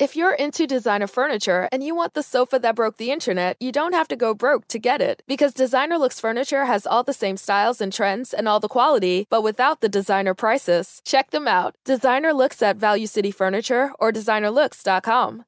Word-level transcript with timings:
If 0.00 0.16
you're 0.16 0.34
into 0.34 0.66
designer 0.66 1.06
furniture 1.06 1.68
and 1.70 1.80
you 1.84 1.94
want 1.94 2.14
the 2.14 2.22
sofa 2.24 2.58
that 2.58 2.74
broke 2.74 2.96
the 2.96 3.12
internet, 3.12 3.56
you 3.60 3.70
don't 3.70 3.92
have 3.92 4.08
to 4.08 4.16
go 4.16 4.34
broke 4.34 4.66
to 4.68 4.80
get 4.80 5.00
it. 5.00 5.22
Because 5.28 5.54
Designer 5.54 5.98
Looks 5.98 6.18
Furniture 6.18 6.64
has 6.64 6.84
all 6.84 7.04
the 7.04 7.12
same 7.12 7.36
styles 7.36 7.80
and 7.80 7.92
trends 7.92 8.34
and 8.34 8.48
all 8.48 8.58
the 8.58 8.66
quality, 8.66 9.28
but 9.30 9.44
without 9.44 9.82
the 9.82 9.88
designer 9.88 10.34
prices. 10.34 11.00
Check 11.04 11.30
them 11.30 11.46
out. 11.46 11.76
Designer 11.84 12.32
Looks 12.32 12.60
at 12.60 12.76
Value 12.76 13.06
City 13.06 13.30
Furniture 13.30 13.92
or 14.00 14.10
designerlooks.com. 14.10 15.44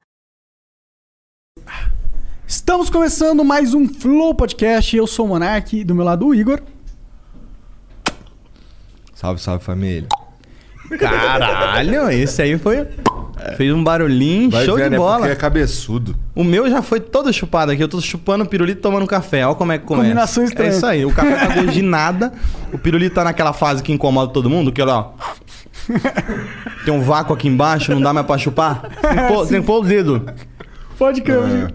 Estamos 2.47 2.89
começando 2.89 3.43
mais 3.43 3.73
um 3.73 3.85
Flow 3.85 4.33
Podcast. 4.33 4.95
Eu 4.95 5.07
sou 5.07 5.25
o 5.25 5.27
Monark, 5.27 5.83
do 5.83 5.93
meu 5.93 6.05
lado 6.05 6.27
o 6.27 6.33
Igor. 6.33 6.61
Salve, 9.13 9.41
salve 9.41 9.65
família. 9.65 10.07
Caralho, 10.99 12.09
esse 12.09 12.41
aí 12.41 12.57
foi. 12.57 12.87
Fez 13.55 13.73
um 13.73 13.83
barulhinho, 13.83 14.49
Vai 14.49 14.65
show 14.65 14.75
ver, 14.75 14.85
de 14.85 14.89
né? 14.91 14.97
bola. 14.97 15.19
Porque 15.19 15.31
é 15.31 15.35
cabeçudo. 15.35 16.15
O 16.35 16.43
meu 16.43 16.69
já 16.69 16.81
foi 16.81 16.99
todo 16.99 17.31
chupado 17.31 17.71
aqui. 17.71 17.81
Eu 17.81 17.87
tô 17.87 18.01
chupando 18.01 18.43
o 18.43 18.47
pirulito 18.47 18.79
e 18.79 18.81
tomando 18.81 19.05
café. 19.05 19.45
Olha 19.45 19.55
como 19.55 19.71
é 19.71 19.77
que 19.77 19.85
começa. 19.85 20.03
Combinação 20.07 20.43
estranha. 20.43 20.71
É 20.71 20.75
isso 20.75 20.85
aí. 20.85 21.05
O 21.05 21.13
café 21.13 21.35
tá 21.35 21.47
gosto 21.53 21.71
de 21.71 21.81
nada. 21.81 22.33
O 22.73 22.77
pirulito 22.77 23.15
tá 23.15 23.23
naquela 23.23 23.53
fase 23.53 23.83
que 23.83 23.91
incomoda 23.91 24.33
todo 24.33 24.49
mundo, 24.49 24.71
que 24.71 24.81
ó. 24.81 25.11
Tem 26.83 26.93
um 26.93 27.01
vácuo 27.01 27.33
aqui 27.33 27.47
embaixo, 27.47 27.93
não 27.93 28.01
dá 28.01 28.11
mais 28.11 28.25
pra 28.25 28.37
chupar. 28.37 28.81
Tem 28.81 29.15
que 29.15 29.27
pôr, 29.27 29.47
tem 29.47 29.61
que 29.61 29.67
pôr 29.67 29.81
o 29.81 29.85
dedo. 29.85 30.25
Pode 30.97 31.21
crer. 31.21 31.37
hoje. 31.37 31.67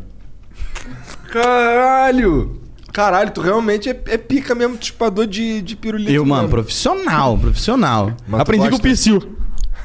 Caralho! 1.33 2.62
Caralho, 2.93 3.31
tu 3.31 3.41
realmente 3.41 3.89
é, 3.89 3.99
é 4.07 4.19
pica 4.19 4.55
mesmo, 4.55 4.77
chupador 4.81 5.27
de, 5.27 5.63
de 5.63 5.75
pirulito. 5.75 6.13
Eu, 6.13 6.25
mano, 6.25 6.43
mesmo. 6.43 6.51
profissional, 6.51 7.39
profissional. 7.39 8.13
Mas 8.29 8.41
Aprendi 8.41 8.69
com 8.69 8.77
o 8.77 8.79
gosta? 8.79 8.89
Psyu. 8.89 9.37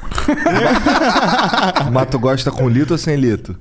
Mas 1.92 2.06
tu 2.10 2.18
gosta 2.18 2.50
com 2.50 2.68
lito 2.68 2.92
ou 2.92 2.98
sem 2.98 3.16
lito? 3.16 3.56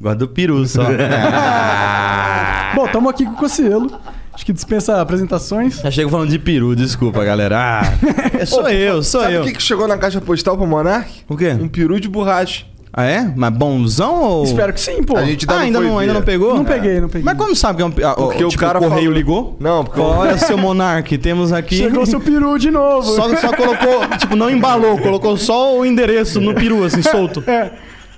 Gosto 0.00 0.18
do 0.18 0.28
peru 0.28 0.64
só. 0.66 0.84
Bom, 2.74 2.86
estamos 2.86 3.10
aqui 3.10 3.24
com 3.24 3.32
o 3.32 3.36
Cocielo. 3.36 3.98
Acho 4.32 4.46
que 4.46 4.52
dispensa 4.52 5.00
apresentações. 5.00 5.80
Já 5.80 5.90
chego 5.90 6.08
falando 6.10 6.30
de 6.30 6.38
peru, 6.38 6.76
desculpa, 6.76 7.24
galera. 7.24 7.58
Ah, 7.58 8.38
é, 8.38 8.46
sou 8.46 8.62
Ô, 8.62 8.68
eu, 8.68 9.02
sou 9.02 9.22
Sabe 9.22 9.34
eu. 9.34 9.42
o 9.42 9.44
que, 9.44 9.52
que 9.54 9.62
chegou 9.62 9.88
na 9.88 9.98
caixa 9.98 10.20
postal 10.20 10.56
pro 10.56 10.64
Monark? 10.64 11.10
O 11.28 11.36
quê? 11.36 11.50
Um 11.50 11.66
peru 11.66 11.98
de 11.98 12.08
borracha. 12.08 12.64
Ah, 12.92 13.04
é? 13.04 13.30
Mas 13.36 13.50
bonzão 13.52 14.22
ou. 14.22 14.44
Espero 14.44 14.72
que 14.72 14.80
sim, 14.80 15.02
pô. 15.02 15.16
A 15.16 15.24
gente 15.24 15.46
Ah, 15.48 15.58
ainda, 15.60 15.78
não, 15.80 15.98
ainda 15.98 16.14
não 16.14 16.22
pegou? 16.22 16.54
Não 16.54 16.64
peguei, 16.64 17.00
não 17.00 17.08
peguei. 17.08 17.22
Mas 17.24 17.36
como 17.36 17.54
sabe 17.54 17.76
que 17.76 17.82
é 17.82 17.86
um. 17.86 17.92
ah, 18.10 18.14
Porque 18.14 18.38
tipo, 18.44 18.54
o 18.54 18.58
cara 18.58 18.78
correio 18.78 19.02
falou- 19.02 19.12
ligou? 19.14 19.56
Não, 19.60 19.84
porque 19.84 20.00
Olha, 20.00 20.38
seu 20.38 20.56
Monark, 20.58 21.16
temos 21.18 21.52
aqui. 21.52 21.76
Chegou 21.76 22.04
seu 22.06 22.20
peru 22.20 22.58
de 22.58 22.70
novo. 22.70 23.06
Só, 23.14 23.28
só 23.36 23.52
colocou, 23.54 24.06
tipo, 24.18 24.34
não 24.34 24.48
embalou, 24.50 24.98
colocou 24.98 25.36
só 25.36 25.76
o 25.76 25.84
endereço 25.84 26.40
no 26.40 26.54
peru, 26.54 26.82
assim, 26.84 27.02
solto. 27.02 27.42
É. 27.46 27.70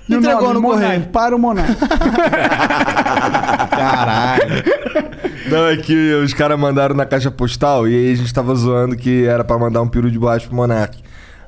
E 0.09 0.15
o 0.15 0.17
Entregou 0.19 0.41
nome, 0.41 0.53
no 0.55 0.61
Monark, 0.61 0.83
correio. 0.85 1.03
Para 1.11 1.35
o 1.35 1.39
Monark. 1.39 1.75
Caralho. 3.69 4.63
Não, 5.49 5.67
é 5.67 5.77
que 5.77 6.13
os 6.15 6.33
caras 6.33 6.59
mandaram 6.59 6.95
na 6.95 7.05
caixa 7.05 7.29
postal 7.31 7.87
e 7.87 7.95
aí 7.95 8.11
a 8.13 8.15
gente 8.15 8.33
tava 8.33 8.53
zoando 8.55 8.95
que 8.95 9.25
era 9.25 9.43
pra 9.43 9.57
mandar 9.57 9.81
um 9.81 9.87
peru 9.87 10.09
de 10.09 10.17
borracha 10.17 10.47
pro 10.47 10.55
Monark. 10.55 10.97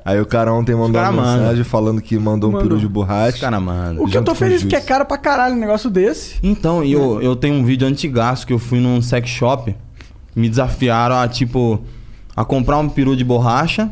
Aí 0.04 0.20
o 0.20 0.26
cara 0.26 0.52
ontem 0.52 0.74
mandou 0.74 1.00
cara 1.00 1.10
uma 1.10 1.22
mandam. 1.22 1.38
mensagem 1.40 1.64
falando 1.64 2.00
que 2.02 2.18
mandou 2.18 2.50
um 2.50 2.52
Mandou. 2.52 2.68
peru 2.68 2.78
de 2.80 2.86
borracha. 2.86 3.36
Os 3.36 3.40
cara, 3.40 3.58
mano. 3.58 4.02
O 4.02 4.06
que 4.06 4.16
eu 4.18 4.22
tô 4.22 4.34
feliz 4.34 4.60
porque 4.62 4.74
é 4.74 4.78
Juice. 4.78 4.88
caro 4.88 5.06
pra 5.06 5.16
caralho 5.16 5.54
um 5.54 5.58
negócio 5.58 5.88
desse. 5.88 6.34
Então, 6.42 6.84
e 6.84 6.92
eu, 6.92 7.22
eu 7.22 7.34
tenho 7.34 7.54
um 7.54 7.64
vídeo 7.64 7.88
antigaço 7.88 8.46
que 8.46 8.52
eu 8.52 8.58
fui 8.58 8.80
num 8.80 9.00
sex 9.00 9.30
shop. 9.30 9.74
Me 10.36 10.48
desafiaram 10.48 11.16
a, 11.16 11.26
tipo, 11.26 11.80
a 12.36 12.44
comprar 12.44 12.78
um 12.78 12.88
peru 12.88 13.16
de 13.16 13.24
borracha 13.24 13.90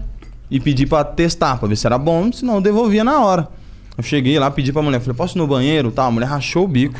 e 0.50 0.60
pedir 0.60 0.86
pra 0.86 1.02
testar, 1.02 1.56
pra 1.56 1.66
ver 1.66 1.76
se 1.76 1.86
era 1.86 1.96
bom, 1.96 2.30
senão 2.30 2.56
eu 2.56 2.60
devolvia 2.60 3.02
na 3.02 3.20
hora. 3.20 3.48
Eu 3.96 4.02
cheguei 4.04 4.38
lá, 4.38 4.50
pedi 4.50 4.70
pra 4.72 4.82
mulher, 4.82 5.00
falei, 5.00 5.16
posso 5.16 5.36
ir 5.36 5.40
no 5.40 5.46
banheiro? 5.46 5.90
Tá, 5.90 6.04
a 6.04 6.10
mulher 6.10 6.26
rachou 6.26 6.64
o 6.64 6.68
bico. 6.68 6.98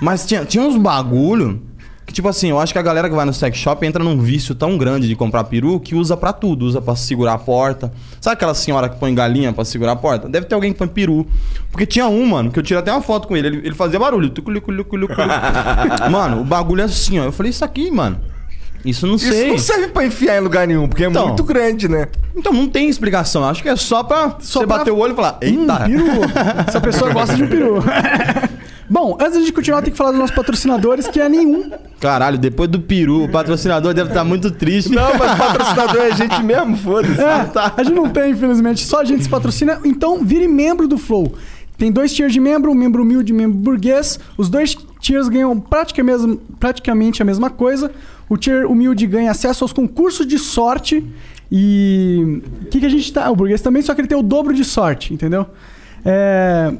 Mas 0.00 0.26
tinha, 0.26 0.44
tinha 0.44 0.62
uns 0.62 0.76
bagulho 0.76 1.62
que, 2.06 2.12
tipo 2.12 2.28
assim, 2.28 2.50
eu 2.50 2.60
acho 2.60 2.72
que 2.72 2.78
a 2.78 2.82
galera 2.82 3.08
que 3.08 3.14
vai 3.16 3.24
no 3.26 3.32
sex 3.34 3.58
shop 3.58 3.84
entra 3.84 4.02
num 4.02 4.18
vício 4.20 4.54
tão 4.54 4.78
grande 4.78 5.08
de 5.08 5.16
comprar 5.16 5.42
peru 5.44 5.80
que 5.80 5.94
usa 5.94 6.16
pra 6.16 6.32
tudo. 6.32 6.64
Usa 6.64 6.80
pra 6.80 6.94
segurar 6.94 7.32
a 7.34 7.38
porta. 7.38 7.92
Sabe 8.20 8.34
aquela 8.34 8.54
senhora 8.54 8.88
que 8.88 8.96
põe 8.98 9.12
galinha 9.14 9.52
pra 9.52 9.64
segurar 9.64 9.92
a 9.92 9.96
porta? 9.96 10.28
Deve 10.28 10.46
ter 10.46 10.54
alguém 10.54 10.72
que 10.72 10.78
põe 10.78 10.86
peru. 10.88 11.26
Porque 11.70 11.84
tinha 11.84 12.06
um, 12.06 12.24
mano, 12.26 12.50
que 12.50 12.58
eu 12.58 12.62
tirei 12.62 12.78
até 12.80 12.92
uma 12.92 13.02
foto 13.02 13.26
com 13.26 13.36
ele. 13.36 13.48
Ele, 13.48 13.56
ele 13.64 13.74
fazia 13.74 13.98
barulho. 13.98 14.32
Mano, 16.10 16.40
o 16.40 16.44
bagulho 16.44 16.80
é 16.82 16.84
assim, 16.84 17.18
ó. 17.18 17.24
Eu 17.24 17.32
falei, 17.32 17.50
isso 17.50 17.64
aqui, 17.64 17.90
mano. 17.90 18.18
Isso 18.84 19.04
não 19.06 19.16
Isso 19.16 19.32
sei. 19.32 19.48
não 19.50 19.58
serve 19.58 19.88
pra 19.88 20.06
enfiar 20.06 20.36
em 20.36 20.40
lugar 20.40 20.64
nenhum, 20.66 20.86
porque 20.86 21.04
é 21.04 21.08
Então. 21.08 21.26
muito 21.28 21.42
grande, 21.42 21.88
né? 21.88 22.06
Então 22.36 22.52
não 22.52 22.68
tem 22.68 22.88
explicação. 22.88 23.42
Eu 23.42 23.48
Acho 23.48 23.62
que 23.62 23.68
é 23.68 23.74
só 23.74 24.04
pra 24.04 24.36
Só 24.38 24.60
você 24.60 24.66
pra- 24.66 24.78
bater 24.78 24.92
o 24.92 24.98
olho 24.98 25.12
e 25.12 25.16
falar, 25.16 25.38
eita. 25.40 25.74
Hum, 25.74 25.86
peru. 25.86 26.20
Essa 26.68 26.80
pessoa 26.80 27.12
gosta 27.12 27.34
de 27.34 27.42
um 27.42 27.48
peru. 27.48 27.82
Bom, 28.88 29.16
antes 29.20 29.44
de 29.44 29.52
continuar, 29.52 29.82
tem 29.82 29.90
que 29.90 29.96
falar 29.96 30.10
dos 30.10 30.20
nossos 30.20 30.34
patrocinadores, 30.34 31.08
que 31.08 31.20
é 31.20 31.28
nenhum. 31.28 31.70
Caralho, 32.00 32.38
depois 32.38 32.68
do 32.70 32.80
peru, 32.80 33.24
o 33.24 33.28
patrocinador 33.28 33.92
deve 33.92 34.10
estar 34.10 34.24
muito 34.24 34.50
triste. 34.50 34.92
Não, 34.92 35.16
mas 35.18 35.36
patrocinador 35.36 36.02
é 36.02 36.06
a 36.06 36.14
gente 36.14 36.42
mesmo, 36.42 36.76
foda-se. 36.76 37.20
É, 37.20 37.50
a 37.76 37.82
gente 37.82 37.94
não 37.94 38.08
tem, 38.08 38.30
infelizmente. 38.30 38.84
Só 38.84 39.00
a 39.00 39.04
gente 39.04 39.24
se 39.24 39.28
patrocina. 39.28 39.80
Então, 39.84 40.24
vire 40.24 40.46
membro 40.46 40.86
do 40.86 40.96
Flow. 40.96 41.34
Tem 41.76 41.92
dois 41.92 42.12
tiers 42.12 42.32
de 42.32 42.40
membro, 42.40 42.74
membro 42.74 43.02
humilde 43.02 43.32
e 43.32 43.36
membro 43.36 43.58
burguês. 43.58 44.18
Os 44.38 44.48
dois 44.48 44.76
tiers 45.00 45.28
ganham 45.28 45.58
praticamente, 45.58 46.40
praticamente 46.58 47.20
a 47.20 47.24
mesma 47.24 47.50
coisa. 47.50 47.90
O 48.28 48.36
tier 48.36 48.66
humilde 48.66 49.06
ganha 49.06 49.30
acesso 49.30 49.64
aos 49.64 49.72
concursos 49.72 50.26
de 50.26 50.38
sorte. 50.38 51.04
E. 51.50 52.42
O 52.62 52.66
que, 52.66 52.80
que 52.80 52.86
a 52.86 52.88
gente 52.88 53.12
tá. 53.12 53.30
O 53.30 53.36
burguês 53.36 53.60
também, 53.60 53.82
só 53.82 53.94
que 53.94 54.00
ele 54.00 54.08
tem 54.08 54.16
o 54.16 54.22
dobro 54.22 54.54
de 54.54 54.64
sorte, 54.64 55.12
entendeu? 55.12 55.46
É. 56.04 56.72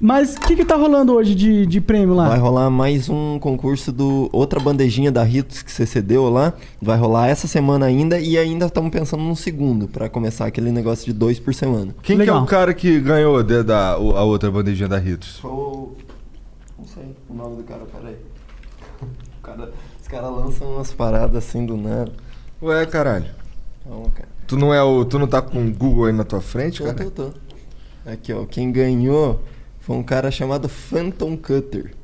Mas 0.00 0.36
o 0.36 0.40
que, 0.40 0.54
que 0.54 0.64
tá 0.64 0.76
rolando 0.76 1.12
hoje 1.14 1.34
de, 1.34 1.66
de 1.66 1.80
prêmio 1.80 2.14
lá? 2.14 2.28
Vai 2.28 2.38
rolar 2.38 2.70
mais 2.70 3.08
um 3.08 3.36
concurso 3.40 3.90
do 3.90 4.28
outra 4.32 4.60
bandejinha 4.60 5.10
da 5.10 5.24
Ritos 5.24 5.60
que 5.60 5.72
você 5.72 5.84
cedeu 5.84 6.28
lá. 6.30 6.52
Vai 6.80 6.96
rolar 6.96 7.26
essa 7.28 7.48
semana 7.48 7.86
ainda 7.86 8.18
e 8.20 8.38
ainda 8.38 8.66
estamos 8.66 8.92
pensando 8.92 9.24
num 9.24 9.34
segundo 9.34 9.88
pra 9.88 10.08
começar 10.08 10.46
aquele 10.46 10.70
negócio 10.70 11.04
de 11.04 11.12
dois 11.12 11.40
por 11.40 11.52
semana. 11.52 11.94
Quem 12.02 12.16
que 12.16 12.28
é 12.30 12.32
o 12.32 12.46
cara 12.46 12.72
que 12.72 13.00
ganhou 13.00 13.42
de- 13.42 13.64
da, 13.64 13.94
a 13.94 14.22
outra 14.22 14.50
bandejinha 14.52 14.88
da 14.88 14.98
Ritos? 14.98 15.38
Foi 15.40 15.50
o. 15.50 15.92
Não 16.78 16.84
sei 16.86 17.16
o 17.28 17.34
nome 17.34 17.56
do 17.56 17.62
cara, 17.64 17.82
peraí. 17.92 18.16
O 19.38 19.50
cara, 19.50 19.72
os 20.02 20.06
caras 20.08 20.30
lançam 20.30 20.68
umas 20.74 20.92
paradas 20.92 21.36
assim 21.48 21.64
do 21.64 21.74
nada. 21.74 22.12
Ué, 22.62 22.84
caralho. 22.84 23.24
Calma, 23.82 24.10
cara. 24.10 24.28
Tu 24.46 24.56
não 24.58 24.74
é 24.74 24.82
o. 24.82 25.04
Tu 25.06 25.18
não 25.18 25.26
tá 25.26 25.40
com 25.40 25.66
o 25.66 25.72
Google 25.72 26.04
aí 26.04 26.12
na 26.12 26.22
tua 26.22 26.42
frente, 26.42 26.78
Tô, 26.80 26.84
cara? 26.84 27.10
tô, 27.10 27.30
tô. 27.30 27.30
Aqui, 28.04 28.30
ó. 28.32 28.44
Quem 28.44 28.70
ganhou 28.70 29.40
foi 29.88 29.96
um 29.96 30.02
cara 30.02 30.30
chamado 30.30 30.68
Phantom 30.68 31.34
Cutter. 31.34 31.94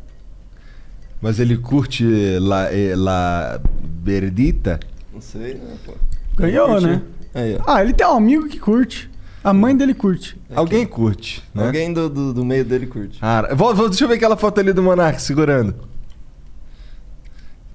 Mas 1.20 1.38
ele 1.38 1.58
curte 1.58 2.02
La, 2.40 2.72
eh, 2.72 2.94
la 2.96 3.60
Berdita? 3.82 4.80
Não 5.12 5.20
sei, 5.20 5.52
né, 5.56 5.74
pô. 5.84 5.92
Ganhou, 6.34 6.80
né? 6.80 7.02
Aí, 7.34 7.58
ó. 7.60 7.62
Ah, 7.70 7.82
ele 7.82 7.92
tem 7.92 8.06
um 8.06 8.16
amigo 8.16 8.48
que 8.48 8.58
curte. 8.58 9.10
A 9.44 9.52
mãe 9.52 9.76
dele 9.76 9.92
curte. 9.92 10.34
Alguém 10.56 10.86
curte, 10.86 11.44
né? 11.54 11.66
Alguém 11.66 11.92
do, 11.92 12.08
do, 12.08 12.32
do 12.32 12.42
meio 12.42 12.64
dele 12.64 12.86
curte. 12.86 13.18
Ah, 13.20 13.50
vou, 13.54 13.74
vou- 13.74 13.90
deixa 13.90 14.04
eu 14.04 14.08
ver 14.08 14.14
aquela 14.14 14.38
foto 14.38 14.60
ali 14.60 14.72
do 14.72 14.82
Monark 14.82 15.20
segurando. 15.20 15.74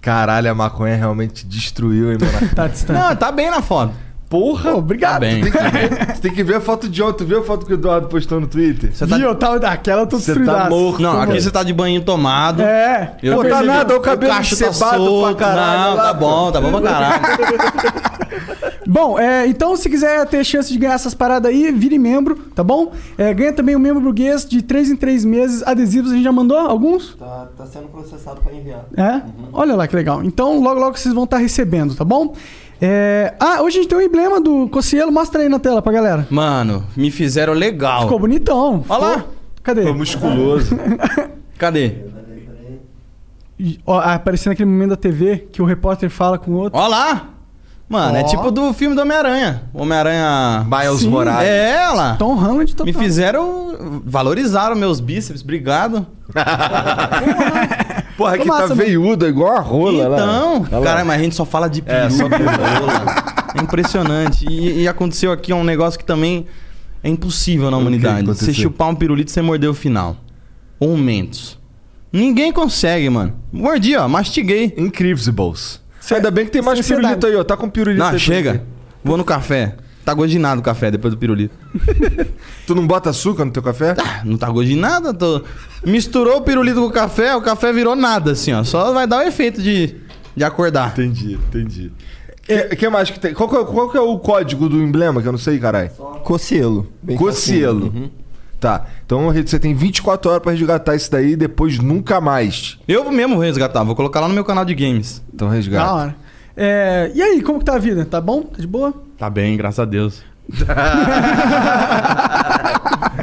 Caralho, 0.01 0.49
a 0.49 0.55
maconha 0.55 0.95
realmente 0.95 1.45
destruiu, 1.45 2.11
hein, 2.11 2.17
Monark? 2.19 2.49
Tá 2.55 2.67
distante. 2.67 2.97
Não, 2.99 3.15
tá 3.15 3.31
bem 3.31 3.51
na 3.51 3.61
foto. 3.61 3.93
Porra! 4.29 4.71
Pô, 4.73 4.77
obrigado. 4.77 5.13
Tá 5.13 5.19
bem. 5.21 5.41
Tem 5.41 5.51
que, 5.51 5.57
ver, 5.57 6.05
você 6.15 6.21
tem 6.21 6.31
que 6.31 6.43
ver 6.43 6.55
a 6.57 6.61
foto 6.61 6.87
de 6.87 7.01
ontem. 7.01 7.17
Tu 7.17 7.25
viu 7.25 7.39
a 7.39 7.43
foto 7.43 7.65
que 7.65 7.73
o 7.73 7.75
Eduardo 7.75 8.07
postou 8.07 8.39
no 8.39 8.45
Twitter? 8.47 8.95
Você 8.95 9.07
tá- 9.07 9.17
Viu? 9.17 9.27
Eu 9.27 9.35
tava 9.35 9.59
daquela, 9.59 10.03
eu 10.03 10.07
tô 10.07 10.19
Você 10.19 10.39
tá 10.43 10.69
morto. 10.69 11.01
Não, 11.01 11.19
aqui 11.19 11.41
você 11.41 11.49
tá 11.49 11.63
de 11.63 11.73
banho 11.73 11.99
tomado. 12.03 12.61
É. 12.61 13.15
Eu 13.23 13.35
Pô, 13.37 13.41
tá 13.41 13.47
percebi. 13.49 13.67
nada, 13.67 13.97
o 13.97 13.99
cabelo 13.99 14.31
cacho 14.31 14.55
tá 14.55 14.71
cebado 14.71 14.91
pra 14.97 14.97
solto. 14.99 15.35
caralho 15.35 15.89
Não, 15.89 15.95
lá, 15.97 16.03
tá 16.03 16.13
bom, 16.13 16.51
tá 16.51 16.61
bom 16.61 16.71
pra 16.71 16.81
caralho. 16.81 17.23
Bom, 18.87 19.19
é, 19.19 19.45
então 19.45 19.75
se 19.75 19.87
quiser 19.87 20.25
ter 20.25 20.43
chance 20.43 20.71
de 20.73 20.79
ganhar 20.79 20.93
essas 20.95 21.13
paradas 21.13 21.51
aí, 21.51 21.71
vire 21.71 21.99
membro, 21.99 22.35
tá 22.55 22.63
bom? 22.63 22.91
É, 23.19 23.31
ganha 23.35 23.53
também 23.53 23.75
o 23.75 23.79
membro 23.79 24.01
burguês 24.01 24.43
de 24.45 24.63
3 24.63 24.89
em 24.89 24.95
3 24.95 25.23
meses. 25.25 25.61
Adesivos 25.63 26.11
a 26.11 26.15
gente 26.15 26.23
já 26.23 26.31
mandou 26.31 26.57
alguns? 26.57 27.13
Tá, 27.15 27.47
tá 27.55 27.65
sendo 27.67 27.87
processado 27.87 28.41
pra 28.41 28.51
enviar. 28.51 28.85
É? 28.97 29.21
Olha 29.53 29.75
lá 29.75 29.87
que 29.87 29.95
legal. 29.95 30.23
Então 30.23 30.59
logo 30.59 30.79
logo 30.79 30.97
vocês 30.97 31.13
vão 31.13 31.25
estar 31.25 31.37
recebendo, 31.37 31.93
tá 31.93 32.03
bom? 32.03 32.33
É, 32.81 33.33
Ah, 33.39 33.61
hoje 33.61 33.77
a 33.79 33.81
gente 33.81 33.89
tem 33.89 33.97
um 33.97 34.01
emblema 34.01 34.39
do 34.39 34.67
Cocielo. 34.69 35.11
Mostra 35.11 35.41
aí 35.41 35.49
na 35.49 35.59
tela 35.59 35.81
pra 35.81 35.91
galera. 35.91 36.27
Mano, 36.29 36.85
me 36.95 37.11
fizeram 37.11 37.53
legal. 37.53 38.03
Ficou 38.03 38.19
bonitão. 38.19 38.83
Olha 38.87 38.99
lá. 39.01 39.11
Ficou- 39.13 39.33
Cadê? 39.63 39.81
Ficou 39.81 39.97
musculoso. 39.97 40.77
Cadê? 41.57 41.95
Ó, 43.85 43.99
aparecendo 43.99 44.53
aquele 44.53 44.69
momento 44.69 44.91
da 44.91 44.95
TV 44.95 45.47
que 45.51 45.61
o 45.61 45.65
repórter 45.65 46.09
fala 46.09 46.37
com 46.39 46.51
o 46.51 46.55
outro. 46.55 46.79
Olha 46.79 46.87
lá. 46.87 47.29
Mano, 47.89 48.17
é 48.17 48.21
Ó. 48.21 48.25
tipo 48.25 48.51
do 48.51 48.71
filme 48.71 48.95
do 48.95 49.01
Homem-Aranha. 49.01 49.63
Homem-Aranha... 49.73 50.63
Miles 50.69 50.99
Sim. 51.01 51.09
Morales. 51.09 51.49
É 51.49 51.71
ela. 51.71 52.15
Tom 52.17 52.35
Holland 52.35 52.73
total. 52.75 52.85
Me 52.85 52.93
fizeram... 52.93 54.01
Valorizaram 54.05 54.75
meus 54.75 54.99
bíceps. 54.99 55.41
Obrigado. 55.41 56.05
Porra, 58.19 58.33
Ficou 58.33 58.47
tá 58.47 58.53
massa, 58.53 58.75
né? 58.75 58.83
veiuda, 58.83 59.29
igual 59.29 59.55
a 59.55 59.61
rola 59.61 60.09
lá. 60.09 60.17
Então, 60.17 60.67
lá. 60.69 60.83
cara, 60.83 61.05
mas 61.05 61.21
a 61.21 61.23
gente 61.23 61.35
só 61.35 61.45
fala 61.45 61.69
de 61.69 61.81
peru, 61.81 61.97
É, 61.97 62.09
só 62.09 62.27
de 62.27 62.35
rola. 62.35 63.05
É 63.57 63.61
impressionante. 63.61 64.45
E, 64.45 64.81
e 64.81 64.87
aconteceu 64.89 65.31
aqui 65.31 65.53
um 65.53 65.63
negócio 65.63 65.97
que 65.97 66.03
também 66.03 66.45
É 67.01 67.07
impossível 67.07 67.71
na 67.71 67.77
humanidade. 67.77 68.27
Você 68.27 68.53
chupar 68.53 68.89
um 68.89 68.95
pirulito 68.95 69.31
e 69.31 69.33
você 69.33 69.41
morder 69.41 69.69
o 69.69 69.73
final. 69.73 70.17
Ou 70.81 70.89
um 70.89 70.97
mentos. 70.97 71.57
Ninguém 72.11 72.51
consegue, 72.51 73.09
mano. 73.09 73.35
Mordi, 73.53 73.95
ó, 73.95 74.05
mastiguei. 74.09 74.73
Incríveis. 74.75 75.79
Ainda 76.11 76.29
bem 76.29 76.43
que 76.43 76.51
tem 76.51 76.61
mais 76.61 76.85
pirulito 76.85 77.25
aí, 77.25 77.35
ó. 77.37 77.43
Tá 77.45 77.55
com 77.55 77.69
pirulito 77.69 78.03
Não, 78.03 78.09
aí. 78.09 78.19
chega. 78.19 78.63
Vou 79.01 79.15
no 79.15 79.23
café. 79.23 79.75
Tá 80.09 80.13
gosto 80.15 80.31
de 80.31 80.39
nada 80.39 80.59
o 80.59 80.63
café 80.63 80.89
depois 80.89 81.13
do 81.13 81.19
pirulito. 81.19 81.55
Tu 82.65 82.73
não 82.73 82.87
bota 82.87 83.11
açúcar 83.11 83.45
no 83.45 83.51
teu 83.51 83.61
café? 83.61 83.95
Ah, 83.95 84.23
não 84.25 84.37
tá 84.37 84.49
gosto 84.49 84.67
de 84.67 84.75
nada. 84.75 85.13
Tô... 85.13 85.43
Misturou 85.85 86.37
o 86.37 86.41
pirulito 86.41 86.79
com 86.79 86.87
o 86.87 86.91
café, 86.91 87.35
o 87.35 87.41
café 87.43 87.71
virou 87.71 87.95
nada, 87.95 88.31
assim, 88.31 88.51
ó. 88.51 88.63
Só 88.63 88.91
vai 88.91 89.05
dar 89.05 89.19
o 89.19 89.21
efeito 89.21 89.61
de, 89.61 89.97
de 90.35 90.43
acordar. 90.43 90.93
Entendi, 90.93 91.33
entendi. 91.35 91.91
O 92.71 92.75
que, 92.75 92.89
mais 92.89 93.11
que 93.11 93.19
tem? 93.19 93.35
Qual 93.35 93.47
que, 93.47 93.55
é, 93.55 93.63
qual 93.63 93.91
que 93.91 93.97
é 93.97 94.01
o 94.01 94.17
código 94.17 94.67
do 94.67 94.81
emblema 94.81 95.21
que 95.21 95.27
eu 95.27 95.31
não 95.31 95.37
sei, 95.37 95.59
caralho? 95.59 95.91
Cocielo. 96.23 96.87
Cocielo. 97.15 97.93
Uhum. 97.93 98.09
Tá. 98.59 98.87
Então 99.05 99.31
você 99.31 99.59
tem 99.59 99.75
24 99.75 100.31
horas 100.31 100.41
pra 100.41 100.53
resgatar 100.53 100.95
isso 100.95 101.11
daí 101.11 101.33
e 101.33 101.35
depois 101.35 101.77
nunca 101.77 102.19
mais. 102.19 102.79
Eu 102.87 103.11
mesmo 103.11 103.35
vou 103.35 103.43
resgatar, 103.43 103.83
vou 103.83 103.95
colocar 103.95 104.21
lá 104.21 104.27
no 104.27 104.33
meu 104.33 104.43
canal 104.43 104.65
de 104.65 104.73
games. 104.73 105.21
Então 105.31 105.49
Da 105.49 105.53
resgata. 105.53 105.93
hora. 105.93 106.15
É, 106.57 107.11
e 107.13 107.21
aí, 107.21 107.43
como 107.43 107.59
que 107.59 107.65
tá 107.65 107.75
a 107.75 107.79
vida? 107.79 108.03
Tá 108.05 108.19
bom? 108.19 108.41
Tá 108.41 108.59
de 108.59 108.65
boa? 108.65 109.07
Tá 109.19 109.29
bem, 109.29 109.55
graças 109.57 109.79
a 109.79 109.85
Deus. 109.85 110.23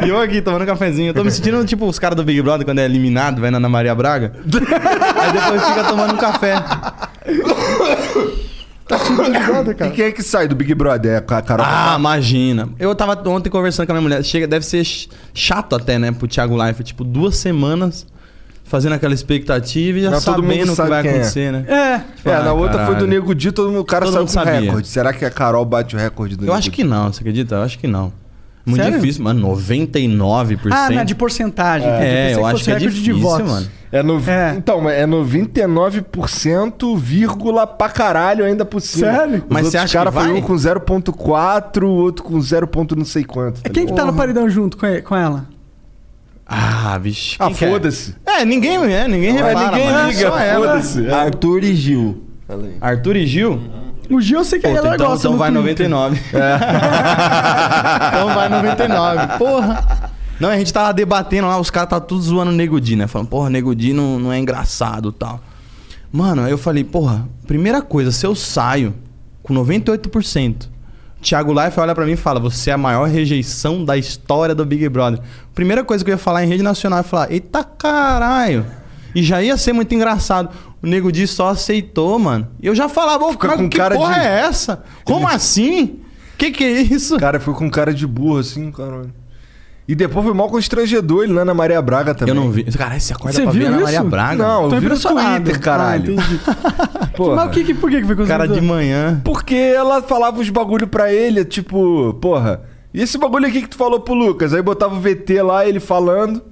e 0.05 0.09
eu 0.09 0.21
aqui 0.21 0.41
tomando 0.43 0.67
cafezinho. 0.67 1.09
Eu 1.11 1.15
tô 1.15 1.25
me 1.25 1.31
sentindo 1.31 1.65
tipo 1.65 1.87
os 1.87 1.99
caras 1.99 2.15
do 2.17 2.23
Big 2.23 2.41
Brother 2.43 2.65
quando 2.67 2.79
é 2.81 2.85
eliminado, 2.85 3.41
vai 3.41 3.51
na 3.51 3.57
Ana 3.57 3.69
Maria 3.69 3.95
Braga. 3.95 4.33
Aí 4.45 5.33
depois 5.33 5.65
fica 5.67 5.85
tomando 5.85 6.15
um 6.15 6.19
café. 6.19 6.55
E 9.87 9.91
quem 9.91 10.05
é 10.07 10.13
que 10.13 10.23
sai 10.23 10.47
do 10.47 10.55
Big 10.55 10.73
Brother? 10.75 11.13
É 11.13 11.17
a 11.17 11.43
Carol? 11.43 11.67
Ah, 11.69 11.97
imagina. 11.99 12.69
Eu 12.79 12.95
tava 12.95 13.21
ontem 13.29 13.51
conversando 13.51 13.87
com 13.87 13.93
a 13.93 13.95
minha 13.97 14.03
mulher. 14.03 14.23
Chega, 14.25 14.47
deve 14.47 14.65
ser 14.65 14.85
ch- 14.85 15.09
chato 15.35 15.75
até, 15.75 15.99
né, 15.99 16.13
pro 16.13 16.29
Thiago 16.29 16.57
Life. 16.65 16.85
Tipo, 16.85 17.03
duas 17.03 17.37
semanas 17.37 18.07
fazendo 18.69 18.95
aquela 18.95 19.15
expectativa 19.15 19.99
e 19.99 20.03
já 20.03 20.11
mundo 20.11 20.21
sabendo 20.21 20.73
o 20.73 20.77
que 20.77 20.83
vai 20.83 21.07
é. 21.07 21.11
acontecer, 21.11 21.53
né? 21.53 21.65
É. 21.69 22.29
É, 22.31 22.35
Ah, 22.35 22.43
na 22.43 22.53
outra 22.53 22.87
foi 22.87 22.97
do. 22.97 23.07
Nego 23.07 23.35
Di, 23.35 23.53
todo 23.53 23.69
mundo, 23.69 23.81
o 23.81 23.85
cara 23.85 24.05
Todo 24.05 24.13
saiu 24.13 24.23
mundo 24.23 24.29
com 24.29 24.35
sabia. 24.35 24.61
recorde. 24.61 24.89
Será 24.89 25.13
que 25.13 25.25
a 25.25 25.31
Carol 25.31 25.65
bate 25.65 25.95
o 25.97 25.99
recorde 25.99 26.37
do 26.37 26.43
Eu 26.43 26.47
Nego 26.47 26.59
acho 26.59 26.65
Di? 26.71 26.77
que 26.77 26.85
não, 26.85 27.13
você 27.13 27.21
acredita? 27.21 27.55
Eu 27.57 27.63
acho 27.63 27.79
que 27.79 27.87
não. 27.87 28.13
Muito 28.65 28.83
Sério? 28.83 28.99
difícil, 28.99 29.23
mano. 29.23 29.49
99%. 29.57 30.59
Ah, 30.73 30.91
não, 30.91 31.05
de 31.05 31.15
porcentagem. 31.15 31.89
É, 31.89 32.29
Pensei 32.29 32.35
eu 32.43 32.47
acho 32.47 32.65
que 32.65 32.71
é 32.71 32.75
recorde 32.75 32.95
difícil, 32.95 33.15
de 33.15 33.21
votos. 33.23 33.49
mano. 33.49 33.67
É 33.93 34.03
no... 34.03 34.21
É. 34.29 34.55
Então, 34.57 34.91
é 34.91 35.07
99%, 35.07 36.99
vírgula 36.99 37.65
pra 37.65 37.89
caralho 37.89 38.45
ainda 38.45 38.65
por 38.65 38.81
cima. 38.81 39.13
Sério? 39.13 39.37
Os 39.39 39.45
Mas 39.49 39.67
você 39.67 39.79
acha 39.79 39.87
que 39.87 39.93
cara 39.97 40.11
foi 40.11 40.33
um 40.33 40.41
com 40.43 40.55
0.4, 40.55 41.83
o 41.85 41.89
outro 41.91 42.25
com 42.25 42.41
0. 42.41 42.67
ponto 42.67 42.97
não 42.97 43.05
sei 43.05 43.25
quanto. 43.25 43.63
tá 43.63 43.71
Quem 43.71 43.87
que 43.87 43.93
tá 43.93 44.05
no 44.05 44.15
paredão 44.15 44.49
junto 44.51 44.77
com 44.77 44.87
com 45.03 45.15
ela? 45.15 45.47
Ah, 46.47 46.97
vixe. 46.99 47.37
Ah, 47.41 47.51
é? 47.51 47.55
foda-se. 47.55 48.15
É, 48.25 48.45
ninguém, 48.45 48.77
é, 48.77 49.09
ninguém 49.09 49.33
Mas 49.33 49.43
repara, 49.43 49.71
ninguém 49.71 49.91
mano. 49.91 50.09
liga, 50.09 50.31
Só 50.31 50.39
ela. 50.39 50.67
foda-se. 50.69 51.07
É. 51.07 51.13
Arthur 51.13 51.65
e 51.65 51.75
Gil. 51.75 52.25
Arthur 52.81 53.17
e 53.17 53.27
Gil? 53.27 53.61
O 54.09 54.21
Gil 54.21 54.39
eu 54.39 54.45
sei 54.45 54.61
que 54.61 54.69
Pô, 54.69 54.77
ela 54.77 54.95
então, 54.95 55.09
gosta 55.09 55.27
então 55.27 55.33
no 55.33 55.39
vai 55.39 55.51
Twitter. 55.51 55.89
99. 55.89 56.21
então 58.09 58.35
vai 58.35 58.49
99. 58.49 59.39
Porra. 59.39 60.13
Não, 60.39 60.49
a 60.51 60.57
gente 60.57 60.73
tava 60.73 60.93
debatendo 60.95 61.49
lá, 61.49 61.59
os 61.59 61.71
caras 61.71 61.91
tá 61.91 61.99
tudo 61.99 62.23
zoando 62.23 62.53
o 62.53 62.55
Nego 62.55 62.81
Di, 62.81 62.95
né? 62.95 63.07
Falando, 63.09 63.29
porra, 63.29 63.51
Nego 63.51 63.75
Di 63.75 63.93
não, 63.93 64.19
não 64.21 64.33
é 64.33 64.39
engraçado 64.39 65.09
e 65.09 65.13
tal. 65.13 65.41
Mano, 66.13 66.45
aí 66.45 66.51
eu 66.53 66.59
falei, 66.59 66.85
porra, 66.85 67.27
primeira 67.47 67.83
coisa, 67.83 68.13
se 68.13 68.25
eu 68.25 68.35
saio 68.37 68.95
com 69.43 69.53
98%, 69.55 70.69
Thiago 71.21 71.53
Life 71.53 71.79
olha 71.81 71.95
pra 71.95 72.05
mim 72.07 72.13
e 72.13 72.17
fala, 72.17 72.39
você 72.39 72.71
é 72.71 72.75
a 72.75 72.79
maior 72.79 73.09
rejeição 73.09 73.85
da 73.85 73.97
história 73.97 74.55
do 74.55 74.65
Big 74.65 74.89
Brother. 74.89 75.21
Primeira 75.55 75.83
coisa 75.83 76.05
que 76.05 76.11
eu 76.11 76.15
ia 76.15 76.19
falar 76.19 76.45
em 76.45 76.49
rede 76.49 76.63
nacional 76.63 77.01
é 77.01 77.03
falar, 77.03 77.33
eita 77.33 77.65
caralho. 77.65 78.65
E 79.15 79.23
já 79.23 79.43
ia 79.43 79.57
ser 79.57 79.73
muito 79.73 79.95
engraçado. 79.95 80.51
O 80.83 80.87
Nego 80.87 81.11
Di 81.11 81.27
só 81.27 81.49
aceitou, 81.49 82.19
mano. 82.19 82.47
E 82.63 82.67
eu 82.67 82.75
já 82.75 82.89
falava, 82.89 83.25
ô, 83.25 83.37
cara, 83.37 83.57
com 83.57 83.69
que 83.69 83.77
cara 83.79 83.95
porra 83.97 84.15
de- 84.15 84.21
é 84.21 84.41
essa? 84.41 84.85
Como 85.05 85.27
assim? 85.27 86.01
Que 86.37 86.51
que 86.51 86.63
é 86.65 86.83
isso? 86.83 87.17
Cara 87.19 87.41
foi 87.41 87.55
com 87.55 87.69
cara 87.71 87.95
de 87.95 88.07
burro 88.07 88.39
assim, 88.39 88.71
caralho. 88.71 89.11
E 89.89 89.95
depois 89.95 90.25
foi 90.25 90.35
mal 90.35 90.49
constrangedor 90.49 91.23
ele 91.25 91.33
lá 91.33 91.45
na 91.45 91.55
Maria 91.55 91.81
Braga 91.81 92.13
também. 92.15 92.35
Eu 92.35 92.41
não 92.41 92.51
vi. 92.51 92.65
Cara, 92.65 92.99
você 92.99 93.13
acorda 93.13 93.37
Você 93.37 93.43
pra 93.45 93.53
viu 93.53 93.61
ver 93.63 93.67
a 93.67 93.69
Ana 93.69 93.77
isso? 93.77 93.85
Maria 93.85 94.03
Braga? 94.03 94.43
Não, 94.43 94.69
Tô 94.69 94.75
eu 94.75 94.81
vi 94.81 94.89
no. 94.89 94.99
Twitter, 94.99 95.61
caralho. 95.61 96.17
Ah. 96.19 97.07
Porra. 97.17 97.37
Mas 97.37 97.47
o 97.47 97.51
que, 97.51 97.65
que- 97.65 97.75
por 97.75 97.89
que, 97.91 98.01
que 98.01 98.07
foi 98.07 98.17
Cara 98.27 98.47
de 98.47 98.55
constrangedor? 98.55 98.63
manhã. 98.77 99.21
Porque 99.25 99.55
ela 99.55 100.03
falava 100.03 100.41
uns 100.41 100.51
bagulho 100.51 100.87
pra 100.89 101.13
ele, 101.13 101.45
tipo, 101.45 102.15
porra. 102.21 102.63
E 102.93 103.01
esse 103.01 103.17
bagulho 103.17 103.47
aqui 103.47 103.63
que 103.63 103.69
tu 103.69 103.77
falou 103.77 104.01
pro 104.01 104.13
Lucas? 104.15 104.53
Aí 104.53 104.61
botava 104.63 104.95
o 104.97 105.01
VT 105.01 105.41
lá, 105.43 105.67
ele 105.67 105.79
falando. 105.81 106.43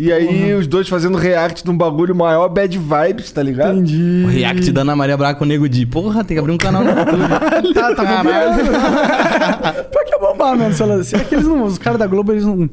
E 0.00 0.12
aí 0.12 0.54
os 0.54 0.68
dois 0.68 0.88
fazendo 0.88 1.18
react 1.18 1.64
de 1.64 1.70
um 1.72 1.76
bagulho 1.76 2.14
maior, 2.14 2.48
bad 2.48 2.78
vibes, 2.78 3.32
tá 3.32 3.42
ligado? 3.42 3.78
Entendi. 3.78 4.22
O 4.24 4.28
react 4.28 4.70
da 4.70 4.82
Ana 4.82 4.94
Maria 4.94 5.16
Braga 5.16 5.36
com 5.36 5.44
o 5.44 5.48
Nego 5.48 5.68
Di. 5.68 5.84
Porra, 5.84 6.22
tem 6.22 6.36
que 6.36 6.38
abrir 6.38 6.52
um 6.52 6.56
canal 6.56 6.84
no 6.84 6.90
YouTube. 6.90 7.18
Tá, 7.74 7.94
tá 7.96 8.04
bombando. 8.04 8.62
Pior 9.90 10.04
que 10.04 10.14
é 10.14 10.18
bombar 10.20 10.56
mesmo. 10.56 10.72
Se 10.74 10.82
ela, 10.84 11.02
se 11.02 11.16
é 11.16 11.18
que 11.24 11.34
eles 11.34 11.46
não, 11.46 11.64
os 11.64 11.78
caras 11.78 11.98
da 11.98 12.06
Globo, 12.06 12.32
eles 12.32 12.44
não, 12.44 12.70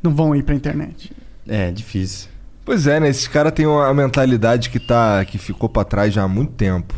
não 0.00 0.14
vão 0.14 0.34
ir 0.36 0.44
pra 0.44 0.54
internet. 0.54 1.10
é, 1.48 1.72
difícil. 1.72 2.28
Pois 2.64 2.86
é, 2.86 3.00
né? 3.00 3.08
Esses 3.08 3.26
caras 3.26 3.52
têm 3.52 3.66
uma 3.66 3.92
mentalidade 3.92 4.70
que, 4.70 4.78
tá, 4.78 5.24
que 5.24 5.38
ficou 5.38 5.68
pra 5.68 5.82
trás 5.82 6.14
já 6.14 6.22
há 6.22 6.28
muito 6.28 6.52
tempo. 6.52 6.94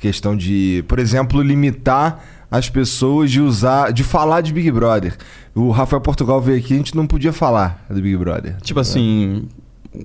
Questão 0.00 0.34
de, 0.34 0.82
por 0.88 0.98
exemplo, 0.98 1.42
limitar 1.42 2.24
as 2.52 2.68
pessoas 2.68 3.30
de 3.30 3.40
usar, 3.40 3.92
de 3.92 4.04
falar 4.04 4.42
de 4.42 4.52
Big 4.52 4.70
Brother. 4.70 5.16
O 5.54 5.70
Rafael 5.70 6.02
Portugal 6.02 6.40
veio 6.40 6.58
aqui, 6.58 6.74
a 6.74 6.76
gente 6.76 6.94
não 6.94 7.06
podia 7.06 7.32
falar 7.32 7.84
do 7.88 8.00
Big 8.00 8.14
Brother. 8.16 8.56
Tipo 8.60 8.78
assim, 8.80 9.48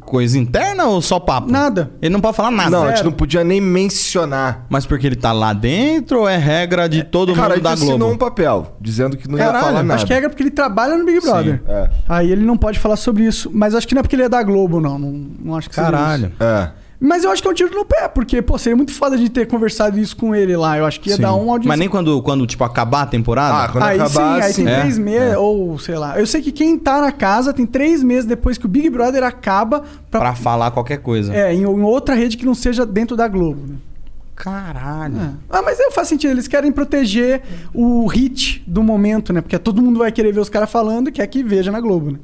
coisa 0.02 0.38
interna 0.40 0.86
ou 0.86 1.02
só 1.02 1.20
papo? 1.20 1.52
Nada. 1.52 1.92
Ele 2.02 2.14
não 2.14 2.22
pode 2.22 2.38
falar 2.38 2.52
nada. 2.52 2.70
não, 2.70 2.84
a 2.86 2.90
gente 2.92 3.04
não 3.04 3.12
podia 3.12 3.44
nem 3.44 3.60
mencionar. 3.60 4.66
Mas 4.70 4.86
porque 4.86 5.06
ele 5.06 5.16
tá 5.18 5.32
lá 5.34 5.52
dentro 5.52 6.22
ou 6.22 6.28
é 6.30 6.38
regra 6.38 6.88
de 6.88 7.04
todo 7.04 7.34
Cara, 7.34 7.50
mundo 7.50 7.54
ele 7.56 7.62
da 7.62 7.72
assinou 7.74 7.98
Globo? 7.98 8.14
um 8.14 8.18
papel 8.18 8.78
dizendo 8.80 9.18
que 9.18 9.28
não 9.30 9.38
ia 9.38 9.46
Caralho, 9.46 9.66
falar 9.66 9.84
nada. 9.84 9.96
Acho 9.96 10.06
que 10.06 10.14
é 10.14 10.16
regra 10.16 10.30
porque 10.30 10.44
ele 10.44 10.52
trabalha 10.52 10.98
no 10.98 11.06
Big 11.06 11.20
Brother. 11.20 11.62
É. 11.68 11.90
Aí 12.08 12.32
ele 12.32 12.46
não 12.46 12.58
pode 12.58 12.80
falar 12.80 12.96
sobre 12.96 13.24
isso. 13.26 13.52
Mas 13.54 13.76
acho 13.76 13.86
que 13.88 13.94
não 13.94 14.00
é 14.00 14.04
porque 14.04 14.16
ele 14.16 14.24
é 14.24 14.30
da 14.30 14.42
Globo, 14.42 14.80
não. 14.80 14.98
Não, 14.98 15.12
não 15.44 15.56
acho 15.56 15.68
que 15.70 15.76
seja 15.76 15.92
Caralho. 15.92 16.32
É. 16.40 16.70
Mas 17.00 17.24
eu 17.24 17.30
acho 17.32 17.44
que 17.44 17.48
é 17.48 17.52
um 17.52 17.54
tiro 17.54 17.76
no 17.76 17.86
pé, 17.86 18.08
porque, 18.08 18.42
pô, 18.42 18.58
seria 18.58 18.76
muito 18.76 18.92
foda 18.92 19.16
de 19.18 19.30
ter 19.30 19.46
conversado 19.46 20.00
isso 20.00 20.18
com 20.18 20.34
ele 20.34 20.58
lá. 20.58 20.78
Eu 20.80 20.86
acho 20.86 21.00
que 21.00 21.10
ia 21.12 21.16
Sim. 21.16 21.22
dar 21.22 21.36
um 21.36 21.52
audiência. 21.52 21.68
Mas 21.68 21.78
nem 21.80 21.88
quando, 21.88 22.20
quando, 22.24 22.48
tipo, 22.48 22.64
acabar 22.64 23.04
a 23.04 23.06
temporada? 23.06 23.66
Ah, 23.66 23.70
quando 23.70 23.84
aí 23.84 24.00
acabar, 24.00 24.42
sim, 24.42 24.48
aí 24.48 24.54
sim. 24.54 24.66
tem 24.66 24.74
É. 24.74 24.80
três 24.80 24.98
meses, 24.98 25.38
ou 25.38 25.78
sei 25.78 25.96
lá. 25.96 26.20
Eu 26.20 26.26
sei 26.26 26.42
que 26.42 26.52
quem 26.52 26.76
tá 26.78 27.00
na 27.00 27.12
casa 27.12 27.54
tem 27.54 27.68
três 27.68 28.02
meses 28.02 28.26
depois 28.26 28.58
que 28.58 28.66
o 28.66 28.70
Big 28.70 28.90
Brother 28.90 29.24
acaba 29.24 29.84
pra. 30.10 30.20
Pra 30.22 30.36
falar 30.36 30.72
qualquer 30.72 30.98
coisa. 30.98 31.32
É, 31.36 31.54
em, 31.54 31.62
em 31.62 31.66
outra 31.84 32.16
rede 32.16 32.36
que 32.36 32.46
não 32.46 32.56
seja 32.56 32.84
dentro 32.84 33.16
da 33.16 33.28
Globo. 33.28 33.62
né? 33.68 33.76
Caralho. 34.36 35.18
É. 35.18 35.30
Ah, 35.50 35.62
mas 35.62 35.80
aí 35.80 35.92
faz 35.92 36.08
sentido. 36.08 36.32
Eles 36.32 36.48
querem 36.48 36.72
proteger 36.72 37.42
o 37.74 38.06
hit 38.08 38.64
do 38.68 38.84
momento, 38.84 39.32
né? 39.34 39.42
Porque 39.42 39.58
todo 39.60 39.82
mundo 39.82 40.00
vai 40.00 40.12
querer 40.12 40.32
ver 40.32 40.40
os 40.40 40.50
caras 40.50 40.70
falando 40.72 41.10
e 41.10 41.12
quer 41.12 41.26
que 41.28 41.44
veja 41.44 41.72
na 41.72 41.80
Globo, 41.80 42.12
né? 42.12 42.20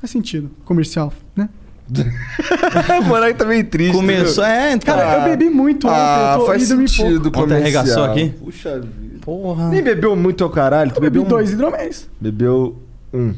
Faz 0.00 0.10
sentido. 0.10 0.50
Comercial, 0.64 1.12
né? 1.34 1.48
o 3.00 3.04
Monark 3.04 3.38
tá 3.38 3.44
meio 3.44 3.64
triste. 3.64 3.92
Começou, 3.92 4.44
viu? 4.44 4.52
é, 4.52 4.78
Cara, 4.78 5.02
cara. 5.02 5.18
eu 5.30 5.36
bebi 5.36 5.48
muito 5.50 5.86
ontem. 5.86 5.96
Ah, 5.98 6.32
eu 6.34 6.40
tô 6.40 6.46
faz 6.46 6.62
e 6.64 6.68
dormi 6.68 6.88
sentido 6.88 7.30
pouco. 7.30 7.40
Ontem 7.46 7.54
arregaçou 7.56 8.08
comercial. 8.08 8.26
aqui? 8.26 8.44
Puxa 8.44 8.80
vida. 8.80 9.16
Porra. 9.20 9.68
Nem 9.68 9.82
bebeu 9.82 10.16
muito 10.16 10.42
ao 10.44 10.50
caralho. 10.50 10.90
Tu 10.90 10.96
Eu 10.96 11.00
bebi 11.02 11.10
bebeu 11.18 11.26
um- 11.26 11.28
dois 11.28 11.52
hidroméis. 11.52 12.08
Bebeu 12.20 12.76
um. 13.12 13.34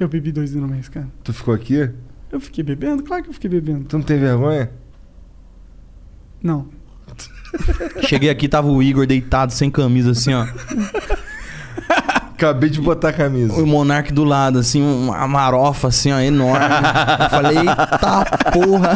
Eu 0.00 0.08
bebi 0.08 0.32
dois 0.32 0.50
hidroméis, 0.52 0.88
cara. 0.88 1.08
Tu 1.22 1.32
ficou 1.32 1.52
aqui? 1.54 1.88
Eu 2.32 2.40
fiquei 2.40 2.64
bebendo? 2.64 3.02
Claro 3.02 3.22
que 3.22 3.28
eu 3.28 3.34
fiquei 3.34 3.48
bebendo. 3.50 3.84
Tu 3.84 3.96
não 3.98 4.04
tem 4.04 4.18
vergonha? 4.18 4.70
Não. 6.42 6.66
Cheguei 8.08 8.28
aqui, 8.30 8.48
tava 8.48 8.66
o 8.68 8.82
Igor 8.82 9.06
deitado, 9.06 9.52
sem 9.52 9.70
camisa, 9.70 10.10
assim, 10.10 10.32
ó. 10.34 10.46
Acabei 12.36 12.68
de 12.68 12.80
botar 12.80 13.10
a 13.10 13.12
camisa. 13.12 13.54
O 13.54 13.64
Monark 13.64 14.12
do 14.12 14.24
lado, 14.24 14.58
assim, 14.58 14.82
uma 14.82 15.26
marofa, 15.28 15.88
assim, 15.88 16.10
ó, 16.10 16.18
enorme. 16.18 16.66
Eu 17.20 17.30
falei, 17.30 17.58
eita 17.58 18.24
porra. 18.52 18.92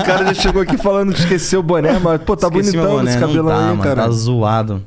O 0.00 0.04
cara 0.04 0.26
já 0.26 0.34
chegou 0.34 0.60
aqui 0.60 0.76
falando 0.76 1.14
que 1.14 1.20
esqueceu 1.20 1.60
o 1.60 1.62
boné, 1.62 1.98
mas, 1.98 2.20
pô, 2.22 2.36
tá 2.36 2.48
Esqueci 2.48 2.76
bonitão 2.76 3.02
esse 3.02 3.18
não 3.18 3.26
cabelão 3.28 3.48
tá, 3.48 3.58
aí, 3.58 3.68
mano, 3.68 3.82
cara. 3.82 4.02
Tá 4.02 4.10
zoado. 4.10 4.82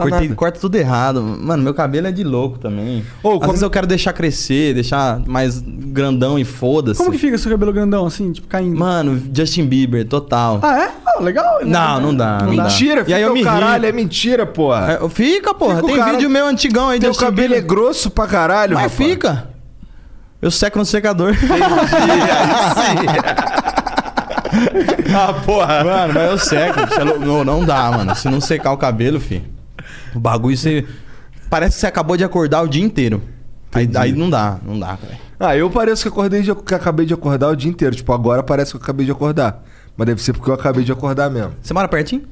Tá 0.00 0.08
Cortei, 0.08 0.28
nada. 0.28 0.34
corta 0.34 0.58
tudo 0.60 0.76
errado. 0.76 1.22
Mano, 1.22 1.62
meu 1.62 1.74
cabelo 1.74 2.06
é 2.06 2.12
de 2.12 2.24
louco 2.24 2.58
também. 2.58 3.04
Ô, 3.22 3.32
Às 3.32 3.38
como- 3.40 3.46
vezes 3.48 3.62
eu 3.62 3.68
quero 3.70 3.86
deixar 3.86 4.12
crescer, 4.14 4.72
deixar 4.72 5.20
mais 5.26 5.60
grandão 5.60 6.38
e 6.38 6.44
foda-se. 6.44 6.98
Como 6.98 7.10
que 7.10 7.18
fica 7.18 7.36
seu 7.36 7.50
cabelo 7.50 7.70
grandão, 7.72 8.06
assim, 8.06 8.32
tipo, 8.32 8.48
caindo? 8.48 8.78
Mano, 8.78 9.20
Justin 9.34 9.66
Bieber, 9.66 10.06
total. 10.08 10.58
Ah, 10.62 10.78
é? 10.84 10.90
Ah, 11.04 11.20
legal. 11.20 11.58
Não, 11.64 12.00
não 12.00 12.14
dá, 12.14 12.38
não 12.42 12.56
dá. 12.56 12.62
Mentira, 12.64 13.02
E 13.02 13.04
fica 13.04 13.16
aí 13.16 13.22
eu 13.22 13.30
o 13.32 13.34
me 13.34 13.44
caralho, 13.44 13.84
é 13.84 13.92
mentira, 13.92 14.46
porra. 14.46 14.98
É, 15.04 15.08
fica, 15.10 15.52
porra. 15.52 15.76
Fica 15.76 15.86
Tem 15.88 15.96
cara- 15.96 16.12
vídeo 16.12 16.30
meu 16.30 16.46
antigão 16.46 16.88
aí, 16.88 16.98
Teu 16.98 17.10
Justin 17.10 17.24
cabelo 17.26 17.54
é 17.54 17.60
Bieber. 17.60 17.68
grosso 17.68 18.10
pra 18.10 18.26
caralho, 18.26 18.74
Mas 18.74 18.90
rapaz. 18.92 19.10
fica. 19.10 19.48
Eu 20.40 20.50
seco 20.50 20.78
no 20.78 20.84
secador. 20.86 21.34
Ah, 25.14 25.32
porra. 25.44 25.84
Mano, 25.84 26.14
mas 26.14 26.30
eu 26.30 26.38
seco. 26.38 26.80
É 26.80 27.04
não, 27.18 27.44
não 27.44 27.64
dá, 27.64 27.90
mano. 27.90 28.14
Se 28.14 28.28
não 28.28 28.40
secar 28.40 28.72
o 28.72 28.76
cabelo, 28.76 29.20
fi. 29.20 29.42
O 30.14 30.20
bagulho 30.20 30.56
você. 30.56 30.86
Parece 31.48 31.76
que 31.76 31.80
você 31.80 31.86
acabou 31.86 32.16
de 32.16 32.24
acordar 32.24 32.62
o 32.62 32.68
dia 32.68 32.82
inteiro. 32.82 33.22
Aí, 33.72 33.88
aí 33.94 34.12
não 34.12 34.28
dá, 34.28 34.58
não 34.64 34.78
dá, 34.78 34.96
velho. 34.96 35.18
Ah, 35.38 35.56
eu 35.56 35.70
pareço 35.70 36.02
que 36.02 36.08
acordei 36.08 36.42
de, 36.42 36.54
que 36.54 36.74
acabei 36.74 37.06
de 37.06 37.14
acordar 37.14 37.48
o 37.48 37.56
dia 37.56 37.70
inteiro. 37.70 37.94
Tipo, 37.94 38.12
agora 38.12 38.42
parece 38.42 38.72
que 38.72 38.76
eu 38.76 38.82
acabei 38.82 39.06
de 39.06 39.12
acordar. 39.12 39.64
Mas 39.96 40.06
deve 40.06 40.22
ser 40.22 40.32
porque 40.32 40.50
eu 40.50 40.54
acabei 40.54 40.84
de 40.84 40.92
acordar 40.92 41.30
mesmo. 41.30 41.52
Você 41.62 41.72
mora 41.72 41.88
pertinho? 41.88 42.22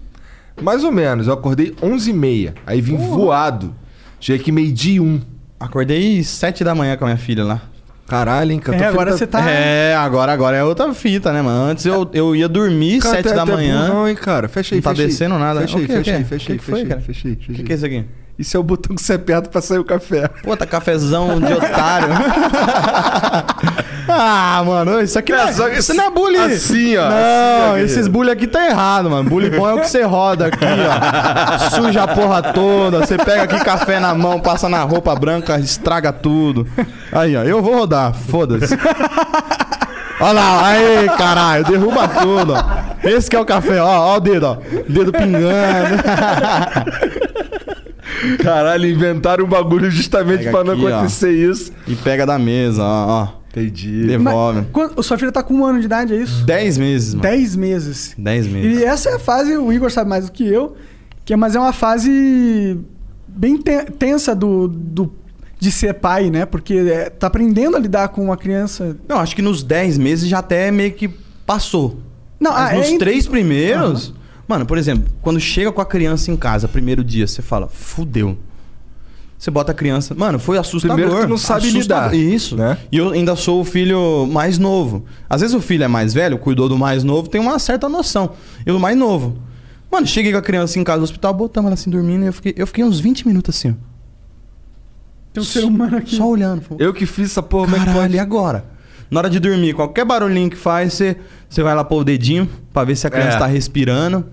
Mais 0.60 0.82
ou 0.82 0.90
menos, 0.90 1.26
eu 1.26 1.32
acordei 1.32 1.70
11h30. 1.82 2.54
Aí 2.66 2.80
vim 2.80 2.96
voado. 2.96 3.74
Cheguei 4.20 4.40
aqui 4.40 4.52
meio-dia 4.52 4.96
e 4.96 5.00
um. 5.00 5.20
Acordei 5.60 6.22
sete 6.22 6.64
da 6.64 6.74
manhã 6.74 6.96
com 6.96 7.04
a 7.04 7.08
minha 7.08 7.18
filha 7.18 7.44
lá. 7.44 7.62
Caralho, 8.08 8.52
hein. 8.52 8.60
É, 8.72 8.84
agora 8.86 9.12
você 9.12 9.26
tá. 9.26 9.48
É, 9.50 9.94
agora, 9.94 10.32
agora 10.32 10.56
é 10.56 10.64
outra 10.64 10.92
fita, 10.94 11.30
né, 11.32 11.42
mano? 11.42 11.70
Antes 11.70 11.84
eu, 11.84 12.08
eu 12.14 12.34
ia 12.34 12.48
dormir 12.48 13.00
Cara, 13.00 13.16
sete 13.16 13.28
é- 13.28 13.34
da 13.34 13.42
é 13.42 13.44
manhã. 13.44 13.86
burrão, 13.86 14.08
hein, 14.08 14.14
cara. 14.16 14.48
Fecha 14.48 14.74
aí, 14.74 14.78
Não 14.80 14.82
tá 14.82 14.90
fecha 14.96 15.06
descendo 15.08 15.38
nada. 15.38 15.60
Aí, 15.60 15.66
quê, 15.86 15.86
fecha 15.86 15.92
o 15.92 16.14
aí, 16.14 16.18
quê? 16.18 16.24
fecha 16.24 16.52
aí, 16.52 16.56
O 16.56 16.58
que 16.58 16.64
fecha 16.64 16.78
aí, 16.96 17.00
fecha 17.02 17.28
aí, 17.28 17.34
O 17.62 17.72
é 17.72 17.74
isso 17.74 17.86
aqui? 17.86 18.04
Isso 18.38 18.56
é 18.56 18.60
o 18.60 18.62
botão 18.62 18.94
que 18.94 19.02
você 19.02 19.14
aperta 19.14 19.50
pra 19.50 19.60
sair 19.60 19.78
o 19.80 19.84
café. 19.84 20.28
Puta, 20.28 20.64
cafezão 20.64 21.40
de 21.40 21.52
otário. 21.52 22.08
ah, 24.08 24.62
mano, 24.64 25.00
isso 25.00 25.18
aqui 25.18 25.32
não 25.32 25.38
é, 25.40 25.50
É, 25.50 25.70
que 25.70 25.78
isso 25.78 25.94
não 25.94 26.04
é 26.04 26.10
bullying. 26.10 26.38
assim, 26.38 26.96
ó, 26.96 27.02
Não, 27.08 27.16
assim, 27.16 27.72
ó, 27.72 27.76
esses 27.78 28.08
bullying 28.08 28.30
aqui 28.32 28.46
tá 28.46 28.64
errado, 28.66 29.10
mano. 29.10 29.28
Bullying 29.28 29.50
bom 29.50 29.68
é 29.68 29.74
o 29.74 29.80
que 29.80 29.88
você 29.88 30.02
roda 30.02 30.46
aqui, 30.46 30.64
ó. 30.64 31.70
Suja 31.70 32.04
a 32.04 32.08
porra 32.08 32.42
toda. 32.42 33.00
Você 33.00 33.16
pega 33.18 33.42
aqui 33.42 33.58
café 33.64 34.00
na 34.00 34.14
mão, 34.14 34.40
passa 34.40 34.68
na 34.68 34.82
roupa 34.82 35.14
branca, 35.14 35.58
estraga 35.58 36.12
tudo. 36.12 36.66
Aí, 37.12 37.36
ó, 37.36 37.42
eu 37.42 37.62
vou 37.62 37.74
rodar, 37.76 38.14
foda-se. 38.14 38.76
Olha 40.20 40.32
lá, 40.32 40.66
aí, 40.68 41.08
caralho, 41.16 41.64
derruba 41.64 42.08
tudo, 42.08 42.54
ó. 42.54 42.64
Esse 43.08 43.30
que 43.30 43.36
é 43.36 43.40
o 43.40 43.44
café, 43.44 43.80
ó, 43.80 43.86
ó 43.86 44.16
o 44.16 44.20
dedo, 44.20 44.46
ó. 44.46 44.56
Dedo 44.88 45.12
pingando. 45.12 46.02
Caralho, 48.42 48.86
inventaram 48.88 49.44
um 49.44 49.48
bagulho 49.48 49.90
justamente 49.90 50.38
Pega 50.44 50.50
pra 50.50 50.64
não 50.64 50.72
aqui, 50.74 50.84
ó. 50.86 50.96
acontecer 50.96 51.30
isso. 51.30 51.72
E 51.86 51.94
pega 51.94 52.26
da 52.26 52.38
mesa, 52.38 52.82
ó, 52.82 53.06
ó. 53.22 53.38
Entendi. 53.50 54.07
Devolve. 54.07 54.67
Quando, 54.73 55.02
sua 55.02 55.17
filha 55.19 55.33
tá 55.33 55.43
com 55.43 55.55
um 55.55 55.64
ano 55.64 55.81
de 55.81 55.87
idade, 55.87 56.14
é 56.14 56.17
isso? 56.17 56.45
Dez 56.45 56.76
meses, 56.78 57.14
mano. 57.14 57.23
Dez 57.23 57.57
meses. 57.57 58.14
Dez 58.19 58.47
meses. 58.47 58.81
E 58.81 58.85
essa 58.85 59.11
é 59.11 59.14
a 59.14 59.19
fase, 59.19 59.57
o 59.57 59.73
Igor 59.73 59.90
sabe 59.90 60.09
mais 60.11 60.26
do 60.26 60.33
que 60.33 60.47
eu, 60.47 60.76
que 61.25 61.33
é, 61.33 61.37
mas 61.37 61.55
é 61.57 61.59
uma 61.61 61.73
fase 61.73 62.78
bem 63.26 63.57
te- 63.57 63.85
tensa 63.99 64.35
do, 64.35 64.69
do, 64.69 65.12
de 65.59 65.73
ser 65.73 65.95
pai, 65.95 66.31
né? 66.31 66.45
Porque 66.47 66.75
é, 66.75 67.11
tá 67.11 67.26
aprendendo 67.26 67.76
a 67.76 67.81
lidar 67.81 68.09
com 68.09 68.23
uma 68.25 68.37
criança. 68.37 68.97
Não, 69.09 69.19
acho 69.19 69.35
que 69.35 69.43
nos 69.43 69.62
10 69.62 69.99
meses 69.99 70.28
já 70.28 70.38
até 70.40 70.71
meio 70.71 70.93
que 70.93 71.09
passou. 71.47 72.00
Não, 72.38 72.52
Mas 72.52 72.73
ah, 72.73 72.76
nos 72.76 72.88
é 72.88 72.99
três 72.99 73.26
primeiros. 73.26 74.14
Mano, 74.47 74.64
por 74.64 74.78
exemplo, 74.78 75.11
quando 75.21 75.38
chega 75.40 75.71
com 75.73 75.81
a 75.81 75.87
criança 75.87 76.31
em 76.31 76.37
casa, 76.37 76.67
primeiro 76.69 77.02
dia, 77.05 77.26
você 77.26 77.43
fala, 77.43 77.69
fudeu. 77.69 78.38
Você 79.38 79.50
bota 79.52 79.71
a 79.71 79.75
criança. 79.75 80.14
Mano, 80.16 80.38
foi 80.38 80.59
assustador. 80.59 80.97
Primeiro 80.97 81.21
que 81.21 81.26
tu 81.26 81.30
não 81.30 81.38
sabe 81.38 81.68
Assustador. 81.68 82.11
lidar, 82.12 82.14
Isso. 82.35 82.57
né? 82.57 82.76
E 82.90 82.97
eu 82.97 83.11
ainda 83.11 83.37
sou 83.37 83.61
o 83.61 83.64
filho 83.64 84.26
mais 84.26 84.59
novo. 84.59 85.04
Às 85.30 85.42
vezes 85.42 85.54
o 85.54 85.61
filho 85.61 85.85
é 85.85 85.88
mais 85.88 86.12
velho, 86.12 86.38
cuidou 86.38 86.68
do 86.68 86.76
mais 86.76 87.04
novo, 87.04 87.28
tem 87.28 87.40
uma 87.40 87.57
certa 87.61 87.88
noção. 87.88 88.30
Eu, 88.66 88.76
o 88.76 88.80
mais 88.80 88.97
novo. 88.99 89.38
Mano, 89.90 90.07
cheguei 90.09 90.33
com 90.33 90.38
a 90.38 90.42
criança 90.42 90.78
em 90.78 90.83
casa 90.85 90.99
no 90.99 91.04
hospital, 91.04 91.33
botamos 91.35 91.68
ela 91.68 91.75
assim 91.75 91.88
dormindo 91.88 92.25
e 92.25 92.26
eu 92.26 92.33
fiquei, 92.33 92.52
eu 92.57 92.66
fiquei 92.66 92.83
uns 92.85 92.99
20 92.99 93.26
minutos 93.28 93.57
assim, 93.57 93.71
ó. 93.71 93.75
Tem 95.33 95.40
um 95.42 95.47
ser 95.47 95.64
humano 95.64 95.97
aqui. 95.97 96.16
Só 96.16 96.28
olhando. 96.28 96.62
Falei, 96.62 96.85
Eu 96.87 96.92
que 96.92 97.07
fiz 97.07 97.30
essa 97.30 97.42
porra, 97.42 97.64
como 97.66 97.76
é 97.76 97.78
que 97.78 97.85
Caralho, 97.87 98.02
pode? 98.02 98.16
e 98.16 98.18
agora? 98.18 98.64
Na 99.11 99.21
hora 99.21 99.30
de 99.30 99.38
dormir, 99.38 99.73
qualquer 99.75 100.04
barulhinho 100.04 100.50
que 100.50 100.57
faz, 100.57 100.92
você, 100.95 101.16
você 101.49 101.62
vai 101.62 101.75
lá 101.75 101.85
pôr 101.85 102.00
o 102.00 102.04
dedinho 102.04 102.49
pra 102.73 102.85
ver 102.85 102.97
se 102.97 103.07
a 103.07 103.11
criança 103.11 103.37
É. 103.37 103.38
tá 103.38 103.47
respirando. 103.47 104.26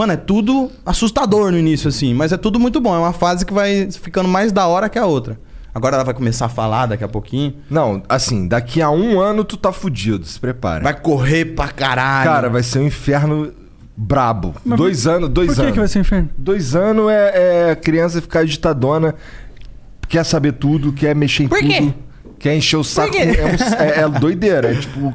Mano, 0.00 0.14
é 0.14 0.16
tudo 0.16 0.70
assustador 0.86 1.52
no 1.52 1.58
início, 1.58 1.86
assim, 1.88 2.14
mas 2.14 2.32
é 2.32 2.38
tudo 2.38 2.58
muito 2.58 2.80
bom. 2.80 2.94
É 2.94 2.98
uma 2.98 3.12
fase 3.12 3.44
que 3.44 3.52
vai 3.52 3.86
ficando 3.90 4.26
mais 4.30 4.50
da 4.50 4.66
hora 4.66 4.88
que 4.88 4.98
a 4.98 5.04
outra. 5.04 5.38
Agora 5.74 5.96
ela 5.96 6.04
vai 6.04 6.14
começar 6.14 6.46
a 6.46 6.48
falar 6.48 6.86
daqui 6.86 7.04
a 7.04 7.08
pouquinho. 7.08 7.54
Não, 7.68 8.02
assim, 8.08 8.48
daqui 8.48 8.80
a 8.80 8.88
um 8.88 9.20
ano 9.20 9.44
tu 9.44 9.58
tá 9.58 9.70
fudido, 9.72 10.24
se 10.24 10.40
prepara. 10.40 10.82
Vai 10.82 10.98
correr 10.98 11.54
pra 11.54 11.68
caralho. 11.68 12.30
Cara, 12.30 12.48
vai 12.48 12.62
ser 12.62 12.78
um 12.78 12.86
inferno 12.86 13.52
brabo. 13.94 14.54
Mas 14.64 14.78
dois 14.78 15.06
anos, 15.06 15.28
dois 15.28 15.48
Por 15.48 15.54
que, 15.56 15.60
anos. 15.60 15.72
que 15.74 15.78
vai 15.80 15.88
ser 15.88 15.98
inferno? 15.98 16.30
Dois 16.38 16.74
anos 16.74 17.10
é, 17.10 17.70
é 17.72 17.74
criança 17.76 18.22
ficar 18.22 18.40
agitadona, 18.40 19.14
quer 20.08 20.24
saber 20.24 20.52
tudo, 20.52 20.94
quer 20.94 21.14
mexer 21.14 21.42
em 21.42 21.48
Por 21.48 21.58
tudo. 21.58 21.68
quê? 21.68 21.92
Quer 22.38 22.56
encher 22.56 22.78
o 22.78 22.82
saco. 22.84 23.12
quê? 23.12 23.18
É, 23.18 23.44
um- 23.44 23.82
é- 23.82 24.00
é 24.00 24.08
doideira, 24.08 24.72
é 24.72 24.74
tipo 24.76 25.14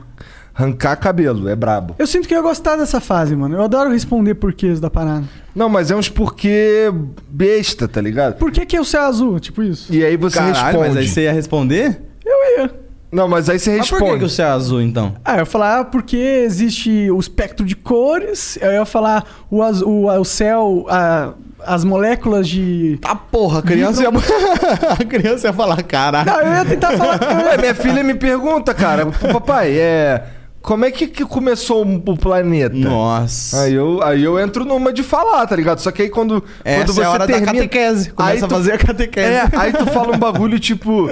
arrancar 0.56 0.96
cabelo, 0.96 1.50
é 1.50 1.56
brabo. 1.56 1.96
Eu 2.00 2.08
sinto 2.08 2.28
que 2.28 2.34
eu 2.34 2.38
ia 2.38 2.44
gostar 2.44 2.76
dessa 2.78 3.00
fase, 3.02 3.36
mano. 3.36 3.56
Eu 3.56 3.62
adoro 3.64 3.92
responder 3.92 4.36
porquês 4.36 4.80
da 4.80 4.90
parada. 4.90 5.26
Não, 5.56 5.68
mas 5.70 5.92
é 5.92 5.96
uns 5.96 6.10
porquê 6.10 6.92
besta, 7.30 7.88
tá 7.88 8.02
ligado? 8.02 8.36
Por 8.36 8.52
que, 8.52 8.66
que 8.66 8.80
o 8.80 8.86
céu 8.86 9.02
é 9.04 9.06
azul? 9.06 9.40
Tipo 9.40 9.64
isso. 9.64 9.94
E 9.94 10.04
aí 10.04 10.16
você 10.18 10.38
Caralho, 10.38 10.56
responde. 10.64 10.88
mas 10.90 10.98
aí 10.98 11.08
você 11.08 11.22
ia 11.24 11.34
responder? 11.34 12.02
Eu 12.26 12.62
ia. 12.64 12.72
Não, 13.12 13.28
mas 13.30 13.50
aí 13.50 13.58
você 13.60 13.78
Mas 13.78 13.90
por 13.90 13.96
responde. 13.96 14.14
que, 14.14 14.20
que 14.20 14.26
o 14.26 14.30
céu 14.30 14.48
é 14.48 14.52
azul, 14.52 14.82
então? 14.82 15.16
Ah, 15.24 15.34
eu 15.36 15.40
ia 15.40 15.46
falar 15.46 15.80
ah, 15.80 15.86
porque 15.86 16.18
existe 16.18 17.10
o 17.12 17.18
espectro 17.20 17.66
de 17.66 17.74
cores. 17.76 18.58
Eu 18.62 18.72
ia 18.74 18.86
falar 18.86 19.24
o, 19.50 19.62
azu- 19.64 19.88
o, 19.88 20.08
o 20.20 20.26
céu, 20.26 20.86
a- 20.90 21.32
as 21.66 21.86
moléculas 21.86 22.50
de. 22.50 22.98
Tá 23.02 23.16
porra, 23.16 23.60
a 23.60 23.62
criança 23.62 24.02
ia... 24.04 24.10
a 25.00 25.06
criança 25.06 25.48
ia 25.48 25.54
falar, 25.54 25.82
caralho. 25.84 26.30
Não, 26.30 26.42
eu 26.42 26.54
ia 26.54 26.66
tentar 26.66 26.92
falar. 26.98 27.20
eu 27.22 27.30
ia- 27.40 27.46
Ué, 27.52 27.58
minha 27.58 27.76
filha 27.76 28.04
me 28.04 28.16
pergunta, 28.16 28.74
cara, 28.74 29.06
papai, 29.06 29.78
é. 29.78 30.24
Como 30.66 30.84
é 30.84 30.90
que, 30.90 31.06
que 31.06 31.24
começou 31.24 31.86
o 31.86 32.18
planeta? 32.18 32.76
Nossa. 32.76 33.62
Aí 33.62 33.74
eu, 33.76 34.02
aí 34.02 34.24
eu 34.24 34.40
entro 34.40 34.66
numa 34.66 34.92
de 34.92 35.04
falar, 35.04 35.46
tá 35.46 35.56
ligado? 35.56 35.78
Só 35.80 35.92
que 35.92 36.02
aí 36.02 36.10
quando, 36.10 36.44
Essa 36.64 36.80
quando 36.86 36.94
você 36.96 37.02
é 37.02 37.06
a 37.06 37.10
hora 37.12 37.28
termina... 37.28 37.46
da 37.46 37.54
catequese. 37.60 38.10
Começa 38.12 38.34
Aí 38.34 38.44
a 38.44 38.48
tu- 38.48 38.56
fazer 38.56 38.72
a 38.74 38.78
catequese. 38.80 39.28
É, 39.32 39.50
aí 39.56 39.72
tu 39.74 39.86
fala 39.86 40.16
um 40.16 40.18
bagulho 40.18 40.60
tipo... 40.60 41.08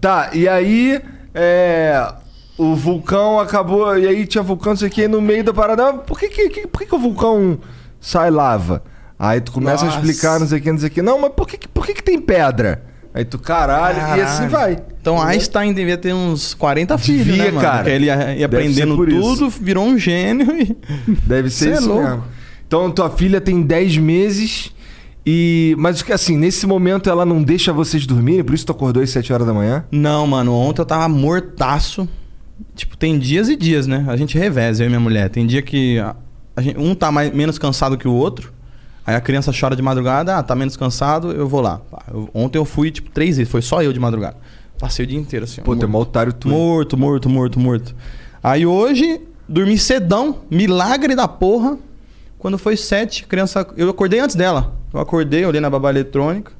Tá, 0.00 0.30
e 0.32 0.46
aí... 0.48 1.02
É... 1.34 2.12
O 2.56 2.76
vulcão 2.76 3.40
acabou... 3.40 3.98
E 3.98 4.06
aí 4.06 4.24
tinha 4.24 4.42
vulcão, 4.42 4.70
não 4.72 4.76
sei 4.76 4.86
o 4.86 4.90
que, 4.92 5.08
no 5.08 5.20
meio 5.20 5.42
da 5.42 5.52
parada... 5.52 5.88
ah, 5.88 5.92
Por 5.94 6.16
que 6.16 6.28
que, 6.28 6.66
por 6.68 6.78
que 6.82 6.86
que 6.86 6.94
o 6.94 6.98
vulcão 7.00 7.58
sai 8.00 8.30
lava? 8.30 8.84
Aí 9.18 9.40
tu 9.40 9.50
começa 9.50 9.84
Nossa. 9.84 9.98
a 9.98 10.00
explicar, 10.00 10.38
não 10.38 10.46
sei 10.46 10.58
o 10.58 10.62
que, 10.62 10.70
não 10.70 10.78
sei 10.78 10.88
o 10.88 10.90
que. 10.92 11.02
Não, 11.02 11.18
mas 11.20 11.32
por 11.32 11.48
que, 11.48 11.66
por 11.68 11.84
que 11.86 11.94
que 11.94 12.02
tem 12.04 12.20
pedra? 12.20 12.84
Aí 13.12 13.24
tu, 13.24 13.36
caralho, 13.38 13.98
e 14.16 14.20
assim 14.20 14.46
vai. 14.46 14.78
Então 15.02 15.20
Einstein 15.20 15.74
devia 15.74 15.98
ter 15.98 16.14
uns 16.14 16.54
40 16.54 16.96
filhos, 16.96 17.26
Devia, 17.26 17.44
né, 17.44 17.50
mano? 17.50 17.60
cara. 17.60 17.78
Porque 17.78 17.90
ele 17.90 18.06
ia, 18.06 18.14
ia 18.14 18.46
Deve 18.48 18.56
aprendendo 18.56 18.92
ser 18.92 18.96
por 18.96 19.08
isso. 19.08 19.20
tudo, 19.20 19.50
virou 19.50 19.84
um 19.84 19.98
gênio 19.98 20.46
e... 20.56 20.76
Deve 21.26 21.50
ser 21.50 21.64
Cê 21.64 21.70
é 21.70 21.74
isso 21.74 21.88
louco. 21.88 22.04
mesmo. 22.08 22.24
Então 22.68 22.90
tua 22.90 23.10
filha 23.10 23.40
tem 23.40 23.60
10 23.62 23.96
meses 23.98 24.72
e... 25.26 25.74
Mas 25.76 26.00
o 26.00 26.04
que 26.04 26.12
assim, 26.12 26.36
nesse 26.38 26.66
momento 26.68 27.10
ela 27.10 27.26
não 27.26 27.42
deixa 27.42 27.72
vocês 27.72 28.06
dormirem, 28.06 28.44
por 28.44 28.54
isso 28.54 28.64
tu 28.64 28.70
acordou 28.72 29.02
às 29.02 29.10
7 29.10 29.32
horas 29.32 29.44
da 29.46 29.52
manhã? 29.52 29.84
Não, 29.90 30.24
mano, 30.26 30.54
ontem 30.54 30.80
eu 30.80 30.86
tava 30.86 31.08
mortaço. 31.08 32.08
Tipo, 32.76 32.96
tem 32.96 33.18
dias 33.18 33.48
e 33.48 33.56
dias, 33.56 33.88
né? 33.88 34.04
A 34.08 34.16
gente 34.16 34.38
reveza, 34.38 34.84
eu 34.84 34.86
e 34.86 34.88
minha 34.88 35.00
mulher. 35.00 35.28
Tem 35.30 35.44
dia 35.46 35.62
que 35.62 35.98
a- 35.98 36.14
a 36.56 36.62
gente- 36.62 36.78
um 36.78 36.94
tá 36.94 37.10
mais, 37.10 37.34
menos 37.34 37.58
cansado 37.58 37.98
que 37.98 38.06
o 38.06 38.12
outro. 38.12 38.52
Aí 39.04 39.16
a 39.16 39.20
criança 39.20 39.50
chora 39.58 39.74
de 39.74 39.82
madrugada, 39.82 40.36
ah, 40.38 40.42
tá 40.44 40.54
menos 40.54 40.76
cansado, 40.76 41.32
eu 41.32 41.48
vou 41.48 41.60
lá. 41.60 41.80
Eu- 42.12 42.30
ontem 42.32 42.56
eu 42.56 42.64
fui, 42.64 42.88
tipo, 42.92 43.10
três 43.10 43.36
vezes, 43.36 43.50
foi 43.50 43.60
só 43.60 43.82
eu 43.82 43.92
de 43.92 43.98
madrugada. 43.98 44.36
Passei 44.78 45.04
o 45.04 45.08
dia 45.08 45.18
inteiro, 45.18 45.44
assim. 45.44 45.60
Pô, 45.62 45.72
é 45.72 45.76
morto. 45.76 45.88
mó 45.88 45.98
otário 46.00 46.32
tu. 46.32 46.48
Morto, 46.48 46.96
morto, 46.96 47.28
morto, 47.28 47.60
morto. 47.60 47.94
Aí 48.42 48.66
hoje, 48.66 49.20
dormi 49.48 49.78
cedão, 49.78 50.38
milagre 50.50 51.14
da 51.14 51.28
porra. 51.28 51.78
Quando 52.38 52.58
foi 52.58 52.76
sete, 52.76 53.24
criança. 53.26 53.64
Eu 53.76 53.88
acordei 53.90 54.18
antes 54.18 54.34
dela. 54.34 54.72
Eu 54.92 54.98
acordei, 55.00 55.44
olhei 55.46 55.60
na 55.60 55.70
babá 55.70 55.90
eletrônica. 55.90 56.50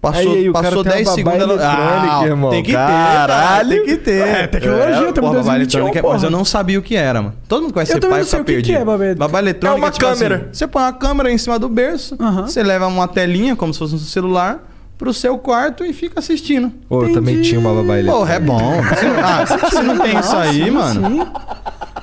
Passou, 0.00 0.30
Aí, 0.32 0.46
aí, 0.46 0.52
passou 0.52 0.84
tem 0.84 0.92
uma 0.92 0.94
10 0.94 1.04
babá 1.06 1.14
segundos. 1.16 1.40
ela- 1.42 1.54
eletrônica, 1.54 2.26
irmão. 2.28 2.50
Tem 2.50 2.62
que 2.62 2.72
Caralho. 2.72 3.26
ter. 3.26 3.34
cara, 3.36 3.68
Tem 3.68 3.84
que 3.84 3.96
ter. 3.96 4.28
É, 4.28 4.46
tecnologia, 4.46 5.12
porra, 5.12 5.12
babá 5.12 5.32
2021, 5.32 5.58
eletrônica, 5.80 6.00
porra. 6.02 6.14
Mas 6.14 6.22
eu 6.22 6.30
não 6.30 6.44
sabia 6.44 6.78
o 6.78 6.82
que 6.82 6.94
era, 6.94 7.20
mano. 7.20 7.34
Todo 7.48 7.62
mundo 7.62 7.72
conhece 7.74 7.90
Eu 7.90 7.96
ser 7.96 8.00
também 8.02 8.18
pai 8.18 8.24
ficar 8.24 8.36
o 8.36 8.44
que 8.44 8.52
que 8.52 8.52
perdido. 8.58 8.76
é 8.76 8.78
babá 8.84 8.92
eletrônica. 8.94 9.18
Babá 9.18 9.38
eletrônica 9.40 9.76
É 9.76 9.84
uma 9.84 9.90
tipo 9.90 10.06
assim, 10.06 10.22
câmera. 10.22 10.48
você 10.52 10.66
põe 10.68 10.82
uma 10.84 10.92
câmera 10.92 11.32
em 11.32 11.38
cima 11.38 11.58
do 11.58 11.68
berço, 11.68 12.16
Aham. 12.20 12.46
você 12.46 12.62
leva 12.62 12.86
uma 12.86 13.08
telinha, 13.08 13.56
como 13.56 13.72
se 13.72 13.78
fosse 13.80 13.96
um 13.96 13.98
celular, 13.98 14.67
pro 14.98 15.14
seu 15.14 15.38
quarto 15.38 15.84
e 15.84 15.92
fica 15.92 16.18
assistindo. 16.18 16.72
Pô, 16.88 17.04
eu 17.04 17.14
também 17.14 17.40
tinha 17.40 17.60
uma 17.60 17.72
babá 17.72 17.98
eletrônica. 17.98 18.18
Porra, 18.18 18.34
é 18.34 18.40
bom. 18.40 18.80
Ah, 19.24 19.46
se 19.70 19.82
não 19.82 19.98
tem 19.98 20.18
isso 20.18 20.36
aí, 20.36 20.70
mano. 20.70 21.08
sim. 21.08 21.20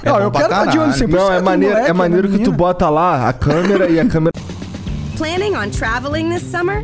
É 0.02 0.10
Não, 0.10 0.20
eu 0.20 0.32
pra 0.32 0.42
quero 0.42 0.54
estar 0.54 0.66
de 0.72 0.80
olho. 0.80 0.92
100% 0.92 1.08
Não, 1.10 1.34
é 1.34 1.40
no 1.40 1.46
maneiro, 1.46 1.74
moleque, 1.74 1.90
é 1.90 1.94
maneiro 1.94 2.30
que 2.30 2.40
tu 2.40 2.52
bota 2.52 2.90
lá 2.90 3.28
a 3.28 3.34
câmera 3.34 3.90
e 3.90 4.00
a 4.00 4.06
câmera 4.06 4.32
Planning 5.18 5.56
on 5.56 5.70
traveling 5.70 6.30
this 6.30 6.44
summer? 6.44 6.84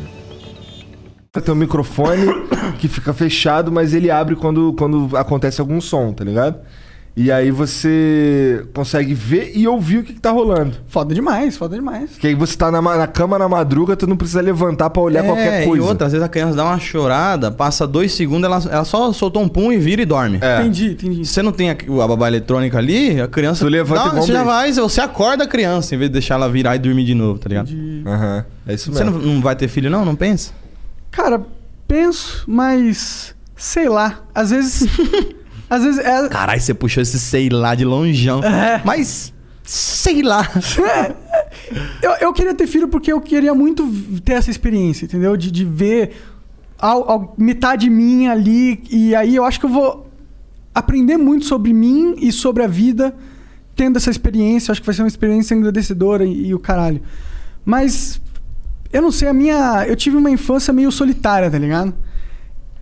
Tem 1.39 1.53
um 1.53 1.57
microfone 1.57 2.25
que 2.77 2.89
fica 2.89 3.13
fechado, 3.13 3.71
mas 3.71 3.93
ele 3.93 4.11
abre 4.11 4.35
quando, 4.35 4.73
quando 4.73 5.15
acontece 5.15 5.61
algum 5.61 5.79
som, 5.79 6.11
tá 6.11 6.25
ligado? 6.25 6.57
E 7.15 7.29
aí 7.31 7.51
você 7.51 8.65
consegue 8.73 9.13
ver 9.13 9.51
e 9.53 9.67
ouvir 9.67 9.97
o 9.99 10.03
que, 10.03 10.13
que 10.13 10.19
tá 10.19 10.31
rolando. 10.31 10.77
Foda 10.87 11.13
demais, 11.13 11.57
foda 11.57 11.75
demais. 11.75 12.11
Que 12.17 12.27
aí 12.27 12.35
você 12.35 12.57
tá 12.57 12.71
na, 12.71 12.81
na 12.81 13.07
cama 13.07 13.37
na 13.37 13.47
madruga, 13.49 13.97
tu 13.97 14.07
não 14.07 14.15
precisa 14.15 14.41
levantar 14.41 14.89
pra 14.89 15.01
olhar 15.01 15.23
qualquer 15.23 15.65
coisa. 15.65 15.83
É, 15.83 15.85
E 15.85 15.89
outra, 15.89 16.07
às 16.07 16.13
vezes 16.13 16.25
a 16.25 16.29
criança 16.29 16.55
dá 16.55 16.63
uma 16.65 16.79
chorada, 16.79 17.51
passa 17.51 17.85
dois 17.85 18.13
segundos, 18.13 18.45
ela, 18.45 18.75
ela 18.75 18.85
só 18.85 19.11
soltou 19.11 19.41
um 19.43 19.47
pum 19.49 19.71
e 19.73 19.77
vira 19.77 20.01
e 20.01 20.05
dorme. 20.05 20.39
É. 20.41 20.61
Entendi, 20.61 20.91
entendi. 20.91 21.25
Se 21.25 21.33
você 21.33 21.41
não 21.41 21.51
tem 21.51 21.69
a, 21.69 21.73
a 21.73 22.07
babá 22.07 22.27
eletrônica 22.29 22.77
ali, 22.77 23.19
a 23.21 23.27
criança. 23.27 23.65
Tu 23.65 23.69
levanta 23.69 24.07
igual 24.07 24.23
um 24.23 24.25
Você 24.25 24.31
já 24.33 24.43
vai, 24.43 24.71
você 24.71 25.01
acorda 25.01 25.43
a 25.45 25.47
criança, 25.47 25.95
em 25.95 25.97
vez 25.97 26.09
de 26.09 26.13
deixar 26.13 26.35
ela 26.35 26.49
virar 26.49 26.77
e 26.77 26.79
dormir 26.79 27.03
de 27.05 27.13
novo, 27.13 27.39
tá 27.39 27.49
ligado? 27.49 27.69
Aham. 28.05 28.45
É 28.67 28.73
isso 28.73 28.91
Você 28.91 29.03
mesmo. 29.03 29.19
não, 29.19 29.33
não 29.35 29.41
vai 29.41 29.55
ter 29.55 29.67
filho, 29.67 29.89
não? 29.89 30.05
Não 30.05 30.15
pensa? 30.15 30.60
Cara, 31.11 31.45
penso, 31.87 32.43
mas 32.47 33.35
sei 33.55 33.87
lá. 33.89 34.23
Às 34.33 34.49
vezes. 34.51 34.87
às 35.69 35.83
vezes 35.83 35.99
é. 35.99 36.27
Caralho, 36.29 36.61
você 36.61 36.73
puxou 36.73 37.03
esse 37.03 37.19
sei 37.19 37.49
lá 37.49 37.75
de 37.75 37.85
longeão. 37.85 38.41
É. 38.43 38.81
Mas. 38.85 39.33
Sei 39.63 40.21
lá. 40.21 40.47
Eu, 42.01 42.11
eu 42.19 42.33
queria 42.33 42.53
ter 42.53 42.67
filho 42.67 42.87
porque 42.87 43.11
eu 43.11 43.21
queria 43.21 43.53
muito 43.53 43.87
ter 44.25 44.33
essa 44.33 44.49
experiência, 44.51 45.05
entendeu? 45.05 45.37
De, 45.37 45.49
de 45.51 45.63
ver 45.63 46.15
al- 46.77 47.09
al- 47.09 47.35
metade 47.37 47.89
minha 47.89 48.31
ali. 48.31 48.83
E 48.89 49.15
aí 49.15 49.35
eu 49.35 49.45
acho 49.45 49.59
que 49.59 49.65
eu 49.65 49.69
vou 49.69 50.09
aprender 50.73 51.17
muito 51.17 51.45
sobre 51.45 51.71
mim 51.73 52.15
e 52.19 52.31
sobre 52.31 52.63
a 52.63 52.67
vida 52.67 53.15
tendo 53.75 53.97
essa 53.97 54.09
experiência. 54.09 54.71
Acho 54.71 54.81
que 54.81 54.85
vai 54.87 54.95
ser 54.95 55.01
uma 55.03 55.07
experiência 55.07 55.53
engrandecedora 55.55 56.25
e, 56.25 56.47
e 56.47 56.53
o 56.55 56.59
caralho. 56.59 57.01
Mas 57.63 58.19
eu 58.93 59.01
não 59.01 59.11
sei, 59.11 59.27
a 59.27 59.33
minha. 59.33 59.85
Eu 59.87 59.95
tive 59.95 60.17
uma 60.17 60.29
infância 60.29 60.73
meio 60.73 60.91
solitária, 60.91 61.49
tá 61.49 61.57
ligado? 61.57 61.93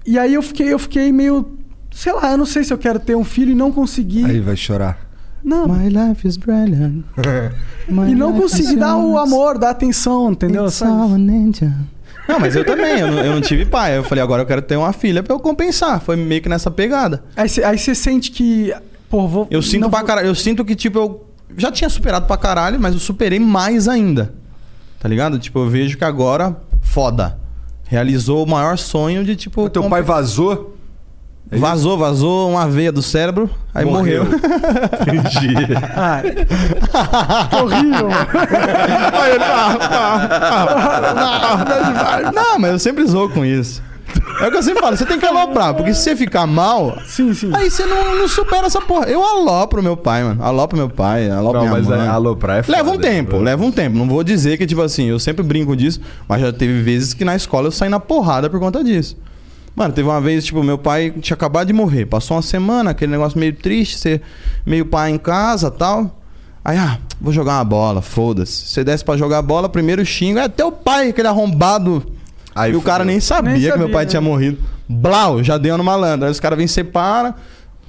E 0.05 0.17
aí 0.17 0.33
eu 0.33 0.41
fiquei, 0.41 0.71
eu 0.73 0.79
fiquei 0.79 1.11
meio. 1.11 1.57
Sei 1.91 2.13
lá, 2.13 2.31
eu 2.31 2.37
não 2.37 2.45
sei 2.45 2.63
se 2.63 2.71
eu 2.73 2.77
quero 2.77 2.99
ter 2.99 3.15
um 3.15 3.23
filho 3.23 3.51
e 3.51 3.55
não 3.55 3.71
conseguir. 3.71 4.25
Aí 4.25 4.39
vai 4.39 4.55
chorar. 4.55 4.97
Não. 5.43 5.67
My 5.67 5.87
life 5.89 6.27
is 6.27 6.37
brilliant. 6.37 7.03
E 7.89 8.13
não 8.13 8.33
conseguir 8.33 8.75
dar 8.75 8.97
o 8.97 9.17
amor, 9.17 9.57
dar 9.57 9.71
atenção, 9.71 10.31
entendeu? 10.31 10.69
Sabe? 10.69 10.91
Não, 12.27 12.39
mas 12.39 12.55
eu 12.55 12.63
também, 12.63 12.99
eu 12.99 13.07
não, 13.07 13.17
eu 13.19 13.33
não 13.33 13.41
tive 13.41 13.65
pai. 13.65 13.97
Eu 13.97 14.03
falei, 14.03 14.23
agora 14.23 14.43
eu 14.43 14.45
quero 14.45 14.61
ter 14.61 14.75
uma 14.75 14.93
filha 14.93 15.23
pra 15.23 15.33
eu 15.33 15.39
compensar. 15.39 15.99
Foi 15.99 16.15
meio 16.15 16.39
que 16.41 16.47
nessa 16.47 16.69
pegada. 16.69 17.23
Aí 17.35 17.49
você 17.49 17.95
sente 17.95 18.29
que. 18.29 18.71
Pô, 19.09 19.27
vou. 19.27 19.47
Eu 19.49 19.61
sinto 19.63 19.81
não 19.81 19.89
pra 19.89 19.99
vou- 19.99 20.07
caralho. 20.07 20.27
Eu 20.27 20.35
sinto 20.35 20.63
que, 20.63 20.75
tipo, 20.75 20.99
eu 20.99 21.25
já 21.57 21.71
tinha 21.71 21.89
superado 21.89 22.27
pra 22.27 22.37
caralho, 22.37 22.79
mas 22.79 22.93
eu 22.93 22.99
superei 22.99 23.39
mais 23.39 23.87
ainda. 23.87 24.35
Tá 24.99 25.07
ligado? 25.07 25.39
Tipo, 25.39 25.59
eu 25.59 25.69
vejo 25.69 25.97
que 25.97 26.03
agora, 26.03 26.55
foda. 26.81 27.37
Realizou 27.87 28.43
o 28.43 28.49
maior 28.49 28.77
sonho 28.77 29.23
de, 29.23 29.35
tipo. 29.35 29.63
O 29.63 29.69
teu 29.69 29.81
comp- 29.81 29.91
pai 29.91 30.01
vazou? 30.01 30.75
É? 31.51 31.57
Vazou, 31.57 31.97
vazou 31.97 32.51
uma 32.51 32.67
veia 32.69 32.91
do 32.91 33.01
cérebro, 33.01 33.49
aí 33.73 33.83
morreu. 33.83 34.23
Entendi. 35.01 35.73
Ah, 35.95 36.21
que 37.49 37.55
horrível, 37.55 38.09
mano. 38.09 38.27
Não, 42.35 42.59
mas 42.59 42.71
eu 42.73 42.79
sempre 42.79 43.05
zoo 43.07 43.29
com 43.29 43.43
isso. 43.43 43.81
É 44.41 44.47
o 44.47 44.51
que 44.51 44.57
eu 44.57 44.63
sempre 44.63 44.81
falo, 44.81 44.95
você 44.95 45.05
tem 45.05 45.19
que 45.19 45.25
aloprar, 45.25 45.73
porque 45.73 45.93
se 45.93 46.01
você 46.01 46.15
ficar 46.15 46.47
mal, 46.47 46.97
Sim, 47.05 47.33
sim. 47.33 47.51
aí 47.53 47.69
você 47.69 47.85
não, 47.85 48.15
não 48.15 48.27
supera 48.27 48.67
essa 48.67 48.79
porra. 48.79 49.05
Eu 49.07 49.21
alopro 49.23 49.83
meu 49.83 49.97
pai, 49.97 50.23
mano. 50.23 50.41
Alopro 50.43 50.77
meu 50.77 50.89
pai, 50.89 51.29
alopro 51.29 51.59
Não, 51.59 51.67
minha 51.67 51.79
mas 51.79 51.87
mãe. 51.87 51.99
é, 52.05 52.07
aloprar 52.07 52.59
é 52.59 52.63
foda, 52.63 52.77
Leva 52.77 52.91
um 52.91 52.97
tempo, 52.97 53.37
né? 53.37 53.43
leva 53.43 53.65
um 53.65 53.71
tempo. 53.71 53.97
Não 53.97 54.07
vou 54.07 54.23
dizer 54.23 54.57
que, 54.57 54.65
tipo 54.65 54.81
assim, 54.81 55.05
eu 55.07 55.19
sempre 55.19 55.43
brinco 55.43 55.75
disso, 55.75 55.99
mas 56.27 56.39
já 56.41 56.53
teve 56.53 56.81
vezes 56.81 57.13
que 57.13 57.25
na 57.25 57.35
escola 57.35 57.67
eu 57.67 57.71
saí 57.71 57.89
na 57.89 57.99
porrada 57.99 58.49
por 58.49 58.59
conta 58.59 58.81
disso. 58.83 59.17
Mano, 59.75 59.93
teve 59.93 60.07
uma 60.07 60.21
vez, 60.21 60.45
tipo, 60.45 60.63
meu 60.63 60.77
pai 60.77 61.11
tinha 61.19 61.35
acabado 61.35 61.67
de 61.67 61.73
morrer. 61.73 62.05
Passou 62.05 62.35
uma 62.37 62.41
semana, 62.43 62.91
aquele 62.91 63.11
negócio 63.11 63.37
meio 63.39 63.53
triste, 63.53 63.97
ser 63.97 64.21
meio 64.65 64.85
pai 64.85 65.11
em 65.11 65.17
casa 65.17 65.69
tal. 65.69 66.17
Aí, 66.63 66.77
ah, 66.77 66.97
vou 67.19 67.31
jogar 67.33 67.57
uma 67.57 67.63
bola, 67.65 68.01
foda-se. 68.01 68.67
Você 68.69 68.83
desce 68.83 69.03
pra 69.03 69.17
jogar 69.17 69.41
bola, 69.41 69.67
primeiro 69.69 70.05
xingo, 70.05 70.39
é 70.39 70.47
teu 70.47 70.71
pai, 70.71 71.09
aquele 71.09 71.27
arrombado. 71.27 72.03
Aí 72.59 72.73
e 72.73 72.75
o 72.75 72.81
cara 72.81 73.03
nem 73.05 73.19
sabia, 73.19 73.53
Nem 73.53 73.61
que 73.61 73.67
meu 73.69 73.77
sabia, 73.77 73.93
pai 73.93 74.05
né? 74.05 74.09
tinha 74.09 74.21
morrido. 74.21 74.57
Blau, 74.87 75.43
já 75.43 75.57
deu 75.57 75.77
no 75.77 75.83
malandro. 75.83 76.25
Aí 76.25 76.31
os 76.31 76.39
caras 76.39 76.57
vêm 76.57 76.65
e 76.65 76.69
separa. 76.69 77.35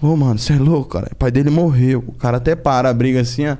Ô, 0.00 0.16
mano, 0.16 0.38
você 0.38 0.52
é 0.54 0.58
louco, 0.58 0.90
cara. 0.90 1.08
O 1.12 1.16
pai 1.16 1.30
dele 1.30 1.50
morreu. 1.50 2.04
O 2.06 2.12
cara 2.12 2.36
até 2.38 2.54
para 2.54 2.88
a 2.88 2.94
briga 2.94 3.20
assim, 3.20 3.46
ó. 3.46 3.56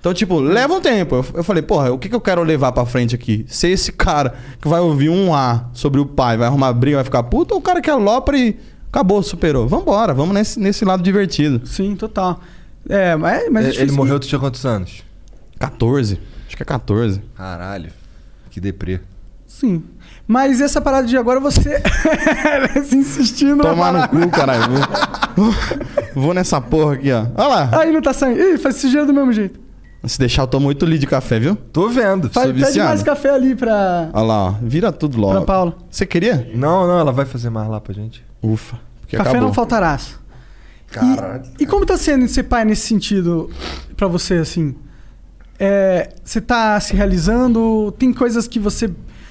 Então, 0.00 0.14
tipo, 0.14 0.38
leva 0.38 0.74
um 0.74 0.80
tempo. 0.80 1.16
Eu, 1.16 1.26
eu 1.34 1.44
falei, 1.44 1.62
porra, 1.62 1.92
o 1.92 1.98
que, 1.98 2.08
que 2.08 2.14
eu 2.14 2.20
quero 2.20 2.42
levar 2.42 2.72
pra 2.72 2.86
frente 2.86 3.14
aqui? 3.14 3.44
Ser 3.48 3.68
esse 3.68 3.90
cara 3.92 4.34
que 4.60 4.68
vai 4.68 4.80
ouvir 4.80 5.08
um 5.08 5.34
A 5.34 5.66
sobre 5.72 6.00
o 6.00 6.06
pai, 6.06 6.36
vai 6.36 6.46
arrumar 6.46 6.72
briga, 6.72 6.98
vai 6.98 7.04
ficar 7.04 7.22
puto, 7.24 7.54
ou 7.54 7.60
o 7.60 7.62
cara 7.62 7.80
que 7.80 7.90
alopra 7.90 8.38
e 8.38 8.56
acabou, 8.88 9.22
superou? 9.22 9.66
Vambora, 9.68 10.14
vamos 10.14 10.34
nesse, 10.34 10.58
nesse 10.60 10.84
lado 10.84 11.02
divertido. 11.02 11.66
Sim, 11.66 11.96
total. 11.96 12.40
É, 12.88 13.16
mas, 13.16 13.50
mas 13.50 13.76
é 13.76 13.82
Ele 13.82 13.92
morreu, 13.92 14.18
tu 14.20 14.28
tinha 14.28 14.38
quantos 14.38 14.64
anos? 14.64 15.02
14. 15.58 16.18
Acho 16.46 16.56
que 16.56 16.62
é 16.62 16.66
14. 16.66 17.20
Caralho. 17.36 17.90
Que 18.50 18.60
deprê. 18.60 19.00
Sim. 19.46 19.82
Mas 20.30 20.60
essa 20.60 20.78
parada 20.78 21.06
de 21.06 21.16
agora 21.16 21.40
você. 21.40 21.82
se 22.84 22.94
insistindo. 23.00 23.62
Tomar 23.62 23.92
no 23.94 24.08
cu, 24.08 24.28
caralho. 24.30 24.62
Vou, 25.34 25.54
vou 26.14 26.34
nessa 26.34 26.60
porra 26.60 26.94
aqui, 26.94 27.10
ó. 27.10 27.24
Olha 27.34 27.48
lá. 27.48 27.70
Aí 27.80 27.90
não 27.90 28.02
tá 28.02 28.12
saindo. 28.12 28.38
Ih, 28.38 28.58
faz 28.58 28.76
sujeira 28.76 29.06
do 29.06 29.14
mesmo 29.14 29.32
jeito. 29.32 29.58
Se 30.04 30.18
deixar, 30.18 30.42
eu 30.42 30.46
tomo 30.46 30.68
8 30.68 30.84
litros 30.84 31.00
de 31.00 31.06
café, 31.06 31.40
viu? 31.40 31.56
Tô 31.72 31.88
vendo. 31.88 32.28
Faz, 32.30 32.46
pede 32.48 32.62
viciado. 32.62 32.88
mais 32.90 33.02
café 33.02 33.30
ali 33.30 33.56
pra, 33.56 34.10
Olha 34.12 34.22
lá, 34.24 34.44
ó. 34.44 34.54
Vira 34.62 34.92
tudo 34.92 35.18
logo. 35.18 35.32
pra 35.32 35.42
Paula. 35.42 35.74
Você 35.90 36.04
queria? 36.06 36.50
Não, 36.54 36.86
não, 36.86 36.98
ela 37.00 37.10
vai 37.10 37.24
fazer 37.24 37.48
mais 37.50 37.68
lá 37.68 37.80
pra 37.80 37.94
gente. 37.94 38.22
Ufa. 38.42 38.78
Porque 39.00 39.16
Café 39.16 39.30
acabou. 39.30 39.48
não 39.48 39.54
faltarás. 39.54 40.14
Caralho. 40.90 41.42
E, 41.58 41.62
e 41.64 41.66
como 41.66 41.84
tá 41.86 41.96
sendo 41.96 42.28
ser 42.28 42.44
pai 42.44 42.64
nesse 42.66 42.82
sentido 42.86 43.50
pra 43.96 44.06
você, 44.06 44.34
assim? 44.34 44.74
É, 45.58 46.10
você 46.22 46.40
tá 46.40 46.78
se 46.80 46.94
realizando? 46.94 47.92
Tem 47.98 48.12
coisas 48.12 48.46
que 48.46 48.60
você 48.60 48.90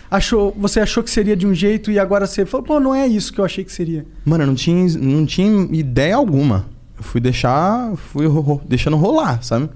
achou, 0.09 0.55
você 0.57 0.79
achou 0.79 1.03
que 1.03 1.09
seria 1.09 1.35
de 1.35 1.45
um 1.47 1.53
jeito 1.53 1.91
e 1.91 1.99
agora 1.99 2.25
você 2.27 2.45
falou, 2.45 2.65
pô, 2.65 2.79
não 2.79 2.93
é 2.95 3.05
isso 3.07 3.31
que 3.33 3.39
eu 3.39 3.45
achei 3.45 3.63
que 3.63 3.71
seria. 3.71 4.05
Mano, 4.25 4.43
eu 4.43 4.47
não 4.47 4.55
tinha, 4.55 4.97
não 4.99 5.25
tinha 5.25 5.67
ideia 5.71 6.15
alguma. 6.15 6.65
Eu 6.97 7.03
fui 7.03 7.21
deixar. 7.21 7.93
Fui 7.95 8.25
ro- 8.25 8.39
ro- 8.41 8.61
deixando 8.67 8.97
rolar, 8.97 9.41
sabe? 9.43 9.69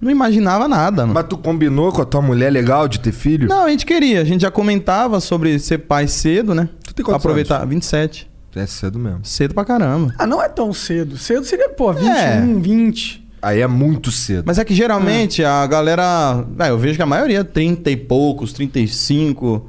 Não 0.00 0.10
imaginava 0.10 0.68
nada, 0.68 1.02
mano. 1.02 1.14
Mas 1.14 1.26
tu 1.28 1.36
combinou 1.36 1.90
com 1.90 2.00
a 2.02 2.04
tua 2.04 2.22
mulher 2.22 2.50
legal 2.52 2.86
de 2.86 3.00
ter 3.00 3.10
filho? 3.10 3.48
Não, 3.48 3.64
a 3.64 3.70
gente 3.70 3.84
queria. 3.84 4.20
A 4.20 4.24
gente 4.24 4.42
já 4.42 4.50
comentava 4.50 5.18
sobre 5.18 5.58
ser 5.58 5.78
pai 5.78 6.06
cedo, 6.06 6.54
né? 6.54 6.68
Tu 6.84 6.94
tem 6.94 7.04
quantos 7.04 7.20
Aproveitar. 7.24 7.64
27. 7.66 8.28
É 8.54 8.66
cedo 8.66 8.98
mesmo. 8.98 9.20
Cedo 9.24 9.54
pra 9.54 9.64
caramba. 9.64 10.12
Ah, 10.18 10.26
não 10.26 10.42
é 10.42 10.48
tão 10.48 10.72
cedo. 10.72 11.16
Cedo 11.16 11.44
seria, 11.44 11.68
pô, 11.68 11.92
21, 11.92 12.10
É. 12.10 12.40
20. 12.60 13.27
Aí 13.40 13.60
é 13.60 13.66
muito 13.66 14.10
cedo. 14.10 14.44
Mas 14.46 14.58
é 14.58 14.64
que 14.64 14.74
geralmente 14.74 15.44
a 15.44 15.66
galera. 15.66 16.44
É, 16.58 16.70
eu 16.70 16.78
vejo 16.78 16.96
que 16.96 17.02
a 17.02 17.06
maioria, 17.06 17.44
30 17.44 17.90
e 17.90 17.96
poucos, 17.96 18.52
35. 18.52 19.64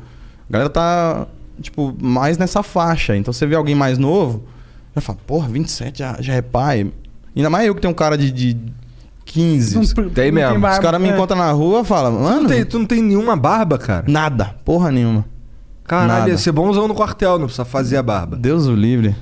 A 0.49 0.53
galera 0.53 0.69
tá, 0.69 1.27
tipo, 1.61 1.95
mais 2.01 2.37
nessa 2.37 2.63
faixa. 2.63 3.15
Então 3.15 3.31
você 3.31 3.45
vê 3.45 3.55
alguém 3.55 3.75
mais 3.75 3.97
novo, 3.97 4.43
já 4.95 5.01
fala, 5.01 5.19
porra, 5.27 5.47
27 5.47 5.99
já, 5.99 6.17
já 6.19 6.33
é 6.33 6.41
pai. 6.41 6.91
Ainda 7.35 7.49
mais 7.49 7.67
eu 7.67 7.75
que 7.75 7.81
tenho 7.81 7.91
um 7.91 7.95
cara 7.95 8.17
de, 8.17 8.31
de 8.31 8.57
15. 9.25 9.75
Não- 9.75 9.81
Os 9.83 9.93
não 9.93 10.09
tem 10.09 10.31
mesmo. 10.31 10.59
barba, 10.59 10.81
caras 10.81 10.99
me 11.01 11.09
é. 11.09 11.13
encontram 11.13 11.37
na 11.37 11.51
rua 11.51 11.81
e 11.81 11.85
falam, 11.85 12.15
Tu 12.17 12.23
mano. 12.23 12.41
não, 12.41 12.47
tem, 12.49 12.65
tu 12.65 12.79
não 12.79 12.85
tem 12.87 13.01
nenhuma 13.03 13.35
barba, 13.35 13.77
cara? 13.77 14.05
Nada, 14.07 14.55
porra 14.65 14.91
nenhuma. 14.91 15.23
Caralho, 15.83 16.19
Nada. 16.19 16.29
ia 16.31 16.37
ser 16.37 16.51
bonzão 16.51 16.87
no 16.87 16.95
quartel, 16.95 17.37
não 17.37 17.45
precisa 17.45 17.65
fazer 17.65 17.97
a 17.97 18.03
barba. 18.03 18.35
Deus 18.35 18.65
o 18.65 18.73
livre. 18.75 19.15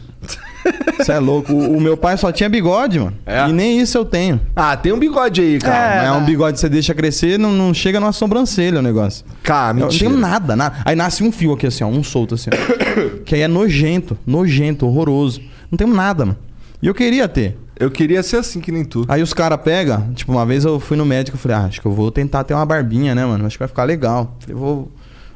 Você 0.97 1.11
é 1.11 1.19
louco. 1.19 1.53
O, 1.53 1.77
o 1.77 1.81
meu 1.81 1.95
pai 1.95 2.17
só 2.17 2.31
tinha 2.31 2.49
bigode, 2.49 2.99
mano. 2.99 3.13
É? 3.25 3.47
E 3.47 3.53
nem 3.53 3.79
isso 3.79 3.97
eu 3.97 4.05
tenho. 4.05 4.39
Ah, 4.55 4.75
tem 4.75 4.91
um 4.91 4.99
bigode 4.99 5.41
aí, 5.41 5.59
cara. 5.59 5.97
Mas 5.97 6.07
é 6.07 6.11
um 6.11 6.25
bigode 6.25 6.53
que 6.55 6.59
você 6.59 6.69
deixa 6.69 6.93
crescer, 6.93 7.37
não, 7.37 7.51
não 7.51 7.73
chega 7.73 7.99
numa 7.99 8.11
sobrancelha 8.11 8.79
o 8.79 8.81
negócio. 8.81 9.25
Cara, 9.43 9.71
Eu 9.71 9.81
não 9.81 9.87
mentira. 9.87 10.09
tenho 10.09 10.19
nada, 10.19 10.55
nada. 10.55 10.77
Aí 10.83 10.95
nasce 10.95 11.23
um 11.23 11.31
fio 11.31 11.53
aqui 11.53 11.67
assim, 11.67 11.83
ó, 11.83 11.87
um 11.87 12.03
solto 12.03 12.35
assim, 12.35 12.49
ó. 12.51 13.19
que 13.25 13.35
aí 13.35 13.41
é 13.41 13.47
nojento, 13.47 14.17
nojento, 14.25 14.85
horroroso. 14.85 15.41
Não 15.71 15.77
tenho 15.77 15.93
nada, 15.93 16.25
mano. 16.25 16.37
E 16.81 16.87
eu 16.87 16.93
queria 16.93 17.27
ter. 17.27 17.57
Eu 17.79 17.91
queria 17.91 18.23
ser 18.23 18.37
assim 18.37 18.59
que 18.59 18.71
nem 18.71 18.83
tu. 18.83 19.05
Aí 19.07 19.21
os 19.21 19.33
caras 19.33 19.59
pegam, 19.63 20.11
tipo, 20.15 20.31
uma 20.31 20.45
vez 20.45 20.65
eu 20.65 20.79
fui 20.79 20.97
no 20.97 21.05
médico 21.05 21.37
e 21.37 21.39
falei, 21.39 21.57
ah, 21.57 21.65
acho 21.65 21.79
que 21.79 21.85
eu 21.87 21.91
vou 21.91 22.09
tentar 22.11 22.43
ter 22.43 22.53
uma 22.55 22.65
barbinha, 22.65 23.13
né, 23.13 23.23
mano? 23.25 23.45
Acho 23.45 23.55
que 23.55 23.59
vai 23.59 23.67
ficar 23.67 23.83
legal. 23.83 24.35
Falei, 24.39 24.55
vou, 24.55 24.91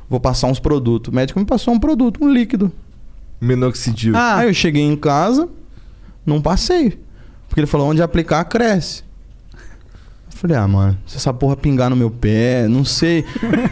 vou 0.10 0.20
passar 0.20 0.48
uns 0.48 0.60
produtos. 0.60 1.12
O 1.12 1.15
médico 1.15 1.39
me 1.39 1.46
passou 1.46 1.72
um 1.74 1.80
produto, 1.80 2.20
um 2.24 2.32
líquido. 2.32 2.72
Minoxidil. 3.41 4.15
Ah, 4.15 4.38
Aí 4.38 4.47
eu 4.47 4.54
cheguei 4.54 4.84
em 4.84 4.95
casa, 4.95 5.49
não 6.25 6.39
passei. 6.41 6.99
Porque 7.47 7.60
ele 7.60 7.67
falou, 7.67 7.89
onde 7.89 8.01
aplicar, 8.01 8.43
cresce. 8.45 9.04
Eu 9.54 10.38
falei, 10.41 10.56
ah, 10.58 10.67
mano, 10.67 10.97
se 11.06 11.17
essa 11.17 11.34
porra 11.34 11.56
pingar 11.56 11.89
no 11.89 11.95
meu 11.95 12.10
pé, 12.10 12.67
não 12.67 12.86
sei. 12.86 13.25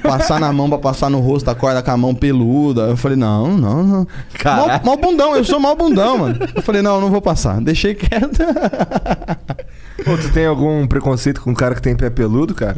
Passar 0.03 0.39
na 0.39 0.51
mão 0.51 0.69
pra 0.69 0.77
passar 0.77 1.10
no 1.10 1.19
rosto, 1.19 1.49
acorda 1.49 1.82
com 1.82 1.89
a 1.91 1.97
mão 1.97 2.13
peluda. 2.13 2.82
Eu 2.82 2.97
falei, 2.97 3.15
não, 3.17 3.58
não, 3.58 3.84
não. 3.84 4.08
Mal, 4.43 4.67
mal 4.84 4.97
bundão, 4.97 5.36
eu 5.36 5.43
sou 5.45 5.60
mal 5.60 5.75
bundão, 5.75 6.17
mano. 6.17 6.38
Eu 6.53 6.62
falei, 6.62 6.82
não, 6.82 6.99
não 6.99 7.10
vou 7.10 7.21
passar. 7.21 7.62
Deixei 7.62 7.95
quieto. 7.95 8.39
Pô, 10.03 10.17
tu 10.17 10.32
tem 10.34 10.45
algum 10.45 10.86
preconceito 10.88 11.41
com 11.41 11.51
um 11.51 11.55
cara 11.55 11.75
que 11.75 11.82
tem 11.82 11.95
pé 11.95 12.10
peludo, 12.10 12.53
cara? 12.53 12.77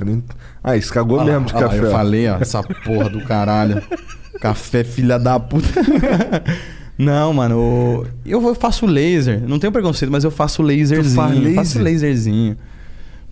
Ah, 0.64 0.76
isso 0.78 0.94
cagou 0.94 1.24
mesmo 1.24 1.46
de 1.46 1.54
lá, 1.54 1.62
café. 1.62 1.80
eu 1.80 1.92
falei, 1.92 2.30
ó, 2.30 2.38
essa 2.38 2.62
porra 2.64 3.10
do 3.10 3.24
caralho. 3.26 3.82
Café, 4.40 4.84
filha 4.84 5.20
da 5.20 5.40
puta. 5.40 5.68
Não, 6.98 7.34
mano, 7.34 8.06
eu 8.26 8.54
faço 8.56 8.86
laser. 8.86 9.42
Não 9.48 9.58
tenho 9.58 9.72
preconceito, 9.74 10.12
mas 10.12 10.24
eu 10.24 10.32
faço 10.32 10.62
laserzinho. 10.62 11.16
faz 11.16 11.36
laser? 11.36 11.56
Faço 11.56 11.82
laserzinho. 11.82 12.58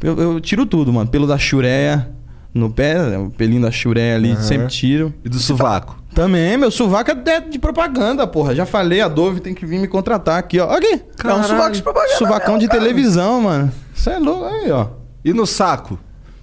Eu, 0.01 0.17
eu 0.19 0.39
tiro 0.39 0.65
tudo, 0.65 0.91
mano. 0.93 1.09
Pelo 1.09 1.27
da 1.27 1.37
chureia 1.37 2.09
no 2.53 2.69
pé, 2.69 3.17
o 3.17 3.29
pelinho 3.29 3.61
da 3.61 3.69
chureia 3.71 4.15
ali, 4.15 4.31
Aham. 4.31 4.41
sempre 4.41 4.67
tiro. 4.67 5.13
E 5.23 5.29
do 5.29 5.37
sovaco? 5.37 5.99
Também, 6.15 6.57
meu 6.57 6.71
sovaco 6.71 7.11
é 7.11 7.41
de 7.41 7.59
propaganda, 7.59 8.25
porra. 8.25 8.55
Já 8.55 8.65
falei, 8.65 9.01
a 9.01 9.07
Dove 9.07 9.39
tem 9.39 9.53
que 9.53 9.65
vir 9.65 9.79
me 9.79 9.87
contratar 9.87 10.39
aqui, 10.39 10.59
ó. 10.59 10.69
Aqui. 10.69 11.01
É 11.23 11.33
um 11.33 11.43
sovaco 11.43 11.71
de 11.75 11.83
propaganda. 11.83 12.15
Suvacão 12.17 12.57
de 12.57 12.67
televisão, 12.67 13.41
mano. 13.41 13.71
Você 13.93 14.11
é 14.11 14.19
louco 14.19 14.45
aí, 14.45 14.71
ó. 14.71 14.87
E 15.23 15.33
no 15.33 15.45
saco? 15.45 15.99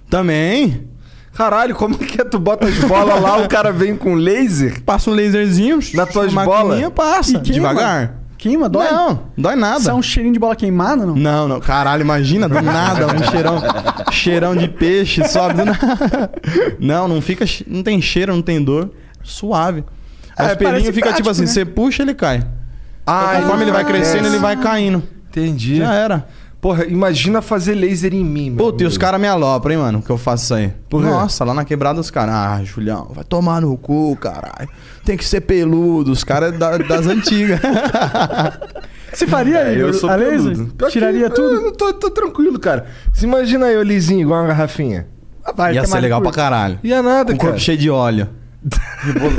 Também. 0.09 0.87
Caralho, 1.37 1.75
como 1.75 1.95
que 1.95 2.19
é? 2.19 2.23
Tu 2.23 2.39
bota 2.39 2.65
as 2.65 2.73
bolas 2.79 3.21
lá, 3.21 3.37
o 3.37 3.47
cara 3.47 3.71
vem 3.71 3.95
com 3.95 4.15
laser? 4.15 4.81
Passa 4.83 5.11
um 5.11 5.13
laserzinho. 5.13 5.79
Na 5.93 6.07
tuas 6.07 6.33
bolas? 6.33 6.83
passa. 6.95 7.33
Queima? 7.39 7.69
Devagar. 7.69 8.15
Queima, 8.39 8.67
dói? 8.67 8.89
Não, 8.91 9.23
dói 9.37 9.55
nada. 9.55 9.79
Isso 9.79 9.89
é 9.89 9.93
um 9.93 10.01
cheirinho 10.01 10.33
de 10.33 10.39
bola 10.39 10.55
queimada, 10.55 11.05
não? 11.05 11.15
Não, 11.15 11.47
não. 11.47 11.59
Caralho, 11.59 12.01
imagina, 12.01 12.49
do 12.49 12.59
nada, 12.61 13.05
um 13.07 13.31
cheirão, 13.31 13.61
cheirão 14.11 14.55
de 14.55 14.67
peixe, 14.67 15.27
sobe 15.27 15.55
do 15.55 15.65
nada. 15.65 16.31
Não, 16.79 17.07
não 17.07 17.21
fica, 17.21 17.45
não 17.67 17.83
tem 17.83 18.01
cheiro, 18.01 18.33
não 18.35 18.41
tem 18.41 18.63
dor. 18.63 18.91
Suave. 19.23 19.83
Aí 20.35 20.51
É, 20.51 20.55
pelinhos 20.55 20.83
parece 20.83 20.93
fica 20.93 21.13
tipo 21.13 21.23
prático, 21.23 21.29
assim, 21.29 21.41
né? 21.41 21.47
você 21.47 21.65
puxa, 21.65 22.01
ele 22.01 22.13
cai. 22.15 22.43
Ah, 23.05 23.39
Conforme 23.41 23.63
ele 23.63 23.71
vai 23.71 23.85
crescendo, 23.85 24.27
ele 24.27 24.39
vai 24.39 24.55
caindo. 24.55 25.03
Entendi. 25.29 25.77
Já 25.77 25.93
era. 25.93 26.27
Porra, 26.59 26.85
imagina 26.85 27.41
fazer 27.41 27.75
laser 27.75 28.13
em 28.13 28.25
mim, 28.25 28.49
mano. 28.49 28.57
Puta, 28.57 28.83
e 28.83 28.87
os 28.87 28.97
caras 28.97 29.21
me 29.21 29.27
alopram, 29.27 29.73
hein, 29.73 29.77
mano, 29.79 30.01
que 30.01 30.09
eu 30.09 30.17
faço 30.17 30.43
isso 30.45 30.53
aí. 30.55 30.73
Por 30.89 31.03
quê? 31.03 31.07
Nossa, 31.09 31.45
lá 31.45 31.53
na 31.53 31.63
quebrada 31.63 31.99
os 31.99 32.09
caras. 32.09 32.33
Ah, 32.33 32.59
Julião, 32.63 33.11
vai 33.13 33.23
tomar 33.23 33.61
no 33.61 33.77
cu, 33.77 34.15
caralho. 34.19 34.67
Tem 35.05 35.15
que 35.15 35.23
ser 35.23 35.41
peludo. 35.41 36.11
Os 36.11 36.23
caras 36.23 36.57
da- 36.57 36.77
das 36.79 37.05
antigas. 37.07 37.59
Você 39.13 39.27
faria 39.27 39.59
aí, 39.59 39.77
É, 39.79 39.81
eu 39.83 39.93
sou 39.93 40.09
a 40.09 40.15
laser? 40.15 40.51
peludo. 40.53 40.73
Pior 40.73 40.87
que- 40.87 40.93
Tiraria 40.93 41.29
tudo? 41.29 41.55
Eu 41.55 41.71
tô, 41.71 41.93
tô 41.93 42.09
tranquilo, 42.09 42.59
cara. 42.59 42.87
Se 43.13 43.25
imagina 43.25 43.67
eu 43.67 43.83
lisinho, 43.83 44.21
igual 44.21 44.41
uma 44.41 44.47
garrafinha. 44.47 45.07
Ah, 45.45 45.51
vai, 45.55 45.73
Ia 45.75 45.81
que 45.81 45.87
é 45.87 45.89
ser 45.89 45.99
legal 45.99 46.21
pra 46.21 46.31
caralho. 46.31 46.79
Ia 46.83 47.01
nada, 47.01 47.31
Com 47.31 47.35
o 47.35 47.37
cara. 47.37 47.51
corpo 47.51 47.59
cheio 47.63 47.77
de 47.77 47.89
óleo. 47.89 48.27
Rebol- 49.01 49.31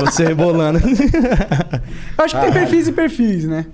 Você 0.06 0.24
rebolando. 0.24 0.78
Eu 0.80 2.24
acho 2.24 2.34
que 2.34 2.40
tem 2.42 2.52
perfis 2.52 2.88
e 2.88 2.92
perfis, 2.92 3.44
né? 3.44 3.66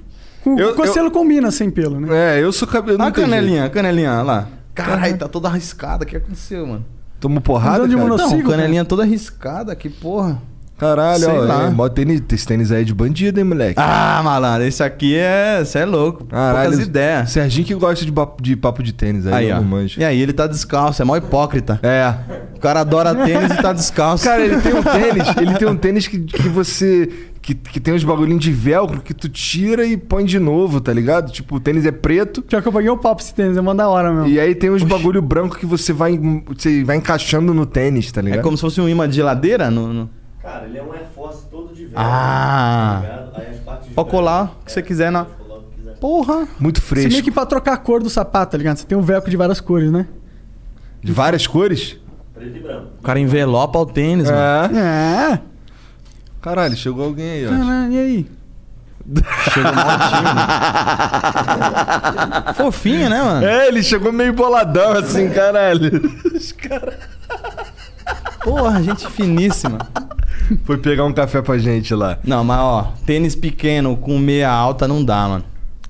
Com, 0.44 0.58
Eu- 0.58 0.74
cocelo 0.74 1.10
combina 1.10 1.50
sem 1.50 1.70
pelo, 1.70 1.98
né? 1.98 2.36
É, 2.36 2.42
eu 2.42 2.52
sou 2.52 2.68
cabelo. 2.68 2.98
Olha 3.00 3.08
a 3.08 3.12
canelinha, 3.12 3.64
a 3.64 3.70
canelinha, 3.70 4.12
olha 4.12 4.22
lá. 4.22 4.48
Caralho, 4.74 5.16
tá 5.16 5.26
toda 5.26 5.48
arriscada. 5.48 6.04
O 6.04 6.06
que 6.06 6.16
aconteceu, 6.16 6.66
mano? 6.66 6.84
Tomo 7.18 7.40
porrada, 7.40 7.88
de 7.88 7.94
cara. 7.96 8.08
mono- 8.08 8.16
Não, 8.18 8.42
canelinha 8.42 8.84
toda 8.84 9.02
arriscada, 9.02 9.74
que 9.74 9.88
porra. 9.88 10.40
Caralho, 10.76 11.20
Sei 11.24 11.28
ó. 11.32 11.40
lá. 11.44 11.66
É, 11.66 11.70
mó 11.70 11.88
tênis, 11.88 12.20
esse 12.32 12.44
tênis 12.46 12.72
aí 12.72 12.82
é 12.82 12.84
de 12.84 12.92
bandido, 12.92 13.38
hein, 13.38 13.44
moleque? 13.44 13.74
Ah, 13.78 14.20
malandro, 14.24 14.66
esse 14.66 14.82
aqui 14.82 15.14
é. 15.16 15.64
Você 15.64 15.78
é 15.78 15.84
louco. 15.86 16.24
Caralho. 16.26 16.68
Poucas 16.70 16.86
ideias. 16.86 17.30
Serginho 17.30 17.64
que 17.64 17.74
gosta 17.76 18.04
de, 18.04 18.10
papo- 18.10 18.42
de 18.42 18.56
papo 18.56 18.82
de 18.82 18.92
tênis 18.92 19.24
aí, 19.28 19.34
Aí, 19.34 19.50
eu 19.50 19.56
ó. 19.56 19.60
não 19.60 19.64
manjo. 19.68 20.00
E 20.00 20.04
aí, 20.04 20.20
ele 20.20 20.32
tá 20.32 20.48
descalço, 20.48 21.00
é 21.00 21.04
mó 21.04 21.16
hipócrita. 21.16 21.78
É. 21.80 22.12
O 22.56 22.58
cara 22.58 22.80
adora 22.80 23.14
tênis 23.14 23.52
e 23.52 23.62
tá 23.62 23.72
descalço. 23.72 24.24
Cara, 24.24 24.42
ele 24.44 24.60
tem 24.60 24.74
um 24.74 24.82
tênis, 24.82 25.28
ele 25.40 25.54
tem 25.54 25.68
um 25.68 25.76
tênis 25.76 26.08
que, 26.08 26.18
que 26.18 26.48
você. 26.48 27.08
Que, 27.46 27.54
que 27.54 27.78
tem 27.78 27.92
uns 27.92 28.02
bagulhinhos 28.02 28.42
de 28.42 28.50
velcro 28.50 29.02
que 29.02 29.12
tu 29.12 29.28
tira 29.28 29.84
e 29.84 29.98
põe 29.98 30.24
de 30.24 30.38
novo, 30.38 30.80
tá 30.80 30.90
ligado? 30.94 31.30
Tipo, 31.30 31.56
o 31.56 31.60
tênis 31.60 31.84
é 31.84 31.92
preto. 31.92 32.40
Pior 32.40 32.62
que 32.62 32.68
eu 32.68 32.72
paguei 32.72 32.88
o 32.88 32.96
papo 32.96 33.20
esse 33.20 33.34
tênis, 33.34 33.54
é 33.54 33.60
mó 33.60 33.74
da 33.74 33.86
hora 33.86 34.10
mesmo. 34.10 34.28
E 34.28 34.40
aí 34.40 34.54
tem 34.54 34.70
uns 34.70 34.82
bagulho 34.82 35.20
branco 35.20 35.58
que 35.58 35.66
você 35.66 35.92
vai, 35.92 36.18
você 36.46 36.82
vai 36.82 36.96
encaixando 36.96 37.52
no 37.52 37.66
tênis, 37.66 38.10
tá 38.10 38.22
ligado? 38.22 38.38
É 38.38 38.42
como 38.42 38.56
se 38.56 38.62
fosse 38.62 38.80
um 38.80 38.88
imã 38.88 39.06
de 39.06 39.16
geladeira? 39.16 39.70
No, 39.70 39.92
no- 39.92 40.10
Cara, 40.40 40.64
ele 40.64 40.78
é 40.78 40.82
um 40.82 40.90
Air 40.94 41.04
Force 41.14 41.44
todo 41.50 41.74
de 41.74 41.82
velho. 41.82 41.92
Ah. 41.96 43.00
tá 43.02 43.08
ligado? 43.10 43.36
Aí 43.36 43.48
as 43.54 43.60
partes 43.60 43.88
de 43.90 43.94
Pode 43.94 44.10
colar 44.10 44.44
o 44.62 44.64
que 44.64 44.72
você 44.72 44.82
quiser 44.82 45.12
na. 45.12 45.26
quiser. 45.76 45.98
Porra. 46.00 46.48
Muito 46.58 46.80
Você 46.80 46.86
fresco. 46.86 47.10
meio 47.10 47.22
que 47.24 47.30
pra 47.30 47.44
trocar 47.44 47.74
a 47.74 47.76
cor 47.76 48.02
do 48.02 48.08
sapato, 48.08 48.52
tá 48.52 48.56
ligado? 48.58 48.78
Você 48.78 48.86
tem 48.86 48.96
um 48.96 49.02
velcro 49.02 49.30
de 49.30 49.36
várias 49.36 49.60
cores, 49.60 49.92
né? 49.92 50.06
De 51.02 51.12
várias 51.12 51.46
cores? 51.46 51.98
Preto 52.32 52.56
e 52.56 52.60
branco. 52.60 52.86
O 53.00 53.02
cara 53.02 53.20
envelopa 53.20 53.78
o 53.78 53.84
tênis, 53.84 54.30
mano. 54.30 54.78
É. 54.78 55.40
Caralho, 56.44 56.76
chegou 56.76 57.06
alguém 57.06 57.30
aí, 57.30 57.46
ó. 57.46 57.48
Caralho, 57.48 57.92
e 57.92 57.98
aí? 57.98 58.26
Mó 59.06 59.20
tímido. 60.10 60.42
Fofinho, 62.54 63.08
né, 63.08 63.22
mano? 63.22 63.46
É, 63.46 63.68
ele 63.68 63.82
chegou 63.82 64.12
meio 64.12 64.34
boladão 64.34 64.92
assim, 64.92 65.30
caralho. 65.30 66.02
Porra, 68.42 68.82
gente 68.82 69.08
finíssima. 69.08 69.78
Foi 70.64 70.76
pegar 70.76 71.06
um 71.06 71.14
café 71.14 71.40
pra 71.40 71.56
gente 71.56 71.94
lá. 71.94 72.18
Não, 72.22 72.44
mas 72.44 72.60
ó, 72.60 72.92
tênis 73.06 73.34
pequeno 73.34 73.96
com 73.96 74.18
meia 74.18 74.50
alta 74.50 74.86
não 74.86 75.02
dá, 75.02 75.26
mano. 75.26 75.44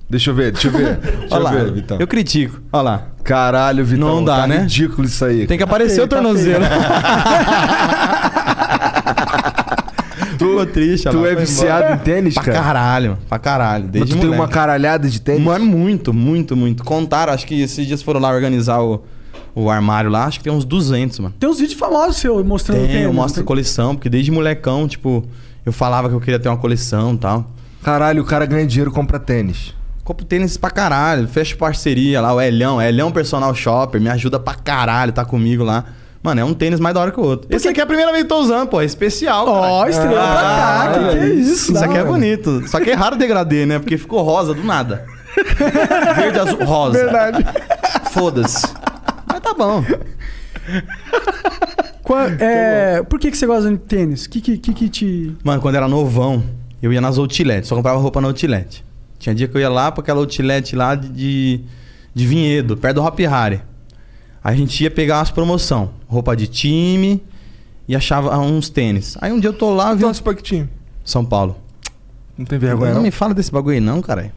Deixa 0.08 0.30
eu 0.30 0.36
ver, 0.36 0.52
deixa 0.52 0.68
eu 0.68 0.72
ver. 0.72 0.98
Deixa 1.02 1.34
Olha 1.34 1.40
eu 1.40 1.42
lá, 1.42 1.50
ver, 1.50 1.72
Vitão. 1.72 1.98
eu 1.98 2.06
critico. 2.06 2.60
Olha 2.72 2.82
lá. 2.82 3.02
Caralho, 3.24 3.84
Vitão. 3.84 4.06
Não 4.06 4.24
dá, 4.24 4.42
tá 4.42 4.46
né? 4.46 4.60
ridículo 4.60 5.08
isso 5.08 5.24
aí. 5.24 5.48
Tem 5.48 5.58
que 5.58 5.64
aparecer 5.64 5.96
feio, 5.96 6.04
o 6.04 6.08
tá 6.08 6.22
tornozelo. 10.34 10.60
Ficou 10.66 10.72
triste, 10.74 11.08
Tu 11.10 11.26
é 11.26 11.34
viciado 11.34 11.82
embora. 11.84 11.94
em 11.94 11.98
tênis, 11.98 12.34
Pra 12.34 12.42
cara? 12.44 12.58
caralho, 12.58 13.18
pra 13.28 13.38
caralho. 13.38 13.84
Mas 13.84 13.92
Desde 13.92 14.10
tu 14.10 14.18
tem 14.18 14.24
moleque. 14.26 14.42
uma 14.42 14.48
caralhada 14.48 15.08
de 15.08 15.20
tênis? 15.20 15.42
Mano, 15.42 15.64
muito, 15.64 16.12
muito, 16.12 16.56
muito. 16.56 16.84
Contaram, 16.84 17.32
acho 17.32 17.46
que 17.46 17.60
esses 17.62 17.86
dias 17.86 18.02
foram 18.02 18.20
lá 18.20 18.30
organizar 18.32 18.80
o, 18.82 19.02
o 19.54 19.70
armário 19.70 20.10
lá, 20.10 20.24
acho 20.24 20.38
que 20.38 20.44
tem 20.44 20.52
uns 20.52 20.64
200, 20.64 21.18
mano. 21.20 21.34
Tem 21.38 21.48
uns 21.48 21.58
vídeos 21.58 21.78
famosos 21.78 22.16
seu 22.16 22.42
mostrando 22.44 22.78
Tem, 22.80 22.88
tênis. 22.88 23.04
eu 23.04 23.12
mostro 23.12 23.40
tem? 23.42 23.46
coleção, 23.46 23.94
porque 23.94 24.08
desde 24.08 24.30
molecão, 24.30 24.86
tipo, 24.88 25.24
eu 25.64 25.72
falava 25.72 26.08
que 26.08 26.14
eu 26.14 26.20
queria 26.20 26.38
ter 26.38 26.48
uma 26.48 26.58
coleção 26.58 27.14
e 27.14 27.18
tal. 27.18 27.50
Caralho, 27.82 28.22
o 28.22 28.24
cara 28.24 28.46
ganha 28.46 28.66
dinheiro 28.66 28.90
e 28.90 28.94
compra 28.94 29.18
tênis. 29.18 29.74
Compro 30.02 30.24
tênis 30.26 30.56
pra 30.58 30.70
caralho, 30.70 31.26
fecho 31.28 31.56
parceria 31.56 32.20
lá, 32.20 32.34
o 32.34 32.40
Elhão, 32.40 32.80
Elhão 32.82 33.10
Personal 33.10 33.54
Shopper, 33.54 33.98
me 34.00 34.10
ajuda 34.10 34.38
pra 34.38 34.54
caralho, 34.54 35.12
tá 35.12 35.24
comigo 35.24 35.64
lá. 35.64 35.84
Mano, 36.24 36.40
é 36.40 36.44
um 36.44 36.54
tênis 36.54 36.80
mais 36.80 36.94
da 36.94 37.02
hora 37.02 37.10
que 37.10 37.20
o 37.20 37.22
outro. 37.22 37.46
Esse 37.54 37.68
aqui 37.68 37.80
é 37.80 37.82
a 37.82 37.86
primeira 37.86 38.10
vez 38.10 38.24
que 38.24 38.32
eu 38.32 38.34
tô 38.34 38.42
usando, 38.42 38.66
pô, 38.66 38.80
é 38.80 38.86
especial, 38.86 39.46
Ó, 39.46 39.80
cara. 39.80 39.90
estrela 39.90 40.14
pra 40.14 40.40
cá, 40.40 40.92
que, 40.94 40.98
que 40.98 41.22
é 41.22 41.28
isso? 41.34 41.72
Isso 41.74 41.84
aqui 41.84 41.98
é 41.98 42.02
bonito. 42.02 42.66
Só 42.66 42.80
que 42.80 42.88
é 42.88 42.94
raro 42.94 43.14
degradê, 43.14 43.66
né? 43.66 43.78
Porque 43.78 43.98
ficou 43.98 44.22
rosa 44.22 44.54
do 44.54 44.64
nada. 44.64 45.04
Verde, 46.16 46.38
azul, 46.40 46.64
rosa. 46.64 46.98
Verdade. 46.98 47.44
Foda-se. 48.10 48.66
Mas 49.30 49.40
tá 49.40 49.52
bom. 49.52 49.84
É, 52.38 53.02
por 53.02 53.18
que, 53.18 53.30
que 53.30 53.36
você 53.36 53.46
gosta 53.46 53.70
de 53.70 53.78
tênis? 53.78 54.26
O 54.26 54.30
que, 54.30 54.40
que, 54.40 54.58
que, 54.58 54.88
te. 54.90 55.34
Mano, 55.42 55.60
quando 55.62 55.74
era 55.74 55.88
novão, 55.88 56.44
eu 56.82 56.92
ia 56.92 57.00
nas 57.00 57.16
outlet, 57.16 57.66
só 57.66 57.74
comprava 57.74 57.98
roupa 57.98 58.20
na 58.20 58.28
outlet. 58.28 58.84
Tinha 59.18 59.34
dia 59.34 59.48
que 59.48 59.56
eu 59.56 59.60
ia 59.60 59.70
lá 59.70 59.90
pra 59.90 60.02
aquela 60.02 60.20
outlet 60.20 60.76
lá 60.76 60.94
de, 60.94 61.08
de, 61.08 61.60
de 62.14 62.26
Vinhedo, 62.26 62.76
perto 62.76 62.96
do 62.96 63.02
Hop 63.02 63.18
Harry. 63.20 63.62
A 64.44 64.54
gente 64.54 64.84
ia 64.84 64.90
pegar 64.90 65.20
umas 65.20 65.30
promoção, 65.30 65.92
roupa 66.06 66.36
de 66.36 66.46
time 66.46 67.22
e 67.88 67.96
achava 67.96 68.38
uns 68.38 68.68
tênis. 68.68 69.16
Aí 69.18 69.32
um 69.32 69.40
dia 69.40 69.48
eu 69.48 69.54
tô 69.54 69.72
lá, 69.74 69.94
vi 69.94 70.02
Torce 70.02 70.22
pra 70.22 70.34
que 70.34 70.42
time? 70.42 70.68
São 71.02 71.24
Paulo. 71.24 71.56
Não 72.36 72.44
tem 72.44 72.58
vergonha, 72.58 72.90
não, 72.90 72.96
não? 72.96 73.02
me 73.02 73.10
fala 73.10 73.32
desse 73.32 73.50
bagulho 73.50 73.76
aí 73.76 73.80
não, 73.80 74.02
caralho. 74.02 74.30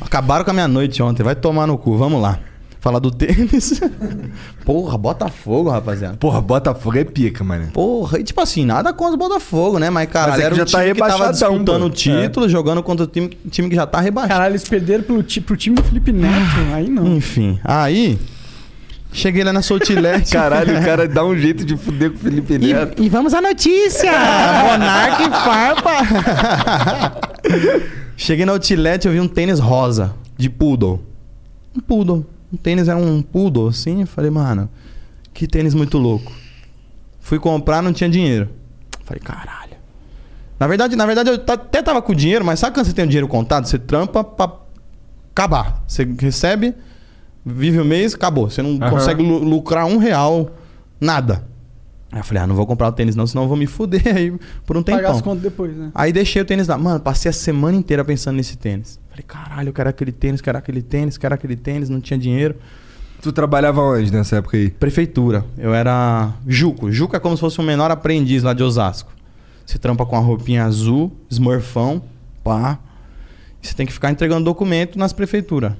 Acabaram 0.00 0.44
com 0.44 0.52
a 0.52 0.54
minha 0.54 0.68
noite 0.68 1.02
ontem, 1.02 1.24
vai 1.24 1.34
tomar 1.34 1.66
no 1.66 1.76
cu, 1.76 1.96
vamos 1.96 2.22
lá. 2.22 2.38
Falar 2.78 3.00
do 3.00 3.10
tênis. 3.10 3.80
Porra, 4.64 4.96
Botafogo, 4.96 5.70
rapaziada. 5.70 6.16
Porra, 6.18 6.40
Botafogo 6.40 6.96
é 6.96 7.02
pica, 7.02 7.42
mano. 7.42 7.72
Porra, 7.72 8.20
e 8.20 8.22
tipo 8.22 8.40
assim, 8.40 8.64
nada 8.64 8.92
contra 8.92 9.14
o 9.14 9.18
Botafogo, 9.18 9.80
né? 9.80 9.90
Mas, 9.90 10.08
cara, 10.08 10.32
Mas 10.32 10.40
é 10.40 10.44
era 10.44 10.54
já 10.54 10.62
um 10.62 10.66
tá 10.66 10.82
time 10.82 10.94
que 10.94 11.00
tava 11.00 11.32
disputando 11.32 11.82
o 11.82 11.90
título, 11.90 12.48
jogando 12.48 12.80
contra 12.80 13.02
o 13.04 13.08
time, 13.08 13.36
time 13.50 13.68
que 13.68 13.74
já 13.74 13.88
tá 13.88 14.00
rebaixado. 14.00 14.34
Caralho, 14.34 14.52
eles 14.52 14.68
perderam 14.68 15.02
pelo, 15.02 15.24
pro 15.24 15.56
time 15.56 15.74
do 15.74 15.82
Felipe 15.82 16.12
Neto. 16.12 16.60
Aí 16.72 16.88
não. 16.88 17.16
Enfim, 17.16 17.58
aí... 17.64 18.20
Cheguei 19.16 19.42
lá 19.42 19.50
na 19.50 19.62
Soutilete. 19.62 20.30
Caralho, 20.30 20.78
o 20.78 20.84
cara 20.84 21.08
dá 21.08 21.24
um 21.24 21.34
jeito 21.34 21.64
de 21.64 21.74
fuder 21.74 22.10
com 22.10 22.16
o 22.16 22.20
Felipe 22.20 22.58
Neto. 22.58 23.02
E, 23.02 23.06
e 23.06 23.08
vamos 23.08 23.32
à 23.32 23.40
notícia! 23.40 24.12
Monark 24.12 25.22
e 25.22 25.30
farpa! 25.42 27.20
Cheguei 28.14 28.44
na 28.44 28.52
Outlet 28.52 29.06
eu 29.06 29.12
vi 29.12 29.18
um 29.18 29.26
tênis 29.26 29.58
rosa, 29.58 30.14
de 30.36 30.50
poodle. 30.50 31.02
Um 31.74 31.80
poodle. 31.80 32.26
Um 32.52 32.58
tênis 32.58 32.88
era 32.88 32.98
um 32.98 33.22
poodle, 33.22 33.68
assim. 33.68 34.02
Eu 34.02 34.06
falei, 34.06 34.30
mano, 34.30 34.68
que 35.32 35.46
tênis 35.46 35.72
muito 35.72 35.96
louco. 35.96 36.30
Fui 37.18 37.38
comprar, 37.38 37.80
não 37.80 37.94
tinha 37.94 38.10
dinheiro. 38.10 38.50
Falei, 39.06 39.22
caralho. 39.22 39.76
Na 40.60 40.66
verdade, 40.66 40.94
na 40.94 41.06
verdade, 41.06 41.30
eu 41.30 41.36
até 41.36 41.80
tava 41.80 42.02
com 42.02 42.14
dinheiro, 42.14 42.44
mas 42.44 42.58
sabe 42.58 42.74
quando 42.74 42.84
você 42.84 42.92
tem 42.92 43.06
o 43.06 43.08
dinheiro 43.08 43.28
contado? 43.28 43.66
Você 43.66 43.78
trampa 43.78 44.22
pra 44.22 44.52
acabar. 45.32 45.82
Você 45.88 46.06
recebe, 46.20 46.74
vive 47.46 47.78
o 47.78 47.84
mês, 47.84 48.14
acabou. 48.14 48.50
Você 48.50 48.60
não 48.60 48.72
Aham. 48.82 48.90
consegue 48.90 49.22
lu- 49.22 49.38
lucrar 49.44 49.86
um 49.86 49.96
real, 49.98 50.50
nada. 51.00 51.46
Aí 52.10 52.20
eu 52.20 52.24
falei, 52.24 52.42
ah, 52.42 52.46
não 52.46 52.54
vou 52.54 52.66
comprar 52.66 52.88
o 52.88 52.92
tênis 52.92 53.14
não, 53.16 53.26
senão 53.26 53.42
eu 53.44 53.48
vou 53.48 53.56
me 53.56 53.66
fuder 53.66 54.02
aí 54.16 54.32
por 54.64 54.76
um 54.76 54.82
Pagar 54.82 54.98
tempão. 54.98 55.16
as 55.16 55.22
contas 55.22 55.42
depois, 55.42 55.76
né? 55.76 55.90
Aí 55.94 56.12
deixei 56.12 56.40
o 56.42 56.44
tênis 56.44 56.66
lá. 56.68 56.76
Mano, 56.76 56.98
passei 57.00 57.28
a 57.28 57.32
semana 57.32 57.76
inteira 57.76 58.04
pensando 58.04 58.36
nesse 58.36 58.56
tênis. 58.56 58.98
Falei, 59.10 59.24
caralho, 59.26 59.68
eu 59.68 59.72
quero 59.72 59.88
aquele 59.88 60.12
tênis, 60.12 60.40
quero 60.40 60.58
aquele 60.58 60.82
tênis, 60.82 61.16
quero 61.16 61.34
aquele 61.34 61.56
tênis, 61.56 61.88
não 61.88 62.00
tinha 62.00 62.18
dinheiro. 62.18 62.56
Tu 63.22 63.32
trabalhava 63.32 63.80
onde 63.80 64.12
nessa 64.12 64.36
época 64.36 64.56
aí? 64.56 64.70
Prefeitura. 64.70 65.44
Eu 65.58 65.74
era 65.74 66.32
Juco. 66.46 66.90
Juco 66.92 67.16
é 67.16 67.18
como 67.18 67.36
se 67.36 67.40
fosse 67.40 67.60
um 67.60 67.64
menor 67.64 67.90
aprendiz 67.90 68.42
lá 68.42 68.52
de 68.52 68.62
Osasco. 68.62 69.10
Você 69.64 69.78
trampa 69.78 70.06
com 70.06 70.14
a 70.16 70.20
roupinha 70.20 70.64
azul, 70.64 71.10
smurfão, 71.30 72.02
pá. 72.44 72.78
Você 73.60 73.74
tem 73.74 73.84
que 73.86 73.92
ficar 73.92 74.10
entregando 74.12 74.44
documento 74.44 74.96
nas 74.98 75.12
prefeituras. 75.12 75.72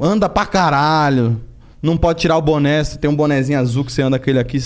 Anda 0.00 0.28
pra 0.28 0.46
caralho. 0.46 1.40
Não 1.82 1.96
pode 1.96 2.20
tirar 2.20 2.36
o 2.36 2.42
boné, 2.42 2.82
você 2.82 2.98
tem 2.98 3.08
um 3.08 3.14
bonezinho 3.14 3.58
azul 3.58 3.84
que 3.84 3.92
você 3.92 4.02
anda 4.02 4.16
aquele 4.16 4.38
aqui. 4.38 4.58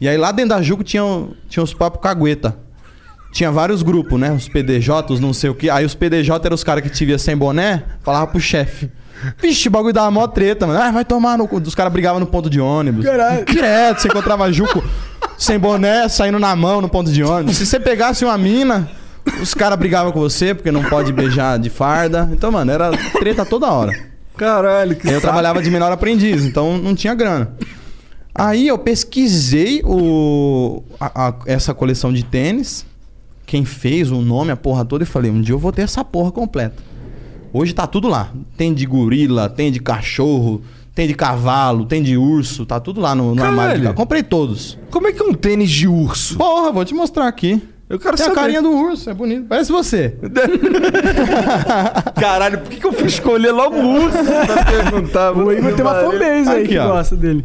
E 0.00 0.08
aí 0.08 0.16
lá 0.16 0.32
dentro 0.32 0.50
da 0.50 0.62
Juco 0.62 0.84
tinha, 0.84 1.02
tinha 1.48 1.62
uns 1.62 1.74
papos 1.74 2.00
cagueta. 2.00 2.56
Tinha 3.32 3.50
vários 3.50 3.82
grupos, 3.82 4.18
né? 4.18 4.32
Os 4.32 4.48
PDJ, 4.48 5.12
os 5.12 5.20
não 5.20 5.32
sei 5.32 5.50
o 5.50 5.54
que. 5.54 5.70
Aí 5.70 5.84
os 5.84 5.94
PDJ 5.94 6.44
eram 6.44 6.54
os 6.54 6.64
caras 6.64 6.82
que 6.82 6.90
te 6.90 7.04
via 7.04 7.18
sem 7.18 7.36
boné, 7.36 7.84
falava 8.02 8.26
pro 8.26 8.40
chefe. 8.40 8.90
Vixe, 9.38 9.68
o 9.68 9.70
bagulho 9.70 9.92
dava 9.92 10.10
mó 10.10 10.26
treta, 10.26 10.66
mano. 10.66 10.80
Ah, 10.80 10.90
vai 10.90 11.04
tomar 11.04 11.36
no. 11.36 11.48
Os 11.50 11.74
caras 11.74 11.92
brigavam 11.92 12.18
no 12.18 12.26
ponto 12.26 12.48
de 12.48 12.60
ônibus. 12.60 13.04
Caralho. 13.04 13.44
Direto, 13.44 14.00
você 14.00 14.08
encontrava 14.08 14.50
Juco 14.52 14.82
sem 15.36 15.58
boné, 15.58 16.08
saindo 16.08 16.38
na 16.38 16.56
mão 16.56 16.80
no 16.80 16.88
ponto 16.88 17.12
de 17.12 17.22
ônibus. 17.22 17.56
Se 17.56 17.66
você 17.66 17.78
pegasse 17.78 18.24
uma 18.24 18.36
mina, 18.36 18.88
os 19.40 19.54
caras 19.54 19.78
brigavam 19.78 20.10
com 20.10 20.20
você, 20.20 20.54
porque 20.54 20.72
não 20.72 20.82
pode 20.84 21.12
beijar 21.12 21.58
de 21.58 21.70
farda. 21.70 22.28
Então, 22.32 22.50
mano, 22.50 22.70
era 22.70 22.90
treta 23.18 23.44
toda 23.44 23.70
hora. 23.70 24.09
Caralho, 24.36 24.96
que 24.96 25.08
Eu 25.08 25.20
trabalhava 25.20 25.62
de 25.62 25.70
menor 25.70 25.92
aprendiz, 25.92 26.44
então 26.44 26.78
não 26.78 26.94
tinha 26.94 27.14
grana. 27.14 27.52
Aí 28.34 28.68
eu 28.68 28.78
pesquisei 28.78 29.82
o, 29.84 30.82
a- 30.98 31.28
a- 31.28 31.34
essa 31.46 31.74
coleção 31.74 32.12
de 32.12 32.24
tênis, 32.24 32.86
quem 33.44 33.64
fez, 33.64 34.10
o 34.10 34.20
nome, 34.22 34.50
a 34.52 34.56
porra 34.56 34.84
toda, 34.84 35.04
e 35.04 35.06
falei, 35.06 35.30
um 35.30 35.40
dia 35.40 35.54
eu 35.54 35.58
vou 35.58 35.72
ter 35.72 35.82
essa 35.82 36.04
porra 36.04 36.30
completa. 36.30 36.82
Hoje 37.52 37.72
tá 37.74 37.86
tudo 37.86 38.08
lá. 38.08 38.30
Tem 38.56 38.72
de 38.72 38.86
gorila, 38.86 39.48
tem 39.48 39.72
de 39.72 39.80
cachorro, 39.80 40.62
tem 40.94 41.08
de 41.08 41.14
cavalo, 41.14 41.84
tem 41.84 42.00
de 42.02 42.16
urso, 42.16 42.64
tá 42.64 42.78
tudo 42.78 43.00
lá 43.00 43.14
no, 43.14 43.34
no 43.34 43.42
armário. 43.48 43.72
Comprei 43.94 44.22
todos. 44.22 44.78
Como 44.90 45.08
é 45.08 45.12
que 45.12 45.20
é 45.20 45.24
um 45.24 45.34
tênis 45.34 45.68
de 45.70 45.88
urso? 45.88 46.36
Porra, 46.38 46.70
vou 46.70 46.84
te 46.84 46.94
mostrar 46.94 47.26
aqui. 47.26 47.60
Eu 47.90 47.98
quero 47.98 48.16
Tem 48.16 48.24
a 48.24 48.28
saber. 48.28 48.40
carinha 48.40 48.62
do 48.62 48.70
urso, 48.70 49.10
é 49.10 49.14
bonito. 49.14 49.46
Parece 49.48 49.72
você. 49.72 50.16
Caralho, 52.20 52.58
por 52.58 52.70
que, 52.70 52.76
que 52.78 52.86
eu 52.86 52.92
fui 52.92 53.06
escolher 53.08 53.50
logo 53.50 53.76
o 53.76 54.04
urso 54.04 54.16
pra 54.46 54.64
perguntar? 54.64 55.32
O 55.36 55.50
Igor 55.52 55.74
tem 55.74 55.84
uma 55.84 55.94
fanbase 55.96 56.48
aí 56.50 56.68
que 56.68 56.78
ó. 56.78 56.86
gosta 56.88 57.16
dele. 57.16 57.44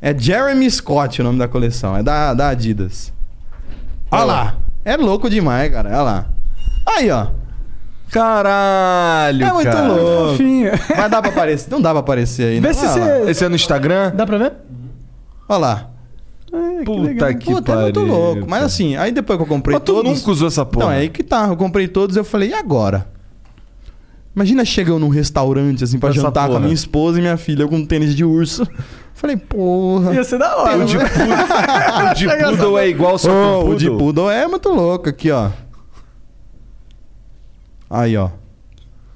É 0.00 0.16
Jeremy 0.16 0.70
Scott 0.70 1.20
o 1.20 1.24
nome 1.24 1.38
da 1.40 1.48
coleção. 1.48 1.96
É 1.96 2.02
da, 2.02 2.34
da 2.34 2.48
Adidas. 2.50 3.12
Olha 4.12 4.24
lá. 4.24 4.56
É 4.84 4.96
louco 4.96 5.28
demais, 5.28 5.72
cara. 5.72 5.88
Olha 5.88 6.02
lá. 6.02 6.26
Aí, 6.86 7.10
ó. 7.10 7.26
Caralho, 8.12 9.44
É 9.44 9.52
muito 9.52 9.68
cara. 9.72 9.88
louco. 9.88 10.30
Fofinho. 10.32 10.70
Mas 10.96 11.10
dá 11.10 11.20
pra 11.20 11.30
aparecer. 11.32 11.68
Não 11.70 11.80
dá 11.80 11.90
pra 11.90 11.98
aparecer 12.00 12.44
aí, 12.44 12.60
né? 12.60 12.68
Vê 12.68 12.74
se 12.74 12.86
Olha 12.86 13.00
lá. 13.04 13.18
você... 13.24 13.30
Esse 13.30 13.44
é 13.44 13.48
no 13.48 13.56
Instagram? 13.56 14.12
Dá 14.14 14.24
pra 14.24 14.38
ver? 14.38 14.52
Olha 15.48 15.58
lá. 15.58 15.90
É, 16.56 16.78
que 16.78 16.84
Puta 16.84 17.00
legal. 17.02 17.34
que 17.34 17.46
Puta, 17.52 17.72
é 17.72 17.82
muito 17.82 18.00
pariu, 18.00 18.12
louco. 18.14 18.46
Mas 18.48 18.62
assim, 18.64 18.96
aí 18.96 19.12
depois 19.12 19.36
que 19.38 19.42
eu 19.42 19.48
comprei 19.48 19.74
Mas 19.74 19.82
tu 19.84 19.94
todos... 19.94 20.18
nunca 20.18 20.30
usou 20.30 20.48
essa 20.48 20.64
porra. 20.64 20.86
Não, 20.86 20.92
é 20.92 20.98
aí 20.98 21.08
que 21.08 21.22
tá. 21.22 21.46
Eu 21.48 21.56
comprei 21.56 21.88
todos 21.88 22.16
eu 22.16 22.24
falei, 22.24 22.50
e 22.50 22.54
agora? 22.54 23.06
Imagina 24.34 24.64
chega 24.64 24.90
eu 24.90 24.98
num 24.98 25.08
restaurante, 25.08 25.82
assim, 25.82 25.98
pra 25.98 26.10
Essa 26.10 26.20
jantar 26.20 26.42
com 26.42 26.46
a 26.46 26.56
porra. 26.56 26.60
minha 26.60 26.74
esposa 26.74 27.18
e 27.18 27.22
minha 27.22 27.36
filha 27.38 27.66
com 27.66 27.76
um 27.76 27.86
tênis 27.86 28.14
de 28.14 28.24
urso. 28.24 28.66
Falei, 29.14 29.34
porra... 29.38 30.12
Ia 30.14 30.22
ser 30.24 30.38
da 30.38 30.54
hora. 30.58 30.76
O 30.76 30.84
de, 30.84 30.94
mano. 30.98 31.08
o 32.10 32.14
de 32.14 32.26
poodle 32.28 32.78
é 32.78 32.86
igual 32.88 33.16
só 33.16 33.60
Ô, 33.60 33.64
com 33.64 33.70
o 33.70 33.76
de 33.76 33.86
poodle? 33.86 33.98
poodle 33.98 34.30
é 34.30 34.46
muito 34.46 34.68
louco 34.68 35.08
aqui, 35.08 35.30
ó. 35.30 35.48
Aí, 37.88 38.14
ó. 38.16 38.28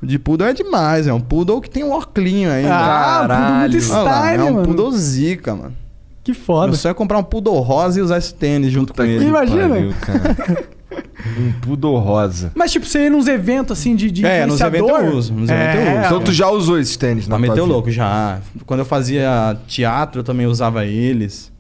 O 0.03 0.07
de 0.07 0.19
poodle 0.19 0.47
é 0.49 0.55
demais, 0.55 1.07
é 1.07 1.13
um 1.13 1.21
poodle 1.21 1.61
que 1.61 1.69
tem 1.69 1.85
um 1.85 1.91
óculinho 1.93 2.51
ainda. 2.51 2.75
Ah, 2.75 3.19
Caralho. 3.29 3.73
muito 3.73 3.93
Olha 3.93 4.03
lá, 4.03 4.21
style, 4.23 4.41
é 4.41 4.45
um 4.45 4.55
mano. 4.55 4.67
poodle 4.67 4.93
zica, 4.93 5.55
mano. 5.55 5.77
Que 6.33 6.39
foda. 6.41 6.69
Meu 6.69 6.77
sonho 6.77 6.91
é 6.91 6.95
comprar 6.95 7.19
um 7.19 7.23
poodle 7.23 7.61
rosa 7.61 7.99
e 7.99 8.03
usar 8.03 8.19
esse 8.19 8.35
tênis 8.35 8.73
junto 8.73 8.93
com 8.93 8.99
Puta 9.03 9.09
ele. 9.09 9.19
que 9.25 9.29
Imagina. 9.31 9.69
pariu, 9.69 9.95
cara. 10.01 10.37
um 11.39 11.53
poodle 11.61 11.99
rosa. 11.99 12.53
Mas, 12.55 12.73
tipo, 12.73 12.87
você 12.87 13.07
ir 13.07 13.11
nos 13.11 13.27
eventos, 13.29 13.79
assim, 13.79 13.95
de, 13.95 14.11
de 14.11 14.25
É, 14.27 14.47
nos 14.47 14.61
eventos 14.61 14.89
eu 14.91 15.17
uso, 15.17 15.33
nos 15.35 15.49
é, 15.51 15.55
eventos 15.55 15.87
eu 15.87 15.93
uso. 15.99 16.07
Então 16.07 16.21
tu 16.21 16.33
já 16.33 16.49
usou 16.51 16.79
esses 16.79 16.97
tênis 16.97 17.27
o 17.27 17.31
vida? 17.63 17.73
louco 17.73 17.91
já. 17.91 18.41
Quando 18.67 18.81
eu 18.81 18.87
fazia 18.87 19.57
teatro, 19.67 20.21
eu 20.21 20.25
também 20.25 20.47
usava 20.47 20.85
eles. 20.87 21.51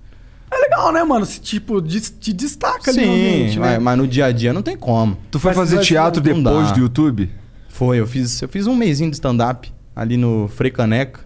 É 0.52 0.56
legal, 0.58 0.92
né, 0.92 1.04
mano? 1.04 1.24
Se, 1.24 1.40
tipo, 1.40 1.80
des- 1.80 2.10
te 2.10 2.32
destaca 2.32 2.90
ali 2.90 3.00
no 3.00 3.06
Sim, 3.06 3.18
ambiente, 3.18 3.58
né? 3.60 3.78
mas, 3.78 3.82
no 3.98 4.06
dia 4.08 4.26
a 4.26 4.32
dia 4.32 4.52
não 4.52 4.62
tem 4.62 4.76
como. 4.76 5.16
Tu 5.30 5.38
foi 5.38 5.50
Mas 5.50 5.56
fazer 5.58 5.78
teatro 5.80 6.20
depois 6.20 6.72
do 6.72 6.80
YouTube? 6.80 7.30
Foi, 7.68 8.00
eu 8.00 8.06
fiz, 8.06 8.42
eu 8.42 8.48
fiz 8.48 8.66
um 8.66 8.74
mêsinho 8.74 9.08
de 9.10 9.14
stand-up 9.16 9.72
ali 9.94 10.16
no 10.16 10.48
Frei 10.48 10.70
Caneca. 10.72 11.20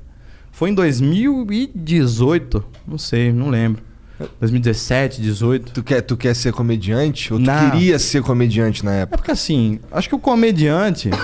Foi 0.55 0.71
em 0.71 0.75
2018, 0.75 2.65
não 2.87 2.97
sei, 2.97 3.33
não 3.33 3.51
lembro. 3.51 3.83
2017, 4.41 5.21
18. 5.21 5.73
Tu 5.73 5.83
quer, 5.83 6.01
tu 6.01 6.17
quer 6.17 6.35
ser 6.35 6.53
comediante? 6.53 7.33
Ou 7.33 7.41
tu 7.41 7.45
Não. 7.45 7.71
queria 7.73 7.99
ser 7.99 8.23
comediante 8.23 8.85
na 8.85 8.95
É 8.95 9.01
época? 9.03 9.19
porque 9.19 9.31
assim, 9.33 9.81
acho 9.91 10.09
que 10.09 10.15
o 10.15 10.19
comediante. 10.19 11.11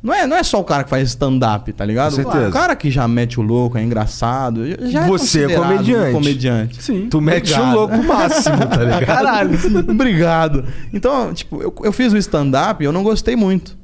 Não 0.00 0.14
é, 0.14 0.28
não 0.28 0.36
é 0.36 0.44
só 0.44 0.60
o 0.60 0.64
cara 0.64 0.84
que 0.84 0.90
faz 0.90 1.08
stand-up, 1.08 1.72
tá 1.72 1.84
ligado? 1.84 2.10
Com 2.14 2.22
certeza. 2.22 2.48
O 2.48 2.52
cara 2.52 2.76
que 2.76 2.88
já 2.88 3.08
mete 3.08 3.40
o 3.40 3.42
louco, 3.42 3.76
é 3.76 3.82
engraçado. 3.82 4.64
Já 4.88 5.04
Você 5.08 5.40
é 5.40 5.48
considerado 5.48 5.62
comediante. 5.72 6.08
um 6.08 6.12
comediante. 6.12 6.82
Sim. 6.84 7.08
Tu 7.10 7.20
mete 7.20 7.50
o 7.52 7.56
Obrigado. 7.56 7.74
louco 7.74 8.04
máximo, 8.04 8.56
tá 8.58 8.76
ligado? 8.84 9.04
Caralho. 9.06 9.58
Obrigado. 9.90 10.64
Então, 10.92 11.34
tipo, 11.34 11.60
eu, 11.60 11.74
eu 11.82 11.92
fiz 11.92 12.12
o 12.12 12.16
stand-up 12.16 12.80
e 12.82 12.86
eu 12.86 12.92
não 12.92 13.02
gostei 13.02 13.34
muito. 13.34 13.76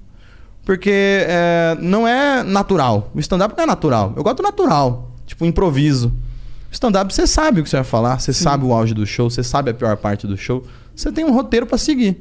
Porque 0.64 0.90
é, 1.28 1.76
não 1.80 2.08
é 2.08 2.42
natural. 2.42 3.10
O 3.14 3.20
stand-up 3.20 3.54
não 3.56 3.64
é 3.64 3.66
natural. 3.66 4.12
Eu 4.16 4.22
gosto 4.22 4.38
do 4.38 4.42
natural. 4.42 5.10
Tipo, 5.26 5.44
improviso. 5.44 6.08
O 6.70 6.72
stand-up 6.72 7.14
você 7.14 7.26
sabe 7.26 7.60
o 7.60 7.64
que 7.64 7.70
você 7.70 7.76
vai 7.76 7.84
falar, 7.84 8.18
você 8.18 8.32
sabe 8.32 8.64
o 8.64 8.72
auge 8.72 8.94
do 8.94 9.06
show, 9.06 9.30
você 9.30 9.42
sabe 9.42 9.70
a 9.70 9.74
pior 9.74 9.96
parte 9.96 10.26
do 10.26 10.36
show. 10.36 10.64
Você 10.94 11.12
tem 11.12 11.24
um 11.24 11.32
roteiro 11.32 11.66
pra 11.66 11.78
seguir. 11.78 12.20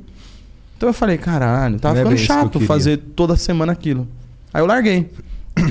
Então 0.77 0.89
eu 0.89 0.93
falei, 0.93 1.17
caralho, 1.17 1.79
tava 1.79 1.95
Não 1.95 2.01
é 2.01 2.03
ficando 2.03 2.15
que 2.15 2.21
eu 2.21 2.25
chato 2.25 2.51
queria. 2.53 2.67
fazer 2.67 2.97
toda 3.15 3.36
semana 3.36 3.71
aquilo. 3.71 4.08
Aí 4.53 4.62
eu 4.62 4.65
larguei. 4.65 5.10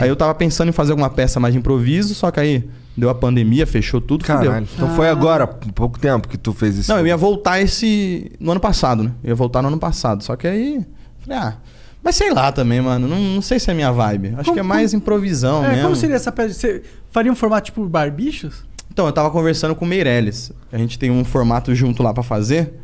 aí 0.00 0.08
eu 0.08 0.16
tava 0.16 0.34
pensando 0.34 0.68
em 0.68 0.72
fazer 0.72 0.92
alguma 0.92 1.10
peça 1.10 1.38
mais 1.38 1.52
de 1.52 1.58
improviso, 1.58 2.14
só 2.14 2.30
que 2.30 2.40
aí 2.40 2.68
deu 2.96 3.10
a 3.10 3.14
pandemia, 3.14 3.66
fechou 3.66 4.00
tudo, 4.00 4.24
fudeu. 4.24 4.50
Caralho. 4.50 4.68
Então 4.74 4.94
foi 4.94 5.08
agora, 5.08 5.46
pouco 5.46 5.98
tempo 5.98 6.28
que 6.28 6.38
tu 6.38 6.52
fez 6.52 6.78
isso. 6.78 6.90
Não, 6.90 6.98
eu 6.98 7.06
ia 7.06 7.16
voltar 7.16 7.60
esse. 7.60 8.32
no 8.40 8.52
ano 8.52 8.60
passado, 8.60 9.02
né? 9.02 9.12
Eu 9.22 9.30
ia 9.30 9.34
voltar 9.34 9.60
no 9.60 9.68
ano 9.68 9.78
passado. 9.78 10.24
Só 10.24 10.34
que 10.36 10.46
aí. 10.46 10.84
Falei, 11.20 11.38
ah. 11.38 11.54
Mas 12.02 12.16
sei 12.16 12.32
lá 12.32 12.50
também, 12.50 12.80
mano. 12.80 13.06
Não, 13.06 13.18
não 13.18 13.42
sei 13.42 13.58
se 13.60 13.70
é 13.70 13.74
minha 13.74 13.92
vibe. 13.92 14.28
Acho 14.34 14.44
Como- 14.44 14.54
que 14.54 14.60
é 14.60 14.62
mais 14.62 14.92
improvisão 14.92 15.64
É, 15.64 15.68
mesmo. 15.68 15.82
como 15.84 15.96
seria 15.96 16.16
essa 16.16 16.32
peça? 16.32 16.52
Você 16.54 16.82
faria 17.10 17.30
um 17.30 17.36
formato 17.36 17.66
tipo 17.66 17.86
barbichos? 17.88 18.64
Então, 18.90 19.06
eu 19.06 19.12
tava 19.12 19.30
conversando 19.30 19.74
com 19.74 19.84
o 19.84 19.88
Meirelles. 19.88 20.52
A 20.72 20.76
gente 20.78 20.98
tem 20.98 21.10
um 21.10 21.24
formato 21.24 21.74
junto 21.74 22.02
lá 22.02 22.12
pra 22.12 22.22
fazer. 22.22 22.74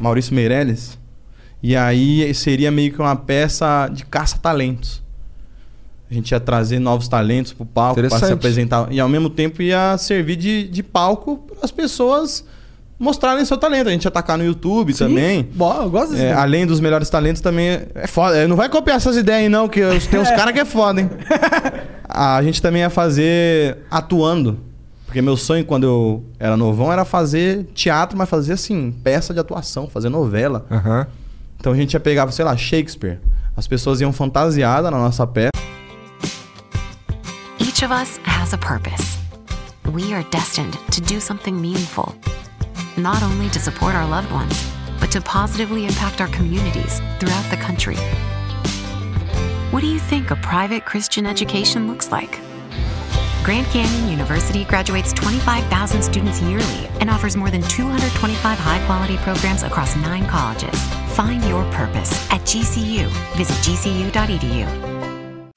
Maurício 0.00 0.34
Meirelles. 0.34 0.98
E 1.62 1.76
aí 1.76 2.34
seria 2.34 2.70
meio 2.70 2.92
que 2.92 2.98
uma 3.00 3.14
peça 3.14 3.88
de 3.92 4.04
caça-talentos. 4.06 5.00
A 6.10 6.14
gente 6.14 6.32
ia 6.32 6.40
trazer 6.40 6.78
novos 6.78 7.08
talentos 7.08 7.52
pro 7.52 7.64
palco 7.64 8.00
pra 8.00 8.18
se 8.18 8.32
apresentar. 8.32 8.88
E 8.90 8.98
ao 8.98 9.08
mesmo 9.08 9.30
tempo 9.30 9.62
ia 9.62 9.96
servir 9.98 10.36
de, 10.36 10.66
de 10.68 10.82
palco 10.82 11.38
para 11.38 11.58
as 11.62 11.70
pessoas 11.70 12.44
mostrarem 12.98 13.44
seu 13.44 13.56
talento. 13.56 13.88
A 13.88 13.92
gente 13.92 14.04
ia 14.04 14.08
atacar 14.08 14.38
no 14.38 14.44
YouTube 14.44 14.94
também. 14.94 15.48
Bom, 15.54 15.82
eu 15.82 15.90
gosto 15.90 16.14
É, 16.16 16.32
além 16.32 16.66
dos 16.66 16.80
melhores 16.80 17.08
talentos 17.10 17.40
também 17.42 17.80
é- 17.94 18.06
foda. 18.06 18.36
É, 18.36 18.46
Não 18.46 18.56
vai 18.56 18.68
copiar 18.68 18.96
essas 18.96 19.16
ideias 19.16 19.42
aí 19.42 19.48
não, 19.48 19.68
que 19.68 19.80
tem 20.10 20.20
uns 20.20 20.30
caras 20.30 20.52
que 20.52 20.60
é 20.60 20.64
foda, 20.64 21.00
hein? 21.00 21.10
A 22.14 22.42
gente 22.42 22.60
também 22.60 22.82
ia 22.82 22.90
fazer 22.90 23.78
atuando. 23.90 24.58
Porque 25.06 25.20
meu 25.22 25.36
sonho 25.36 25.64
quando 25.64 25.84
eu 25.84 26.24
era 26.38 26.56
novão 26.56 26.92
era 26.92 27.04
fazer 27.04 27.64
teatro, 27.74 28.16
mas 28.16 28.28
fazer 28.28 28.54
assim, 28.54 28.90
peça 29.04 29.34
de 29.34 29.40
atuação, 29.40 29.88
fazer 29.88 30.08
novela. 30.08 30.64
Aham. 30.70 31.06
Então 31.58 31.72
a 31.72 31.76
gente 31.76 31.92
ia 31.94 32.00
pegar, 32.00 32.30
sei 32.32 32.44
lá, 32.44 32.56
Shakespeare. 32.56 33.18
As 33.56 33.66
pessoas 33.66 34.00
iam 34.00 34.12
fantasiadas 34.12 34.90
na 34.90 34.98
nossa 34.98 35.26
peça. 35.26 35.50
Each 37.60 37.84
of 37.84 37.92
us 37.92 38.18
has 38.24 38.52
a 38.54 38.58
purpose. 38.58 39.18
We 39.92 40.14
are 40.14 40.24
destined 40.30 40.76
to 40.90 41.00
do 41.02 41.20
something 41.20 41.52
meaningful, 41.52 42.14
not 42.96 43.22
only 43.22 43.48
to 43.50 43.58
support 43.58 43.94
our 43.94 44.06
loved 44.06 44.30
ones, 44.30 44.70
but 45.00 45.10
to 45.10 45.20
positively 45.20 45.86
impact 45.86 46.20
our 46.20 46.28
communities 46.28 47.00
throughout 47.18 47.48
the 47.50 47.56
country. 47.56 47.96
What 49.70 49.80
do 49.80 49.86
you 49.86 49.98
think 49.98 50.30
a 50.30 50.36
private 50.36 50.84
Christian 50.84 51.26
education 51.26 51.88
looks 51.88 52.12
like? 52.12 52.40
Grand 53.42 53.66
Canyon 53.68 54.08
University 54.08 54.64
graduates 54.64 55.12
25,000 55.12 56.02
students 56.02 56.40
yearly 56.42 56.88
and 57.00 57.10
offers 57.10 57.36
more 57.36 57.50
than 57.50 57.62
225 57.62 58.58
high 58.58 58.84
quality 58.86 59.16
programs 59.16 59.62
across 59.64 59.96
nine 59.96 60.26
colleges. 60.26 60.80
Find 61.14 61.42
your 61.44 61.64
purpose 61.72 62.12
at 62.30 62.40
GCU. 62.42 63.06
Visit 63.36 63.56
gcu.edu. 63.56 64.91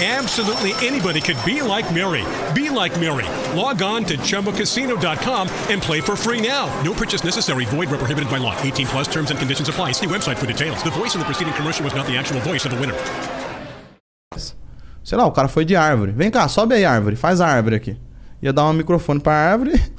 Absolutely 0.00 0.74
anybody 0.86 1.20
could 1.20 1.36
be 1.44 1.60
like 1.60 1.92
Mary. 1.92 2.24
Be 2.54 2.70
like 2.70 2.94
Mary. 3.00 3.26
Log 3.52 3.82
on 3.82 4.04
to 4.04 4.16
ChumboCasino.com 4.16 5.48
and 5.70 5.82
play 5.82 6.00
for 6.00 6.14
free 6.14 6.40
now. 6.40 6.70
No 6.84 6.92
purchase 6.94 7.24
necessary. 7.24 7.64
Void 7.64 7.90
where 7.90 7.98
prohibited 7.98 8.30
by 8.30 8.38
law. 8.38 8.54
18 8.62 8.86
plus 8.86 9.08
terms 9.08 9.30
and 9.32 9.40
conditions 9.40 9.68
apply. 9.68 9.90
See 9.92 10.06
website 10.06 10.36
for 10.36 10.46
details. 10.46 10.80
The 10.84 10.92
voice 10.92 11.16
in 11.16 11.18
the 11.18 11.24
preceding 11.24 11.52
commercial 11.54 11.84
was 11.84 11.96
not 11.96 12.06
the 12.06 12.16
actual 12.16 12.40
voice 12.42 12.64
of 12.64 12.70
the 12.70 12.78
winner. 12.78 12.94
Sei 15.02 15.16
lá, 15.16 15.26
o 15.26 15.32
cara 15.32 15.48
foi 15.48 15.64
de 15.64 15.74
árvore. 15.74 16.12
Vem 16.12 16.30
cá, 16.30 16.46
sobe 16.46 16.74
aí, 16.74 16.84
árvore. 16.84 17.16
Faz 17.16 17.40
a 17.40 17.48
árvore 17.48 17.74
aqui. 17.74 17.96
Ia 18.40 18.52
dar 18.52 18.66
um 18.66 18.72
microfone 18.74 19.18
pra 19.18 19.32
árvore. 19.32 19.72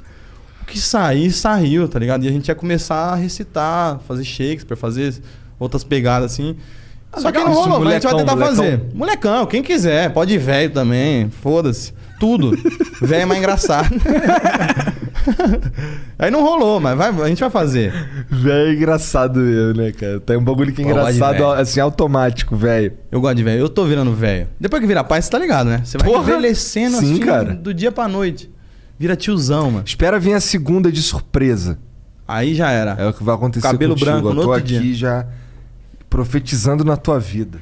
O 0.62 0.72
que 0.72 0.78
sair, 0.78 1.32
saiu, 1.32 1.88
tá 1.88 1.98
ligado? 1.98 2.24
E 2.24 2.28
a 2.28 2.30
gente 2.30 2.46
ia 2.46 2.54
começar 2.54 3.12
a 3.12 3.16
recitar, 3.16 3.98
fazer 4.06 4.22
Shakespeare, 4.22 4.76
fazer 4.76 5.20
outras 5.58 5.82
pegadas 5.82 6.30
assim. 6.30 6.56
Só 7.16 7.32
que 7.32 7.38
não 7.38 7.52
rolou, 7.52 7.80
mas 7.80 7.88
a 7.88 7.92
gente 7.94 8.02
vai 8.04 8.12
molecão, 8.12 8.34
tentar 8.36 8.46
fazer. 8.46 8.62
molecão. 8.62 8.88
Molecão, 8.94 9.46
quem 9.46 9.62
quiser. 9.62 10.12
Pode 10.12 10.32
ir 10.34 10.38
velho 10.38 10.70
também. 10.70 11.28
Foda-se. 11.30 11.92
Tudo. 12.20 12.50
velho 13.02 13.22
é 13.22 13.24
mais 13.26 13.38
engraçado. 13.40 13.88
Aí 16.18 16.30
não 16.30 16.42
rolou, 16.42 16.80
mas 16.80 16.96
vai, 16.96 17.08
a 17.08 17.28
gente 17.28 17.40
vai 17.40 17.50
fazer. 17.50 17.92
Velho 18.28 18.70
é 18.70 18.74
engraçado 18.74 19.40
mesmo, 19.40 19.80
né, 19.82 19.92
cara? 19.92 20.20
Tem 20.20 20.36
um 20.36 20.44
bagulho 20.44 20.72
que 20.72 20.82
é 20.82 20.84
Pô, 20.84 20.90
engraçado, 20.90 21.44
assim, 21.52 21.80
automático, 21.80 22.54
velho. 22.56 22.92
Eu 23.10 23.20
gosto 23.20 23.36
de 23.36 23.42
velho. 23.42 23.60
Eu 23.60 23.68
tô 23.68 23.84
virando 23.84 24.12
velho. 24.12 24.48
Depois 24.58 24.80
que 24.80 24.86
vira 24.86 25.02
pai, 25.02 25.20
você 25.20 25.30
tá 25.30 25.38
ligado, 25.38 25.68
né? 25.68 25.82
Você 25.84 25.98
vai 25.98 26.08
Porra! 26.08 26.22
envelhecendo 26.22 26.96
Sim, 26.98 27.14
assim 27.14 27.20
cara. 27.20 27.54
do 27.54 27.72
dia 27.74 27.90
pra 27.90 28.06
noite. 28.06 28.50
Vira 28.98 29.16
tiozão, 29.16 29.70
mano. 29.70 29.84
Espera 29.86 30.18
vir 30.18 30.34
a 30.34 30.40
segunda 30.40 30.92
de 30.92 31.02
surpresa. 31.02 31.78
Aí 32.28 32.54
já 32.54 32.70
era. 32.70 32.94
É 32.98 33.06
o 33.08 33.12
que 33.12 33.24
vai 33.24 33.34
acontecer 33.34 33.66
Cabelo 33.66 33.94
contigo. 33.94 34.10
branco 34.10 34.28
Eu 34.28 34.34
no 34.34 34.42
tô 34.42 34.48
outro 34.50 34.62
aqui 34.64 34.78
dia. 34.78 34.94
já 34.94 35.26
profetizando 36.10 36.84
na 36.84 36.96
tua 36.96 37.18
vida. 37.20 37.60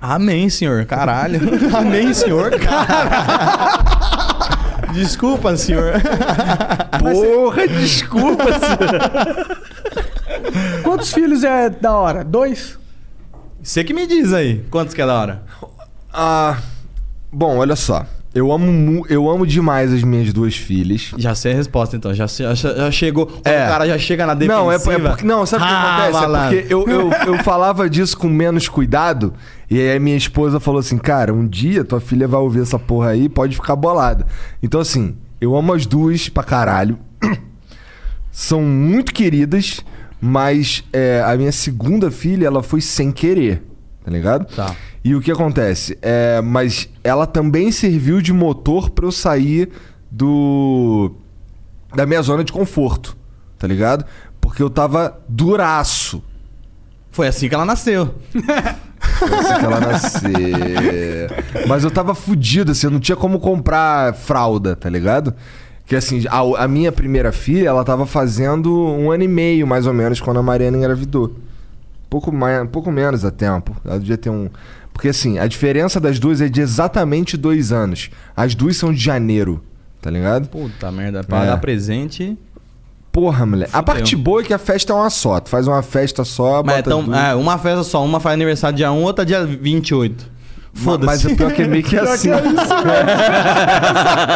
Amém, 0.00 0.50
senhor. 0.50 0.84
Caralho. 0.84 1.40
Amém, 1.74 2.12
senhor. 2.12 2.50
Caralho. 2.58 3.94
Desculpa, 4.92 5.56
senhor. 5.56 5.94
Porra, 7.00 7.66
desculpa, 7.66 8.44
Quantos 10.82 11.12
filhos 11.12 11.42
é 11.42 11.70
da 11.70 11.92
hora? 11.92 12.22
Dois? 12.22 12.78
Você 13.62 13.82
que 13.82 13.94
me 13.94 14.06
diz 14.06 14.32
aí. 14.32 14.62
Quantos 14.70 14.94
que 14.94 15.00
é 15.00 15.06
da 15.06 15.14
hora? 15.14 15.42
Ah, 16.12 16.58
bom, 17.32 17.56
olha 17.56 17.74
só. 17.74 18.06
Eu 18.34 18.50
amo, 18.50 19.06
eu 19.08 19.30
amo 19.30 19.46
demais 19.46 19.92
as 19.92 20.02
minhas 20.02 20.32
duas 20.32 20.56
filhas. 20.56 21.12
Já 21.16 21.34
sei 21.36 21.52
a 21.52 21.54
resposta, 21.54 21.96
então. 21.96 22.12
Já, 22.12 22.26
já, 22.26 22.52
já 22.54 22.90
chegou. 22.90 23.30
É. 23.44 23.64
o 23.64 23.68
cara 23.68 23.86
já 23.86 23.96
chega 23.96 24.26
na 24.26 24.34
defensiva. 24.34 24.60
Não, 24.60 24.72
é, 24.72 24.74
é 24.74 24.98
porque. 24.98 25.24
Não, 25.24 25.46
sabe 25.46 25.62
o 25.62 25.66
que 25.68 25.72
Ah, 25.72 25.94
acontece? 25.94 26.12
malandro. 26.20 26.58
É 26.58 26.60
porque 26.62 26.74
eu, 26.74 26.88
eu, 26.88 27.10
eu 27.34 27.44
falava 27.44 27.88
disso 27.88 28.18
com 28.18 28.28
menos 28.28 28.68
cuidado. 28.68 29.32
E 29.70 29.78
aí 29.80 29.96
a 29.96 30.00
minha 30.00 30.16
esposa 30.16 30.58
falou 30.58 30.80
assim: 30.80 30.98
Cara, 30.98 31.32
um 31.32 31.46
dia 31.46 31.84
tua 31.84 32.00
filha 32.00 32.26
vai 32.26 32.40
ouvir 32.40 32.62
essa 32.62 32.78
porra 32.78 33.10
aí 33.10 33.28
pode 33.28 33.54
ficar 33.54 33.76
bolada. 33.76 34.26
Então, 34.60 34.80
assim, 34.80 35.16
eu 35.40 35.54
amo 35.56 35.72
as 35.72 35.86
duas 35.86 36.28
pra 36.28 36.42
caralho. 36.42 36.98
São 38.32 38.62
muito 38.62 39.12
queridas, 39.14 39.80
mas 40.20 40.82
é, 40.92 41.22
a 41.24 41.36
minha 41.36 41.52
segunda 41.52 42.10
filha, 42.10 42.46
ela 42.46 42.62
foi 42.62 42.80
sem 42.80 43.12
querer. 43.12 43.62
Tá 44.04 44.10
ligado? 44.10 44.44
Tá. 44.54 44.74
E 45.04 45.14
o 45.14 45.20
que 45.20 45.30
acontece? 45.30 45.98
É, 46.00 46.40
mas 46.40 46.88
ela 47.04 47.26
também 47.26 47.70
serviu 47.70 48.22
de 48.22 48.32
motor 48.32 48.88
pra 48.88 49.04
eu 49.04 49.12
sair 49.12 49.70
do. 50.10 51.12
da 51.94 52.06
minha 52.06 52.22
zona 52.22 52.42
de 52.42 52.50
conforto. 52.50 53.14
Tá 53.58 53.66
ligado? 53.66 54.06
Porque 54.40 54.62
eu 54.62 54.70
tava 54.70 55.20
duraço. 55.28 56.22
Foi 57.10 57.28
assim 57.28 57.48
que 57.48 57.54
ela 57.54 57.66
nasceu. 57.66 58.14
Foi 58.98 59.28
assim 59.38 59.58
que 59.58 59.64
ela 59.64 59.80
nascer. 59.80 61.66
Mas 61.68 61.84
eu 61.84 61.90
tava 61.90 62.14
fudido, 62.14 62.72
assim, 62.72 62.86
eu 62.86 62.90
não 62.90 62.98
tinha 62.98 63.14
como 63.14 63.38
comprar 63.38 64.14
fralda, 64.14 64.74
tá 64.74 64.88
ligado? 64.88 65.34
Que 65.86 65.94
assim, 65.94 66.24
a, 66.28 66.64
a 66.64 66.66
minha 66.66 66.90
primeira 66.90 67.30
filha, 67.30 67.68
ela 67.68 67.84
tava 67.84 68.06
fazendo 68.06 68.74
um 68.74 69.12
ano 69.12 69.22
e 69.22 69.28
meio, 69.28 69.66
mais 69.66 69.86
ou 69.86 69.92
menos, 69.92 70.20
quando 70.20 70.38
a 70.38 70.42
Mariana 70.42 70.78
engravidou. 70.78 71.36
Pouco, 72.08 72.32
mais, 72.32 72.68
pouco 72.70 72.90
menos 72.90 73.24
a 73.24 73.30
tempo. 73.30 73.76
Ela 73.84 73.98
devia 73.98 74.16
ter 74.16 74.30
um. 74.30 74.48
Porque 74.94 75.08
assim, 75.08 75.38
a 75.38 75.46
diferença 75.46 76.00
das 76.00 76.18
duas 76.18 76.40
é 76.40 76.48
de 76.48 76.62
exatamente 76.62 77.36
dois 77.36 77.70
anos. 77.72 78.08
As 78.34 78.54
duas 78.54 78.76
são 78.78 78.90
de 78.92 78.98
janeiro, 79.02 79.62
tá 80.00 80.08
ligado? 80.10 80.48
Puta 80.48 80.90
merda. 80.90 81.22
Pra 81.22 81.42
É. 81.42 81.46
dar 81.48 81.58
presente. 81.58 82.38
Porra, 83.12 83.44
moleque. 83.44 83.70
A 83.72 83.78
Fudeu. 83.80 83.94
parte 83.94 84.16
boa 84.16 84.40
é 84.40 84.44
que 84.44 84.54
a 84.54 84.58
festa 84.58 84.92
é 84.92 84.96
uma 84.96 85.10
só. 85.10 85.38
Tu 85.40 85.50
faz 85.50 85.66
uma 85.68 85.82
festa 85.82 86.24
só, 86.24 86.62
Mas 86.64 86.76
bota 86.76 86.90
então, 86.90 87.14
é, 87.14 87.34
uma 87.34 87.58
festa 87.58 87.82
só. 87.84 88.02
Uma 88.04 88.18
faz 88.20 88.32
aniversário 88.34 88.76
dia 88.76 88.90
1, 88.90 89.02
outra 89.02 89.26
dia 89.26 89.44
28. 89.44 90.32
Foda-se. 90.76 91.06
Mas 91.06 91.24
o 91.24 91.36
pior 91.36 91.52
que 91.52 91.62
é 91.62 91.68
meio 91.68 91.84
que 91.84 91.96
assim. 92.00 92.30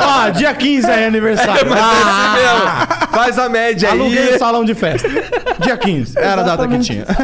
Ah, 0.01 0.31
dia 0.31 0.55
15 0.55 0.87
é 0.88 1.07
aniversário. 1.07 1.68
Mas 1.68 1.79
é 1.79 1.83
Ah, 1.83 2.35
mesmo. 2.37 3.11
Faz 3.12 3.38
a 3.38 3.49
média 3.49 3.90
aí. 3.90 3.99
Aluguei 4.01 4.35
o 4.37 4.38
salão 4.38 4.64
de 4.64 4.75
festa. 4.75 5.09
Dia 5.61 5.77
15. 5.77 6.16
Era 6.16 6.40
a 6.42 6.44
data 6.44 6.68
que 6.68 6.79
tinha. 6.79 7.05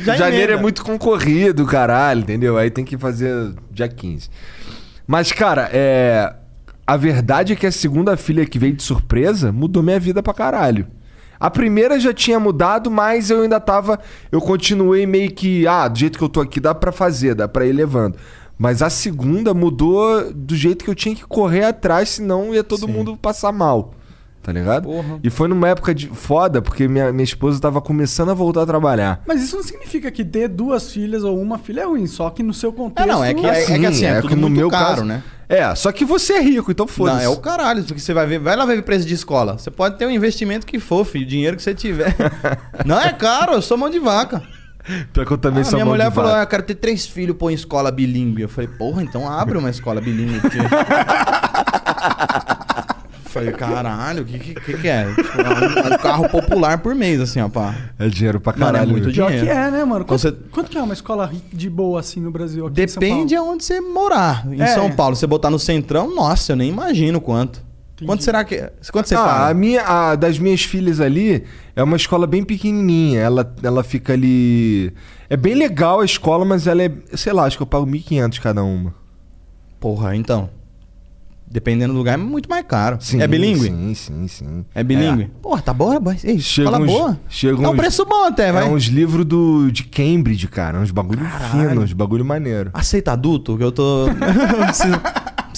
Já 0.00 0.16
Janeiro 0.16 0.52
é 0.52 0.56
muito 0.56 0.84
concorrido, 0.84 1.64
caralho, 1.66 2.20
entendeu? 2.20 2.56
Aí 2.56 2.70
tem 2.70 2.84
que 2.84 2.96
fazer 2.96 3.54
dia 3.70 3.88
15. 3.88 4.28
Mas, 5.06 5.32
cara, 5.32 5.70
é. 5.72 6.34
A 6.86 6.96
verdade 6.96 7.52
é 7.52 7.56
que 7.56 7.66
a 7.66 7.72
segunda 7.72 8.16
filha 8.16 8.46
que 8.46 8.58
veio 8.58 8.72
de 8.72 8.82
surpresa 8.82 9.52
mudou 9.52 9.82
minha 9.82 10.00
vida 10.00 10.22
pra 10.22 10.32
caralho. 10.32 10.86
A 11.38 11.50
primeira 11.50 12.00
já 12.00 12.12
tinha 12.12 12.40
mudado, 12.40 12.90
mas 12.90 13.30
eu 13.30 13.42
ainda 13.42 13.60
tava. 13.60 14.00
Eu 14.32 14.40
continuei 14.40 15.06
meio 15.06 15.30
que. 15.30 15.66
Ah, 15.66 15.86
do 15.86 15.98
jeito 15.98 16.18
que 16.18 16.24
eu 16.24 16.28
tô 16.28 16.40
aqui 16.40 16.58
dá 16.58 16.74
pra 16.74 16.90
fazer, 16.90 17.34
dá 17.34 17.46
pra 17.46 17.66
ir 17.66 17.72
levando. 17.72 18.16
Mas 18.58 18.82
a 18.82 18.90
segunda 18.90 19.54
mudou 19.54 20.32
do 20.32 20.56
jeito 20.56 20.84
que 20.84 20.90
eu 20.90 20.94
tinha 20.94 21.14
que 21.14 21.24
correr 21.24 21.64
atrás, 21.64 22.08
senão 22.08 22.52
ia 22.52 22.64
todo 22.64 22.88
mundo 22.88 23.16
passar 23.16 23.52
mal. 23.52 23.94
Tá 24.42 24.52
ligado? 24.52 24.84
Porra. 24.84 25.20
E 25.22 25.28
foi 25.28 25.46
numa 25.46 25.68
época 25.68 25.94
de 25.94 26.06
foda, 26.08 26.62
porque 26.62 26.88
minha, 26.88 27.12
minha 27.12 27.24
esposa 27.24 27.60
tava 27.60 27.82
começando 27.82 28.30
a 28.30 28.34
voltar 28.34 28.62
a 28.62 28.66
trabalhar. 28.66 29.20
Mas 29.26 29.42
isso 29.42 29.56
não 29.56 29.62
significa 29.62 30.10
que 30.10 30.24
ter 30.24 30.48
duas 30.48 30.90
filhas 30.90 31.22
ou 31.22 31.38
uma 31.38 31.58
filha 31.58 31.82
é 31.82 31.84
ruim, 31.84 32.06
só 32.06 32.30
que 32.30 32.42
no 32.42 32.54
seu 32.54 32.72
contexto. 32.72 33.06
É, 33.08 33.12
não, 33.12 33.22
é 33.22 33.34
que 33.34 33.44
é- 33.44 33.54
Sim, 33.66 33.84
assim, 33.84 34.06
é 34.06 34.20
tudo 34.22 34.36
muito 34.36 34.70
caro, 34.70 35.04
né? 35.04 35.22
É, 35.50 35.74
só 35.74 35.92
que 35.92 36.04
você 36.04 36.34
é 36.34 36.40
rico, 36.40 36.70
então 36.70 36.86
Não, 36.86 36.92
foda-se. 36.92 37.24
é 37.24 37.28
o 37.28 37.36
caralho, 37.38 37.82
porque 37.84 38.00
você 38.00 38.14
vai 38.14 38.26
ver, 38.26 38.38
vai 38.38 38.56
lá 38.56 38.64
ver 38.64 38.82
preço 38.82 39.06
de 39.06 39.14
escola. 39.14 39.58
Você 39.58 39.70
pode 39.70 39.98
ter 39.98 40.06
um 40.06 40.10
investimento 40.10 40.66
que 40.66 40.78
for, 40.78 41.04
filho, 41.04 41.24
o 41.24 41.28
dinheiro 41.28 41.56
que 41.56 41.62
você 41.62 41.74
tiver. 41.74 42.14
não 42.86 42.98
é 43.00 43.12
caro, 43.12 43.52
eu 43.52 43.62
sou 43.62 43.76
mão 43.76 43.90
de 43.90 43.98
vaca. 43.98 44.42
Pior 45.12 45.26
que 45.26 45.32
eu 45.32 45.38
também 45.38 45.60
Ah, 45.60 45.64
sou 45.64 45.74
minha 45.74 45.84
mão 45.84 45.94
de 45.94 45.98
mulher 46.00 46.12
falou: 46.14 46.30
vaca. 46.30 46.40
ah, 46.40 46.44
eu 46.44 46.48
quero 46.48 46.62
ter 46.62 46.74
três 46.76 47.06
filhos, 47.06 47.36
pôr 47.36 47.50
em 47.50 47.54
escola 47.54 47.90
bilíngue. 47.90 48.42
Eu 48.42 48.48
falei, 48.48 48.68
porra, 48.68 49.02
então 49.02 49.30
abre 49.30 49.58
uma 49.58 49.68
escola 49.70 50.00
bilíngue 50.00 50.38
aqui. 50.38 50.58
falei, 53.38 53.52
caralho, 53.52 54.22
o 54.22 54.26
que, 54.26 54.38
que, 54.38 54.54
que 54.54 54.78
que 54.78 54.88
é? 54.88 55.12
Tipo, 55.14 55.40
é 55.40 55.90
um, 55.90 55.94
um 55.94 55.98
carro 55.98 56.28
popular 56.28 56.78
por 56.78 56.94
mês, 56.94 57.20
assim, 57.20 57.40
ó, 57.40 57.48
pá. 57.48 57.74
É 57.98 58.08
dinheiro 58.08 58.40
pra 58.40 58.52
Mano, 58.52 58.64
é 58.64 58.72
caralho. 58.72 58.90
muito 58.90 59.10
dinheiro. 59.12 59.44
que 59.46 59.50
é, 59.50 59.70
né, 59.70 59.84
mano? 59.84 60.04
Quanto, 60.04 60.20
Você- 60.20 60.32
quanto 60.50 60.70
que 60.70 60.78
é 60.78 60.82
uma 60.82 60.94
escola 60.94 61.30
de 61.52 61.68
boa 61.70 62.00
assim 62.00 62.20
no 62.20 62.30
Brasil? 62.30 62.66
Aqui 62.66 62.82
em 62.82 62.88
São 62.88 63.00
Depende 63.00 63.34
Paulo? 63.34 63.50
aonde 63.50 63.64
você 63.64 63.80
morar. 63.80 64.46
Em 64.50 64.60
É. 64.60 64.66
São 64.68 64.90
Paulo, 64.90 65.16
você 65.16 65.26
botar 65.26 65.50
no 65.50 65.58
centrão, 65.58 66.14
nossa, 66.14 66.52
eu 66.52 66.56
nem 66.56 66.68
imagino 66.70 67.20
quanto. 67.20 67.66
Quanto 68.06 68.22
será 68.22 68.44
que. 68.44 68.56
Quanto 68.92 69.08
você 69.08 69.16
ah, 69.16 69.22
a 69.22 69.26
paga? 69.26 69.54
minha, 69.54 69.82
a 69.82 70.14
das 70.14 70.38
minhas 70.38 70.62
filhas 70.62 71.00
ali 71.00 71.42
é 71.74 71.82
uma 71.82 71.96
escola 71.96 72.28
bem 72.28 72.44
pequenininha. 72.44 73.18
Ela, 73.18 73.52
ela 73.60 73.82
fica 73.82 74.12
ali. 74.12 74.92
É 75.28 75.36
bem 75.36 75.54
legal 75.56 75.98
a 75.98 76.04
escola, 76.04 76.44
mas 76.44 76.68
ela 76.68 76.80
é. 76.84 76.92
Sei 77.14 77.32
lá, 77.32 77.42
acho 77.44 77.56
que 77.56 77.62
eu 77.64 77.66
pago 77.66 77.84
1.500 77.86 78.38
cada 78.38 78.62
uma. 78.62 78.94
Porra, 79.80 80.14
então. 80.14 80.48
Dependendo 81.50 81.92
do 81.94 81.98
lugar, 81.98 82.14
é 82.14 82.16
muito 82.16 82.48
mais 82.48 82.64
caro. 82.66 82.98
Sim, 83.00 83.22
é 83.22 83.26
bilíngue? 83.26 83.68
Sim, 83.68 83.94
sim, 83.94 84.28
sim. 84.28 84.64
É 84.74 84.82
bilíngue? 84.84 85.30
Porra, 85.40 85.62
tá 85.62 85.72
boa, 85.72 85.98
boy. 85.98 86.14
Ei, 86.22 86.38
Chega 86.38 86.68
escola 86.68 86.78
uns- 86.84 86.90
boa. 86.92 87.20
chega 87.28 87.64
é 87.64 87.68
um 87.68 87.72
uns- 87.72 87.76
preço 87.76 88.04
bom 88.04 88.24
até, 88.26 88.52
vai. 88.52 88.64
É 88.64 88.68
uns 88.68 88.84
livros 88.84 89.24
do, 89.24 89.70
de 89.72 89.84
Cambridge, 89.84 90.46
cara. 90.48 90.78
Uns 90.78 90.90
bagulho 90.90 91.24
fino, 91.50 91.80
uns 91.82 91.92
bagulho 91.92 92.24
maneiro. 92.24 92.70
Aceita 92.74 93.12
adulto? 93.12 93.56
Que 93.56 93.64
eu 93.64 93.72
tô. 93.72 94.08
eu 94.12 94.66
preciso, 94.66 95.00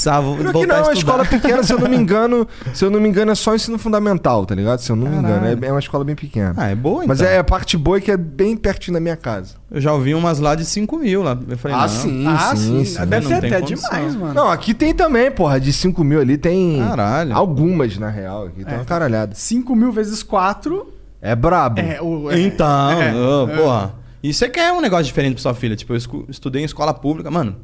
precisava 0.01 0.35
Pior 0.37 0.53
voltar 0.53 0.61
que 0.61 0.67
não, 0.67 0.75
a 0.75 0.79
é 0.79 0.83
uma 0.83 0.93
estudar. 0.93 1.23
escola 1.23 1.25
pequena, 1.27 1.63
se 1.63 1.73
eu 1.73 1.79
não 1.79 1.89
me 1.89 1.97
engano, 1.97 2.49
se 2.73 2.85
eu 2.85 2.91
não 2.91 3.01
me 3.01 3.09
engano, 3.09 3.31
é 3.33 3.35
só 3.35 3.55
ensino 3.55 3.79
fundamental, 3.79 4.47
tá 4.47 4.55
ligado? 4.55 4.79
Se 4.81 4.91
eu 4.91 4.97
não 4.97 5.07
me 5.07 5.17
engano, 5.17 5.47
é, 5.47 5.67
é 5.67 5.71
uma 5.73 5.79
escola 5.79 6.05
bem 6.05 6.15
pequena. 6.17 6.55
Ah, 6.57 6.69
é 6.69 6.75
boa, 6.75 6.97
então. 7.05 7.09
Mas 7.09 7.21
é 7.21 7.39
a 7.39 7.45
parte 7.45 7.77
boa 7.77 7.99
é 7.99 8.01
que 8.01 8.11
é 8.11 8.17
bem 8.17 8.57
pertinho 8.57 8.95
da 8.95 9.01
minha 9.01 9.17
casa. 9.17 9.55
Eu 9.71 9.81
já 9.81 9.93
ouvi 9.93 10.15
umas 10.15 10.39
lá 10.41 10.55
de 10.55 10.65
5 10.65 10.97
mil 10.99 11.23
lá. 11.23 11.39
Eu 11.49 11.59
falei, 11.59 11.77
Ah, 11.77 11.81
não. 11.83 11.89
sim, 11.89 12.27
Ah, 12.27 12.57
sim, 12.57 12.85
sim. 12.85 12.85
sim. 12.97 13.07
Deve 13.07 13.27
ser 13.27 13.35
até 13.35 13.61
condição. 13.61 13.91
demais, 13.91 14.17
mano. 14.17 14.35
Não, 14.35 14.49
aqui 14.51 14.73
tem 14.75 14.95
também, 14.95 15.31
porra, 15.31 15.61
de 15.61 15.73
5 15.73 16.03
mil 16.03 16.21
ali 16.21 16.37
tem 16.39 16.79
Caralho. 16.79 17.37
algumas, 17.37 17.97
na 17.99 18.09
real. 18.09 18.47
Aqui 18.47 18.65
tem 18.65 18.75
uma 18.75 18.85
caralhada. 18.85 19.35
5 19.35 19.77
mil 19.77 19.93
vezes 19.93 20.23
4 20.23 20.93
É 21.21 21.37
brabo. 21.37 21.79
é 21.81 22.01
o. 22.01 22.31
é- 22.31 22.41
Então, 22.41 22.91
é, 22.93 23.09
é. 23.53 23.57
porra. 23.57 23.95
E 24.23 24.33
você 24.35 24.49
quer 24.49 24.73
um 24.73 24.81
negócio 24.81 25.05
diferente 25.05 25.35
pra 25.35 25.43
sua 25.43 25.55
filha? 25.55 25.77
Tipo, 25.77 25.95
eu 25.95 25.99
estudei 26.29 26.63
em 26.63 26.65
escola 26.65 26.93
pública, 26.93 27.31
mano. 27.31 27.57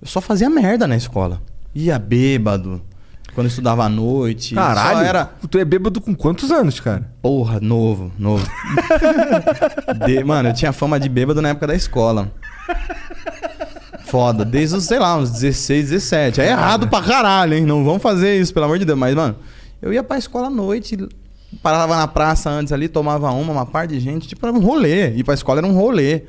Eu 0.00 0.08
só 0.08 0.20
fazia 0.20 0.48
merda 0.50 0.86
na 0.86 0.96
escola. 0.96 1.40
Ia 1.74 1.98
bêbado. 1.98 2.80
Quando 3.34 3.46
eu 3.46 3.50
estudava 3.50 3.84
à 3.84 3.88
noite. 3.88 4.54
Caralho, 4.54 5.06
era. 5.06 5.24
tu 5.50 5.56
é 5.58 5.64
bêbado 5.64 6.00
com 6.02 6.14
quantos 6.14 6.50
anos, 6.50 6.78
cara? 6.80 7.10
Porra, 7.22 7.58
novo, 7.60 8.12
novo. 8.18 8.46
De- 10.06 10.22
Mano, 10.22 10.50
eu 10.50 10.52
tinha 10.54 10.70
fama 10.72 11.00
de 11.00 11.08
bêbado 11.08 11.40
na 11.40 11.48
época 11.50 11.66
da 11.66 11.74
escola. 11.74 12.30
Foda, 14.04 14.44
desde 14.44 14.76
os, 14.76 14.84
sei 14.84 14.98
lá, 14.98 15.16
uns 15.16 15.30
16, 15.30 15.88
17. 15.90 16.40
É 16.42 16.48
errado 16.48 16.88
pra 16.88 17.00
caralho, 17.00 17.54
hein? 17.54 17.64
Não 17.64 17.82
vamos 17.84 18.02
fazer 18.02 18.38
isso, 18.38 18.52
pelo 18.52 18.66
amor 18.66 18.78
de 18.78 18.84
Deus. 18.84 18.98
Mas, 18.98 19.14
mano, 19.14 19.36
eu 19.80 19.92
ia 19.92 20.02
pra 20.02 20.18
escola 20.18 20.48
à 20.48 20.50
noite, 20.50 20.98
parava 21.62 21.96
na 21.96 22.06
praça 22.06 22.50
antes 22.50 22.72
ali, 22.74 22.88
tomava 22.88 23.30
uma, 23.30 23.52
uma 23.52 23.64
par 23.66 23.86
de 23.86 23.98
gente. 23.98 24.28
Tipo, 24.28 24.46
era 24.46 24.54
um 24.54 24.60
rolê. 24.60 25.10
Ir 25.14 25.24
pra 25.24 25.32
escola 25.32 25.60
era 25.60 25.66
um 25.66 25.72
rolê. 25.74 26.22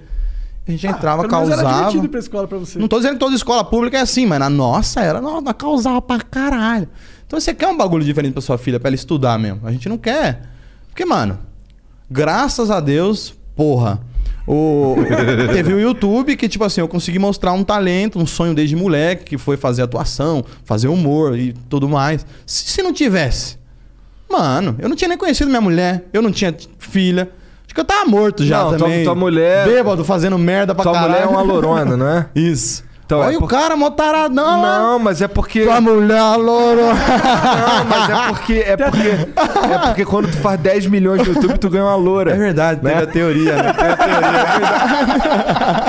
A 0.67 0.71
gente 0.71 0.87
entrava, 0.87 1.21
Ah, 1.21 1.25
era 1.25 1.29
causava. 1.29 1.97
ir 1.97 2.07
pra 2.07 2.19
escola 2.19 2.47
pra 2.47 2.57
você. 2.57 2.79
Não 2.79 2.87
tô 2.87 2.97
dizendo 2.97 3.13
que 3.13 3.19
toda 3.19 3.35
escola 3.35 3.63
pública 3.65 3.97
é 3.97 4.01
assim, 4.01 4.25
mas 4.25 4.39
na 4.39 4.49
nossa 4.49 5.01
era, 5.01 5.19
nossa, 5.19 5.53
causava 5.53 6.01
pra 6.01 6.19
caralho. 6.21 6.87
Então 7.27 7.39
você 7.39 7.53
quer 7.53 7.67
um 7.67 7.75
bagulho 7.75 8.03
diferente 8.03 8.33
pra 8.33 8.41
sua 8.41 8.57
filha, 8.57 8.79
pra 8.79 8.87
ela 8.89 8.95
estudar 8.95 9.37
mesmo. 9.37 9.59
A 9.63 9.71
gente 9.71 9.89
não 9.89 9.97
quer. 9.97 10.43
Porque, 10.89 11.03
mano, 11.05 11.37
graças 12.09 12.71
a 12.71 12.79
Deus, 12.79 13.33
porra. 13.55 13.99
O... 14.47 14.95
Teve 15.53 15.73
o 15.73 15.79
YouTube 15.79 16.35
que, 16.37 16.47
tipo 16.47 16.63
assim, 16.63 16.79
eu 16.81 16.87
consegui 16.87 17.19
mostrar 17.19 17.51
um 17.53 17.63
talento, 17.63 18.19
um 18.19 18.25
sonho 18.25 18.53
desde 18.53 18.75
moleque, 18.75 19.23
que 19.25 19.37
foi 19.37 19.57
fazer 19.57 19.81
atuação, 19.81 20.45
fazer 20.63 20.87
humor 20.87 21.37
e 21.37 21.53
tudo 21.69 21.89
mais. 21.89 22.25
Se, 22.45 22.65
se 22.71 22.81
não 22.81 22.93
tivesse, 22.93 23.57
mano, 24.29 24.75
eu 24.79 24.87
não 24.87 24.95
tinha 24.95 25.07
nem 25.09 25.17
conhecido 25.17 25.49
minha 25.49 25.61
mulher, 25.61 26.05
eu 26.13 26.21
não 26.21 26.31
tinha 26.31 26.55
filha. 26.79 27.29
Acho 27.73 27.75
que 27.75 27.81
eu 27.81 27.85
tava 27.85 28.05
morto 28.05 28.45
já 28.45 28.59
Não, 28.61 28.69
tua- 28.69 28.77
também. 28.77 29.03
tua 29.03 29.15
mulher- 29.15 29.65
Bêbado, 29.67 30.05
fazendo 30.05 30.37
merda 30.37 30.75
pra 30.75 30.83
Tua 30.83 30.93
caralho. 30.93 31.11
mulher 31.11 31.23
é 31.23 31.27
uma 31.27 31.41
lourona, 31.41 31.97
não 31.97 32.07
é? 32.07 32.27
Isso. 32.35 32.83
Então, 33.05 33.19
Olha 33.19 33.33
é 33.33 33.37
o 33.37 33.39
por- 33.41 33.49
cara, 33.49 33.75
mó 33.75 33.89
taradão 33.89 34.61
lá. 34.61 34.79
Não, 34.79 34.97
mas 34.99 35.21
é 35.21 35.27
porque. 35.27 35.63
Tua 35.65 35.81
mulher, 35.81 36.35
louro. 36.37 36.81
Não, 36.87 37.85
mas 37.89 38.09
é 38.09 38.27
porque. 38.29 38.53
É 38.65 38.77
porque, 38.77 39.07
é 39.73 39.77
porque 39.87 40.05
quando 40.05 40.31
tu 40.31 40.37
faz 40.37 40.59
10 40.61 40.87
milhões 40.87 41.19
no 41.27 41.33
YouTube, 41.33 41.57
tu 41.59 41.69
ganha 41.69 41.83
uma 41.83 41.95
loura. 41.95 42.31
É 42.33 42.37
verdade, 42.37 42.79
teve 42.81 43.03
a 43.03 43.05
teoria, 43.07 43.55
né? 43.61 43.73
Teve 43.73 43.91
a 43.91 43.97
teoria, 43.97 44.27
é 44.27 44.57
verdade. 44.59 45.83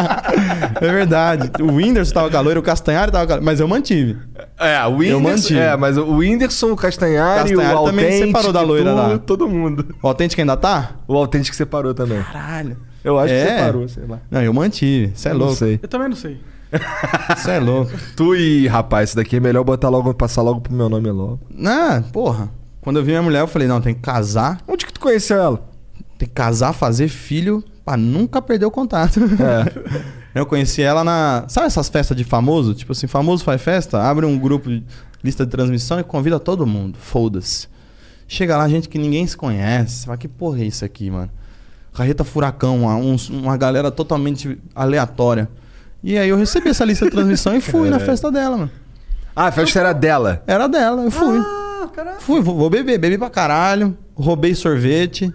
É 0.80 0.92
verdade. 0.92 1.50
O 1.62 1.72
Whindersson 1.74 2.12
tava 2.14 2.30
calor, 2.30 2.58
o 2.58 2.62
Castanhari 2.62 3.10
tava 3.12 3.26
calor. 3.26 3.42
Mas 3.42 3.60
eu 3.60 3.68
mantive. 3.68 4.18
É, 4.58 4.78
o 4.86 5.02
Eu 5.02 5.18
Whindersson. 5.18 5.20
mantive. 5.22 5.58
É, 5.60 5.76
mas 5.76 5.96
o 5.96 6.04
Whindersson, 6.16 6.72
o 6.72 6.76
Castanhari, 6.76 7.50
Castanhari 7.50 7.76
o 7.76 7.84
também 7.84 8.04
Authentic, 8.06 8.26
separou 8.26 8.52
da 8.52 8.60
loira 8.60 8.90
tu, 8.90 8.96
lá. 8.96 9.18
todo 9.18 9.48
mundo. 9.48 9.94
O 10.02 10.08
autêntico 10.08 10.40
ainda 10.40 10.56
tá? 10.56 10.90
O 11.06 11.16
Authentic 11.16 11.54
separou 11.54 11.94
também. 11.94 12.22
Caralho. 12.24 12.76
Eu 13.04 13.18
acho 13.18 13.32
É. 13.32 13.44
que 13.44 13.50
separou, 13.52 13.88
sei 13.88 14.02
lá. 14.08 14.18
Não, 14.30 14.42
eu 14.42 14.52
mantive. 14.52 15.12
Você 15.14 15.28
é 15.28 15.32
Eu 15.32 15.36
louco. 15.38 15.52
Não 15.52 15.58
sei. 15.58 15.78
Eu 15.82 15.88
também 15.88 16.08
não 16.08 16.16
sei. 16.16 16.40
Você 17.36 17.50
é 17.52 17.58
louco. 17.60 17.92
Tu 18.16 18.34
e, 18.36 18.66
rapaz, 18.66 19.10
isso 19.10 19.16
daqui 19.16 19.36
é 19.36 19.40
melhor 19.40 19.64
botar 19.64 19.88
logo, 19.88 20.12
passar 20.14 20.42
logo 20.42 20.60
pro 20.60 20.72
meu 20.72 20.88
nome 20.88 21.10
logo. 21.10 21.40
Não, 21.50 22.02
porra. 22.02 22.50
Quando 22.80 22.98
eu 22.98 23.02
vi 23.04 23.10
minha 23.12 23.22
mulher, 23.22 23.40
eu 23.40 23.46
falei, 23.46 23.66
não, 23.66 23.80
tem 23.80 23.94
que 23.94 24.00
casar. 24.00 24.60
Onde 24.68 24.84
que 24.86 24.92
tu 24.92 25.00
conheceu 25.00 25.38
ela? 25.40 25.68
Tem 26.18 26.28
que 26.28 26.34
casar, 26.34 26.72
fazer 26.72 27.08
filho, 27.08 27.64
pra 27.84 27.96
nunca 27.96 28.40
perder 28.42 28.66
o 28.66 28.70
contato. 28.70 29.20
É. 29.20 30.14
Eu 30.34 30.44
conheci 30.44 30.82
ela 30.82 31.04
na. 31.04 31.44
Sabe 31.46 31.68
essas 31.68 31.88
festas 31.88 32.16
de 32.16 32.24
famoso? 32.24 32.74
Tipo 32.74 32.90
assim, 32.90 33.06
famoso 33.06 33.44
faz 33.44 33.62
festa, 33.62 34.02
abre 34.02 34.26
um 34.26 34.36
grupo 34.36 34.68
de 34.68 34.82
lista 35.22 35.44
de 35.44 35.50
transmissão 35.52 36.00
e 36.00 36.02
convida 36.02 36.40
todo 36.40 36.66
mundo. 36.66 36.98
Foda-se. 37.00 37.68
Chega 38.26 38.56
lá, 38.56 38.68
gente 38.68 38.88
que 38.88 38.98
ninguém 38.98 39.24
se 39.28 39.36
conhece. 39.36 40.06
Fala, 40.06 40.18
que 40.18 40.26
porra 40.26 40.60
é 40.60 40.64
isso 40.64 40.84
aqui, 40.84 41.08
mano? 41.08 41.30
Carreta 41.92 42.24
Furacão, 42.24 42.80
uma, 42.82 42.96
uns- 42.96 43.30
uma 43.30 43.56
galera 43.56 43.92
totalmente 43.92 44.58
aleatória. 44.74 45.48
E 46.04 46.18
aí 46.18 46.28
eu 46.28 46.36
recebi 46.36 46.68
essa 46.68 46.84
lista 46.84 47.06
de 47.06 47.10
transmissão 47.10 47.56
e 47.56 47.62
fui 47.62 47.88
na 47.88 47.98
festa 47.98 48.30
dela, 48.30 48.58
mano. 48.58 48.70
Ah, 49.34 49.46
a 49.46 49.52
festa 49.52 49.80
era 49.80 49.94
dela. 49.94 50.44
Era 50.46 50.68
dela, 50.68 51.02
eu 51.02 51.10
fui. 51.10 51.38
Ah, 51.38 51.88
caralho. 51.90 52.20
Fui, 52.20 52.42
vou, 52.42 52.54
vou 52.54 52.68
beber, 52.68 52.98
bebi 52.98 53.16
pra 53.16 53.30
caralho, 53.30 53.96
roubei 54.14 54.54
sorvete. 54.54 55.32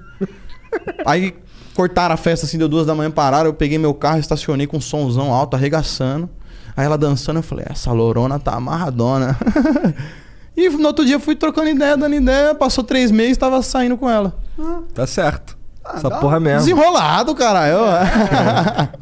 Aí 1.03 1.35
cortaram 1.73 2.13
a 2.13 2.17
festa 2.17 2.45
assim, 2.45 2.59
deu 2.59 2.69
duas 2.69 2.85
da 2.85 2.93
manhã, 2.93 3.09
pararam, 3.09 3.47
eu 3.47 3.53
peguei 3.53 3.79
meu 3.79 3.95
carro, 3.95 4.19
estacionei 4.19 4.67
com 4.67 4.77
um 4.77 4.81
somzão 4.81 5.33
alto, 5.33 5.55
arregaçando. 5.55 6.29
Aí 6.77 6.85
ela 6.85 6.99
dançando, 6.99 7.39
eu 7.39 7.43
falei, 7.43 7.65
essa 7.67 7.91
lourona 7.91 8.37
tá 8.37 8.53
amarradona. 8.53 9.35
e 10.55 10.69
no 10.69 10.85
outro 10.85 11.03
dia 11.03 11.15
eu 11.15 11.19
fui 11.19 11.35
trocando 11.35 11.67
ideia, 11.69 11.97
dando 11.97 12.13
ideia, 12.13 12.53
passou 12.53 12.83
três 12.83 13.09
meses, 13.09 13.39
tava 13.39 13.59
saindo 13.63 13.97
com 13.97 14.07
ela. 14.07 14.37
Tá 14.93 15.07
certo. 15.07 15.57
Essa 15.95 16.09
dá- 16.09 16.17
porra 16.17 16.39
mesmo. 16.39 16.59
Desenrolado, 16.59 17.33
caralho. 17.35 17.77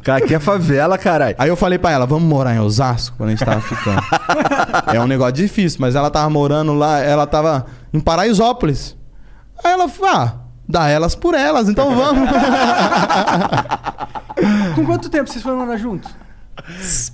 Cara, 0.02 0.24
aqui 0.24 0.34
é 0.34 0.38
favela, 0.38 0.96
caralho. 0.96 1.34
Aí 1.38 1.48
eu 1.48 1.56
falei 1.56 1.78
pra 1.78 1.90
ela, 1.90 2.06
vamos 2.06 2.28
morar 2.28 2.54
em 2.54 2.60
Osasco 2.60 3.16
quando 3.16 3.28
a 3.28 3.32
gente 3.32 3.44
tava 3.44 3.60
ficando. 3.60 4.00
é 4.94 5.00
um 5.00 5.06
negócio 5.06 5.34
difícil, 5.34 5.78
mas 5.80 5.94
ela 5.94 6.10
tava 6.10 6.30
morando 6.30 6.72
lá, 6.74 6.98
ela 7.00 7.26
tava 7.26 7.66
em 7.92 8.00
Paraisópolis. 8.00 8.96
Aí 9.62 9.72
ela 9.72 9.88
falou, 9.88 10.14
ah, 10.14 10.34
dá 10.68 10.88
elas 10.88 11.14
por 11.14 11.34
elas, 11.34 11.68
então 11.68 11.94
vamos. 11.94 12.28
Com 14.74 14.86
quanto 14.86 15.08
tempo 15.10 15.28
vocês 15.28 15.42
foram 15.42 15.58
morar 15.58 15.76
juntos? 15.76 16.10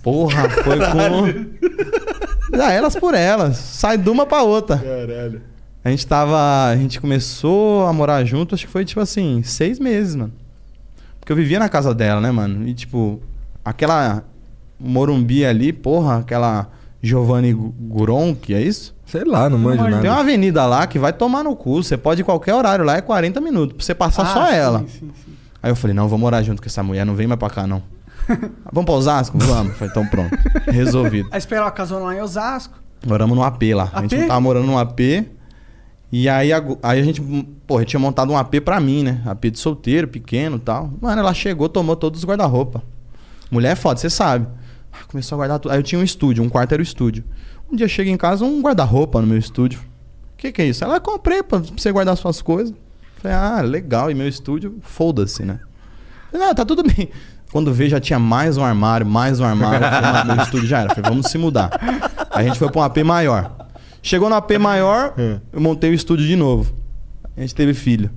Porra, 0.03 0.49
foi 0.49 0.79
com. 0.79 2.57
Dá 2.57 2.73
elas 2.73 2.95
por 2.97 3.15
elas. 3.15 3.57
Sai 3.57 3.97
de 3.99 4.09
uma 4.11 4.27
pra 4.27 4.43
outra. 4.43 4.77
Caralho. 4.79 5.43
A 5.85 5.91
gente 5.91 6.07
tava. 6.07 6.69
A 6.69 6.77
gente 6.77 7.01
começou 7.01 7.87
a 7.87 7.93
morar 7.93 8.25
junto, 8.25 8.55
acho 8.55 8.67
que 8.67 8.73
foi 8.73 8.85
tipo 8.85 9.01
assim, 9.01 9.43
seis 9.43 9.79
meses, 9.79 10.15
mano. 10.15 10.33
Porque 11.21 11.33
eu 11.33 11.37
vivia 11.37 11.59
na 11.59 11.69
casa 11.69 11.95
dela, 11.95 12.21
né, 12.21 12.31
mano? 12.31 12.67
E 12.67 12.75
tipo, 12.75 13.21
aquela 13.65 14.25
Morumbi 14.79 15.45
ali, 15.45 15.73
porra, 15.73 16.19
aquela 16.19 16.69
Giovanni 17.03 17.55
que 18.41 18.55
é 18.55 18.61
isso? 18.63 18.95
Sei 19.07 19.25
lá, 19.25 19.49
não 19.49 19.59
manjo 19.59 19.83
nada. 19.83 20.01
Tem 20.01 20.11
uma 20.11 20.21
avenida 20.21 20.65
lá 20.67 20.87
que 20.87 20.99
vai 20.99 21.13
tomar 21.13 21.45
no 21.45 21.55
cu. 21.55 21.83
Você 21.83 21.97
pode 21.97 22.23
ir 22.23 22.25
qualquer 22.25 22.55
horário 22.55 22.85
lá, 22.85 22.97
é 22.97 23.01
40 23.01 23.41
minutos. 23.41 23.77
Pra 23.77 23.85
você 23.85 23.95
passar 23.95 24.27
só 24.27 24.43
Ah, 24.43 24.49
sim, 24.51 24.55
ela. 24.57 24.79
Sim, 24.81 25.11
sim. 25.25 25.33
Aí 25.63 25.71
eu 25.71 25.77
falei, 25.77 25.95
não, 25.95 26.09
vou 26.09 26.19
morar 26.19 26.43
junto 26.43 26.61
com 26.61 26.67
essa 26.69 26.83
mulher, 26.83 27.05
não 27.07 27.15
vem 27.15 27.27
mais 27.27 27.39
pra 27.39 27.49
cá, 27.51 27.67
não. 27.67 27.83
Vamos 28.73 28.87
pra 28.87 28.95
Osasco? 28.95 29.39
Vamos. 29.39 29.77
Falei, 29.77 29.91
então 29.91 30.07
pronto. 30.07 30.37
Resolvido. 30.67 31.29
Aí 31.31 31.39
esperou 31.39 31.67
a 31.67 31.71
casona 31.71 32.07
lá 32.07 32.15
em 32.15 32.21
Osasco. 32.21 32.75
Moramos 33.07 33.37
no 33.37 33.45
AP 33.45 33.63
lá. 33.75 33.91
A 33.93 34.03
gente 34.03 34.15
AP? 34.15 34.21
não 34.23 34.29
tava 34.29 34.41
morando 34.41 34.67
no 34.67 34.79
AP. 34.79 35.01
E 36.17 36.29
aí, 36.29 36.53
ago- 36.53 36.79
aí 36.81 37.01
a 37.01 37.03
gente, 37.03 37.21
porra, 37.67 37.85
tinha 37.85 37.99
montado 37.99 38.33
um 38.33 38.37
AP 38.37 38.61
pra 38.61 38.79
mim, 38.79 39.03
né? 39.03 39.21
AP 39.27 39.51
de 39.51 39.59
solteiro, 39.59 40.07
pequeno 40.07 40.57
e 40.57 40.61
tal. 40.61 40.93
Mano, 41.01 41.19
ela 41.21 41.35
chegou, 41.35 41.69
tomou 41.69 41.97
todos 41.97 42.21
os 42.21 42.25
guarda-roupa. 42.25 42.83
Mulher 43.51 43.73
é 43.73 43.75
foda, 43.75 43.99
você 43.99 44.09
sabe. 44.09 44.47
Ah, 44.93 44.99
Começou 45.09 45.35
a 45.35 45.39
guardar 45.39 45.59
tudo. 45.59 45.73
Aí 45.73 45.79
eu 45.79 45.83
tinha 45.83 46.01
um 46.01 46.05
estúdio, 46.05 46.45
um 46.45 46.49
quarto 46.49 46.71
era 46.73 46.81
o 46.81 46.85
estúdio. 46.85 47.25
Um 47.69 47.75
dia 47.75 47.89
cheguei 47.89 48.13
em 48.13 48.17
casa, 48.17 48.45
um 48.45 48.61
guarda-roupa 48.63 49.21
no 49.21 49.27
meu 49.27 49.39
estúdio. 49.39 49.81
O 49.81 50.37
que, 50.37 50.53
que 50.53 50.63
é 50.63 50.67
isso? 50.67 50.85
Ela 50.85 51.01
comprei 51.01 51.43
pra 51.43 51.59
você 51.59 51.91
guardar 51.91 52.17
suas 52.17 52.41
coisas. 52.41 52.73
Falei, 53.17 53.37
ah, 53.37 53.61
legal. 53.63 54.09
E 54.09 54.15
meu 54.15 54.29
estúdio, 54.29 54.79
foda-se, 54.83 55.43
né? 55.43 55.59
Falei, 56.31 56.47
não, 56.47 56.55
tá 56.55 56.65
tudo 56.65 56.85
bem. 56.85 57.09
Quando 57.51 57.73
veio, 57.73 57.91
já 57.91 57.99
tinha 57.99 58.19
mais 58.21 58.57
um 58.57 58.63
armário, 58.65 59.05
mais 59.07 59.41
um 59.41 59.45
armário. 59.45 59.81
Falei, 59.89 60.11
ah, 60.21 60.25
meu 60.25 60.37
estúdio 60.45 60.69
já 60.69 60.81
era. 60.81 60.95
Falei, 60.95 61.11
vamos 61.11 61.27
se 61.29 61.39
mudar. 61.39 61.71
Aí 62.31 62.45
a 62.45 62.49
gente 62.49 62.59
foi 62.59 62.71
pra 62.71 62.81
um 62.83 62.85
AP 62.85 62.99
maior. 62.99 63.64
Chegou 64.05 64.29
no 64.29 64.35
AP 64.35 64.59
maior, 64.59 65.15
eu 65.51 65.59
montei 65.63 65.89
o 65.89 65.95
estúdio 65.95 66.27
de 66.27 66.37
novo. 66.37 66.75
A 67.35 67.41
gente 67.41 67.55
teve 67.55 67.73
filho. 67.73 68.11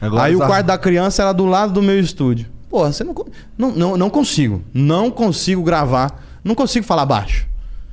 Agora 0.00 0.22
Aí 0.22 0.36
o 0.36 0.38
tá- 0.38 0.46
quarto 0.46 0.66
da 0.66 0.78
criança 0.78 1.20
era 1.22 1.32
do 1.32 1.46
lado 1.46 1.72
do 1.72 1.82
meu 1.82 1.98
estúdio. 1.98 2.46
Pô, 2.70 2.86
você 2.86 3.02
não, 3.02 3.12
não, 3.58 3.72
não, 3.72 3.96
não 3.96 4.08
consigo. 4.08 4.62
Não 4.72 5.10
consigo 5.10 5.64
gravar. 5.64 6.22
Não 6.44 6.54
consigo 6.54 6.86
falar 6.86 7.04
baixo. 7.06 7.44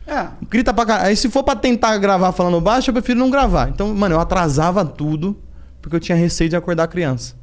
É. 0.05 0.27
Grita 0.47 0.71
pra 0.71 0.85
caralho. 0.85 1.07
Aí 1.07 1.15
se 1.15 1.27
for 1.27 1.43
pra 1.43 1.55
tentar 1.55 1.97
gravar 1.97 2.31
falando 2.33 2.61
baixo, 2.61 2.91
eu 2.91 2.93
prefiro 2.93 3.17
não 3.17 3.31
gravar. 3.31 3.69
Então, 3.69 3.91
mano, 3.95 4.13
eu 4.13 4.19
atrasava 4.19 4.85
tudo 4.85 5.35
porque 5.81 5.95
eu 5.95 5.99
tinha 5.99 6.15
receio 6.15 6.51
de 6.51 6.55
acordar 6.55 6.83
a 6.83 6.87
criança. 6.87 7.33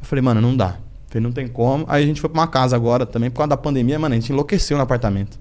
Eu 0.00 0.06
falei, 0.06 0.22
mano, 0.22 0.40
não 0.40 0.56
dá. 0.56 0.76
Falei, 1.08 1.22
não 1.22 1.32
tem 1.32 1.46
como. 1.46 1.84
Aí 1.86 2.02
a 2.02 2.06
gente 2.06 2.18
foi 2.18 2.30
pra 2.30 2.40
uma 2.40 2.48
casa 2.48 2.74
agora 2.74 3.04
também, 3.04 3.30
por 3.30 3.36
causa 3.36 3.50
da 3.50 3.58
pandemia, 3.58 3.98
mano, 3.98 4.14
a 4.14 4.18
gente 4.18 4.32
enlouqueceu 4.32 4.78
no 4.78 4.82
apartamento. 4.82 5.38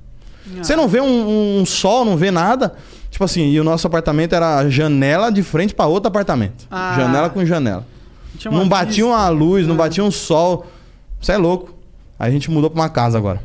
Você 0.61 0.75
não 0.75 0.89
vê 0.89 0.99
um, 0.99 1.61
um 1.61 1.65
sol, 1.65 2.03
não 2.03 2.17
vê 2.17 2.29
nada. 2.31 2.75
Tipo 3.11 3.25
assim, 3.25 3.49
e 3.51 3.59
o 3.59 3.63
nosso 3.63 3.85
apartamento 3.85 4.33
era 4.33 4.67
janela 4.69 5.29
de 5.31 5.43
frente 5.43 5.75
pra 5.75 5.85
outro 5.85 6.07
apartamento. 6.07 6.65
Ah. 6.71 6.93
Janela 6.97 7.29
com 7.29 7.45
janela. 7.45 7.85
Não 8.49 8.67
batia 8.67 8.87
vista. 9.03 9.05
uma 9.05 9.29
luz, 9.29 9.67
não 9.67 9.75
Ah. 9.75 9.79
batia 9.79 10.03
um 10.03 10.09
sol. 10.09 10.65
Você 11.21 11.33
é 11.33 11.37
louco. 11.37 11.75
Aí 12.17 12.29
a 12.29 12.31
gente 12.31 12.49
mudou 12.49 12.69
pra 12.69 12.81
uma 12.81 12.89
casa 12.89 13.17
agora. 13.17 13.39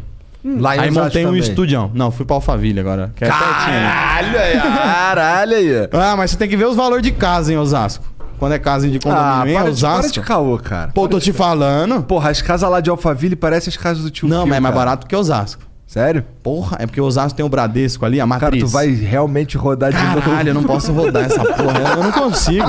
Lá 0.45 0.77
em 0.77 0.81
Aí 0.81 0.89
Osasco 0.91 1.05
montei 1.05 1.25
um 1.25 1.29
também. 1.31 1.41
estudião. 1.41 1.91
Não, 1.93 2.11
fui 2.13 2.25
pra 2.25 2.37
Alphaville 2.37 2.79
agora. 2.79 3.13
Que 3.17 3.25
é 3.25 3.29
pertinho, 3.29 3.73
né? 3.75 3.91
Caralho 3.91 4.39
aí, 4.39 4.61
caralho 4.61 5.57
aí. 5.57 5.89
Ah, 5.93 6.15
mas 6.17 6.31
você 6.31 6.37
tem 6.37 6.49
que 6.49 6.57
ver 6.57 6.67
os 6.67 6.77
valores 6.77 7.03
de 7.03 7.11
casa 7.11 7.53
em 7.53 7.57
Osasco. 7.59 8.05
Quando 8.39 8.53
é 8.53 8.59
casa 8.59 8.89
de 8.89 8.99
Ah, 8.99 9.01
condomínio 9.03 9.51
em 9.51 9.55
para 9.63 9.73
de, 9.73 9.81
para 9.81 9.91
Osasco. 9.91 10.13
de 10.13 10.21
caô, 10.21 10.57
cara. 10.59 10.93
Pô, 10.95 11.09
tô 11.09 11.19
te 11.19 11.33
falando. 11.33 12.03
Porra, 12.05 12.31
as 12.31 12.41
casas 12.41 12.71
lá 12.71 12.81
de 12.81 12.89
Alphaville 12.89 13.35
parecem 13.35 13.71
as 13.73 13.77
casas 13.77 14.05
do 14.05 14.11
tio 14.11 14.29
Não, 14.29 14.43
Phil, 14.43 14.49
mas 14.51 14.57
é 14.59 14.61
mais 14.61 14.75
cara. 14.75 14.85
barato 14.87 15.07
que 15.09 15.17
Osasco. 15.17 15.63
Sério? 15.87 16.25
Porra, 16.43 16.79
é 16.81 16.87
porque 16.87 17.01
Osasco 17.01 17.37
tem 17.37 17.47
o 17.47 17.49
Bradesco 17.49 18.05
ali, 18.05 18.21
a 18.21 18.27
matriz. 18.27 18.51
Cara, 18.51 18.61
tu 18.61 18.67
vai 18.67 18.89
realmente 18.91 19.57
rodar 19.57 19.93
de 19.93 20.03
novo. 20.03 20.23
Caralho, 20.23 20.49
eu 20.51 20.55
não 20.55 20.65
posso 20.65 20.93
rodar 20.93 21.25
essa 21.25 21.43
porra. 21.45 21.79
Eu 21.97 22.03
não 22.03 22.13
consigo. 22.13 22.67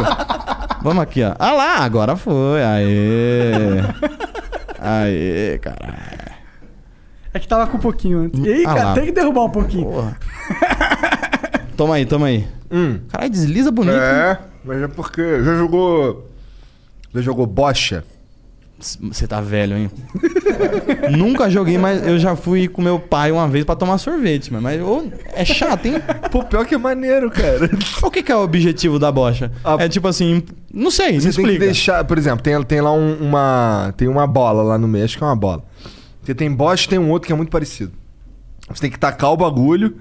Vamos 0.84 1.01
aqui, 1.03 1.24
ó. 1.24 1.34
Ah 1.39 1.51
lá, 1.53 1.78
agora 1.80 2.15
foi. 2.15 2.63
Aê. 2.63 3.82
Aê, 4.80 5.57
caralho. 5.59 5.97
É 7.34 7.39
que 7.39 7.47
tava 7.47 7.68
com 7.68 7.78
um 7.78 7.80
pouquinho 7.82 8.20
antes. 8.20 8.39
E 8.43 8.51
aí, 8.53 8.63
Ah 8.65 8.74
cara, 8.74 8.84
lá. 8.89 8.93
tem 8.93 9.05
que 9.05 9.11
derrubar 9.11 9.45
um 9.45 9.49
pouquinho. 9.49 9.86
Porra. 9.89 10.18
Toma 11.76 11.95
aí, 11.95 12.05
toma 12.05 12.28
aí. 12.28 12.47
Hum. 12.72 12.99
Caralho, 13.09 13.32
desliza 13.32 13.72
bonito. 13.72 13.93
hein? 13.95 13.99
É, 14.01 14.38
mas 14.63 14.82
é 14.82 14.88
porque 14.88 15.43
já 15.43 15.55
jogou. 15.55 16.30
Já 17.13 17.22
jogou 17.22 17.45
bocha? 17.47 18.03
Você 18.80 19.25
tá 19.28 19.41
velho, 19.41 19.75
hein? 19.75 19.89
Nunca 21.17 21.49
joguei, 21.49 21.78
mas 21.78 22.05
eu 22.05 22.19
já 22.19 22.36
fui 22.36 22.67
com 22.67 22.82
meu 22.82 22.99
pai 22.99 23.32
uma 23.32 23.47
vez 23.47 23.65
pra 23.65 23.75
tomar 23.75 23.97
sorvete, 23.97 24.53
mas, 24.53 24.61
mas 24.61 24.82
ô, 24.82 25.03
é 25.34 25.43
chato, 25.43 25.86
hein? 25.88 25.95
Pô, 26.32 26.43
pior 26.43 26.65
que 26.65 26.75
é 26.75 26.78
maneiro, 26.78 27.32
cara. 27.32 27.69
O 28.03 28.11
que, 28.11 28.21
que 28.21 28.32
é 28.32 28.36
o 28.36 28.41
objetivo 28.43 28.99
da 28.99 29.11
bocha? 29.11 29.51
A- 29.63 29.78
É 29.84 29.89
tipo 29.89 30.07
assim, 30.07 30.43
não 30.71 30.91
sei, 30.91 31.13
me 31.13 31.21
Você 31.21 31.23
tem 31.30 31.34
que 31.34 31.41
explica. 31.41 31.59
deixar, 31.65 32.03
por 32.03 32.17
exemplo, 32.17 32.41
tem, 32.43 32.61
tem 32.63 32.82
lá 32.82 32.91
um- 32.91 33.17
uma. 33.19 33.93
Tem 33.97 34.07
uma 34.07 34.28
bola 34.28 34.61
lá 34.61 34.78
no 34.78 34.88
meio, 34.88 35.05
acho 35.05 35.17
que 35.17 35.23
é 35.23 35.28
uma 35.28 35.36
bola. 35.36 35.63
Você 36.23 36.36
tem 36.36 36.51
bocha 36.51 36.86
e 36.86 36.89
tem 36.89 36.99
um 36.99 37.09
outro 37.09 37.25
que 37.28 37.34
é 37.34 37.36
muito 37.36 37.49
parecido. 37.49 37.91
Você 38.69 38.82
tem 38.82 38.91
que 38.91 38.99
tacar 38.99 39.32
o 39.32 39.38
bagulho 39.38 39.95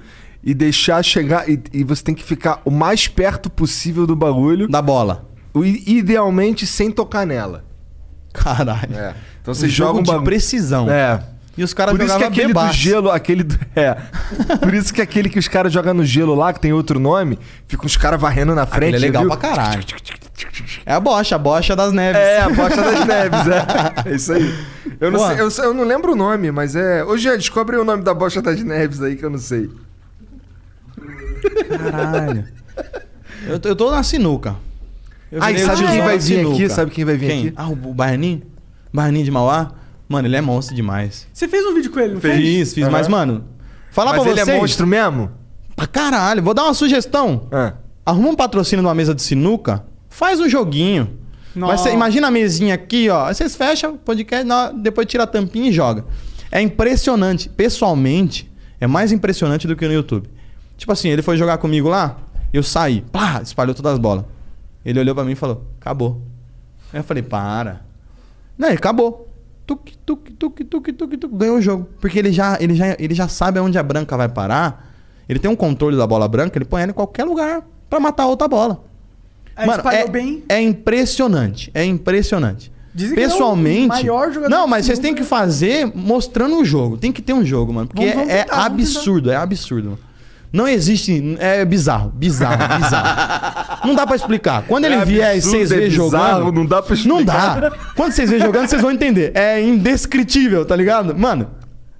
e 0.44 0.52
deixar 0.52 1.02
chegar. 1.04 1.48
E, 1.48 1.58
e 1.72 1.82
você 1.84 2.02
tem 2.02 2.14
que 2.14 2.22
ficar 2.24 2.60
o 2.64 2.70
mais 2.70 3.08
perto 3.08 3.48
possível 3.48 4.06
do 4.06 4.14
bagulho. 4.16 4.68
Da 4.68 4.82
bola. 4.82 5.24
idealmente 5.86 6.66
sem 6.66 6.90
tocar 6.90 7.26
nela. 7.26 7.64
Caralho. 8.36 8.94
É. 8.96 9.14
Então 9.42 9.52
Um 9.52 9.54
você 9.54 9.68
jogo 9.68 9.98
joga 10.04 10.16
um 10.18 10.18
de 10.20 10.24
precisão. 10.24 10.90
É. 10.90 11.20
E 11.58 11.64
os 11.64 11.72
caras 11.72 11.96
Por 11.96 12.04
isso 12.04 12.16
que 12.18 12.22
aquele 12.24 12.48
do 12.48 12.54
bebaço. 12.60 12.74
gelo, 12.74 13.10
aquele 13.10 13.42
do, 13.42 13.58
é. 13.74 13.96
Por 14.60 14.74
isso 14.74 14.92
que 14.92 15.00
aquele 15.00 15.30
que 15.30 15.38
os 15.38 15.48
caras 15.48 15.72
jogam 15.72 15.94
no 15.94 16.04
gelo 16.04 16.34
lá, 16.34 16.52
que 16.52 16.60
tem 16.60 16.70
outro 16.72 17.00
nome, 17.00 17.38
fica 17.66 17.86
os 17.86 17.96
caras 17.96 18.20
varrendo 18.20 18.54
na 18.54 18.66
frente. 18.66 18.90
Aquele 18.96 18.96
é 18.96 19.08
legal 19.08 19.22
viu? 19.22 19.30
pra 19.30 19.38
caralho. 19.38 19.82
É 20.84 20.92
a 20.92 21.00
bocha, 21.00 21.34
a 21.34 21.38
bocha 21.38 21.74
das 21.74 21.92
neves. 21.94 22.20
É, 22.20 22.40
a 22.42 22.48
bocha 22.50 22.76
das 22.76 23.06
neves, 23.06 23.40
é. 23.48 23.66
É 24.10 24.14
isso 24.14 24.32
aí. 24.34 24.54
Eu 25.00 25.10
não, 25.10 25.26
sei, 25.26 25.40
eu, 25.40 25.48
eu 25.70 25.74
não 25.74 25.84
lembro 25.84 26.12
o 26.12 26.16
nome, 26.16 26.50
mas 26.52 26.76
é. 26.76 27.02
Ô, 27.02 27.16
Jean, 27.16 27.36
descobre 27.38 27.76
o 27.76 27.84
nome 27.84 28.02
da 28.02 28.12
bocha 28.12 28.42
das 28.42 28.62
neves 28.62 29.00
aí 29.00 29.16
que 29.16 29.24
eu 29.24 29.30
não 29.30 29.38
sei. 29.38 29.70
Caralho. 31.78 32.44
Eu, 33.46 33.58
tô- 33.58 33.68
eu 33.70 33.76
tô 33.76 33.90
na 33.90 34.02
sinuca. 34.02 34.56
Eu 35.30 35.42
Ah, 35.42 35.50
e 35.50 35.58
sabe 35.58 35.86
quem 35.86 36.00
vai 36.02 36.18
vir 36.18 36.46
aqui? 36.46 36.68
Sabe 36.68 36.90
quem 36.90 37.04
vai 37.04 37.16
vir 37.16 37.28
Quem? 37.28 37.40
aqui? 37.48 37.52
Ah, 37.56 37.68
o 37.68 37.72
o 37.72 37.94
Baianinho? 37.94 38.42
Baianinho 38.92 39.24
de 39.24 39.30
Mauá? 39.30 39.72
Mano, 40.08 40.28
ele 40.28 40.36
é 40.36 40.40
monstro 40.40 40.74
demais. 40.74 41.26
Você 41.32 41.48
fez 41.48 41.64
um 41.66 41.74
vídeo 41.74 41.90
com 41.90 41.98
ele, 41.98 42.14
não 42.14 42.20
fez? 42.20 42.36
Fiz, 42.36 42.74
fiz. 42.74 42.84
Aham. 42.84 42.92
Mas, 42.92 43.08
mano, 43.08 43.44
falar 43.90 44.12
mas 44.12 44.22
pra 44.22 44.30
ele 44.30 44.40
vocês... 44.40 44.56
é 44.56 44.60
monstro 44.60 44.86
mesmo? 44.86 45.30
Pra 45.74 45.86
caralho. 45.86 46.42
Vou 46.42 46.54
dar 46.54 46.64
uma 46.64 46.74
sugestão. 46.74 47.48
Ah. 47.50 47.74
Arruma 48.04 48.28
um 48.28 48.36
patrocínio 48.36 48.82
numa 48.84 48.94
mesa 48.94 49.12
de 49.14 49.20
sinuca, 49.22 49.84
faz 50.08 50.38
um 50.40 50.48
joguinho. 50.48 51.18
Mas 51.56 51.80
você 51.80 51.92
imagina 51.92 52.28
a 52.28 52.30
mesinha 52.30 52.74
aqui, 52.74 53.08
ó. 53.08 53.26
Aí 53.26 53.34
vocês 53.34 53.56
fecham 53.56 53.94
o 53.94 53.98
podcast, 53.98 54.46
depois 54.76 55.06
tira 55.06 55.24
a 55.24 55.26
tampinha 55.26 55.70
e 55.70 55.72
joga. 55.72 56.04
É 56.52 56.60
impressionante. 56.60 57.48
Pessoalmente, 57.48 58.50
é 58.80 58.86
mais 58.86 59.10
impressionante 59.10 59.66
do 59.66 59.74
que 59.74 59.86
no 59.86 59.92
YouTube. 59.94 60.28
Tipo 60.76 60.92
assim, 60.92 61.08
ele 61.08 61.22
foi 61.22 61.36
jogar 61.36 61.58
comigo 61.58 61.88
lá, 61.88 62.18
eu 62.52 62.62
saí, 62.62 63.02
pá, 63.10 63.40
espalhou 63.42 63.74
todas 63.74 63.94
as 63.94 63.98
bolas. 63.98 64.24
Ele 64.86 65.00
olhou 65.00 65.14
pra 65.14 65.24
mim 65.24 65.32
e 65.32 65.36
falou: 65.36 65.66
acabou. 65.80 66.22
Aí 66.92 67.00
eu 67.00 67.04
falei: 67.04 67.22
para. 67.22 67.82
Não, 68.56 68.68
ele 68.68 68.78
acabou. 68.78 69.28
Tuc, 69.66 69.90
tuc, 70.06 70.30
tuc, 70.38 70.60
tuc, 70.64 70.92
tuc, 70.92 71.16
tuc, 71.18 71.32
ganhou 71.36 71.56
o 71.56 71.60
jogo. 71.60 71.88
Porque 72.00 72.18
ele 72.20 72.30
já, 72.32 72.56
ele, 72.60 72.74
já, 72.76 72.94
ele 73.00 73.12
já 73.14 73.26
sabe 73.26 73.58
aonde 73.58 73.76
a 73.76 73.82
branca 73.82 74.16
vai 74.16 74.28
parar. 74.28 74.94
Ele 75.28 75.40
tem 75.40 75.50
um 75.50 75.56
controle 75.56 75.96
da 75.96 76.06
bola 76.06 76.28
branca, 76.28 76.56
ele 76.56 76.64
põe 76.64 76.82
ela 76.82 76.92
em 76.92 76.94
qualquer 76.94 77.24
lugar 77.24 77.62
pra 77.90 77.98
matar 77.98 78.22
a 78.22 78.26
outra 78.28 78.46
bola. 78.46 78.84
Aí 79.56 79.66
Mano, 79.66 79.82
é, 79.88 80.06
bem. 80.06 80.44
é 80.48 80.60
impressionante. 80.62 81.70
É 81.74 81.84
impressionante. 81.84 82.70
Dizem 82.94 83.18
é 83.18 83.26
o 83.26 83.28
Pessoalmente. 83.30 84.02
jogador 84.06 84.48
não, 84.48 84.66
mas 84.68 84.86
vocês 84.86 84.98
têm 85.00 85.14
que 85.14 85.24
fazer 85.24 85.90
mostrando 85.94 86.54
um 86.56 86.64
jogo. 86.64 86.96
Tem 86.96 87.10
que 87.10 87.20
ter 87.20 87.32
um 87.32 87.44
jogo, 87.44 87.72
mano. 87.72 87.88
Porque 87.88 88.02
Vamos- 88.06 88.16
vamos 88.20 88.32
é, 88.32 88.44
tentar, 88.44 88.56
é 88.56 88.66
absurdo, 88.66 89.30
é 89.32 89.36
absurdo. 89.36 89.98
Não 90.56 90.66
existe. 90.66 91.36
É 91.38 91.64
bizarro, 91.66 92.10
bizarro, 92.14 92.56
bizarro. 92.80 93.86
Não 93.86 93.94
dá 93.94 94.06
pra 94.06 94.16
explicar. 94.16 94.62
Quando 94.66 94.86
ele 94.86 94.94
É 94.94 95.04
vier 95.04 95.36
e 95.36 95.42
vocês 95.42 95.70
é 95.70 95.74
verem 95.76 95.90
jogando. 95.90 96.50
não 96.50 96.64
dá 96.64 96.80
pra 96.80 96.96
Não 97.04 97.20
explicar. 97.20 97.60
dá. 97.60 97.70
Quando 97.94 98.12
vocês 98.12 98.30
verem 98.30 98.44
jogando, 98.46 98.66
vocês 98.66 98.80
vão 98.80 98.90
entender. 98.90 99.32
É 99.34 99.60
indescritível, 99.62 100.64
tá 100.64 100.74
ligado? 100.74 101.14
Mano, 101.14 101.50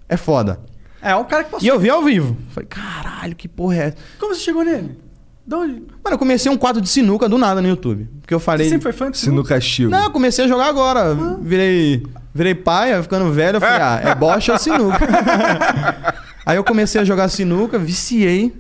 é 0.08 0.16
foda. 0.16 0.58
É, 1.02 1.14
o 1.14 1.24
cara 1.26 1.44
que 1.44 1.50
passou. 1.50 1.66
E 1.66 1.68
eu 1.68 1.78
vi 1.78 1.90
ao 1.90 2.02
vivo. 2.02 2.34
Falei, 2.50 2.66
caralho, 2.66 3.36
que 3.36 3.46
porra 3.46 3.76
é 3.76 3.78
essa? 3.88 3.96
Como 4.18 4.34
você 4.34 4.40
chegou 4.40 4.64
nele? 4.64 4.98
De 5.46 5.54
onde? 5.54 5.72
Mano, 5.74 5.86
eu 6.12 6.18
comecei 6.18 6.50
um 6.50 6.56
quadro 6.56 6.80
de 6.80 6.88
sinuca 6.88 7.28
do 7.28 7.36
nada 7.38 7.60
no 7.62 7.68
YouTube. 7.68 8.08
Porque 8.22 8.34
eu 8.34 8.40
falei. 8.40 8.66
Você 8.66 8.70
sempre 8.70 8.82
foi 8.84 8.92
fã 8.92 9.10
de 9.10 9.18
Se 9.18 9.30
no 9.30 9.44
castigo. 9.44 9.90
Não, 9.90 10.04
eu 10.04 10.10
comecei 10.10 10.46
a 10.46 10.48
jogar 10.48 10.66
agora. 10.66 11.14
Virei, 11.40 12.02
virei 12.34 12.54
pai, 12.54 13.00
ficando 13.02 13.30
velho. 13.30 13.56
Eu 13.56 13.60
falei, 13.60 13.78
ah, 13.84 14.00
é 14.02 14.14
bocha 14.14 14.54
ou 14.54 14.58
sinuca? 14.58 14.98
Aí 16.46 16.56
eu 16.56 16.62
comecei 16.64 17.00
a 17.00 17.04
jogar 17.04 17.28
sinuca, 17.28 17.76
viciei. 17.78 18.54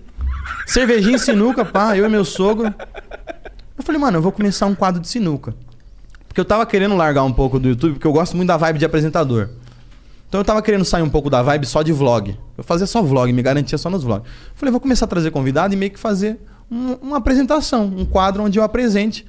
Cervejinha 0.66 1.16
e 1.16 1.18
sinuca, 1.20 1.64
pá, 1.64 1.96
eu 1.96 2.04
e 2.04 2.08
meu 2.08 2.24
sogro. 2.24 2.66
Eu 3.78 3.84
falei, 3.84 4.00
mano, 4.00 4.18
eu 4.18 4.22
vou 4.22 4.32
começar 4.32 4.66
um 4.66 4.74
quadro 4.74 5.00
de 5.00 5.06
sinuca. 5.08 5.54
Porque 6.26 6.40
eu 6.40 6.44
tava 6.44 6.66
querendo 6.66 6.96
largar 6.96 7.22
um 7.22 7.32
pouco 7.32 7.58
do 7.60 7.68
YouTube, 7.68 7.92
porque 7.94 8.06
eu 8.06 8.12
gosto 8.12 8.36
muito 8.36 8.48
da 8.48 8.56
vibe 8.56 8.78
de 8.80 8.84
apresentador. 8.84 9.48
Então 10.28 10.40
eu 10.40 10.44
tava 10.44 10.60
querendo 10.60 10.84
sair 10.84 11.02
um 11.02 11.08
pouco 11.08 11.30
da 11.30 11.40
vibe 11.42 11.64
só 11.66 11.82
de 11.82 11.92
vlog. 11.92 12.36
Eu 12.58 12.64
fazia 12.64 12.86
só 12.86 13.00
vlog, 13.00 13.32
me 13.32 13.42
garantia 13.42 13.78
só 13.78 13.88
nos 13.88 14.02
vlogs. 14.02 14.28
Falei, 14.56 14.72
vou 14.72 14.80
começar 14.80 15.04
a 15.04 15.08
trazer 15.08 15.30
convidado 15.30 15.72
e 15.72 15.76
meio 15.76 15.92
que 15.92 15.98
fazer 15.98 16.38
um- 16.70 16.94
uma 17.00 17.18
apresentação, 17.18 17.84
um 17.84 18.04
quadro 18.04 18.42
onde 18.42 18.58
eu 18.58 18.64
apresente. 18.64 19.24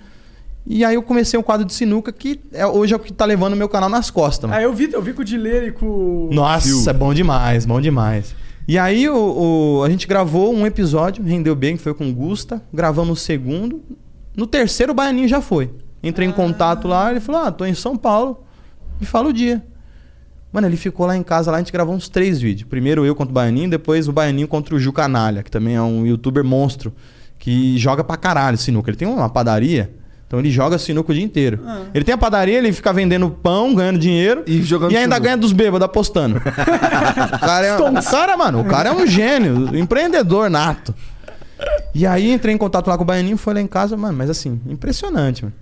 E 0.66 0.84
aí 0.84 0.96
eu 0.96 1.04
comecei 1.04 1.40
um 1.40 1.44
quadro 1.44 1.66
de 1.66 1.74
sinuca 1.74 2.12
que 2.12 2.42
é, 2.52 2.66
hoje 2.66 2.94
é 2.94 2.98
o 2.98 3.00
que 3.00 3.14
tá 3.14 3.24
levando 3.26 3.54
o 3.54 3.56
meu 3.56 3.70
canal 3.70 3.90
nas 3.90 4.10
costas. 4.10 4.50
mano. 4.50 4.60
Ah, 4.60 4.64
eu 4.64 4.74
vi, 4.74 4.90
eu 4.92 5.02
vi 5.02 5.14
com 5.14 5.22
o 5.22 5.26
Dileira 5.26 5.68
e 5.68 5.72
com 5.72 5.86
o. 5.86 6.30
Nossa, 6.34 6.90
é 6.90 6.94
bom 6.94 7.14
demais, 7.14 7.66
bom 7.66 7.80
demais. 7.80 8.36
E 8.68 8.78
aí 8.78 9.08
o, 9.08 9.80
o- 9.80 9.84
a 9.84 9.90
gente 9.90 10.06
gravou 10.08 10.54
um 10.54 10.66
episódio, 10.66 11.24
rendeu 11.24 11.56
bem, 11.56 11.78
que 11.78 11.84
foi 11.84 11.94
com 11.94 12.10
o 12.10 12.14
Gusta. 12.14 12.62
Gravamos 12.74 13.20
o 13.22 13.24
segundo. 13.24 13.82
No 14.36 14.46
terceiro, 14.46 14.92
o 14.92 14.96
Baianinho 14.96 15.28
já 15.28 15.42
foi. 15.42 15.72
Entrei 16.04 16.28
em 16.28 16.32
contato 16.32 16.88
lá, 16.88 17.10
ele 17.12 17.20
falou: 17.20 17.42
Ah, 17.42 17.52
tô 17.52 17.66
em 17.66 17.74
São 17.74 17.96
Paulo. 17.96 18.44
Me 19.00 19.06
fala 19.06 19.30
o 19.30 19.34
dia. 19.34 19.64
Mano, 20.52 20.68
ele 20.68 20.78
ficou 20.78 21.06
lá 21.06 21.16
em 21.16 21.24
casa, 21.24 21.52
lá 21.52 21.58
a 21.58 21.60
gente 21.60 21.72
gravou 21.72 21.94
uns 21.94 22.10
três 22.10 22.40
vídeos. 22.42 22.68
Primeiro 22.70 23.06
eu 23.06 23.14
contra 23.16 23.32
o 23.32 23.34
Baianinho, 23.34 23.70
depois 23.70 24.08
o 24.08 24.12
Baianinho 24.14 24.48
contra 24.48 24.74
o 24.76 24.80
Ju 24.80 24.92
Canalha, 24.92 25.44
que 25.44 25.52
também 25.52 25.76
é 25.76 25.82
um 25.82 26.06
youtuber 26.06 26.44
monstro, 26.44 26.94
que 27.38 27.78
joga 27.78 28.04
pra 28.04 28.18
caralho 28.18 28.58
sinuca. 28.58 28.90
Ele 28.90 28.98
tem 28.98 29.08
uma 29.08 29.30
padaria, 29.30 29.92
então 30.28 30.40
ele 30.40 30.52
joga 30.52 30.78
sinuca 30.78 31.12
o 31.12 31.16
dia 31.16 31.24
inteiro. 31.24 31.60
Ele 31.94 32.04
tem 32.04 32.14
a 32.14 32.18
padaria, 32.18 32.58
ele 32.58 32.72
fica 32.74 32.92
vendendo 32.94 33.30
pão, 33.30 33.74
ganhando 33.74 33.98
dinheiro 33.98 34.44
E 34.46 34.62
jogando 34.62 34.90
ainda 34.90 35.02
sinuca. 35.02 35.20
ganha 35.22 35.38
dos 35.38 35.54
bêbados 35.54 35.86
apostando. 35.86 36.38
o, 36.44 37.40
cara 37.40 37.66
é, 37.66 37.78
o 37.78 38.04
cara, 38.04 38.38
mano, 38.38 38.60
o 38.62 38.66
cara 38.66 38.90
é 38.90 38.92
um 38.92 39.08
gênio, 39.08 39.76
empreendedor 39.78 40.50
nato. 40.50 40.94
E 41.96 42.06
aí 42.06 42.32
entrei 42.32 42.54
em 42.54 42.58
contato 42.58 42.88
lá 42.88 42.98
com 42.98 43.04
o 43.04 43.06
Baianinho, 43.06 43.38
foi 43.38 43.54
lá 43.54 43.62
em 43.62 43.68
casa, 43.68 43.96
mano, 43.98 44.18
mas 44.18 44.30
assim, 44.30 44.60
impressionante, 44.68 45.44
mano. 45.44 45.56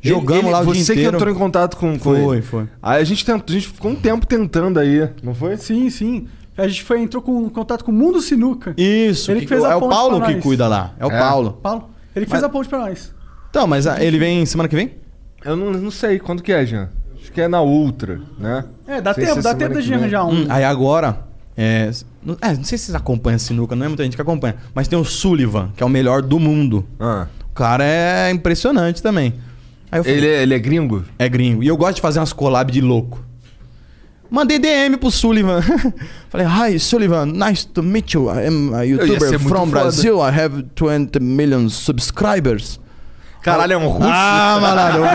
Jogamos 0.00 0.44
Ele- 0.44 0.52
lá 0.52 0.60
o 0.60 0.64
Você 0.66 0.74
dia 0.74 0.84
que 0.84 0.92
inteiro. 1.00 1.16
entrou 1.16 1.34
em 1.34 1.36
contato 1.36 1.76
com, 1.76 1.98
com 1.98 2.14
Foi, 2.14 2.36
ele. 2.36 2.42
foi. 2.42 2.68
Aí 2.80 3.00
a 3.02 3.04
gente, 3.04 3.24
tentou, 3.24 3.52
a 3.56 3.58
gente 3.58 3.68
ficou 3.72 3.90
um 3.90 3.96
tempo 3.96 4.24
tentando 4.26 4.78
aí, 4.78 5.08
não 5.22 5.34
foi? 5.34 5.56
Sim, 5.56 5.90
sim. 5.90 6.28
A 6.56 6.68
gente 6.68 6.84
foi, 6.84 7.00
entrou 7.00 7.20
com 7.22 7.48
contato 7.50 7.84
com 7.84 7.90
o 7.90 7.94
Mundo 7.94 8.20
Sinuca. 8.20 8.74
Isso, 8.76 9.30
Ele 9.32 9.40
que- 9.40 9.46
que 9.46 9.52
fez 9.54 9.64
a 9.64 9.70
é 9.72 9.76
o 9.76 9.88
Paulo 9.88 10.20
que 10.22 10.34
cuida 10.36 10.68
lá. 10.68 10.92
É 11.00 11.06
o 11.06 11.10
É. 11.10 11.18
Paulo. 11.18 11.58
Paulo. 11.60 11.90
Ele 12.14 12.26
que 12.26 12.30
fez 12.30 12.42
Mas- 12.42 12.50
a 12.50 12.52
ponte 12.52 12.68
pra 12.68 12.78
nós. 12.78 13.12
Então, 13.50 13.66
mas 13.66 13.86
ah, 13.86 14.02
ele 14.02 14.18
vem 14.18 14.44
semana 14.46 14.68
que 14.68 14.76
vem? 14.76 14.92
Eu 15.44 15.56
não, 15.56 15.72
não 15.72 15.90
sei 15.90 16.18
quando 16.18 16.42
que 16.42 16.52
é, 16.52 16.64
Jean. 16.66 16.90
Acho 17.20 17.32
que 17.32 17.40
é 17.40 17.48
na 17.48 17.62
Ultra, 17.62 18.20
né? 18.38 18.64
É, 18.86 19.00
dá 19.00 19.14
Sei 19.14 19.24
tempo, 19.24 19.36
se 19.36 19.42
dá 19.42 19.50
semana 19.50 19.58
tempo 19.58 19.74
da 19.74 19.80
que 19.80 19.86
gente 19.86 19.94
vem. 19.94 20.00
arranjar 20.00 20.24
um. 20.26 20.42
Hum, 20.42 20.46
aí 20.48 20.64
agora. 20.64 21.26
É, 21.56 21.90
não, 22.24 22.36
é, 22.40 22.54
não 22.54 22.62
sei 22.62 22.78
se 22.78 22.84
vocês 22.84 22.94
acompanham 22.94 23.36
a 23.36 23.38
sinuca, 23.40 23.74
não 23.74 23.84
é 23.84 23.88
muita 23.88 24.04
gente 24.04 24.14
que 24.14 24.22
acompanha. 24.22 24.54
Mas 24.74 24.86
tem 24.86 24.98
o 24.98 25.04
Sullivan, 25.04 25.72
que 25.76 25.82
é 25.82 25.86
o 25.86 25.88
melhor 25.88 26.22
do 26.22 26.38
mundo. 26.38 26.86
Ah. 27.00 27.26
O 27.50 27.54
cara 27.54 27.84
é 27.84 28.30
impressionante 28.30 29.02
também. 29.02 29.34
Aí 29.90 29.98
eu 29.98 30.04
falei, 30.04 30.18
Ele, 30.18 30.26
é, 30.28 30.42
ele 30.42 30.54
é 30.54 30.58
gringo? 30.58 31.04
É 31.18 31.28
gringo. 31.28 31.62
E 31.62 31.66
eu 31.66 31.76
gosto 31.76 31.96
de 31.96 32.00
fazer 32.02 32.20
umas 32.20 32.32
collabs 32.32 32.72
de 32.72 32.80
louco. 32.80 33.24
Mandei 34.30 34.58
DM 34.58 34.98
pro 34.98 35.10
Sullivan. 35.10 35.62
Falei, 36.28 36.46
hi 36.46 36.78
Sullivan, 36.78 37.26
nice 37.26 37.66
to 37.66 37.82
meet 37.82 38.12
you. 38.12 38.28
I 38.28 38.46
am 38.46 38.74
a 38.74 38.80
ser 38.80 38.84
YouTuber 38.90 39.28
muito 39.30 39.48
from 39.48 39.66
foda. 39.66 39.70
Brazil. 39.70 40.18
I 40.20 40.30
have 40.30 40.62
20 40.74 41.18
million 41.18 41.68
subscribers. 41.70 42.78
Caralho, 43.42 43.72
é 43.72 43.76
um 43.76 43.88
russo? 43.88 44.08
Ah, 44.10 44.58
malandro. 44.60 45.02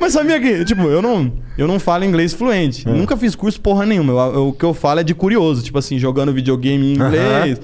Mas 0.00 0.12
sabia 0.12 0.40
que, 0.40 0.64
tipo, 0.64 0.82
eu 0.82 1.00
não, 1.02 1.32
eu 1.56 1.66
não 1.66 1.78
falo 1.78 2.04
inglês 2.04 2.32
fluente. 2.32 2.86
Eu 2.86 2.94
Nunca 2.94 3.16
fiz 3.16 3.34
curso 3.34 3.60
porra 3.60 3.86
nenhuma. 3.86 4.12
Eu- 4.12 4.34
eu- 4.34 4.48
o 4.48 4.52
que 4.52 4.64
eu 4.64 4.74
falo 4.74 5.00
é 5.00 5.04
de 5.04 5.14
curioso, 5.14 5.62
tipo 5.62 5.78
assim, 5.78 5.98
jogando 5.98 6.32
videogame 6.32 6.86
em 6.86 6.94
inglês. 6.94 7.60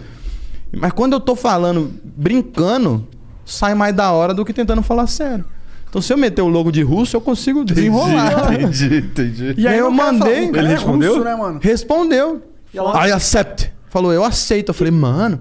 Mas 0.76 0.92
quando 0.92 1.14
eu 1.14 1.20
tô 1.20 1.34
falando, 1.34 1.92
brincando, 2.04 3.06
sai 3.44 3.74
mais 3.74 3.94
da 3.94 4.12
hora 4.12 4.32
do 4.32 4.44
que 4.44 4.52
tentando 4.52 4.82
falar 4.82 5.06
sério. 5.06 5.44
Então 5.88 6.00
se 6.00 6.12
eu 6.12 6.16
meter 6.16 6.42
o 6.42 6.48
logo 6.48 6.70
de 6.70 6.82
russo, 6.82 7.16
eu 7.16 7.20
consigo 7.20 7.64
desenrolar. 7.64 8.52
Entendi, 8.54 8.98
entendi. 8.98 9.54
E 9.58 9.66
aí 9.66 9.78
eu 9.78 9.90
mandei, 9.90 10.46
falou, 10.46 10.56
ele 10.56 10.68
é 10.68 10.70
respondeu? 10.70 11.12
russo, 11.14 11.24
né, 11.24 11.34
mano? 11.34 11.58
Respondeu. 11.60 12.42
I 12.72 13.10
accept. 13.12 13.72
Falou, 13.88 14.12
eu 14.12 14.24
aceito. 14.24 14.68
Eu 14.68 14.74
falei, 14.74 14.92
mano, 14.92 15.40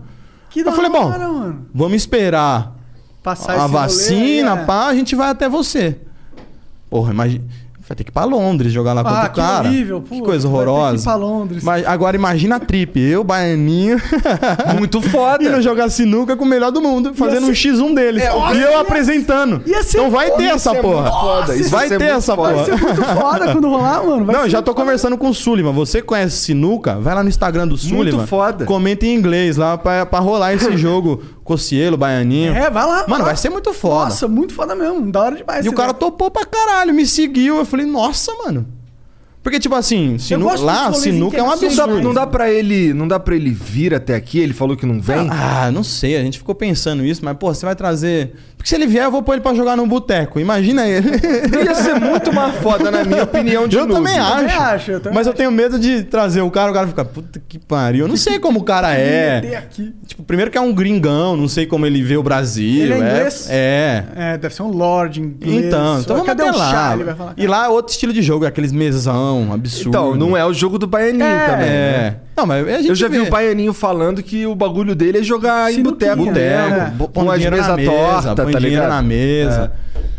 Que 0.49 0.61
eu 0.61 0.71
falei, 0.71 0.89
bom, 0.89 1.11
hora, 1.11 1.55
vamos 1.73 1.95
esperar 1.95 2.75
Passar 3.21 3.53
a 3.53 3.61
rolê 3.61 3.73
vacina, 3.73 4.53
aí, 4.53 4.59
é. 4.59 4.65
pá, 4.65 4.87
a 4.87 4.95
gente 4.95 5.15
vai 5.15 5.29
até 5.29 5.49
você. 5.49 5.99
Porra, 6.89 7.11
imagina. 7.11 7.45
Vai 7.89 7.95
ter 7.95 8.03
que 8.03 8.11
ir 8.11 8.13
pra 8.13 8.23
Londres 8.23 8.71
jogar 8.71 8.93
lá 8.93 9.03
contra 9.03 9.19
Ah, 9.19 9.25
o 9.25 9.29
que 9.31 9.35
cara. 9.41 9.67
horrível, 9.67 10.01
que 10.03 10.09
puta, 10.09 10.23
coisa 10.23 10.47
vai 10.47 10.59
ter 10.59 10.63
que 10.63 10.69
ir 10.69 10.71
horrorosa. 10.71 11.03
pra 11.03 11.15
Londres. 11.15 11.63
Mas 11.63 11.87
agora 11.87 12.15
imagina 12.15 12.57
a 12.57 12.59
trip. 12.59 12.99
Eu, 12.99 13.23
Baianinho, 13.23 13.97
Muito 14.77 15.01
foda. 15.01 15.43
indo 15.43 15.59
jogar 15.59 15.89
sinuca 15.89 16.35
com 16.37 16.43
o 16.45 16.47
melhor 16.47 16.71
do 16.71 16.79
mundo, 16.81 17.15
fazendo 17.15 17.47
um 17.47 17.51
X1 17.51 17.95
deles. 17.95 18.21
É, 18.23 18.31
e 18.55 18.61
eu 18.61 18.79
apresentando. 18.79 19.63
ia 19.65 19.81
ser 19.81 19.97
Então 19.97 20.11
vai 20.11 20.29
ter 20.31 20.43
essa 20.43 20.75
é 20.75 20.81
porra. 20.81 21.01
muito 21.01 21.19
foda, 21.19 21.55
isso 21.55 21.69
vai 21.71 21.85
ia 21.85 21.89
ser 21.89 21.97
ter 21.97 22.03
muito 22.05 22.17
essa 22.17 22.35
foda. 22.35 22.53
porra. 22.53 22.65
Vai 22.65 22.77
ser 22.77 22.85
muito 22.85 23.03
foda 23.03 23.51
quando 23.53 23.69
rolar, 23.69 24.05
mano. 24.05 24.25
Vai 24.25 24.35
Não, 24.35 24.43
ser 24.43 24.49
já 24.51 24.57
tô 24.61 24.65
muito 24.71 24.75
foda. 24.77 24.81
conversando 24.85 25.17
com 25.17 25.29
o 25.29 25.33
Sullivan. 25.33 25.71
Você 25.73 26.01
conhece 26.01 26.37
sinuca? 26.37 26.95
Vai 26.99 27.15
lá 27.15 27.23
no 27.23 27.29
Instagram 27.29 27.67
do 27.67 27.75
Sullivan. 27.75 28.27
foda. 28.27 28.65
Comenta 28.65 29.07
em 29.07 29.15
inglês 29.15 29.57
lá 29.57 29.77
pra, 29.79 30.05
pra 30.05 30.19
rolar 30.19 30.53
esse 30.53 30.75
jogo. 30.77 31.23
Cocielo, 31.49 31.97
Baianinho. 31.97 32.53
É, 32.53 32.69
vai 32.69 32.85
lá. 32.85 33.05
Mano, 33.07 33.23
lá. 33.23 33.29
vai 33.29 33.35
ser 33.35 33.49
muito 33.49 33.73
foda. 33.73 34.05
Nossa, 34.05 34.27
muito 34.27 34.53
foda 34.53 34.75
mesmo. 34.75 35.11
Da 35.11 35.19
hora 35.19 35.35
demais. 35.35 35.65
E 35.65 35.69
o 35.69 35.73
cara 35.73 35.89
evento. 35.89 35.99
topou 35.99 36.29
pra 36.29 36.45
caralho, 36.45 36.93
me 36.93 37.07
seguiu. 37.07 37.57
Eu 37.57 37.65
falei, 37.65 37.87
nossa, 37.87 38.31
mano. 38.35 38.67
Porque, 39.41 39.59
tipo 39.59 39.73
assim, 39.73 40.19
sinu... 40.19 40.45
lá, 40.63 40.93
sinuca 40.93 41.37
é 41.37 41.41
um 41.41 41.57
que 41.57 41.65
Não 41.67 41.75
dá, 41.75 41.83
absurdo. 41.85 42.03
não 42.03 42.13
dá 42.13 42.27
pra 42.27 42.51
ele, 42.51 42.93
não 42.93 43.07
dá 43.07 43.19
para 43.19 43.35
ele 43.35 43.49
vir 43.49 43.95
até 43.95 44.13
aqui. 44.13 44.37
Ele 44.37 44.53
falou 44.53 44.77
que 44.77 44.85
não 44.85 45.01
vem. 45.01 45.27
Ah, 45.31 45.71
não 45.71 45.83
sei, 45.83 46.17
a 46.17 46.21
gente 46.21 46.37
ficou 46.37 46.53
pensando 46.53 47.03
isso, 47.03 47.25
mas, 47.25 47.35
pô, 47.35 47.51
você 47.51 47.65
vai 47.65 47.75
trazer. 47.75 48.35
Porque 48.59 48.67
se 48.67 48.75
ele 48.75 48.87
vier, 48.87 49.05
eu 49.05 49.11
vou 49.11 49.23
pôr 49.23 49.33
ele 49.35 49.41
pra 49.41 49.53
jogar 49.53 49.77
no 49.77 49.87
boteco. 49.87 50.37
Imagina 50.37 50.85
ele. 50.85 51.09
Ia 51.63 51.73
ser 51.75 51.95
muito 51.95 52.33
mais 52.33 52.55
foda, 52.57 52.91
na 52.91 53.05
minha 53.05 53.23
opinião, 53.23 53.69
de 53.69 53.77
eu 53.77 53.87
também 53.87 54.19
acho. 54.19 54.35
também 54.35 54.55
acho, 54.57 54.91
eu 54.91 54.99
também 54.99 55.15
mas 55.15 55.27
eu 55.27 55.33
tenho 55.33 55.49
medo 55.49 55.79
de 55.79 56.03
trazer 56.03 56.41
o 56.41 56.51
cara, 56.51 56.69
o 56.69 56.73
cara 56.73 56.85
fica, 56.85 57.05
puta 57.05 57.41
que 57.47 57.57
pariu. 57.57 58.01
Eu 58.03 58.09
não 58.09 58.17
sei 58.17 58.37
como 58.37 58.59
o 58.59 58.63
cara 58.63 58.93
é. 58.93 59.55
aqui. 59.55 59.95
Tipo, 60.05 60.23
primeiro 60.23 60.51
que 60.51 60.57
é 60.57 60.61
um 60.61 60.73
gringão, 60.73 61.37
não 61.37 61.47
sei 61.47 61.65
como 61.65 61.85
ele 61.85 62.03
vê 62.03 62.17
o 62.17 62.21
Brasil. 62.23 62.83
Ele 62.83 62.93
é 62.95 62.97
inglês? 62.97 63.47
É. 63.49 64.03
É, 64.15 64.37
deve 64.37 64.53
ser 64.53 64.63
um 64.63 64.71
Lorde 64.71 65.21
inglês. 65.21 65.65
Então, 65.67 65.99
então 66.01 66.15
vamos 66.17 66.27
Cadê 66.27 66.43
até 66.43 66.57
lá. 66.57 66.69
chá? 66.69 66.93
Ele 66.95 67.03
vai 67.05 67.15
falar. 67.15 67.33
E 67.37 67.47
lá 67.47 67.65
é 67.65 67.69
outro 67.69 67.93
estilo 67.93 68.11
de 68.11 68.21
jogo, 68.21 68.43
é 68.43 68.49
aqueles 68.49 68.73
mesão, 68.73 69.53
absurdo. 69.53 69.87
Então, 69.87 70.15
não 70.15 70.35
é 70.35 70.45
o 70.45 70.51
jogo 70.53 70.77
do 70.77 70.85
Baianinho 70.85 71.23
É, 71.25 71.45
também. 71.45 71.65
né? 71.65 71.65
é. 71.69 72.15
Não, 72.35 72.45
mas 72.45 72.65
a 72.67 72.77
gente 72.77 72.87
Eu 72.89 72.95
já 72.95 73.09
vi 73.09 73.19
vê. 73.19 73.27
o 73.27 73.29
Baianinho 73.29 73.73
falando 73.73 74.23
que 74.23 74.45
o 74.45 74.55
bagulho 74.55 74.95
dele 74.95 75.17
é 75.17 75.23
jogar 75.23 75.71
em 75.71 75.75
Sinuquinha, 75.75 76.15
boteco. 76.15 76.31
né? 76.31 76.41
É. 76.87 76.91
Bo- 76.91 77.07
Com 77.09 77.25
põe 77.25 77.27
as 77.27 77.33
dinheiro 77.35 77.55
mesas 77.57 77.85
tortas, 77.85 78.35
põe 78.51 78.53
tá 78.53 78.59
dinheiro 78.59 78.83
ligado? 78.83 78.95
na 78.95 79.01
mesa. 79.01 79.71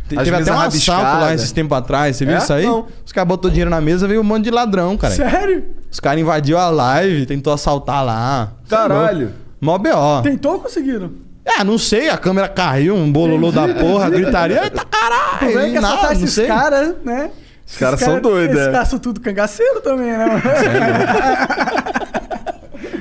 Te- 0.09 0.19
As 0.19 0.25
Teve 0.25 0.37
até 0.37 0.53
um 0.53 0.61
assalto 0.61 1.21
lá 1.21 1.35
esses 1.35 1.53
tempos 1.53 1.77
atrás. 1.79 2.17
Você 2.17 2.25
viu 2.25 2.35
É? 2.35 2.39
isso 2.39 2.53
aí? 2.53 2.65
Não. 2.67 2.87
Os 3.07 3.13
caras 3.13 3.29
botou 3.29 3.49
dinheiro 3.51 3.71
na 3.71 3.81
mesa, 3.81 4.09
veio 4.09 4.21
um 4.21 4.25
monte 4.25 4.45
de 4.45 4.51
ladrão, 4.51 4.97
cara. 4.97 5.15
Sério? 5.15 5.65
Os 5.91 6.01
caras 6.01 6.21
invadiu 6.21 6.59
a 6.59 6.69
live, 6.69 7.27
tentou 7.27 7.53
assaltar 7.53 8.05
lá. 8.05 8.53
Caralho. 8.69 9.33
Mó 9.61 9.77
B.O. 9.79 10.23
Tentou 10.23 10.55
ou 10.55 10.61
conseguiram? 10.61 11.13
É, 11.45 11.63
não 11.65 11.79
sei, 11.79 12.09
a 12.11 12.17
câmera 12.19 12.49
caiu, 12.49 12.95
um 12.95 13.11
bololô 13.11 13.51
da 13.53 13.67
porra, 13.69 14.09
gritaria. 14.11 14.63
Eita 14.65 14.85
caralho! 14.85 15.59
é 15.59 15.71
que 15.71 15.81
Nada, 15.81 16.03
não 16.03 16.13
esses 16.13 16.47
caras, 16.47 16.95
né? 17.05 17.31
Esses 17.67 17.79
caras 17.79 18.01
são 18.01 18.21
doidos, 18.21 18.57
Esses 18.57 18.69
é. 18.69 18.73
caras 18.73 18.89
são 18.89 18.99
tudo 18.99 19.21
cangaceiro 19.21 19.81
também, 19.81 20.11
né? 20.11 20.27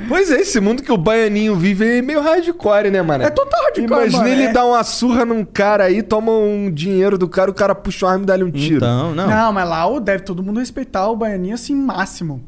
Pois 0.09 0.29
é, 0.31 0.41
esse 0.41 0.59
mundo 0.59 0.81
que 0.83 0.91
o 0.91 0.97
Baianinho 0.97 1.55
vive 1.55 1.99
é 1.99 2.01
meio 2.01 2.19
hardcore, 2.19 2.89
né, 2.89 3.01
mano? 3.01 3.23
É 3.23 3.29
total 3.29 3.61
hardcore, 3.63 3.85
Imagina 3.85 4.17
mano, 4.17 4.27
ele 4.29 4.43
é. 4.43 4.51
dar 4.51 4.65
uma 4.65 4.83
surra 4.83 5.23
num 5.23 5.45
cara 5.45 5.85
aí, 5.85 6.01
toma 6.03 6.31
um 6.31 6.69
dinheiro 6.69 7.17
do 7.17 7.29
cara, 7.29 7.49
o 7.49 7.53
cara 7.53 7.73
puxa 7.75 8.05
o 8.05 8.09
arma 8.09 8.23
e 8.23 8.25
dá-lhe 8.27 8.43
um 8.43 8.51
tiro. 8.51 8.77
Então, 8.77 9.13
não. 9.15 9.27
Não, 9.27 9.53
mas 9.53 9.69
lá 9.69 9.85
o- 9.87 9.99
deve 9.99 10.23
todo 10.23 10.41
mundo 10.43 10.59
respeitar 10.59 11.07
o 11.09 11.15
Baianinho 11.15 11.53
assim, 11.53 11.75
máximo. 11.75 12.43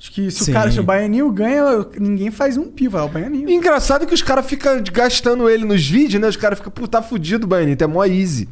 Acho 0.00 0.10
que 0.12 0.30
se 0.30 0.44
Sim. 0.46 0.50
o 0.50 0.54
cara, 0.54 0.70
se 0.72 0.80
o 0.80 0.82
Baianinho 0.82 1.30
ganha, 1.30 1.62
ninguém 2.00 2.30
faz 2.30 2.56
um 2.56 2.64
pio, 2.64 2.96
é 2.98 3.02
o 3.02 3.08
Baianinho. 3.08 3.48
Engraçado 3.48 4.06
que 4.06 4.12
os 4.14 4.22
caras 4.22 4.44
ficam 4.44 4.82
gastando 4.92 5.48
ele 5.48 5.64
nos 5.64 5.86
vídeos, 5.86 6.20
né? 6.20 6.28
Os 6.28 6.36
caras 6.36 6.58
ficam, 6.58 6.72
pô, 6.72 6.88
tá 6.88 7.00
fudido, 7.00 7.46
Baianinho, 7.46 7.76
é 7.80 7.86
mó 7.86 8.04
easy. 8.04 8.48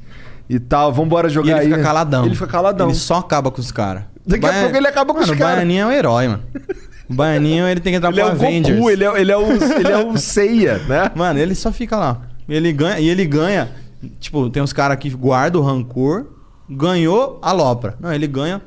E 0.49 0.59
tal, 0.61 0.93
vambora 0.93 1.29
E 1.29 1.31
jogar 1.31 1.53
ele 1.53 1.61
aí. 1.61 1.69
fica 1.71 1.83
caladão. 1.83 2.25
Ele 2.27 2.35
fica 2.35 2.47
caladão. 2.47 2.89
Ele 2.89 2.97
só 2.97 3.17
acaba 3.17 3.51
com 3.51 3.61
os 3.61 3.73
caras. 3.73 4.05
Daqui 4.27 4.47
a 4.47 4.53
pouco 4.61 4.77
ele 4.77 4.87
acaba 4.87 5.13
com 5.15 5.21
mano, 5.21 5.33
os 5.33 5.37
O 5.37 5.39
caras. 5.39 5.57
Baianinho 5.57 5.83
é 5.83 5.87
um 5.87 5.93
herói, 5.93 6.29
mano. 6.29 6.43
O 7.09 7.15
Baianinho, 7.15 7.67
ele 7.67 7.81
tem 7.81 7.93
que 7.93 7.97
entrar 7.97 8.11
Ele 8.11 8.21
é 8.21 8.25
pro 8.25 8.33
o 8.33 8.37
Avengers. 8.37 8.77
Goku, 8.79 8.91
ele 8.91 9.05
é, 9.05 9.21
ele 9.21 9.33
é 9.33 9.37
o, 9.37 9.53
ele 9.53 9.93
é 9.93 9.99
o 9.99 10.17
Seiya, 10.19 10.79
né? 10.89 11.11
Mano, 11.15 11.39
ele 11.39 11.55
só 11.55 11.73
fica 11.73 11.97
lá. 11.97 12.23
Ele 12.49 12.73
ganha, 12.73 12.99
e 13.01 13.09
ele 13.09 13.25
ganha. 13.25 13.71
Tipo, 14.19 14.49
tem 14.51 14.63
uns 14.63 14.73
caras 14.73 14.97
que 14.99 15.09
guardam 15.11 15.61
o 15.61 15.65
rancor, 15.65 16.27
ganhou, 16.69 17.39
alopra. 17.43 17.97
Não, 18.01 18.13
ele 18.13 18.27
ganha, 18.27 18.61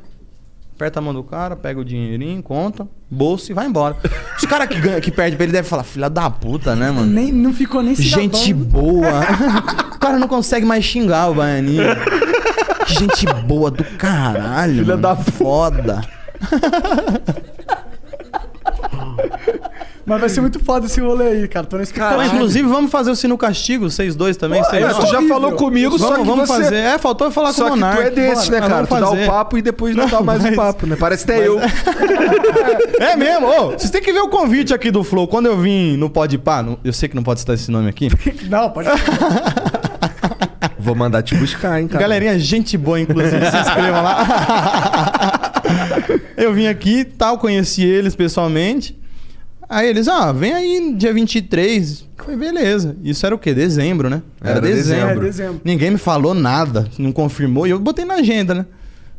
aperta 0.75 0.99
a 0.99 1.01
mão 1.01 1.13
do 1.13 1.23
cara, 1.23 1.55
pega 1.55 1.79
o 1.79 1.86
dinheirinho, 1.86 2.41
conta, 2.43 2.88
bolsa 3.09 3.51
e 3.51 3.55
vai 3.55 3.65
embora. 3.65 3.95
Os 4.38 4.45
caras 4.45 4.67
que, 4.67 4.79
ganha, 4.79 4.99
que 5.01 5.11
perdem 5.11 5.36
pra 5.36 5.43
ele 5.45 5.53
devem 5.53 5.69
falar, 5.69 5.83
filha 5.83 6.09
da 6.09 6.29
puta, 6.29 6.75
né, 6.75 6.91
mano? 6.91 7.07
Nem, 7.07 7.31
não 7.31 7.53
ficou 7.53 7.81
nem 7.81 7.95
se 7.95 8.03
Gente 8.03 8.53
gabando. 8.53 8.65
boa. 8.71 9.21
o 9.95 9.99
cara 9.99 10.17
não 10.17 10.27
consegue 10.27 10.65
mais 10.65 10.83
xingar 10.83 11.31
o 11.31 11.36
Baianinho. 11.36 11.83
Que 12.86 12.93
gente 12.93 13.25
boa 13.47 13.71
do 13.71 13.83
caralho. 13.97 14.75
Filha 14.75 14.97
mano. 14.97 15.01
da 15.01 15.15
foda. 15.15 16.01
Mas 20.05 20.20
vai 20.20 20.30
ser 20.30 20.39
muito 20.41 20.59
foda 20.59 20.86
esse 20.86 21.01
rolê 21.01 21.30
aí, 21.30 21.47
cara. 21.47 21.66
Tô 21.66 21.78
na 21.78 22.26
inclusive, 22.28 22.68
vamos 22.68 22.91
fazer 22.91 23.09
o 23.09 23.16
Sino 23.16 23.36
Castigo, 23.39 23.89
vocês 23.89 24.16
dois 24.16 24.38
também. 24.38 24.61
Pô, 24.61 24.70
vocês 24.70 24.84
É, 24.86 24.93
tu 24.93 25.07
já 25.07 25.20
falou 25.24 25.53
comigo, 25.53 25.97
só 25.97 26.09
Vamos, 26.11 26.20
que 26.22 26.28
vamos 26.30 26.47
você... 26.47 26.63
fazer. 26.63 26.76
É, 26.76 26.97
faltou 26.99 27.26
eu 27.26 27.32
falar 27.32 27.51
Só 27.53 27.70
com 27.70 27.72
o 27.72 27.74
que 27.74 27.80
tu 27.80 27.86
Monark. 27.86 28.01
é 28.03 28.09
desse, 28.11 28.51
né, 28.51 28.59
cara? 28.61 28.86
Tu 28.86 28.93
dá 28.93 29.07
fazer. 29.07 29.24
o 29.24 29.28
papo 29.28 29.57
e 29.57 29.61
depois 29.63 29.95
não, 29.95 30.03
Não, 30.03 30.11
dá 30.11 30.22
mais 30.22 30.43
mas- 30.43 30.53
o 30.53 30.55
papo, 30.55 30.86
né? 30.86 30.95
Parece 30.99 31.24
até 31.24 31.47
eu. 31.47 31.59
É 32.99 33.16
mesmo? 33.16 33.47
Ô, 33.47 33.72
vocês 33.72 33.89
têm 33.89 34.01
que 34.01 34.13
ver 34.13 34.20
o 34.22 34.30
convite 34.30 34.74
aqui 34.74 34.91
do 34.91 35.03
Flow. 35.03 35.28
Quando 35.28 35.47
eu 35.47 35.57
vim 35.57 35.97
no 35.97 36.09
Pode 36.09 36.38
Pá, 36.38 36.61
no- 36.61 36.80
eu 36.84 36.93
sei 36.93 37.09
que 37.09 37.16
não 37.16 37.24
pode 37.24 37.39
citar 37.39 37.55
esse 37.55 37.72
nome 37.72 37.89
aqui. 37.89 38.09
Não, 38.47 38.70
pode 38.70 38.88
Vou 40.78 40.93
mandar 40.95 41.24
te 41.24 41.34
buscar, 41.36 41.82
hein, 41.82 41.88
cara. 41.88 41.99
Galerinha, 42.01 42.38
gente 42.38 42.78
boa, 42.78 42.99
inclusive, 42.99 43.43
se 43.49 43.57
inscrevam 43.57 44.03
lá. 44.03 45.51
eu 46.38 46.53
vim 46.53 46.68
aqui 46.68 47.03
tal, 47.03 47.38
conheci 47.39 47.84
eles 47.84 48.16
pessoalmente. 48.16 48.97
Aí 49.68 49.89
eles, 49.89 50.07
ah, 50.07 50.32
vem 50.32 50.53
aí 50.53 50.93
dia 50.95 51.13
23. 51.13 52.05
Foi 52.18 52.36
beleza. 52.36 52.95
Isso 53.03 53.26
era 53.26 53.34
o 53.34 53.39
quê? 53.39 53.53
Dezembro, 53.53 54.09
né? 54.09 54.22
Era 54.43 54.61
dezembro. 54.61 55.24
É, 55.24 55.26
dezembro. 55.26 55.61
Ninguém 55.63 55.91
me 55.91 55.97
falou 55.97 56.34
nada, 56.34 56.88
não 56.97 57.11
confirmou. 57.11 57.66
E 57.66 57.72
eu 57.72 57.80
botei 57.80 58.05
na 58.05 58.16
agenda, 58.16 58.53
né? 58.53 58.66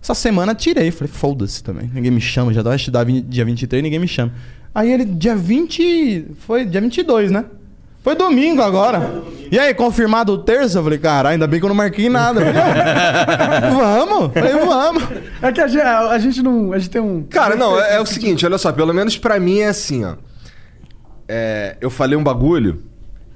Essa 0.02 0.14
semana 0.14 0.54
tirei. 0.54 0.90
Falei, 0.90 1.12
foda-se 1.12 1.62
também. 1.62 1.90
Ninguém 1.92 2.12
me 2.12 2.20
chama. 2.20 2.52
Já 2.52 2.62
tava 2.62 2.76
estudar 2.76 3.04
dia 3.04 3.44
23, 3.44 3.82
ninguém 3.82 3.98
me 3.98 4.06
chama. 4.08 4.32
Aí 4.74 4.92
ele, 4.92 5.04
dia 5.04 5.34
20. 5.34 6.26
Foi 6.46 6.64
dia 6.64 6.80
22, 6.80 7.30
né? 7.30 7.44
Foi 8.04 8.14
domingo 8.14 8.62
agora. 8.62 9.24
E 9.50 9.58
aí, 9.58 9.74
confirmado 9.74 10.38
terça? 10.38 10.78
Eu 10.78 10.84
falei, 10.84 10.98
cara, 10.98 11.30
ainda 11.30 11.44
bem 11.48 11.58
que 11.58 11.64
eu 11.64 11.68
não 11.68 11.74
marquei 11.74 12.08
nada. 12.08 12.40
Eu 12.40 12.54
falei, 12.54 13.70
vamos. 14.06 14.32
Falei, 14.32 14.52
vamos. 14.52 15.02
É 15.42 15.50
que 15.50 15.60
a 15.60 15.66
gente, 15.66 15.82
a 15.82 16.18
gente 16.18 16.40
não. 16.40 16.72
A 16.72 16.78
gente 16.78 16.90
tem 16.90 17.00
um. 17.00 17.24
Cara, 17.24 17.56
não, 17.56 17.76
é, 17.80 17.96
é 17.96 18.00
o 18.00 18.06
seguinte, 18.06 18.46
olha 18.46 18.58
só, 18.58 18.70
pelo 18.70 18.94
menos 18.94 19.18
pra 19.18 19.40
mim 19.40 19.58
é 19.58 19.68
assim, 19.68 20.04
ó. 20.04 20.14
É, 21.28 21.76
eu 21.80 21.90
falei 21.90 22.16
um 22.16 22.22
bagulho. 22.22 22.82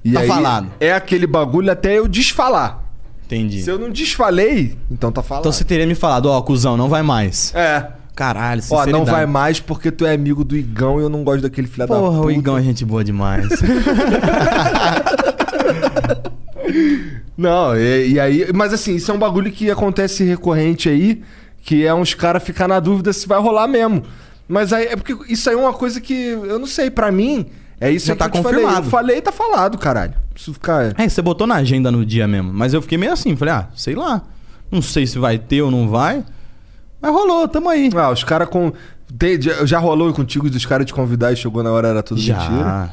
E 0.03 0.13
Tá 0.13 0.21
aí 0.21 0.27
falado. 0.27 0.71
É 0.79 0.93
aquele 0.93 1.27
bagulho 1.27 1.71
até 1.71 1.97
eu 1.97 2.07
desfalar. 2.07 2.83
Entendi. 3.25 3.61
Se 3.61 3.69
eu 3.69 3.79
não 3.79 3.89
desfalei, 3.89 4.77
então 4.89 5.11
tá 5.11 5.21
falado. 5.23 5.43
Então 5.43 5.51
você 5.51 5.63
teria 5.63 5.85
me 5.87 5.95
falado, 5.95 6.25
ó, 6.27 6.41
cuzão, 6.41 6.75
não 6.75 6.89
vai 6.89 7.01
mais. 7.01 7.53
É. 7.55 7.87
Caralho, 8.13 8.61
Ó, 8.69 8.85
não 8.87 9.05
vai 9.05 9.25
mais 9.25 9.59
porque 9.61 9.89
tu 9.89 10.05
é 10.05 10.13
amigo 10.13 10.43
do 10.43 10.55
Igão 10.55 10.99
e 10.99 11.03
eu 11.03 11.09
não 11.09 11.23
gosto 11.23 11.41
daquele 11.43 11.65
filho 11.65 11.87
da 11.87 11.95
Porra, 11.95 12.17
puta. 12.17 12.27
o 12.27 12.31
Igão 12.31 12.57
é 12.57 12.61
gente 12.61 12.83
boa 12.83 13.03
demais. 13.03 13.47
Não, 17.37 17.75
e, 17.75 18.11
e 18.11 18.19
aí. 18.19 18.47
Mas 18.53 18.73
assim, 18.73 18.95
isso 18.95 19.09
é 19.11 19.13
um 19.13 19.17
bagulho 19.19 19.51
que 19.51 19.71
acontece 19.71 20.23
recorrente 20.23 20.89
aí, 20.89 21.21
que 21.63 21.85
é 21.85 21.93
uns 21.93 22.13
caras 22.13 22.43
ficar 22.43 22.67
na 22.67 22.79
dúvida 22.79 23.11
se 23.13 23.27
vai 23.27 23.39
rolar 23.39 23.67
mesmo. 23.67 24.03
Mas 24.47 24.73
aí 24.73 24.85
é 24.87 24.95
porque 24.95 25.15
isso 25.31 25.49
aí 25.49 25.55
é 25.55 25.59
uma 25.59 25.73
coisa 25.73 25.99
que 26.01 26.13
eu 26.13 26.59
não 26.59 26.67
sei, 26.67 26.91
pra 26.91 27.11
mim, 27.11 27.47
é 27.81 27.91
isso 27.91 28.05
Já 28.07 28.13
aí 28.13 28.19
tá 28.19 28.29
que 28.29 28.37
eu 28.37 28.41
te 28.41 28.43
falei. 28.43 28.61
confirmado. 28.61 28.87
Eu 28.87 28.91
falei, 28.91 29.21
tá 29.21 29.31
falado, 29.31 29.77
caralho. 29.77 30.13
Preciso 30.33 30.53
ficar. 30.53 30.93
É, 30.97 31.09
você 31.09 31.21
botou 31.21 31.45
na 31.45 31.55
agenda 31.55 31.91
no 31.91 32.05
dia 32.05 32.27
mesmo. 32.27 32.53
Mas 32.53 32.73
eu 32.73 32.81
fiquei 32.81 32.97
meio 32.97 33.11
assim, 33.11 33.35
falei, 33.35 33.53
ah, 33.53 33.67
sei 33.75 33.95
lá. 33.95 34.21
Não 34.71 34.81
sei 34.81 35.05
se 35.05 35.19
vai 35.19 35.37
ter 35.37 35.61
ou 35.61 35.69
não 35.69 35.89
vai. 35.89 36.23
Mas 37.01 37.11
rolou, 37.11 37.47
tamo 37.47 37.67
aí. 37.67 37.89
Ah, 37.95 38.11
os 38.11 38.23
caras 38.23 38.47
com. 38.47 38.71
já, 39.65 39.79
rolou 39.79 40.13
contigo 40.13 40.49
dos 40.49 40.65
caras 40.65 40.85
te 40.85 40.93
convidar 40.93 41.33
e 41.33 41.35
chegou 41.35 41.61
na 41.63 41.71
hora, 41.71 41.89
era 41.89 42.03
tudo 42.03 42.21
Já. 42.21 42.37
mentira? 42.39 42.91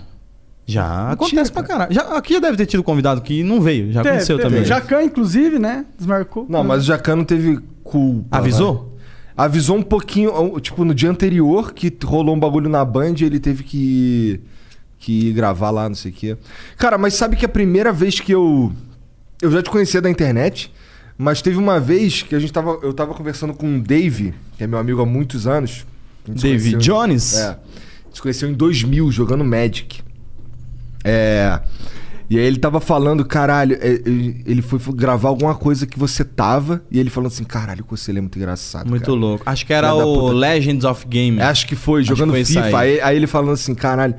Já. 0.67 1.13
Acontece 1.13 1.53
pra 1.53 1.63
caralho. 1.63 1.93
Já, 1.95 2.03
aqui 2.17 2.35
já 2.35 2.41
deve 2.41 2.57
ter 2.57 2.67
tido 2.67 2.83
convidado 2.83 3.21
que 3.23 3.43
não 3.43 3.61
veio. 3.61 3.93
Já 3.93 4.03
Teve, 4.03 4.09
aconteceu 4.17 4.37
teve. 4.37 4.49
também. 4.49 4.63
O 4.63 4.67
Jacan, 4.67 5.03
inclusive, 5.03 5.59
né? 5.59 5.87
Desmarcou. 5.97 6.47
Não, 6.49 6.63
mas 6.65 6.83
o 6.83 6.87
Jacan 6.87 7.17
não 7.17 7.25
teve 7.25 7.59
culpa. 7.85 8.37
Avisou? 8.37 8.75
vai. 9.37 9.47
Avisou 9.47 9.77
um 9.77 9.83
pouquinho, 9.83 10.59
tipo, 10.61 10.85
no 10.85 10.93
dia 10.93 11.09
anterior 11.11 11.73
que 11.73 11.97
rolou 12.05 12.35
um 12.35 12.41
bagulho 12.41 12.69
na 12.69 12.85
Band 12.85 13.15
e 13.21 13.25
ele 13.25 13.39
teve 13.39 13.63
que, 13.63 14.41
que 14.99 15.29
ir 15.29 15.33
gravar 15.33 15.71
lá, 15.71 15.89
não 15.89 15.95
sei 15.97 16.11
o 16.11 16.15
quê. 16.15 16.37
Cara, 16.77 16.99
mas 16.99 17.15
sabe 17.15 17.37
que 17.37 17.45
a 17.45 17.49
primeira 17.49 17.93
vez 17.93 18.19
que 18.21 18.33
eu. 18.33 18.73
Eu 19.41 19.51
já 19.53 19.63
te 19.63 19.71
conhecia 19.71 20.01
da 20.01 20.11
internet, 20.11 20.73
mas 21.17 21.41
teve 21.41 21.57
uma 21.57 21.79
vez 21.79 22.23
que 22.23 22.35
a 22.35 22.39
gente 22.41 22.53
tava. 22.53 22.79
Eu 22.83 22.93
tava 22.93 23.15
conversando 23.15 23.55
com 23.55 23.77
o 23.77 23.81
Dave, 23.81 24.35
que 24.57 24.65
é 24.65 24.67
meu 24.67 24.79
amigo 24.79 25.01
há 25.01 25.07
muitos 25.07 25.47
anos. 25.47 25.87
Conheceu 26.25 26.55
em- 26.55 26.79
Jones? 26.79 27.37
É. 27.39 27.49
A 27.49 27.59
gente 28.09 28.21
conheceu 28.23 28.49
em 28.51 28.53
2000 28.53 29.11
jogando 29.13 29.45
Magic. 29.45 30.01
É. 31.05 31.61
E 32.31 32.39
aí 32.39 32.45
ele 32.45 32.59
tava 32.59 32.79
falando, 32.79 33.25
caralho, 33.25 33.79
é, 33.81 33.89
ele 34.05 34.43
ele 34.45 34.61
foi 34.61 34.79
gravar 34.93 35.31
alguma 35.31 35.55
coisa 35.55 35.87
que 35.87 35.99
você 35.99 36.23
tava, 36.23 36.83
e 36.91 36.99
ele 36.99 37.09
falando 37.09 37.29
assim, 37.29 37.45
caralho, 37.45 37.81
o 37.81 37.85
Conselho 37.85 38.19
é 38.19 38.21
muito 38.21 38.37
engraçado. 38.37 38.87
Muito 38.87 39.05
cara. 39.07 39.15
louco. 39.17 39.43
Acho 39.47 39.65
que 39.65 39.73
era 39.73 39.95
o. 39.95 40.31
Legends 40.31 40.85
of 40.85 41.07
Game. 41.07 41.39
É, 41.39 41.45
Acho 41.45 41.67
que 41.67 41.75
foi, 41.75 42.03
Acho 42.03 42.09
jogando 42.09 42.35
que 42.35 42.45
foi 42.45 42.63
FIFA. 42.63 42.79
Aí. 42.79 43.01
aí 43.01 43.17
ele 43.17 43.27
falando 43.27 43.53
assim, 43.53 43.75
caralho, 43.75 44.15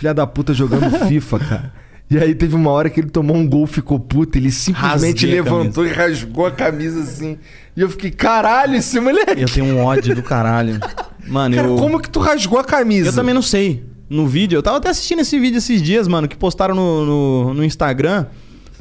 filha 0.00 0.14
da 0.14 0.26
puta 0.26 0.54
jogando 0.54 0.90
FIFA, 1.06 1.38
cara. 1.38 1.72
E 2.10 2.18
aí 2.18 2.34
teve 2.34 2.56
uma 2.56 2.70
hora 2.70 2.90
que 2.90 2.98
ele 2.98 3.10
tomou 3.10 3.36
um 3.36 3.46
gol, 3.46 3.66
ficou 3.66 4.00
puto, 4.00 4.36
ele 4.36 4.50
simplesmente 4.50 5.26
Rasguei 5.26 5.38
a 5.38 5.42
levantou 5.42 5.86
e 5.86 5.92
rasgou 5.92 6.46
a 6.46 6.50
camisa 6.50 7.00
assim. 7.00 7.38
E 7.76 7.80
eu 7.80 7.88
fiquei, 7.88 8.10
caralho, 8.10 8.74
esse 8.74 8.98
moleque. 8.98 9.40
Eu 9.40 9.48
tenho 9.48 9.66
um 9.66 9.84
ódio 9.84 10.14
do 10.14 10.22
caralho. 10.22 10.80
Mano, 11.24 11.54
Cara, 11.54 11.68
eu... 11.68 11.76
como 11.76 12.00
que 12.00 12.10
tu 12.10 12.18
rasgou 12.18 12.58
a 12.58 12.64
camisa? 12.64 13.10
Eu 13.10 13.12
também 13.12 13.32
não 13.32 13.42
sei. 13.42 13.84
No 14.08 14.26
vídeo, 14.26 14.56
eu 14.56 14.62
tava 14.62 14.78
até 14.78 14.88
assistindo 14.88 15.20
esse 15.20 15.38
vídeo 15.38 15.58
esses 15.58 15.80
dias, 15.80 16.08
mano, 16.08 16.26
que 16.26 16.36
postaram 16.36 16.74
no, 16.74 17.06
no, 17.06 17.54
no 17.54 17.64
Instagram. 17.64 18.26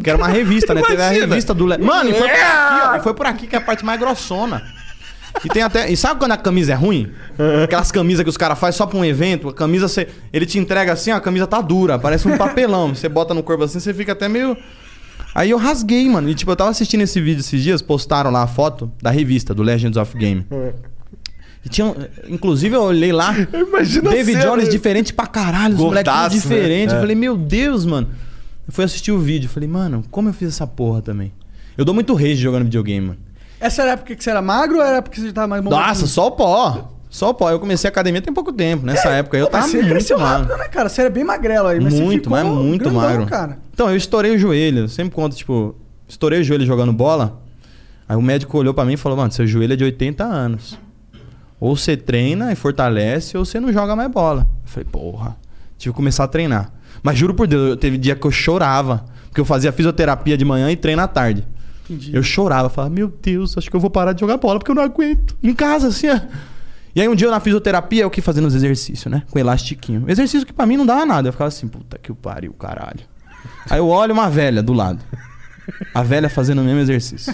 Que 0.02 0.10
era 0.10 0.18
uma 0.18 0.28
revista, 0.28 0.74
né? 0.74 0.82
Teve 0.82 0.94
a 0.94 1.06
Imagina. 1.08 1.28
revista 1.28 1.54
do. 1.54 1.68
Le... 1.68 1.78
Mano, 1.78 2.10
e 2.10 2.14
foi 2.14 2.28
por 2.30 2.36
aqui, 2.36 2.88
ó. 2.88 2.96
E 2.96 3.00
foi 3.02 3.14
por 3.14 3.26
aqui 3.28 3.48
que 3.48 3.56
é 3.56 3.60
a 3.60 3.62
parte 3.62 3.86
mais 3.86 4.00
grossona. 4.00 4.64
E 5.44 5.48
tem 5.50 5.62
até. 5.62 5.90
E 5.90 5.96
sabe 5.96 6.20
quando 6.20 6.32
a 6.32 6.38
camisa 6.38 6.74
é 6.74 6.76
ruim? 6.76 7.12
Aquelas 7.64 7.92
camisas 7.92 8.24
que 8.24 8.30
os 8.30 8.38
caras 8.38 8.60
fazem 8.60 8.78
só 8.78 8.86
pra 8.86 8.98
um 8.98 9.06
evento, 9.06 9.50
a 9.50 9.54
camisa 9.54 9.88
você. 9.88 10.08
Ele 10.34 10.46
te 10.46 10.60
entrega 10.60 10.94
assim, 10.94 11.12
ó, 11.12 11.16
a 11.16 11.22
camisa 11.22 11.48
tá 11.48 11.62
dura, 11.62 11.98
parece 11.98 12.28
um 12.28 12.38
papelão. 12.38 12.94
Você 12.94 13.08
bota 13.08 13.34
no 13.34 13.42
corpo 13.42 13.64
assim, 13.64 13.80
você 13.80 13.94
fica 13.94 14.12
até 14.12 14.28
meio. 14.28 14.58
Aí 15.34 15.52
eu 15.52 15.58
rasguei, 15.58 16.10
mano. 16.10 16.30
E 16.30 16.36
tipo, 16.36 16.52
eu 16.52 16.56
tava 16.56 16.70
assistindo 16.70 17.02
esse 17.02 17.22
vídeo 17.22 17.40
esses 17.40 17.62
dias, 17.62 17.82
postaram 17.82 18.32
lá 18.32 18.44
a 18.44 18.48
foto 18.48 18.92
da 19.02 19.12
revista, 19.12 19.54
do 19.54 19.64
Legends 19.64 19.98
of 19.98 20.18
Game. 20.18 20.46
E 21.64 21.70
tinha. 21.70 21.94
Inclusive, 22.28 22.76
eu 22.76 22.84
olhei 22.84 23.12
lá. 23.12 23.36
Imagina 23.54 24.10
David. 24.10 24.42
Jones 24.42 24.70
diferente 24.70 25.14
pra 25.14 25.28
caralho, 25.28 25.76
os 25.76 25.80
moleques 25.80 26.12
tudo 26.12 26.22
Gordaço, 26.22 26.36
né? 26.36 26.42
diferente. 26.42 26.94
É. 26.94 26.96
Eu 26.98 27.00
falei, 27.00 27.16
meu 27.16 27.38
Deus, 27.38 27.86
mano. 27.86 28.10
Eu 28.68 28.74
fui 28.74 28.84
assistir 28.84 29.12
o 29.12 29.20
vídeo. 29.20 29.50
Falei, 29.50 29.68
mano, 29.68 30.04
como 30.12 30.30
eu 30.30 30.34
fiz 30.34 30.50
essa 30.50 30.66
porra 30.68 31.02
também? 31.02 31.32
Eu 31.78 31.86
dou 31.86 31.94
muito 31.94 32.14
rage 32.14 32.36
jogando 32.36 32.64
videogame, 32.64 33.08
mano. 33.08 33.29
Essa 33.60 33.82
era 33.82 33.92
a 33.92 33.94
época 33.94 34.16
que 34.16 34.24
você 34.24 34.30
era 34.30 34.42
magro 34.42 34.78
ou 34.78 34.84
era 34.84 34.96
a 34.96 34.98
época 35.00 35.16
que 35.16 35.22
você 35.22 35.32
tava 35.34 35.48
mais 35.48 35.64
bombadinho? 35.64 35.88
Nossa, 35.90 36.08
só 36.08 36.28
o 36.28 36.32
pó. 36.32 36.94
Só 37.10 37.30
o 37.30 37.34
pó. 37.34 37.50
Eu 37.52 37.60
comecei 37.60 37.88
a 37.88 37.92
academia 37.92 38.22
tem 38.22 38.34
pouco 38.34 38.54
tempo. 38.54 38.86
Nessa 38.86 39.10
época 39.10 39.36
aí 39.38 39.42
eu 39.42 39.48
tava 39.48 39.68
você 39.68 39.78
muito 39.78 39.90
cresceu 39.90 40.18
magro. 40.20 40.48
rápido, 40.48 40.58
né, 40.58 40.68
cara? 40.70 40.88
Você 40.90 41.02
era 41.02 41.10
bem 41.10 41.24
magrelo 41.24 41.68
aí, 41.68 41.80
mas 41.80 41.94
você 41.94 42.02
muito, 42.04 42.30
mas 42.30 42.46
muito 42.46 42.84
grandão, 42.84 43.02
magro. 43.02 43.26
cara. 43.26 43.58
Então, 43.74 43.90
eu 43.90 43.96
estourei 43.98 44.36
o 44.36 44.38
joelho. 44.38 44.80
Eu 44.84 44.88
sempre 44.88 45.14
conto, 45.16 45.36
tipo, 45.36 45.76
estourei 46.08 46.40
o 46.40 46.44
joelho 46.44 46.66
jogando 46.66 46.94
bola. 46.94 47.42
Aí 48.08 48.16
o 48.16 48.22
médico 48.22 48.58
olhou 48.58 48.74
pra 48.74 48.86
mim 48.86 48.94
e 48.94 48.98
falou, 48.98 49.18
mano, 49.18 49.32
seu 49.32 49.46
joelho 49.46 49.74
é 49.74 49.76
de 49.76 49.84
80 49.84 50.24
anos. 50.24 50.78
Ou 51.60 51.76
você 51.76 51.98
treina 51.98 52.52
e 52.52 52.56
fortalece, 52.56 53.38
ou 53.38 53.44
você 53.44 53.60
não 53.60 53.74
joga 53.74 53.96
mais 53.96 54.10
bola. 54.10 54.48
Eu 54.64 54.70
falei, 54.70 54.88
porra, 54.90 55.36
tive 55.78 55.92
que 55.94 55.98
começar 55.98 56.24
a 56.24 56.28
treinar. 56.28 56.72
Mas 57.04 57.18
juro 57.18 57.34
por 57.34 57.48
Deus, 57.48 57.70
eu- 57.72 57.78
teve 57.78 57.98
dia 57.98 58.16
que 58.16 58.26
eu 58.26 58.32
chorava. 58.32 59.06
Porque 59.28 59.42
eu 59.42 59.46
fazia 59.46 59.72
fisioterapia 59.72 60.36
de 60.38 60.44
manhã 60.46 60.72
e 60.72 60.76
treino 60.76 61.02
à 61.02 61.08
tarde. 61.08 61.46
Entendi. 61.90 62.16
Eu 62.16 62.22
chorava, 62.22 62.70
falava, 62.70 62.94
meu 62.94 63.08
Deus, 63.08 63.58
acho 63.58 63.70
que 63.70 63.76
eu 63.76 63.80
vou 63.80 63.90
parar 63.90 64.14
de 64.14 64.20
jogar 64.22 64.38
bola 64.38 64.60
porque 64.60 64.70
eu 64.72 64.76
não 64.76 64.84
aguento. 64.84 65.36
Em 65.42 65.54
casa, 65.54 65.88
assim, 65.88 66.08
ó. 66.10 66.20
E 66.96 67.02
aí 67.02 67.08
um 67.08 67.16
dia 67.16 67.28
eu 67.28 67.32
na 67.32 67.40
fisioterapia, 67.40 68.04
eu 68.04 68.10
que 68.10 68.22
fazendo 68.22 68.46
os 68.48 68.56
exercícios, 68.56 69.12
né? 69.12 69.24
Com 69.32 69.40
elastiquinho. 69.40 70.06
Exercício 70.08 70.46
que 70.46 70.52
pra 70.54 70.66
mim 70.66 70.78
não 70.78 70.86
dava 70.86 71.06
nada. 71.06 71.28
Eu 71.30 71.32
ficava 71.32 71.48
assim, 71.48 71.68
puta 71.68 71.98
que 71.98 72.12
pariu, 72.14 72.54
caralho. 72.54 73.02
Aí 73.70 73.78
eu 73.80 73.88
olho 73.88 74.14
uma 74.14 74.30
velha 74.30 74.62
do 74.62 74.74
lado. 74.74 75.00
A 75.94 76.02
velha 76.04 76.30
fazendo 76.30 76.60
o 76.62 76.64
mesmo 76.64 76.80
exercício. 76.80 77.34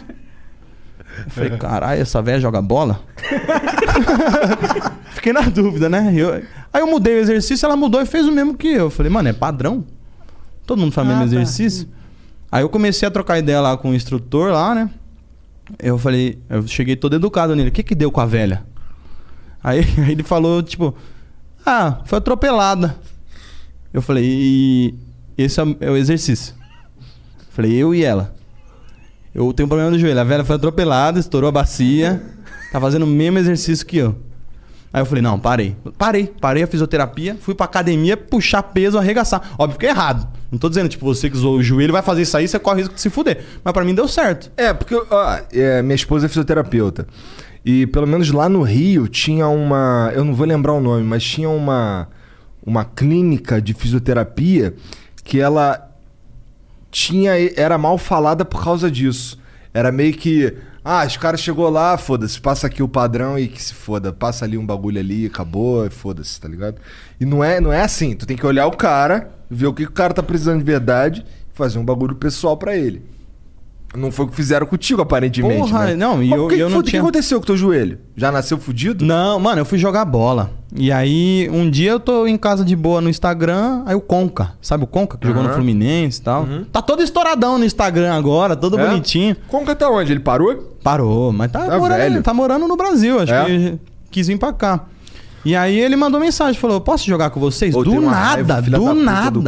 Eu 1.26 1.30
falei, 1.32 1.50
caralho, 1.58 2.02
essa 2.02 2.22
velha 2.22 2.40
joga 2.42 2.62
bola? 2.62 3.00
Fiquei 5.12 5.32
na 5.34 5.42
dúvida, 5.42 5.90
né? 5.90 6.14
Eu- 6.16 6.44
aí 6.74 6.82
eu 6.82 6.88
mudei 6.88 7.16
o 7.16 7.20
exercício, 7.20 7.66
ela 7.66 7.76
mudou 7.78 8.02
e 8.02 8.06
fez 8.06 8.28
o 8.28 8.32
mesmo 8.32 8.56
que 8.56 8.68
eu. 8.68 8.74
Eu 8.86 8.90
falei, 8.90 9.12
mano, 9.12 9.30
é 9.30 9.34
padrão? 9.34 9.86
Todo 10.66 10.80
mundo 10.80 10.92
faz 10.92 11.08
o 11.08 11.12
Ah, 11.12 11.14
mesmo 11.20 11.30
tá. 11.34 11.36
exercício? 11.42 11.88
Aí 12.52 12.62
eu 12.64 12.70
comecei 12.70 13.08
a 13.08 13.12
trocar 13.12 13.38
ideia 13.40 13.60
lá 13.62 13.76
com 13.78 13.92
o 13.92 13.94
instrutor 13.96 14.52
lá, 14.52 14.74
né? 14.74 14.90
Eu 15.80 15.98
falei, 15.98 16.38
eu 16.50 16.66
cheguei 16.68 16.96
todo 16.96 17.16
educado 17.16 17.56
nele. 17.56 17.70
O 17.70 17.72
que 17.72 17.84
que 17.84 17.96
deu 17.96 18.12
com 18.12 18.22
a 18.22 18.26
velha? 18.26 18.64
Aí, 19.64 19.80
aí 19.98 20.12
ele 20.14 20.24
falou, 20.24 20.62
tipo, 20.62 20.96
ah, 21.66 22.02
foi 22.06 22.18
atropelada. 22.20 22.96
Eu 23.92 24.02
falei, 24.02 24.24
e 24.26 24.94
esse 25.38 25.60
é 25.60 25.64
o- 25.64 25.78
é 25.80 25.92
exercício. 25.98 26.54
Falei, 27.50 27.74
eu 27.74 27.96
e 27.96 28.04
ela. 28.04 28.34
Eu 29.34 29.52
tenho 29.54 29.66
um 29.66 29.70
problema 29.70 29.92
no 29.92 30.00
joelho. 30.00 30.20
A 30.20 30.24
velha 30.24 30.46
foi 30.46 30.56
atropelada, 30.56 31.20
estourou 31.20 31.48
a 31.50 31.52
bacia, 31.52 32.22
tá 32.72 32.80
fazendo 32.80 33.04
o 33.04 33.08
mesmo 33.08 33.38
exercício 33.40 33.86
que 33.86 33.98
eu. 33.98 34.16
Aí 34.94 35.02
eu 35.02 35.06
falei, 35.06 35.22
não, 35.22 35.38
parei. 35.40 35.76
Parei, 35.98 36.28
parei 36.40 36.64
a 36.64 36.68
fisioterapia, 36.68 37.36
fui 37.42 37.54
pra 37.54 37.66
academia, 37.66 38.16
puxar 38.16 38.64
peso, 38.64 38.98
arregaçar. 38.98 39.42
Óbvio 39.58 39.80
que 39.80 39.86
é 39.86 39.90
errado. 39.90 40.28
Não 40.52 40.60
tô 40.60 40.70
dizendo, 40.70 40.90
tipo, 40.90 41.06
você 41.06 41.30
que 41.30 41.36
usou 41.36 41.56
o 41.56 41.64
joelho 41.64 41.92
vai 41.92 42.02
fazer 42.02 42.22
isso 42.22 42.38
aí, 42.38 42.48
você 42.48 42.60
corre 42.60 42.76
o 42.76 42.80
risco 42.80 42.96
de 42.96 43.02
se 43.02 43.10
fuder. 43.10 43.44
Mas 43.64 43.74
pra 43.74 43.84
mim 43.84 43.96
deu 43.96 44.08
certo. 44.08 44.52
É, 44.56 44.74
porque 44.74 44.96
ó, 44.96 45.40
é, 45.52 45.82
minha 45.82 45.96
esposa 45.96 46.26
é 46.26 46.30
fisioterapeuta. 46.30 47.08
E 47.66 47.88
pelo 47.88 48.06
menos 48.06 48.32
lá 48.32 48.48
no 48.48 48.62
Rio 48.62 49.08
tinha 49.08 49.48
uma. 49.48 50.12
Eu 50.14 50.24
não 50.24 50.36
vou 50.36 50.46
lembrar 50.46 50.74
o 50.74 50.80
nome, 50.80 51.04
mas 51.04 51.24
tinha 51.24 51.50
uma, 51.50 52.08
uma 52.64 52.86
clínica 52.86 53.60
de 53.60 53.74
fisioterapia 53.74 54.76
que 55.24 55.40
ela 55.40 55.90
tinha. 56.92 57.32
Era 57.56 57.76
mal 57.76 57.98
falada 57.98 58.46
por 58.46 58.64
causa 58.64 58.92
disso. 58.92 59.40
Era 59.74 59.92
meio 59.92 60.14
que. 60.14 60.56
Ah, 60.88 61.04
os 61.04 61.18
caras 61.18 61.42
chegou 61.42 61.68
lá, 61.68 61.98
foda-se, 61.98 62.40
passa 62.40 62.68
aqui 62.68 62.84
o 62.84 62.88
padrão 62.88 63.40
e 63.40 63.48
que 63.48 63.60
se 63.62 63.74
foda. 63.74 64.14
Passa 64.14 64.46
ali 64.46 64.56
um 64.56 64.66
bagulho 64.66 65.00
ali, 65.00 65.26
acabou, 65.26 65.90
foda-se, 65.90 66.40
tá 66.40 66.48
ligado? 66.48 66.78
E 67.20 67.26
não 67.26 67.44
é, 67.44 67.60
não 67.60 67.74
é 67.74 67.82
assim. 67.82 68.16
Tu 68.16 68.28
tem 68.28 68.38
que 68.38 68.46
olhar 68.46 68.68
o 68.68 68.78
cara, 68.78 69.32
ver 69.50 69.68
o 69.68 69.74
que, 69.74 69.84
que 69.86 69.90
o 69.92 69.94
cara 69.94 70.14
tá 70.14 70.24
precisando 70.24 70.60
de 70.60 70.66
verdade 70.66 71.26
e 71.54 71.58
fazer 71.58 71.78
um 71.80 71.86
bagulho 71.86 72.16
pessoal 72.16 72.58
pra 72.58 72.76
ele. 72.76 73.02
Não 73.96 74.12
foi 74.12 74.26
o 74.26 74.28
que 74.28 74.36
fizeram 74.36 74.68
contigo, 74.68 75.02
aparentemente. 75.02 75.58
Porra, 75.72 75.86
né? 75.86 75.96
não, 75.96 76.22
e 76.22 76.30
eu- 76.30 76.50
que, 76.50 76.56
eu 76.56 76.68
que 76.68 76.74
não 76.74 76.80
o 76.80 76.84
que 76.84 76.90
tinha- 76.90 77.02
aconteceu 77.02 77.40
com 77.40 77.44
o 77.44 77.46
teu 77.46 77.56
joelho? 77.56 77.98
Já 78.14 78.30
nasceu 78.30 78.58
fudido? 78.58 79.06
Não, 79.06 79.40
mano, 79.40 79.62
eu 79.62 79.66
fui 79.66 79.78
jogar 79.78 80.04
bola. 80.04 80.52
E 80.76 80.92
aí, 80.92 81.48
um 81.50 81.70
dia 81.70 81.92
eu 81.92 82.00
tô 82.00 82.28
em 82.28 82.38
casa 82.38 82.66
de 82.66 82.76
boa 82.76 83.00
no 83.00 83.10
Instagram, 83.10 83.84
aí 83.86 83.96
o 83.96 84.02
Conca, 84.02 84.52
sabe 84.62 84.84
o 84.84 84.88
Conca 84.88 85.18
que 85.18 85.26
jogou 85.26 85.42
no. 85.44 85.54
Fluminense 85.54 86.20
e 86.20 86.24
tal? 86.24 86.46
Tá 86.74 86.82
todo 86.82 87.02
estouradão 87.04 87.58
no 87.58 87.64
Instagram 87.64 88.14
agora, 88.14 88.54
todo 88.58 88.78
É? 88.78 88.86
bonitinho. 88.86 89.34
Conca 89.48 89.74
tá 89.74 89.90
onde? 89.90 90.12
Ele 90.12 90.20
parou? 90.20 90.76
Parou, 90.84 91.32
mas 91.32 91.50
tá, 91.50 91.66
Tá 91.66 91.78
morando, 91.80 91.98
velho. 91.98 92.22
tá 92.24 92.34
morando 92.34 92.68
no 92.68 92.76
Brasil, 92.76 93.22
acho 93.22 93.32
É? 93.34 93.46
que 93.46 93.80
quis 94.12 94.28
vir 94.28 94.38
pra 94.38 94.52
cá. 94.52 94.82
E 95.46 95.56
aí 95.56 95.80
ele 95.80 95.96
mandou 95.96 96.20
mensagem, 96.20 96.60
falou: 96.60 96.82
"Posso 96.82 97.06
jogar 97.06 97.30
com 97.30 97.40
vocês?" 97.40 97.74
Ou 97.76 97.84
do 97.84 97.92
raiva, 98.08 98.54
nada, 98.56 98.64
filha 98.64 98.78
do 98.80 98.94
nada. 98.96 99.32
do. 99.32 99.44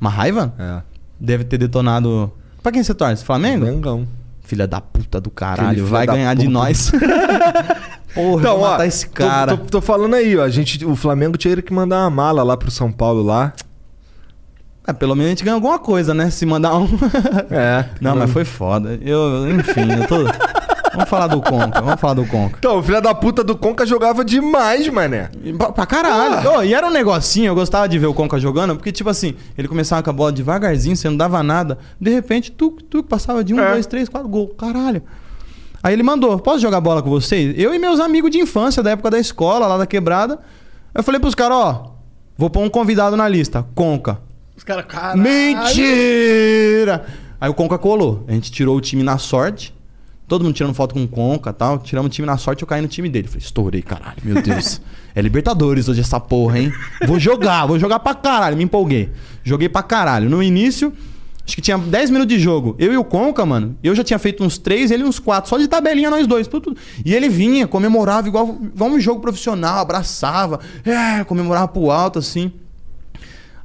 Uma 0.00 0.10
raiva? 0.10 0.52
É. 0.58 0.82
Deve 1.18 1.44
ter 1.44 1.58
detonado. 1.58 2.30
Pra 2.62 2.70
quem 2.70 2.82
você 2.82 2.94
torce? 2.94 3.24
Flamengo? 3.24 3.64
Mengão. 3.64 4.06
Filha 4.42 4.66
da 4.66 4.80
puta 4.80 5.20
do 5.20 5.30
caralho, 5.30 5.86
vai 5.86 6.06
ganhar 6.06 6.34
de 6.34 6.46
puta. 6.46 6.52
nós. 6.52 6.90
Porra, 8.14 8.40
Então, 8.40 8.58
ó, 8.60 8.70
matar 8.72 8.86
esse 8.86 9.06
tô- 9.06 9.12
cara. 9.14 9.56
Tô, 9.56 9.64
tô 9.64 9.80
falando 9.80 10.14
aí, 10.14 10.36
ó. 10.36 10.42
A 10.42 10.48
gente, 10.50 10.84
o 10.84 10.96
Flamengo 10.96 11.36
tinha 11.38 11.60
que 11.62 11.72
mandar 11.72 12.00
uma 12.02 12.10
mala 12.10 12.42
lá 12.42 12.56
pro 12.56 12.70
São 12.70 12.90
Paulo 12.90 13.22
lá. 13.22 13.52
É, 14.86 14.92
pelo 14.92 15.14
menos 15.14 15.26
a 15.26 15.30
gente 15.30 15.44
ganha 15.44 15.54
alguma 15.54 15.78
coisa, 15.78 16.12
né? 16.12 16.28
Se 16.30 16.44
mandar 16.44 16.76
um. 16.76 16.88
É. 17.50 17.84
Não, 18.00 18.16
mas 18.16 18.30
foi 18.30 18.44
foda. 18.44 18.98
Eu, 19.02 19.48
enfim, 19.50 19.92
eu 19.92 20.06
tô. 20.08 20.16
Vamos 21.00 21.08
falar 21.10 21.26
do 21.28 21.40
Conca, 21.40 21.80
vamos 21.80 22.00
falar 22.00 22.14
do 22.14 22.26
Conca. 22.26 22.56
Então, 22.58 22.78
o 22.78 22.82
filho 22.82 23.00
da 23.00 23.14
puta 23.14 23.42
do 23.42 23.56
Conca 23.56 23.86
jogava 23.86 24.24
demais, 24.24 24.86
mané. 24.88 25.30
Pra, 25.56 25.72
pra 25.72 25.86
caralho. 25.86 26.50
Ô, 26.50 26.62
e 26.62 26.74
era 26.74 26.86
um 26.86 26.90
negocinho, 26.90 27.46
eu 27.48 27.54
gostava 27.54 27.88
de 27.88 27.98
ver 27.98 28.06
o 28.06 28.14
Conca 28.14 28.38
jogando, 28.38 28.76
porque, 28.76 28.92
tipo 28.92 29.08
assim, 29.08 29.34
ele 29.56 29.66
começava 29.66 30.02
com 30.02 30.10
a 30.10 30.12
bola 30.12 30.30
devagarzinho, 30.32 30.94
você 30.96 31.08
não 31.08 31.16
dava 31.16 31.42
nada. 31.42 31.78
De 32.00 32.10
repente, 32.10 32.50
tu, 32.52 32.70
tu 32.88 33.02
passava 33.02 33.42
de 33.42 33.54
um, 33.54 33.60
É. 33.60 33.72
dois, 33.72 33.86
três, 33.86 34.08
quatro, 34.08 34.28
gol. 34.28 34.48
Caralho. 34.48 35.02
Aí 35.82 35.94
ele 35.94 36.02
mandou: 36.02 36.38
posso 36.38 36.60
jogar 36.60 36.80
bola 36.80 37.02
com 37.02 37.08
vocês? 37.08 37.54
Eu 37.58 37.72
e 37.74 37.78
meus 37.78 37.98
amigos 38.00 38.30
de 38.30 38.38
infância, 38.38 38.82
da 38.82 38.90
época 38.90 39.10
da 39.10 39.18
escola, 39.18 39.66
lá 39.66 39.78
da 39.78 39.86
quebrada. 39.86 40.38
Eu 40.94 41.02
falei 41.02 41.18
pros 41.18 41.34
caras, 41.34 41.56
ó, 41.56 41.92
vou 42.36 42.50
pôr 42.50 42.60
um 42.62 42.68
convidado 42.68 43.16
na 43.16 43.26
lista. 43.26 43.64
Conca. 43.74 44.18
Os 44.56 44.62
caras, 44.64 44.84
caralho. 44.86 45.22
Mentira! 45.22 47.06
Aí 47.40 47.48
o 47.48 47.54
Conca 47.54 47.78
colou. 47.78 48.24
A 48.28 48.32
gente 48.32 48.52
tirou 48.52 48.76
o 48.76 48.80
time 48.80 49.02
na 49.02 49.16
sorte. 49.16 49.74
Todo 50.30 50.44
mundo 50.44 50.54
tirando 50.54 50.72
foto 50.74 50.94
com 50.94 51.02
o 51.02 51.08
Conca 51.08 51.50
e 51.50 51.52
tal. 51.52 51.80
Tiramos 51.80 52.06
o 52.06 52.10
time 52.12 52.24
na 52.24 52.36
sorte 52.38 52.62
eu 52.62 52.68
caí 52.68 52.80
no 52.80 52.86
time 52.86 53.08
dele. 53.08 53.26
Falei, 53.26 53.42
estourei, 53.42 53.82
caralho, 53.82 54.18
meu 54.22 54.40
Deus. 54.40 54.80
é 55.12 55.20
Libertadores 55.20 55.88
hoje 55.88 56.00
essa 56.00 56.20
porra, 56.20 56.60
hein? 56.60 56.72
Vou 57.04 57.18
jogar, 57.18 57.66
vou 57.66 57.80
jogar 57.80 57.98
pra 57.98 58.14
caralho. 58.14 58.56
Me 58.56 58.62
empolguei. 58.62 59.10
Joguei 59.42 59.68
pra 59.68 59.82
caralho. 59.82 60.30
No 60.30 60.40
início, 60.40 60.92
acho 61.44 61.56
que 61.56 61.60
tinha 61.60 61.76
10 61.76 62.10
minutos 62.10 62.32
de 62.32 62.40
jogo. 62.40 62.76
Eu 62.78 62.92
e 62.92 62.96
o 62.96 63.02
Conca, 63.02 63.44
mano, 63.44 63.76
eu 63.82 63.92
já 63.92 64.04
tinha 64.04 64.20
feito 64.20 64.44
uns 64.44 64.56
3, 64.56 64.92
ele 64.92 65.02
uns 65.02 65.18
4. 65.18 65.50
Só 65.50 65.58
de 65.58 65.66
tabelinha 65.66 66.08
nós 66.10 66.28
dois. 66.28 66.46
Tudo- 66.46 66.76
E 67.04 67.12
ele 67.12 67.28
vinha, 67.28 67.66
comemorava 67.66 68.28
igual, 68.28 68.56
igual 68.62 68.88
um 68.88 69.00
jogo 69.00 69.20
profissional, 69.20 69.80
abraçava. 69.80 70.60
É, 70.84 71.24
comemorava 71.24 71.66
pro 71.66 71.90
alto, 71.90 72.20
assim. 72.20 72.52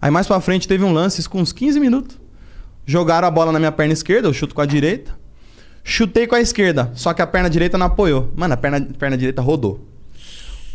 Aí 0.02 0.10
mais 0.10 0.26
pra 0.26 0.40
frente 0.42 0.68
teve 0.68 0.84
um 0.84 0.92
lance 0.92 1.30
com 1.30 1.40
uns 1.40 1.52
15 1.54 1.80
minutos. 1.80 2.18
Jogaram 2.88 3.28
a 3.28 3.32
bola 3.32 3.52
na 3.52 3.60
minha 3.60 3.72
perna 3.72 3.94
esquerda, 3.94 4.28
eu 4.28 4.34
chuto 4.34 4.56
com 4.56 4.62
a 4.62 4.66
direita. 4.66 5.24
Chutei 5.88 6.26
com 6.26 6.34
a 6.34 6.42
esquerda, 6.42 6.92
só 6.96 7.14
que 7.14 7.22
a 7.22 7.28
perna 7.28 7.48
direita 7.48 7.78
não 7.78 7.86
apoiou. 7.86 8.32
Mano, 8.36 8.56
a 8.56 8.58
perna, 8.58 8.82
perna 8.98 9.16
direita 9.16 9.40
rodou. 9.40 9.88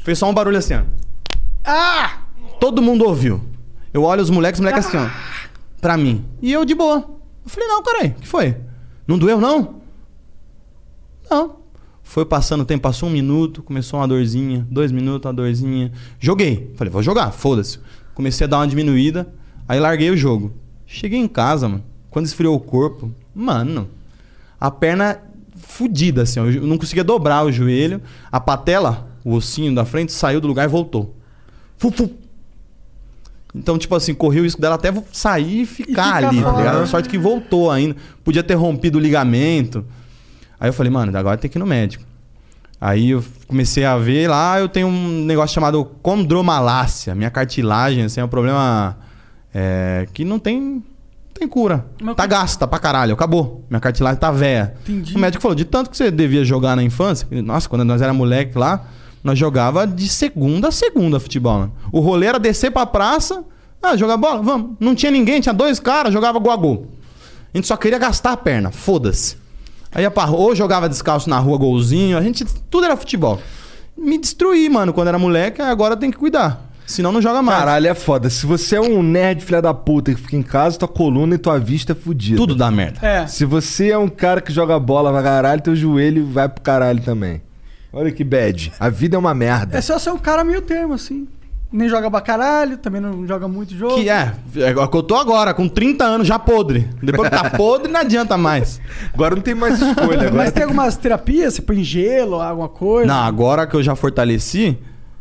Fez 0.05 0.17
só 0.17 0.31
um 0.31 0.33
barulho 0.33 0.57
assim, 0.57 0.75
ó. 0.75 0.83
Ah! 1.65 2.21
Todo 2.61 2.81
mundo 2.81 3.05
ouviu. 3.05 3.41
Eu 3.93 4.05
olho 4.05 4.23
os 4.23 4.31
moleques, 4.31 4.61
os 4.61 4.65
moleques 4.65 4.87
assim, 4.87 4.97
ó. 4.97 5.11
pra 5.81 5.97
mim. 5.97 6.25
E 6.41 6.53
eu 6.53 6.65
de 6.65 6.77
boa. 6.77 6.99
Eu 7.45 7.51
falei, 7.51 7.69
não, 7.69 7.83
caralho, 7.83 8.11
o 8.11 8.21
que 8.21 8.29
foi? 8.29 8.57
Não 9.05 9.19
doeu, 9.19 9.41
não? 9.41 9.81
Não. 11.29 11.57
Foi 12.05 12.25
passando 12.25 12.61
o 12.61 12.65
tempo, 12.65 12.83
passou 12.83 13.09
um 13.09 13.13
minuto, 13.13 13.65
começou 13.65 13.99
uma 13.99 14.07
dorzinha, 14.07 14.65
dois 14.71 14.93
minutos, 14.93 15.27
uma 15.27 15.35
dorzinha. 15.35 15.91
Joguei. 16.21 16.73
Falei, 16.77 16.91
vou 16.91 17.03
jogar, 17.03 17.33
foda-se. 17.33 17.81
Comecei 18.15 18.45
a 18.47 18.49
dar 18.49 18.59
uma 18.59 18.69
diminuída, 18.69 19.29
aí 19.67 19.81
larguei 19.81 20.09
o 20.11 20.17
jogo. 20.17 20.53
Cheguei 20.87 21.19
em 21.19 21.27
casa, 21.27 21.69
mano. 21.69 21.85
Quando 22.11 22.27
esfriou 22.27 22.55
o 22.55 22.61
corpo, 22.61 23.13
mano, 23.35 23.89
a 24.61 24.71
perna 24.71 25.19
fudida, 25.57 26.23
assim, 26.23 26.41
ó. 26.41 26.47
Eu 26.47 26.67
não 26.67 26.77
conseguia 26.77 27.05
dobrar 27.05 27.45
o 27.45 27.53
joelho. 27.53 28.03
A 28.31 28.39
patela, 28.39 29.09
o 29.25 29.33
ossinho 29.35 29.75
da 29.75 29.85
frente, 29.85 30.13
saiu 30.13 30.41
do 30.41 30.47
lugar 30.47 30.65
e 30.65 30.69
voltou. 30.69 31.17
Fu, 31.79 31.91
fu. 31.91 32.11
Então, 33.55 33.79
tipo 33.79 33.95
assim, 33.95 34.15
correu 34.15 34.43
o 34.43 34.45
risco 34.45 34.61
dela 34.61 34.77
até 34.77 34.93
sair 35.13 35.63
e 35.63 35.67
ficar 35.67 35.89
ficar 35.89 36.29
ali, 36.29 36.43
tá 36.43 36.57
ligado? 36.57 36.87
Sorte 36.87 37.09
que 37.09 37.19
voltou 37.19 37.71
ainda. 37.71 37.97
Podia 38.23 38.43
ter 38.43 38.55
rompido 38.55 38.99
o 38.99 39.01
ligamento. 39.01 39.85
Aí 40.59 40.69
eu 40.69 40.73
falei, 40.73 40.93
mano, 40.93 41.17
agora 41.17 41.37
tem 41.39 41.51
que 41.51 41.59
ir 41.59 41.61
no 41.61 41.67
médico. 41.67 42.05
Aí 42.81 43.11
eu 43.11 43.25
comecei 43.47 43.85
a 43.85 43.97
ver 43.99 44.29
lá, 44.29 44.61
eu 44.61 44.69
tenho 44.69 44.87
um 44.87 45.25
negócio 45.25 45.55
chamado 45.55 45.85
condromalácia. 46.03 47.15
Minha 47.15 47.31
cartilagem, 47.31 48.05
assim, 48.05 48.21
é 48.21 48.25
um 48.25 48.29
problema 48.29 48.97
é, 49.53 50.07
que 50.15 50.25
não 50.25 50.39
tem, 50.39 50.83
tem 51.41 51.49
cura. 51.49 51.87
Mas 52.01 52.15
tá 52.15 52.27
gasta 52.27 52.69
pra 52.69 52.79
caralho, 52.79 53.15
acabou. 53.15 53.65
Minha 53.69 53.81
cartilagem 53.81 54.21
tá 54.21 54.31
velha. 54.31 54.75
Entendi. 54.83 55.17
O 55.17 55.19
médico 55.19 55.43
falou, 55.43 55.55
de 55.55 55.65
tanto 55.65 55.91
que 55.91 55.97
você 55.97 56.11
devia 56.11 56.45
jogar 56.45 56.77
na 56.77 56.83
infância, 56.83 57.27
nossa, 57.43 57.69
quando 57.69 57.85
nós 57.85 58.03
era 58.03 58.13
moleque 58.13 58.57
lá, 58.59 58.85
nós 59.25 59.39
jogava 59.39 59.87
de 59.87 60.09
segunda 60.09 60.69
a 60.69 60.71
segunda 60.71 61.19
futebol, 61.19 61.61
mano. 61.61 61.73
O 61.91 62.01
rolê 62.01 62.27
era 62.27 62.39
descer 62.39 62.71
pra 62.71 62.85
praça, 62.85 63.43
ah, 63.83 63.97
jogar 63.97 64.19
bola, 64.19 64.43
vamos. 64.43 64.73
Não 64.79 64.95
tinha 64.95 65.11
ninguém, 65.11 65.41
tinha 65.41 65.55
dois 65.55 65.81
caras, 65.81 66.13
jogava 66.13 66.39
gol 66.39 66.53
a 66.53 66.57
gol. 66.57 66.87
A 67.53 67.57
gente 67.57 67.67
só 67.67 67.77
queria 67.77 67.99
gastar 67.99 68.33
a 68.33 68.37
perna, 68.37 68.71
foda-se. 68.71 69.37
Aí 69.93 70.03
ia 70.03 70.11
pra 70.11 70.25
rua, 70.25 70.41
ou 70.41 70.55
jogava 70.55 70.89
descalço 70.89 71.29
na 71.29 71.39
rua, 71.39 71.57
golzinho, 71.57 72.19
a 72.19 72.23
gente, 72.23 72.45
tudo 72.71 72.85
era 72.85 72.97
futebol. 72.97 73.41
Me 73.97 74.19
destruí, 74.19 74.69
mano, 74.69 74.93
quando 74.93 75.09
era 75.09 75.19
moleque, 75.19 75.61
agora 75.63 75.97
tem 75.97 76.11
que 76.11 76.19
cuidar. 76.19 76.70
Senão 76.91 77.13
não 77.13 77.23
joga 77.23 77.41
mais. 77.41 77.59
Caralho, 77.59 77.87
é 77.87 77.95
foda. 77.95 78.29
Se 78.29 78.45
você 78.45 78.75
é 78.75 78.81
um 78.81 79.01
nerd 79.01 79.45
filha 79.45 79.63
da 79.63 79.73
puta 79.73 80.13
que 80.13 80.21
fica 80.21 80.37
em 80.37 80.43
casa, 80.43 80.77
tua 80.77 80.89
coluna 80.89 81.37
e 81.37 81.39
tua 81.39 81.57
vista 81.57 81.93
é 81.93 81.95
fudida. 81.95 82.37
Tudo 82.37 82.57
dá 82.57 82.69
merda. 82.69 82.99
É. 83.07 83.27
Se 83.29 83.45
você 83.45 83.91
é 83.91 83.99
um 83.99 84.09
cara 84.09 84.41
que 84.41 84.53
joga 84.53 84.79
bola 84.79 85.13
pra 85.13 85.23
caralho, 85.23 85.63
teu 85.63 85.77
joelho 85.77 86.27
vai 86.27 86.49
pro 86.49 86.61
caralho 86.61 87.01
também. 87.01 87.43
Olha 87.93 88.11
que 88.11 88.25
bad. 88.25 88.73
A 88.79 88.89
vida 88.89 89.15
é 89.15 89.19
uma 89.19 89.33
merda. 89.33 89.79
É 89.79 89.81
só 89.81 90.01
ser 90.01 90.11
um 90.11 90.19
cara 90.19 90.43
meio 90.43 90.63
termo, 90.63 90.95
assim. 90.95 91.29
Nem 91.73 91.89
joga 91.89 92.11
pra 92.11 92.21
caralho, 92.21 92.77
também 92.77 93.01
não 93.01 93.25
joga 93.25 93.47
muito 93.47 93.73
jogo. 93.77 93.95
Que 93.95 94.09
é, 94.09 94.33
é 94.57 94.77
o 94.77 94.89
que 94.89 94.97
eu 94.97 95.03
tô 95.05 95.15
agora, 95.15 95.55
com 95.55 95.69
30 95.69 96.05
anos, 96.05 96.27
já 96.27 96.41
podre. 96.41 96.91
Depois 97.01 97.29
que 97.29 97.37
tá 97.37 97.51
podre, 97.57 97.91
não 97.93 98.01
adianta 98.01 98.37
mais. 98.37 98.81
Agora 99.15 99.37
não 99.37 99.43
tem 99.43 99.55
mais 99.55 99.81
escolha. 99.81 100.27
Agora 100.27 100.35
Mas 100.35 100.51
tem 100.51 100.65
algumas 100.65 100.97
terapias, 100.97 101.55
você 101.55 101.63
põe 101.63 101.85
gelo, 101.85 102.41
alguma 102.41 102.69
coisa. 102.69 103.07
Não, 103.07 103.23
agora 103.23 103.65
que 103.69 103.77
eu 103.77 103.83
já 103.83 103.95
fortaleci, 103.95 104.77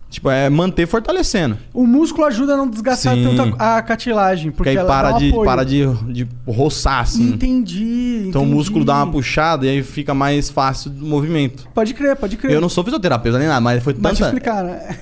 tipo, 0.09 0.29
é 0.29 0.49
manter 0.49 0.87
fortalecendo. 0.87 1.57
O 1.73 1.85
músculo 1.85 2.25
ajuda 2.27 2.53
a 2.53 2.57
não 2.57 2.69
desgastar 2.69 3.15
Sim. 3.15 3.35
tanto 3.35 3.55
a, 3.59 3.77
a 3.77 3.81
cartilagem. 3.81 4.51
Porque 4.51 4.57
Porque 4.57 4.69
aí 4.69 4.77
ela 4.77 4.87
para 4.87 5.09
dá 5.11 5.15
um 5.15 5.19
de, 5.19 5.29
apoio. 5.29 5.45
para 5.45 5.63
de, 5.63 5.85
de 6.11 6.27
roçar, 6.47 7.01
assim. 7.01 7.29
Entendi, 7.29 8.25
Então 8.27 8.41
o 8.41 8.45
entendi. 8.45 8.57
músculo 8.57 8.85
dá 8.85 8.95
uma 8.95 9.11
puxada 9.11 9.65
e 9.65 9.69
aí 9.69 9.83
fica 9.83 10.13
mais 10.13 10.49
fácil 10.49 10.91
o 10.91 11.05
movimento. 11.05 11.67
Pode 11.73 11.93
crer, 11.93 12.15
pode 12.15 12.37
crer. 12.37 12.53
Eu 12.53 12.61
não 12.61 12.69
sou 12.69 12.83
fisioterapeuta 12.83 13.37
nem 13.37 13.47
nada, 13.47 13.61
mas 13.61 13.83
foi 13.83 13.93
te 13.93 14.01
tanta... 14.01 14.23
explicar, 14.23 14.63
né? 14.63 14.79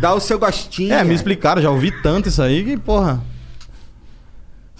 Dá 0.00 0.14
o 0.14 0.20
seu 0.20 0.38
gostinho. 0.38 0.92
É, 0.92 1.04
me 1.04 1.14
explicaram, 1.14 1.62
já 1.62 1.70
ouvi 1.70 1.90
tanto 2.02 2.28
isso 2.28 2.42
aí 2.42 2.64
que, 2.64 2.76
porra... 2.76 3.20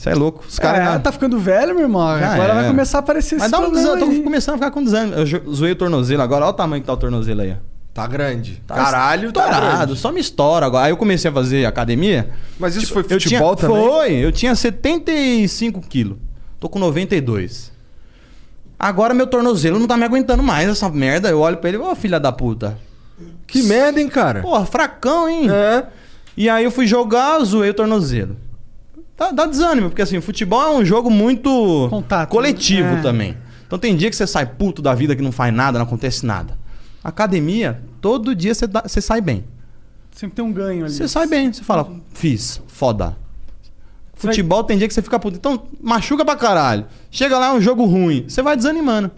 Você 0.00 0.08
é 0.08 0.14
louco. 0.14 0.42
Os 0.48 0.58
caras... 0.58 0.80
é, 0.80 0.84
já- 0.84 0.98
tá 0.98 1.12
ficando 1.12 1.38
velho, 1.38 1.74
meu 1.74 1.82
irmão. 1.82 2.18
Já 2.18 2.32
Agora 2.32 2.54
vai 2.54 2.62
era. 2.64 2.68
começar 2.68 2.96
a 2.96 3.00
aparecer 3.00 3.34
Mas 3.38 3.52
esse 3.52 3.52
dá 3.52 3.68
um 3.68 3.70
desânimo, 3.70 4.16
tô 4.16 4.22
começando 4.22 4.54
a 4.54 4.56
ficar 4.58 4.70
com 4.70 4.82
desânimo. 4.82 5.14
Eu 5.14 5.54
zoei 5.54 5.72
o 5.72 5.76
tornozelo 5.76 6.22
agora, 6.22 6.46
olha 6.46 6.50
o 6.54 6.56
tamanho 6.56 6.80
que 6.80 6.86
tá 6.86 6.92
o 6.94 6.96
tornozelo 6.96 7.42
aí. 7.42 7.54
Tá 7.92 8.06
grande. 8.06 8.62
Tá 8.66 8.76
Caralho, 8.76 9.30
tá 9.30 9.44
estourado, 9.44 9.76
grande. 9.88 10.00
só 10.00 10.10
me 10.10 10.18
estoura 10.18 10.64
agora. 10.64 10.86
Aí 10.86 10.90
eu 10.92 10.96
comecei 10.96 11.30
a 11.30 11.34
fazer 11.34 11.66
academia. 11.66 12.30
Mas 12.58 12.76
isso 12.76 12.94
foi 12.94 13.02
Eu 13.02 13.18
tinha, 13.18 13.38
futebol 13.40 13.54
também? 13.54 13.76
Foi, 13.76 14.12
eu 14.14 14.32
tinha 14.32 14.54
75 14.54 15.82
quilos. 15.82 16.16
Tô 16.58 16.66
com 16.66 16.78
92. 16.78 17.70
Agora 18.78 19.12
meu 19.12 19.26
tornozelo 19.26 19.78
não 19.78 19.86
tá 19.86 19.98
me 19.98 20.04
aguentando 20.04 20.42
mais 20.42 20.66
essa 20.66 20.88
merda. 20.88 21.28
Eu 21.28 21.40
olho 21.40 21.58
pra 21.58 21.68
ele, 21.68 21.76
ô 21.76 21.94
filha 21.94 22.18
da 22.18 22.32
puta. 22.32 22.78
Que 23.46 23.62
merda, 23.64 24.00
hein, 24.00 24.08
cara? 24.08 24.40
Porra, 24.40 24.64
fracão, 24.64 25.28
hein? 25.28 25.46
É. 25.50 25.84
E 26.38 26.48
aí 26.48 26.64
eu 26.64 26.70
fui 26.70 26.86
jogar, 26.86 27.38
zoei 27.44 27.68
o 27.68 27.74
tornozelo. 27.74 28.34
Dá, 29.20 29.30
dá 29.32 29.46
desânimo, 29.46 29.90
porque 29.90 30.00
assim, 30.00 30.16
o 30.16 30.22
futebol 30.22 30.62
é 30.62 30.70
um 30.78 30.84
jogo 30.84 31.10
muito 31.10 31.86
Contato, 31.90 32.30
coletivo 32.30 32.88
né? 32.88 32.98
É. 33.00 33.02
também. 33.02 33.36
Então 33.66 33.78
tem 33.78 33.94
dia 33.94 34.08
que 34.08 34.16
você 34.16 34.26
sai 34.26 34.46
puto 34.46 34.80
da 34.80 34.94
vida, 34.94 35.14
que 35.14 35.20
não 35.22 35.30
faz 35.30 35.52
nada, 35.54 35.78
não 35.78 35.84
acontece 35.84 36.24
nada. 36.24 36.58
Academia, 37.04 37.82
todo 38.00 38.34
dia 38.34 38.54
você, 38.54 38.66
dá- 38.66 38.82
você 38.86 39.00
sai 39.00 39.20
bem. 39.20 39.44
Sempre 40.10 40.36
tem 40.36 40.44
um 40.44 40.50
ganho 40.52 40.86
ali. 40.86 40.94
Você 40.94 41.06
sai 41.06 41.26
bem, 41.26 41.52
você 41.52 41.62
fala, 41.62 41.88
fiz, 42.14 42.62
foda. 42.66 43.14
Futebol 44.14 44.64
tem 44.64 44.76
dia 44.76 44.88
que 44.88 44.92
você 44.94 45.00
fica 45.02 45.18
puto. 45.18 45.36
Então, 45.36 45.62
machuca 45.82 46.24
pra 46.24 46.36
caralho. 46.36 46.86
Chega 47.10 47.38
lá, 47.38 47.48
é 47.48 47.52
um 47.52 47.60
jogo 47.60 47.84
ruim. 47.84 48.24
Você 48.28 48.42
vai 48.42 48.56
desanimando. 48.56 49.10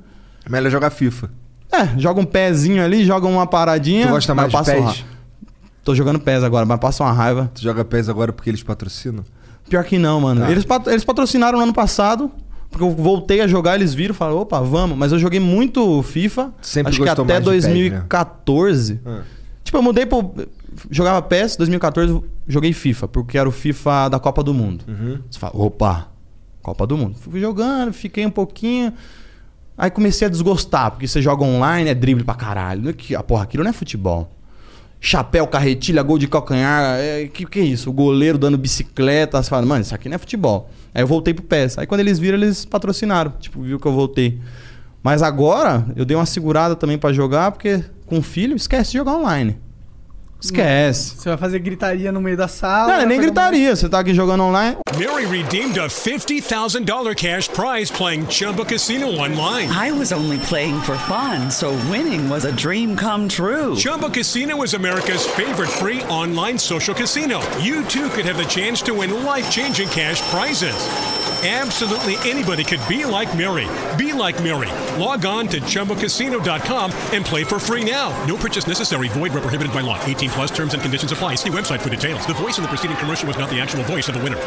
Melhor 0.49 0.71
jogar 0.71 0.91
FIFA. 0.91 1.31
É, 1.73 1.99
joga 1.99 2.21
um 2.21 2.25
pezinho 2.25 2.85
ali, 2.85 3.05
joga 3.05 3.27
uma 3.27 3.47
paradinha. 3.47 4.07
Tu 4.07 4.11
gosta 4.11 4.35
mais 4.35 4.53
de 4.53 4.63
pés? 4.65 4.85
ra- 4.85 4.95
Tô 5.83 5.95
jogando 5.95 6.21
pés 6.21 6.45
agora, 6.45 6.65
mas 6.67 6.79
passa 6.79 7.03
uma 7.03 7.13
raiva. 7.13 7.51
Tu 7.55 7.63
joga 7.63 7.85
pés 7.85 8.09
agora 8.09 8.33
porque 8.33 8.51
eles 8.51 8.63
patrocinam? 8.63 9.25
Pior 9.73 9.85
que 9.85 9.97
não, 9.99 10.21
mano. 10.21 10.43
Tá. 10.43 10.51
Eles, 10.51 10.65
pat- 10.67 10.87
eles 10.89 11.03
patrocinaram 11.05 11.57
no 11.57 11.65
ano 11.65 11.73
passado. 11.73 12.31
Porque 12.71 12.85
eu 12.85 12.91
voltei 12.91 13.41
a 13.41 13.47
jogar, 13.47 13.75
eles 13.75 13.93
viram 13.95 14.15
e 14.15 14.17
falaram, 14.17 14.39
opa, 14.41 14.61
vamos. 14.61 14.97
Mas 14.97 15.13
eu 15.13 15.19
joguei 15.19 15.39
muito 15.41 16.03
FIFA. 16.03 16.53
Sempre 16.63 16.91
acho 16.91 17.03
que 17.03 17.09
até 17.09 17.23
mais 17.23 17.45
de 17.45 17.51
PES, 17.51 17.65
né? 17.65 17.71
2014. 17.71 19.01
Ah. 19.05 19.21
Tipo, 19.65 19.79
eu 19.79 19.83
mudei 19.83 20.05
pro. 20.07 20.31
Jogava 20.91 21.21
PES, 21.23 21.57
2014 21.57 22.23
joguei 22.49 22.73
FIFA, 22.73 23.09
porque 23.09 23.37
era 23.39 23.49
o 23.49 23.53
FIFA 23.53 24.09
da 24.09 24.19
Copa 24.19 24.43
do 24.43 24.53
Mundo. 24.55 24.85
Uhum. 24.89 25.21
Você 25.31 25.39
fala, 25.39 25.53
opa, 25.57 26.09
Copa 26.63 26.87
do 26.87 26.97
Mundo. 26.97 27.17
Fui 27.19 27.41
jogando, 27.41 27.93
fiquei 27.93 28.25
um 28.27 28.31
pouquinho. 28.31 28.93
Aí 29.77 29.91
comecei 29.91 30.27
a 30.27 30.31
desgostar, 30.31 30.91
porque 30.91 31.07
você 31.09 31.21
joga 31.23 31.45
online, 31.45 31.89
é 31.91 31.95
drible 31.95 32.25
pra 32.25 32.35
caralho. 32.35 32.89
É 32.91 33.15
Ah, 33.15 33.23
porra, 33.23 33.45
aquilo 33.45 33.65
não 33.65 33.71
é 33.71 33.73
futebol. 33.75 34.31
Chapéu, 35.05 35.49
carretilha, 35.49 36.01
gol 36.01 36.17
de 36.17 36.29
calcanhar. 36.29 36.97
É, 36.97 37.27
que 37.27 37.45
que 37.45 37.59
é 37.59 37.65
isso? 37.65 37.91
O 37.91 37.93
goleiro 37.93 38.39
dando 38.39 38.57
bicicleta. 38.57 39.43
Você 39.43 39.51
fala, 39.51 39.67
mano, 39.67 39.83
isso 39.83 39.93
aqui 39.93 40.09
não 40.09 40.15
é 40.15 40.19
futebol. 40.19 40.71
Aí 40.95 41.03
eu 41.03 41.09
voltei 41.09 41.35
pro 41.35 41.43
PES. 41.43 41.77
Aí 41.77 41.89
quando 41.89 42.01
eles 42.03 42.21
viram, 42.21 42.39
eles 42.39 42.65
patrocinaram. 42.65 43.33
Tipo, 43.41 43.63
viu 43.63 43.81
que 43.81 43.87
eu 43.87 43.93
voltei. 43.93 44.39
Mas 45.03 45.21
agora, 45.21 45.85
eu 45.97 46.05
dei 46.05 46.17
uma 46.17 46.25
segurada 46.25 46.77
também 46.77 46.97
pra 46.97 47.13
jogar, 47.13 47.51
porque 47.51 47.83
com 48.07 48.23
filho, 48.23 48.55
esquece 48.55 48.93
de 48.93 48.99
jogar 48.99 49.17
online. 49.17 49.59
Esquece. 50.43 51.15
Você 51.17 51.29
vai 51.29 51.39
fazer 51.39 51.59
gritaria 51.61 52.11
no 52.11 52.21
meio 52.21 52.37
da 52.37 52.49
sala. 52.49 52.99
Não, 52.99 53.07
nem 53.07 53.19
um 53.19 53.23
gritaria. 53.23 53.77
Você 53.77 53.89
tá 53.89 54.01
aqui 54.01 54.13
jogando 54.13 54.43
online. 54.43 54.77
Mary 54.99 55.25
redeemed 55.27 55.79
a 55.79 55.87
$50,000 55.87 57.15
cash 57.15 57.49
prize 57.49 57.91
playing 57.91 58.27
Chumba 58.29 58.65
Casino 58.65 59.09
online. 59.09 59.69
I 59.71 59.93
was 59.93 60.13
only 60.13 60.39
playing 60.49 60.81
for 60.83 60.97
fun, 60.97 61.51
so 61.51 61.71
winning 61.91 62.29
was 62.29 62.45
a 62.45 62.53
dream 62.53 62.97
come 62.97 63.29
true. 63.29 63.77
Chumba 63.77 64.11
Casino 64.11 64.63
is 64.63 64.75
America's 64.75 65.25
favorite 65.27 65.71
free 65.71 66.03
online 66.05 66.59
social 66.59 66.95
casino. 66.95 67.41
You 67.61 67.85
too 67.85 68.09
could 68.11 68.27
have 68.27 68.37
the 68.37 68.45
chance 68.45 68.83
to 68.83 68.95
win 68.95 69.25
life 69.25 69.51
changing 69.51 69.89
cash 69.89 70.21
prizes. 70.31 70.75
Absolutely 71.45 72.15
anybody 72.31 72.63
could 72.63 72.81
be 72.89 73.05
like 73.05 73.37
Mary. 73.37 73.67
Be 73.99 74.13
like 74.13 74.41
Mary. 74.45 74.71
Log 74.97 75.27
on 75.27 75.49
to 75.49 75.61
ChumbaCasino.com 75.61 76.93
and 77.13 77.25
play 77.25 77.43
for 77.43 77.59
free 77.59 77.83
now. 77.83 78.11
No 78.27 78.37
purchase 78.37 78.69
necessary. 78.69 79.09
Void 79.09 79.33
where 79.33 79.43
prohibited 79.43 79.73
by 79.73 79.81
law. 79.81 80.01
18 80.05 80.31
plus 80.33 80.51
terms 80.51 80.75
and 80.75 80.83
conditions 80.83 81.13
apply. 81.13 81.37
See 81.37 81.51
website 81.51 81.81
for 81.81 81.91
details. 81.91 82.27
The 82.27 82.35
voice 82.35 82.59
in 82.59 82.63
the 82.63 82.69
preceding 82.69 82.97
commercial 82.97 83.29
was 83.29 83.39
not 83.39 83.51
the 83.51 83.61
actual 83.61 83.83
voice 83.85 84.09
of 84.09 84.15
the 84.15 84.23
winner. 84.23 84.41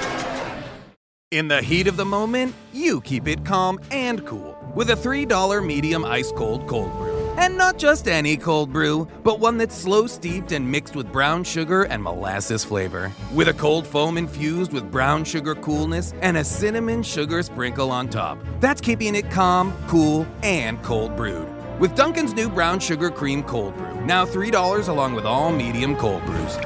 In 1.31 1.47
the 1.47 1.61
heat 1.61 1.87
of 1.87 1.97
the 1.97 2.05
moment, 2.05 2.53
you 2.71 3.01
keep 3.01 3.27
it 3.27 3.43
calm 3.43 3.79
and 3.91 4.25
cool 4.25 4.55
with 4.75 4.89
a 4.89 4.95
$3 4.95 5.65
medium 5.65 6.05
ice 6.05 6.31
cold 6.31 6.67
cold 6.67 6.91
brew. 6.93 7.15
And 7.37 7.57
not 7.57 7.77
just 7.77 8.07
any 8.07 8.37
cold 8.37 8.71
brew, 8.71 9.07
but 9.23 9.39
one 9.39 9.57
that's 9.57 9.75
slow 9.75 10.07
steeped 10.07 10.51
and 10.51 10.69
mixed 10.71 10.95
with 10.95 11.11
brown 11.11 11.43
sugar 11.43 11.83
and 11.83 12.01
molasses 12.01 12.63
flavor. 12.63 13.11
With 13.33 13.49
a 13.49 13.53
cold 13.53 13.85
foam 13.85 14.17
infused 14.17 14.71
with 14.71 14.89
brown 14.91 15.25
sugar 15.25 15.55
coolness 15.55 16.13
and 16.21 16.37
a 16.37 16.43
cinnamon 16.43 17.03
sugar 17.03 17.43
sprinkle 17.43 17.91
on 17.91 18.07
top. 18.07 18.37
That's 18.59 18.79
keeping 18.79 19.15
it 19.15 19.29
calm, 19.31 19.73
cool, 19.87 20.25
and 20.43 20.81
cold 20.83 21.15
brewed. 21.17 21.54
With 21.79 21.95
Duncan's 21.95 22.33
new 22.33 22.49
brown 22.49 22.79
sugar 22.79 23.09
cream 23.11 23.43
cold 23.43 23.73
brew, 23.75 24.05
now 24.05 24.25
$3 24.25 24.87
along 24.87 25.13
with 25.15 25.25
all 25.25 25.51
medium 25.51 25.95
cold 25.95 26.23
brews. 26.25 26.57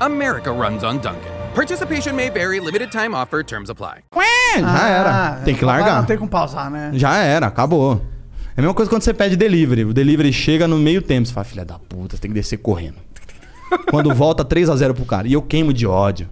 America 0.00 0.50
runs 0.52 0.84
on 0.84 0.98
Duncan. 1.00 1.30
Participation 1.54 2.14
may 2.14 2.28
vary, 2.28 2.60
limited 2.60 2.90
time 2.90 3.14
offer, 3.14 3.42
terms 3.42 3.70
apply. 3.70 4.00
Já 4.60 4.88
era. 4.88 5.40
Tem 5.44 5.54
que 5.54 5.64
Ah, 5.64 5.66
largar. 5.66 5.96
Não 6.00 6.04
tem 6.06 6.18
como 6.18 6.28
pausar, 6.30 6.70
né? 6.70 6.90
Já 6.94 7.16
era, 7.18 7.46
acabou. 7.46 8.02
É 8.54 8.60
a 8.60 8.62
mesma 8.62 8.74
coisa 8.74 8.90
quando 8.90 9.02
você 9.02 9.14
pede 9.14 9.36
delivery. 9.36 9.84
O 9.86 9.94
delivery 9.94 10.32
chega 10.32 10.68
no 10.68 10.76
meio 10.78 11.00
tempo. 11.00 11.26
Você 11.26 11.32
fala, 11.32 11.44
filha 11.44 11.64
da 11.64 11.78
puta, 11.78 12.16
você 12.16 12.22
tem 12.22 12.30
que 12.30 12.34
descer 12.34 12.58
correndo. 12.58 12.96
Quando 13.90 14.14
volta 14.14 14.44
3 14.44 14.68
a 14.68 14.76
0 14.76 14.92
pro 14.94 15.06
cara. 15.06 15.26
E 15.26 15.32
eu 15.32 15.40
queimo 15.40 15.72
de 15.72 15.86
ódio. 15.86 16.28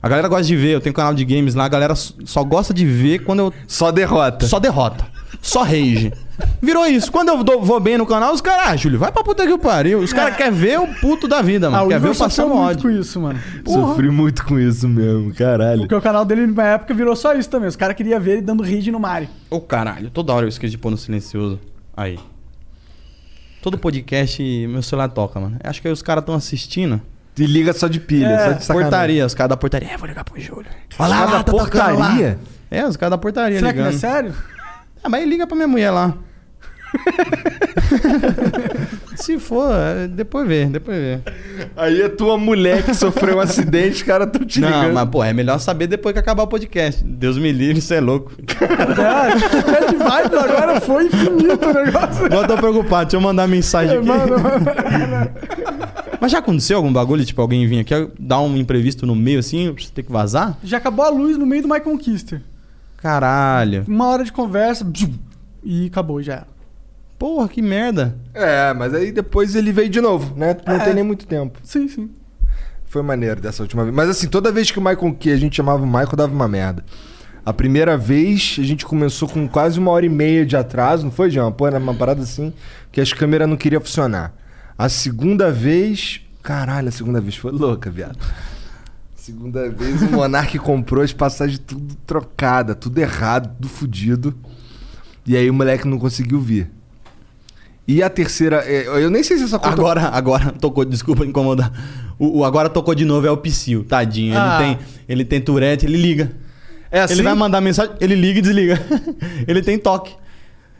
A 0.00 0.08
galera 0.08 0.28
gosta 0.28 0.44
de 0.44 0.54
ver, 0.54 0.70
eu 0.76 0.80
tenho 0.80 0.92
um 0.92 0.96
canal 0.96 1.12
de 1.12 1.24
games 1.24 1.56
lá, 1.56 1.64
a 1.64 1.68
galera 1.68 1.94
só 1.96 2.44
gosta 2.44 2.72
de 2.72 2.86
ver 2.86 3.24
quando 3.24 3.40
eu. 3.40 3.52
Só 3.66 3.90
derrota. 3.90 4.46
Só 4.46 4.60
derrota. 4.60 5.04
Só 5.42 5.62
rage. 5.64 6.12
Virou 6.62 6.86
isso. 6.86 7.10
Quando 7.10 7.28
eu 7.30 7.42
dou- 7.42 7.62
vou 7.62 7.80
bem 7.80 7.96
no 7.98 8.06
canal, 8.06 8.32
os 8.32 8.40
caras, 8.40 8.68
ah, 8.68 8.76
Júlio, 8.76 8.98
vai 8.98 9.10
pra 9.10 9.22
puta 9.24 9.46
que 9.46 9.58
pariu. 9.58 9.98
Os 10.00 10.12
caras 10.12 10.36
querem 10.36 10.52
ver 10.52 10.78
o 10.80 10.86
puto 11.00 11.26
da 11.26 11.40
vida, 11.42 11.68
Ah, 11.68 11.70
mano. 11.70 11.84
o 11.86 11.88
Quer 11.88 12.00
ver 12.00 12.08
eu 12.08 12.14
passando 12.14 12.48
muito 12.54 12.60
ódio. 12.60 12.82
com 12.82 12.90
isso, 12.90 13.20
mano. 13.20 13.40
Porra. 13.64 13.88
Sofri 13.88 14.10
muito 14.10 14.44
com 14.44 14.58
isso 14.58 14.88
mesmo, 14.88 15.32
caralho. 15.34 15.80
Porque 15.80 15.94
o 15.94 16.00
canal 16.02 16.24
dele 16.24 16.46
na 16.46 16.64
época 16.64 16.92
virou 16.94 17.14
só 17.16 17.34
isso 17.34 17.48
também. 17.48 17.68
Os 17.68 17.76
caras 17.76 17.96
queriam 17.96 18.20
ver 18.20 18.32
ele 18.32 18.42
dando 18.42 18.62
rage 18.62 18.90
no 18.90 19.00
Mario. 19.00 19.28
Ô 19.48 19.60
caralho, 19.60 20.10
toda 20.10 20.32
hora 20.32 20.44
eu 20.44 20.48
esqueço 20.48 20.70
de 20.70 20.78
pôr 20.78 20.90
no 20.90 20.96
silencioso. 20.98 21.58
Aí. 21.96 22.18
Todo 23.62 23.76
podcast 23.76 24.42
meu 24.68 24.82
celular 24.82 25.08
toca, 25.08 25.38
mano. 25.38 25.56
Acho 25.62 25.82
que 25.82 25.88
aí 25.88 25.92
os 25.92 26.02
caras 26.02 26.22
estão 26.22 26.34
assistindo. 26.34 27.00
E 27.38 27.46
liga 27.46 27.72
só 27.72 27.88
de 27.88 28.00
pilha, 28.00 28.26
É, 28.26 28.38
só 28.46 28.52
de 28.52 28.64
sacanagem. 28.64 28.90
portaria, 28.90 29.26
os 29.26 29.34
caras 29.34 29.48
da 29.50 29.56
portaria. 29.56 29.88
É, 29.90 29.96
vou 29.96 30.06
ligar 30.08 30.24
pro 30.24 30.38
Júlio. 30.40 30.66
Os 30.90 30.96
caras 30.96 31.30
da 31.30 31.38
tá 31.38 31.44
tocando 31.44 31.98
lá. 31.98 32.06
portaria? 32.08 32.38
É, 32.70 32.86
os 32.86 32.96
caras 32.96 33.10
da 33.10 33.18
portaria 33.18 33.58
Será 33.58 33.72
que 33.72 33.78
não 33.78 33.86
é 33.86 33.90
ligando. 33.90 34.00
sério? 34.00 34.34
Ah, 35.02 35.08
mas 35.08 35.26
liga 35.26 35.46
pra 35.46 35.56
minha 35.56 35.68
mulher 35.68 35.90
lá. 35.90 36.14
Se 39.16 39.38
for, 39.38 39.72
é, 39.74 40.08
depois 40.08 40.46
vê, 40.48 40.64
depois 40.66 40.96
vê. 40.98 41.18
Aí 41.76 42.02
a 42.02 42.08
tua 42.08 42.38
mulher 42.38 42.82
que 42.82 42.94
sofreu 42.94 43.36
um 43.36 43.40
acidente, 43.40 43.96
os 43.96 44.02
caras 44.02 44.30
tão 44.30 44.44
te 44.44 44.60
Não, 44.60 44.68
ligando. 44.68 44.94
mas 44.94 45.08
pô, 45.10 45.22
é 45.22 45.32
melhor 45.32 45.58
saber 45.58 45.86
depois 45.86 46.12
que 46.14 46.18
acabar 46.18 46.44
o 46.44 46.46
podcast. 46.46 47.04
Deus 47.04 47.36
me 47.36 47.52
livre, 47.52 47.78
isso 47.78 47.92
é 47.92 48.00
louco. 48.00 48.32
É, 48.40 49.62
Bad 49.62 49.96
Vibes 49.96 50.38
agora 50.38 50.80
foi 50.80 51.06
infinito 51.06 51.68
o 51.68 51.72
negócio. 51.74 52.24
Agora 52.26 52.42
eu 52.42 52.46
tô 52.48 52.56
preocupado, 52.56 53.04
deixa 53.04 53.16
eu 53.16 53.20
mandar 53.20 53.46
mensagem 53.46 53.98
aqui. 53.98 54.06
Mano, 54.06 54.38
mano. 54.38 54.66
Mas 56.20 56.32
já 56.32 56.38
aconteceu 56.38 56.76
algum 56.76 56.92
bagulho, 56.92 57.24
tipo, 57.24 57.40
alguém 57.40 57.66
vir 57.66 57.80
aqui 57.80 58.10
dar 58.18 58.40
um 58.40 58.56
imprevisto 58.56 59.06
no 59.06 59.14
meio 59.14 59.38
assim, 59.38 59.72
pra 59.72 59.82
você 59.82 59.90
ter 59.90 60.02
que 60.02 60.12
vazar? 60.12 60.56
Já 60.62 60.76
acabou 60.78 61.04
a 61.04 61.08
luz 61.10 61.36
no 61.36 61.46
meio 61.46 61.62
do 61.62 61.68
My 61.68 61.80
Conquister. 61.80 62.40
Caralho. 62.98 63.84
Uma 63.88 64.06
hora 64.08 64.24
de 64.24 64.32
conversa 64.32 64.86
e 65.64 65.86
acabou, 65.86 66.22
já 66.22 66.34
era. 66.34 66.59
Porra, 67.20 67.46
que 67.50 67.60
merda. 67.60 68.16
É, 68.32 68.72
mas 68.72 68.94
aí 68.94 69.12
depois 69.12 69.54
ele 69.54 69.70
veio 69.72 69.90
de 69.90 70.00
novo, 70.00 70.34
né? 70.34 70.56
Não 70.66 70.76
É. 70.76 70.78
tem 70.78 70.94
nem 70.94 71.04
muito 71.04 71.26
tempo. 71.26 71.58
Sim, 71.62 71.86
sim. 71.86 72.08
Foi 72.86 73.02
maneiro 73.02 73.42
dessa 73.42 73.62
última 73.62 73.84
vez. 73.84 73.94
Mas 73.94 74.08
assim, 74.08 74.26
toda 74.26 74.50
vez 74.50 74.70
que 74.70 74.78
o 74.78 74.82
Michael, 74.82 75.14
que 75.20 75.30
a 75.30 75.36
gente 75.36 75.54
chamava 75.54 75.82
o 75.82 75.86
Michael, 75.86 76.16
dava 76.16 76.32
uma 76.32 76.48
merda. 76.48 76.82
A 77.44 77.52
primeira 77.52 77.94
vez 77.98 78.56
a 78.58 78.62
gente 78.62 78.86
começou 78.86 79.28
com 79.28 79.46
quase 79.46 79.78
uma 79.78 79.90
hora 79.90 80.06
e 80.06 80.08
meia 80.08 80.46
de 80.46 80.56
atraso, 80.56 81.04
não 81.04 81.12
foi, 81.12 81.28
João? 81.30 81.52
Pô, 81.52 81.66
era 81.66 81.78
uma 81.78 81.92
parada 81.94 82.22
assim, 82.22 82.54
que 82.90 83.02
as 83.02 83.12
câmeras 83.12 83.46
não 83.46 83.56
queriam 83.58 83.82
funcionar. 83.82 84.32
A 84.78 84.88
segunda 84.88 85.52
vez. 85.52 86.22
Caralho, 86.42 86.88
a 86.88 86.92
segunda 86.92 87.20
vez 87.20 87.36
foi 87.36 87.52
louca, 87.52 87.90
viado. 87.90 88.18
Segunda 89.14 89.68
vez 89.68 90.00
o 90.00 90.06
Monark 90.10 90.56
comprou 90.58 91.04
as 91.04 91.12
passagens 91.12 91.58
tudo 91.58 91.94
trocada, 92.06 92.74
tudo 92.74 92.98
errado, 92.98 93.54
tudo 93.56 93.68
fudido. 93.68 94.34
E 95.26 95.36
aí 95.36 95.50
o 95.50 95.54
moleque 95.54 95.86
não 95.86 95.98
conseguiu 95.98 96.40
vir. 96.40 96.70
E 97.90 98.04
a 98.04 98.08
terceira, 98.08 98.62
é, 98.64 98.86
eu 98.86 99.10
nem 99.10 99.20
sei 99.20 99.36
se 99.36 99.42
essa 99.42 99.58
conta 99.58 99.72
Agora, 99.72 100.02
agora 100.12 100.54
tocou, 100.60 100.84
desculpa 100.84 101.26
incomodar. 101.26 101.72
O, 102.20 102.38
o 102.38 102.44
agora 102.44 102.68
tocou 102.68 102.94
de 102.94 103.04
novo 103.04 103.26
é 103.26 103.30
o 103.32 103.36
Psyu, 103.36 103.82
tadinho. 103.82 104.38
Ah. 104.38 104.62
Ele 104.62 104.64
tem, 104.64 104.78
ele 105.08 105.24
tem 105.24 105.40
Tourette, 105.40 105.86
ele 105.86 105.96
liga. 105.96 106.30
É 106.88 107.00
assim? 107.00 107.14
Ele 107.14 107.24
vai 107.24 107.34
mandar 107.34 107.60
mensagem, 107.60 107.92
ele 108.00 108.14
liga 108.14 108.38
e 108.38 108.42
desliga. 108.42 108.80
ele 109.44 109.60
tem 109.60 109.76
toque. 109.76 110.14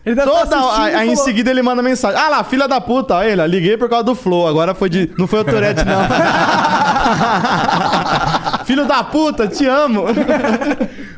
Ele 0.06 0.14
deve 0.14 0.30
Toda, 0.30 0.46
tá 0.46 0.84
aí, 0.84 0.94
aí 0.94 1.10
em 1.10 1.16
seguida 1.16 1.50
ele 1.50 1.62
manda 1.62 1.82
mensagem. 1.82 2.16
Ah 2.16 2.28
lá, 2.28 2.44
filha 2.44 2.68
da 2.68 2.80
puta, 2.80 3.16
ó, 3.16 3.24
ele, 3.24 3.44
liguei 3.48 3.76
por 3.76 3.88
causa 3.88 4.04
do 4.04 4.14
Flow. 4.14 4.46
Agora 4.46 4.72
foi 4.72 4.88
de. 4.88 5.10
Não 5.18 5.26
foi 5.26 5.40
o 5.40 5.44
Tourette, 5.44 5.84
não. 5.84 6.02
Filho 8.64 8.86
da 8.86 9.02
puta, 9.02 9.48
te 9.48 9.66
amo. 9.66 10.04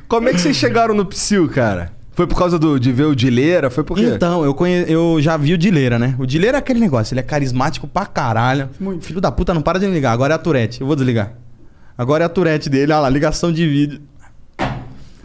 Como 0.09 0.27
é 0.27 0.33
que 0.33 0.41
vocês 0.41 0.57
chegaram 0.57 0.95
no 0.95 1.05
Psyu, 1.05 1.51
cara? 1.51 1.93
Foi 2.15 2.27
por 2.27 2.37
causa 2.37 2.59
do, 2.59 2.79
de 2.79 2.93
ver 2.93 3.05
o 3.05 3.15
Dileira? 3.15 3.71
Foi 3.71 3.83
por 3.83 3.97
quê? 3.97 4.05
Então, 4.15 4.45
eu, 4.45 4.53
conhe... 4.55 4.85
eu 4.87 5.17
já 5.21 5.37
vi 5.37 5.55
o 5.55 5.59
Dileira, 5.59 5.99
né? 5.99 6.15
O 6.19 6.27
Dileira 6.27 6.59
é 6.59 6.61
aquele 6.61 6.79
negócio, 6.79 7.15
ele 7.15 7.21
é 7.21 7.23
carismático 7.23 7.87
pra 7.89 8.05
caralho. 8.05 8.69
Filho 9.01 9.21
da 9.21 9.33
puta, 9.33 9.55
não 9.55 9.63
para 9.63 9.79
de 9.79 9.87
me 9.87 9.93
ligar. 9.95 10.13
Agora 10.13 10.35
é 10.35 10.37
a 10.37 10.39
Tourette. 10.39 10.81
Eu 10.83 10.87
vou 10.87 10.95
desligar. 10.95 11.33
Agora 11.97 12.25
é 12.25 12.27
a 12.27 12.29
Tourette 12.29 12.69
dele, 12.69 12.93
olha 12.93 13.01
lá, 13.01 13.09
ligação 13.09 13.51
de 13.53 13.67
vídeo. 13.67 14.01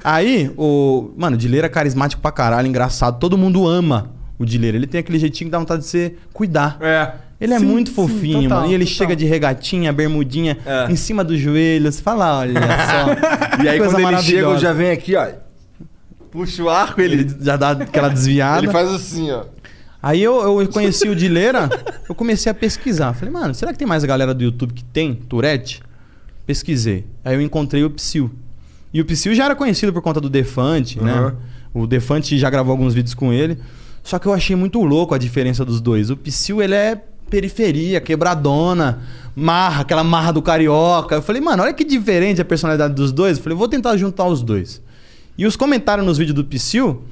Aí, 0.04 0.52
o. 0.58 1.12
Mano, 1.18 1.36
o 1.36 1.40
Dileira 1.40 1.68
é 1.68 1.70
carismático 1.70 2.22
pra 2.22 2.32
caralho, 2.32 2.68
engraçado. 2.68 3.20
Todo 3.20 3.38
mundo 3.38 3.68
ama 3.68 4.12
o 4.40 4.46
Dileira. 4.46 4.78
Ele 4.78 4.88
tem 4.88 5.00
aquele 5.00 5.20
jeitinho 5.20 5.50
que 5.50 5.52
dá 5.52 5.60
vontade 5.60 5.82
de 5.82 5.88
você 5.88 6.14
cuidar. 6.34 6.78
É. 6.80 7.12
Ele 7.40 7.54
é 7.54 7.60
Sim, 7.60 7.66
muito 7.66 7.90
sim, 7.90 7.96
fofinho, 7.96 8.44
total, 8.44 8.60
mano. 8.62 8.72
E 8.72 8.74
ele 8.76 8.86
total. 8.86 8.98
chega 8.98 9.16
de 9.16 9.26
regatinha, 9.26 9.94
bermudinha, 9.94 10.58
É. 10.66 10.92
em 10.92 10.96
cima 10.96 11.24
do 11.24 11.38
joelho. 11.38 11.92
Você 11.92 12.02
fala, 12.02 12.40
olha 12.40 12.54
só. 12.62 13.62
E 13.64 13.68
aí 13.70 13.78
Coisa 13.78 13.96
quando 13.96 14.08
ele 14.08 14.22
chega, 14.22 14.40
eu 14.40 14.48
maravilhosa. 14.48 14.60
já 14.60 14.74
venho 14.74 14.94
aqui, 14.94 15.16
ó. 15.16 15.28
Puxa 16.32 16.64
o 16.64 16.70
arco, 16.70 17.02
ele, 17.02 17.28
já 17.42 17.56
dá 17.56 17.72
aquela 17.72 18.10
desviada. 18.10 18.64
ele 18.64 18.72
faz 18.72 18.90
assim, 18.90 19.32
ó. 19.32 19.46
Aí 20.02 20.22
eu, 20.22 20.60
eu 20.62 20.68
conheci 20.70 21.10
o 21.10 21.16
Dileira, 21.16 21.70
eu 22.08 22.14
comecei 22.14 22.52
a 22.52 22.56
pesquisar. 22.56 23.14
Falei, 23.14 23.34
mano, 23.34 23.54
será 23.54 23.72
que 23.72 23.80
tem 23.80 23.88
mais 23.88 24.04
galera 24.04 24.34
do 24.34 24.44
YouTube 24.44 24.74
que 24.74 24.84
tem 24.84 25.16
Tourette? 25.16 25.82
Pesquisei. 26.46 27.06
Aí 27.26 27.36
eu 27.36 27.42
encontrei 27.42 27.84
o 27.84 27.90
Psyu. 27.90 28.32
E 28.94 29.02
o 29.02 29.06
Psyu 29.06 29.34
já 29.34 29.46
era 29.46 29.56
conhecido 29.56 29.92
por 29.92 30.02
conta 30.02 30.22
do 30.22 30.30
Defante, 30.30 31.02
né? 31.02 31.20
Uhum. 31.74 31.84
O 31.84 31.88
Defante 31.88 32.38
já 32.38 32.50
gravou 32.50 32.72
alguns 32.72 32.94
vídeos 32.94 33.14
com 33.14 33.34
ele. 33.34 33.58
Só 34.04 34.18
que 34.18 34.28
eu 34.28 34.34
achei 34.34 34.56
muito 34.56 34.82
louco 34.82 35.14
a 35.14 35.18
diferença 35.18 35.66
dos 35.66 35.82
dois. 35.82 36.10
O 36.10 36.16
Psyu, 36.16 36.62
ele 36.62 36.74
é 36.74 37.02
periferia, 37.30 38.00
quebradona, 38.00 39.02
marra, 39.36 39.82
aquela 39.82 40.04
marra 40.04 40.32
do 40.32 40.42
carioca. 40.42 41.16
Eu 41.16 41.22
falei, 41.22 41.42
mano, 41.42 41.64
olha 41.64 41.74
que 41.74 41.84
diferente 41.84 42.42
a 42.42 42.46
personalidade 42.46 42.94
dos 42.94 43.12
dois. 43.12 43.38
Eu 43.38 43.44
falei, 43.44 43.58
vou 43.58 43.68
tentar 43.68 43.98
juntar 43.98 44.26
os 44.26 44.42
dois. 44.42 44.82
E 45.38 45.46
os 45.46 45.56
comentários 45.56 46.06
nos 46.06 46.18
vídeos 46.18 46.36
do 46.36 46.44
Psyu 46.44 47.04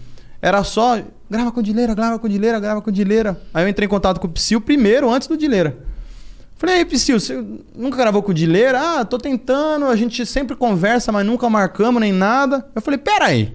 era 0.41 0.63
só 0.63 1.01
grava 1.29 1.51
com 1.51 1.59
o 1.59 1.63
Dileira, 1.63 1.93
grava 1.93 2.19
com 2.19 2.27
o 2.27 2.29
Dileira, 2.29 2.59
grava 2.59 2.81
com 2.81 2.89
o 2.89 2.93
Dileira. 2.93 3.41
Aí 3.53 3.63
eu 3.63 3.69
entrei 3.69 3.85
em 3.85 3.89
contato 3.89 4.19
com 4.19 4.27
o 4.27 4.29
Psyu 4.31 4.59
primeiro, 4.61 5.11
antes 5.11 5.27
do 5.27 5.37
Dileira. 5.37 5.77
Falei, 6.57 6.77
aí, 6.77 6.85
Psyu, 6.85 7.19
você 7.19 7.43
nunca 7.75 7.97
gravou 7.97 8.23
com 8.23 8.31
o 8.31 8.33
Dileira? 8.33 8.79
Ah, 8.79 9.05
tô 9.05 9.17
tentando, 9.17 9.85
a 9.85 9.95
gente 9.95 10.25
sempre 10.25 10.55
conversa, 10.55 11.11
mas 11.11 11.25
nunca 11.25 11.49
marcamos 11.49 11.99
nem 11.99 12.13
nada. 12.13 12.65
Eu 12.73 12.81
falei, 12.81 12.97
pera 12.97 13.25
aí. 13.25 13.53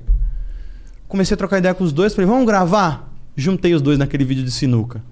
Comecei 1.08 1.34
a 1.34 1.38
trocar 1.38 1.58
ideia 1.58 1.74
com 1.74 1.82
os 1.82 1.92
dois, 1.92 2.14
falei, 2.14 2.28
vamos 2.28 2.46
gravar? 2.46 3.10
Juntei 3.34 3.74
os 3.74 3.80
dois 3.80 3.98
naquele 3.98 4.24
vídeo 4.24 4.44
de 4.44 4.50
sinuca. 4.50 5.02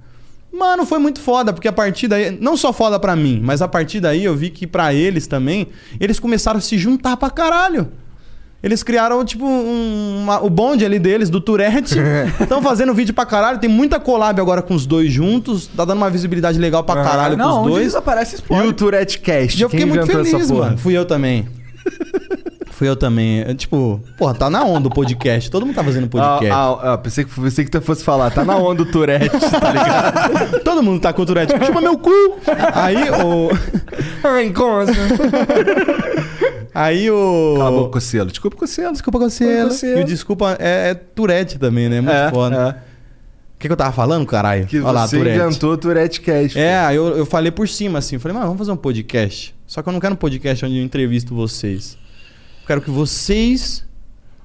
Mano, 0.53 0.85
foi 0.85 0.99
muito 0.99 1.21
foda, 1.21 1.53
porque 1.53 1.69
a 1.69 1.73
partir 1.73 2.09
daí, 2.09 2.31
não 2.39 2.57
só 2.57 2.73
foda 2.73 2.99
pra 3.01 3.17
mim, 3.17 3.41
mas 3.43 3.63
a 3.63 3.69
partir 3.69 4.01
daí 4.01 4.25
eu 4.25 4.37
vi 4.37 4.51
que 4.51 4.67
pra 4.67 4.93
eles 4.93 5.27
também, 5.27 5.69
eles 5.99 6.21
começaram 6.21 6.59
a 6.59 6.61
se 6.61 6.77
juntar 6.77 7.17
pra 7.17 7.31
caralho. 7.31 7.91
Eles 8.61 8.83
criaram, 8.83 9.25
tipo, 9.25 9.45
um, 9.47 10.23
uma- 10.23 10.43
o 10.43 10.51
bonde 10.51 10.85
ali 10.85 10.99
deles, 10.99 11.31
do 11.31 11.41
Tourette. 11.41 11.95
Estão 12.43 12.61
fazendo 12.61 12.93
vídeo 12.93 13.15
pra 13.15 13.25
caralho. 13.25 13.59
Tem 13.59 13.71
muita 13.71 14.01
collab 14.01 14.41
agora 14.41 14.63
com 14.63 14.75
os 14.75 14.85
dois 14.85 15.13
juntos. 15.13 15.69
Tá 15.69 15.85
dando 15.85 15.99
uma 15.99 16.11
visibilidade 16.11 16.59
legal 16.59 16.83
pra 16.83 17.03
caralho 17.03 17.37
Não, 17.37 17.45
com 17.45 17.51
os 17.53 17.59
onde 17.59 17.69
dois. 17.71 17.83
eles 17.83 17.95
aparecem, 17.95 18.35
E 18.35 18.39
explode. 18.41 18.67
o 18.67 18.73
Tourette 18.73 19.21
Cast? 19.21 19.59
E 19.59 19.63
eu 19.63 19.71
fiquei 19.71 19.87
muito 19.87 20.07
feliz, 20.07 20.51
mano. 20.51 20.77
Fui 20.77 20.97
eu 20.97 21.05
também. 21.05 21.47
Fui 22.73 22.89
eu 22.89 22.95
também. 22.97 23.41
É, 23.43 23.55
tipo, 23.55 24.01
porra, 24.17 24.35
tá 24.35 24.51
na 24.51 24.65
onda 24.65 24.89
o 24.89 24.91
podcast. 24.91 25.51
Todo 25.51 25.65
mundo 25.65 25.75
tá 25.77 25.83
fazendo 25.85 26.09
podcast. 26.09 26.51
Ah, 26.51 26.79
ah, 26.83 26.93
ah, 26.95 26.99
pensei, 26.99 27.25
que, 27.25 27.41
pensei 27.41 27.65
que 27.65 27.71
tu 27.71 27.81
fosse 27.81 28.05
falar, 28.05 28.31
tá 28.31 28.45
na 28.45 28.57
onda 28.57 28.83
o 28.83 28.87
Tourette, 28.87 29.31
tá 29.31 29.71
ligado? 29.73 30.61
Todo 30.63 30.83
mundo 30.83 31.01
tá 31.01 31.13
com 31.13 31.23
o 31.23 31.27
Tourette. 31.27 31.53
Chupa 31.65 31.81
meu 31.81 31.97
cu! 31.99 32.11
Aí 32.75 32.97
o. 33.11 33.51
Ai, 34.23 34.49
gosta. 34.51 34.93
Aí 36.81 37.11
o. 37.11 37.55
Acabou 37.57 37.89
com 37.91 37.99
o 37.99 38.01
selo. 38.01 38.31
Desculpa 38.31 38.57
com 38.57 38.65
o 38.65 38.69
selo. 38.69 38.93
Desculpa. 38.93 39.19
Cocielo. 39.19 39.71
E 39.99 40.01
o 40.01 40.05
desculpa 40.05 40.57
é, 40.61 40.91
é 40.91 40.95
Tourette 40.95 41.59
também, 41.59 41.89
né? 41.89 42.01
Muito 42.01 42.15
É, 42.15 42.31
foda. 42.31 42.57
é. 42.85 42.89
O 43.57 43.59
que, 43.59 43.67
que 43.67 43.73
eu 43.73 43.77
tava 43.77 43.91
falando, 43.91 44.25
caralho? 44.25 44.65
Que 44.67 44.79
Olha 44.79 44.93
lá, 44.93 45.09
você 45.09 45.17
Tourette. 45.17 45.41
inventou 45.45 45.73
o 45.73 45.77
Tourette 45.77 46.21
Cast. 46.21 46.57
É, 46.57 46.79
aí 46.79 46.95
eu, 46.95 47.09
eu 47.17 47.27
falei 47.27 47.51
por 47.51 47.69
cima 47.69 47.99
assim, 47.99 48.17
falei, 48.17 48.33
mano, 48.35 48.47
vamos 48.47 48.59
fazer 48.61 48.71
um 48.71 48.77
podcast. 48.77 49.53
Só 49.67 49.83
que 49.83 49.89
eu 49.89 49.93
não 49.93 49.99
quero 49.99 50.15
um 50.15 50.17
podcast 50.17 50.65
onde 50.65 50.79
eu 50.79 50.85
entrevisto 50.85 51.35
vocês. 51.35 51.99
Eu 52.63 52.67
quero 52.69 52.81
que 52.81 52.91
vocês, 52.91 53.85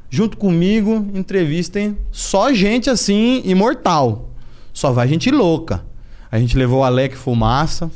junto 0.10 0.36
comigo, 0.36 1.08
entrevistem 1.14 1.96
só 2.12 2.52
gente 2.52 2.90
assim, 2.90 3.44
imortal. 3.46 4.30
Só 4.74 4.92
vai 4.92 5.08
gente 5.08 5.30
louca. 5.30 5.84
A 6.32 6.40
gente 6.40 6.58
levou 6.58 6.80
o 6.80 6.84
Alec 6.84 7.16
Fumaça, 7.16 7.92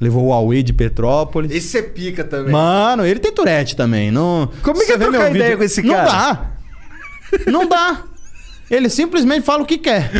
levou 0.00 0.24
o 0.24 0.28
Huawei 0.28 0.62
de 0.62 0.72
Petrópolis. 0.72 1.50
Esse 1.50 1.78
é 1.78 1.82
pica 1.82 2.22
também. 2.24 2.52
Mano, 2.52 3.04
ele 3.06 3.18
tem 3.20 3.32
Tourette 3.32 3.74
também. 3.76 4.10
Não... 4.10 4.50
Como 4.62 4.76
é 4.76 4.80
que 4.80 4.86
Você 4.86 4.92
é 4.94 4.98
trocar 4.98 5.18
vídeo- 5.26 5.36
ideia 5.36 5.56
com 5.56 5.62
esse 5.62 5.82
Não 5.82 5.94
cara? 5.94 6.06
dá. 6.10 6.46
Não 7.46 7.66
dá. 7.68 8.02
Ele 8.70 8.88
simplesmente 8.88 9.44
fala 9.44 9.62
o 9.62 9.66
que 9.66 9.78
quer. 9.78 10.10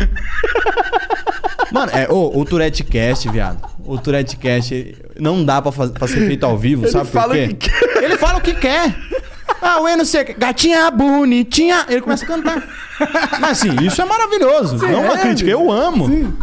Mano, 1.71 1.91
é, 1.93 2.07
ô, 2.09 2.31
o 2.39 2.45
Tourette 2.45 2.83
Cast, 2.83 3.27
viado. 3.29 3.59
O 3.85 3.97
Tourette 3.97 4.37
Cast 4.37 4.95
não 5.19 5.43
dá 5.43 5.61
pra, 5.61 5.71
faz- 5.71 5.91
pra 5.91 6.07
ser 6.07 6.25
feito 6.25 6.45
ao 6.45 6.57
vivo, 6.57 6.83
Ele 6.85 6.91
sabe 6.91 7.09
fala 7.09 7.33
por 7.35 7.43
o 7.43 7.47
quê? 7.47 7.53
que 7.55 7.69
quer. 7.69 8.03
Ele 8.03 8.17
fala 8.17 8.37
o 8.37 8.41
que 8.41 8.53
quer. 8.53 8.95
Ah, 9.61 9.79
o 9.81 9.95
não 9.97 10.05
sei, 10.05 10.21
o 10.21 10.25
quê. 10.25 10.35
gatinha 10.37 10.89
bonitinha. 10.91 11.85
Ele 11.89 11.99
começa 12.01 12.23
a 12.23 12.27
cantar. 12.27 12.63
Mas 13.39 13.51
assim, 13.63 13.75
isso 13.85 14.01
é 14.01 14.05
maravilhoso. 14.05 14.77
não 14.77 14.87
é 14.89 14.95
uma 14.97 15.17
é, 15.19 15.21
crítica, 15.21 15.49
eu 15.49 15.69
amo. 15.71 16.33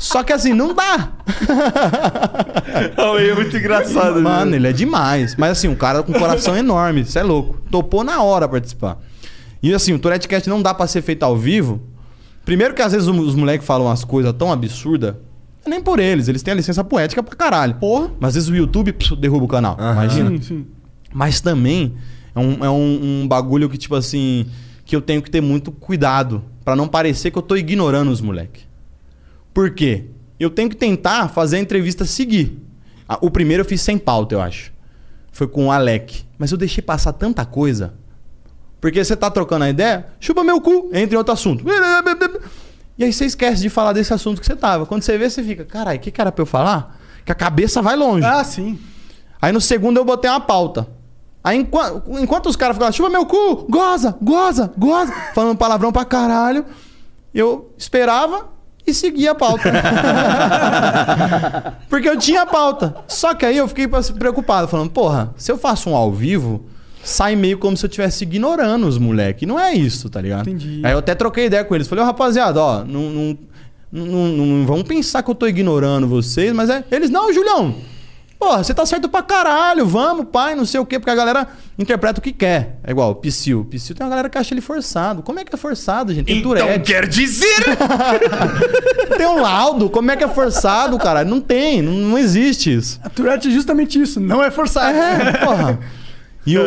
Só 0.00 0.22
que 0.22 0.32
assim, 0.32 0.54
não 0.54 0.74
dá. 0.74 1.12
é 3.20 3.34
muito 3.34 3.54
engraçado. 3.54 4.18
Mano, 4.22 4.56
ele 4.56 4.66
é 4.66 4.72
demais. 4.72 5.36
Mas 5.36 5.52
assim, 5.52 5.68
um 5.68 5.74
cara 5.74 6.02
com 6.02 6.10
um 6.10 6.18
coração 6.18 6.56
enorme, 6.56 7.02
isso 7.02 7.18
é 7.18 7.22
louco. 7.22 7.58
Topou 7.70 8.02
na 8.02 8.22
hora 8.22 8.48
participar. 8.48 8.98
E 9.62 9.74
assim, 9.74 9.92
o 9.92 9.98
Tourette 9.98 10.26
Cast 10.26 10.48
não 10.48 10.62
dá 10.62 10.72
pra 10.72 10.86
ser 10.86 11.02
feito 11.02 11.22
ao 11.22 11.36
vivo. 11.36 11.82
Primeiro 12.46 12.72
que 12.72 12.80
às 12.80 12.92
vezes 12.92 13.06
os 13.06 13.34
moleques 13.34 13.66
falam 13.66 13.88
umas 13.88 14.02
coisas 14.02 14.32
tão 14.32 14.50
absurdas. 14.50 15.16
Nem 15.66 15.82
por 15.82 16.00
eles, 16.00 16.28
eles 16.28 16.42
têm 16.42 16.52
a 16.52 16.56
licença 16.56 16.82
poética 16.82 17.22
pra 17.22 17.36
caralho. 17.36 17.74
Porra. 17.74 18.10
Mas 18.18 18.28
às 18.28 18.34
vezes 18.36 18.48
o 18.48 18.56
YouTube 18.56 18.94
pss, 18.94 19.14
derruba 19.16 19.44
o 19.44 19.48
canal. 19.48 19.76
Imagina. 19.78 20.30
Sim, 20.30 20.40
sim. 20.40 20.66
Mas 21.12 21.42
também 21.42 21.94
é 22.34 22.40
um, 22.40 22.64
é 22.64 22.70
um, 22.70 23.20
um 23.22 23.28
bagulho 23.28 23.68
que, 23.68 23.76
tipo 23.76 23.94
assim, 23.94 24.46
que 24.86 24.96
eu 24.96 25.02
tenho 25.02 25.20
que 25.20 25.30
ter 25.30 25.42
muito 25.42 25.70
cuidado 25.70 26.42
pra 26.64 26.74
não 26.74 26.88
parecer 26.88 27.30
que 27.30 27.36
eu 27.36 27.42
tô 27.42 27.54
ignorando 27.54 28.10
os 28.10 28.22
moleques. 28.22 28.69
Por 29.52 29.70
quê? 29.70 30.06
Eu 30.38 30.50
tenho 30.50 30.68
que 30.70 30.76
tentar 30.76 31.28
fazer 31.28 31.56
a 31.56 31.60
entrevista 31.60 32.04
seguir. 32.04 32.58
Ah, 33.08 33.18
O 33.20 33.30
primeiro 33.30 33.62
eu 33.62 33.64
fiz 33.64 33.80
sem 33.82 33.98
pauta, 33.98 34.34
eu 34.34 34.40
acho. 34.40 34.72
Foi 35.32 35.46
com 35.46 35.66
o 35.66 35.72
Alec. 35.72 36.24
Mas 36.38 36.50
eu 36.52 36.58
deixei 36.58 36.82
passar 36.82 37.12
tanta 37.12 37.44
coisa. 37.44 37.94
Porque 38.80 39.04
você 39.04 39.14
tá 39.14 39.30
trocando 39.30 39.64
a 39.64 39.70
ideia, 39.70 40.06
chupa 40.18 40.42
meu 40.42 40.60
cu, 40.60 40.88
entra 40.92 41.14
em 41.14 41.18
outro 41.18 41.32
assunto. 41.34 41.64
E 42.96 43.04
aí 43.04 43.12
você 43.12 43.26
esquece 43.26 43.60
de 43.60 43.68
falar 43.68 43.92
desse 43.92 44.12
assunto 44.14 44.40
que 44.40 44.46
você 44.46 44.56
tava. 44.56 44.86
Quando 44.86 45.02
você 45.02 45.18
vê, 45.18 45.28
você 45.28 45.42
fica, 45.42 45.64
caralho, 45.64 45.98
o 45.98 46.00
que, 46.02 46.10
que 46.10 46.20
era 46.20 46.32
pra 46.32 46.42
eu 46.42 46.46
falar? 46.46 46.98
Que 47.24 47.32
a 47.32 47.34
cabeça 47.34 47.82
vai 47.82 47.96
longe. 47.96 48.24
Ah, 48.26 48.42
sim. 48.42 48.78
Aí 49.40 49.52
no 49.52 49.60
segundo 49.60 49.98
eu 49.98 50.04
botei 50.04 50.30
uma 50.30 50.40
pauta. 50.40 50.86
Aí 51.42 51.58
enquanto, 51.58 52.18
enquanto 52.18 52.46
os 52.48 52.56
caras 52.56 52.76
ficavam, 52.76 52.92
chupa 52.92 53.08
meu 53.10 53.24
cu, 53.26 53.66
goza, 53.70 54.16
goza, 54.20 54.70
goza, 54.76 55.12
falando 55.34 55.56
palavrão 55.56 55.90
pra 55.92 56.04
caralho, 56.04 56.64
eu 57.34 57.72
esperava 57.78 58.48
e 58.86 58.94
seguia 58.94 59.32
a 59.32 59.34
pauta. 59.34 59.70
Porque 61.88 62.08
eu 62.08 62.18
tinha 62.18 62.42
a 62.42 62.46
pauta. 62.46 62.94
Só 63.06 63.34
que 63.34 63.44
aí 63.44 63.56
eu 63.56 63.68
fiquei 63.68 63.88
preocupado, 64.18 64.68
falando, 64.68 64.90
porra, 64.90 65.34
se 65.36 65.50
eu 65.50 65.58
faço 65.58 65.90
um 65.90 65.96
ao 65.96 66.12
vivo, 66.12 66.66
sai 67.02 67.36
meio 67.36 67.58
como 67.58 67.76
se 67.76 67.84
eu 67.84 67.88
estivesse 67.88 68.24
ignorando 68.24 68.86
os 68.86 68.98
moleques. 68.98 69.46
Não 69.46 69.58
é 69.58 69.72
isso, 69.72 70.08
tá 70.08 70.20
ligado? 70.20 70.48
Entendi. 70.48 70.80
Aí 70.84 70.92
eu 70.92 70.98
até 70.98 71.14
troquei 71.14 71.46
ideia 71.46 71.64
com 71.64 71.74
eles. 71.74 71.88
Falei, 71.88 72.04
ô 72.04 72.06
rapaziada, 72.06 72.60
ó, 72.60 72.84
não, 72.84 73.10
não, 73.10 73.38
não, 73.92 74.06
não, 74.06 74.46
não 74.46 74.66
vão 74.66 74.82
pensar 74.82 75.22
que 75.22 75.30
eu 75.30 75.34
tô 75.34 75.46
ignorando 75.46 76.06
vocês, 76.06 76.52
mas 76.52 76.70
é. 76.70 76.84
Eles, 76.90 77.10
não, 77.10 77.32
Julião. 77.32 77.74
Porra, 78.40 78.64
você 78.64 78.72
tá 78.72 78.86
certo 78.86 79.06
pra 79.06 79.22
caralho, 79.22 79.84
vamos, 79.86 80.24
pai, 80.32 80.54
não 80.54 80.64
sei 80.64 80.80
o 80.80 80.86
quê, 80.86 80.98
porque 80.98 81.10
a 81.10 81.14
galera 81.14 81.46
interpreta 81.78 82.20
o 82.20 82.22
que 82.22 82.32
quer. 82.32 82.78
É 82.82 82.90
igual, 82.90 83.10
o 83.10 83.14
Psyu. 83.16 83.60
O 83.60 83.64
Psyu 83.66 83.94
tem 83.94 84.02
uma 84.02 84.08
galera 84.10 84.30
que 84.30 84.38
acha 84.38 84.54
ele 84.54 84.62
forçado. 84.62 85.22
Como 85.22 85.38
é 85.38 85.44
que 85.44 85.54
é 85.54 85.58
forçado, 85.58 86.14
gente? 86.14 86.24
Tem 86.24 86.38
Então 86.38 86.54
Tourette. 86.54 86.90
quer 86.90 87.06
dizer. 87.06 87.54
Tem 89.16 89.26
um 89.26 89.40
laudo. 89.42 89.90
Como 89.90 90.10
é 90.10 90.16
que 90.16 90.24
é 90.24 90.28
forçado, 90.28 90.96
cara? 90.98 91.24
Não 91.24 91.40
tem, 91.40 91.82
não, 91.82 91.92
não 91.92 92.18
existe 92.18 92.74
isso. 92.74 92.98
A 93.04 93.10
Tourette 93.10 93.48
é 93.48 93.50
justamente 93.50 94.00
isso, 94.00 94.18
não 94.18 94.42
é 94.42 94.50
forçado. 94.50 94.96
É, 94.96 95.32
porra. 95.44 95.78
E 96.46 96.56
o, 96.56 96.62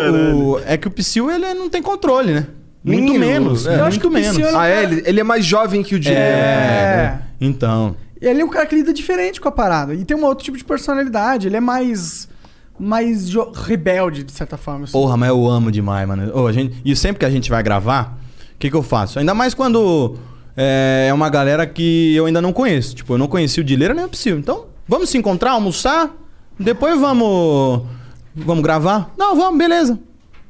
o- 0.53 0.59
é 0.65 0.77
que 0.77 0.87
o 0.87 0.91
Psyu, 0.91 1.31
ele 1.31 1.53
não 1.55 1.69
tem 1.69 1.81
controle, 1.81 2.33
né? 2.33 2.45
Muito 2.83 3.13
menos. 3.17 3.65
é. 3.65 3.75
É, 3.75 3.79
Eu 3.79 3.85
acho 3.85 3.99
que 3.99 4.07
muito 4.07 4.25
o 4.27 4.29
Psyu 4.29 4.41
menos. 4.45 4.53
é- 4.53 4.57
Ah, 4.59 4.67
é? 4.67 4.83
Ele, 4.83 5.03
ele 5.05 5.19
é 5.19 5.23
mais 5.23 5.43
jovem 5.43 5.81
que 5.81 5.95
o 5.95 5.99
Diego. 5.99 6.17
É. 6.19 7.17
Então. 7.41 7.95
Ele 8.23 8.41
é 8.41 8.45
um 8.45 8.49
cara 8.49 8.65
que 8.65 8.75
lida 8.75 8.93
diferente 8.93 9.41
com 9.41 9.49
a 9.49 9.51
parada. 9.51 9.93
E 9.93 10.05
tem 10.05 10.15
um 10.15 10.23
outro 10.23 10.45
tipo 10.45 10.57
de 10.57 10.63
personalidade. 10.63 11.47
Ele 11.47 11.57
é 11.57 11.59
mais. 11.59 12.29
mais 12.79 13.29
rebelde, 13.65 14.23
de 14.23 14.31
certa 14.31 14.57
forma. 14.57 14.85
assim. 14.85 14.93
Porra, 14.93 15.17
mas 15.17 15.29
eu 15.29 15.47
amo 15.47 15.71
demais, 15.71 16.07
mano. 16.07 16.31
Ô, 16.33 16.47
a 16.47 16.53
gente, 16.53 16.75
e 16.85 16.95
sempre 16.95 17.19
que 17.19 17.25
a 17.25 17.29
gente 17.29 17.49
vai 17.49 17.61
gravar, 17.61 18.17
o 18.55 18.59
que, 18.59 18.69
que 18.69 18.75
eu 18.75 18.83
faço? 18.83 19.19
Ainda 19.19 19.33
mais 19.33 19.53
quando 19.53 20.15
é, 20.55 21.07
é 21.09 21.13
uma 21.13 21.29
galera 21.29 21.67
que 21.67 22.15
eu 22.15 22.25
ainda 22.25 22.41
não 22.41 22.53
conheço. 22.53 22.95
Tipo, 22.95 23.15
eu 23.15 23.17
não 23.17 23.27
conheci 23.27 23.59
o 23.59 23.63
Dileira 23.63 23.93
nem 23.93 24.05
o 24.05 24.09
Psyu. 24.09 24.37
Então, 24.37 24.67
vamos 24.87 25.09
se 25.09 25.17
encontrar, 25.17 25.51
almoçar, 25.51 26.11
depois 26.57 26.99
vamos. 26.99 27.83
Vamos 28.35 28.63
gravar? 28.63 29.11
Não, 29.17 29.35
vamos, 29.35 29.57
beleza. 29.57 29.99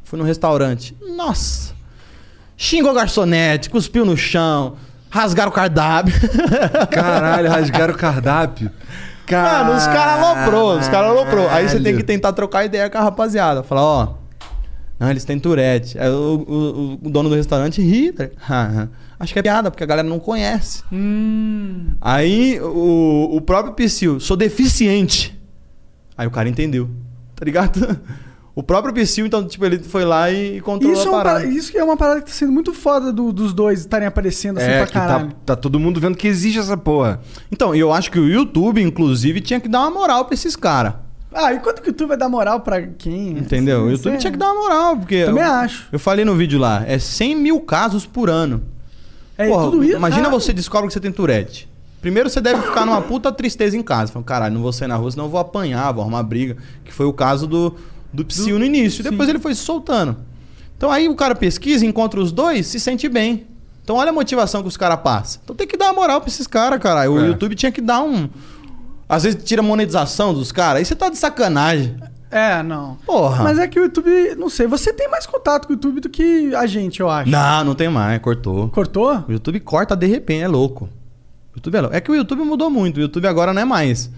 Fui 0.03 0.17
no 0.17 0.23
restaurante. 0.23 0.95
Nossa! 1.17 1.73
Xingou 2.55 2.93
garçonete, 2.93 3.69
cuspiu 3.69 4.05
no 4.05 4.15
chão, 4.15 4.75
rasgaram 5.13 5.49
o 5.51 5.53
cardápio. 5.53 6.13
Caralho, 6.91 7.49
rasgaram 7.49 7.93
o 7.93 7.97
cardápio. 7.97 8.71
Mano, 9.31 9.75
os 9.77 9.85
caras 9.85 10.21
aloprou, 10.23 10.77
os 10.79 10.87
caras 10.87 11.09
aloprou. 11.11 11.49
Aí 11.49 11.63
você 11.67 11.75
tem 11.75 11.83
Caralho. 11.83 11.97
que 11.97 12.03
tentar 12.03 12.33
trocar 12.33 12.65
ideia 12.65 12.89
com 12.89 12.97
a 12.97 13.01
rapaziada. 13.01 13.63
Falar, 13.63 13.81
ó. 13.81 14.13
Não, 14.99 15.09
eles 15.09 15.23
têm 15.25 15.39
Tourette. 15.39 15.97
Aí 15.97 16.09
o, 16.09 16.45
o- 16.47 17.07
o 17.07 17.09
dono 17.09 17.29
do 17.29 17.35
restaurante 17.35 17.81
ri. 17.81 18.11
tá? 18.11 18.25
Acho 19.19 19.31
que 19.33 19.39
é 19.39 19.41
piada, 19.41 19.71
porque 19.71 19.83
a 19.83 19.87
galera 19.87 20.07
não 20.07 20.19
conhece. 20.19 20.83
Hum. 20.91 21.87
Aí 22.01 22.59
o, 22.61 23.29
o 23.35 23.41
próprio 23.41 23.73
Psyu, 23.73 24.19
sou 24.19 24.35
deficiente. 24.35 25.39
Aí 26.17 26.27
o 26.27 26.31
cara 26.31 26.49
entendeu. 26.49 26.89
Tá 27.35 27.45
ligado? 27.45 27.97
O 28.55 28.61
próprio 28.61 28.93
Psyu, 28.93 29.25
então, 29.25 29.43
tipo, 29.47 29.65
ele 29.65 29.79
foi 29.79 30.05
lá 30.05 30.29
e 30.31 30.61
controlou 30.61 30.95
Isso, 30.95 31.05
é 31.05 31.07
a 31.07 31.11
uma 31.11 31.17
parada. 31.23 31.39
parada, 31.39 31.57
isso 31.57 31.71
que 31.71 31.77
é 31.79 31.83
uma 31.83 31.97
parada 31.97 32.21
que 32.21 32.27
tá 32.27 32.33
sendo 32.33 32.51
muito 32.51 32.71
foda 32.71 33.11
do- 33.11 33.33
dos 33.33 33.51
dois 33.51 33.79
estarem 33.79 34.07
aparecendo 34.07 34.57
assim 34.59 34.67
É, 34.69 34.77
pra 34.77 34.85
que 34.87 34.93
tá, 34.93 34.99
caralho. 34.99 35.31
tá 35.43 35.55
todo 35.55 35.79
mundo 35.79 35.99
vendo 35.99 36.15
que 36.15 36.27
existe 36.27 36.59
essa 36.59 36.77
porra. 36.77 37.19
Então, 37.51 37.73
eu 37.73 37.91
acho 37.91 38.11
que 38.11 38.19
o 38.19 38.27
YouTube, 38.27 38.79
inclusive, 38.79 39.41
tinha 39.41 39.59
que 39.59 39.67
dar 39.67 39.79
uma 39.81 39.89
moral 39.91 40.25
pra 40.25 40.35
esses 40.35 40.55
caras. 40.55 40.93
Ah, 41.33 41.51
e 41.51 41.59
quanto 41.61 41.81
que 41.81 41.87
o 41.87 41.89
YouTube 41.89 42.09
vai 42.09 42.17
dar 42.17 42.29
moral 42.29 42.59
pra 42.59 42.79
quem? 42.83 43.29
Entendeu? 43.31 43.79
Assim, 43.79 43.87
o 43.87 43.91
YouTube 43.91 44.13
é- 44.13 44.17
tinha 44.17 44.31
que 44.31 44.37
dar 44.37 44.51
uma 44.51 44.61
moral, 44.61 44.97
porque. 44.97 45.25
Também 45.25 45.43
eu, 45.43 45.51
acho. 45.51 45.87
Eu 45.91 45.97
falei 45.97 46.23
no 46.23 46.35
vídeo 46.35 46.59
lá, 46.59 46.83
é 46.85 46.99
100 46.99 47.35
mil 47.35 47.59
casos 47.61 48.05
por 48.05 48.29
ano. 48.29 48.61
É, 49.35 49.47
Porra, 49.47 49.63
tudo 49.71 49.83
isso. 49.83 49.95
imagina 49.97 50.27
ah, 50.27 50.29
você 50.29 50.53
descobre 50.53 50.85
que 50.89 50.93
você 50.93 50.99
tem 50.99 51.11
Tourette. 51.11 51.67
Primeiro 52.01 52.29
você 52.29 52.39
deve 52.39 52.61
ficar 52.61 52.85
numa 52.85 53.01
puta 53.01 53.31
tristeza 53.31 53.75
em 53.75 53.81
casa. 53.81 54.11
Falando, 54.11 54.27
caralho, 54.27 54.53
não 54.53 54.61
vou 54.61 54.71
sair 54.71 54.87
na 54.89 54.95
rua, 54.95 55.09
senão 55.09 55.23
eu 55.25 55.31
vou 55.31 55.39
apanhar, 55.39 55.91
vou 55.91 56.03
arrumar 56.03 56.21
briga. 56.21 56.55
Que 56.85 56.93
foi 56.93 57.07
o 57.07 57.13
caso 57.13 57.47
do, 57.47 57.73
do 58.13 58.23
Psyu 58.25 58.59
no 58.59 58.65
início. 58.65 59.03
Depois 59.03 59.27
ele 59.27 59.39
foi 59.39 59.53
se 59.55 59.61
soltando. 59.61 60.15
Então 60.77 60.91
aí 60.91 61.07
o 61.09 61.15
cara 61.15 61.33
pesquisa, 61.35 61.85
encontra 61.85 62.19
os 62.19 62.31
dois, 62.31 62.67
se 62.67 62.79
sente 62.79 63.07
bem. 63.09 63.47
Então 63.83 63.95
olha 63.97 64.09
a 64.09 64.13
motivação 64.13 64.61
que 64.61 64.67
os 64.67 64.77
caras 64.77 64.99
passam. 65.01 65.41
Então 65.43 65.55
tem 65.55 65.67
que 65.67 65.75
dar 65.77 65.85
uma 65.87 65.93
moral 65.93 66.21
pra 66.21 66.29
esses 66.29 66.47
caras, 66.47 66.79
caralho. 66.79 67.13
O 67.13 67.19
É. 67.23 67.27
YouTube 67.27 67.55
tinha 67.55 67.71
que 67.71 67.81
dar 67.81 68.01
um. 68.03 68.29
Às 69.09 69.23
vezes 69.23 69.43
tira 69.43 69.61
a 69.61 69.63
monetização 69.65 70.33
dos 70.33 70.51
caras. 70.51 70.79
Aí 70.79 70.85
você 70.85 70.95
tá 70.95 71.09
de 71.09 71.17
sacanagem. 71.17 71.95
É, 72.31 72.63
não. 72.63 72.97
Porra. 73.05 73.43
Mas 73.43 73.59
é 73.59 73.67
que 73.67 73.79
o 73.79 73.83
YouTube, 73.83 74.35
não 74.37 74.49
sei, 74.49 74.65
você 74.65 74.91
tem 74.91 75.07
mais 75.09 75.25
contato 75.27 75.67
com 75.67 75.73
o 75.73 75.75
YouTube 75.75 75.99
do 76.01 76.09
que 76.09 76.53
a 76.55 76.65
gente, 76.65 76.99
eu 76.99 77.07
acho. 77.09 77.29
Não, 77.29 77.63
não 77.63 77.75
tem 77.75 77.89
mais, 77.89 78.19
cortou. 78.21 78.69
Cortou? 78.69 79.23
O 79.27 79.31
YouTube 79.31 79.59
corta 79.59 79.95
de 79.95 80.07
repente, 80.07 80.41
é 80.41 80.47
louco. 80.47 80.85
O 81.53 81.57
YouTube 81.57 81.75
é 81.75 81.81
louco. 81.81 81.95
É 81.95 82.01
que 82.01 82.09
o 82.11 82.15
YouTube 82.15 82.43
mudou 82.43 82.71
muito. 82.71 82.97
O 82.97 83.01
YouTube 83.01 83.27
agora 83.27 83.53
não 83.53 83.61
é 83.61 83.65
mais. 83.65 84.09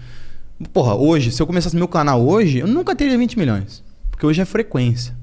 Porra, 0.72 0.94
hoje, 0.94 1.30
se 1.30 1.42
eu 1.42 1.46
começasse 1.46 1.76
meu 1.76 1.88
canal 1.88 2.26
hoje, 2.26 2.58
eu 2.58 2.66
nunca 2.66 2.94
teria 2.96 3.16
20 3.18 3.38
milhões. 3.38 3.82
Porque 4.10 4.24
hoje 4.24 4.40
é 4.40 4.44
frequência. 4.44 5.14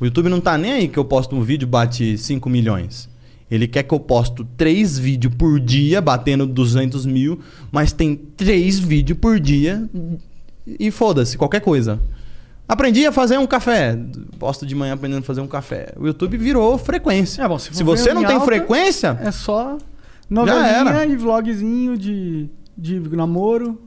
O 0.00 0.04
YouTube 0.04 0.28
não 0.28 0.40
tá 0.40 0.56
nem 0.56 0.72
aí 0.72 0.88
que 0.88 0.98
eu 0.98 1.04
posto 1.04 1.34
um 1.34 1.42
vídeo 1.42 1.66
e 1.66 1.68
bate 1.68 2.16
5 2.16 2.48
milhões. 2.48 3.08
Ele 3.50 3.66
quer 3.66 3.82
que 3.82 3.92
eu 3.92 3.98
posto 3.98 4.46
3 4.56 4.98
vídeos 4.98 5.34
por 5.34 5.58
dia, 5.58 6.00
batendo 6.00 6.46
200 6.46 7.06
mil, 7.06 7.40
mas 7.72 7.92
tem 7.92 8.14
3 8.14 8.78
vídeos 8.78 9.18
por 9.18 9.40
dia 9.40 9.88
e 10.78 10.90
foda-se, 10.90 11.36
qualquer 11.36 11.60
coisa. 11.60 11.98
Aprendi 12.68 13.06
a 13.06 13.10
fazer 13.10 13.38
um 13.38 13.46
café. 13.46 13.98
Posto 14.38 14.66
de 14.66 14.74
manhã 14.74 14.92
aprendendo 14.92 15.20
a 15.20 15.22
fazer 15.22 15.40
um 15.40 15.46
café. 15.48 15.94
O 15.96 16.06
YouTube 16.06 16.36
virou 16.36 16.76
frequência. 16.76 17.42
É 17.42 17.48
bom, 17.48 17.58
se, 17.58 17.74
Se 17.74 17.82
você 17.82 18.12
não 18.12 18.22
em 18.22 18.26
tem 18.26 18.34
alta, 18.34 18.46
frequência, 18.46 19.18
É 19.22 19.30
só 19.30 19.78
novelinha 20.28 21.06
e 21.06 21.16
vlogzinho 21.16 21.96
de, 21.96 22.50
de 22.76 23.00
namoro. 23.16 23.80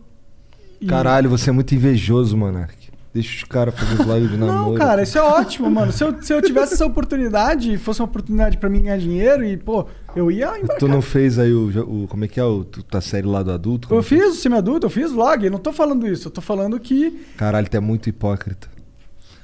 E- 0.81 0.85
Caralho, 0.87 1.29
você 1.29 1.49
é 1.49 1.53
muito 1.53 1.73
invejoso, 1.75 2.35
Monark. 2.35 2.75
Deixa 3.13 3.35
os 3.35 3.43
caras 3.43 3.77
fazerem 3.77 4.05
vlog 4.05 4.27
de 4.27 4.37
namoro. 4.37 4.71
Não, 4.71 4.77
cara, 4.77 5.03
isso 5.03 5.17
é 5.17 5.21
ótimo, 5.21 5.69
mano. 5.69 5.91
Se 5.91 6.01
eu, 6.01 6.21
se 6.23 6.33
eu 6.33 6.41
tivesse 6.41 6.75
essa 6.75 6.85
oportunidade, 6.85 7.77
fosse 7.77 7.99
uma 7.99 8.05
oportunidade 8.07 8.57
pra 8.57 8.69
mim 8.69 8.83
ganhar 8.83 8.97
dinheiro 8.97 9.43
e, 9.43 9.57
pô, 9.57 9.85
eu 10.15 10.31
ia 10.31 10.47
embarcar. 10.57 10.77
Tu 10.77 10.87
não 10.87 11.01
fez 11.01 11.37
aí 11.37 11.51
o, 11.53 12.03
o- 12.03 12.07
Como 12.07 12.23
é 12.23 12.27
que 12.29 12.39
é 12.39 12.43
o 12.45 12.63
tu, 12.63 12.81
tua 12.81 13.01
série 13.01 13.27
lá 13.27 13.43
do 13.43 13.51
adulto? 13.51 13.93
Eu 13.93 14.01
fiz 14.01 14.23
o 14.27 14.35
semi-adulto, 14.35 14.85
eu 14.85 14.89
fiz 14.89 15.11
vlog. 15.11 15.43
Eu 15.43 15.51
não 15.51 15.59
tô 15.59 15.73
falando 15.73 16.07
isso. 16.07 16.29
Eu 16.29 16.31
tô 16.31 16.39
falando 16.39 16.79
que. 16.79 17.25
Caralho, 17.35 17.67
tu 17.69 17.75
é 17.75 17.81
muito 17.81 18.07
hipócrita. 18.07 18.69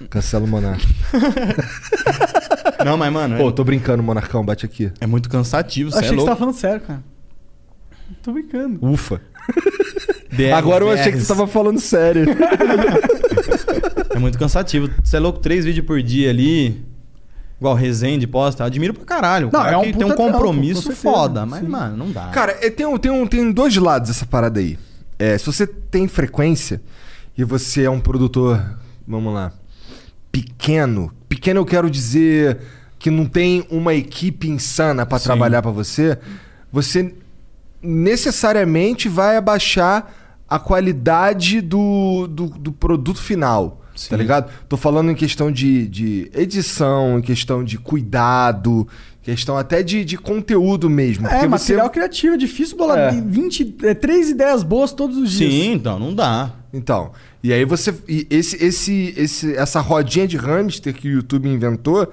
Cancela 0.09 0.45
o 0.45 0.47
Monark. 0.47 0.85
Não, 2.85 2.95
mas, 2.97 3.11
mano, 3.11 3.37
Pô, 3.37 3.49
é, 3.49 3.51
tô 3.51 3.63
brincando, 3.63 4.03
Monarcão, 4.03 4.45
bate 4.45 4.65
aqui. 4.65 4.91
é 5.01 5.07
muito 5.07 5.27
cansativo, 5.27 5.89
é 5.95 5.97
achei 5.97 6.11
que 6.11 6.15
você 6.19 6.25
tava 6.25 6.37
falando 6.37 6.53
sério, 6.55 6.81
cara. 6.81 7.03
Tô 8.21 8.31
brincando. 8.31 8.77
Ufa. 8.85 9.19
DR, 10.29 10.53
Agora 10.53 10.83
eu 10.83 10.91
achei 10.91 11.11
que 11.11 11.17
DRs. 11.17 11.27
tava 11.27 11.47
falando 11.47 11.79
sério. 11.79 12.25
É 14.09 14.19
muito 14.19 14.39
cansativo. 14.39 14.89
Você 15.03 15.17
é 15.17 15.19
louco, 15.19 15.37
três 15.39 15.63
vídeos 15.63 15.85
por 15.85 16.01
dia 16.01 16.31
ali. 16.31 16.83
Igual 17.59 17.75
Resende 17.75 18.25
posta. 18.25 18.63
Admiro 18.65 18.91
pra 18.91 19.05
caralho. 19.05 19.49
Não, 19.53 19.61
cara 19.61 19.73
é 19.73 19.77
um 19.77 19.83
que 19.83 19.93
tem 19.93 20.05
um 20.05 20.15
trampo, 20.15 20.31
compromisso 20.31 20.81
com 20.81 20.87
certeza, 20.87 21.01
foda. 21.01 21.45
Mas, 21.45 21.59
sim. 21.61 21.67
mano, 21.67 21.97
não 21.97 22.11
dá. 22.11 22.29
Cara, 22.29 22.57
é, 22.59 22.69
tem, 22.71 22.85
um, 22.87 22.97
tem, 22.97 23.11
um, 23.11 23.27
tem 23.27 23.51
dois 23.51 23.75
lados 23.77 24.09
essa 24.09 24.25
parada 24.25 24.59
aí. 24.59 24.77
É, 25.19 25.37
se 25.37 25.45
você 25.45 25.67
tem 25.67 26.07
frequência 26.07 26.81
e 27.37 27.43
você 27.43 27.83
é 27.83 27.89
um 27.89 27.99
produtor, 27.99 28.59
vamos 29.07 29.31
lá, 29.33 29.51
pequeno. 30.31 31.11
Pequeno 31.29 31.59
eu 31.59 31.65
quero 31.65 31.89
dizer 31.89 32.57
que 32.97 33.11
não 33.11 33.25
tem 33.25 33.67
uma 33.69 33.93
equipe 33.93 34.49
insana 34.49 35.05
pra 35.05 35.19
trabalhar 35.19 35.61
pra 35.61 35.69
você. 35.71 36.17
Você 36.71 37.13
necessariamente 37.81 39.07
vai 39.07 39.37
abaixar 39.37 40.11
a 40.47 40.57
qualidade 40.57 41.61
do, 41.61 42.27
do, 42.27 42.45
do 42.47 42.71
produto 42.71 43.21
final. 43.21 43.83
Tá 44.09 44.15
ligado? 44.15 44.51
Tô 44.69 44.77
falando 44.77 45.09
em 45.09 45.15
questão 45.15 45.51
de, 45.51 45.87
de 45.87 46.31
edição, 46.33 47.17
em 47.17 47.21
questão 47.21 47.63
de 47.63 47.79
cuidado, 47.79 48.87
questão 49.23 49.57
até 49.57 49.81
de, 49.81 50.05
de 50.05 50.17
conteúdo 50.17 50.87
mesmo. 50.87 51.27
É, 51.27 51.47
material 51.47 51.89
criativo, 51.89 52.35
é 52.35 52.37
difícil 52.37 52.77
bolar 52.77 52.97
É. 52.97 53.11
20, 53.19 53.75
é, 53.83 53.93
três 53.95 54.29
ideias 54.29 54.61
boas 54.61 54.93
todos 54.93 55.17
os 55.17 55.31
dias. 55.31 55.51
Sim, 55.51 55.73
então, 55.73 55.97
não 55.97 56.13
dá. 56.13 56.53
Então, 56.71 57.11
e 57.43 57.51
aí 57.51 57.65
você. 57.65 57.93
e 58.07 58.27
esse, 58.29 58.63
esse, 58.63 59.13
esse, 59.17 59.55
essa 59.55 59.79
rodinha 59.79 60.27
de 60.27 60.37
hamster 60.37 60.93
que 60.93 61.07
o 61.07 61.11
YouTube 61.11 61.49
inventou 61.49 62.11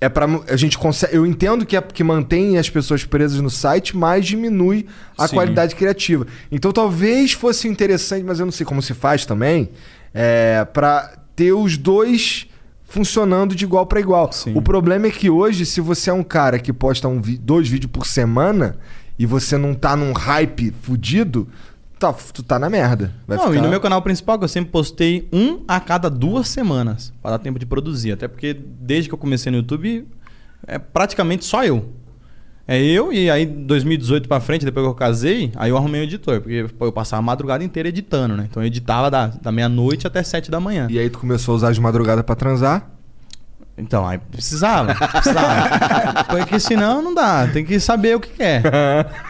é 0.00 0.08
para 0.08 0.26
a 0.48 0.56
gente 0.56 0.78
consegue. 0.78 1.14
Eu 1.14 1.26
entendo 1.26 1.66
que 1.66 1.76
é 1.76 1.80
porque 1.80 2.02
mantém 2.02 2.56
as 2.56 2.70
pessoas 2.70 3.04
presas 3.04 3.40
no 3.40 3.50
site, 3.50 3.96
mas 3.96 4.26
diminui 4.26 4.86
a 5.18 5.28
Sim. 5.28 5.34
qualidade 5.34 5.74
criativa. 5.74 6.26
Então 6.50 6.72
talvez 6.72 7.32
fosse 7.32 7.68
interessante, 7.68 8.24
mas 8.24 8.40
eu 8.40 8.46
não 8.46 8.52
sei 8.52 8.64
como 8.64 8.80
se 8.80 8.94
faz 8.94 9.26
também, 9.26 9.68
é, 10.14 10.64
para 10.72 11.18
ter 11.36 11.52
os 11.52 11.76
dois 11.76 12.46
funcionando 12.84 13.54
de 13.54 13.64
igual 13.64 13.86
para 13.86 14.00
igual. 14.00 14.30
O 14.54 14.62
problema 14.62 15.06
é 15.06 15.10
que 15.10 15.30
hoje, 15.30 15.64
se 15.64 15.80
você 15.80 16.10
é 16.10 16.12
um 16.12 16.24
cara 16.24 16.58
que 16.58 16.72
posta 16.72 17.06
um 17.06 17.20
dois 17.20 17.68
vídeos 17.68 17.92
por 17.92 18.04
semana 18.04 18.76
e 19.18 19.26
você 19.26 19.56
não 19.56 19.74
tá 19.74 19.94
num 19.94 20.12
hype 20.12 20.74
fudido, 20.82 21.46
tá, 22.00 22.12
tu 22.32 22.42
tá 22.42 22.58
na 22.58 22.68
merda. 22.68 23.12
Vai 23.26 23.36
não, 23.36 23.44
e 23.44 23.48
ficar- 23.50 23.62
no 23.62 23.68
meu 23.68 23.80
canal 23.80 24.02
principal, 24.02 24.38
que 24.38 24.44
eu 24.44 24.48
sempre 24.48 24.70
postei 24.72 25.28
um 25.32 25.60
a 25.68 25.78
cada 25.78 26.08
duas 26.10 26.48
semanas, 26.48 27.12
para 27.22 27.32
dar 27.32 27.38
tempo 27.38 27.58
de 27.58 27.66
produzir. 27.66 28.12
Até 28.12 28.26
porque 28.26 28.54
desde 28.54 29.08
que 29.08 29.14
eu 29.14 29.18
comecei 29.18 29.52
no 29.52 29.58
YouTube, 29.58 30.08
é 30.66 30.78
praticamente 30.78 31.44
só 31.44 31.64
eu. 31.64 31.92
É 32.66 32.80
eu, 32.80 33.12
e 33.12 33.28
aí 33.28 33.44
2018 33.44 34.28
pra 34.28 34.38
frente, 34.38 34.64
depois 34.64 34.84
que 34.86 34.90
eu 34.90 34.94
casei, 34.94 35.50
aí 35.56 35.70
eu 35.70 35.76
arrumei 35.76 36.00
um 36.00 36.04
editor. 36.04 36.40
Porque 36.40 36.66
pô, 36.78 36.86
eu 36.86 36.92
passava 36.92 37.18
a 37.18 37.22
madrugada 37.22 37.64
inteira 37.64 37.88
editando, 37.88 38.36
né? 38.36 38.46
Então 38.48 38.62
eu 38.62 38.66
editava 38.68 39.10
da, 39.10 39.26
da 39.26 39.50
meia-noite 39.50 40.06
até 40.06 40.22
sete 40.22 40.50
da 40.50 40.60
manhã. 40.60 40.86
E 40.88 40.98
aí 40.98 41.10
tu 41.10 41.18
começou 41.18 41.52
a 41.52 41.56
usar 41.56 41.72
de 41.72 41.80
madrugada 41.80 42.22
pra 42.22 42.34
transar? 42.36 42.88
Então, 43.76 44.06
aí 44.06 44.18
precisava. 44.18 44.94
precisava. 44.94 46.24
Porque 46.28 46.60
senão 46.60 47.02
não 47.02 47.14
dá. 47.14 47.48
Tem 47.48 47.64
que 47.64 47.80
saber 47.80 48.14
o 48.16 48.20
que 48.20 48.28
quer. 48.30 48.62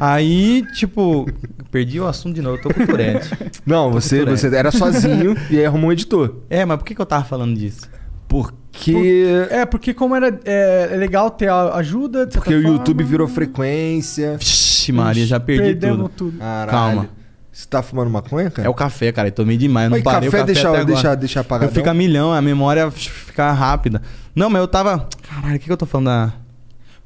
Aí, 0.00 0.64
tipo, 0.74 1.26
perdi 1.70 2.00
o 2.00 2.06
assunto 2.06 2.34
de 2.34 2.42
novo, 2.42 2.56
eu 2.56 2.62
tô 2.62 2.72
com 2.74 2.86
Tourette. 2.86 3.30
Não, 3.66 3.90
Tô 3.90 4.00
você, 4.00 4.24
você 4.24 4.54
era 4.54 4.70
sozinho 4.70 5.36
e 5.50 5.58
aí 5.58 5.64
arrumou 5.66 5.90
um 5.90 5.92
editor. 5.92 6.36
É, 6.48 6.64
mas 6.64 6.78
por 6.78 6.84
que, 6.84 6.94
que 6.94 7.00
eu 7.00 7.06
tava 7.06 7.24
falando 7.24 7.56
disso? 7.56 7.88
Porque. 8.28 9.24
É, 9.50 9.64
porque 9.64 9.94
como 9.94 10.14
era 10.14 10.38
é, 10.44 10.90
é 10.92 10.96
legal 10.96 11.30
ter 11.30 11.48
a 11.48 11.74
ajuda, 11.76 12.26
Porque 12.26 12.54
o 12.54 12.62
forma, 12.62 12.76
YouTube 12.76 13.02
virou 13.04 13.26
frequência. 13.26 14.36
Vixe, 14.38 14.92
Maria, 14.92 15.26
já 15.26 15.40
perdi 15.40 15.74
tudo. 15.74 16.08
tudo. 16.08 16.38
Caralho. 16.38 16.70
Calma. 16.70 17.08
Você 17.50 17.66
tá 17.66 17.82
fumando 17.82 18.08
maconha, 18.10 18.50
cara? 18.50 18.68
É 18.68 18.70
o 18.70 18.74
café, 18.74 19.10
cara. 19.10 19.28
Eu 19.28 19.32
tomei 19.32 19.56
demais. 19.56 19.86
Eu 19.86 19.90
não 19.90 19.96
Mas 19.96 20.04
parei 20.04 20.28
café 20.28 20.28
o 20.28 20.40
café 20.42 20.52
deixa- 20.52 20.68
até 20.68 20.84
deixa- 20.84 21.00
agora. 21.00 21.16
deixa 21.16 21.40
apagadão? 21.40 21.68
Eu 21.70 21.74
fico 21.74 21.90
a 21.90 21.94
milhão, 21.94 22.32
a 22.32 22.40
memória 22.40 22.88
fica 22.90 23.50
rápida. 23.50 24.00
Não, 24.32 24.48
mas 24.48 24.60
eu 24.60 24.68
tava... 24.68 25.08
Caralho, 25.28 25.56
o 25.56 25.58
que, 25.58 25.64
que 25.64 25.72
eu 25.72 25.76
tô 25.76 25.84
falando 25.86 26.06
da... 26.06 26.32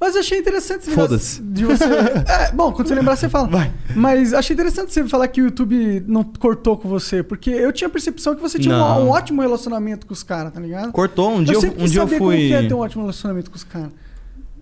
Mas 0.03 0.17
achei 0.17 0.41
interessante 0.41 0.91
Foda-se. 0.91 1.41
de 1.41 1.65
você. 1.65 1.85
É, 2.27 2.51
bom, 2.51 2.73
quando 2.73 2.89
você 2.89 2.95
lembrar, 2.97 3.15
você 3.15 3.29
fala. 3.29 3.47
Vai. 3.47 3.71
Mas 3.95 4.35
achei 4.35 4.53
interessante 4.53 4.93
você 4.93 5.07
falar 5.07 5.29
que 5.29 5.41
o 5.41 5.45
YouTube 5.45 6.03
não 6.09 6.25
cortou 6.25 6.77
com 6.77 6.89
você, 6.89 7.23
porque 7.23 7.51
eu 7.51 7.73
tinha 7.73 7.87
a 7.87 7.91
percepção 7.91 8.35
que 8.35 8.41
você 8.41 8.59
tinha 8.59 8.75
um, 8.75 9.05
um 9.05 9.11
ótimo 9.11 9.41
relacionamento 9.43 10.05
com 10.05 10.13
os 10.13 10.25
caras, 10.25 10.53
tá 10.53 10.59
ligado? 10.59 10.91
Cortou, 10.91 11.31
um 11.31 11.45
dia 11.45 11.55
eu, 11.55 11.61
sempre 11.61 11.77
um 11.77 11.83
quis 11.83 11.93
dia 11.93 12.01
eu 12.01 12.09
saber 12.09 12.19
fui... 12.19 12.37
como 12.37 12.49
que 12.49 12.53
é 12.53 12.69
ter 12.69 12.75
um 12.75 12.79
ótimo 12.79 13.03
relacionamento 13.03 13.49
com 13.49 13.57
os 13.57 13.63
caras. 13.63 13.91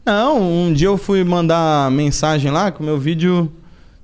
Não, 0.05 0.67
um 0.67 0.75
dia 0.75 0.89
eu 0.89 0.99
fui 0.99 1.25
mandar 1.25 1.91
mensagem 1.91 2.51
lá 2.51 2.71
que 2.71 2.83
o 2.83 2.85
meu 2.85 2.99
vídeo... 2.99 3.51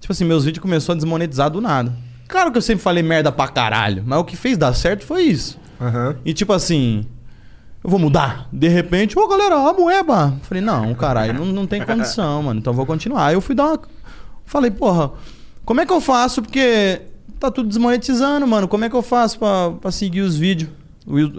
Tipo 0.01 0.15
assim, 0.15 0.25
meus 0.25 0.43
vídeos 0.43 0.63
começou 0.63 0.95
a 0.95 0.97
desmonetizar 0.97 1.51
do 1.51 1.61
nada. 1.61 1.93
Claro 2.29 2.51
que 2.51 2.57
eu 2.57 2.63
sempre 2.63 2.83
falei 2.83 3.03
merda 3.03 3.31
pra 3.31 3.49
caralho, 3.49 4.03
mas 4.07 4.19
o 4.19 4.25
que 4.25 4.39
fez 4.39 4.57
dar 4.57 4.73
certo 4.73 5.05
foi 5.05 5.25
isso. 5.25 5.59
Aham. 5.79 6.17
E 6.25 6.33
tipo 6.33 6.55
assim, 6.55 7.05
eu 7.87 7.91
vou 7.91 8.01
mudar. 8.01 8.49
De 8.53 8.67
repente, 8.67 9.17
ô 9.17 9.29
galera, 9.29 9.55
a 9.55 9.73
moeba. 9.73 10.37
Falei, 10.43 10.61
não, 10.61 10.93
caralho, 10.93 11.33
não, 11.35 11.47
não 11.47 11.67
tem 11.69 11.81
condição, 11.87 12.43
mano. 12.43 12.59
Então 12.59 12.73
eu 12.73 12.77
vou 12.77 12.85
continuar. 12.85 13.27
Aí 13.27 13.35
eu 13.35 13.41
fui 13.41 13.55
dar 13.55 13.67
uma. 13.67 13.81
Falei, 14.45 14.73
porra, 14.73 15.13
como 15.65 15.81
é 15.81 15.87
que 15.87 15.93
eu 15.93 16.01
faço? 16.01 16.43
Porque 16.43 17.01
tá 17.39 17.49
tudo 17.49 17.69
desmonetizando, 17.69 18.45
mano. 18.45 18.67
Como 18.67 18.85
é 18.85 18.91
que 18.91 18.97
eu 18.97 19.03
faço 19.03 19.39
pra, 19.39 19.71
pra 19.71 19.93
seguir 19.93 20.23
os 20.23 20.37
vídeos? 20.37 20.69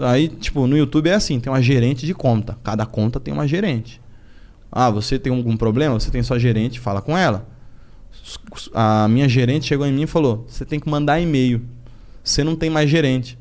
Aí, 0.10 0.30
tipo, 0.30 0.66
no 0.68 0.78
YouTube 0.78 1.10
é 1.10 1.16
assim: 1.16 1.38
tem 1.38 1.52
uma 1.52 1.62
gerente 1.62 2.06
de 2.06 2.14
conta. 2.14 2.58
Cada 2.64 2.86
conta 2.86 3.20
tem 3.20 3.34
uma 3.34 3.46
gerente. 3.46 4.00
Ah, 4.72 4.90
você 4.90 5.20
tem 5.20 5.36
algum 5.36 5.58
problema? 5.58 6.00
Você 6.00 6.10
tem 6.10 6.24
sua 6.24 6.40
gerente, 6.40 6.80
fala 6.80 7.02
com 7.02 7.18
ela. 7.18 7.46
A 8.74 9.06
minha 9.10 9.28
gerente 9.28 9.66
chegou 9.66 9.86
em 9.86 9.92
mim 9.92 10.04
e 10.04 10.08
falou: 10.08 10.46
você 10.48 10.64
tem 10.64 10.80
que 10.80 10.90
mandar 10.90 11.20
e-mail. 11.20 11.62
Você 12.24 12.42
não 12.42 12.56
tem 12.56 12.70
mais 12.70 12.90
gerente. 12.90 13.38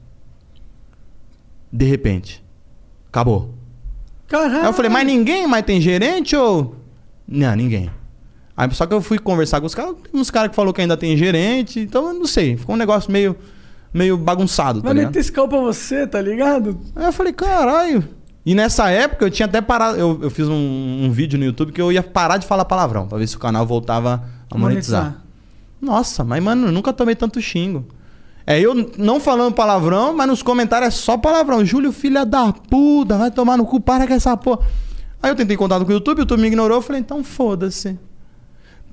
De 1.73 1.85
repente. 1.85 2.45
Acabou. 3.17 3.55
Caralho. 4.29 4.61
Aí 4.61 4.67
eu 4.67 4.73
falei, 4.75 4.91
mas 4.91 5.07
ninguém 5.07 5.47
mais 5.47 5.65
tem 5.65 5.81
gerente 5.81 6.37
ou. 6.37 6.77
Não, 7.27 7.57
ninguém. 7.57 7.91
Aí 8.55 8.71
só 8.75 8.85
que 8.85 8.93
eu 8.93 9.01
fui 9.01 9.19
conversar 9.19 9.59
com 9.59 9.67
os 9.67 9.75
caras, 9.75 9.95
tem 10.13 10.21
uns 10.21 10.31
caras 10.31 10.51
que 10.51 10.57
falou 10.57 10.73
que 10.73 10.83
ainda 10.83 10.99
tem 10.99 11.17
gerente, 11.17 11.81
então 11.81 12.09
eu 12.09 12.15
não 12.15 12.27
sei. 12.27 12.59
Ficou 12.59 12.75
um 12.75 12.79
negócio 12.79 13.11
meio, 13.11 13.35
meio 13.93 14.19
bagunçado, 14.19 14.81
tá 14.83 14.89
Vai 14.89 14.95
ligado? 14.95 15.09
meter 15.09 15.21
esse 15.21 15.33
pra 15.33 15.47
você, 15.47 16.07
tá 16.07 16.21
ligado? 16.21 16.79
Aí 16.95 17.07
eu 17.07 17.13
falei, 17.13 17.33
caralho. 17.33 18.07
E 18.45 18.55
nessa 18.55 18.91
época 18.91 19.25
eu 19.25 19.31
tinha 19.31 19.47
até 19.47 19.63
parado. 19.63 19.99
Eu, 19.99 20.19
eu 20.23 20.31
fiz 20.31 20.47
um, 20.47 21.05
um 21.05 21.11
vídeo 21.11 21.39
no 21.39 21.45
YouTube 21.47 21.73
que 21.73 21.81
eu 21.81 21.91
ia 21.91 22.03
parar 22.03 22.37
de 22.37 22.47
falar 22.47 22.67
palavrão, 22.67 23.09
pra 23.09 23.17
ver 23.17 23.27
se 23.27 23.37
o 23.37 23.41
canal 23.41 23.65
voltava 23.67 24.23
a 24.51 24.59
monetizar. 24.59 25.03
Monetizar. 25.05 25.27
Nossa, 25.81 26.23
mas 26.23 26.43
mano, 26.43 26.69
eu 26.69 26.73
nunca 26.73 26.93
tomei 26.93 27.15
tanto 27.15 27.41
xingo. 27.41 27.87
É 28.47 28.61
eu 28.61 28.75
não 28.97 29.19
falando 29.19 29.55
palavrão, 29.55 30.15
mas 30.15 30.29
nos 30.29 30.43
comentários 30.43 30.95
é 30.95 30.97
só 30.97 31.17
palavrão. 31.17 31.65
Júlio, 31.65 31.91
filha 31.91 32.25
da 32.25 32.53
puta, 32.53 33.19
vai 33.19 33.31
tomar 33.31 33.57
no 33.57 33.67
cu, 33.67 33.81
para 33.81 34.07
com 34.07 34.15
essa 34.15 34.37
porra. 34.37 34.61
Aí 35.21 35.31
eu 35.31 35.35
tentei 35.35 35.57
contato 35.57 35.85
com 35.85 35.91
o 35.91 35.95
YouTube, 35.95 36.19
o 36.19 36.21
YouTube 36.21 36.41
me 36.41 36.47
ignorou, 36.47 36.79
eu 36.79 36.83
falei, 36.83 37.01
então 37.01 37.25
foda-se. 37.25 37.99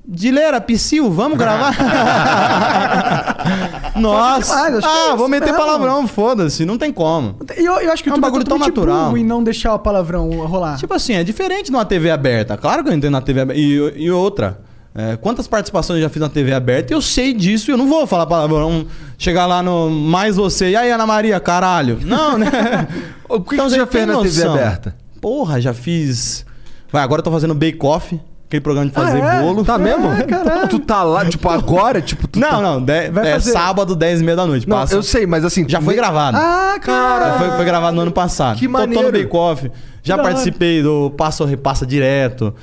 Dileira, 0.06 0.60
Psyu, 0.60 1.10
vamos 1.10 1.38
gravar? 1.38 1.74
Nossa! 3.96 4.54
demais, 4.68 4.84
é 4.84 4.86
ah, 4.86 5.06
isso 5.08 5.16
vou 5.16 5.28
meter 5.28 5.46
mesmo. 5.46 5.58
palavrão, 5.58 6.06
foda-se, 6.06 6.66
não 6.66 6.76
tem 6.76 6.92
como. 6.92 7.36
E 7.56 7.64
eu, 7.64 7.80
eu 7.80 7.90
acho 7.92 8.02
que 8.02 8.10
É 8.10 8.12
um 8.12 8.20
bagulho 8.20 8.44
tão 8.44 8.58
totalmente 8.58 8.76
natural. 8.76 9.16
em 9.16 9.24
não 9.24 9.42
deixar 9.42 9.74
o 9.74 9.78
palavrão 9.78 10.28
rolar. 10.46 10.76
Tipo 10.76 10.92
assim, 10.92 11.14
é 11.14 11.24
diferente 11.24 11.72
numa 11.72 11.86
TV 11.86 12.10
aberta. 12.10 12.54
Claro 12.56 12.84
que 12.84 12.90
eu 12.90 12.94
entendo 12.94 13.12
na 13.12 13.22
TV 13.22 13.40
aberta. 13.40 13.60
E, 13.60 14.04
e 14.04 14.10
outra, 14.10 14.60
é, 14.94 15.16
quantas 15.16 15.46
participações 15.48 15.96
eu 15.98 16.02
já 16.04 16.08
fiz 16.08 16.20
na 16.20 16.28
TV 16.28 16.52
aberta 16.52 16.92
eu 16.94 17.02
sei 17.02 17.32
disso 17.34 17.70
e 17.70 17.72
eu 17.72 17.76
não 17.78 17.88
vou 17.88 18.06
falar 18.06 18.26
palavrão. 18.26 18.86
Chegar 19.18 19.46
lá 19.46 19.62
no 19.62 19.90
mais 19.90 20.36
você. 20.36 20.70
E 20.70 20.76
aí, 20.76 20.90
Ana 20.90 21.06
Maria, 21.06 21.38
caralho? 21.40 21.98
Não, 22.02 22.38
né? 22.38 22.48
O 23.28 23.40
que, 23.40 23.54
Então 23.54 23.66
que 23.66 23.70
você 23.72 23.78
já 23.78 23.86
fez 23.86 24.06
na 24.06 24.14
TV 24.14 24.28
noção. 24.28 24.54
aberta? 24.54 24.94
Porra, 25.20 25.60
já 25.60 25.72
fiz. 25.74 26.44
Vai, 26.92 27.02
agora 27.02 27.20
eu 27.20 27.24
tô 27.24 27.30
fazendo 27.32 27.54
Bake 27.54 27.78
Off, 27.82 28.20
aquele 28.46 28.60
programa 28.60 28.86
de 28.88 28.94
fazer 28.94 29.20
Ah, 29.22 29.36
é? 29.36 29.40
bolo. 29.42 29.64
Tá 29.64 29.78
mesmo? 29.78 30.12
É, 30.12 30.22
caralho. 30.22 30.68
Tu 30.68 30.78
tá 30.78 31.02
lá, 31.02 31.24
tipo, 31.24 31.48
agora? 31.48 32.00
Tipo, 32.02 32.28
tu 32.28 32.38
Não, 32.38 32.48
tá- 32.50 32.60
não, 32.60 32.80
de- 32.84 33.10
Vai 33.10 33.28
é 33.28 33.32
fazer- 33.32 33.50
sábado, 33.52 33.96
10 33.96 34.20
e 34.20 34.24
meia 34.24 34.36
da 34.36 34.46
noite. 34.46 34.68
Não, 34.68 34.76
passa. 34.76 34.94
eu 34.94 35.02
sei, 35.02 35.26
mas 35.26 35.44
assim. 35.44 35.66
Já 35.68 35.80
foi 35.80 35.94
gravado. 35.96 36.36
Ah, 36.36 36.76
cara. 36.80 37.38
Foi, 37.38 37.50
foi 37.52 37.64
gravado 37.64 37.96
no 37.96 38.02
ano 38.02 38.12
passado. 38.12 38.58
Que 38.58 38.68
Tô- 38.68 38.72
Tô 38.74 38.78
no 38.86 38.94
maneiro. 38.94 39.10
Bake 39.10 39.36
Off. 39.36 39.70
Já 40.02 40.18
participei 40.18 40.82
do 40.82 41.10
Passa 41.16 41.42
ou 41.42 41.48
Repassa 41.48 41.84
Direto. 41.86 42.54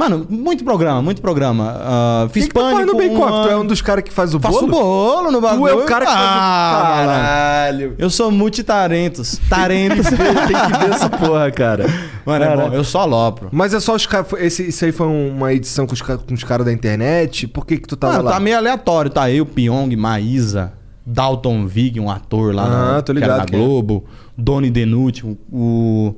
Mano, 0.00 0.26
muito 0.30 0.64
programa, 0.64 1.02
muito 1.02 1.20
programa. 1.20 1.76
Ah, 1.78 2.28
fiz 2.32 2.44
que, 2.44 2.48
que 2.48 2.54
tu 2.54 2.60
faz 2.62 2.74
pânico. 2.74 2.92
no 2.92 2.98
Bake 2.98 3.14
um 3.14 3.20
Off? 3.20 3.46
Tu 3.48 3.52
é 3.52 3.56
um 3.58 3.66
dos 3.66 3.82
caras 3.82 4.02
que 4.02 4.10
faz 4.10 4.34
o 4.34 4.40
Faço 4.40 4.60
bolo? 4.66 4.72
bolo 4.72 5.30
no 5.30 5.40
bagulho. 5.42 5.74
Tu 5.74 5.80
é 5.80 5.84
o 5.84 5.86
cara 5.86 6.06
que 6.06 6.10
faz 6.12 6.24
o... 6.24 6.28
Ah, 6.30 6.82
malandro. 6.96 7.22
Caralho. 7.22 7.94
Eu 7.98 8.08
sou 8.08 8.30
multitarentos. 8.30 9.38
Tarentos. 9.50 10.06
Tem 10.08 10.16
que 10.16 10.78
ver 10.78 10.90
essa 10.90 11.10
porra, 11.10 11.50
cara. 11.50 11.84
Mano, 12.24 12.44
é 12.44 12.48
Cara. 12.48 12.68
bom. 12.68 12.74
Eu 12.74 12.82
só 12.82 13.00
alopro. 13.00 13.48
Mas 13.52 13.74
é 13.74 13.80
só 13.80 13.94
os 13.94 14.06
caras. 14.06 14.26
Esse, 14.38 14.68
isso 14.68 14.84
aí 14.86 14.92
foi 14.92 15.06
uma 15.06 15.52
edição 15.52 15.86
com 15.86 15.92
os, 15.92 16.00
com 16.00 16.32
os 16.32 16.44
caras 16.44 16.64
da 16.64 16.72
internet? 16.72 17.46
Por 17.46 17.66
que 17.66 17.76
que 17.76 17.86
tu 17.86 17.94
tava 17.94 18.14
Mano, 18.14 18.24
lá? 18.24 18.32
tá 18.32 18.40
meio 18.40 18.56
aleatório. 18.56 19.10
Tá 19.10 19.30
eu, 19.30 19.44
Pyong, 19.44 19.94
Maísa, 19.96 20.72
Dalton 21.04 21.66
Vig, 21.66 22.00
um 22.00 22.10
ator 22.10 22.54
lá 22.54 22.64
Ah, 22.64 22.92
na, 22.94 23.02
tô 23.02 23.12
que 23.12 23.20
ligado 23.20 23.46
da 23.50 23.56
é. 23.56 23.60
Globo. 23.60 24.04
Doni 24.36 24.70
Denucci, 24.70 25.26
o, 25.26 25.36
o, 25.52 26.14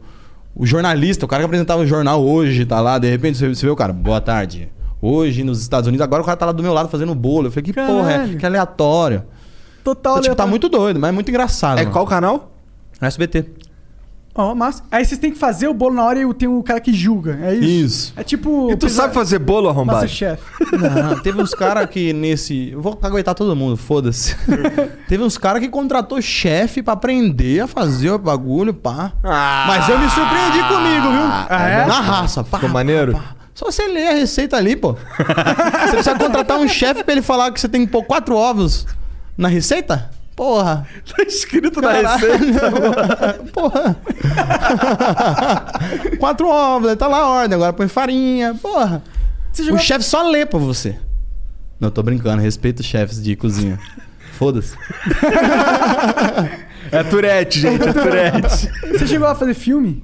o 0.63 0.67
jornalista, 0.67 1.25
o 1.25 1.29
cara 1.29 1.43
que 1.43 1.47
apresentava 1.47 1.83
o 1.83 1.87
jornal 1.87 2.25
hoje, 2.25 2.65
tá 2.65 2.81
lá. 2.81 2.97
De 2.97 3.11
repente 3.11 3.37
você, 3.37 3.49
você 3.49 3.67
vê 3.67 3.73
o 3.73 3.75
cara, 3.75 3.93
boa 3.93 4.21
tarde. 4.21 4.71
Hoje 5.01 5.43
nos 5.43 5.61
Estados 5.61 5.89
Unidos, 5.89 6.05
agora 6.05 6.23
o 6.23 6.25
cara 6.25 6.37
tá 6.37 6.47
lá 6.47 6.53
do 6.53 6.63
meu 6.63 6.73
lado 6.73 6.89
fazendo 6.89 7.13
bolo. 7.17 7.49
Eu 7.49 7.51
falei, 7.51 7.65
que 7.65 7.73
porra 7.73 8.11
é? 8.11 8.13
Caralho. 8.13 8.39
Que 8.39 8.47
aleatório. 8.47 9.25
Total 9.83 10.13
Então, 10.13 10.23
tipo, 10.23 10.37
tá 10.37 10.47
muito 10.47 10.69
doido, 10.69 11.01
mas 11.01 11.09
é 11.09 11.13
muito 11.13 11.29
engraçado. 11.29 11.79
É 11.79 11.83
mano. 11.83 11.93
qual 11.93 12.07
canal? 12.07 12.53
SBT. 13.01 13.45
Ó, 14.35 14.55
massa. 14.55 14.83
Aí 14.91 15.05
vocês 15.05 15.21
têm 15.21 15.31
que 15.31 15.39
fazer 15.39 15.69
o 15.69 15.75
bolo 15.75 15.95
na 15.95 16.05
hora 16.05 16.19
e 16.19 16.35
tem 16.35 16.49
o 16.49 16.63
cara 16.63 16.81
que 16.81 16.93
julga. 16.93 17.39
É 17.43 17.55
isso? 17.55 17.65
Isso. 17.65 18.13
É 18.17 18.25
tipo. 18.25 18.71
E 18.71 18.77
tu 18.77 18.89
sabe 18.89 19.13
fazer 19.13 19.39
bolo, 19.39 19.69
arrombado? 19.69 20.01
Masterchef. 20.01 20.43
Não, 20.73 21.21
teve 21.21 21.41
uns 21.41 21.53
caras 21.55 21.89
que 21.91 22.15
nesse. 22.15 22.71
Eu 22.71 22.81
vou 22.81 22.99
aguentar 23.03 23.35
todo 23.35 23.55
mundo, 23.55 23.77
foda-se. 23.77 24.35
teve 25.07 25.23
uns 25.23 25.37
caras 25.37 25.61
que 25.61 25.69
contratou 25.69 26.21
chefe 26.23 26.83
pra 26.83 26.95
aprender 26.95 27.61
a 27.61 27.67
fazer 27.67 28.11
o 28.11 28.19
bagulho, 28.19 28.73
pá. 28.73 29.13
Mas 29.23 29.87
eu 29.89 29.99
me 29.99 30.09
surpreendi 30.09 30.63
comigo, 30.63 31.11
viu? 31.11 31.27
Ah, 31.51 31.69
é? 31.69 31.87
Na 31.87 32.01
raça, 32.01 32.43
pá. 32.43 32.59
Ficou 32.59 32.73
maneiro? 32.73 33.13
pá. 33.13 33.37
Só 33.55 33.67
você 33.67 33.87
ler 33.87 34.09
a 34.09 34.13
receita 34.13 34.57
ali, 34.57 34.75
pô. 34.75 34.95
você 34.95 35.91
precisa 35.93 36.19
contratar 36.19 36.59
um 36.59 36.67
chefe 36.67 37.05
pra 37.05 37.13
ele 37.13 37.21
falar 37.21 37.53
que 37.53 37.61
você 37.61 37.69
tem 37.69 37.85
que 37.85 37.93
pôr 37.93 38.03
quatro 38.03 38.35
ovos 38.35 38.87
na 39.37 39.47
receita? 39.49 40.11
Porra. 40.37 40.87
Tá 41.15 41.23
escrito 41.25 41.81
na 41.81 41.93
Caralho, 41.93 42.39
receita. 42.39 43.41
Porra. 43.53 43.97
quatro 46.19 46.49
ovos, 46.49 46.95
tá 46.97 47.07
lá 47.07 47.19
a 47.19 47.29
ordem. 47.29 47.55
Agora 47.57 47.73
põe 47.73 47.89
farinha. 47.89 48.55
Porra. 48.61 49.03
O 49.73 49.79
chefe 49.79 50.05
só 50.05 50.29
lê 50.29 50.47
pra 50.47 50.59
você. 50.59 50.97
Não, 51.79 51.91
tô 51.91 52.03
brincando. 52.03 52.41
Respeito 52.43 52.83
chefes 52.83 53.23
de 53.23 53.37
cozinha. 53.37 53.79
Foda-se. 54.39 54.75
É 56.91 57.03
Turete, 57.05 57.61
gente, 57.61 57.87
é 57.89 57.93
Turete. 57.93 58.69
Você 58.93 59.07
chegou 59.07 59.29
a 59.29 59.35
fazer 59.35 59.55
filme? 59.55 60.03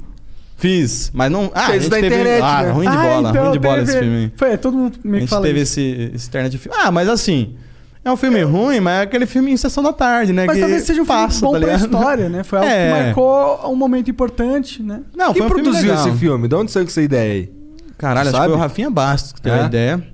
Fiz, 0.56 1.10
mas 1.14 1.30
não. 1.30 1.50
Ah, 1.54 1.66
Fez 1.66 1.70
a 1.70 1.78
gente 1.82 1.90
da 1.90 1.96
teve... 1.96 2.06
internet, 2.06 2.42
ah, 2.42 2.62
né? 2.64 2.70
ruim 2.70 2.90
de 2.90 2.96
Ah, 2.96 3.02
bola, 3.02 3.30
então 3.30 3.42
ruim 3.44 3.52
de 3.52 3.58
bola 3.60 3.76
teve- 3.78 3.90
esse 3.90 3.98
filme. 4.00 4.16
aí. 4.16 4.32
Foi, 4.36 4.58
todo 4.58 4.76
mundo 4.76 4.98
A 5.04 5.08
meio 5.08 5.14
que 5.14 5.20
gente 5.20 5.30
fala 5.30 5.46
teve 5.46 5.60
isso. 5.60 5.80
esse, 5.80 6.10
esse 6.14 6.28
internet 6.28 6.52
de 6.52 6.58
filme. 6.58 6.76
Ah, 6.80 6.90
mas 6.90 7.08
assim, 7.08 7.54
é 8.04 8.10
um 8.10 8.16
filme 8.16 8.42
ruim, 8.42 8.80
mas 8.80 9.00
é 9.00 9.02
aquele 9.02 9.26
filme 9.26 9.50
em 9.52 9.56
sessão 9.56 9.82
da 9.82 9.92
tarde, 9.92 10.32
né? 10.32 10.46
Mas 10.46 10.56
que 10.56 10.60
talvez 10.60 10.82
seja 10.84 11.02
um 11.02 11.04
filme 11.04 11.20
passa, 11.20 11.40
bom 11.44 11.52
tá 11.52 11.58
pra 11.60 11.74
história, 11.74 12.28
né? 12.28 12.42
Foi 12.44 12.58
algo 12.58 12.70
É. 12.70 12.86
que 12.86 13.02
marcou 13.04 13.72
um 13.72 13.76
momento 13.76 14.10
importante, 14.10 14.82
né? 14.82 15.02
Não, 15.16 15.32
Quem 15.32 15.42
foi 15.42 15.46
um 15.46 15.48
filme 15.48 15.62
produziu 15.62 15.90
legal. 15.90 16.08
esse 16.08 16.16
filme? 16.18 16.48
De 16.48 16.54
onde 16.54 16.70
saiu 16.70 16.84
com 16.84 16.90
essa 16.90 17.02
ideia 17.02 17.32
aí? 17.32 17.52
Caralho, 17.98 18.20
acho 18.28 18.30
que 18.30 18.36
Sabe? 18.36 18.48
foi 18.50 18.56
o 18.56 18.60
Rafinha 18.60 18.90
Bastos 18.90 19.32
que 19.32 19.42
teve 19.42 19.56
É? 19.56 19.60
a 19.62 19.66
ideia. 19.66 20.08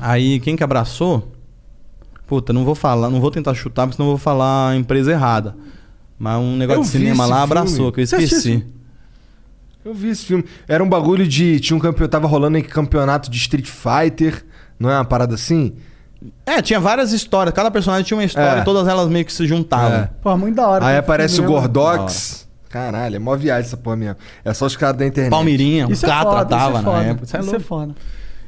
Aí, 0.00 0.40
quem 0.40 0.56
que 0.56 0.62
abraçou? 0.64 1.32
Puta, 2.26 2.52
não 2.52 2.64
vou 2.64 2.74
falar, 2.76 3.10
não 3.10 3.20
vou 3.20 3.30
tentar 3.30 3.52
chutar, 3.54 3.86
porque 3.86 3.96
senão 3.96 4.08
eu 4.08 4.16
vou 4.16 4.18
falar 4.18 4.70
a 4.70 4.76
empresa 4.76 5.10
errada. 5.10 5.56
Mas 6.18 6.38
um 6.38 6.56
negócio 6.56 6.80
Eu 6.80 6.84
de 6.84 6.90
cinema 6.90 7.26
lá 7.26 7.38
filme. 7.38 7.42
abraçou, 7.42 7.90
que 7.92 8.00
eu 8.00 8.04
esqueci. 8.04 8.64
Eu 9.84 9.94
vi 9.94 10.08
esse 10.10 10.26
filme. 10.26 10.44
Era 10.68 10.84
um 10.84 10.88
bagulho 10.88 11.26
de. 11.26 11.58
Tinha 11.58 11.76
um 11.76 11.80
campeonato. 11.80 12.10
Tava 12.12 12.26
rolando 12.28 12.58
em 12.58 12.62
campeonato 12.62 13.30
de 13.30 13.38
Street 13.38 13.66
Fighter. 13.68 14.44
Não 14.78 14.90
é 14.90 14.94
uma 14.94 15.04
parada 15.04 15.34
assim? 15.34 15.72
É, 16.44 16.60
tinha 16.60 16.78
várias 16.78 17.12
histórias. 17.12 17.54
Cada 17.54 17.70
personagem 17.70 18.04
tinha 18.04 18.16
uma 18.18 18.24
história 18.24 18.58
É. 18.58 18.62
e 18.62 18.64
todas 18.64 18.86
elas 18.86 19.08
meio 19.08 19.24
que 19.24 19.32
se 19.32 19.46
juntavam. 19.46 19.98
É. 20.00 20.10
Pô, 20.22 20.36
muito 20.36 20.56
da 20.56 20.68
hora. 20.68 20.84
Aí 20.86 20.96
aparece 20.96 21.34
o 21.34 21.36
filme 21.44 21.50
mesmo. 21.52 21.62
Gordox. 21.68 22.48
Caralho, 22.68 23.16
é 23.16 23.18
mó 23.18 23.34
viagem 23.36 23.66
essa 23.66 23.76
porra 23.76 23.96
mesmo. 23.96 24.16
É 24.44 24.52
só 24.54 24.66
os 24.66 24.76
caras 24.76 24.96
da 24.96 25.06
internet. 25.06 25.30
Palmeirinha, 25.30 25.88
o 25.88 25.92
Isso 25.92 26.06
é 26.06 26.08
Catra 26.08 26.30
foda, 26.30 26.44
tava 26.46 26.64
isso 26.64 26.78
é 26.78 26.82
na 26.82 26.90
foda. 26.90 27.04
época. 27.04 27.24
Isso 27.24 27.36
é 27.36 27.40
Isso 27.40 27.48
é 27.48 27.52
louco. 27.52 27.66
foda. 27.66 27.94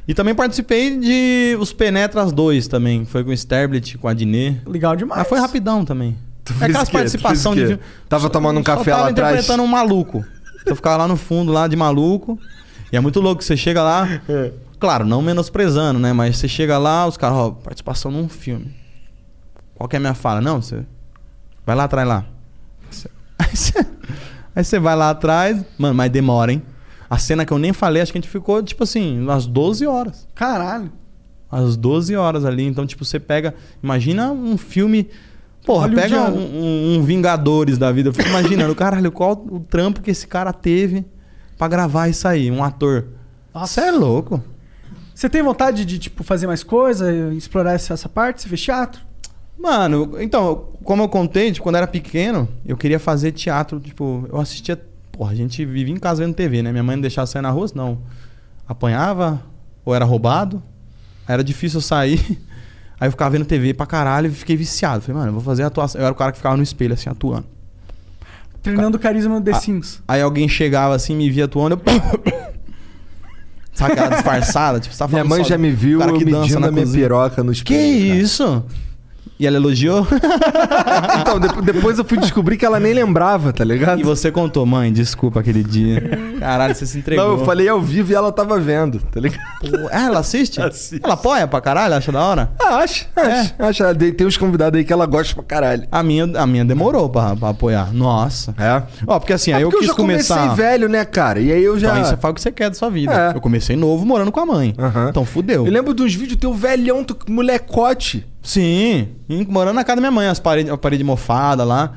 E 0.07 0.15
também 0.15 0.35
participei 0.35 0.99
de 0.99 1.57
Os 1.61 1.73
Penetras 1.73 2.31
2 2.32 2.69
também. 2.69 3.05
Foi 3.05 3.24
com 3.24 3.31
o 3.31 3.32
Sterblit, 3.32 3.97
com 3.99 4.07
a 4.09 4.15
Dinê. 4.15 4.57
Legal 4.66 4.94
demais. 4.94 5.19
Mas 5.20 5.28
foi 5.28 5.39
rapidão 5.40 5.85
também. 5.85 6.16
Tu 6.44 6.53
É 6.61 6.65
aquelas 6.66 6.82
quê? 6.89 6.90
Tu 6.90 6.93
participação 6.99 7.55
de? 7.55 7.78
Tava 8.09 8.28
tomando 8.28 8.59
um 8.61 8.65
Só 8.65 8.77
café 8.77 8.90
tava 8.90 9.03
lá 9.05 9.09
atrás? 9.11 9.32
interpretando 9.35 9.62
um 9.62 9.66
maluco. 9.69 10.24
Eu 10.66 10.77
ficava 10.77 10.99
lá 10.99 11.09
no 11.09 11.16
fundo, 11.16 11.51
lá 11.53 11.66
de 11.66 11.74
maluco. 11.77 12.39
E 12.93 12.97
é 12.97 13.01
muito 13.01 13.20
louco, 13.20 13.43
você 13.43 13.57
chega 13.57 13.82
lá. 13.82 14.09
Claro, 14.82 15.04
não 15.06 15.22
menosprezando, 15.22 16.00
né? 16.00 16.12
Mas 16.12 16.38
você 16.38 16.48
chega 16.48 16.76
lá, 16.76 17.06
os 17.06 17.16
caras, 17.16 17.38
ó, 17.38 17.50
participação 17.52 18.10
num 18.10 18.28
filme. 18.28 18.74
Qual 19.76 19.88
que 19.88 19.94
é 19.94 19.98
a 19.98 20.00
minha 20.00 20.12
fala? 20.12 20.40
Não, 20.40 20.60
você. 20.60 20.84
Vai 21.64 21.76
lá 21.76 21.84
atrás 21.84 22.09
lá. 22.09 22.24
Aí 23.38 23.54
você, 23.56 23.78
aí 24.56 24.64
você 24.64 24.80
vai 24.80 24.96
lá 24.96 25.10
atrás. 25.10 25.64
Mano, 25.78 25.94
mas 25.94 26.10
demora, 26.10 26.52
hein? 26.52 26.60
A 27.09 27.16
cena 27.16 27.46
que 27.46 27.52
eu 27.52 27.60
nem 27.60 27.72
falei, 27.72 28.02
acho 28.02 28.10
que 28.10 28.18
a 28.18 28.20
gente 28.20 28.28
ficou, 28.28 28.60
tipo 28.60 28.82
assim, 28.82 29.20
umas 29.20 29.46
12 29.46 29.86
horas. 29.86 30.26
Caralho. 30.34 30.90
Às 31.48 31.76
12 31.76 32.16
horas 32.16 32.44
ali. 32.44 32.64
Então, 32.64 32.84
tipo, 32.84 33.04
você 33.04 33.20
pega. 33.20 33.54
Imagina 33.80 34.32
um 34.32 34.59
filme. 34.59 35.09
Porra, 35.64 35.88
pega 35.90 36.22
Hollywoodiano. 36.24 36.36
um, 36.59 36.94
um- 36.96 36.98
um 36.98 37.02
Vingadores 37.04 37.78
da 37.78 37.92
vida. 37.92 38.09
Eu 38.09 38.12
fico 38.12 38.28
imaginando, 38.28 38.74
caralho, 38.76 39.12
qual 39.12 39.32
o 39.48 39.60
trampo 39.60 40.00
que 40.00 40.10
esse 40.10 40.26
cara 40.26 40.52
teve 40.52 41.04
pra 41.56 41.68
gravar 41.68 42.09
isso 42.09 42.26
aí, 42.26 42.50
um 42.50 42.64
ator. 42.64 43.06
Você 43.54 43.80
é 43.80 43.92
louco. 43.92 44.42
Você 45.23 45.28
tem 45.28 45.40
vontade 45.40 45.85
de, 45.85 46.01
tipo, 46.01 46.24
fazer 46.24 46.49
mais 46.49 46.65
coisa, 46.65 47.32
explorar 47.32 47.74
essa, 47.74 47.94
essa 47.94 48.09
parte? 48.09 48.43
Você 48.43 48.49
fez 48.49 48.61
teatro? 48.61 49.03
Mano, 49.57 50.20
então, 50.20 50.70
como 50.82 51.05
eu 51.05 51.09
contei, 51.09 51.53
tipo, 51.53 51.62
quando 51.62 51.77
eu 51.77 51.78
era 51.78 51.86
pequeno, 51.86 52.49
eu 52.66 52.77
queria 52.77 52.99
fazer 52.99 53.31
teatro, 53.31 53.78
tipo, 53.78 54.28
eu 54.32 54.40
assistia. 54.40 54.77
Porra, 55.12 55.31
a 55.31 55.35
gente 55.36 55.65
vivia 55.65 55.94
em 55.94 55.97
casa 55.97 56.24
vendo 56.24 56.35
TV, 56.35 56.61
né? 56.61 56.73
Minha 56.73 56.82
mãe 56.82 56.97
não 56.97 57.01
deixava 57.03 57.28
sair 57.28 57.40
na 57.40 57.51
rua, 57.51 57.69
não. 57.73 58.01
Apanhava, 58.66 59.40
ou 59.85 59.94
era 59.94 60.05
roubado. 60.05 60.61
Era 61.28 61.44
difícil 61.44 61.78
eu 61.78 61.82
sair. 61.82 62.19
Aí 62.99 63.07
eu 63.07 63.12
ficava 63.12 63.31
vendo 63.31 63.44
TV 63.44 63.73
pra 63.74 63.86
caralho 63.86 64.27
e 64.27 64.32
fiquei 64.32 64.57
viciado. 64.57 65.03
Falei, 65.03 65.20
mano, 65.20 65.28
eu 65.28 65.35
vou 65.35 65.43
fazer 65.43 65.62
atuação. 65.62 66.01
Eu 66.01 66.05
era 66.05 66.12
o 66.12 66.16
cara 66.16 66.32
que 66.32 66.39
ficava 66.39 66.57
no 66.57 66.65
espelho, 66.65 66.94
assim, 66.94 67.09
atuando. 67.09 67.47
Treinando 68.61 68.97
o 68.97 69.01
carisma 69.01 69.39
no 69.39 69.40
The 69.40 69.55
Sims. 69.55 70.03
Aí 70.09 70.20
alguém 70.20 70.49
chegava 70.49 70.97
assim, 70.97 71.15
me 71.15 71.31
via 71.31 71.44
atuando, 71.44 71.81
eu. 71.81 71.82
Sabe 73.73 73.93
aquela 73.93 74.09
disfarçada? 74.11 74.78
Tipo, 74.81 74.94
você 74.94 74.99
tá 74.99 75.09
Minha 75.09 75.24
mãe 75.24 75.43
já 75.44 75.57
me 75.57 75.70
viu 75.70 75.99
cara 75.99 76.11
eu 76.12 76.19
que 76.19 76.24
dança 76.24 76.40
medindo 76.40 76.61
na 76.61 76.66
a 76.69 76.70
minha 76.70 76.85
cozinha. 76.85 77.05
piroca 77.05 77.43
no 77.43 77.53
Que 77.53 77.59
espelho. 77.59 78.09
cara. 78.09 78.20
isso? 78.20 78.65
E 79.43 79.47
ela 79.47 79.56
elogiou? 79.56 80.06
Então, 81.20 81.39
de- 81.40 81.62
depois 81.73 81.98
eu 81.98 82.05
fui 82.05 82.19
descobrir 82.19 82.56
que 82.56 82.64
ela 82.64 82.78
nem 82.78 82.93
lembrava, 82.93 83.52
tá 83.52 83.64
ligado? 83.64 84.01
E 84.01 84.02
você 84.05 84.31
contou, 84.31 84.64
mãe, 84.66 84.93
desculpa 84.93 85.40
aquele 85.40 85.62
dia. 85.64 86.02
Caralho, 86.39 86.74
você 86.74 86.86
se 86.86 86.98
entregou. 86.98 87.24
Não, 87.24 87.39
eu 87.39 87.44
falei 87.44 87.69
ao 87.69 87.81
vivo 87.81 88.12
e 88.12 88.14
ela 88.14 88.31
tava 88.32 88.59
vendo, 88.59 89.01
tá 89.01 89.20
ligado? 89.20 89.40
Pô, 89.60 89.89
ah, 89.90 90.06
ela 90.06 90.19
assiste? 90.20 90.60
Assiste. 90.60 91.01
Ela 91.02 91.14
apoia 91.14 91.47
pra 91.47 91.60
caralho? 91.60 91.94
Acha 91.94 92.12
da 92.12 92.20
hora? 92.23 92.51
Ah, 92.60 92.77
acho, 92.78 93.06
acho. 93.16 93.55
acho. 93.59 93.82
Ela 93.82 93.94
Tem 93.94 94.27
uns 94.27 94.36
convidados 94.36 94.78
aí 94.78 94.85
que 94.85 94.93
ela 94.93 95.06
gosta 95.06 95.35
pra 95.35 95.44
caralho. 95.44 95.86
A 95.90 96.02
minha, 96.02 96.24
a 96.36 96.47
minha 96.47 96.64
demorou 96.64 97.09
pra, 97.09 97.35
pra 97.36 97.48
apoiar. 97.51 97.93
Nossa. 97.93 98.55
É? 98.59 98.82
Ó, 99.06 99.19
porque 99.19 99.32
assim, 99.32 99.52
É 99.52 99.56
aí 99.56 99.62
eu 99.62 99.69
porque 99.69 99.81
quis 99.81 99.89
já 99.89 99.94
comecei 99.94 100.36
começar. 100.36 100.55
velho, 100.55 100.89
né, 100.89 101.05
cara? 101.05 101.40
E 101.40 101.51
aí 101.52 101.62
eu 101.62 101.78
já... 101.78 101.89
Então 101.89 102.02
aí 102.02 102.09
você 102.09 102.16
faz 102.16 102.32
o 102.32 102.35
que 102.35 102.40
você 102.40 102.52
quer 102.52 102.69
da 102.69 102.74
sua 102.77 102.90
vida. 102.90 103.12
É. 103.32 103.36
Eu 103.36 103.40
comecei 103.40 103.77
novo 103.77 104.05
morando 104.05 104.31
com 104.31 104.40
a 104.40 104.47
mãe. 104.47 104.74
Então 105.09 105.24
fudeu. 105.24 105.66
Eu 105.66 105.73
lembro 105.73 105.94
de 105.94 106.02
uns 106.02 106.14
vídeos 106.14 106.39
teu 106.39 106.52
velhão, 106.55 107.02
tu 107.05 107.16
molecote. 107.28 108.27
Sim, 108.43 109.09
morando 109.48 109.77
na 109.77 109.85
casa 109.85 109.97
da 109.97 110.01
minha 110.01 110.10
mãe, 110.10 110.27
as 110.27 110.40
paredes, 110.40 110.73
a 110.73 110.77
parede 110.77 111.05
mofada 111.05 111.64
lá. 111.64 111.93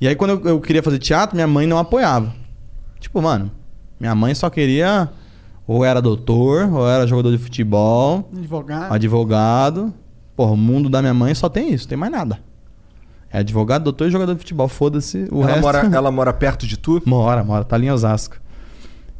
E 0.00 0.06
aí 0.06 0.14
quando 0.14 0.30
eu, 0.30 0.42
eu 0.44 0.60
queria 0.60 0.82
fazer 0.82 0.98
teatro, 0.98 1.34
minha 1.34 1.46
mãe 1.46 1.66
não 1.66 1.78
apoiava. 1.78 2.32
Tipo, 3.00 3.20
mano, 3.20 3.50
minha 3.98 4.14
mãe 4.14 4.34
só 4.34 4.48
queria 4.48 5.08
ou 5.66 5.84
era 5.84 6.00
doutor, 6.00 6.72
ou 6.72 6.88
era 6.88 7.06
jogador 7.06 7.30
de 7.30 7.38
futebol, 7.38 8.28
Advogado. 8.34 8.92
advogado. 8.92 9.94
Porra, 10.36 10.52
o 10.52 10.56
mundo 10.56 10.88
da 10.88 11.00
minha 11.02 11.12
mãe 11.12 11.34
só 11.34 11.48
tem 11.48 11.74
isso, 11.74 11.86
tem 11.88 11.98
mais 11.98 12.12
nada. 12.12 12.38
É 13.30 13.38
advogado, 13.40 13.82
doutor 13.82 14.06
e 14.06 14.10
jogador 14.10 14.32
de 14.34 14.38
futebol. 14.38 14.68
Foda-se 14.68 15.28
o 15.30 15.42
Ela 15.42 15.46
resto. 15.48 15.60
mora, 15.62 15.78
ela 15.92 16.10
mora 16.10 16.32
perto 16.32 16.66
de 16.66 16.78
tu? 16.78 17.02
Mora, 17.04 17.42
mora, 17.44 17.64
tá 17.64 17.76
ali 17.76 17.86
em 17.86 17.90
Osasco. 17.90 18.36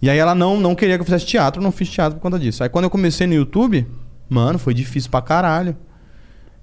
E 0.01 0.09
aí 0.09 0.17
ela 0.17 0.35
não, 0.35 0.59
não 0.59 0.75
queria 0.77 0.95
que 0.97 1.01
eu 1.01 1.05
fizesse 1.05 1.27
teatro, 1.27 1.61
eu 1.61 1.65
não 1.65 1.73
fiz 1.73 1.91
teatro 1.91 2.17
por 2.19 2.23
conta 2.23 2.39
disso. 2.39 2.63
Aí 2.63 2.69
quando 2.69 2.85
eu 2.85 2.91
comecei 2.91 3.27
no 3.27 3.35
YouTube, 3.35 3.87
mano, 4.31 4.59
foi 4.59 4.73
difícil 4.73 5.11
pra 5.11 5.21
caralho. 5.21 5.77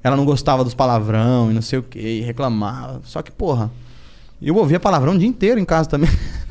Ela 0.06 0.16
não 0.16 0.24
gostava 0.24 0.64
dos 0.64 0.76
palavrão 0.76 1.50
e 1.50 1.54
não 1.56 1.64
sei 1.64 1.80
o 1.80 1.84
que, 1.84 1.98
e 1.98 2.22
reclamava. 2.22 3.02
Só 3.06 3.24
que, 3.24 3.32
porra, 3.32 3.72
eu 4.40 4.56
ouvia 4.56 4.80
palavrão 4.80 5.14
o 5.14 5.18
dia 5.18 5.28
inteiro 5.28 5.60
em 5.60 5.66
casa 5.66 5.90
também. 5.90 6.10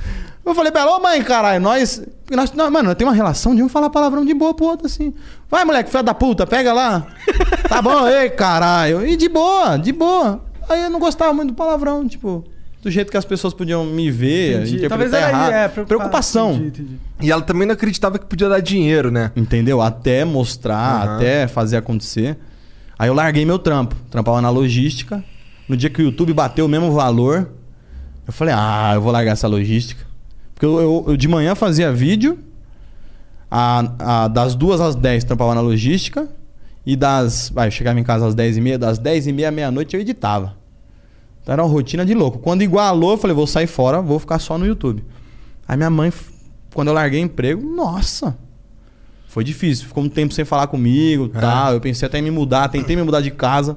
Eu 0.45 0.55
falei 0.55 0.71
pra 0.71 0.83
ela, 0.83 0.99
ô 0.99 1.01
mãe, 1.01 1.23
caralho, 1.23 1.59
nós. 1.59 2.03
nós 2.31 2.53
não, 2.53 2.71
mano, 2.71 2.89
nós 2.91 2.97
temos 2.99 3.13
uma 3.13 3.17
relação 3.17 3.55
de 3.55 3.63
um 3.63 3.69
falar 3.69 3.89
palavrão 3.89 4.27
de 4.27 4.35
boa 4.35 4.53
pro 4.53 4.67
outro, 4.67 4.87
assim. 4.87 5.15
Vai, 5.51 5.65
moleque, 5.65 5.89
filho 5.89 6.03
da 6.03 6.13
puta, 6.13 6.47
pega 6.47 6.71
lá. 6.71 7.07
tá 7.67 7.81
bom, 7.81 8.07
ei, 8.07 8.29
caralho. 8.29 9.07
E 9.07 9.17
de 9.17 9.27
boa, 9.27 9.79
de 9.79 9.91
boa. 9.91 10.45
Aí 10.69 10.83
eu 10.83 10.91
não 10.91 10.99
gostava 11.01 11.33
muito 11.33 11.53
do 11.53 11.55
palavrão, 11.55 12.07
tipo, 12.07 12.45
do 12.83 12.91
jeito 12.91 13.11
que 13.11 13.17
as 13.17 13.25
pessoas 13.25 13.55
podiam 13.55 13.87
me 13.87 14.11
ver, 14.11 14.57
Entendi. 14.57 14.77
interpretar 14.77 14.89
Talvez 14.91 15.13
era 15.15 15.29
errado. 15.31 15.49
aí, 15.51 15.55
é, 15.55 15.69
preocupa- 15.69 15.87
Preocupação. 15.97 16.53
Entendi, 16.53 16.67
entendi. 16.83 16.97
E 17.23 17.31
ela 17.33 17.41
também 17.41 17.67
não 17.67 17.73
acreditava 17.73 18.19
que 18.19 18.27
podia 18.27 18.49
dar 18.51 18.61
dinheiro, 18.61 19.11
né? 19.11 19.31
Entendeu? 19.35 19.81
Até 19.81 20.27
mostrar, 20.27 21.07
Aham. 21.07 21.17
até 21.17 21.49
fazer 21.49 21.79
acontecer. 21.79 22.37
Aí 22.99 23.09
eu 23.09 23.15
larguei 23.15 23.45
meu 23.45 23.59
trampo. 23.59 23.95
Trampava 24.11 24.41
na 24.41 24.51
logística. 24.51 25.23
No 25.69 25.77
dia 25.77 25.89
que 25.91 26.01
o 26.03 26.05
YouTube 26.05 26.33
bateu 26.33 26.67
o 26.67 26.69
mesmo 26.69 26.93
valor, 26.93 27.51
eu 28.27 28.33
falei, 28.33 28.55
ah, 28.57 28.93
eu 28.95 29.01
vou 29.01 29.11
largar 29.13 29.33
essa 29.33 29.49
logística. 29.49 30.05
Porque 30.55 30.67
eu, 30.67 30.79
eu- 30.81 31.05
eu 31.09 31.17
de 31.17 31.27
manhã 31.27 31.55
fazia 31.55 31.91
vídeo, 31.93 32.39
a, 33.51 34.25
a- 34.25 34.29
das 34.29 34.55
duas 34.55 34.81
às 34.81 34.95
10 34.95 35.25
trampava 35.25 35.55
na 35.55 35.61
logística, 35.61 36.29
e 36.87 36.97
das. 36.97 37.49
Vai, 37.49 37.69
eu 37.69 37.71
chegava 37.71 37.99
em 37.99 38.05
casa 38.05 38.27
às 38.27 38.35
10 38.35 38.59
e 38.59 38.61
meia, 38.61 38.79
das 38.79 38.99
10 38.99 39.27
e 39.27 39.33
meia 39.33 39.49
à 39.49 39.51
meia-noite 39.51 39.97
eu 39.97 40.01
editava. 40.03 40.55
Então 41.43 41.53
era 41.53 41.63
uma 41.63 41.69
rotina 41.71 42.05
de 42.05 42.15
louco. 42.15 42.39
Quando 42.39 42.63
igualou, 42.63 43.13
eu 43.13 43.17
falei, 43.19 43.35
vou 43.35 43.47
sair 43.47 43.67
fora, 43.67 44.01
vou 44.03 44.19
ficar 44.19 44.39
só 44.39 44.57
no 44.59 44.67
YouTube. 44.67 45.03
Aí 45.67 45.77
minha 45.77 45.89
mãe, 45.91 46.13
quando 46.75 46.89
eu 46.89 46.95
larguei 46.95 47.21
emprego, 47.21 47.63
nossa, 47.75 48.37
foi 49.35 49.43
difícil. 49.43 49.89
Ficou 49.89 50.05
um 50.05 50.09
tempo 50.09 50.33
sem 50.33 50.45
falar 50.45 50.69
comigo 50.69 51.29
tal. 51.29 51.73
Eu 51.73 51.81
pensei 51.81 52.07
até 52.07 52.21
em 52.21 52.23
me 52.23 52.31
mudar, 52.31 52.69
tentei 52.69 52.95
me 52.95 53.03
mudar 53.03 53.21
de 53.21 53.33
casa. 53.33 53.77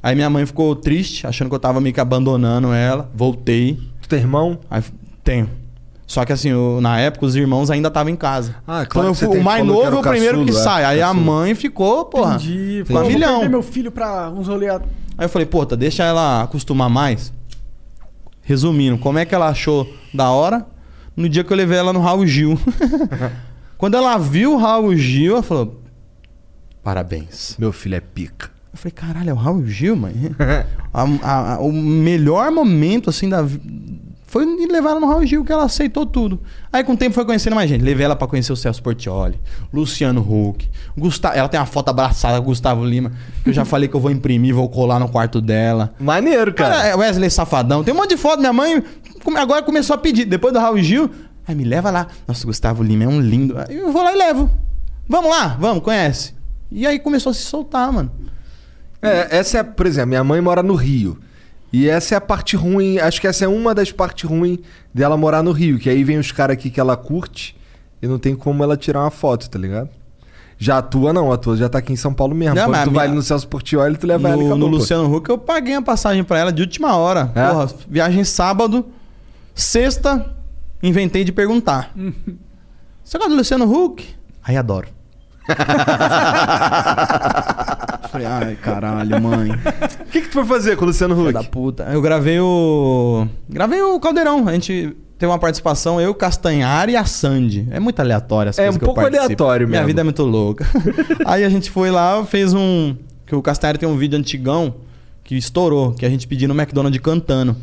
Aí 0.00 0.14
minha 0.14 0.30
mãe 0.30 0.46
ficou 0.46 0.76
triste, 0.76 1.26
achando 1.26 1.48
que 1.48 1.54
eu 1.56 1.58
tava 1.58 1.80
meio 1.80 1.92
que 1.92 2.00
abandonando 2.00 2.72
ela. 2.72 3.10
Voltei. 3.12 3.80
Tu 4.00 4.08
tem 4.08 4.20
irmão? 4.20 4.60
Aí, 4.70 4.80
tenho. 5.24 5.50
Só 6.06 6.24
que 6.24 6.32
assim, 6.32 6.50
eu- 6.50 6.78
na 6.80 7.00
época 7.00 7.26
os 7.26 7.34
irmãos 7.34 7.68
ainda 7.68 7.88
estavam 7.88 8.12
em 8.12 8.16
casa. 8.16 8.54
Ah, 8.64 8.86
claro 8.86 8.88
Quando 8.90 9.06
eu 9.08 9.14
fui- 9.14 9.38
o 9.40 9.42
mais 9.42 9.66
novo 9.66 9.96
é 9.96 9.98
o 9.98 10.02
primeiro 10.02 10.44
que 10.44 10.50
é, 10.50 10.54
sai. 10.54 10.84
Aí 10.84 11.02
a 11.02 11.12
mãe 11.12 11.52
ficou, 11.56 12.04
porra. 12.04 12.36
Entendi. 12.36 12.84
Ficou 12.86 13.02
vou 13.02 13.10
milhão. 13.10 13.40
perder 13.40 13.48
meu 13.50 13.62
filho 13.62 13.90
pra 13.90 14.30
uns 14.30 14.46
rolê... 14.46 14.68
Aí 14.68 14.78
eu 15.18 15.28
falei, 15.28 15.46
puta, 15.46 15.76
deixa 15.76 16.04
ela 16.04 16.42
acostumar 16.42 16.88
mais. 16.88 17.32
Resumindo, 18.42 18.98
como 18.98 19.18
é 19.18 19.24
que 19.24 19.34
ela 19.34 19.48
achou 19.48 19.92
da 20.14 20.30
hora? 20.30 20.64
No 21.16 21.28
dia 21.28 21.42
que 21.42 21.52
eu 21.52 21.56
levei 21.56 21.76
ela 21.78 21.92
no 21.92 22.00
Raul 22.00 22.24
Gil. 22.24 22.56
Quando 23.82 23.96
ela 23.96 24.16
viu 24.16 24.52
o 24.52 24.56
Raul 24.58 24.94
Gil, 24.94 25.32
ela 25.32 25.42
falou: 25.42 25.82
Parabéns. 26.84 27.56
Meu 27.58 27.72
filho 27.72 27.96
é 27.96 28.00
pica. 28.00 28.48
Eu 28.72 28.78
falei, 28.78 28.92
caralho, 28.92 29.30
é 29.30 29.32
o 29.32 29.36
Raul 29.36 29.66
Gil, 29.66 29.96
mãe. 29.96 30.14
A- 30.94 31.02
a- 31.20 31.54
a- 31.54 31.58
o 31.58 31.72
melhor 31.72 32.52
momento, 32.52 33.10
assim, 33.10 33.28
da 33.28 33.44
foi 34.24 34.46
levar 34.70 34.90
ela 34.90 35.00
no 35.00 35.06
Raul 35.08 35.26
Gil, 35.26 35.44
que 35.44 35.50
ela 35.52 35.64
aceitou 35.64 36.06
tudo. 36.06 36.40
Aí, 36.72 36.84
com 36.84 36.92
o 36.92 36.96
tempo, 36.96 37.12
foi 37.12 37.24
conhecendo 37.24 37.56
mais 37.56 37.68
gente. 37.68 37.82
Levei 37.82 38.04
ela 38.06 38.14
pra 38.14 38.28
conhecer 38.28 38.52
o 38.52 38.56
Celso 38.56 38.80
Portioli, 38.80 39.38
Luciano 39.72 40.20
Huck, 40.22 40.70
Gustavo. 40.96 41.34
Ela 41.36 41.48
tem 41.48 41.58
uma 41.58 41.66
foto 41.66 41.88
abraçada 41.88 42.36
com 42.38 42.44
o 42.44 42.46
Gustavo 42.46 42.84
Lima, 42.84 43.10
que 43.42 43.50
eu 43.50 43.52
já 43.52 43.64
falei 43.66 43.88
que 43.88 43.96
eu 43.96 44.00
vou 44.00 44.12
imprimir, 44.12 44.54
vou 44.54 44.68
colar 44.68 45.00
no 45.00 45.08
quarto 45.08 45.40
dela. 45.40 45.92
Maneiro, 45.98 46.54
cara. 46.54 46.76
Cara, 46.76 46.86
é 46.88 46.94
Wesley 46.94 47.30
Safadão. 47.30 47.82
Tem 47.82 47.92
um 47.92 47.96
monte 47.96 48.10
de 48.10 48.16
foto. 48.16 48.38
Minha 48.38 48.52
mãe 48.52 48.82
agora 49.36 49.62
começou 49.64 49.94
a 49.94 49.98
pedir. 49.98 50.24
Depois 50.24 50.52
do 50.54 50.60
Raul 50.60 50.78
Gil, 50.78 51.10
aí 51.46 51.54
me 51.54 51.64
leva 51.64 51.90
lá. 51.90 52.06
Nossa, 52.26 52.44
o 52.44 52.46
Gustavo 52.46 52.82
Lima 52.82 53.04
é 53.04 53.08
um 53.08 53.20
lindo. 53.20 53.56
Aí 53.58 53.76
eu 53.76 53.92
vou 53.92 54.02
lá 54.02 54.12
e 54.12 54.16
levo. 54.16 54.50
Vamos 55.08 55.30
lá, 55.30 55.56
vamos, 55.58 55.82
conhece. 55.82 56.34
E 56.70 56.86
aí 56.86 56.98
começou 56.98 57.30
a 57.30 57.34
se 57.34 57.42
soltar, 57.42 57.92
mano. 57.92 58.10
É, 59.00 59.38
essa 59.38 59.58
é, 59.58 59.62
por 59.62 59.86
exemplo, 59.86 60.08
minha 60.10 60.24
mãe 60.24 60.40
mora 60.40 60.62
no 60.62 60.74
Rio. 60.74 61.18
E 61.72 61.88
essa 61.88 62.14
é 62.14 62.18
a 62.18 62.20
parte 62.20 62.54
ruim, 62.54 62.98
acho 62.98 63.20
que 63.20 63.26
essa 63.26 63.44
é 63.44 63.48
uma 63.48 63.74
das 63.74 63.90
partes 63.90 64.28
ruins 64.28 64.58
dela 64.92 65.16
morar 65.16 65.42
no 65.42 65.52
Rio, 65.52 65.78
que 65.78 65.88
aí 65.88 66.04
vem 66.04 66.18
os 66.18 66.30
caras 66.30 66.54
aqui 66.54 66.68
que 66.70 66.78
ela 66.78 66.96
curte 66.98 67.56
e 68.00 68.06
não 68.06 68.18
tem 68.18 68.36
como 68.36 68.62
ela 68.62 68.76
tirar 68.76 69.00
uma 69.00 69.10
foto, 69.10 69.48
tá 69.48 69.58
ligado? 69.58 69.88
Já 70.58 70.78
a 70.78 70.82
tua 70.82 71.12
não, 71.14 71.32
a 71.32 71.36
tua 71.38 71.56
já 71.56 71.68
tá 71.68 71.78
aqui 71.78 71.92
em 71.92 71.96
São 71.96 72.12
Paulo 72.12 72.34
mesmo. 72.34 72.54
Não, 72.54 72.66
Quando 72.66 72.84
tu 72.84 72.90
vai 72.90 72.92
minha- 72.92 73.02
ali 73.04 73.14
no 73.14 73.22
Celso 73.22 73.48
Portioli, 73.48 73.96
tu 73.96 74.06
leva 74.06 74.28
ela 74.28 74.36
e 74.36 74.40
No, 74.44 74.50
acabou, 74.52 74.68
no. 74.70 74.76
Luciano 74.76 75.12
Huck 75.16 75.28
eu 75.30 75.38
paguei 75.38 75.74
a 75.74 75.82
passagem 75.82 76.22
pra 76.22 76.38
ela 76.38 76.52
de 76.52 76.60
última 76.62 76.94
hora. 76.94 77.32
É? 77.34 77.48
Porra, 77.48 77.68
viagem 77.88 78.22
sábado. 78.22 78.84
Sexta, 79.54 80.34
inventei 80.82 81.24
de 81.24 81.32
perguntar. 81.32 81.92
Você 83.04 83.18
gosta 83.18 83.30
do 83.30 83.36
Luciano 83.36 83.64
Huck? 83.70 84.04
Aí 84.44 84.56
adoro. 84.56 84.88
Falei, 88.10 88.26
ai, 88.26 88.56
caralho, 88.56 89.20
mãe. 89.20 89.50
O 89.50 90.04
que, 90.10 90.20
que 90.22 90.28
tu 90.28 90.32
foi 90.34 90.44
fazer 90.44 90.76
com 90.76 90.84
o 90.84 90.88
Luciano 90.88 91.18
Huck? 91.20 91.32
da 91.32 91.42
puta. 91.42 91.84
Eu 91.84 92.00
gravei 92.02 92.38
o. 92.40 93.26
Gravei 93.48 93.80
o 93.82 93.98
Caldeirão. 93.98 94.46
A 94.48 94.52
gente 94.52 94.94
teve 95.18 95.30
uma 95.32 95.38
participação, 95.38 96.00
eu, 96.00 96.14
Castanhari 96.14 96.92
e 96.92 96.96
a 96.96 97.04
Sandy. 97.04 97.66
É 97.70 97.80
muito 97.80 97.98
aleatório 98.00 98.50
as 98.50 98.58
É 98.58 98.62
coisas 98.64 98.76
um 98.76 98.78
que 98.78 98.84
eu 98.84 98.86
pouco 98.86 99.00
participo. 99.00 99.24
aleatório 99.24 99.66
Minha 99.66 99.80
mesmo. 99.80 99.86
vida 99.88 100.00
é 100.02 100.04
muito 100.04 100.22
louca. 100.24 100.66
Aí 101.24 101.44
a 101.44 101.48
gente 101.48 101.70
foi 101.70 101.90
lá, 101.90 102.24
fez 102.24 102.52
um. 102.52 102.94
Que 103.26 103.34
o 103.34 103.42
Castanhari 103.42 103.78
tem 103.78 103.88
um 103.88 103.96
vídeo 103.96 104.18
antigão 104.18 104.74
que 105.24 105.36
estourou, 105.36 105.92
que 105.92 106.04
a 106.04 106.10
gente 106.10 106.26
pediu 106.28 106.48
no 106.48 106.54
McDonald's 106.54 107.00
cantando. 107.00 107.56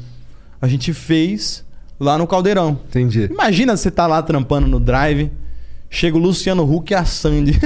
A 0.61 0.67
gente 0.67 0.91
fez 0.93 1.63
lá 1.99 2.17
no 2.17 2.25
Caldeirão. 2.27 2.79
Entendi. 2.87 3.27
Imagina 3.31 3.75
você 3.75 3.91
tá 3.91 4.07
lá 4.07 4.21
trampando 4.21 4.67
no 4.67 4.79
drive. 4.79 5.31
Chega 5.91 6.15
o 6.15 6.19
Luciano 6.19 6.63
Huck 6.71 6.91
e 6.91 6.95
a 6.95 7.03
Sandy. 7.03 7.59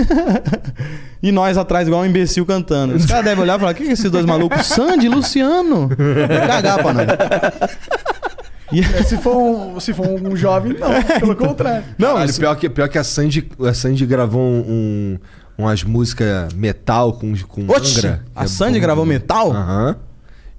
e 1.21 1.29
nós 1.31 1.57
atrás, 1.57 1.87
igual 1.89 2.03
um 2.03 2.05
imbecil 2.05 2.45
cantando. 2.45 2.95
Os 2.95 3.05
caras 3.05 3.25
devem 3.25 3.43
olhar 3.43 3.57
e 3.57 3.59
falar: 3.59 3.71
o 3.73 3.75
que, 3.75 3.83
que 3.83 3.89
é 3.89 3.93
esses 3.93 4.09
dois 4.09 4.25
malucos? 4.25 4.65
Sandy, 4.65 5.09
Luciano. 5.09 5.89
Vai 5.89 6.47
cagar 6.47 6.81
pra 6.81 6.93
nós. 6.93 7.07
É, 8.75 9.03
Se 9.03 9.17
for 9.17 9.35
um, 9.37 9.79
se 9.79 9.93
for 9.93 10.07
um 10.07 10.35
jovem, 10.35 10.73
não. 10.79 10.89
Pelo 11.19 11.35
contrário. 11.35 11.83
Não, 11.95 12.13
Caralho, 12.13 12.33
pior, 12.33 12.55
que, 12.55 12.67
pior 12.69 12.89
que 12.89 12.97
a 12.97 13.03
Sandy, 13.03 13.47
a 13.59 13.71
Sandy 13.73 14.03
gravou 14.03 14.41
um, 14.41 14.59
um- 14.67 15.19
umas 15.55 15.83
músicas 15.83 16.51
metal 16.55 17.13
com, 17.13 17.35
com 17.47 17.67
Oxi, 17.71 17.99
Angra. 17.99 18.23
a 18.35 18.45
É 18.45 18.47
Sandy 18.47 18.79
bom. 18.79 18.81
gravou 18.81 19.05
metal? 19.05 19.51
Aham. 19.51 19.95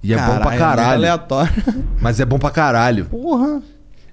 E 0.05 0.13
é 0.13 0.17
bom 0.17 0.21
Caralho, 0.23 0.41
pra 0.43 0.53
é 0.53 0.57
caralho. 0.57 0.87
muito 0.89 0.97
aleatório. 0.97 1.53
Mas 2.01 2.19
é 2.19 2.25
bom 2.25 2.37
pra 2.37 2.49
caralho. 2.51 3.05
Porra. 3.05 3.61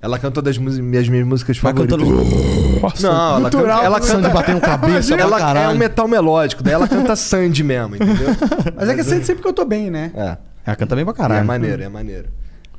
Ela 0.00 0.18
canta 0.18 0.40
das 0.42 0.58
minhas, 0.58 1.08
minhas 1.08 1.26
músicas 1.26 1.58
Vai 1.58 1.72
favoritas. 1.72 1.98
cantando- 1.98 3.02
Não, 3.02 3.36
ela 3.36 3.50
canta, 3.50 3.68
ela 3.84 4.00
canta 4.00 4.06
Sandy 4.12 4.28
batendo 4.30 4.60
cabeça 4.60 5.14
pra 5.14 5.22
ela 5.24 5.38
caralho. 5.38 5.70
é 5.70 5.74
um 5.74 5.78
metal 5.78 6.08
melódico, 6.08 6.62
daí 6.62 6.74
ela 6.74 6.88
canta 6.88 7.14
Sandy 7.14 7.62
mesmo, 7.62 7.94
entendeu? 7.96 8.28
Mas 8.74 8.88
é 8.88 8.94
que 8.96 9.04
sempre, 9.04 9.24
sempre 9.24 9.42
que 9.42 9.48
eu 9.48 9.52
tô 9.52 9.64
bem, 9.64 9.90
né? 9.90 10.10
É. 10.16 10.36
Ela 10.66 10.76
canta 10.76 10.96
bem 10.96 11.04
pra 11.04 11.14
E 11.14 11.16
caralho. 11.16 11.40
é 11.40 11.44
maneiro, 11.44 11.82
é 11.84 11.88
maneiro. 11.88 12.28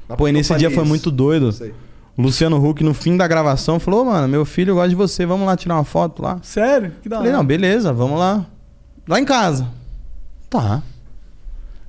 Mas 0.10 0.18
Pô, 0.18 0.28
e 0.28 0.32
nesse 0.34 0.50
dia 0.56 0.70
falei 0.70 0.76
foi 0.76 0.84
isso? 0.84 0.90
muito 0.90 1.12
doido. 1.12 1.52
Sei. 1.54 1.74
O 2.18 2.22
Luciano 2.22 2.58
Huck, 2.64 2.84
no 2.84 2.94
fim 2.94 3.16
da 3.16 3.26
gravação, 3.28 3.80
falou: 3.80 4.02
"Ô, 4.02 4.06
mano, 4.06 4.28
meu 4.28 4.44
filho 4.44 4.74
gosta 4.76 4.90
de 4.90 4.96
você, 4.96 5.26
vamos 5.26 5.48
lá 5.48 5.56
tirar 5.56 5.76
uma 5.76 5.84
foto 5.86 6.22
lá. 6.22 6.40
Sério? 6.44 6.92
Que 7.02 7.08
da 7.08 7.16
Falei, 7.18 7.32
hora. 7.32 7.38
não, 7.38 7.46
beleza, 7.46 7.94
vamos 7.94 8.20
lá. 8.20 8.46
Lá 9.08 9.20
em 9.20 9.26
casa. 9.26 9.66
Tá. 10.50 10.82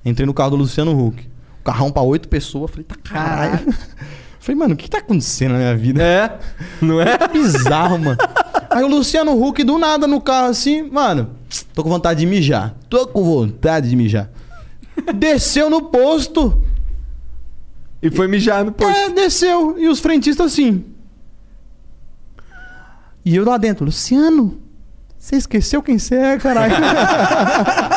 Entrei 0.04 0.26
no 0.26 0.34
carro 0.34 0.50
do 0.50 0.56
Luciano 0.56 0.92
Huck. 0.92 1.26
Carrão 1.64 1.90
pra 1.90 2.02
oito 2.02 2.28
pessoas. 2.28 2.70
Falei, 2.70 2.84
tá 2.84 2.96
caralho. 3.02 3.74
Falei, 4.38 4.58
mano, 4.58 4.74
o 4.74 4.76
que 4.76 4.90
tá 4.90 4.98
acontecendo 4.98 5.52
na 5.52 5.58
minha 5.58 5.76
vida? 5.76 6.02
É, 6.02 6.38
não 6.82 7.00
é? 7.00 7.16
Tá 7.18 7.26
bizarro, 7.28 7.98
mano. 7.98 8.18
Aí 8.68 8.84
o 8.84 8.88
Luciano 8.88 9.32
Huck, 9.42 9.64
do 9.64 9.78
nada, 9.78 10.06
no 10.06 10.20
carro 10.20 10.48
assim, 10.48 10.82
mano, 10.82 11.30
tô 11.72 11.82
com 11.82 11.88
vontade 11.88 12.20
de 12.20 12.26
mijar. 12.26 12.74
Tô 12.90 13.06
com 13.06 13.24
vontade 13.24 13.88
de 13.88 13.96
mijar. 13.96 14.28
Desceu 15.14 15.70
no 15.70 15.82
posto. 15.82 16.62
E 18.02 18.10
foi 18.10 18.28
mijar 18.28 18.64
no 18.64 18.72
posto. 18.72 18.94
É, 18.94 19.08
desceu. 19.08 19.78
E 19.78 19.88
os 19.88 19.98
frentistas 20.00 20.52
assim. 20.52 20.84
E 23.24 23.34
eu 23.34 23.46
lá 23.46 23.56
dentro, 23.56 23.86
Luciano, 23.86 24.60
você 25.18 25.36
esqueceu 25.36 25.82
quem 25.82 25.98
você 25.98 26.16
é, 26.16 26.36
caralho? 26.36 26.74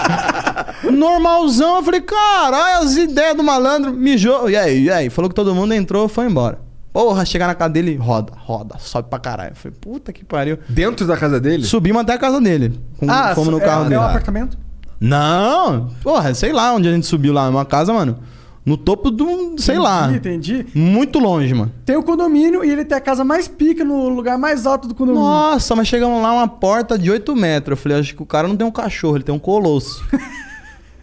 Normalzão, 0.97 1.77
eu 1.77 1.83
falei, 1.83 2.01
caralho, 2.01 2.83
as 2.85 2.95
ideias 2.97 3.35
do 3.37 3.43
malandro. 3.43 3.93
Mijou. 3.93 4.49
E 4.49 4.55
aí, 4.57 4.83
e 4.83 4.91
aí? 4.91 5.09
Falou 5.09 5.29
que 5.29 5.35
todo 5.35 5.53
mundo 5.55 5.73
entrou, 5.73 6.07
foi 6.09 6.25
embora. 6.25 6.59
Porra, 6.91 7.23
chegar 7.25 7.45
na 7.47 7.53
casa 7.53 7.69
dele, 7.69 7.95
roda, 7.95 8.33
roda, 8.35 8.75
sobe 8.79 9.07
pra 9.09 9.19
caralho. 9.19 9.51
Eu 9.51 9.55
falei, 9.55 9.77
puta 9.79 10.11
que 10.11 10.25
pariu. 10.25 10.57
Dentro 10.67 11.05
da 11.05 11.15
casa 11.15 11.39
dele? 11.39 11.63
Subimos 11.63 12.01
até 12.01 12.13
a 12.13 12.17
casa 12.17 12.41
dele. 12.41 12.79
Com, 12.99 13.09
Ah, 13.09 13.33
fomos 13.35 13.51
no 13.51 13.59
é, 13.59 13.63
carro 13.63 13.85
é 13.85 13.89
dele. 13.89 13.99
um 13.99 14.03
apartamento? 14.03 14.57
Não, 14.99 15.89
porra, 16.01 16.33
sei 16.33 16.51
lá 16.51 16.73
onde 16.73 16.87
a 16.87 16.91
gente 16.91 17.05
subiu 17.05 17.31
lá. 17.31 17.47
Uma 17.49 17.65
casa, 17.65 17.93
mano. 17.93 18.17
No 18.65 18.75
topo 18.75 19.11
de 19.11 19.23
um, 19.23 19.57
sei 19.57 19.77
lá. 19.77 20.11
Entendi. 20.11 20.65
Muito 20.73 21.19
longe, 21.19 21.53
mano. 21.53 21.71
Tem 21.85 21.95
o 21.95 22.03
condomínio 22.03 22.65
e 22.65 22.69
ele 22.69 22.83
tem 22.83 22.97
a 22.97 23.01
casa 23.01 23.23
mais 23.23 23.47
pica 23.47 23.85
no 23.85 24.09
lugar 24.09 24.37
mais 24.37 24.65
alto 24.65 24.87
do 24.89 24.95
condomínio. 24.95 25.23
Nossa, 25.25 25.73
mas 25.75 25.87
chegamos 25.87 26.21
lá, 26.21 26.33
uma 26.33 26.47
porta 26.47 26.97
de 26.99 27.09
8 27.09 27.33
metros. 27.35 27.77
Eu 27.77 27.81
falei, 27.81 27.99
acho 27.99 28.13
que 28.15 28.21
o 28.23 28.25
cara 28.25 28.47
não 28.47 28.57
tem 28.57 28.67
um 28.67 28.71
cachorro, 28.71 29.15
ele 29.17 29.23
tem 29.23 29.33
um 29.33 29.39
colosso. 29.39 30.03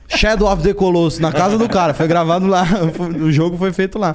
Shadow 0.08 0.50
of 0.52 0.62
the 0.62 0.72
Colosso, 0.74 1.20
na 1.20 1.32
casa 1.32 1.56
do 1.58 1.68
cara. 1.68 1.94
Foi 1.94 2.06
gravado 2.06 2.46
lá. 2.46 2.64
O 3.22 3.30
jogo 3.32 3.56
foi 3.56 3.72
feito 3.72 3.98
lá. 3.98 4.14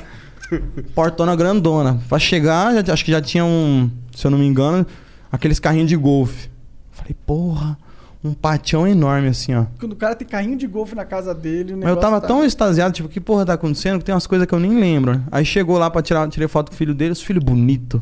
Portona 0.95 1.35
grandona. 1.35 1.99
Pra 2.07 2.17
chegar, 2.19 2.73
já- 2.83 2.93
acho 2.93 3.05
que 3.05 3.11
já 3.11 3.21
tinha 3.21 3.43
um, 3.45 3.89
se 4.15 4.25
eu 4.25 4.31
não 4.31 4.37
me 4.37 4.45
engano, 4.45 4.85
aqueles 5.31 5.59
carrinhos 5.59 5.89
de 5.89 5.95
golfe. 5.95 6.49
Falei, 6.91 7.15
porra, 7.25 7.77
um 8.23 8.33
patião 8.33 8.87
enorme 8.87 9.27
assim, 9.27 9.53
ó. 9.53 9.65
Quando 9.79 9.93
o 9.93 9.95
cara 9.95 10.15
tem 10.15 10.27
carrinho 10.27 10.57
de 10.57 10.67
golfe 10.67 10.95
na 10.95 11.05
casa 11.05 11.33
dele, 11.33 11.75
Mas 11.75 11.87
eu 11.89 11.97
tava 11.97 12.19
tá- 12.19 12.27
tão 12.27 12.43
extasiado, 12.43 12.93
tipo, 12.93 13.07
que 13.09 13.19
porra 13.19 13.45
tá 13.45 13.53
acontecendo? 13.53 13.99
Que 13.99 14.05
tem 14.05 14.13
umas 14.15 14.27
coisas 14.27 14.47
que 14.47 14.53
eu 14.53 14.59
nem 14.59 14.79
lembro. 14.79 15.21
Aí 15.31 15.45
chegou 15.45 15.77
lá 15.77 15.89
pra 15.89 16.01
tirar, 16.01 16.27
tirei 16.29 16.47
foto 16.47 16.69
com 16.69 16.75
o 16.75 16.77
filho 16.77 16.93
dele, 16.95 17.11
os 17.11 17.21
filhos 17.21 17.43
bonito. 17.43 18.01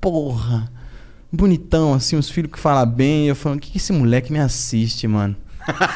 Porra. 0.00 0.70
Bonitão, 1.32 1.94
assim, 1.94 2.16
os 2.16 2.28
filhos 2.28 2.50
que 2.52 2.58
falam 2.58 2.86
bem. 2.86 3.26
Eu 3.26 3.34
falando, 3.36 3.58
o 3.58 3.60
que, 3.60 3.70
que 3.70 3.78
esse 3.78 3.92
moleque 3.92 4.32
me 4.32 4.38
assiste, 4.38 5.06
mano? 5.08 5.34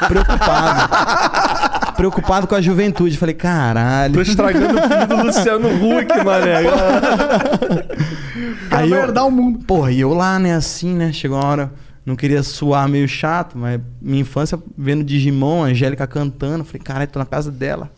Preocupado. 0.07 1.95
Preocupado 1.95 2.47
com 2.47 2.55
a 2.55 2.61
juventude. 2.61 3.17
Falei, 3.17 3.35
caralho. 3.35 4.13
Tô 4.13 4.21
estragando 4.21 4.79
o 4.79 4.81
filho 4.81 5.07
do 5.07 5.23
Luciano 5.23 5.67
Huck, 5.69 6.23
mané. 6.23 6.57
Aí 8.71 8.91
eu- 8.91 8.97
herdar 8.97 9.25
o 9.25 9.31
mundo. 9.31 9.59
Porra, 9.65 9.91
e 9.91 9.99
eu 9.99 10.13
lá, 10.13 10.37
né, 10.39 10.53
assim, 10.55 10.93
né? 10.93 11.11
Chegou 11.11 11.37
uma 11.37 11.45
hora, 11.45 11.71
não 12.05 12.15
queria 12.15 12.43
suar 12.43 12.87
meio 12.87 13.07
chato, 13.07 13.57
mas 13.57 13.79
minha 14.01 14.21
infância 14.21 14.59
vendo 14.77 15.03
Digimon, 15.03 15.63
a 15.63 15.67
Angélica 15.67 16.05
cantando. 16.07 16.63
Falei, 16.63 16.81
caralho, 16.83 17.09
tô 17.09 17.19
na 17.19 17.25
casa 17.25 17.51
dela. 17.51 17.89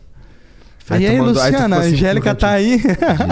Falei, 0.78 1.06
Aí 1.06 1.12
e 1.12 1.16
aí, 1.16 1.20
mandou- 1.24 1.42
aí 1.42 1.50
Luciana, 1.52 1.76
a 1.76 1.80
assim, 1.80 1.92
Angélica 1.94 2.34
tá 2.34 2.50
aí. 2.50 2.80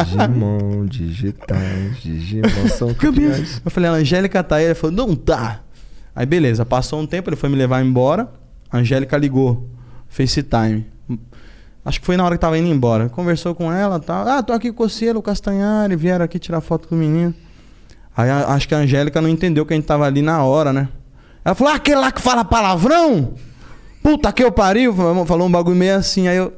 Digimon, 0.05 0.87
digitais, 0.87 2.03
Digimon 2.03 2.69
são 2.69 2.95
campeões. 2.95 3.61
Eu 3.65 3.71
falei, 3.71 3.91
a 3.91 3.95
Angélica 3.95 4.43
tá 4.45 4.57
aí. 4.57 4.67
Ele 4.67 4.75
falou, 4.75 4.95
não 4.95 5.17
tá. 5.17 5.61
Aí 6.19 6.27
beleza, 6.27 6.67
passou 6.67 6.99
um 7.01 7.07
tempo, 7.07 7.31
ele 7.31 7.37
foi 7.37 7.49
me 7.49 7.55
levar 7.55 7.81
embora. 7.81 8.29
A 8.73 8.79
Angélica 8.79 9.17
ligou, 9.17 9.69
FaceTime. 10.09 10.85
Acho 11.85 12.01
que 12.01 12.05
foi 12.07 12.17
na 12.17 12.25
hora 12.25 12.35
que 12.35 12.41
tava 12.41 12.59
indo 12.59 12.67
embora. 12.67 13.09
Conversou 13.09 13.55
com 13.55 13.73
ela 13.73 14.01
tal. 14.01 14.27
Ah, 14.27 14.43
tô 14.43 14.53
aqui 14.53 14.73
com 14.73 14.83
o 14.83 14.89
Cielo, 14.91 15.21
o 15.21 15.23
Castanhari, 15.23 15.95
vieram 15.95 16.25
aqui 16.25 16.41
tirar 16.41 16.61
foto 16.61 16.89
com 16.89 16.97
o 16.97 16.99
menino. 16.99 17.33
Aí 18.17 18.29
a- 18.29 18.49
acho 18.49 18.67
que 18.67 18.75
a 18.75 18.79
Angélica 18.79 19.21
não 19.23 19.29
entendeu 19.29 19.65
que 19.65 19.73
a 19.73 19.77
gente 19.77 19.87
tava 19.87 20.07
ali 20.07 20.21
na 20.21 20.43
hora, 20.43 20.73
né? 20.73 20.89
Ela 21.45 21.55
falou, 21.55 21.73
ah, 21.73 21.77
aquele 21.77 22.01
lá 22.01 22.11
que 22.11 22.21
fala 22.21 22.45
palavrão? 22.45 23.35
Puta 24.03 24.33
que 24.33 24.43
eu 24.43 24.51
pariu. 24.51 24.93
Falou 25.25 25.47
um 25.47 25.51
bagulho 25.53 25.77
meio 25.77 25.95
assim. 25.95 26.27
Aí 26.27 26.37
eu, 26.37 26.53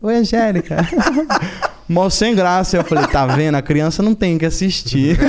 oi 0.00 0.14
Angélica. 0.14 0.76
Mó 1.88 2.08
sem 2.08 2.34
graça. 2.34 2.76
Eu 2.76 2.84
falei, 2.84 3.06
tá 3.06 3.26
vendo? 3.26 3.54
A 3.56 3.62
criança 3.62 4.02
não 4.02 4.14
tem 4.14 4.38
que 4.38 4.46
assistir. 4.46 5.18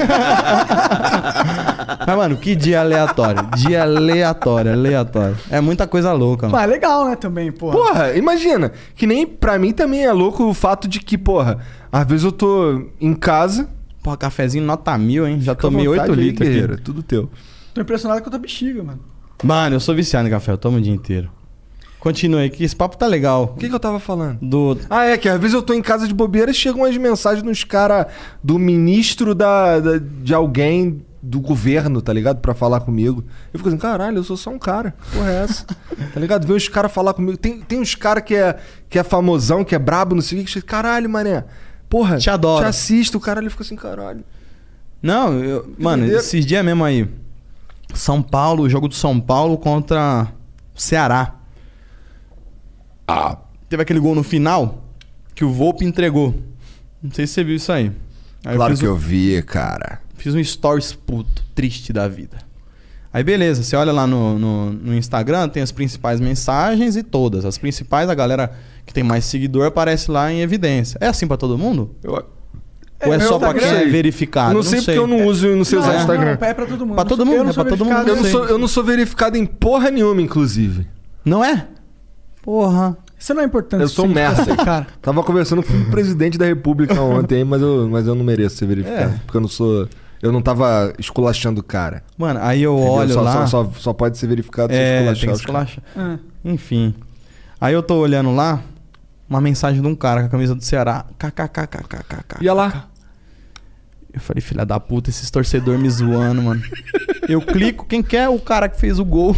Mas, 2.06 2.18
mano, 2.18 2.38
que 2.38 2.56
dia 2.56 2.82
aleatório. 2.82 3.48
Dia 3.56 3.84
aleatório, 3.84 4.72
aleatório. 4.72 5.38
É 5.50 5.60
muita 5.62 5.88
coisa 5.88 6.12
louca, 6.14 6.48
mano. 6.48 6.56
Mas 6.58 6.64
é 6.64 6.68
legal, 6.68 7.10
né, 7.10 7.16
também, 7.16 7.52
porra. 7.52 7.74
Porra, 7.78 8.14
imagina. 8.16 8.72
Que 8.96 9.08
nem 9.08 9.26
pra 9.26 9.58
mim 9.58 9.72
também 9.72 10.04
é 10.06 10.12
louco 10.12 10.44
o 10.44 10.54
fato 10.54 10.88
de 10.88 11.00
que, 11.00 11.18
porra, 11.18 11.60
às 11.92 12.06
vezes 12.08 12.24
eu 12.24 12.32
tô 12.32 12.88
em 13.00 13.14
casa. 13.14 13.70
Porra, 14.02 14.18
cafezinho 14.18 14.66
nota 14.66 14.98
mil, 14.98 15.28
hein? 15.28 15.40
Já 15.40 15.54
fica 15.54 15.62
tomei 15.68 15.88
vontade 15.88 16.12
8 16.12 16.20
aí, 16.20 16.26
litros 16.26 16.48
guerreiro, 16.50 16.74
aqui. 16.74 16.82
é 16.82 16.86
tudo 16.86 17.02
teu. 17.02 17.30
Tô 17.74 17.82
impressionado 17.82 18.22
com 18.22 18.28
a 18.28 18.32
tua 18.32 18.40
bexiga, 18.40 18.84
mano. 18.84 19.00
Mano, 19.44 19.76
eu 19.76 19.80
sou 19.80 19.96
viciado 19.96 20.28
em 20.28 20.32
café, 20.32 20.52
eu 20.52 20.58
tomo 20.58 20.78
o 20.78 20.82
dia 20.82 20.94
inteiro. 20.94 21.30
Continua 22.04 22.42
aí, 22.42 22.50
que 22.50 22.66
esse 22.66 22.76
papo 22.76 22.98
tá 22.98 23.08
legal. 23.08 23.54
O 23.56 23.58
que, 23.60 23.70
que 23.70 23.74
eu 23.74 23.80
tava 23.80 23.98
falando? 23.98 24.38
Do. 24.42 24.78
Ah, 24.90 25.06
é 25.06 25.18
que 25.18 25.30
às 25.30 25.40
vezes 25.40 25.54
eu 25.54 25.62
tô 25.62 25.74
em 25.74 25.82
casa 25.82 26.06
de 26.06 26.14
bobeira 26.14 26.52
e 26.52 26.54
chegam 26.54 26.82
umas 26.82 26.98
mensagens 26.98 27.42
nos 27.44 27.64
caras 27.64 28.08
do 28.44 28.60
ministro 28.60 29.34
da, 29.34 29.80
da- 29.80 29.98
de 30.00 30.34
alguém 30.34 31.02
do 31.22 31.40
governo, 31.40 32.02
tá 32.02 32.12
ligado? 32.12 32.42
Pra 32.42 32.54
falar 32.54 32.82
comigo. 32.82 33.24
Eu 33.54 33.58
fico 33.58 33.70
assim, 33.70 33.78
caralho, 33.78 34.18
eu 34.18 34.24
sou 34.26 34.36
só 34.36 34.50
um 34.50 34.60
cara. 34.60 34.94
Porra, 35.14 35.32
é 35.32 35.44
essa? 35.46 35.66
tá 36.14 36.20
ligado? 36.20 36.46
Vê 36.46 36.52
os 36.52 36.68
caras 36.68 36.92
falar 36.92 37.14
comigo. 37.14 37.38
Tem, 37.38 37.62
tem 37.62 37.80
uns 37.80 37.96
caras 37.96 38.22
que 38.26 38.36
é, 38.36 38.58
que 38.90 39.00
é 39.00 39.04
famosão, 39.04 39.64
que 39.64 39.74
é 39.74 39.80
brabo, 39.80 40.14
não 40.14 40.22
sei 40.22 40.42
o 40.42 40.44
que. 40.44 40.62
Caralho, 40.62 41.10
mané. 41.10 41.46
Porra, 41.88 42.18
Te 42.18 42.30
adoro. 42.30 42.66
Te 42.66 42.68
assisto, 42.68 43.18
o 43.18 43.22
caralho 43.22 43.50
fica 43.50 43.64
assim, 43.64 43.78
caralho. 43.78 44.26
Não, 45.02 45.42
eu, 45.42 45.74
mano, 45.80 46.06
esses 46.06 46.46
dias 46.46 46.66
mesmo 46.66 46.84
aí. 46.84 47.08
São 47.94 48.22
Paulo, 48.22 48.70
jogo 48.70 48.90
do 48.90 48.94
São 48.96 49.22
Paulo 49.22 49.58
contra 49.58 50.28
Ceará. 50.76 51.36
Ah, 53.08 53.38
teve 53.70 53.82
aquele 53.84 54.00
gol 54.00 54.16
no 54.16 54.24
final 54.24 54.84
que 55.36 55.44
o 55.44 55.52
Volpe 55.52 55.86
entregou. 55.86 56.34
Não 57.02 57.12
sei 57.12 57.28
se 57.28 57.34
você 57.34 57.44
viu 57.44 57.56
isso 57.56 57.72
aí. 57.72 57.92
Aí 58.46 58.56
claro 58.56 58.72
fiz 58.74 58.80
que 58.80 58.86
um- 58.88 58.92
eu 58.92 58.96
vi, 58.98 59.42
cara. 59.44 60.00
Fiz 60.16 60.34
um 60.36 60.44
stories 60.44 60.94
puto, 60.94 61.44
triste 61.54 61.92
da 61.92 62.08
vida. 62.08 62.38
Aí 63.12 63.24
beleza, 63.24 63.62
você 63.62 63.76
olha 63.76 63.92
lá 63.92 64.08
no, 64.08 64.40
no, 64.40 64.72
no 64.72 64.96
Instagram, 64.96 65.48
tem 65.50 65.62
as 65.62 65.72
principais 65.72 66.20
mensagens 66.20 66.96
e 66.96 67.04
todas. 67.04 67.46
As 67.46 67.58
principais, 67.58 68.10
a 68.10 68.16
galera 68.16 68.52
que 68.86 68.94
tem 68.94 69.04
mais 69.04 69.26
seguidor 69.26 69.68
aparece 69.68 70.10
lá 70.10 70.32
em 70.32 70.42
evidência. 70.42 70.98
É 71.00 71.08
assim 71.08 71.28
pra 71.28 71.38
todo 71.38 71.58
mundo? 71.58 71.96
Eu, 72.04 72.14
Ou 73.06 73.14
é, 73.14 73.18
É, 73.18 73.20
só 73.20 73.36
eu 73.36 73.40
pra 73.40 73.54
não 73.54 73.60
quem 73.60 73.68
é 73.68 73.80
sei. 73.80 73.90
verificado? 73.90 74.54
não 74.56 74.64
sei 74.64 74.80
porque 74.80 74.98
eu 74.98 75.06
não 75.08 75.26
uso 75.28 75.48
e 75.48 75.56
não 75.56 75.64
sei 75.66 75.78
usar 75.78 75.94
Não, 75.94 76.00
Instagram. 76.00 76.38
não, 76.40 76.48
é 76.48 76.54
pra 76.54 76.66
todo 76.66 76.86
mundo. 76.86 76.96
Pra 76.96 77.06
todo 77.06 77.26
mundo, 77.26 77.36
Eu 77.38 77.44
não 77.44 77.50
é 77.52 77.54
sou 77.54 77.64
pra 77.66 77.78
todo 77.78 77.86
mundo. 77.86 77.96
verificado, 77.96 78.10
Eu 78.10 78.16
não, 78.16 78.24
sei. 78.24 78.32
sou, 78.32 78.46
eu 78.46 78.58
não 78.58 78.68
sou 78.68 78.84
verificado 78.84 79.38
em 79.38 79.46
porra 79.46 79.92
nenhuma, 79.92 80.22
inclusive. 80.22 80.88
Não 81.24 81.44
é? 81.44 81.68
Porra. 82.44 82.98
Isso 83.18 83.34
não 83.34 83.42
é 83.42 83.46
importante. 83.46 83.82
Eu 83.82 83.88
sou 83.88 84.06
um 84.06 84.14
ser 84.14 84.58
Cara, 84.58 84.86
Tava 85.02 85.24
conversando 85.24 85.64
com 85.64 85.74
o 85.74 85.86
presidente 85.90 86.38
da 86.38 86.46
república 86.46 87.02
ontem, 87.02 87.38
aí, 87.38 87.44
mas 87.46 87.62
eu, 87.62 87.88
mas 87.90 88.06
eu 88.06 88.14
não 88.14 88.24
mereço 88.24 88.58
ser 88.58 88.66
verificado. 88.66 89.16
É. 89.16 89.20
Porque 89.26 89.38
eu 89.38 89.42
não 89.42 89.48
sou. 89.48 89.88
Eu 90.22 90.32
não 90.32 90.42
tava 90.42 90.94
esculachando 91.00 91.62
o 91.62 91.64
cara. 91.64 92.04
Mano, 92.18 92.40
aí 92.44 92.62
eu 92.62 92.76
entendeu? 92.76 92.92
olho 92.94 93.14
só, 93.14 93.22
lá. 93.22 93.48
Só, 93.48 93.66
só, 93.66 93.72
só 93.80 93.94
pode 93.94 94.18
ser 94.18 94.28
verificado 94.28 94.74
é, 94.74 94.76
se 94.76 94.82
tem 94.82 95.14
esculachar 95.14 95.28
que 95.28 95.34
os 95.34 95.46
caras. 95.46 95.70
esculachar. 95.70 96.20
é. 96.46 96.50
Enfim. 96.52 96.96
Aí 97.62 97.74
eu 97.74 97.82
tô 97.82 97.96
olhando 97.96 98.36
lá, 98.36 98.62
uma 99.30 99.40
mensagem 99.40 99.82
de 99.82 99.88
um 99.88 99.96
cara 99.96 100.22
com 100.22 100.28
a 100.28 100.30
camisa 100.30 100.54
do 100.54 100.64
Ceará. 100.64 101.06
KKKKKK. 101.18 102.42
Ia 102.42 102.54
lá. 102.54 102.88
Eu 104.14 104.20
falei, 104.20 104.42
filha 104.42 104.66
da 104.66 104.80
puta, 104.80 105.10
esses 105.10 105.32
torcedores 105.32 105.82
me 105.82 105.90
zoando, 105.90 106.42
mano. 106.42 106.62
Eu 107.28 107.42
clico, 107.42 107.86
quem 107.86 108.04
quer? 108.04 108.30
O 108.30 108.40
cara 108.40 108.70
que 108.70 108.80
fez 108.80 109.00
o 109.00 109.06
gol. 109.06 109.34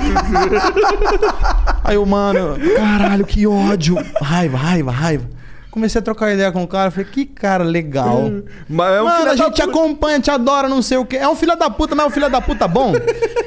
Aí 1.84 1.94
eu, 1.94 2.06
mano, 2.06 2.56
caralho, 2.76 3.24
que 3.24 3.46
ódio. 3.46 3.96
Raiva, 4.20 4.56
raiva, 4.56 4.90
raiva. 4.90 5.40
Comecei 5.70 6.00
a 6.00 6.02
trocar 6.02 6.32
ideia 6.32 6.50
com 6.50 6.64
o 6.64 6.66
cara, 6.66 6.90
falei, 6.90 7.06
que 7.06 7.24
cara 7.24 7.62
legal. 7.62 8.30
Mas 8.68 8.92
é 8.92 9.02
um 9.02 9.04
Mano, 9.04 9.30
a 9.30 9.36
gente 9.36 9.54
te 9.54 9.62
acompanha, 9.62 10.18
te 10.18 10.30
adora, 10.30 10.68
não 10.68 10.82
sei 10.82 10.98
o 10.98 11.04
quê. 11.04 11.16
É 11.16 11.28
um 11.28 11.36
filho 11.36 11.56
da 11.56 11.70
puta, 11.70 11.94
mas 11.94 12.06
é 12.06 12.08
um 12.08 12.10
filho 12.10 12.28
da 12.28 12.40
puta 12.40 12.66
bom. 12.66 12.92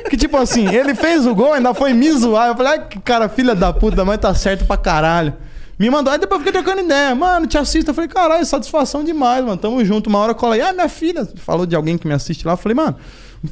que 0.10 0.16
tipo 0.16 0.38
assim, 0.38 0.74
ele 0.74 0.96
fez 0.96 1.28
o 1.28 1.36
gol, 1.36 1.54
ainda 1.54 1.74
foi 1.74 1.92
me 1.94 2.10
zoar. 2.14 2.48
Eu 2.48 2.56
falei, 2.56 2.74
ai, 2.74 2.88
que 2.88 3.00
cara, 3.00 3.28
filha 3.28 3.54
da 3.54 3.74
puta, 3.74 4.06
mas 4.06 4.20
tá 4.20 4.34
certo 4.34 4.66
pra 4.66 4.78
caralho. 4.78 5.34
Me 5.78 5.90
mandou, 5.90 6.14
aí 6.14 6.20
depois 6.20 6.40
eu 6.40 6.46
fiquei 6.46 6.62
trocando 6.62 6.86
ideia. 6.86 7.14
Mano, 7.14 7.46
te 7.46 7.58
assisto. 7.58 7.92
Eu 7.92 7.96
falei, 7.96 8.10
caralho, 8.10 8.46
satisfação 8.46 9.04
demais, 9.04 9.44
mano. 9.44 9.58
Tamo 9.58 9.84
junto. 9.84 10.08
Uma 10.08 10.20
hora 10.20 10.34
cola 10.34 10.56
aí, 10.56 10.62
ah, 10.62 10.72
minha 10.72 10.88
filha 10.88 11.28
falou 11.38 11.66
de 11.66 11.76
alguém 11.76 11.98
que 11.98 12.08
me 12.08 12.14
assiste 12.14 12.46
lá. 12.46 12.54
Eu 12.54 12.58
falei, 12.58 12.76
mano, 12.76 12.96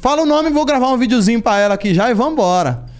fala 0.00 0.22
o 0.22 0.26
nome, 0.26 0.48
vou 0.48 0.64
gravar 0.64 0.88
um 0.88 0.96
videozinho 0.96 1.42
pra 1.42 1.58
ela 1.58 1.74
aqui 1.74 1.92
já 1.92 2.10
e 2.10 2.14
vambora. 2.14 2.91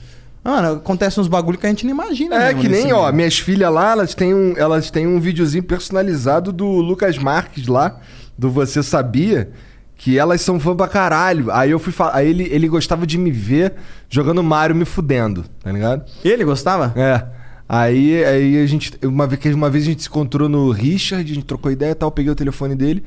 Mano, 0.44 0.72
acontece 0.74 1.20
uns 1.20 1.28
bagulho 1.28 1.56
que 1.56 1.66
a 1.66 1.68
gente 1.68 1.84
não 1.84 1.92
imagina. 1.92 2.36
É 2.36 2.54
que 2.54 2.68
nem, 2.68 2.92
ó, 2.92 3.10
minhas 3.12 3.38
filhas 3.38 3.72
lá, 3.72 3.92
elas 3.92 4.14
têm 4.14 4.34
um, 4.34 4.54
elas 4.56 4.90
têm 4.90 5.06
um 5.06 5.20
videozinho 5.20 5.62
personalizado 5.62 6.52
do 6.52 6.66
Lucas 6.66 7.16
Marques 7.16 7.68
lá, 7.68 8.00
do 8.36 8.50
Você 8.50 8.82
Sabia, 8.82 9.50
que 9.94 10.18
elas 10.18 10.40
são 10.40 10.58
fã 10.58 10.74
pra 10.74 10.88
caralho. 10.88 11.50
Aí 11.52 11.70
eu 11.70 11.78
fui 11.78 11.92
falar, 11.92 12.16
aí 12.16 12.28
ele, 12.28 12.48
ele 12.50 12.66
gostava 12.66 13.06
de 13.06 13.16
me 13.16 13.30
ver 13.30 13.74
jogando 14.08 14.42
Mario 14.42 14.74
me 14.74 14.84
fudendo, 14.84 15.44
tá 15.62 15.70
ligado? 15.70 16.04
Ele 16.24 16.44
gostava? 16.44 16.92
É. 16.96 17.24
Aí, 17.68 18.24
aí 18.24 18.62
a 18.62 18.66
gente. 18.66 18.98
Uma 19.04 19.26
vez, 19.28 19.54
uma 19.54 19.70
vez 19.70 19.84
a 19.84 19.86
gente 19.86 20.02
se 20.02 20.08
encontrou 20.08 20.48
no 20.48 20.72
Richard, 20.72 21.30
a 21.30 21.34
gente 21.34 21.46
trocou 21.46 21.70
ideia 21.70 21.92
e 21.92 21.94
tal, 21.94 22.10
peguei 22.10 22.32
o 22.32 22.34
telefone 22.34 22.74
dele. 22.74 23.04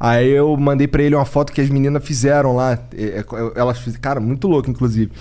Aí 0.00 0.30
eu 0.30 0.56
mandei 0.56 0.88
pra 0.88 1.00
ele 1.00 1.14
uma 1.14 1.24
foto 1.24 1.52
que 1.52 1.60
as 1.60 1.70
meninas 1.70 2.04
fizeram 2.04 2.56
lá. 2.56 2.76
É, 2.92 3.20
é, 3.20 3.24
Elas 3.54 3.78
fizeram. 3.78 4.02
Cara, 4.02 4.20
muito 4.20 4.48
louco, 4.48 4.68
inclusive. 4.68 5.12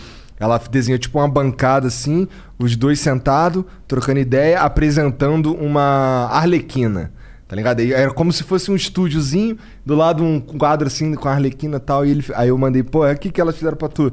Ela 0.41 0.57
desenhou 0.71 0.97
tipo 0.97 1.19
uma 1.19 1.27
bancada 1.27 1.87
assim, 1.87 2.27
os 2.57 2.75
dois 2.75 2.99
sentados, 2.99 3.63
trocando 3.87 4.19
ideia, 4.19 4.59
apresentando 4.61 5.53
uma 5.53 6.27
arlequina. 6.31 7.11
Tá 7.47 7.55
ligado? 7.55 7.79
Era 7.81 8.11
como 8.11 8.33
se 8.33 8.43
fosse 8.43 8.71
um 8.71 8.75
estúdiozinho, 8.75 9.55
do 9.85 9.93
lado 9.93 10.23
um 10.23 10.39
quadro 10.39 10.87
assim 10.87 11.13
com 11.13 11.27
a 11.29 11.33
arlequina 11.33 11.77
e 11.77 11.79
tal. 11.79 12.03
E 12.03 12.09
ele, 12.09 12.25
aí 12.33 12.47
eu 12.49 12.57
mandei, 12.57 12.81
pô, 12.81 13.05
é 13.05 13.13
o 13.13 13.17
que, 13.17 13.29
que 13.29 13.39
elas 13.39 13.55
fizeram 13.55 13.77
pra 13.77 13.87
tu? 13.87 14.11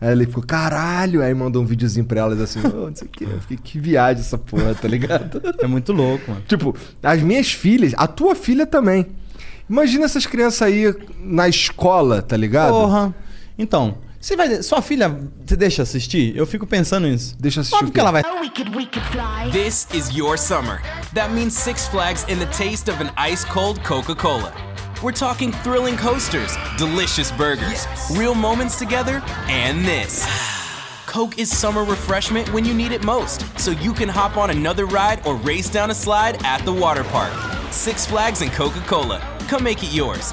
Aí 0.00 0.12
ele 0.12 0.24
ficou, 0.24 0.42
caralho! 0.42 1.20
Aí 1.22 1.34
mandou 1.34 1.62
um 1.62 1.66
videozinho 1.66 2.06
pra 2.06 2.20
elas 2.20 2.40
assim, 2.40 2.60
"Ô, 2.60 2.86
não 2.88 2.94
sei 2.96 3.06
o 3.06 3.10
que. 3.10 3.24
Eu 3.24 3.40
fiquei, 3.40 3.56
que 3.56 3.78
viagem 3.78 4.20
essa 4.22 4.38
porra, 4.38 4.74
tá 4.74 4.88
ligado? 4.88 5.42
É 5.60 5.66
muito 5.66 5.92
louco, 5.92 6.30
mano. 6.30 6.42
tipo, 6.48 6.74
as 7.02 7.20
minhas 7.20 7.52
filhas, 7.52 7.92
a 7.98 8.06
tua 8.06 8.34
filha 8.34 8.66
também. 8.66 9.06
Imagina 9.68 10.04
essas 10.06 10.24
crianças 10.24 10.62
aí 10.62 10.94
na 11.20 11.48
escola, 11.48 12.22
tá 12.22 12.36
ligado? 12.36 12.72
Porra. 12.72 13.14
Então, 13.58 13.98
você 14.26 14.36
vai. 14.36 14.62
Sua 14.62 14.82
filha, 14.82 15.08
você 15.44 15.56
deixa 15.56 15.82
assistir? 15.82 16.36
Eu 16.36 16.46
fico 16.46 16.66
pensando 16.66 17.06
nisso. 17.06 17.36
Deixa 17.38 17.60
assistir. 17.60 17.76
Óbvio 17.76 17.92
que 17.92 18.00
ela 18.00 18.10
vai. 18.10 18.22
This 19.52 19.86
is 19.94 20.10
your 20.16 20.36
summer. 20.36 20.82
That 21.14 21.32
means 21.32 21.54
Six 21.54 21.86
Flags 21.86 22.24
and 22.28 22.38
the 22.38 22.46
taste 22.46 22.90
of 22.90 23.00
an 23.00 23.10
ice 23.16 23.44
cold 23.44 23.82
Coca 23.84 24.16
Cola. 24.16 24.52
We're 25.02 25.12
talking 25.12 25.52
thrilling 25.62 25.96
coasters, 25.96 26.56
delicious 26.76 27.30
burgers, 27.30 27.86
real 28.16 28.34
moments 28.34 28.78
together, 28.78 29.22
and 29.48 29.84
this. 29.84 30.26
Coke 31.06 31.38
is 31.38 31.56
summer 31.56 31.84
refreshment 31.84 32.52
when 32.52 32.64
you 32.64 32.74
need 32.74 32.92
it 32.92 33.04
most, 33.04 33.44
so 33.58 33.70
you 33.70 33.92
can 33.92 34.08
hop 34.08 34.36
on 34.36 34.50
another 34.50 34.86
ride 34.86 35.24
or 35.24 35.36
race 35.36 35.70
down 35.70 35.90
a 35.90 35.94
slide 35.94 36.44
at 36.44 36.64
the 36.64 36.72
water 36.72 37.04
park. 37.04 37.32
Six 37.70 38.06
Flags 38.06 38.42
and 38.42 38.50
Coca 38.50 38.80
Cola. 38.80 39.20
Come 39.48 39.62
make 39.62 39.84
it 39.84 39.92
yours. 39.92 40.32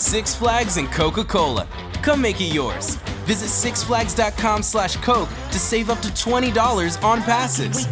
Six 0.00 0.34
Flags 0.34 0.78
and 0.78 0.86
Coca 0.96 1.22
Cola. 1.22 1.66
Come 2.02 2.22
make 2.22 2.40
it 2.42 2.54
yours. 2.54 2.96
Visit 3.26 3.50
sixflags.com 3.50 4.62
slash 4.62 4.96
Coke 5.04 5.28
to 5.52 5.58
save 5.58 5.90
up 5.92 6.00
to 6.00 6.08
$20 6.08 6.96
on 7.04 7.20
passes. 7.22 7.86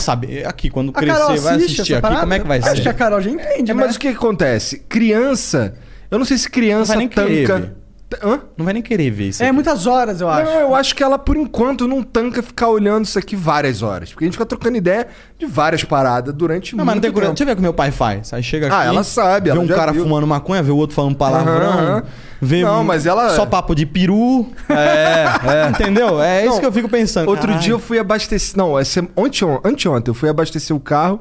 Sabe, 0.00 0.44
aqui, 0.44 0.68
quando 0.68 0.90
A 0.90 1.00
Carol 1.06 1.28
crescer, 1.28 1.40
vai 1.42 1.54
assistir 1.54 1.94
aqui, 1.94 2.02
parada? 2.02 2.20
como 2.22 2.34
é 2.34 2.38
que 2.40 2.48
vai 2.48 2.58
Acho 2.58 2.74
ser? 2.76 2.82
que 2.82 2.88
a 2.88 2.94
Carol 2.94 3.20
já 3.20 3.30
entende, 3.30 3.70
É, 3.70 3.74
né? 3.74 3.84
mas 3.86 3.94
o 3.94 3.98
que, 4.00 4.08
acontece? 4.08 4.80
Criança. 4.88 5.74
Eu 6.10 6.18
não 6.18 6.26
sei 6.26 6.36
se 6.36 6.50
criança 6.50 6.96
querer 7.06 7.46
tanca. 7.46 7.58
ver. 7.60 7.76
Hã? 8.22 8.40
Não 8.56 8.64
vai 8.64 8.72
nem 8.72 8.82
querer 8.82 9.10
ver 9.10 9.28
isso. 9.30 9.42
É 9.42 9.46
aqui. 9.46 9.54
muitas 9.54 9.84
horas, 9.84 10.20
eu 10.20 10.28
acho. 10.28 10.44
Não, 10.50 10.60
eu 10.60 10.74
acho 10.76 10.94
que 10.94 11.02
ela, 11.02 11.18
por 11.18 11.36
enquanto, 11.36 11.88
não 11.88 12.04
tanca 12.04 12.40
ficar 12.40 12.68
olhando 12.68 13.04
isso 13.04 13.18
aqui 13.18 13.34
várias 13.34 13.82
horas. 13.82 14.10
Porque 14.10 14.24
a 14.24 14.26
gente 14.26 14.34
fica 14.34 14.46
trocando 14.46 14.76
ideia 14.76 15.08
de 15.36 15.44
várias 15.44 15.82
paradas 15.82 16.32
durante 16.32 16.76
Não, 16.76 16.84
muito 16.84 16.86
mas 16.86 16.94
não 16.96 17.00
tem 17.02 17.10
tempo. 17.10 17.20
Deixa 17.26 17.42
eu 17.42 17.46
ver 17.46 17.52
o 17.52 17.56
que 17.56 17.62
meu 17.62 17.74
pai 17.74 17.90
faz. 17.90 18.32
Aí 18.32 18.42
chega 18.44 18.68
aqui. 18.68 18.76
Ah, 18.76 18.84
ela 18.84 19.02
sabe, 19.02 19.50
Vê 19.50 19.56
ela 19.56 19.60
um 19.60 19.66
cara 19.66 19.90
viu. 19.92 20.04
fumando 20.04 20.24
maconha, 20.26 20.62
vê 20.62 20.70
o 20.70 20.76
outro 20.76 20.94
falando 20.94 21.16
palavrão. 21.16 21.54
Aham. 21.72 22.02
Vê 22.40 22.62
Não, 22.62 22.82
um- 22.82 22.84
mas 22.84 23.06
ela- 23.06 23.30
Só 23.34 23.44
papo 23.44 23.74
de 23.74 23.84
peru. 23.84 24.46
É, 24.68 25.24
é. 25.64 25.68
Entendeu? 25.74 26.22
É 26.22 26.42
isso 26.44 26.54
Não, 26.54 26.60
que 26.60 26.66
eu 26.66 26.72
fico 26.72 26.88
pensando. 26.88 27.28
Outro 27.28 27.54
dia 27.58 27.72
eu 27.72 27.78
fui 27.80 27.98
abastecer. 27.98 28.56
Não, 28.56 28.78
essa, 28.78 29.04
ontem, 29.16 29.44
anteontem 29.64 30.10
eu 30.10 30.14
fui 30.14 30.28
abastecer 30.28 30.76
o 30.76 30.78
carro. 30.80 31.20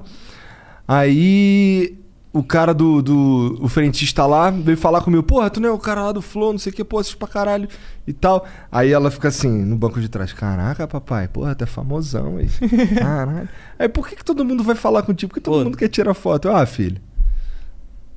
Aí 0.88 1.98
o 2.36 2.44
cara 2.44 2.74
do, 2.74 3.02
do. 3.02 3.58
O 3.62 3.70
frentista 3.70 4.26
lá 4.26 4.50
veio 4.50 4.78
falar 4.78 5.00
comigo: 5.00 5.24
Porra, 5.24 5.50
tu 5.50 5.62
não 5.62 5.70
é 5.70 5.72
o 5.72 5.80
cara 5.80 6.04
lá 6.04 6.12
do 6.12 6.22
Flow, 6.22 6.52
não 6.52 6.60
sei 6.60 6.70
o 6.70 6.76
que, 6.76 6.84
pô, 6.84 7.00
assiste 7.00 7.16
pra 7.16 7.30
caralho 7.30 7.70
e 8.06 8.12
tal. 8.12 8.46
Aí 8.70 8.92
ela 8.92 9.10
fica 9.10 9.30
assim, 9.30 9.64
no 9.64 9.78
banco 9.78 10.02
de 10.02 10.10
trás: 10.10 10.34
Caraca, 10.34 10.86
papai, 10.86 11.30
porra, 11.30 11.56
tu 11.56 11.64
é 11.64 11.68
famosão 11.68 12.36
aí. 12.36 12.50
Caralho. 13.00 13.48
Aí 13.80 13.88
por 13.88 14.10
que, 14.10 14.18
que 14.18 14.26
todo 14.26 14.44
mundo 14.44 14.66
vai 14.66 14.76
falar 14.76 15.04
contigo? 15.04 15.30
Porque 15.30 15.40
todo 15.40 15.60
Pô. 15.60 15.64
mundo 15.64 15.78
quer 15.78 15.88
tirar 15.88 16.14
foto. 16.14 16.50
Eu, 16.50 16.56
ah, 16.58 16.66
filho. 16.66 17.02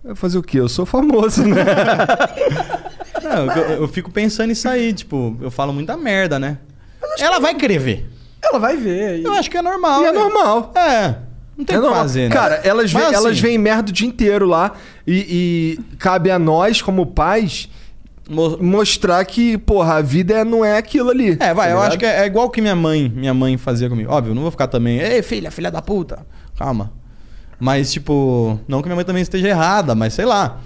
Vai 0.02 0.16
fazer 0.16 0.38
o 0.38 0.42
quê? 0.42 0.58
Eu 0.58 0.68
sou 0.68 0.84
famoso, 0.84 1.46
né? 1.46 1.64
Não, 3.22 3.54
eu, 3.54 3.82
eu 3.82 3.88
fico 3.88 4.10
pensando 4.10 4.48
nisso 4.48 4.68
aí, 4.68 4.92
tipo, 4.92 5.36
eu 5.40 5.50
falo 5.50 5.72
muita 5.72 5.96
merda, 5.96 6.40
né? 6.40 6.58
Ela 7.20 7.38
vai 7.38 7.54
querer 7.54 7.78
ver. 7.78 8.10
Ela 8.42 8.58
vai 8.58 8.76
ver. 8.76 9.22
Eu 9.24 9.32
acho 9.34 9.48
que 9.48 9.56
é 9.56 9.62
normal. 9.62 10.02
E 10.02 10.06
é 10.06 10.12
normal. 10.12 10.72
É. 10.74 11.28
Não 11.58 11.64
tem 11.64 11.74
É 11.74 11.78
o 11.78 11.82
que 11.82 11.86
normal. 11.88 12.04
fazer, 12.04 12.28
né? 12.28 12.34
Cara, 12.34 12.54
elas, 12.62 12.92
Mas 12.92 13.02
assim, 13.06 13.14
elas 13.16 13.40
veem 13.40 13.58
merda 13.58 13.90
o 13.90 13.92
dia 13.92 14.06
inteiro 14.06 14.46
lá. 14.46 14.72
E, 15.04 15.76
e 15.90 15.96
cabe 15.96 16.30
a 16.30 16.38
nós, 16.38 16.80
como 16.80 17.04
pais, 17.04 17.68
mostrar 18.60 19.24
que, 19.24 19.58
porra, 19.58 19.94
a 19.94 20.02
vida 20.02 20.34
é- 20.34 20.44
não 20.44 20.64
é 20.64 20.76
aquilo 20.78 21.10
ali. 21.10 21.36
É, 21.40 21.52
vai, 21.54 21.72
eu 21.72 21.80
acho 21.80 21.98
que 21.98 22.04
é, 22.06 22.20
é 22.22 22.26
igual 22.26 22.48
que 22.50 22.60
minha 22.60 22.76
mãe, 22.76 23.12
minha 23.14 23.34
mãe 23.34 23.56
fazia 23.56 23.88
comigo. 23.88 24.10
Óbvio, 24.12 24.34
não 24.34 24.42
vou 24.42 24.50
ficar 24.50 24.68
também, 24.68 24.98
ei, 24.98 25.22
filha, 25.22 25.50
filha 25.50 25.70
da 25.70 25.82
puta. 25.82 26.26
Calma. 26.56 26.92
Mas, 27.58 27.90
tipo, 27.92 28.58
não 28.68 28.80
que 28.80 28.86
minha 28.88 28.94
mãe 28.96 29.04
também 29.04 29.22
esteja 29.22 29.48
errada, 29.48 29.94
mas 29.94 30.14
sei 30.14 30.24
lá. 30.26 30.60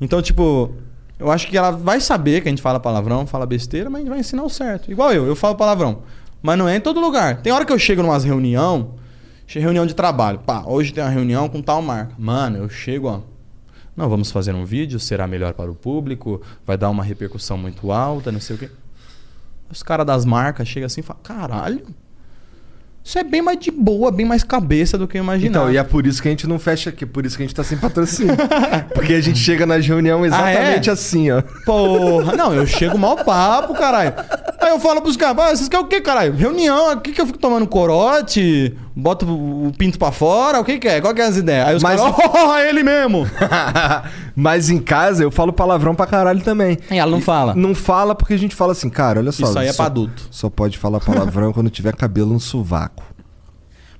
Então, 0.00 0.20
tipo, 0.20 0.70
eu 1.18 1.30
acho 1.30 1.46
que 1.46 1.56
ela 1.56 1.70
vai 1.70 1.98
saber 2.00 2.42
que 2.42 2.48
a 2.48 2.50
gente 2.50 2.60
fala 2.60 2.78
palavrão, 2.78 3.26
fala 3.26 3.46
besteira, 3.46 3.88
mas 3.88 4.00
a 4.00 4.02
gente 4.02 4.10
vai 4.10 4.18
ensinar 4.20 4.42
o 4.42 4.50
certo. 4.50 4.90
Igual 4.90 5.12
eu, 5.14 5.26
eu 5.26 5.34
falo 5.36 5.54
palavrão. 5.54 6.02
Mas 6.42 6.58
não 6.58 6.68
é 6.68 6.76
em 6.76 6.80
todo 6.80 7.00
lugar. 7.00 7.36
Tem 7.40 7.52
hora 7.52 7.64
que 7.64 7.72
eu 7.72 7.78
chego 7.78 8.02
numas 8.02 8.22
reunião, 8.24 8.90
reunião 9.46 9.86
de 9.86 9.94
trabalho. 9.94 10.38
Pá, 10.40 10.62
hoje 10.66 10.92
tem 10.92 11.02
uma 11.02 11.10
reunião 11.10 11.48
com 11.48 11.62
tal 11.62 11.80
marca. 11.80 12.12
Mano, 12.18 12.58
eu 12.58 12.68
chego, 12.68 13.08
ó. 13.08 13.20
Não, 13.96 14.08
vamos 14.08 14.30
fazer 14.30 14.54
um 14.54 14.64
vídeo, 14.64 15.00
será 15.00 15.26
melhor 15.26 15.54
para 15.54 15.70
o 15.70 15.74
público, 15.74 16.42
vai 16.66 16.76
dar 16.76 16.90
uma 16.90 17.02
repercussão 17.02 17.56
muito 17.56 17.90
alta, 17.90 18.30
não 18.30 18.40
sei 18.40 18.56
o 18.56 18.58
quê. 18.58 18.68
Os 19.70 19.82
caras 19.82 20.04
das 20.04 20.24
marcas 20.24 20.68
chegam 20.68 20.86
assim 20.86 21.00
e 21.00 21.02
falam: 21.02 21.22
caralho, 21.22 21.82
isso 23.02 23.18
é 23.18 23.24
bem 23.24 23.40
mais 23.40 23.58
de 23.58 23.70
boa, 23.70 24.10
bem 24.10 24.26
mais 24.26 24.42
cabeça 24.44 24.98
do 24.98 25.08
que 25.08 25.16
eu 25.16 25.22
imaginava. 25.22 25.64
Então, 25.66 25.72
e 25.72 25.78
é 25.78 25.82
por 25.82 26.06
isso 26.06 26.20
que 26.20 26.28
a 26.28 26.30
gente 26.30 26.46
não 26.46 26.58
fecha 26.58 26.90
aqui, 26.90 27.06
por 27.06 27.24
isso 27.24 27.36
que 27.36 27.42
a 27.42 27.46
gente 27.46 27.54
tá 27.54 27.64
sem 27.64 27.78
patrocínio. 27.78 28.34
Porque 28.92 29.14
a 29.14 29.20
gente 29.20 29.38
chega 29.38 29.64
nas 29.64 29.86
reuniões 29.86 30.32
Ah, 30.32 30.50
é? 30.50 30.54
exatamente 30.54 30.90
assim, 30.90 31.30
ó. 31.30 31.40
Porra, 31.64 32.36
não, 32.36 32.52
eu 32.52 32.66
chego 32.66 32.98
mal 32.98 33.16
papo, 33.24 33.72
caralho. 33.74 34.12
Aí 34.60 34.70
eu 34.70 34.80
falo 34.80 35.00
pros 35.00 35.16
caras, 35.16 35.38
ah, 35.38 35.56
vocês 35.56 35.68
querem 35.68 35.86
o 35.86 35.88
quê, 35.88 36.00
caralho? 36.00 36.34
Reunião, 36.34 36.90
aqui 36.90 37.12
que 37.12 37.20
eu 37.20 37.26
fico 37.26 37.38
tomando 37.38 37.66
corote, 37.66 38.76
boto 38.96 39.26
o 39.26 39.66
o 39.66 39.72
pinto 39.72 39.98
pra 39.98 40.10
fora, 40.12 40.60
o 40.60 40.64
que 40.64 40.78
que 40.78 40.88
é? 40.88 41.00
Qual 41.00 41.12
que 41.14 41.20
é 41.20 41.26
as 41.26 41.36
ideias? 41.36 41.68
Aí 41.68 41.76
os 41.76 41.82
Mas- 41.82 42.00
caras, 42.00 42.16
oh, 42.34 42.54
é 42.54 42.68
ele 42.68 42.82
mesmo. 42.82 43.26
Mas 44.34 44.70
em 44.70 44.78
casa 44.78 45.22
eu 45.22 45.30
falo 45.30 45.52
palavrão 45.52 45.94
pra 45.94 46.06
caralho 46.06 46.40
também. 46.40 46.78
E 46.90 46.96
ela 46.98 47.10
não 47.10 47.20
fala. 47.20 47.54
Não 47.54 47.74
fala 47.74 48.14
porque 48.14 48.34
a 48.34 48.38
gente 48.38 48.54
fala 48.54 48.72
assim, 48.72 48.88
cara, 48.88 49.20
olha 49.20 49.32
só. 49.32 49.44
Isso 49.44 49.58
aí 49.58 49.66
é 49.68 49.72
só- 49.72 49.76
pra 49.82 49.86
adulto. 49.86 50.28
Só 50.30 50.48
pode 50.48 50.78
falar 50.78 51.00
palavrão 51.00 51.52
quando 51.52 51.68
tiver 51.70 51.94
cabelo 51.96 52.32
no 52.32 52.40
sovaco. 52.40 53.04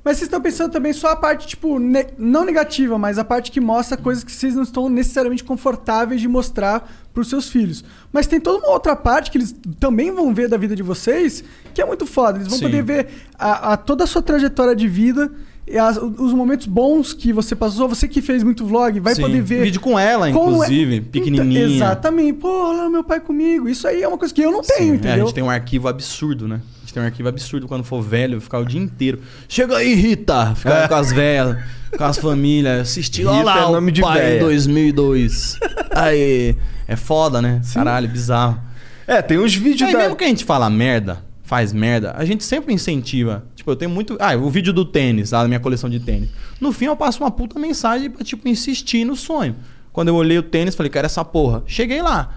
Mas 0.07 0.19
vocês 0.19 0.29
estão 0.29 0.41
pensando 0.41 0.71
também 0.71 0.93
só 0.93 1.09
a 1.09 1.17
parte, 1.17 1.49
tipo, 1.49 1.81
ne- 1.81 2.07
não 2.17 2.45
negativa, 2.45 2.97
mas 2.97 3.19
a 3.19 3.25
parte 3.25 3.51
que 3.51 3.61
mostra 3.61 3.97
coisas 3.97 4.23
que 4.23 4.31
vocês 4.31 4.55
não 4.55 4.63
estão 4.63 4.89
necessariamente 4.89 5.43
confortáveis 5.43 6.21
de 6.21 6.29
mostrar 6.29 6.89
pros 7.13 7.29
seus 7.29 7.49
filhos. 7.49 7.83
Mas 8.13 8.29
tem 8.29 8.39
toda 8.41 8.59
uma 8.65 8.73
outra 8.73 8.95
parte 8.95 9.33
que 9.33 9.37
eles 9.39 9.53
também 9.81 10.13
vão 10.13 10.33
ver 10.33 10.49
da 10.49 10.57
vida 10.57 10.77
de 10.77 10.83
vocês, 10.85 11.43
que 11.75 11.83
é 11.83 11.85
muito 11.85 12.07
foda. 12.07 12.39
Eles 12.39 12.47
vão 12.47 12.57
Sim. 12.57 12.67
poder 12.67 12.83
ver 12.85 13.09
a, 13.37 13.73
a- 13.73 13.77
toda 13.77 14.05
a 14.05 14.07
sua 14.07 14.23
trajetória 14.23 14.77
de 14.77 14.87
vida, 14.87 15.29
e 15.67 15.77
as- 15.77 15.97
os 15.97 16.33
momentos 16.33 16.69
bons 16.69 17.13
que 17.13 17.33
você 17.33 17.57
passou. 17.57 17.89
Você 17.89 18.07
que 18.07 18.23
fez 18.23 18.45
muito 18.45 18.65
vlog, 18.65 19.01
vai 19.01 19.17
Sim. 19.17 19.23
poder 19.23 19.43
ver. 19.43 19.65
Vídeo 19.65 19.81
com 19.81 19.99
ela, 19.99 20.29
é- 20.29 20.31
inclusive, 20.31 21.01
pequenininha. 21.01 21.63
Então, 21.65 21.75
exatamente. 21.75 22.35
Pô, 22.35 22.69
olha 22.69 22.89
meu 22.89 23.03
pai 23.03 23.19
comigo. 23.19 23.69
Isso 23.69 23.89
aí 23.89 24.05
é 24.05 24.07
uma 24.07 24.17
coisa 24.19 24.33
que 24.33 24.41
eu 24.41 24.53
não 24.53 24.63
tenho, 24.63 24.79
Sim, 24.79 24.89
é, 24.91 24.93
a 24.93 24.95
entendeu? 24.95 25.27
gente 25.27 25.35
tem 25.35 25.43
um 25.43 25.51
arquivo 25.51 25.89
absurdo, 25.89 26.47
né? 26.47 26.61
Tem 26.97 27.03
um 27.03 27.07
arquivo 27.07 27.29
absurdo 27.29 27.69
quando 27.69 27.85
for 27.85 28.01
velho, 28.01 28.41
ficar 28.41 28.59
o 28.59 28.65
dia 28.65 28.81
inteiro. 28.81 29.21
Chega 29.47 29.77
aí, 29.77 29.93
Rita! 29.93 30.55
Ficar 30.55 30.89
com 30.89 30.95
as 30.95 31.13
velhas, 31.13 31.59
com 31.95 32.03
as 32.03 32.17
famílias, 32.17 32.89
assistir. 32.89 33.27
Olha 33.27 33.37
Rita 33.37 33.45
lá, 33.45 33.59
é 33.59 33.71
nome 33.71 33.91
o 33.91 33.93
de 33.93 34.01
pai 34.01 34.19
véia. 34.19 34.41
2002. 34.41 35.59
Aí, 35.95 36.57
é 36.89 36.97
foda, 36.97 37.43
né? 37.43 37.61
Caralho, 37.75 38.09
bizarro. 38.09 38.59
É, 39.07 39.21
tem 39.21 39.39
uns 39.39 39.55
vídeos 39.55 39.83
Aí 39.83 39.93
da... 39.93 39.99
mesmo 39.99 40.17
que 40.17 40.25
a 40.25 40.27
gente 40.27 40.43
fala 40.43 40.71
merda, 40.71 41.23
faz 41.43 41.71
merda, 41.71 42.15
a 42.17 42.25
gente 42.25 42.43
sempre 42.43 42.73
incentiva. 42.73 43.45
Tipo, 43.55 43.73
eu 43.73 43.77
tenho 43.77 43.91
muito... 43.91 44.17
Ah, 44.19 44.35
o 44.35 44.49
vídeo 44.49 44.73
do 44.73 44.87
tênis, 44.87 45.33
lá 45.33 45.43
da 45.43 45.49
minha 45.49 45.61
coleção 45.61 45.91
de 45.91 46.01
tênis. 46.01 46.31
No 46.59 46.73
fim, 46.73 46.87
eu 46.87 46.97
passo 46.97 47.23
uma 47.23 47.31
puta 47.31 47.61
mensagem 47.61 48.09
pra, 48.09 48.25
tipo, 48.25 48.49
insistir 48.49 49.05
no 49.05 49.17
sonho. 49.17 49.55
Quando 49.93 50.09
eu 50.09 50.15
olhei 50.15 50.39
o 50.39 50.43
tênis, 50.43 50.75
falei, 50.75 50.89
quero 50.89 51.05
essa 51.05 51.23
porra. 51.23 51.63
Cheguei 51.67 52.01
lá. 52.01 52.37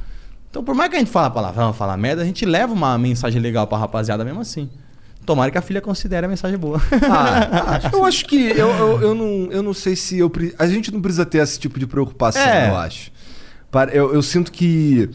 Então, 0.50 0.64
por 0.64 0.74
mais 0.74 0.90
que 0.90 0.96
a 0.96 1.00
gente 1.00 1.12
fala 1.12 1.30
palavrão, 1.30 1.72
fala 1.74 1.96
merda, 1.96 2.22
a 2.22 2.26
gente 2.26 2.46
leva 2.46 2.74
uma 2.74 2.98
mensagem 2.98 3.40
legal 3.42 3.68
pra 3.68 3.78
rapaziada 3.78 4.26
mesmo 4.26 4.42
assim. 4.42 4.70
Tomara 5.26 5.52
que 5.52 5.58
a 5.58 5.62
filha 5.62 5.80
considere 5.80 6.26
a 6.26 6.30
mensagem 6.30 6.58
boa. 6.58 6.82
Ah, 7.08 7.80
eu 7.94 8.04
acho 8.04 8.26
que 8.26 8.50
eu, 8.50 8.68
eu, 8.70 9.02
eu 9.02 9.16
não, 9.16 9.52
eu 9.52 9.62
não 9.62 9.74
sei 9.76 9.96
se 9.96 10.18
eu. 10.18 10.30
pre- 10.30 10.56
A 10.58 10.66
gente 10.66 10.92
não 10.92 11.02
precisa 11.02 11.24
ter 11.26 11.38
esse 11.40 11.60
tipo 11.60 11.78
de 11.80 11.86
preocupação, 11.86 12.42
É. 12.42 12.70
eu 12.70 12.76
acho. 12.78 13.12
Eu, 13.92 14.14
eu 14.16 14.24
sinto 14.24 14.52
que. 14.52 15.08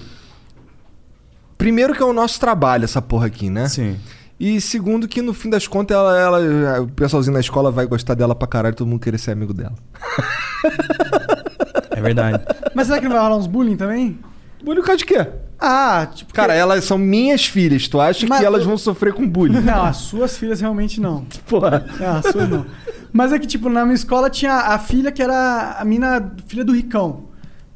Primeiro 1.59 1.95
que 1.95 2.03
é 2.03 2.07
o 2.07 2.13
nosso 2.13 2.39
trabalho, 2.39 2.85
essa 2.85 3.03
porra 3.03 3.27
aqui, 3.27 3.51
né? 3.51 3.69
Sim. 3.69 3.99
E 4.39 4.61
segundo 4.61 5.09
que 5.09 5.21
no 5.23 5.33
fim 5.35 5.51
das 5.51 5.67
contas 5.67 5.97
ela, 5.97 6.17
ela- 6.41 6.81
o 6.83 6.89
pessoalzinho 6.89 7.35
na 7.35 7.41
escola 7.41 7.73
vai 7.73 7.87
gostar 7.87 8.15
dela 8.15 8.35
pra 8.37 8.47
caralho, 8.47 8.75
todo 8.77 8.87
mundo 8.87 9.01
querer 9.01 9.19
ser 9.19 9.33
amigo 9.33 9.53
dela. 9.55 9.75
É 11.91 12.01
verdade. 12.01 12.41
Mas 12.75 12.87
será 12.87 13.01
que 13.01 13.07
não 13.09 13.15
vai 13.17 13.23
rolar 13.25 13.37
uns 13.37 13.47
bullying 13.47 13.77
também? 13.77 14.19
Bullying 14.65 14.81
por 14.81 14.87
causa 14.87 14.99
de 14.99 15.05
quê? 15.05 15.27
Ah, 15.61 16.07
tipo. 16.13 16.33
Cara, 16.35 16.53
elas 16.55 16.85
são 16.85 16.99
minhas 16.99 17.47
filhas. 17.47 17.87
Tu 17.89 18.01
acha 18.01 18.27
Mas 18.27 18.41
que 18.41 18.45
elas 18.45 18.65
vão 18.65 18.77
sofrer 18.77 19.13
com 19.13 19.27
bullying? 19.29 19.61
Não, 19.61 19.85
as 19.85 19.99
suas 19.99 20.37
filhas 20.37 20.61
realmente 20.61 21.01
não. 21.01 21.25
Porra. 21.47 21.87
É, 22.01 22.07
as 22.07 22.27
suas 22.27 22.49
não. 22.49 22.67
Mas 23.13 23.33
é 23.33 23.39
que, 23.39 23.47
tipo, 23.47 23.69
na 23.69 23.85
minha 23.85 23.95
escola 23.95 24.29
tinha 24.29 24.53
a 24.53 24.79
filha 24.79 25.13
que 25.13 25.23
era 25.23 25.77
a 25.79 25.85
mina 25.85 26.35
filha 26.49 26.65
do 26.65 26.73
Ricão. 26.73 27.25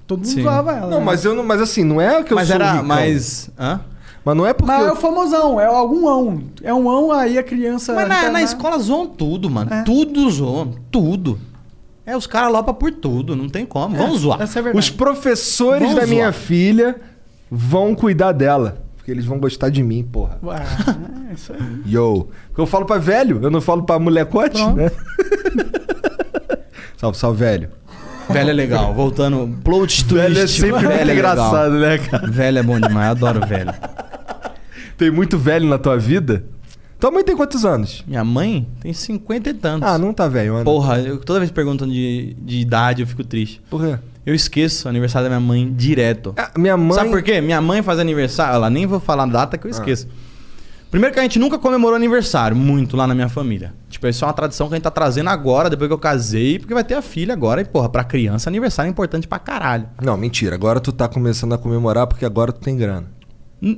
Todo 0.06 0.19
mundo 0.19 0.28
Sim. 0.28 0.43
zoava 0.43 0.73
ela. 0.73 0.90
Não, 0.90 0.98
né? 0.98 1.05
mas 1.05 1.24
eu 1.24 1.35
não. 1.35 1.44
Mas 1.44 1.60
assim, 1.60 1.85
não 1.85 2.01
é 2.01 2.23
que 2.23 2.32
eu 2.32 2.36
Mas 2.36 2.48
sou 2.48 2.56
era 2.56 2.73
ricão. 2.73 2.86
mais... 2.86 3.51
Hã? 3.59 3.81
Mas 4.24 4.36
não 4.36 4.47
é 4.47 4.52
porque. 4.52 4.70
Mas 4.73 4.85
é 4.85 4.89
eu- 4.89 4.93
o 4.93 4.97
famosão, 4.97 5.60
é 5.60 5.66
algum 5.66 6.09
ão. 6.09 6.43
É 6.62 6.74
um 6.74 6.90
ão, 6.90 7.12
aí 7.12 7.39
a 7.39 7.43
criança. 7.43 7.94
Mas 7.94 8.09
na, 8.09 8.31
na 8.31 8.43
escola 8.43 8.78
zoam 8.78 9.06
tudo, 9.06 9.48
mano. 9.48 9.70
Tudo 9.85 10.28
zoam. 10.31 10.74
Tudo. 10.90 11.39
É, 12.09 12.16
os 12.16 12.26
caras 12.26 12.51
lopam 12.51 12.72
por 12.74 12.90
tudo. 12.90 13.36
Não 13.36 13.48
tem 13.51 13.66
como. 13.66 13.94
Vamos 13.94 14.20
zoar. 14.20 14.40
Essa 14.40 14.60
é 14.60 14.62
verdade. 14.62 14.82
Os 14.82 14.89
professores 14.90 15.82
Vamos 15.82 16.01
da 16.01 16.06
minha 16.06 16.30
zoar. 16.30 16.32
filha 16.32 16.97
vão 17.51 17.94
cuidar 17.94 18.32
dela. 18.32 18.78
Porque 18.97 19.10
eles 19.10 19.26
vão 19.26 19.39
gostar 19.39 19.68
de 19.68 19.82
mim, 19.82 20.02
porra. 20.10 20.39
Ué, 20.43 20.56
é 21.30 21.35
isso 21.35 21.52
aí. 21.52 21.93
Yo. 21.93 22.28
Porque 22.48 22.60
eu 22.62 22.66
falo 22.66 22.86
pra 22.86 22.97
velho, 22.97 23.40
eu 23.43 23.51
não 23.51 23.60
falo 23.60 23.82
pra 23.82 23.98
molecote, 23.98 24.56
Pronto. 24.56 24.76
né? 24.76 24.90
salve, 26.97 27.18
salve, 27.18 27.39
velho. 27.40 27.68
Velho 28.30 28.51
é 28.51 28.52
legal. 28.55 28.94
Voltando. 28.94 29.59
Plot 29.62 30.05
twist. 30.06 30.14
Velho 30.14 30.39
é 30.39 30.47
sempre 30.47 30.72
muito 30.72 30.89
legal. 30.89 31.14
engraçado, 31.14 31.72
né, 31.74 31.98
cara? 31.98 32.26
Velho 32.26 32.59
é 32.59 32.62
bom 32.62 32.80
demais. 32.80 33.10
Adoro 33.10 33.47
velho. 33.47 33.72
Tem 34.97 35.10
muito 35.10 35.39
velho 35.39 35.66
na 35.68 35.78
tua 35.78 35.98
vida? 35.98 36.44
Tua 36.99 37.11
mãe 37.12 37.23
tem 37.23 37.37
quantos 37.37 37.65
anos? 37.65 38.03
Minha 38.09 38.25
mãe 38.25 38.66
tem 38.81 38.93
50 38.93 39.51
e 39.51 39.55
tantos. 39.55 39.89
Ah, 39.89 39.97
não 39.97 40.12
tá 40.12 40.27
velho, 40.27 40.57
Ana. 40.57 40.65
Porra, 40.65 40.99
eu, 40.99 41.19
toda 41.19 41.39
vez 41.39 41.51
perguntando 41.51 41.93
de, 41.93 42.35
de 42.41 42.59
idade 42.59 43.03
eu 43.03 43.07
fico 43.07 43.23
triste. 43.23 43.62
Por 43.70 43.81
quê? 43.81 43.99
Eu 44.27 44.35
esqueço 44.35 44.87
o 44.87 44.91
aniversário 44.91 45.29
da 45.29 45.37
minha 45.37 45.47
mãe 45.47 45.73
direto. 45.73 46.35
Ah, 46.37 46.51
minha 46.59 46.77
mãe. 46.77 46.95
Sabe 46.97 47.11
por 47.11 47.23
quê? 47.23 47.41
Minha 47.41 47.61
mãe 47.61 47.83
faz 47.83 47.99
aniversário. 48.01 48.57
Ela 48.57 48.69
nem 48.69 48.85
vou 48.85 48.99
falar 48.99 49.23
a 49.23 49.27
data 49.27 49.57
que 49.57 49.66
eu 49.66 49.70
Ah. 49.70 49.73
esqueço. 49.73 50.09
Primeiro 50.91 51.12
que 51.15 51.20
a 51.20 51.23
gente 51.23 51.39
nunca 51.39 51.59
comemorou 51.59 51.95
aniversário, 51.95 52.57
muito 52.57 52.97
lá 52.97 53.07
na 53.07 53.15
minha 53.15 53.29
família. 53.29 53.75
Tipo, 53.91 54.09
isso 54.09 54.25
é 54.25 54.27
uma 54.27 54.33
tradição 54.33 54.69
que 54.69 54.75
a 54.75 54.77
gente 54.77 54.85
tá 54.85 54.91
trazendo 54.91 55.29
agora, 55.29 55.69
depois 55.69 55.87
que 55.87 55.93
eu 55.93 55.99
casei, 55.99 56.59
porque 56.59 56.73
vai 56.73 56.83
ter 56.83 56.95
a 56.95 57.03
filha 57.03 57.35
agora. 57.35 57.61
E, 57.61 57.65
porra, 57.66 57.91
pra 57.91 58.03
criança, 58.03 58.49
aniversário 58.49 58.89
é 58.89 58.91
importante 58.91 59.29
pra 59.29 59.39
caralho. 59.39 59.87
Não, 60.03 60.16
mentira. 60.16 60.55
Agora 60.55 60.81
tu 60.81 60.91
tá 60.91 61.07
começando 61.07 61.53
a 61.53 61.59
comemorar 61.59 62.07
porque 62.07 62.25
agora 62.25 62.53
tu 62.53 62.61
tem 62.61 62.75
grana. 62.75 63.07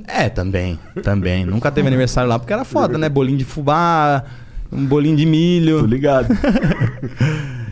É, 0.07 0.29
também. 0.29 0.79
Também. 1.03 1.45
Nunca 1.45 1.71
teve 1.71 1.87
aniversário 1.87 2.29
lá 2.29 2.37
porque 2.37 2.53
era 2.53 2.63
foda, 2.63 2.97
né? 2.97 3.09
Bolinho 3.09 3.37
de 3.37 3.45
fubá, 3.45 4.23
um 4.71 4.85
bolinho 4.85 5.17
de 5.17 5.25
milho. 5.25 5.79
Tô 5.79 5.85
ligado. 5.85 6.27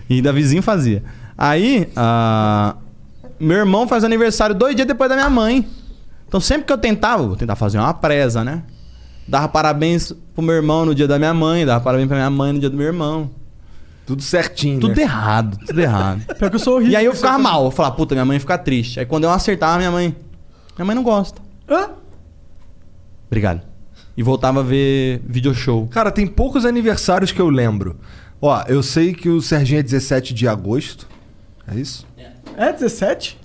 E 0.09 0.23
da 0.23 0.31
vizinho 0.31 0.63
fazia. 0.63 1.03
Aí, 1.37 1.87
ah, 1.95 2.75
meu 3.39 3.57
irmão 3.57 3.87
faz 3.87 4.03
aniversário 4.03 4.55
dois 4.55 4.75
dias 4.75 4.87
depois 4.87 5.07
da 5.07 5.15
minha 5.15 5.29
mãe. 5.29 5.67
Então 6.27 6.39
sempre 6.39 6.65
que 6.65 6.73
eu 6.73 6.79
tentava, 6.79 7.27
vou 7.27 7.35
tentar 7.35 7.55
fazer 7.55 7.77
uma 7.77 7.93
presa, 7.93 8.43
né? 8.43 8.63
Dava 9.27 9.47
parabéns 9.47 10.11
pro 10.33 10.43
meu 10.43 10.55
irmão 10.55 10.83
no 10.83 10.95
dia 10.95 11.07
da 11.07 11.19
minha 11.19 11.33
mãe, 11.33 11.63
dava 11.63 11.79
parabéns 11.83 12.07
pra 12.07 12.17
minha 12.17 12.29
mãe 12.31 12.53
no 12.53 12.59
dia 12.59 12.71
do 12.71 12.75
meu 12.75 12.87
irmão. 12.87 13.29
Tudo 14.03 14.23
certinho, 14.23 14.79
Tudo 14.79 14.95
né? 14.95 15.03
errado, 15.03 15.59
tudo 15.67 15.79
errado. 15.79 16.25
Pior 16.39 16.49
que 16.49 16.55
eu 16.55 16.59
sou 16.59 16.77
horrível. 16.77 16.93
E 16.93 16.95
aí 16.95 17.05
eu 17.05 17.13
ficava 17.13 17.37
mal, 17.37 17.65
eu 17.65 17.71
falava, 17.71 17.95
puta, 17.95 18.15
minha 18.15 18.25
mãe 18.25 18.39
fica 18.39 18.57
triste. 18.57 18.99
Aí 18.99 19.05
quando 19.05 19.25
eu 19.25 19.29
acertava, 19.29 19.77
minha 19.77 19.91
mãe. 19.91 20.15
Minha 20.75 20.85
mãe 20.85 20.95
não 20.95 21.03
gosta. 21.03 21.39
Hã? 21.69 21.89
Obrigado. 23.29 23.61
E 24.17 24.23
voltava 24.23 24.59
a 24.59 24.63
ver 24.63 25.21
video 25.25 25.53
show. 25.53 25.87
Cara, 25.87 26.11
tem 26.11 26.27
poucos 26.27 26.65
aniversários 26.65 27.31
que 27.31 27.39
eu 27.39 27.49
lembro. 27.49 27.97
Ó, 28.41 28.63
eu 28.67 28.81
sei 28.83 29.13
que 29.13 29.29
o 29.29 29.41
Serginho 29.41 29.79
é 29.79 29.83
17 29.83 30.33
de 30.33 30.47
agosto. 30.47 31.07
É 31.71 31.75
isso? 31.79 32.05
É 32.57 32.71
17? 32.73 33.39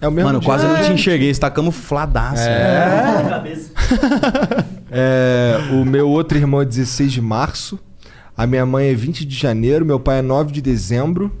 É 0.00 0.08
o 0.08 0.10
mesmo 0.12 0.28
Mano, 0.28 0.40
dia. 0.40 0.46
quase 0.46 0.66
não 0.66 0.76
É. 0.76 0.82
te 0.82 0.92
enxerguei, 0.92 1.32
você 1.32 1.40
tá 1.40 1.50
camufladaço. 1.50 2.42
É. 2.46 3.64
É, 4.96 5.56
o 5.72 5.84
meu 5.84 6.08
outro 6.08 6.38
irmão 6.38 6.62
é 6.62 6.64
16 6.64 7.10
de 7.12 7.20
março. 7.20 7.80
A 8.36 8.46
minha 8.46 8.64
mãe 8.64 8.86
é 8.90 8.94
20 8.94 9.24
de 9.24 9.34
janeiro. 9.36 9.84
Meu 9.84 9.98
pai 9.98 10.20
é 10.20 10.22
9 10.22 10.52
de 10.52 10.62
dezembro. 10.62 11.32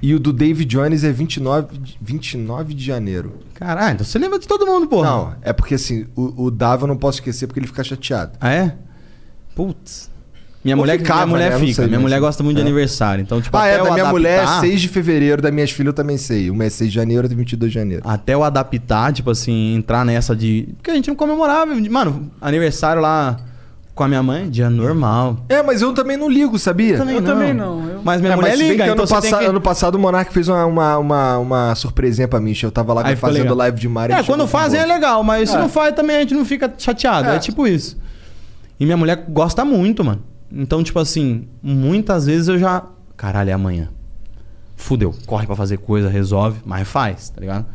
E 0.00 0.14
o 0.14 0.20
do 0.20 0.32
David 0.32 0.64
Jones 0.76 1.02
é 1.02 1.10
29, 1.10 1.76
de- 1.78 1.98
29 2.00 2.72
de 2.74 2.84
janeiro. 2.84 3.34
Caralho, 3.54 3.94
então 3.94 4.06
você 4.06 4.18
lembra 4.18 4.38
de 4.38 4.46
todo 4.46 4.64
mundo, 4.64 4.86
porra. 4.86 5.10
Não, 5.10 5.34
é 5.42 5.52
porque 5.52 5.74
assim, 5.74 6.06
o, 6.14 6.44
o 6.44 6.50
Dava 6.50 6.84
eu 6.84 6.88
não 6.88 6.96
posso 6.96 7.18
esquecer 7.18 7.46
porque 7.48 7.58
ele 7.58 7.66
fica 7.66 7.82
chateado. 7.82 8.32
Ah, 8.40 8.52
é? 8.52 8.76
Putz. 9.54 10.10
Minha 10.64 10.76
Ou 10.76 10.82
mulher, 10.82 10.98
ficava, 10.98 11.20
minha 11.24 11.36
mulher 11.36 11.48
né? 11.50 11.54
Eu 11.56 11.58
não 11.60 11.66
fica. 11.66 11.76
sei, 11.76 11.86
minha 11.86 11.98
mas- 11.98 12.02
mulher 12.02 12.20
gosta 12.20 12.42
muito 12.42 12.56
de 12.56 12.62
É. 12.62 12.66
aniversário. 12.66 13.22
Então, 13.22 13.40
tipo, 13.40 13.56
ah, 13.56 13.60
até 13.60 13.74
é, 13.74 13.76
da 13.78 13.82
minha 13.84 13.92
adaptar, 13.94 14.10
mulher 14.12 14.42
é 14.44 14.60
6 14.60 14.80
de 14.80 14.88
fevereiro, 14.88 15.40
das 15.40 15.52
minhas 15.52 15.70
filhas 15.70 15.88
eu 15.92 15.94
também 15.94 16.16
sei. 16.18 16.50
Uma 16.50 16.64
é 16.64 16.70
6 16.70 16.90
de 16.90 16.94
janeiro, 16.96 17.22
outra 17.22 17.34
é 17.34 17.38
22 17.38 17.72
de 17.72 17.78
janeiro. 17.78 18.02
Até 18.06 18.34
eu 18.34 18.42
adaptar, 18.44 19.12
tipo 19.12 19.30
assim, 19.30 19.74
entrar 19.76 20.04
nessa 20.04 20.34
de. 20.34 20.68
Porque 20.76 20.90
a 20.90 20.94
gente 20.94 21.08
não 21.08 21.14
comemorava. 21.16 21.74
Mano, 21.74 22.30
aniversário 22.40 23.00
lá 23.00 23.36
com 23.98 24.04
a 24.04 24.08
minha 24.08 24.22
mãe, 24.22 24.48
dia 24.48 24.70
normal. 24.70 25.36
É, 25.48 25.60
mas 25.60 25.82
eu 25.82 25.92
também 25.92 26.16
não 26.16 26.30
ligo, 26.30 26.56
sabia? 26.58 26.94
Eu 26.94 26.98
também 26.98 27.16
Eu 27.16 27.20
não. 27.20 27.28
também 27.32 27.52
não. 27.52 27.88
Eu... 27.88 28.00
Mas 28.04 28.20
minha 28.20 28.32
É, 28.32 28.36
mulher 28.36 28.52
se 28.52 28.58
bem 28.58 28.68
liga, 28.70 28.84
que 28.84 28.90
então 28.90 29.02
ano, 29.02 29.06
você 29.08 29.14
passa- 29.14 29.28
tem 29.30 29.38
que... 29.40 29.44
ano 29.50 29.60
passado 29.60 29.96
o 29.96 29.98
Monark 29.98 30.32
fez 30.32 30.48
uma, 30.48 30.64
uma, 30.64 30.98
uma, 30.98 31.38
uma 31.38 31.74
surpresinha 31.74 32.28
pra 32.28 32.40
mim. 32.40 32.54
Eu 32.62 32.70
tava 32.70 32.94
lá 32.94 33.04
Aí 33.06 33.16
fazendo 33.16 33.52
live 33.54 33.78
de 33.78 33.88
Mario. 33.88 34.14
É, 34.16 34.22
quando 34.22 34.46
fazem 34.46 34.80
é 34.80 34.86
legal, 34.86 35.24
mas 35.24 35.50
se 35.50 35.56
É. 35.56 35.58
não 35.58 35.68
faz 35.68 35.94
também 35.94 36.16
a 36.16 36.20
gente 36.20 36.34
não 36.34 36.44
fica 36.44 36.72
chateado. 36.78 37.28
É. 37.28 37.36
É. 37.36 37.38
tipo 37.40 37.66
isso. 37.66 37.98
E 38.78 38.84
minha 38.84 38.96
mulher 38.96 39.24
gosta 39.28 39.64
muito, 39.64 40.04
mano. 40.04 40.22
Então, 40.52 40.82
tipo 40.82 40.98
assim, 41.00 41.48
muitas 41.60 42.26
vezes 42.26 42.46
eu 42.48 42.58
já. 42.58 42.84
Caralho, 43.16 43.50
é 43.50 43.52
amanhã. 43.52 43.88
Fudeu. 44.76 45.12
Corre 45.26 45.44
pra 45.46 45.56
fazer 45.56 45.78
coisa, 45.78 46.08
resolve, 46.08 46.60
mas 46.64 46.86
faz, 46.86 47.30
tá 47.30 47.40
ligado? 47.40 47.66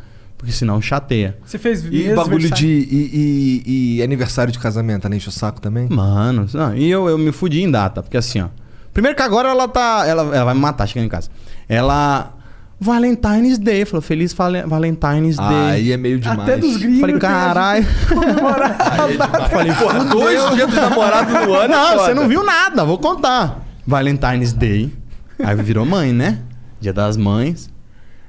Porque 0.44 0.52
senão 0.52 0.82
chateia. 0.82 1.38
Você 1.46 1.58
fez 1.58 1.86
E 1.86 2.14
bagulho 2.14 2.52
de. 2.52 2.68
E, 2.68 3.62
e- 3.66 3.96
e 4.00 4.04
aniversário 4.04 4.52
de 4.52 4.60
casamento, 4.60 5.08
né? 5.08 5.16
Enche 5.16 5.30
o 5.30 5.32
saco 5.32 5.62
também? 5.62 5.88
Mano, 5.90 6.46
não, 6.54 6.76
e 6.76 6.92
eu, 6.92 7.08
eu 7.08 7.18
me 7.18 7.32
fudi 7.32 7.62
em 7.64 7.72
data, 7.72 8.04
porque 8.04 8.18
assim, 8.18 8.42
ó. 8.42 8.48
Primeiro 8.94 9.16
que 9.16 9.24
agora 9.24 9.48
ela 9.48 9.70
tá. 9.70 10.04
Ela, 10.06 10.24
ela 10.36 10.44
vai 10.44 10.54
me 10.54 10.60
matar 10.60 10.86
chegando 10.86 11.06
em 11.06 11.10
casa. 11.10 11.30
Ela. 11.70 12.34
Valentine's 12.78 13.58
Day. 13.58 13.86
Falou, 13.86 14.02
feliz 14.02 14.34
Vale- 14.34 14.64
Valentine's 14.64 15.38
Day. 15.38 15.46
Ah, 15.48 15.68
aí 15.70 15.94
é 15.94 15.96
meio 15.96 16.20
demais. 16.20 16.42
Até 16.42 16.58
dos 16.58 16.76
gringos. 16.76 17.00
Falei, 17.00 17.16
gente 17.16 17.22
caralho. 17.22 17.86
Falei, 19.50 19.74
Porra, 19.76 20.04
dois 20.06 20.56
dias 20.56 20.68
dos 20.68 20.76
namorados 20.76 21.34
no 21.34 21.54
ano. 21.54 21.64
é 21.64 21.68
Não, 21.70 21.98
você 22.00 22.14
não 22.14 22.28
viu 22.28 22.44
nada, 22.44 22.84
vou 22.84 22.98
contar. 22.98 23.66
Valentine's 23.88 24.52
Day. 24.52 24.94
Aí 25.42 25.56
virou 25.56 25.86
mãe, 25.86 26.12
né? 26.12 26.40
Dia 26.82 26.92
das 26.92 27.16
mães. 27.16 27.70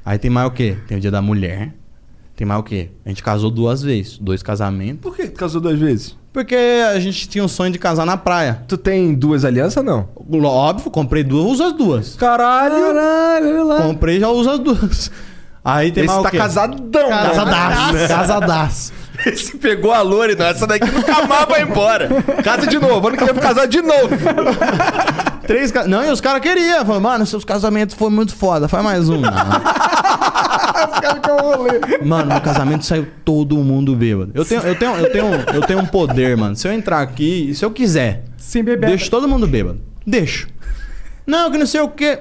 Aí 0.05 0.19
tem 0.19 0.31
mais 0.31 0.47
o 0.47 0.51
quê? 0.53 0.77
Tem 0.86 0.99
o 0.99 1.01
dia 1.01 1.11
da 1.11 1.20
mulher. 1.20 1.74
Tem 2.36 2.47
mais 2.47 2.61
o 2.61 2.65
quê? 2.65 2.90
A 3.05 3.09
gente 3.09 3.23
casou 3.23 3.51
duas 3.51 3.82
vezes. 3.82 4.19
Dois 4.19 4.43
casamentos. 4.43 5.01
Por 5.01 5.15
que 5.16 5.27
tu 5.28 5.39
casou 5.39 5.61
duas 5.61 5.78
vezes? 5.78 6.16
Porque 6.32 6.56
a 6.56 6.98
gente 6.98 7.28
tinha 7.28 7.44
um 7.44 7.48
sonho 7.48 7.70
de 7.70 7.78
casar 7.78 8.05
na 8.05 8.16
praia. 8.16 8.65
Tu 8.66 8.77
tem 8.77 9.15
duas 9.15 9.44
alianças 9.44 9.85
não? 9.85 10.09
Óbvio, 10.43 10.90
comprei 10.90 11.23
duas, 11.23 11.52
uso 11.52 11.62
as 11.65 11.73
duas. 11.73 12.16
Caralho! 12.16 12.74
Caralho, 12.74 13.47
olha 13.47 13.65
lá. 13.65 13.82
Comprei 13.82 14.19
já 14.19 14.28
uso 14.31 14.51
as 14.51 14.59
duas. 14.59 15.11
Aí 15.65 15.93
tem 15.93 16.05
Esse 16.05 16.12
mais 16.12 16.20
o 16.20 16.23
tá 16.24 16.31
quê? 16.32 16.36
casadão, 16.39 17.09
né? 17.09 17.23
Casadaço, 17.31 18.09
casadaço. 18.09 18.93
Esse 19.26 19.56
pegou 19.56 19.92
a 19.92 20.02
Lore, 20.02 20.34
não. 20.34 20.46
Essa 20.46 20.66
daqui 20.66 20.90
nunca 20.90 21.26
mais 21.26 21.46
vai 21.46 21.62
embora. 21.62 22.09
Casa 22.42 22.66
de 22.66 22.78
novo. 22.78 23.09
Ano 23.09 23.16
que 23.16 23.24
vem 23.24 23.34
casar 23.34 23.66
de 23.66 23.80
novo. 23.80 24.09
Três 25.46 25.70
ca... 25.70 25.86
Não, 25.86 26.05
e 26.05 26.10
os 26.10 26.20
caras 26.20 26.40
queriam. 26.40 26.84
Falaram, 26.84 27.01
mano, 27.01 27.26
seus 27.26 27.44
casamentos 27.44 27.94
foram 27.94 28.12
muito 28.12 28.34
foda, 28.34 28.68
faz 28.68 28.84
mais 28.84 29.09
um. 29.09 29.22
Mano, 32.02 32.26
meu 32.26 32.40
casamento 32.40 32.84
saiu 32.84 33.06
todo 33.24 33.56
mundo 33.59 33.94
bêbado. 33.94 34.32
Eu 34.34 34.44
tenho, 34.44 34.60
eu, 34.62 34.74
tenho, 34.78 34.96
eu, 34.96 35.12
tenho, 35.12 35.26
eu 35.55 35.60
tenho 35.62 35.78
um 35.80 35.86
poder, 35.86 36.36
mano. 36.36 36.56
Se 36.56 36.68
eu 36.68 36.72
entrar 36.72 37.01
aqui, 37.01 37.51
e 37.51 37.55
se 37.55 37.64
eu 37.64 37.70
quiser, 37.70 38.24
beber. 38.55 38.88
deixo 38.88 39.10
todo 39.10 39.28
mundo 39.28 39.46
bêbado. 39.46 39.80
Deixo. 40.06 40.48
Não, 41.26 41.51
que 41.51 41.59
não 41.59 41.66
sei 41.66 41.80
o 41.80 41.88
quê. 41.88 42.18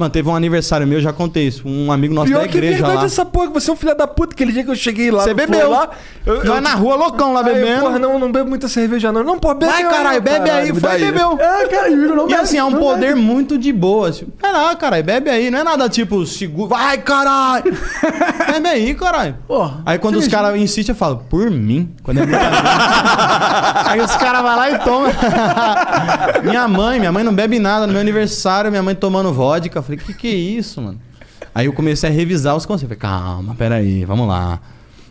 Mano, 0.00 0.10
teve 0.10 0.28
um 0.28 0.34
aniversário 0.34 0.86
meu, 0.86 0.98
já 1.00 1.12
contei 1.12 1.46
isso. 1.46 1.62
Um 1.68 1.92
amigo 1.92 2.14
nosso 2.14 2.28
Pior 2.28 2.40
da 2.40 2.48
que 2.48 2.54
é 2.54 2.58
igreja 2.58 2.76
verdade 2.76 2.96
lá. 2.96 3.04
essa 3.04 3.24
porra, 3.24 3.48
que 3.48 3.52
você 3.52 3.68
é 3.68 3.72
um 3.72 3.76
filho 3.76 3.94
da 3.94 4.06
puta. 4.06 4.34
Aquele 4.34 4.50
dia 4.50 4.64
que 4.64 4.70
eu 4.70 4.74
cheguei 4.74 5.10
lá 5.10 5.22
Você 5.24 5.34
bebeu. 5.34 5.70
lá... 5.70 5.90
Eu, 6.24 6.44
Vai 6.44 6.60
na 6.60 6.74
rua 6.74 6.96
loucão 6.96 7.32
lá 7.32 7.40
Aí, 7.46 7.54
bebendo. 7.54 7.80
Porra, 7.82 7.98
não, 7.98 8.18
não 8.18 8.32
bebo 8.32 8.48
muita 8.48 8.66
cerveja 8.68 9.10
não. 9.12 9.22
Não, 9.22 9.38
pô, 9.38 9.52
bebe 9.54 9.70
Vai, 9.72 9.82
aí, 9.84 9.90
caralho, 9.90 10.22
bebe 10.22 10.46
caralho, 10.48 10.74
aí. 10.74 10.80
Foi 10.80 10.98
bebeu. 10.98 11.38
É, 11.40 11.66
cara, 11.68 11.90
o 11.90 12.04
Igor 12.04 12.16
não 12.16 12.24
E 12.24 12.28
bebe, 12.28 12.40
assim, 12.40 12.56
é 12.58 12.64
um 12.64 12.72
poder 12.72 13.08
bebe. 13.14 13.20
muito 13.20 13.58
de 13.58 13.72
boa. 13.72 14.10
Tipo, 14.10 14.32
vai 14.40 14.52
lá, 14.52 14.74
caralho, 14.76 15.04
bebe 15.04 15.28
aí. 15.30 15.50
Não 15.50 15.58
é 15.58 15.64
nada 15.64 15.88
tipo, 15.88 16.24
segura. 16.26 16.68
Vai, 16.68 16.98
caralho! 16.98 17.64
bebe 18.52 18.68
aí, 18.68 18.94
caralho. 18.94 19.36
Porra, 19.46 19.82
Aí 19.84 19.98
quando 19.98 20.16
os 20.16 20.28
caras 20.28 20.56
insistem, 20.58 20.92
eu 20.92 20.96
falo, 20.98 21.24
por 21.28 21.50
mim. 21.50 21.90
Quando 22.02 22.20
é 22.20 22.24
aí 23.86 24.00
os 24.00 24.16
caras 24.16 24.42
vão 24.42 24.56
lá 24.56 24.70
e 24.70 24.78
tomam. 24.78 25.10
minha 26.44 26.68
mãe, 26.68 26.98
minha 26.98 27.12
mãe 27.12 27.24
não 27.24 27.34
bebe 27.34 27.58
nada. 27.58 27.86
No 27.86 27.92
meu 27.92 28.00
aniversário, 28.00 28.70
minha 28.70 28.82
mãe 28.82 28.94
tomando 28.94 29.32
vodka. 29.32 29.82
Eu 29.94 29.98
falei, 29.98 30.14
que 30.14 30.14
que 30.14 30.28
é 30.28 30.34
isso, 30.34 30.80
mano? 30.80 31.00
Aí 31.54 31.66
eu 31.66 31.72
comecei 31.72 32.08
a 32.08 32.12
revisar 32.12 32.56
os 32.56 32.66
conceitos. 32.66 32.96
Falei, 32.96 32.98
calma, 33.00 33.54
peraí, 33.54 34.04
vamos 34.04 34.28
lá. 34.28 34.60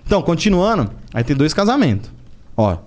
Então, 0.06 0.22
continuando, 0.22 0.90
aí 1.14 1.24
tem 1.24 1.36
dois 1.36 1.54
casamentos. 1.54 2.10
Ó, 2.56 2.78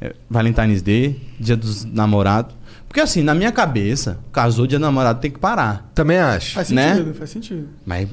é, 0.00 0.14
Valentine's 0.28 0.82
Day, 0.82 1.20
dia 1.38 1.56
dos 1.56 1.84
namorados. 1.84 2.54
Porque 2.88 3.00
assim, 3.00 3.22
na 3.22 3.34
minha 3.34 3.50
cabeça, 3.50 4.18
casou 4.32 4.66
dia 4.66 4.78
do 4.78 4.82
namorado 4.82 5.20
tem 5.20 5.30
que 5.30 5.38
parar. 5.38 5.90
Também 5.94 6.18
acho. 6.18 6.54
Faz 6.54 6.70
né? 6.70 6.94
sentido, 6.94 7.14
faz 7.14 7.30
sentido. 7.30 7.68
Mas, 7.86 8.08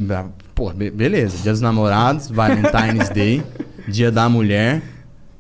pô, 0.55 0.69
be- 0.71 0.89
beleza. 0.89 1.37
Dia 1.43 1.51
dos 1.51 1.59
namorados, 1.61 2.27
Valentine's 2.29 3.09
Day, 3.09 3.43
dia 3.87 4.09
da 4.11 4.29
mulher, 4.29 4.81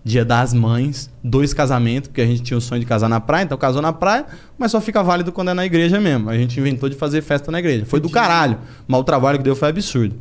dia 0.03 0.23
das 0.23 0.53
mães, 0.53 1.09
dois 1.23 1.53
casamentos, 1.53 2.07
porque 2.07 2.21
a 2.21 2.25
gente 2.25 2.41
tinha 2.41 2.57
o 2.57 2.61
sonho 2.61 2.79
de 2.79 2.85
casar 2.85 3.09
na 3.09 3.19
praia, 3.19 3.43
então 3.43 3.57
casou 3.57 3.81
na 3.81 3.91
praia, 3.93 4.25
mas 4.57 4.71
só 4.71 4.79
fica 4.79 5.03
válido 5.03 5.31
quando 5.31 5.49
é 5.49 5.53
na 5.53 5.65
igreja 5.65 5.99
mesmo. 5.99 6.29
A 6.29 6.37
gente 6.37 6.59
inventou 6.59 6.89
de 6.89 6.95
fazer 6.95 7.21
festa 7.21 7.51
na 7.51 7.59
igreja. 7.59 7.85
Foi 7.85 7.99
do 7.99 8.09
caralho. 8.09 8.57
Mas 8.87 8.99
o 8.99 9.03
trabalho 9.03 9.37
que 9.37 9.43
deu 9.43 9.55
foi 9.55 9.69
absurdo. 9.69 10.15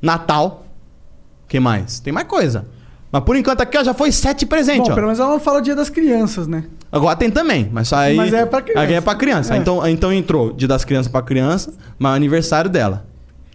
Natal, 0.00 0.66
que 1.48 1.58
mais? 1.58 1.98
Tem 2.00 2.12
mais 2.12 2.26
coisa. 2.26 2.66
Mas 3.10 3.22
por 3.22 3.36
enquanto 3.36 3.60
aqui 3.60 3.78
ó, 3.78 3.84
já 3.84 3.94
foi 3.94 4.10
sete 4.10 4.44
presentes, 4.44 4.88
Bom, 4.88 4.92
ó. 4.92 4.94
pelo 4.94 5.06
menos 5.06 5.20
ela 5.20 5.30
não 5.30 5.40
fala 5.40 5.62
dia 5.62 5.76
das 5.76 5.88
crianças, 5.88 6.48
né? 6.48 6.64
Agora 6.90 7.16
tem 7.16 7.30
também, 7.30 7.68
mas 7.72 7.88
só 7.88 7.96
aí. 7.96 8.16
Mas 8.16 8.32
é 8.32 8.44
pra 8.44 8.60
criança. 8.60 8.80
Aí 8.80 8.92
é 8.94 9.00
pra 9.00 9.14
criança. 9.14 9.54
É. 9.54 9.56
Então, 9.56 9.86
então 9.86 10.12
entrou 10.12 10.52
dia 10.52 10.68
das 10.68 10.84
crianças 10.84 11.10
pra 11.10 11.22
criança, 11.22 11.72
mas 11.98 12.10
é 12.10 12.12
o 12.12 12.16
aniversário 12.16 12.68
dela. 12.68 13.06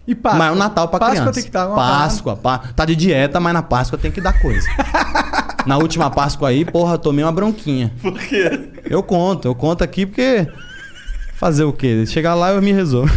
E 0.06 0.14
Páscoa. 0.14 0.38
Mas 0.38 0.48
é 0.48 0.52
o 0.52 0.54
Natal 0.56 0.88
pra 0.88 0.98
Páscoa 0.98 1.16
criança. 1.16 1.32
tem 1.32 1.44
que 1.44 1.50
dar 1.50 1.68
uma 1.68 1.76
Páscoa, 1.76 2.36
pá. 2.36 2.58
Tá 2.74 2.84
de 2.84 2.96
dieta, 2.96 3.38
mas 3.38 3.52
na 3.52 3.62
Páscoa 3.62 3.98
tem 3.98 4.10
que 4.10 4.20
dar 4.20 4.40
coisa. 4.40 4.66
na 5.66 5.78
última 5.78 6.10
Páscoa 6.10 6.48
aí, 6.48 6.64
porra, 6.64 6.98
tomei 6.98 7.24
uma 7.24 7.32
bronquinha. 7.32 7.92
Por 8.00 8.18
quê? 8.18 8.70
Eu 8.84 9.02
conto, 9.02 9.46
eu 9.48 9.54
conto 9.54 9.82
aqui 9.82 10.06
porque. 10.06 10.46
Fazer 11.34 11.64
o 11.64 11.72
quê? 11.72 12.04
Chegar 12.06 12.34
lá 12.34 12.52
eu 12.52 12.60
me 12.60 12.72
resolvo. 12.72 13.10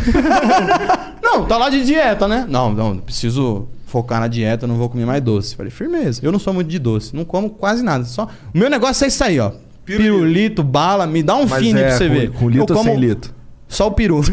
não, 1.22 1.46
tá 1.46 1.58
lá 1.58 1.70
de 1.70 1.84
dieta, 1.84 2.28
né? 2.28 2.46
Não, 2.48 2.72
não, 2.72 2.98
preciso 2.98 3.68
focar 3.86 4.20
na 4.20 4.28
dieta, 4.28 4.64
eu 4.64 4.68
não 4.68 4.76
vou 4.76 4.90
comer 4.90 5.06
mais 5.06 5.22
doce. 5.22 5.56
Falei, 5.56 5.70
firmeza. 5.70 6.22
Eu 6.24 6.32
não 6.32 6.40
sou 6.40 6.54
muito 6.54 6.70
de 6.70 6.80
doce, 6.80 7.16
não 7.16 7.26
como 7.26 7.50
quase 7.50 7.84
nada. 7.84 8.06
Só... 8.06 8.30
O 8.54 8.58
meu 8.58 8.70
negócio 8.70 9.04
é 9.04 9.08
isso 9.08 9.24
aí, 9.24 9.40
ó. 9.40 9.52
Pirulito, 9.86 10.64
bala, 10.64 11.06
me 11.06 11.22
dá 11.22 11.36
um 11.36 11.46
Mas 11.46 11.62
fine 11.62 11.80
é, 11.80 11.88
pra 11.88 11.98
você 11.98 12.08
com, 12.08 12.14
ver. 12.14 12.32
com 12.32 12.50
litro 12.50 12.74
Eu 12.74 12.78
ou 12.78 12.84
sem 12.84 12.94
como 12.94 13.06
litro? 13.06 13.34
Só 13.68 13.88
o 13.88 13.92
peru. 13.92 14.22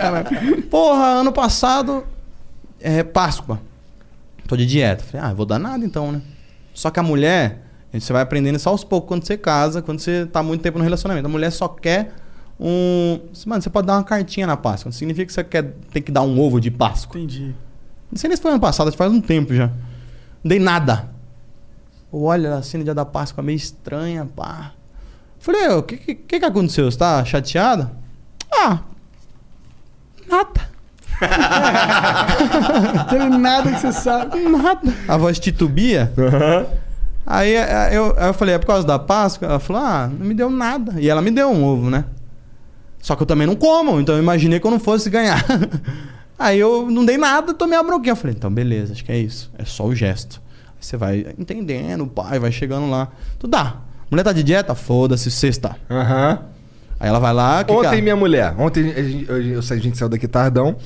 Porra, 0.70 1.06
ano 1.06 1.32
passado 1.32 2.04
é 2.80 3.02
Páscoa. 3.02 3.60
Tô 4.48 4.56
de 4.56 4.64
dieta. 4.64 5.04
Falei, 5.04 5.26
ah, 5.26 5.34
vou 5.34 5.44
dar 5.44 5.58
nada 5.58 5.84
então, 5.84 6.10
né? 6.10 6.22
Só 6.74 6.90
que 6.90 7.00
a 7.00 7.02
mulher, 7.02 7.62
você 7.92 8.12
vai 8.12 8.22
aprendendo 8.22 8.58
só 8.58 8.70
aos 8.70 8.84
poucos 8.84 9.08
quando 9.08 9.26
você 9.26 9.36
casa, 9.36 9.82
quando 9.82 10.00
você 10.00 10.26
tá 10.26 10.42
muito 10.42 10.62
tempo 10.62 10.78
no 10.78 10.84
relacionamento. 10.84 11.26
A 11.26 11.30
mulher 11.30 11.50
só 11.50 11.68
quer 11.68 12.14
um. 12.58 13.20
Mano, 13.46 13.62
você 13.62 13.70
pode 13.70 13.86
dar 13.86 13.94
uma 13.94 14.04
cartinha 14.04 14.46
na 14.46 14.56
Páscoa. 14.56 14.90
Não 14.90 14.92
significa 14.96 15.26
que 15.26 15.32
você 15.32 15.44
quer 15.44 15.74
ter 15.92 16.00
que 16.00 16.12
dar 16.12 16.22
um 16.22 16.38
ovo 16.40 16.60
de 16.60 16.70
Páscoa. 16.70 17.18
Entendi. 17.18 17.54
Não 18.10 18.18
sei 18.18 18.28
nem 18.28 18.36
se 18.36 18.42
foi 18.42 18.50
ano 18.50 18.60
passado, 18.60 18.88
acho 18.88 18.96
que 18.96 18.98
faz 18.98 19.12
um 19.12 19.20
tempo 19.20 19.54
já. 19.54 19.68
Não 19.68 20.48
dei 20.48 20.58
nada. 20.58 21.08
Olha, 22.12 22.56
a 22.56 22.62
cena 22.62 22.82
dia 22.82 22.94
da 22.94 23.04
Páscoa 23.04 23.42
meio 23.42 23.56
estranha, 23.56 24.26
pá. 24.26 24.72
Falei, 25.38 25.68
o 25.68 25.82
que, 25.82 25.96
que, 25.96 26.14
que 26.14 26.40
que 26.40 26.44
aconteceu? 26.44 26.90
Você 26.90 26.98
tá 26.98 27.24
chateada? 27.24 27.92
Ah, 28.52 28.80
nada. 30.28 30.69
Não 32.94 33.04
tem 33.08 33.28
nada 33.38 33.72
que 33.72 33.80
você 33.80 33.92
sabe. 33.92 34.38
Nada. 34.40 34.80
A 35.08 35.16
voz 35.16 35.38
titubia. 35.38 36.12
Aí 37.26 37.54
eh, 37.54 37.90
eu, 37.92 38.14
aí 38.18 38.28
eu 38.28 38.34
falei, 38.34 38.54
é 38.54 38.58
por 38.58 38.66
causa 38.66 38.86
da 38.86 38.98
Páscoa? 38.98 39.46
Ela 39.48 39.58
falou, 39.60 39.82
ah, 39.82 40.10
não 40.12 40.26
me 40.26 40.34
deu 40.34 40.50
nada. 40.50 40.94
E 41.00 41.08
ela 41.08 41.22
me 41.22 41.30
deu 41.30 41.48
um 41.50 41.64
ovo, 41.64 41.90
né? 41.90 42.04
Só 43.00 43.14
que 43.16 43.22
eu 43.22 43.26
também 43.26 43.46
não 43.46 43.56
como, 43.56 43.98
então 44.00 44.14
eu 44.14 44.22
imaginei 44.22 44.60
que 44.60 44.66
eu 44.66 44.70
não 44.70 44.80
fosse 44.80 45.08
ganhar. 45.08 45.44
Aí 46.38 46.58
eu 46.58 46.90
não 46.90 47.04
dei 47.04 47.18
nada, 47.18 47.52
tomei 47.54 47.78
a 47.78 47.82
bronquinha. 47.82 48.12
Eu 48.12 48.16
falei, 48.16 48.34
então 48.36 48.50
beleza, 48.52 48.92
acho 48.92 49.04
que 49.04 49.12
é 49.12 49.18
isso. 49.18 49.50
É 49.58 49.64
só 49.64 49.84
o 49.84 49.94
gesto. 49.94 50.40
Aí 50.68 50.72
você 50.80 50.96
vai 50.96 51.26
entendendo, 51.38 52.06
pai, 52.06 52.38
vai 52.38 52.50
chegando 52.50 52.88
lá. 52.90 53.08
Tu 53.38 53.46
dá. 53.46 53.76
Mulher 54.10 54.24
tá 54.24 54.32
de 54.32 54.42
dieta? 54.42 54.74
Foda-se, 54.74 55.30
sexta. 55.30 55.76
Aham. 55.90 56.38
Aí 56.98 57.08
ela 57.08 57.18
vai 57.18 57.32
lá. 57.32 57.62
que 57.64 57.72
Ontem 57.72 57.96
que- 57.96 58.02
minha 58.02 58.16
mulher, 58.16 58.54
ontem 58.58 58.90
a 58.90 59.02
gente, 59.02 59.26
eu- 59.28 59.40
eu- 59.42 59.58
a 59.60 59.76
gente 59.76 59.96
saiu 59.96 60.08
daqui 60.08 60.26
tardão. 60.26 60.76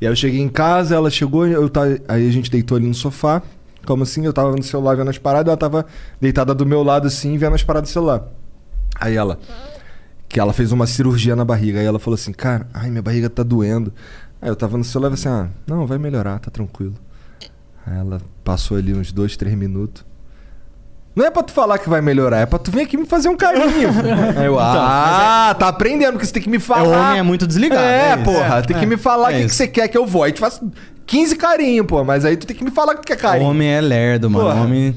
E 0.00 0.06
aí 0.06 0.12
eu 0.12 0.16
cheguei 0.16 0.40
em 0.40 0.48
casa, 0.48 0.94
ela 0.94 1.10
chegou, 1.10 1.46
eu 1.46 1.68
ta- 1.68 1.82
aí 2.08 2.28
a 2.28 2.32
gente 2.32 2.50
deitou 2.50 2.76
ali 2.76 2.86
no 2.86 2.94
sofá. 2.94 3.42
Como 3.86 4.02
assim? 4.02 4.24
Eu 4.24 4.32
tava 4.32 4.50
no 4.54 4.62
celular 4.62 4.96
vendo 4.96 5.10
as 5.10 5.18
paradas, 5.18 5.48
ela 5.48 5.56
tava 5.56 5.86
deitada 6.20 6.54
do 6.54 6.64
meu 6.66 6.82
lado 6.82 7.06
assim, 7.06 7.36
vendo 7.38 7.54
as 7.54 7.62
paradas 7.62 7.90
do 7.90 7.92
celular. 7.92 8.24
Aí 8.98 9.14
ela, 9.16 9.38
que 10.28 10.38
ela 10.40 10.52
fez 10.52 10.70
uma 10.72 10.86
cirurgia 10.86 11.34
na 11.36 11.44
barriga. 11.44 11.80
Aí 11.80 11.86
ela 11.86 11.98
falou 11.98 12.14
assim, 12.14 12.32
cara, 12.32 12.66
ai, 12.72 12.90
minha 12.90 13.02
barriga 13.02 13.28
tá 13.30 13.42
doendo. 13.42 13.92
Aí 14.40 14.48
eu 14.48 14.56
tava 14.56 14.76
no 14.78 14.84
celular 14.84 15.10
e 15.10 15.14
assim, 15.14 15.28
ah, 15.28 15.48
não, 15.66 15.86
vai 15.86 15.98
melhorar, 15.98 16.38
tá 16.38 16.50
tranquilo. 16.50 16.94
Aí 17.86 17.98
ela 17.98 18.20
passou 18.44 18.76
ali 18.76 18.92
uns 18.94 19.12
dois, 19.12 19.36
três 19.36 19.54
minutos. 19.56 20.04
Não 21.20 21.26
é 21.26 21.30
pra 21.30 21.42
tu 21.42 21.52
falar 21.52 21.78
que 21.78 21.86
vai 21.86 22.00
melhorar, 22.00 22.38
é 22.38 22.46
pra 22.46 22.58
tu 22.58 22.70
vir 22.70 22.80
aqui 22.80 22.96
me 22.96 23.04
fazer 23.04 23.28
um 23.28 23.36
carinho. 23.36 23.90
Aí 24.38 24.46
eu, 24.46 24.58
ah, 24.58 25.54
tá 25.58 25.68
aprendendo, 25.68 26.12
porque 26.12 26.24
você 26.24 26.32
tem 26.32 26.42
que 26.42 26.48
me 26.48 26.58
falar. 26.58 26.84
É, 26.84 26.88
o 26.88 26.90
homem 26.92 27.18
é 27.18 27.22
muito 27.22 27.46
desligado, 27.46 27.82
É, 27.82 28.12
é 28.12 28.14
isso. 28.14 28.24
porra, 28.24 28.58
É, 28.58 28.62
tem 28.62 28.74
é. 28.76 28.80
que 28.80 28.86
me 28.86 28.96
falar 28.96 29.28
o 29.28 29.30
É 29.30 29.40
que, 29.42 29.46
que 29.48 29.54
você 29.54 29.68
quer 29.68 29.86
que 29.88 29.98
eu 29.98 30.06
vou. 30.06 30.22
Aí 30.22 30.32
te 30.32 30.40
faço 30.40 30.66
15 31.04 31.36
carinho, 31.36 31.84
pô, 31.84 32.02
mas 32.04 32.24
aí 32.24 32.38
tu 32.38 32.46
tem 32.46 32.56
que 32.56 32.64
me 32.64 32.70
falar 32.70 32.94
que 32.94 33.02
tu 33.02 33.06
quer 33.06 33.16
O 33.16 33.18
carinho. 33.18 33.50
homem 33.50 33.68
é 33.68 33.80
lerdo, 33.82 34.30
mano. 34.30 34.46
Porra. 34.46 34.60
O 34.62 34.64
homem 34.64 34.96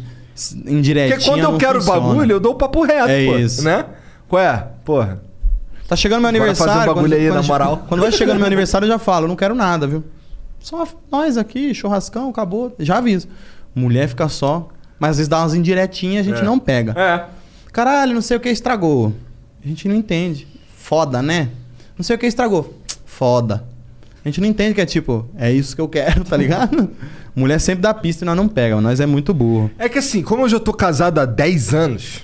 indiretinho. 0.66 1.18
Porque 1.18 1.30
quando 1.30 1.42
eu 1.44 1.58
quero 1.58 1.82
funciona. 1.82 2.00
bagulho, 2.00 2.32
eu 2.32 2.40
dou 2.40 2.54
o 2.54 2.56
papo 2.56 2.84
reto, 2.84 3.10
É 3.10 3.26
pô. 3.26 3.36
isso. 3.38 3.62
Né? 3.62 3.86
Qual 4.30 4.42
é? 4.42 4.66
Porra. 4.86 5.20
Tá 5.90 5.98
chegando 5.98 6.22
meu 6.22 6.32
Bora 6.32 6.38
aniversário. 6.38 6.74
fazer 6.74 6.84
um 6.90 6.94
bagulho 6.94 7.10
quando- 7.12 7.20
aí, 7.20 7.28
quando 7.28 7.42
na 7.42 7.48
moral. 7.48 7.84
Quando 7.90 8.02
vai 8.02 8.12
chegando 8.14 8.38
meu 8.38 8.48
aniversário, 8.48 8.86
eu 8.86 8.90
já 8.92 8.98
falo, 9.00 9.28
não 9.28 9.36
quero 9.36 9.54
nada, 9.54 9.86
viu? 9.88 10.04
Só 10.60 10.88
nós 11.12 11.38
aqui, 11.38 11.74
churrascão, 11.74 12.30
acabou. 12.30 12.74
Já 12.80 13.00
aviso. 13.00 13.28
Mulher 13.76 14.08
fica 14.08 14.30
só. 14.30 14.70
Mas 15.04 15.10
às 15.12 15.18
vezes 15.18 15.28
dá 15.28 15.40
umas 15.40 15.54
indiretinhas, 15.54 16.26
a 16.26 16.30
gente 16.30 16.42
É. 16.42 16.46
não 16.46 16.58
pega. 16.58 16.94
É. 16.98 17.26
Caralho, 17.74 18.14
não 18.14 18.22
sei 18.22 18.38
o 18.38 18.40
que 18.40 18.48
estragou. 18.48 19.12
A 19.62 19.68
gente 19.68 19.86
não 19.86 19.96
entende. 19.96 20.48
Foda, 20.78 21.22
né? 21.22 21.50
Não 21.98 22.04
sei 22.06 22.16
o 22.16 22.20
que 22.20 22.26
estragou. 22.26 22.74
Foda. 23.06 23.66
A 24.24 24.30
gente 24.30 24.40
não 24.40 24.48
entende 24.48 24.74
que 24.74 24.80
é 24.80 24.86
tipo, 24.86 25.28
é 25.38 25.52
isso 25.52 25.76
que 25.76 25.82
eu 25.82 25.90
quero, 25.90 26.24
tá 26.24 26.38
ligado? 26.38 26.90
Mulher 27.36 27.60
sempre 27.60 27.82
dá 27.82 27.94
pista 27.94 28.24
e 28.24 28.26
nós 28.26 28.38
não 28.38 28.48
pega, 28.48 28.80
nós 28.80 29.02
é 29.02 29.06
muito 29.06 29.34
burro. 29.34 29.70
É 29.78 29.90
que 29.90 30.00
assim, 30.00 30.22
como 30.24 30.44
eu 30.44 30.48
já 30.50 30.58
tô 30.58 30.72
casado 30.72 31.20
há 31.20 31.26
10 31.26 31.74
anos. 31.74 32.24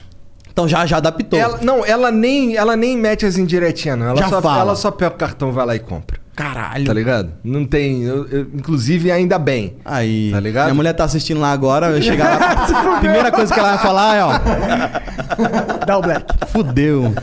Então 0.50 0.66
já, 0.66 0.86
já 0.86 0.98
adaptou. 0.98 1.38
Ela, 1.38 1.58
não, 1.62 1.86
ela 1.86 2.10
nem, 2.12 2.56
ela 2.56 2.78
nem 2.78 2.96
mete 2.96 3.26
as 3.26 3.38
indiretinhas, 3.38 4.00
não. 4.00 4.06
Ela, 4.08 4.22
Já 4.22 4.30
só, 4.30 4.42
fala. 4.42 4.62
ela 4.62 4.76
só 4.78 4.90
pega 4.90 5.14
o 5.14 5.18
cartão, 5.18 5.52
vai 5.52 5.66
lá 5.66 5.76
e 5.76 5.80
compra. 5.80 6.18
Caralho. 6.40 6.86
Tá 6.86 6.94
ligado? 6.94 7.32
Não 7.44 7.66
tem. 7.66 8.04
eu- 8.04 8.26
eu- 8.30 8.48
inclusive, 8.54 9.12
ainda 9.12 9.38
bem. 9.38 9.76
Aí. 9.84 10.32
Tá 10.32 10.40
ligado? 10.40 10.66
Minha 10.68 10.76
mulher 10.76 10.94
tá 10.94 11.04
assistindo 11.04 11.42
lá 11.42 11.52
agora, 11.52 11.92
vai 11.92 12.02
chegar 12.02 12.40
lá. 12.40 12.96
a 12.96 13.00
primeira 13.00 13.30
coisa 13.30 13.54
que 13.54 13.60
ela 13.60 13.72
vai 13.76 13.78
falar 13.80 14.16
é, 14.16 14.24
ó. 14.24 15.86
Dá 15.86 15.98
o 15.98 16.02
black. 16.02 16.26
Fudeu. 16.48 17.14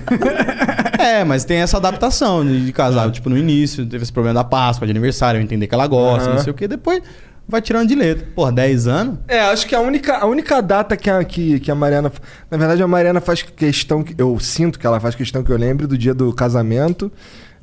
é, 0.99 1.25
mas 1.25 1.45
tem 1.45 1.59
essa 1.59 1.79
adaptação 1.79 2.45
de, 2.45 2.67
de 2.67 2.73
casar. 2.73 3.11
Tipo, 3.11 3.31
no 3.31 3.39
início 3.39 3.87
teve 3.87 4.03
esse 4.03 4.13
problema 4.13 4.35
da 4.35 4.45
Páscoa, 4.45 4.87
de 4.87 4.91
aniversário, 4.91 5.39
eu 5.39 5.43
entender 5.43 5.67
que 5.67 5.75
ela 5.75 5.87
gosta, 5.87 6.29
Aham. 6.29 6.37
não 6.37 6.43
sei 6.45 6.51
o 6.51 6.55
que. 6.55 6.69
Depois 6.69 7.03
vai 7.49 7.63
tirando 7.63 7.89
de 7.89 7.95
letra. 7.95 8.27
Porra, 8.35 8.53
10 8.53 8.87
anos? 8.87 9.19
É, 9.29 9.41
acho 9.41 9.67
que 9.67 9.75
a 9.75 9.81
única, 9.81 10.19
a 10.19 10.27
única 10.27 10.61
data 10.61 10.97
que 10.97 11.09
a, 11.09 11.25
que, 11.25 11.59
que 11.61 11.71
a 11.71 11.75
Mariana. 11.75 12.13
Na 12.51 12.59
verdade, 12.59 12.83
a 12.83 12.87
Mariana 12.89 13.21
faz 13.21 13.41
questão. 13.43 14.03
que- 14.03 14.15
Eu 14.19 14.39
sinto 14.41 14.79
que 14.79 14.87
ela 14.87 15.01
faz 15.01 15.15
questão 15.15 15.43
que 15.43 15.51
eu 15.51 15.57
lembre 15.57 15.87
do 15.87 15.97
dia 15.97 16.13
do 16.13 16.33
casamento, 16.35 17.11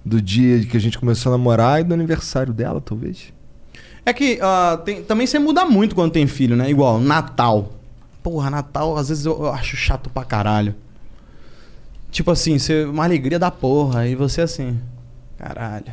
do 0.05 0.21
dia 0.21 0.59
que 0.65 0.75
a 0.75 0.79
gente 0.79 0.99
começou 0.99 1.31
a 1.33 1.37
namorar 1.37 1.81
e 1.81 1.83
do 1.83 1.93
aniversário 1.93 2.53
dela, 2.53 2.81
talvez. 2.81 3.31
É 4.05 4.11
que 4.11 4.37
ah, 4.41 4.79
tem- 4.83 5.01
também 5.03 5.25
você 5.25 5.39
muda 5.39 5.65
muito 5.65 5.95
quando 5.95 6.11
tem 6.11 6.27
filho, 6.27 6.55
né? 6.55 6.69
Igual, 6.69 6.99
Natal. 6.99 7.71
Porra, 8.21 8.49
Natal, 8.49 8.97
às 8.97 9.09
vezes 9.09 9.25
eu, 9.25 9.33
eu 9.39 9.51
acho 9.51 9.75
chato 9.77 10.09
pra 10.09 10.23
caralho. 10.25 10.75
Tipo 12.11 12.31
assim, 12.31 12.59
você, 12.59 12.83
uma 12.85 13.03
alegria 13.03 13.39
da 13.39 13.49
porra, 13.49 14.07
e 14.07 14.15
você 14.15 14.41
assim. 14.41 14.77
Caralho. 15.37 15.85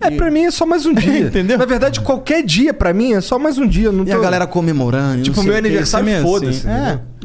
É, 0.00 0.10
pra 0.12 0.30
mim 0.30 0.44
é 0.44 0.50
só 0.50 0.64
mais 0.64 0.86
um 0.86 0.94
dia. 0.94 1.26
Entendeu? 1.26 1.58
Na 1.58 1.64
verdade, 1.64 2.00
qualquer 2.00 2.42
dia 2.44 2.72
pra 2.72 2.92
mim 2.94 3.12
é 3.14 3.20
só 3.20 3.38
mais 3.38 3.58
um 3.58 3.66
dia. 3.66 3.90
Não 3.92 4.04
E 4.04 4.10
tô... 4.10 4.16
a 4.16 4.20
galera 4.20 4.46
comemorando. 4.46 5.22
Tipo, 5.22 5.42
meu 5.42 5.56
aniversário, 5.56 6.06
meio 6.06 6.22
foda-se, 6.22 6.66
assim. 6.66 6.68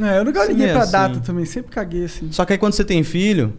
É. 0.03 0.13
É, 0.13 0.17
eu 0.19 0.25
nunca 0.25 0.41
liguei 0.45 0.65
meio 0.65 0.73
pra 0.73 0.83
assim. 0.83 0.91
data 0.91 1.19
também, 1.19 1.45
sempre 1.45 1.71
caguei 1.71 2.05
assim. 2.05 2.31
Só 2.31 2.45
que 2.45 2.53
aí 2.53 2.59
quando 2.59 2.73
você 2.73 2.83
tem 2.83 3.03
filho, 3.03 3.53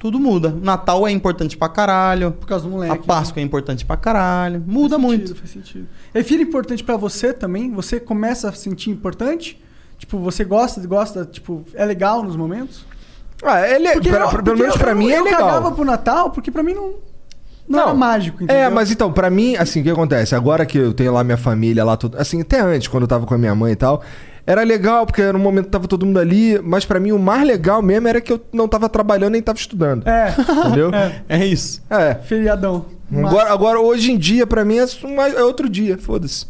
tudo 0.00 0.18
muda. 0.18 0.56
Natal 0.62 1.06
é 1.06 1.12
importante 1.12 1.56
pra 1.56 1.68
caralho. 1.68 2.32
Por 2.32 2.48
causa 2.48 2.64
do 2.64 2.70
moleque. 2.70 2.92
A 2.94 2.96
Páscoa 2.98 3.38
é 3.38 3.44
importante 3.44 3.84
pra 3.84 3.96
caralho. 3.96 4.64
Muda 4.66 4.96
Faz 4.96 5.02
muito. 5.02 5.28
sentido, 5.28 5.38
Faz 5.38 5.50
sentido. 5.50 5.86
É 6.12 6.22
filho 6.24 6.42
importante 6.42 6.82
pra 6.82 6.96
você 6.96 7.32
também? 7.34 7.70
Você 7.72 8.00
começa 8.00 8.48
a 8.48 8.52
sentir 8.52 8.90
importante? 8.90 9.62
Tipo, 9.98 10.18
você 10.18 10.42
gosta, 10.42 10.84
gosta, 10.86 11.26
tipo, 11.26 11.62
é 11.74 11.84
legal 11.84 12.22
nos 12.22 12.34
momentos? 12.34 12.84
Ah, 13.42 13.60
ele 13.68 13.86
é, 13.88 13.92
Porque 13.92 14.08
pra- 14.08 14.20
eu- 14.20 14.28
pelo 14.30 14.42
porque 14.42 14.60
menos 14.62 14.74
eu- 14.74 14.80
pra 14.80 14.94
mim 14.94 15.10
eu 15.10 15.18
é 15.20 15.22
legal. 15.22 15.40
cagava 15.40 15.70
pro 15.72 15.84
Natal, 15.84 16.30
porque 16.30 16.50
pra 16.50 16.62
mim 16.62 16.72
não, 16.72 16.94
não, 17.68 17.80
era 17.80 17.94
mágico, 17.94 18.42
entendeu? 18.42 18.62
É, 18.64 18.68
mas 18.70 18.90
então, 18.90 19.12
pra 19.12 19.28
mim, 19.28 19.56
assim, 19.56 19.80
o 19.80 19.82
que 19.84 19.90
acontece? 19.90 20.34
Agora 20.34 20.64
que 20.64 20.78
eu 20.78 20.94
tenho 20.94 21.12
lá 21.12 21.22
minha 21.22 21.36
família 21.36 21.84
lá, 21.84 21.96
tudo, 21.96 22.16
assim, 22.18 22.40
até 22.40 22.60
antes, 22.60 22.88
quando 22.88 23.02
eu 23.02 23.08
tava 23.08 23.26
com 23.26 23.34
a 23.34 23.38
minha 23.38 23.54
mãe 23.54 23.72
e 23.72 23.76
tal, 23.76 24.02
era 24.50 24.62
legal, 24.62 25.06
porque 25.06 25.22
era 25.22 25.36
um 25.36 25.40
momento 25.40 25.66
que 25.66 25.70
tava 25.70 25.86
todo 25.86 26.04
mundo 26.06 26.18
ali, 26.18 26.60
mas 26.62 26.84
pra 26.84 26.98
mim 27.00 27.12
o 27.12 27.18
mais 27.18 27.46
legal 27.46 27.80
mesmo 27.82 28.08
era 28.08 28.20
que 28.20 28.32
eu 28.32 28.40
não 28.52 28.66
tava 28.68 28.88
trabalhando 28.88 29.32
nem 29.32 29.42
tava 29.42 29.58
estudando. 29.58 30.06
É. 30.06 30.34
Entendeu? 30.66 30.90
É 31.28 31.44
isso. 31.46 31.82
É. 31.90 32.14
Feriadão. 32.14 32.86
Agora, 33.12 33.52
agora, 33.52 33.80
hoje 33.80 34.12
em 34.12 34.18
dia, 34.18 34.46
pra 34.46 34.64
mim, 34.64 34.78
é, 34.78 34.86
uma- 35.04 35.28
é 35.28 35.42
outro 35.42 35.68
dia, 35.68 35.98
foda-se. 35.98 36.46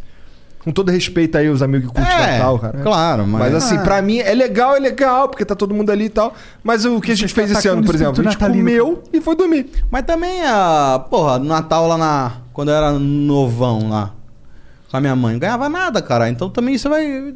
Com 0.62 0.70
todo 0.72 0.90
respeito 0.90 1.38
aí 1.38 1.48
aos 1.48 1.62
amigos 1.62 1.88
que 1.88 1.94
curtem 1.94 2.14
É, 2.14 2.32
Natal, 2.38 2.58
cara. 2.58 2.78
claro, 2.82 3.26
mas- 3.26 3.40
Mas 3.40 3.54
assim, 3.54 3.78
Ah. 3.78 3.82
pra 3.82 4.02
mim 4.02 4.18
é 4.18 4.34
legal, 4.34 4.76
é 4.76 4.78
legal, 4.78 5.26
porque 5.30 5.42
tá 5.42 5.54
todo 5.54 5.74
mundo 5.74 5.88
ali 5.90 6.04
e 6.04 6.08
tal. 6.10 6.34
Mas 6.62 6.84
o 6.84 7.00
que 7.00 7.12
a 7.12 7.14
gente 7.14 7.30
tá 7.34 7.40
fez 7.40 7.50
esse 7.50 7.60
atacando 7.60 7.78
ano, 7.78 7.86
por 7.86 7.94
exemplo? 7.94 8.12
A 8.20 8.24
gente 8.24 8.32
natalino, 8.34 8.58
comeu 8.68 9.02
e 9.10 9.22
foi 9.22 9.34
dormir. 9.34 9.70
Mas 9.90 10.02
também 10.04 10.42
a. 10.44 11.02
Porra, 11.08 11.38
no 11.38 11.46
Natal 11.46 11.86
lá 11.88 11.96
na. 11.96 12.32
Quando 12.52 12.68
eu 12.70 12.74
era 12.74 12.92
novão 12.92 13.88
lá. 13.88 14.12
Com 14.90 14.98
a 14.98 15.00
minha 15.00 15.16
mãe. 15.16 15.32
Não 15.32 15.40
ganhava 15.40 15.66
nada, 15.70 16.02
cara. 16.02 16.28
Então 16.28 16.50
também 16.50 16.76
você 16.76 16.90
vai. 16.90 17.32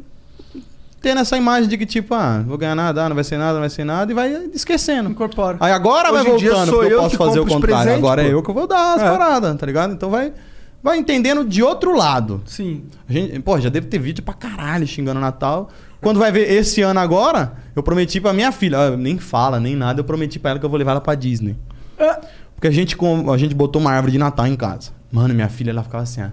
Tendo 1.05 1.21
essa 1.21 1.37
imagem 1.37 1.69
de 1.69 1.77
que, 1.77 1.85
tipo, 1.85 2.15
ah, 2.15 2.39
não 2.39 2.45
vou 2.45 2.57
ganhar 2.57 2.73
nada, 2.73 3.05
ah, 3.05 3.09
não 3.09 3.13
vai 3.13 3.23
ser 3.23 3.37
nada, 3.37 3.53
não 3.53 3.59
vai 3.59 3.69
ser 3.69 3.83
nada, 3.83 4.11
e 4.11 4.15
vai 4.15 4.33
esquecendo. 4.51 5.07
Incorpora. 5.11 5.55
Aí 5.59 5.71
agora 5.71 6.11
Hoje 6.11 6.23
vai 6.23 6.31
voltando, 6.31 6.71
porque 6.71 6.85
eu 6.87 6.97
eu 6.97 7.01
posso 7.03 7.15
fazer 7.15 7.39
o 7.41 7.45
contrário. 7.45 7.61
presentes, 7.61 7.97
agora 7.99 8.21
é 8.23 8.25
pô. 8.25 8.31
eu 8.31 8.41
que 8.41 8.51
vou 8.51 8.65
dar 8.65 8.95
as 8.95 9.03
É. 9.03 9.05
paradas, 9.11 9.55
tá 9.55 9.67
ligado? 9.67 9.93
Então 9.93 10.09
vai. 10.09 10.33
Vai 10.81 10.97
entendendo 10.97 11.45
de 11.45 11.61
outro 11.61 11.95
lado. 11.95 12.41
Sim. 12.47 12.85
A 13.07 13.13
gente, 13.13 13.39
pô, 13.41 13.59
já 13.59 13.69
deve 13.69 13.85
ter 13.85 13.99
vídeo 13.99 14.23
pra 14.23 14.33
caralho 14.33 14.87
xingando 14.87 15.19
o 15.19 15.21
Natal. 15.21 15.69
Quando 16.01 16.17
vai 16.19 16.31
ver 16.31 16.51
esse 16.51 16.81
ano 16.81 16.99
agora, 16.99 17.53
eu 17.75 17.83
prometi 17.83 18.19
pra 18.19 18.33
minha 18.33 18.51
filha, 18.51 18.97
nem 18.97 19.19
fala, 19.19 19.59
nem 19.59 19.75
nada, 19.75 19.99
eu 19.99 20.03
prometi 20.03 20.39
pra 20.39 20.49
ela 20.51 20.59
que 20.59 20.65
eu 20.65 20.69
vou 20.71 20.79
levar 20.79 20.93
ela 20.93 21.01
pra 21.01 21.13
Disney. 21.13 21.55
Ah. 21.99 22.19
Porque 22.55 22.67
a 22.67 22.71
gente, 22.71 22.97
a 23.31 23.37
gente 23.37 23.53
botou 23.53 23.79
uma 23.79 23.91
árvore 23.91 24.11
de 24.13 24.17
Natal 24.17 24.47
em 24.47 24.55
casa. 24.55 24.89
Mano, 25.11 25.35
minha 25.35 25.49
filha, 25.49 25.69
ela 25.69 25.83
ficava 25.83 26.01
assim, 26.01 26.23
ó. 26.23 26.29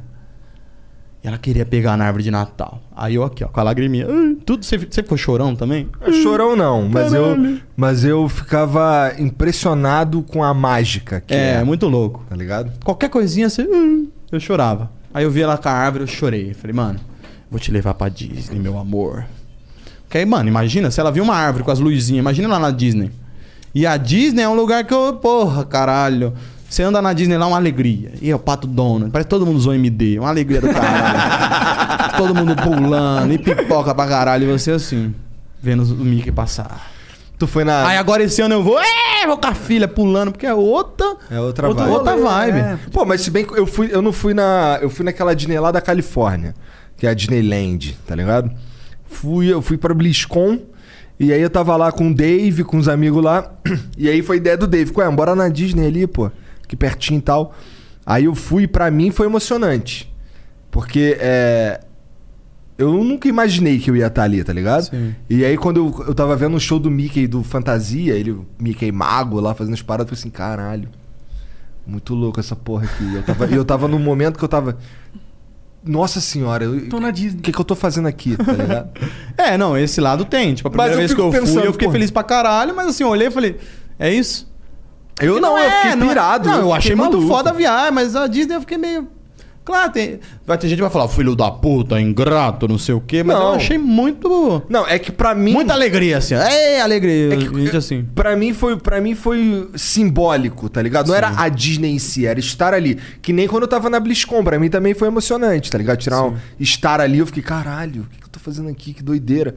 E 1.25 1.29
ela 1.29 1.39
queria 1.39 1.65
pegar 1.65 1.97
na 1.97 2.05
árvore 2.05 2.25
de 2.25 2.31
Natal. 2.33 2.83
Aí 2.97 3.15
eu 3.15 3.23
aqui, 3.23 3.45
ó, 3.45 3.49
com 3.49 3.61
a 3.61 3.63
lagriminha. 3.63 4.07
Tudo, 4.45 4.65
você, 4.65 4.77
você 4.77 5.03
ficou 5.03 5.17
chorão 5.17 5.55
também? 5.55 5.89
Chorão 6.23 6.57
não, 6.57 6.89
mas 6.89 7.13
eu, 7.15 7.37
mas 7.77 8.05
eu 8.05 8.29
ficava 8.29 9.13
impressionado 9.19 10.23
com 10.23 10.43
a 10.43 10.53
mágica. 10.53 11.21
Que 11.21 11.33
É, 11.33 11.55
é, 11.55 11.65
muito 11.65 11.87
louco. 11.87 12.25
Tá 12.29 12.35
ligado? 12.35 12.73
Qualquer 12.85 13.09
coisinha, 13.09 13.49
você, 13.49 13.63
eu 14.33 14.41
chorava. 14.41 14.91
Aí 15.15 15.23
eu 15.23 15.31
vi 15.31 15.43
ela 15.43 15.57
com 15.57 15.69
a 15.69 15.73
árvore, 15.73 16.03
eu 16.03 16.09
chorei. 16.09 16.51
Eu 16.51 16.55
falei, 16.57 16.75
mano, 16.75 16.99
vou 17.49 17.61
te 17.61 17.71
levar 17.71 17.95
pra 17.95 18.09
Disney, 18.09 18.59
meu 18.59 18.77
amor. 18.77 19.25
Porque 20.03 20.19
aí, 20.19 20.27
mano, 20.27 20.49
imagina 20.49 20.91
se 20.91 20.99
ela 20.99 21.13
viu 21.13 21.23
uma 21.23 21.37
árvore 21.37 21.63
com 21.63 21.71
as 21.71 21.79
luzinhas, 21.79 22.19
imagina 22.19 22.49
lá 22.49 22.59
na 22.59 22.71
Disney. 22.71 23.13
E 23.75 23.87
a 23.87 23.97
Disney 23.97 24.43
é 24.43 24.49
um 24.49 24.55
lugar 24.55 24.85
que 24.85 24.93
eu, 24.93 25.15
porra, 25.15 25.65
caralho. 25.65 26.35
Você 26.73 26.83
anda 26.83 27.03
na 27.03 27.13
Disney 27.13 27.37
lá, 27.37 27.47
uma 27.47 27.59
alegria. 27.59 28.13
E 28.23 28.31
é 28.31 28.35
o 28.35 28.39
Pato 28.39 28.67
Donald, 28.67 29.11
parece 29.11 29.27
que 29.27 29.31
todo 29.31 29.45
mundo 29.45 29.59
usou 29.59 29.75
MD, 29.75 30.19
uma 30.19 30.31
alegria 30.31 30.59
do 30.59 30.73
caralho. 30.73 32.17
todo 32.17 32.35
mundo 32.35 32.57
pulando, 32.57 33.31
e 33.31 33.37
pipoca 33.37 33.95
pra 33.95 34.07
caralho, 34.07 34.49
e 34.49 34.59
você 34.59 34.71
assim, 34.71 35.15
vendo 35.61 35.83
o 35.83 36.03
Mickey 36.03 36.33
passar. 36.33 36.91
Tu 37.39 37.47
foi 37.47 37.63
na. 37.63 37.87
Aí 37.87 37.99
agora 37.99 38.23
esse 38.23 38.41
ano 38.41 38.55
eu 38.55 38.63
vou, 38.63 38.81
é, 38.81 39.27
vou 39.27 39.37
com 39.37 39.49
a 39.49 39.55
filha 39.55 39.87
pulando, 39.87 40.33
porque 40.33 40.47
é 40.47 40.55
outra. 40.55 41.15
É 41.31 41.39
outra 41.39 41.69
outra, 41.69 41.85
vibe. 41.85 41.95
outra 41.95 42.17
vibe. 42.17 42.59
É. 42.59 42.79
Pô, 42.91 43.05
mas 43.05 43.21
se 43.21 43.31
bem 43.31 43.45
que 43.45 43.53
eu 43.53 43.67
fui, 43.67 43.91
eu 43.93 44.01
não 44.01 44.11
fui 44.11 44.33
na, 44.33 44.79
eu 44.81 44.89
fui 44.89 45.05
naquela 45.05 45.35
Disney 45.35 45.59
lá 45.61 45.71
da 45.71 45.81
Califórnia, 45.83 46.55
que 46.97 47.07
é 47.07 47.11
a 47.11 47.15
Disneyland, 47.15 47.99
tá 48.07 48.15
ligado? 48.15 48.51
Fui, 49.05 49.53
eu 49.53 49.61
fui 49.61 49.77
para 49.77 49.93
BlizzCon 49.93 50.59
e 51.21 51.35
aí 51.35 51.43
eu 51.43 51.51
tava 51.51 51.77
lá 51.77 51.93
com 51.93 52.11
o 52.11 52.15
Dave, 52.15 52.65
com 52.65 52.79
os 52.79 52.89
amigos 52.89 53.23
lá, 53.23 53.53
e 53.99 54.09
aí 54.09 54.23
foi 54.23 54.39
ideia 54.39 54.57
do 54.57 54.67
Dave, 54.67 54.91
ué, 54.97 55.11
bora 55.11 55.35
na 55.35 55.51
Disney 55.51 55.87
ali, 55.87 56.07
pô, 56.07 56.31
aqui 56.73 56.77
pertinho 56.77 57.19
e 57.19 57.23
tal. 57.23 57.55
Aí 58.05 58.25
eu 58.25 58.35
fui, 58.35 58.67
pra 58.67 58.91
mim 58.91 59.11
foi 59.11 59.27
emocionante. 59.27 60.13
Porque 60.71 61.17
é 61.21 61.81
eu 62.79 62.93
nunca 63.05 63.29
imaginei 63.29 63.79
que 63.79 63.91
eu 63.91 63.97
ia 63.97 64.07
estar 64.09 64.25
ali, 64.25 64.43
tá 64.43 64.53
ligado? 64.53 64.85
Sim. 64.85 65.15
E 65.31 65.45
aí, 65.45 65.57
quando 65.57 65.77
eu, 65.77 66.05
eu 66.09 66.15
tava 66.15 66.35
vendo 66.35 66.57
o 66.57 66.61
show 66.61 66.81
do 66.81 66.91
Mickey 66.91 67.29
do 67.29 67.45
Fantasia, 67.45 68.15
ele, 68.15 68.33
o 68.33 68.47
Mickey 68.59 68.91
mago 68.91 69.39
lá 69.39 69.55
fazendo 69.55 69.75
as 69.75 69.83
paradas, 69.83 70.11
eu 70.11 70.17
falei 70.17 70.21
assim, 70.21 70.31
caralho. 70.31 70.89
Muito 71.87 72.15
louco 72.15 72.41
essa 72.41 72.57
porra 72.57 72.85
aqui. 72.87 73.15
Eu 73.15 73.23
tava, 73.23 73.47
e 73.47 73.55
eu 73.55 73.65
tava 73.65 73.87
num 73.87 73.99
momento 73.99 74.39
que 74.39 74.45
eu 74.45 74.49
tava. 74.49 74.79
Nossa 75.85 76.21
senhora, 76.21 76.65
eu- 76.65 76.89
Tô 76.89 76.99
na 76.99 77.09
o 77.09 77.13
Disney. 77.13 77.41
que, 77.41 77.53
que 77.53 77.59
eu 77.61 77.65
tô 77.65 77.75
fazendo 77.77 78.09
aqui, 78.09 78.37
tá 78.37 78.53
ligado? 78.53 78.91
É, 79.37 79.57
não, 79.59 79.77
esse 79.77 80.01
lado 80.01 80.25
tem. 80.25 80.55
Tipo, 80.55 80.69
a 80.69 80.71
primeira 80.71 80.97
vez 80.97 81.13
que 81.15 81.21
eu 81.21 81.31
fui, 81.31 81.41
pensando, 81.41 81.65
eu 81.65 81.73
fiquei 81.73 81.89
pô. 81.89 81.93
feliz 81.93 82.11
pra 82.11 82.23
caralho, 82.23 82.75
mas 82.75 82.89
assim, 82.89 83.03
eu 83.03 83.09
olhei 83.11 83.29
e 83.29 83.31
falei, 83.31 83.59
é 83.99 84.13
isso? 84.13 84.52
Eu 85.23 85.41
não, 85.41 85.57
eu 85.59 85.65
é, 85.65 85.71
fiquei 85.83 85.97
não 85.97 86.07
é- 86.07 86.09
pirado. 86.09 86.49
Não, 86.49 86.55
eu, 86.57 86.63
fiquei 86.63 86.77
achei 86.79 86.95
muito 86.97 87.27
foda 87.27 87.51
a 87.51 87.53
viagem, 87.53 87.93
mas 87.93 88.15
a 88.17 88.27
Disney 88.27 88.57
eu 88.57 88.61
fiquei 88.61 88.79
meio. 88.79 89.09
Claro, 89.65 89.93
tem, 89.93 90.19
vai 90.45 90.59
ter 90.59 90.67
gente 90.67 90.79
que 90.79 90.83
vai 90.83 90.91
falar, 90.91 91.07
filho 91.07 91.37
da 91.37 91.49
puta, 91.49 92.01
ingrato, 92.01 92.67
não 92.67 92.77
sei 92.79 92.97
o 92.97 93.01
quê, 93.01 93.23
mas 93.23 93.37
Não. 93.37 93.51
eu 93.51 93.53
achei 93.55 93.79
muito. 93.79 94.61
Não, 94.69 94.85
é 94.89 94.99
que 94.99 95.13
pra 95.13 95.37
mim. 95.37 95.53
Muita 95.53 95.73
alegria, 95.73 96.19
assim. 96.19 96.35
É, 96.35 96.81
alegria. 96.81 97.35
É 97.35 97.37
que- 97.37 97.45
gente 97.45 97.77
assim. 97.77 98.05
Pra 98.13 98.35
mim 98.35 98.53
foi, 98.53 98.77
para 98.77 99.01
mim 99.01 99.15
foi 99.15 99.69
simbólico, 99.77 100.69
tá 100.69 100.83
ligado? 100.83 101.07
Não 101.07 101.15
era 101.15 101.33
a 101.41 101.49
Disney 101.49 101.93
em 101.95 101.99
si, 102.01 102.27
era 102.27 102.41
estar 102.41 102.75
ali. 102.75 102.99
Que 103.23 103.33
nem 103.33 103.47
quando 103.47 103.63
eu 103.63 103.69
tava 103.69 103.89
na 103.89 104.01
BlizzCon, 104.01 104.43
pra 104.43 104.59
mim 104.59 104.69
também 104.69 104.95
foi 104.95 105.07
emocionante, 105.07 105.71
tá 105.71 105.79
ligado? 105.79 105.99
Tirar 105.99 106.25
um, 106.25 106.35
estar 106.59 107.01
ali, 107.01 107.19
eu 107.19 107.27
fiquei, 107.27 107.45
caralho, 107.45 108.03
o 108.03 108.07
que, 108.07 108.19
que 108.19 108.25
eu 108.25 108.29
tô 108.31 108.41
fazendo 108.41 108.69
aqui? 108.69 108.93
Que 108.93 109.03
doideira. 109.03 109.55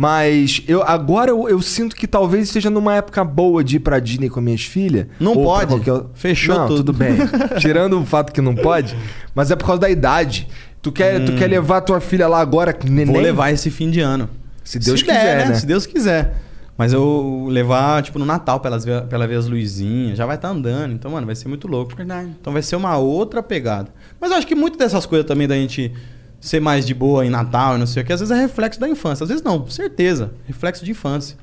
Mas 0.00 0.62
eu 0.68 0.80
agora 0.84 1.32
eu, 1.32 1.48
eu 1.48 1.60
sinto 1.60 1.96
que 1.96 2.06
talvez 2.06 2.44
esteja 2.46 2.70
numa 2.70 2.94
época 2.94 3.24
boa 3.24 3.64
de 3.64 3.76
ir 3.76 3.80
pra 3.80 3.98
Disney 3.98 4.28
com 4.30 4.40
minhas 4.40 4.62
filhas. 4.62 5.08
Não 5.18 5.32
ou 5.36 5.42
pode. 5.42 5.66
qualquer- 5.82 6.06
Fechou 6.14 6.54
Não, 6.56 6.68
tudo. 6.68 6.76
tudo 6.84 6.92
bem. 6.92 7.16
Tirando 7.58 7.98
o 8.00 8.06
fato 8.06 8.32
que 8.32 8.40
não 8.40 8.54
pode, 8.54 8.96
mas 9.34 9.50
é 9.50 9.56
por 9.56 9.66
causa 9.66 9.80
da 9.80 9.90
idade. 9.90 10.46
Tu 10.80 10.92
quer, 10.92 11.24
tu 11.24 11.32
Hum. 11.32 11.36
quer 11.36 11.48
levar 11.48 11.80
tua 11.80 12.00
filha 12.00 12.28
lá 12.28 12.38
agora, 12.40 12.72
neném? 12.84 13.06
Vou 13.12 13.20
levar 13.20 13.50
esse 13.50 13.70
fim 13.72 13.90
de 13.90 13.98
ano. 13.98 14.30
Se 14.62 14.78
Deus 14.78 15.02
der, 15.02 15.12
quiser, 15.16 15.48
né? 15.48 15.54
Se 15.56 15.66
Deus 15.66 15.84
quiser. 15.84 16.34
Mas 16.76 16.92
eu 16.92 17.48
levar, 17.50 18.00
tipo, 18.04 18.20
no 18.20 18.24
Natal 18.24 18.60
pra, 18.60 18.70
elas 18.70 18.84
ver, 18.84 19.02
pra 19.02 19.16
ela 19.18 19.26
ver 19.26 19.34
as 19.34 19.48
luzinhas, 19.48 20.16
já 20.16 20.24
vai 20.26 20.36
estar 20.36 20.50
andando. 20.50 20.92
Então, 20.92 21.10
mano, 21.10 21.26
vai 21.26 21.34
ser 21.34 21.48
muito 21.48 21.66
louco. 21.66 21.96
Verdade. 21.96 22.30
Então 22.40 22.52
vai 22.52 22.62
ser 22.62 22.76
uma 22.76 22.96
outra 22.96 23.42
pegada. 23.42 23.88
Mas 24.20 24.30
eu 24.30 24.36
acho 24.36 24.46
que 24.46 24.54
muito 24.54 24.78
dessas 24.78 25.04
coisas 25.04 25.26
também 25.26 25.48
da 25.48 25.56
gente 25.56 25.92
ser 26.40 26.60
mais 26.60 26.86
de 26.86 26.94
boa 26.94 27.26
em 27.26 27.30
Natal 27.30 27.76
e 27.76 27.78
não 27.78 27.86
sei 27.86 28.02
o 28.02 28.06
que, 28.06 28.12
às 28.12 28.20
vezes 28.20 28.36
é 28.36 28.40
reflexo 28.40 28.78
da 28.78 28.88
infância. 28.88 29.24
Às 29.24 29.28
vezes 29.28 29.42
não, 29.42 29.66
certeza. 29.68 30.32
Reflexo 30.46 30.84
de 30.84 30.90
infância. 30.90 31.36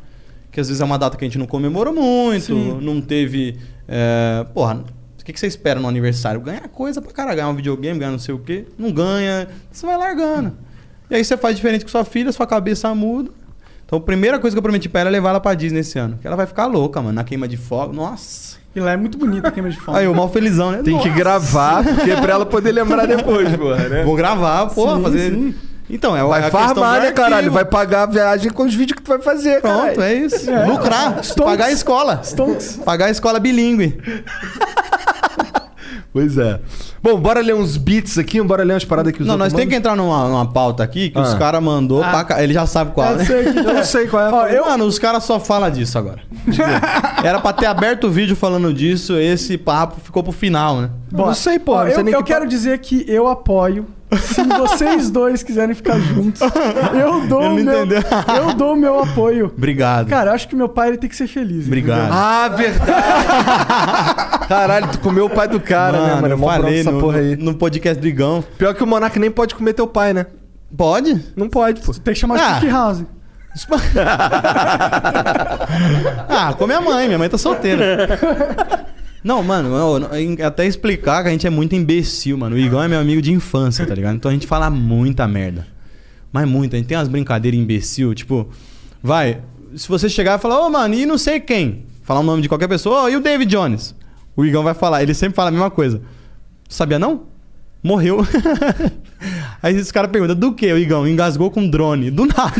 Que 0.51 0.59
às 0.59 0.67
vezes 0.67 0.81
é 0.81 0.85
uma 0.85 0.97
data 0.97 1.17
que 1.17 1.25
a 1.25 1.27
gente 1.27 1.37
não 1.37 1.45
comemorou 1.45 1.93
muito, 1.93 2.45
Sim. 2.45 2.79
não 2.81 3.01
teve. 3.01 3.57
É... 3.87 4.45
Porra, 4.53 4.83
o 5.19 5.25
que, 5.25 5.33
que 5.33 5.39
você 5.39 5.47
espera 5.47 5.79
no 5.79 5.87
aniversário? 5.87 6.39
Ganhar 6.39 6.67
coisa 6.69 7.01
pra 7.01 7.11
caralho, 7.11 7.35
ganhar 7.35 7.49
um 7.49 7.55
videogame, 7.55 7.99
ganhar 7.99 8.11
não 8.11 8.19
sei 8.19 8.33
o 8.33 8.39
quê. 8.39 8.65
Não 8.77 8.91
ganha, 8.91 9.47
você 9.71 9.85
vai 9.85 9.97
largando. 9.97 10.55
E 11.09 11.15
aí 11.15 11.25
você 11.25 11.35
faz 11.35 11.55
diferente 11.55 11.83
com 11.83 11.89
sua 11.89 12.05
filha, 12.05 12.31
sua 12.31 12.47
cabeça 12.47 12.93
muda. 12.93 13.31
Então 13.85 13.99
a 13.99 14.01
primeira 14.01 14.39
coisa 14.39 14.55
que 14.55 14.57
eu 14.57 14.63
prometi 14.63 14.87
pra 14.87 15.01
ela 15.01 15.09
é 15.09 15.11
levar 15.11 15.29
ela 15.29 15.39
pra 15.39 15.53
Disney 15.53 15.79
esse 15.79 15.99
ano. 15.99 16.17
Que 16.19 16.25
ela 16.27 16.35
vai 16.35 16.45
ficar 16.45 16.67
louca, 16.67 17.01
mano, 17.01 17.13
na 17.13 17.23
queima 17.23 17.47
de 17.47 17.57
fogo. 17.57 17.91
Nossa. 17.91 18.57
E 18.75 18.79
lá 18.79 18.91
é 18.91 18.97
muito 18.97 19.17
bonita 19.17 19.47
a 19.47 19.51
queima 19.51 19.69
de 19.69 19.77
fogo. 19.79 19.97
Aí, 19.97 20.05
o 20.07 20.13
mal 20.13 20.29
felizão, 20.29 20.71
né? 20.71 20.81
Tem 20.83 20.97
que 20.99 21.07
Nossa. 21.07 21.17
gravar, 21.19 21.83
porque 21.83 22.11
é 22.11 22.19
pra 22.19 22.33
ela 22.33 22.45
poder 22.45 22.71
lembrar 22.73 23.05
depois, 23.07 23.55
porra, 23.55 23.87
né? 23.87 24.03
Vou 24.03 24.15
gravar, 24.15 24.65
pô, 24.67 24.95
Sim, 24.97 25.03
fazer. 25.03 25.31
sim. 25.31 25.55
Então, 25.89 26.17
é 26.17 26.23
Vai 26.23 26.41
é 26.41 26.47
a 26.47 26.51
farmar, 26.51 26.99
né, 26.99 27.11
caralho? 27.11 27.51
Vai 27.51 27.63
pagar 27.63 28.03
a 28.03 28.05
viagem 28.07 28.51
com 28.51 28.63
os 28.63 28.73
vídeos 28.73 28.97
que 28.97 29.03
tu 29.03 29.07
vai 29.09 29.19
fazer, 29.21 29.61
Pronto, 29.61 29.77
caralho. 29.77 30.01
é 30.01 30.13
isso. 30.15 30.49
É. 30.49 30.65
Lucrar. 30.65 31.23
Stonks. 31.23 31.51
Pagar 31.51 31.65
a 31.65 31.71
escola. 31.71 32.21
Stonks. 32.23 32.79
Pagar 32.83 33.05
a 33.05 33.11
escola 33.11 33.39
bilíngue. 33.39 33.97
Pois 36.15 36.37
é. 36.37 36.61
Bom, 37.03 37.19
bora 37.19 37.41
ler 37.41 37.53
uns 37.53 37.75
beats 37.75 38.17
aqui, 38.17 38.41
bora 38.41 38.63
ler 38.63 38.71
umas 38.71 38.85
paradas 38.85 39.11
que 39.11 39.21
os 39.21 39.27
Não, 39.27 39.35
nós 39.35 39.51
temos 39.51 39.67
que 39.67 39.75
entrar 39.75 39.97
numa, 39.97 40.29
numa 40.29 40.49
pauta 40.49 40.81
aqui 40.81 41.09
que 41.09 41.19
os 41.19 41.33
Ah. 41.33 41.37
caras 41.37 41.61
mandou 41.61 41.99
pra 41.99 42.23
cá. 42.23 42.41
Ele 42.41 42.53
já 42.53 42.65
sabe 42.65 42.93
qual, 42.93 43.11
Eu 43.11 43.17
né? 43.17 43.25
sei 43.25 43.47
Eu 43.49 43.73
não 43.73 43.83
sei 43.83 44.07
qual 44.07 44.23
é. 44.25 44.31
Ó, 44.31 44.47
eu, 44.47 44.65
Mano, 44.65 44.85
os 44.85 44.97
caras 44.97 45.25
só 45.25 45.41
falam 45.41 45.69
disso 45.69 45.97
agora. 45.97 46.21
Era 47.21 47.41
pra 47.41 47.51
ter 47.51 47.65
aberto 47.65 48.07
o 48.07 48.09
vídeo 48.09 48.33
falando 48.33 48.73
disso, 48.73 49.17
esse 49.17 49.57
papo 49.57 49.99
ficou 49.99 50.23
pro 50.23 50.31
final, 50.31 50.79
né? 50.79 50.89
não 51.11 51.33
sei, 51.33 51.59
pô. 51.59 51.81
eu, 51.83 51.99
eu 52.07 52.23
que 52.23 52.23
quero 52.23 52.47
dizer 52.47 52.79
que 52.79 53.03
eu 53.09 53.27
apoio. 53.27 53.85
Se 54.17 54.43
vocês 54.43 55.09
dois 55.09 55.43
quiserem 55.43 55.73
ficar 55.75 55.99
juntos, 55.99 56.41
eu 56.93 57.27
dou 57.27 57.41
o 57.41 57.53
meu, 57.55 57.85
entendeu. 57.85 58.01
eu 58.37 58.53
dou 58.53 58.73
o 58.73 58.75
meu 58.75 58.99
apoio. 58.99 59.51
Obrigado. 59.57 60.07
Cara, 60.09 60.31
eu 60.31 60.35
acho 60.35 60.47
que 60.47 60.55
meu 60.55 60.69
pai 60.69 60.89
ele 60.89 60.97
tem 60.97 61.09
que 61.09 61.15
ser 61.15 61.27
feliz. 61.27 61.65
Obrigado. 61.65 62.11
Ah, 62.11 62.47
verdade. 62.49 64.47
Caralho, 64.47 64.87
tu 64.91 64.99
comeu 64.99 65.25
o 65.25 65.29
pai 65.29 65.47
do 65.47 65.59
cara, 65.59 65.99
né, 65.99 66.15
mano? 66.15 66.27
É 66.27 66.31
eu 66.33 66.37
mó 66.37 66.47
falei 66.47 66.79
essa 66.81 66.91
no, 66.91 66.99
porra 66.99 67.17
aí. 67.17 67.35
no 67.35 67.55
podcast 67.55 67.99
do 67.99 68.07
Igão. 68.07 68.43
Pior 68.57 68.73
que 68.73 68.83
o 68.83 68.87
Monark 68.87 69.17
nem 69.19 69.31
pode 69.31 69.55
comer 69.55 69.73
teu 69.73 69.87
pai, 69.87 70.13
né? 70.13 70.27
Pode? 70.77 71.23
Não 71.35 71.49
pode, 71.49 71.81
pô. 71.81 71.91
Tem 71.93 72.13
que 72.13 72.19
chamar 72.19 72.39
Ah. 72.39 72.59
de 72.59 72.67
House. 72.67 73.03
Ah, 76.29 76.53
com 76.57 76.67
minha 76.67 76.81
mãe, 76.81 77.07
minha 77.07 77.17
mãe 77.17 77.29
tá 77.29 77.37
solteira. 77.37 78.85
Não, 79.25 79.41
mano, 79.41 79.69
eu- 79.75 80.45
até 80.45 80.67
explicar 80.67 81.23
que 81.23 81.29
a 81.29 81.31
gente 81.31 81.47
é 81.47 81.49
muito 81.49 81.73
imbecil, 81.75 82.37
mano. 82.37 82.55
O 82.55 82.59
Igão 82.59 82.83
é 82.83 82.87
meu 82.87 82.99
amigo 82.99 83.19
de 83.23 83.33
infância, 83.33 83.83
tá 83.83 83.95
ligado? 83.95 84.15
Então 84.17 84.29
a 84.29 84.33
gente 84.35 84.45
fala 84.45 84.69
muita 84.69 85.27
merda. 85.27 85.65
Mas 86.31 86.47
muita. 86.47 86.75
A 86.75 86.79
gente 86.79 86.87
tem 86.87 86.95
umas 86.95 87.07
brincadeiras 87.07 87.59
imbecil, 87.59 88.13
tipo, 88.13 88.47
vai, 89.01 89.41
se 89.75 89.87
você 89.89 90.07
chegar 90.07 90.37
e 90.37 90.41
falar, 90.41 90.59
ô, 90.63 90.69
mano, 90.69 90.93
e 90.93 91.07
não 91.07 91.17
sei 91.17 91.39
quem? 91.39 91.85
Falar 92.03 92.19
o 92.19 92.23
nome 92.23 92.43
de 92.43 92.47
qualquer 92.47 92.67
pessoa, 92.67 93.05
ô, 93.05 93.09
e 93.09 93.15
o 93.15 93.19
David 93.19 93.49
Jones? 93.49 93.95
O 94.35 94.45
Igão 94.45 94.61
vai 94.63 94.75
falar, 94.75 95.01
ele 95.01 95.15
sempre 95.15 95.35
fala 95.35 95.49
a 95.49 95.51
mesma 95.51 95.71
coisa. 95.71 96.03
Sabia 96.69 96.99
não? 96.99 97.23
Morreu. 97.81 98.19
Aí 99.63 99.75
os 99.75 99.91
caras 99.91 100.11
perguntam, 100.11 100.35
do 100.35 100.53
que 100.53 100.71
o 100.71 100.77
Igão? 100.77 101.07
Engasgou 101.07 101.49
com 101.49 101.67
drone. 101.67 102.11
Do 102.11 102.27
nada. 102.27 102.53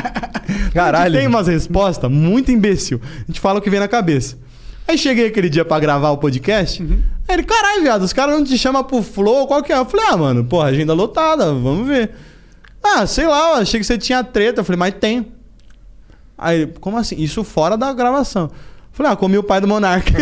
Caralho. 0.72 1.14
Tem 1.18 1.26
umas 1.26 1.48
respostas 1.48 2.10
muito 2.10 2.50
imbecil. 2.50 2.98
A 3.04 3.24
gente 3.26 3.40
fala 3.40 3.58
o 3.58 3.62
que 3.62 3.68
vem 3.68 3.80
na 3.80 3.88
cabeça. 3.88 4.38
Aí 4.88 4.96
cheguei 4.96 5.26
aquele 5.26 5.50
dia 5.50 5.66
pra 5.66 5.78
gravar 5.78 6.08
o 6.12 6.16
podcast. 6.16 6.82
Uhum. 6.82 7.02
Aí 7.28 7.34
ele, 7.36 7.42
caralho, 7.42 7.82
viado, 7.82 8.00
os 8.00 8.14
caras 8.14 8.34
não 8.34 8.42
te 8.42 8.56
chamam 8.56 8.82
pro 8.82 9.02
Flow, 9.02 9.46
qual 9.46 9.62
que 9.62 9.70
é? 9.70 9.76
Eu 9.76 9.84
falei, 9.84 10.06
ah, 10.08 10.16
mano, 10.16 10.44
porra, 10.44 10.68
agenda 10.68 10.94
lotada, 10.94 11.52
vamos 11.52 11.86
ver. 11.86 12.12
Ah, 12.82 13.06
sei 13.06 13.26
lá, 13.26 13.50
eu 13.50 13.56
achei 13.56 13.78
que 13.78 13.84
você 13.84 13.98
tinha 13.98 14.24
treta. 14.24 14.62
Eu 14.62 14.64
falei, 14.64 14.78
mas 14.78 14.94
tem. 14.94 15.26
Aí, 16.38 16.62
ele, 16.62 16.72
como 16.80 16.96
assim? 16.96 17.20
Isso 17.20 17.44
fora 17.44 17.76
da 17.76 17.92
gravação. 17.92 18.44
Eu 18.44 18.50
Falei, 18.92 19.12
ah, 19.12 19.16
comi 19.16 19.36
o 19.36 19.42
pai 19.42 19.60
do 19.60 19.68
Monark. 19.68 20.10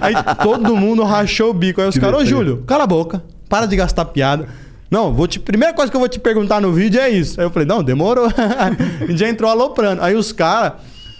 Aí 0.00 0.14
todo 0.40 0.76
mundo 0.76 1.02
rachou 1.02 1.50
o 1.50 1.54
bico. 1.54 1.80
Aí 1.80 1.88
os 1.88 1.98
caras, 1.98 2.20
ô 2.20 2.24
Júlio, 2.24 2.62
cala 2.68 2.84
a 2.84 2.86
boca, 2.86 3.20
para 3.48 3.66
de 3.66 3.74
gastar 3.74 4.04
piada. 4.04 4.46
Não, 4.88 5.12
vou 5.12 5.26
te. 5.26 5.40
Primeira 5.40 5.74
coisa 5.74 5.90
que 5.90 5.96
eu 5.96 6.00
vou 6.00 6.08
te 6.08 6.20
perguntar 6.20 6.60
no 6.60 6.72
vídeo 6.72 7.00
é 7.00 7.10
isso. 7.10 7.40
Aí 7.40 7.46
eu 7.46 7.50
falei, 7.50 7.66
não, 7.66 7.82
demorou. 7.82 8.28
Gente 9.08 9.18
já 9.18 9.28
entrou 9.28 9.50
aloprando. 9.50 10.00
Aí 10.02 10.14
os 10.14 10.30
caras 10.30 10.74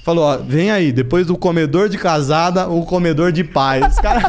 falou, 0.05 0.25
ó, 0.25 0.37
vem 0.37 0.71
aí, 0.71 0.93
depois 0.93 1.27
do 1.27 1.37
comedor 1.37 1.89
de 1.89 1.97
casada, 1.99 2.69
o 2.69 2.85
comedor 2.85 3.33
de 3.33 3.45
paz. 3.45 3.95
Os, 3.95 3.99
cara... 4.01 4.21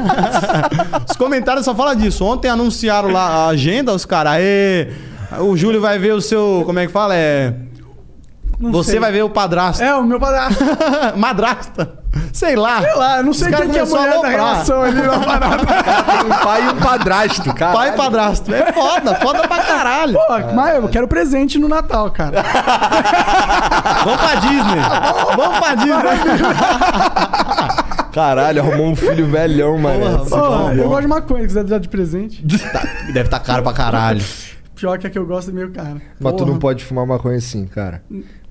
os 1.10 1.16
comentários 1.16 1.66
só 1.66 1.74
falam 1.76 1.96
disso. 1.96 2.24
Ontem 2.26 2.48
anunciaram 2.50 3.12
lá 3.12 3.28
a 3.28 3.48
agenda, 3.48 3.94
os 3.94 4.06
caras, 4.06 4.38
"Ê, 4.40 4.88
o 5.40 5.58
Júlio 5.58 5.82
vai 5.82 5.98
ver 5.98 6.14
o 6.14 6.22
seu. 6.22 6.64
Como 6.66 6.80
é 6.80 6.86
que 6.86 6.92
fala? 6.92 7.16
É. 7.16 7.54
Não 8.64 8.72
Você 8.72 8.92
sei. 8.92 9.00
vai 9.00 9.12
ver 9.12 9.24
o 9.24 9.30
padrasto. 9.30 9.84
É, 9.84 9.94
o 9.94 10.04
meu 10.04 10.18
padrasto. 10.20 10.64
Madrasta. 11.20 12.00
Sei 12.32 12.56
lá. 12.56 12.80
Sei 12.82 12.94
lá, 12.96 13.18
eu 13.18 13.24
não 13.24 13.34
sei 13.34 13.52
quem 13.52 13.70
que 13.70 13.78
é 13.78 13.82
a 13.82 13.86
mulher 13.86 14.06
da 14.06 14.12
aloprar. 14.14 14.32
relação 14.32 14.82
ali 14.84 15.02
na 15.02 15.20
parada. 15.26 15.66
Tem 15.66 16.26
um 16.26 16.30
pai 16.44 16.64
e 16.66 16.70
um 16.70 16.76
padrasto, 16.78 17.54
cara. 17.54 17.74
Pai 17.74 17.90
e 17.90 17.92
padrasto. 17.94 18.54
É 18.54 18.72
foda, 18.72 19.16
foda 19.16 19.48
pra 19.48 19.64
caralho. 19.64 20.14
Pô, 20.14 20.54
mas 20.56 20.76
eu 20.76 20.88
quero 20.88 21.08
presente 21.10 21.60
no 21.60 21.68
Natal, 21.68 22.10
cara. 22.12 22.42
Vamos 24.06 24.22
pra 24.22 24.36
Disney. 24.36 24.82
Vamos 25.36 25.60
pra 25.60 25.76
Disney. 25.76 26.14
Caralho, 28.14 28.62
arrumou 28.62 28.88
um 28.92 28.96
filho 28.96 29.26
velhão, 29.28 29.78
mano. 29.78 30.26
Porra, 30.26 30.42
bom, 30.58 30.72
eu 30.74 30.88
gosto 30.88 31.02
de 31.02 31.08
maconha, 31.08 31.46
quiser 31.48 31.64
dar 31.64 31.80
de 31.80 31.90
presente. 31.90 32.46
Deve 32.46 33.22
estar 33.28 33.40
caro 33.40 33.64
pra 33.64 33.74
caralho. 33.74 34.24
Pior 34.76 34.98
que 35.00 35.08
a 35.08 35.10
que 35.10 35.18
eu 35.18 35.26
gosto 35.26 35.50
é 35.50 35.54
meio 35.54 35.72
cara. 35.72 36.02
Mas 36.20 36.34
tu 36.34 36.40
Porra. 36.40 36.52
não 36.52 36.60
pode 36.60 36.84
fumar 36.84 37.06
maconha 37.06 37.38
assim, 37.38 37.66
cara. 37.66 38.04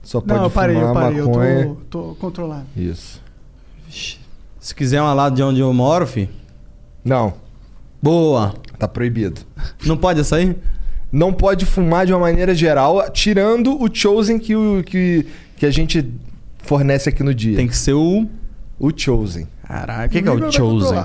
Só 0.03 0.21
pode 0.21 0.35
Não, 0.35 0.45
eu 0.45 0.51
parei, 0.51 0.77
fumar 0.77 0.89
eu 0.89 0.95
parei. 0.95 1.23
maconha. 1.23 1.61
Eu 1.63 1.75
tô, 1.89 2.03
tô 2.09 2.15
controlado. 2.17 2.67
Isso. 2.77 3.21
Se 4.59 4.75
quiser 4.75 5.01
uma 5.01 5.15
lá 5.15 5.29
de 5.29 5.43
onde 5.43 5.61
eu 5.61 5.73
moro, 5.73 6.07
fi. 6.07 6.29
Não, 7.05 7.35
Boa. 8.01 8.55
tá 8.79 8.89
proibido. 8.89 9.41
Não 9.85 9.97
pode 9.97 10.21
essa 10.21 10.37
aí? 10.37 10.57
Não 11.11 11.33
pode 11.33 11.67
fumar 11.67 12.07
de 12.07 12.13
uma 12.13 12.21
maneira 12.21 12.55
geral, 12.55 13.11
tirando 13.11 13.81
o 13.81 13.93
Chosen 13.93 14.39
que, 14.39 14.57
o, 14.57 14.83
que, 14.83 15.27
que 15.57 15.67
a 15.67 15.71
gente 15.71 16.11
fornece 16.59 17.09
aqui 17.09 17.23
no 17.23 17.35
dia. 17.35 17.57
Tem 17.57 17.69
que 17.69 17.77
ser 17.77 17.93
o. 17.93 18.27
O 18.79 18.91
Chosen. 18.97 19.47
Caralho, 19.67 20.09
o 20.09 20.11
que, 20.11 20.23
que 20.23 20.29
é 20.29 20.33
o 20.33 20.51
Chosen? 20.51 21.05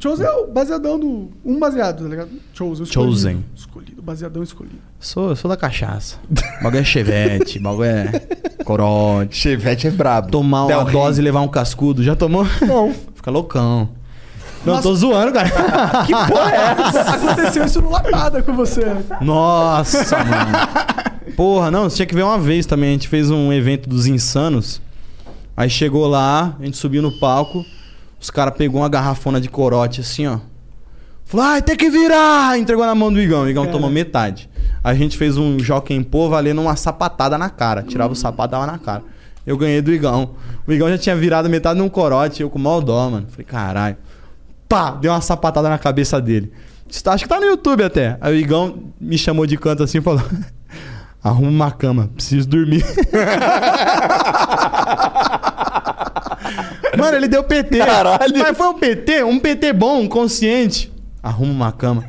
Chosen 0.00 0.26
é 0.26 0.30
o 0.32 0.46
baseadão 0.46 0.98
do. 0.98 1.30
Um 1.44 1.58
baseado, 1.58 2.02
tá 2.02 2.08
ligado? 2.08 2.30
Chosen. 2.54 2.82
o 2.82 2.84
escolhido. 2.84 3.12
Chosen. 3.12 3.44
Escolhido, 3.54 4.02
baseadão 4.02 4.42
escolhido. 4.42 4.78
Sou, 5.02 5.34
sou 5.34 5.48
da 5.48 5.56
cachaça. 5.56 6.16
O 6.60 6.62
bagulho 6.62 6.80
é 6.80 6.84
chevette, 6.84 7.58
bagulho 7.60 7.84
é 7.90 8.22
corote. 8.64 9.36
Chevette 9.36 9.88
é 9.88 9.90
brabo. 9.90 10.30
Tomar 10.30 10.68
Del 10.68 10.78
uma 10.78 10.84
Rey. 10.84 10.92
dose 10.92 11.20
e 11.20 11.24
levar 11.24 11.40
um 11.40 11.48
cascudo. 11.48 12.04
Já 12.04 12.14
tomou? 12.14 12.46
Não. 12.64 12.94
Fica 13.16 13.28
loucão. 13.28 13.88
Não, 14.64 14.80
tô 14.80 14.94
zoando, 14.94 15.32
cara. 15.32 15.50
Que 16.06 16.12
porra 16.12 16.52
é 16.52 16.86
essa? 16.86 17.00
Aconteceu 17.16 17.64
isso 17.64 17.82
no 17.82 17.90
Lapada 17.90 18.42
com 18.44 18.54
você. 18.54 18.82
Nossa, 19.20 20.18
mano. 20.18 21.34
Porra, 21.36 21.68
não, 21.68 21.90
você 21.90 21.96
tinha 21.96 22.06
que 22.06 22.14
ver 22.14 22.22
uma 22.22 22.38
vez 22.38 22.64
também. 22.64 22.90
A 22.90 22.92
gente 22.92 23.08
fez 23.08 23.28
um 23.28 23.52
evento 23.52 23.88
dos 23.88 24.06
insanos. 24.06 24.80
Aí 25.56 25.68
chegou 25.68 26.06
lá, 26.06 26.54
a 26.60 26.64
gente 26.64 26.76
subiu 26.76 27.02
no 27.02 27.10
palco. 27.18 27.66
Os 28.20 28.30
caras 28.30 28.54
pegou 28.56 28.80
uma 28.80 28.88
garrafona 28.88 29.40
de 29.40 29.48
corote 29.48 30.00
assim, 30.00 30.28
ó. 30.28 30.38
Falou, 31.24 31.46
ai, 31.46 31.60
tem 31.62 31.74
que 31.76 31.90
virar! 31.90 32.56
Entregou 32.56 32.86
na 32.86 32.94
mão 32.94 33.12
do 33.12 33.20
Igão. 33.20 33.42
O 33.42 33.48
Igão 33.48 33.66
tomou 33.66 33.90
metade. 33.90 34.48
A 34.84 34.94
gente 34.94 35.16
fez 35.16 35.36
um 35.38 35.58
Jockey 35.58 36.02
Pô 36.04 36.28
valendo 36.28 36.60
uma 36.60 36.74
sapatada 36.76 37.38
na 37.38 37.48
cara. 37.50 37.82
Tirava 37.82 38.12
o 38.12 38.16
sapato, 38.16 38.50
dava 38.52 38.66
na 38.66 38.78
cara. 38.78 39.02
Eu 39.46 39.56
ganhei 39.56 39.80
do 39.82 39.92
Igão. 39.92 40.30
O 40.66 40.72
Igão 40.72 40.88
já 40.88 40.98
tinha 40.98 41.16
virado 41.16 41.48
metade 41.48 41.78
num 41.78 41.88
corote, 41.88 42.42
eu 42.42 42.50
com 42.50 42.58
mal 42.58 42.80
dó, 42.80 43.08
mano. 43.10 43.26
Falei, 43.30 43.44
caralho. 43.44 43.96
pá, 44.68 44.90
deu 44.92 45.12
uma 45.12 45.20
sapatada 45.20 45.68
na 45.68 45.78
cabeça 45.78 46.20
dele. 46.20 46.52
Tá- 47.02 47.12
Acho 47.14 47.24
que 47.24 47.28
tá 47.28 47.38
no 47.40 47.46
YouTube 47.46 47.82
até. 47.82 48.16
Aí 48.20 48.34
o 48.34 48.36
Igão 48.38 48.84
me 49.00 49.16
chamou 49.16 49.46
de 49.46 49.56
canto 49.56 49.82
assim 49.82 49.98
e 49.98 50.02
falou: 50.02 50.22
Arruma 51.22 51.48
uma 51.50 51.70
cama, 51.70 52.10
preciso 52.14 52.48
dormir. 52.48 52.84
Mano, 56.98 57.16
ele 57.16 57.28
deu 57.28 57.42
PT. 57.42 57.78
Caralho. 57.78 58.38
Mas 58.38 58.56
foi 58.56 58.66
um 58.68 58.74
PT, 58.78 59.24
um 59.24 59.38
PT 59.40 59.72
bom, 59.72 60.06
consciente. 60.08 60.92
Arruma 61.22 61.52
uma 61.52 61.72
cama. 61.72 62.04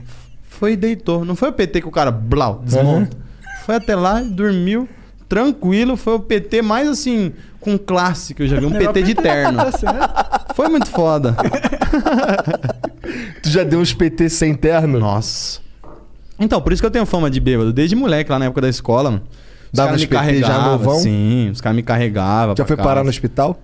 Foi 0.59 0.73
e 0.73 0.75
deitou. 0.75 1.25
Não 1.25 1.35
foi 1.35 1.49
o 1.49 1.53
PT 1.53 1.81
que 1.81 1.87
o 1.87 1.91
cara, 1.91 2.11
blau, 2.11 2.61
desmonta. 2.63 3.17
Foi 3.65 3.75
até 3.75 3.95
lá, 3.95 4.21
dormiu, 4.21 4.87
tranquilo. 5.27 5.95
Foi 5.97 6.13
o 6.15 6.19
PT 6.19 6.61
mais 6.61 6.87
assim, 6.87 7.33
com 7.59 7.77
classe 7.77 8.33
que 8.33 8.43
eu 8.43 8.47
já 8.47 8.59
vi. 8.59 8.65
Um 8.65 8.71
PT 8.71 9.01
de 9.03 9.15
terno. 9.15 9.57
Tá 9.57 9.71
certo. 9.77 10.53
Foi 10.55 10.67
muito 10.69 10.87
foda. 10.89 11.35
Tu 13.41 13.49
já 13.49 13.63
deu 13.63 13.79
uns 13.79 13.93
PT 13.93 14.29
sem 14.29 14.53
terno? 14.53 14.99
Nossa. 14.99 15.59
Então, 16.39 16.61
por 16.61 16.73
isso 16.73 16.81
que 16.81 16.85
eu 16.85 16.91
tenho 16.91 17.05
fama 17.05 17.29
de 17.29 17.39
bêbado. 17.39 17.71
Desde 17.73 17.95
moleque, 17.95 18.31
lá 18.31 18.39
na 18.39 18.45
época 18.45 18.61
da 18.61 18.69
escola, 18.69 19.11
mano. 19.11 19.23
Os 19.71 19.77
Dava 19.77 19.93
me 19.93 19.97
PT 19.97 20.13
já 20.13 20.19
carregavam. 20.19 20.71
novão? 20.73 20.99
Sim, 20.99 21.49
os 21.51 21.61
caras 21.61 21.75
me 21.75 21.83
carregavam. 21.83 22.55
Já 22.55 22.65
foi 22.65 22.75
casa. 22.75 22.87
parar 22.87 23.03
no 23.03 23.09
hospital? 23.09 23.59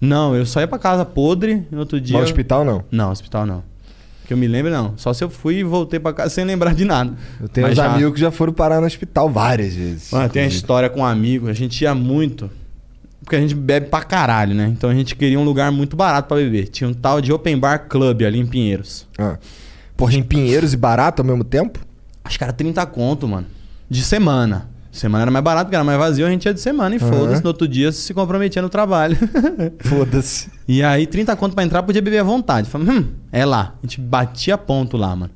Não, 0.00 0.34
eu 0.36 0.46
só 0.46 0.60
ia 0.60 0.68
pra 0.68 0.78
casa 0.78 1.04
podre 1.04 1.66
no 1.70 1.80
outro 1.80 2.00
dia. 2.00 2.16
Mas 2.18 2.26
hospital 2.26 2.64
não. 2.64 2.84
Não, 2.90 3.10
hospital 3.10 3.46
não. 3.46 3.62
Que 4.26 4.32
eu 4.32 4.36
me 4.38 4.46
lembro, 4.48 4.70
não. 4.72 4.94
Só 4.96 5.12
se 5.12 5.22
eu 5.22 5.28
fui 5.28 5.56
e 5.56 5.64
voltei 5.64 6.00
pra 6.00 6.12
casa 6.12 6.30
sem 6.30 6.44
lembrar 6.44 6.74
de 6.74 6.84
nada. 6.84 7.12
Eu 7.40 7.48
tenho 7.48 7.66
Mas 7.66 7.72
uns 7.78 7.84
já- 7.84 7.92
amigos 7.92 8.14
que 8.14 8.20
já 8.20 8.30
foram 8.30 8.52
parar 8.52 8.80
no 8.80 8.86
hospital 8.86 9.28
várias 9.28 9.74
vezes. 9.74 10.10
Mano, 10.10 10.28
tem 10.30 10.42
uma 10.42 10.48
história 10.48 10.88
com 10.88 11.00
um 11.00 11.04
amigo. 11.04 11.48
A 11.48 11.52
gente 11.52 11.82
ia 11.82 11.94
muito. 11.94 12.50
Porque 13.22 13.36
a 13.36 13.40
gente 13.40 13.54
bebe 13.54 13.86
pra 13.86 14.02
caralho, 14.02 14.54
né? 14.54 14.66
Então 14.68 14.88
a 14.90 14.94
gente 14.94 15.14
queria 15.16 15.38
um 15.40 15.44
lugar 15.44 15.70
muito 15.72 15.96
barato 15.96 16.28
pra 16.28 16.36
beber. 16.38 16.68
Tinha 16.68 16.88
um 16.88 16.92
tal 16.94 17.20
de 17.20 17.32
Open 17.32 17.58
Bar 17.58 17.86
Club 17.88 18.22
ali 18.22 18.38
em 18.38 18.46
Pinheiros. 18.46 19.06
Ah. 19.18 19.38
Porra, 19.96 20.14
em 20.14 20.22
Pinheiros 20.22 20.72
e 20.74 20.76
barato 20.76 21.22
ao 21.22 21.26
mesmo 21.26 21.44
tempo? 21.44 21.78
Acho 22.22 22.36
que 22.38 22.44
era 22.44 22.52
30 22.52 22.84
conto, 22.86 23.26
mano. 23.28 23.46
De 23.88 24.02
semana. 24.02 24.68
Semana 24.94 25.22
era 25.22 25.30
mais 25.32 25.44
barato, 25.44 25.64
porque 25.66 25.74
era 25.74 25.82
mais 25.82 25.98
vazio, 25.98 26.24
a 26.24 26.30
gente 26.30 26.44
ia 26.44 26.54
de 26.54 26.60
semana 26.60 26.94
e 26.94 26.98
Aham. 27.02 27.10
foda-se. 27.12 27.42
No 27.42 27.48
outro 27.48 27.66
dia 27.66 27.90
se 27.90 28.14
comprometia 28.14 28.62
no 28.62 28.68
trabalho. 28.68 29.18
Foda-se. 29.82 30.48
E 30.68 30.84
aí, 30.84 31.04
30 31.04 31.34
conto 31.34 31.52
pra 31.52 31.64
entrar, 31.64 31.82
podia 31.82 32.00
beber 32.00 32.20
à 32.20 32.22
vontade. 32.22 32.70
Falei, 32.70 32.88
hum, 32.88 33.08
é 33.32 33.44
lá. 33.44 33.74
A 33.82 33.86
gente 33.86 34.00
batia 34.00 34.56
ponto 34.56 34.96
lá, 34.96 35.16
mano. 35.16 35.32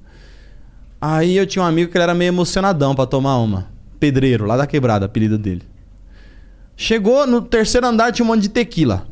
Aí 1.00 1.36
eu 1.36 1.44
tinha 1.44 1.60
um 1.60 1.66
amigo 1.66 1.90
que 1.90 1.96
ele 1.98 2.04
era 2.04 2.14
meio 2.14 2.28
emocionadão 2.28 2.94
pra 2.94 3.04
tomar 3.04 3.36
uma. 3.38 3.66
Pedreiro, 3.98 4.46
lá 4.46 4.56
da 4.56 4.64
quebrada, 4.64 5.06
apelido 5.06 5.36
dele. 5.36 5.62
Chegou 6.76 7.26
no 7.26 7.42
terceiro 7.42 7.84
andar, 7.84 8.12
tinha 8.12 8.24
um 8.24 8.28
monte 8.28 8.42
de 8.42 8.50
tequila. 8.50 9.08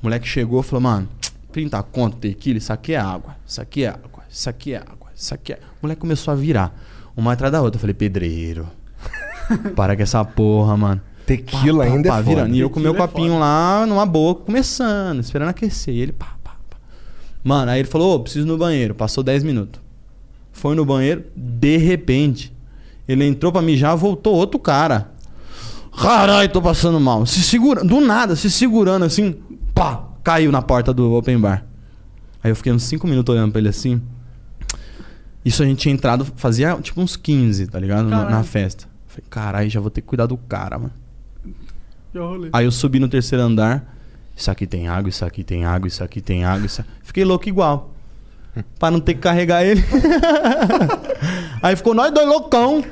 O 0.00 0.06
moleque 0.06 0.26
chegou 0.26 0.60
e 0.60 0.62
falou, 0.62 0.80
mano, 0.80 1.06
30 1.52 1.82
conto 1.82 2.16
tequila, 2.16 2.56
isso 2.56 2.72
aqui 2.72 2.94
é 2.94 2.98
água. 2.98 3.36
Isso 3.46 3.60
aqui 3.60 3.84
é 3.84 3.88
água. 3.88 4.22
Isso 4.30 4.48
aqui 4.48 4.72
é 4.72 4.78
água. 4.78 5.10
Isso 5.14 5.34
aqui 5.34 5.52
é. 5.52 5.56
O 5.56 5.82
moleque 5.82 6.00
começou 6.00 6.32
a 6.32 6.34
virar. 6.34 6.74
Uma 7.14 7.34
atrás 7.34 7.52
da 7.52 7.60
outra. 7.60 7.76
Eu 7.76 7.80
falei, 7.80 7.92
pedreiro. 7.92 8.66
Para 9.74 9.96
com 9.96 10.02
essa 10.02 10.24
porra, 10.24 10.76
mano. 10.76 11.00
Tequila 11.26 11.84
ainda 11.84 12.08
é 12.08 12.12
foda. 12.12 12.22
virando. 12.22 12.54
E 12.54 12.60
eu 12.60 12.68
com 12.68 12.80
meu 12.80 12.94
é 12.94 12.96
copinho 12.96 13.38
lá 13.38 13.86
numa 13.86 14.04
boa, 14.04 14.34
começando, 14.34 15.20
esperando 15.20 15.48
aquecer. 15.48 15.94
E 15.94 16.00
ele 16.00 16.12
pá, 16.12 16.36
pá, 16.42 16.56
pá. 16.68 16.76
Mano, 17.44 17.70
aí 17.70 17.80
ele 17.80 17.88
falou, 17.88 18.16
ô, 18.16 18.20
preciso 18.20 18.46
ir 18.46 18.48
no 18.48 18.58
banheiro. 18.58 18.94
Passou 18.94 19.22
10 19.22 19.42
minutos. 19.44 19.80
Foi 20.52 20.74
no 20.74 20.84
banheiro, 20.84 21.24
de 21.34 21.78
repente, 21.78 22.52
ele 23.08 23.24
entrou 23.24 23.50
pra 23.50 23.62
mijar, 23.62 23.96
voltou 23.96 24.34
outro 24.34 24.60
cara. 24.60 25.10
Caralho, 26.00 26.48
tô 26.50 26.60
passando 26.60 27.00
mal. 27.00 27.24
Se 27.26 27.42
segura, 27.42 27.82
do 27.82 28.00
nada, 28.00 28.36
se 28.36 28.50
segurando 28.50 29.04
assim, 29.04 29.36
pá, 29.74 30.04
caiu 30.22 30.52
na 30.52 30.62
porta 30.62 30.92
do 30.92 31.12
open 31.14 31.38
bar. 31.38 31.64
Aí 32.42 32.50
eu 32.50 32.56
fiquei 32.56 32.72
uns 32.72 32.82
5 32.84 33.06
minutos 33.06 33.34
olhando 33.34 33.52
pra 33.52 33.60
ele 33.60 33.68
assim. 33.68 34.00
Isso 35.44 35.62
a 35.62 35.66
gente 35.66 35.78
tinha 35.78 35.94
entrado, 35.94 36.24
fazia 36.36 36.76
tipo 36.80 37.00
uns 37.00 37.16
15, 37.16 37.66
tá 37.68 37.78
ligado? 37.78 38.08
Na, 38.08 38.28
na 38.28 38.42
festa. 38.42 38.91
Falei, 39.12 39.24
caralho, 39.28 39.68
já 39.68 39.78
vou 39.78 39.90
ter 39.90 40.00
que 40.00 40.06
cuidar 40.06 40.24
do 40.24 40.38
cara, 40.38 40.78
mano. 40.78 40.92
Já 42.14 42.22
rolei. 42.22 42.48
Aí 42.50 42.64
eu 42.64 42.72
subi 42.72 42.98
no 42.98 43.08
terceiro 43.08 43.44
andar. 43.44 43.94
Isso 44.34 44.50
aqui 44.50 44.66
tem 44.66 44.88
água, 44.88 45.10
isso 45.10 45.22
aqui 45.22 45.44
tem 45.44 45.66
água, 45.66 45.86
isso 45.86 46.02
aqui 46.02 46.22
tem 46.22 46.46
água. 46.46 46.64
Isso... 46.64 46.82
Fiquei 47.02 47.22
louco 47.22 47.46
igual. 47.46 47.92
pra 48.78 48.90
não 48.90 49.00
ter 49.00 49.12
que 49.12 49.20
carregar 49.20 49.62
ele. 49.62 49.84
Aí 51.62 51.76
ficou 51.76 51.92
nós 51.92 52.10
dois 52.10 52.26
loucão. 52.26 52.82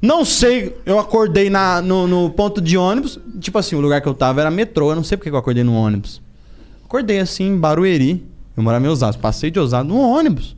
Não 0.00 0.24
sei, 0.24 0.74
eu 0.86 0.98
acordei 0.98 1.50
na, 1.50 1.82
no, 1.82 2.06
no 2.06 2.30
ponto 2.30 2.62
de 2.62 2.78
ônibus. 2.78 3.18
Tipo 3.38 3.58
assim, 3.58 3.76
o 3.76 3.80
lugar 3.80 4.00
que 4.00 4.08
eu 4.08 4.14
tava 4.14 4.40
era 4.40 4.50
metrô. 4.50 4.90
Eu 4.90 4.96
não 4.96 5.04
sei 5.04 5.18
porque 5.18 5.28
que 5.28 5.36
eu 5.36 5.40
acordei 5.40 5.64
no 5.64 5.74
ônibus. 5.74 6.22
Acordei 6.82 7.18
assim, 7.18 7.48
em 7.48 7.58
Barueri. 7.58 8.26
Eu 8.56 8.62
morava 8.62 8.86
em 8.86 8.88
Osasco. 8.88 9.20
Passei 9.20 9.50
de 9.50 9.60
Osasco 9.60 9.86
no 9.86 9.98
ônibus. 9.98 10.56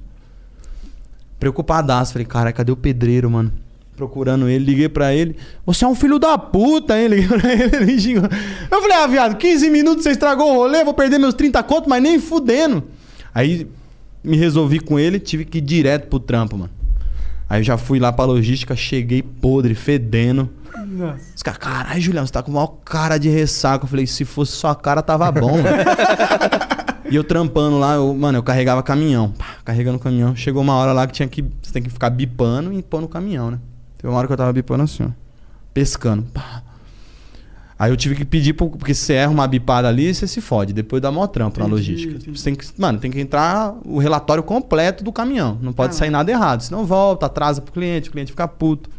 Preocupadaço. 1.40 2.12
Falei, 2.12 2.26
cara, 2.26 2.52
cadê 2.52 2.70
o 2.70 2.76
pedreiro, 2.76 3.28
mano? 3.28 3.52
Procurando 3.96 4.48
ele, 4.48 4.64
liguei 4.64 4.88
pra 4.88 5.12
ele. 5.14 5.36
Você 5.66 5.84
é 5.84 5.88
um 5.88 5.94
filho 5.94 6.18
da 6.18 6.38
puta, 6.38 6.98
hein? 6.98 7.08
Liguei 7.08 7.28
pra 7.28 7.52
ele, 7.52 7.76
ele 7.76 8.00
xingou. 8.00 8.28
Eu 8.70 8.80
falei, 8.80 8.96
ah, 8.96 9.06
viado, 9.06 9.36
15 9.36 9.68
minutos 9.68 10.04
você 10.04 10.10
estragou 10.10 10.50
o 10.52 10.54
rolê, 10.54 10.82
vou 10.84 10.94
perder 10.94 11.18
meus 11.18 11.34
30 11.34 11.62
conto, 11.64 11.88
mas 11.88 12.02
nem 12.02 12.18
fudendo. 12.18 12.82
Aí 13.34 13.66
me 14.24 14.36
resolvi 14.36 14.80
com 14.80 14.98
ele, 14.98 15.18
tive 15.20 15.44
que 15.44 15.58
ir 15.58 15.62
direto 15.62 16.06
pro 16.08 16.18
trampo, 16.18 16.56
mano. 16.56 16.70
Aí 17.48 17.60
eu 17.60 17.64
já 17.64 17.76
fui 17.76 17.98
lá 17.98 18.12
pra 18.12 18.24
logística, 18.24 18.74
cheguei 18.76 19.22
podre, 19.22 19.74
fedendo. 19.74 20.48
Nossa. 20.86 21.20
Os 21.36 21.42
caras, 21.42 21.58
caralho, 21.58 22.00
Julião, 22.00 22.24
você 22.26 22.32
tá 22.32 22.42
com 22.42 22.52
maior 22.52 22.68
cara 22.84 23.18
de 23.18 23.28
ressaca. 23.28 23.84
Eu 23.84 23.88
falei, 23.88 24.06
se 24.06 24.24
fosse 24.24 24.52
só 24.52 24.68
a 24.68 24.74
cara, 24.74 25.02
tava 25.02 25.30
bom. 25.32 25.60
mano." 25.60 25.66
e 27.10 27.16
eu 27.16 27.24
trampando 27.24 27.78
lá, 27.78 27.94
eu- 27.96 28.14
mano, 28.14 28.38
eu 28.38 28.42
carregava 28.42 28.82
caminhão. 28.82 29.32
Pá, 29.32 29.56
carregando 29.64 29.98
caminhão. 29.98 30.34
Chegou 30.36 30.62
uma 30.62 30.74
hora 30.74 30.92
lá 30.92 31.06
que 31.06 31.12
tinha 31.12 31.28
que. 31.28 31.44
Você 31.60 31.72
tem 31.72 31.82
que 31.82 31.90
ficar 31.90 32.08
bipando 32.10 32.72
e 32.72 32.82
pôr 32.82 33.00
no 33.00 33.08
caminhão, 33.08 33.50
né? 33.50 33.58
Teve 34.00 34.08
uma 34.08 34.16
hora 34.18 34.26
que 34.26 34.32
eu 34.32 34.36
tava 34.36 34.52
bipando 34.52 34.84
assim, 34.84 35.04
ó. 35.04 35.08
Pescando. 35.74 36.22
Pá. 36.32 36.62
Aí 37.78 37.90
eu 37.90 37.96
tive 37.96 38.14
que 38.14 38.24
pedir, 38.24 38.52
pro, 38.52 38.68
porque 38.68 38.92
se 38.92 39.06
você 39.06 39.14
erra 39.14 39.30
uma 39.32 39.46
bipada 39.46 39.88
ali, 39.88 40.12
você 40.14 40.26
se 40.26 40.40
fode. 40.40 40.72
Depois 40.72 41.00
dá 41.00 41.10
mó 41.10 41.26
trampo 41.26 41.60
na 41.60 41.66
logística. 41.66 42.14
entendi. 42.14 42.38
Você 42.38 42.44
tem 42.44 42.54
que, 42.54 42.66
mano, 42.78 42.98
tem 42.98 43.10
que 43.10 43.18
entrar 43.20 43.74
o 43.86 43.98
relatório 43.98 44.42
completo 44.42 45.02
do 45.02 45.10
caminhão. 45.10 45.58
Não 45.62 45.72
pode 45.72 45.94
sair 45.94 46.10
nada 46.10 46.30
errado. 46.30 46.60
Senão 46.62 46.84
volta, 46.84 47.26
atrasa 47.26 47.62
pro 47.62 47.72
cliente, 47.72 48.08
o 48.08 48.12
cliente 48.12 48.32
fica 48.32 48.46
puto. 48.46 48.90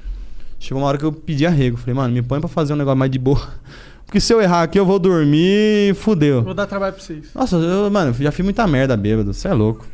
Chegou 0.60 0.82
uma 0.82 0.88
hora 0.88 0.98
que 0.98 1.06
eu 1.06 1.12
pedi 1.12 1.46
arrego. 1.46 1.78
Falei, 1.78 1.94
mano, 1.96 2.14
me 2.14 2.22
põe 2.24 2.40
pra 2.40 2.50
fazer 2.50 2.74
um 2.74 2.76
negócio 2.76 2.98
mais 2.98 3.12
de 3.12 3.20
boa. 3.20 3.42
Porque 4.06 4.20
se 4.20 4.34
eu 4.34 4.42
errar 4.42 4.64
aqui, 4.64 4.80
eu 4.80 4.86
vou 4.86 5.00
dormir 5.00 5.92
e 5.92 5.94
fudeu. 5.94 6.44
Vou 6.44 6.54
dar 6.54 6.66
trabalho 6.66 6.94
pra 6.94 7.04
vocês. 7.04 7.28
Nossa, 7.36 7.56
eu, 7.56 7.90
mano, 7.90 8.14
já 8.20 8.32
fiz 8.32 8.44
muita 8.44 8.66
merda 8.68 8.98
bêbado. 8.98 9.34
Você 9.34 9.48
é 9.48 9.54
louco. 9.54 9.86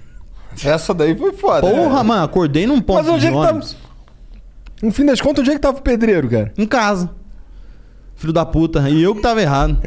Essa 0.63 0.93
daí 0.93 1.15
foi 1.15 1.33
foda. 1.33 1.61
Porra, 1.61 1.97
né? 1.97 2.03
mano, 2.03 2.23
acordei 2.23 2.65
num 2.65 2.81
ponto 2.81 3.03
Mas 3.03 3.07
onde 3.09 3.19
de 3.21 3.27
é 3.27 3.29
que 3.31 3.35
tá- 3.35 3.49
ônibus. 3.49 3.77
No 4.81 4.91
fim 4.91 5.05
das 5.05 5.19
contas, 5.19 5.41
onde 5.41 5.51
é 5.51 5.53
que 5.55 5.59
tava 5.61 5.77
o 5.77 5.81
pedreiro, 5.81 6.29
cara? 6.29 6.51
Em 6.57 6.65
casa. 6.65 7.09
Filho 8.15 8.33
da 8.33 8.45
puta. 8.45 8.87
E 8.89 9.01
eu 9.01 9.15
que 9.15 9.21
tava 9.21 9.41
errado. 9.41 9.79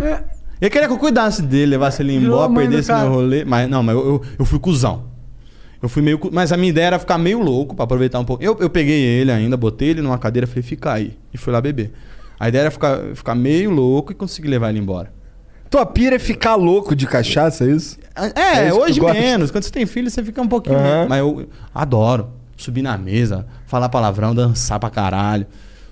Ele 0.60 0.70
queria 0.70 0.86
que 0.88 0.92
eu 0.94 0.98
cuidasse 0.98 1.42
dele, 1.42 1.72
levasse 1.72 2.02
ele 2.02 2.18
Virou 2.18 2.40
a 2.40 2.44
embora, 2.46 2.48
mãe 2.52 2.66
do 2.66 2.70
perdesse 2.72 2.92
meu 2.92 3.08
rolê. 3.12 3.44
Mas 3.44 3.68
não, 3.70 3.82
mas 3.82 3.94
eu, 3.96 4.04
eu, 4.06 4.22
eu 4.40 4.44
fui 4.44 4.58
cuzão. 4.58 5.04
Eu 5.82 5.88
fui 5.88 6.02
meio. 6.02 6.18
cu- 6.18 6.28
Mas 6.32 6.52
a 6.52 6.56
minha 6.56 6.68
ideia 6.68 6.86
era 6.88 6.98
ficar 6.98 7.16
meio 7.16 7.40
louco 7.40 7.74
pra 7.74 7.84
aproveitar 7.84 8.18
um 8.18 8.24
pouco. 8.24 8.42
Eu, 8.42 8.56
eu 8.60 8.68
peguei 8.68 9.00
ele 9.00 9.32
ainda, 9.32 9.56
botei 9.56 9.88
ele 9.88 10.02
numa 10.02 10.18
cadeira 10.18 10.46
falei, 10.46 10.62
fica 10.62 10.92
aí. 10.92 11.16
E 11.32 11.38
fui 11.38 11.52
lá 11.52 11.60
beber. 11.60 11.92
A 12.38 12.48
ideia 12.48 12.62
era 12.62 12.70
ficar, 12.70 12.98
ficar 13.14 13.34
meio 13.34 13.70
louco 13.70 14.12
e 14.12 14.14
conseguir 14.14 14.48
levar 14.48 14.68
ele 14.70 14.78
embora. 14.78 15.12
Tua 15.70 15.86
pira 15.86 16.16
é 16.16 16.18
ficar 16.18 16.56
louco 16.56 16.94
de 16.96 17.06
cachaça, 17.06 17.64
é 17.64 17.68
isso? 17.70 17.96
É, 18.34 18.40
É 18.40 18.68
isso 18.68 18.76
que 18.76 18.82
hoje 18.82 19.00
gosta? 19.00 19.18
menos. 19.20 19.50
Quando 19.50 19.64
você 19.64 19.70
tem 19.70 19.86
filho, 19.86 20.10
você 20.10 20.22
fica 20.22 20.42
um 20.42 20.48
pouquinho. 20.48 20.76
Aham. 20.76 21.06
Mas 21.08 21.18
eu 21.20 21.48
adoro 21.74 22.28
subir 22.62 22.82
na 22.82 22.96
mesa, 22.98 23.46
falar 23.66 23.88
palavrão, 23.88 24.34
dançar 24.34 24.78
pra 24.80 24.90
caralho. 24.90 25.46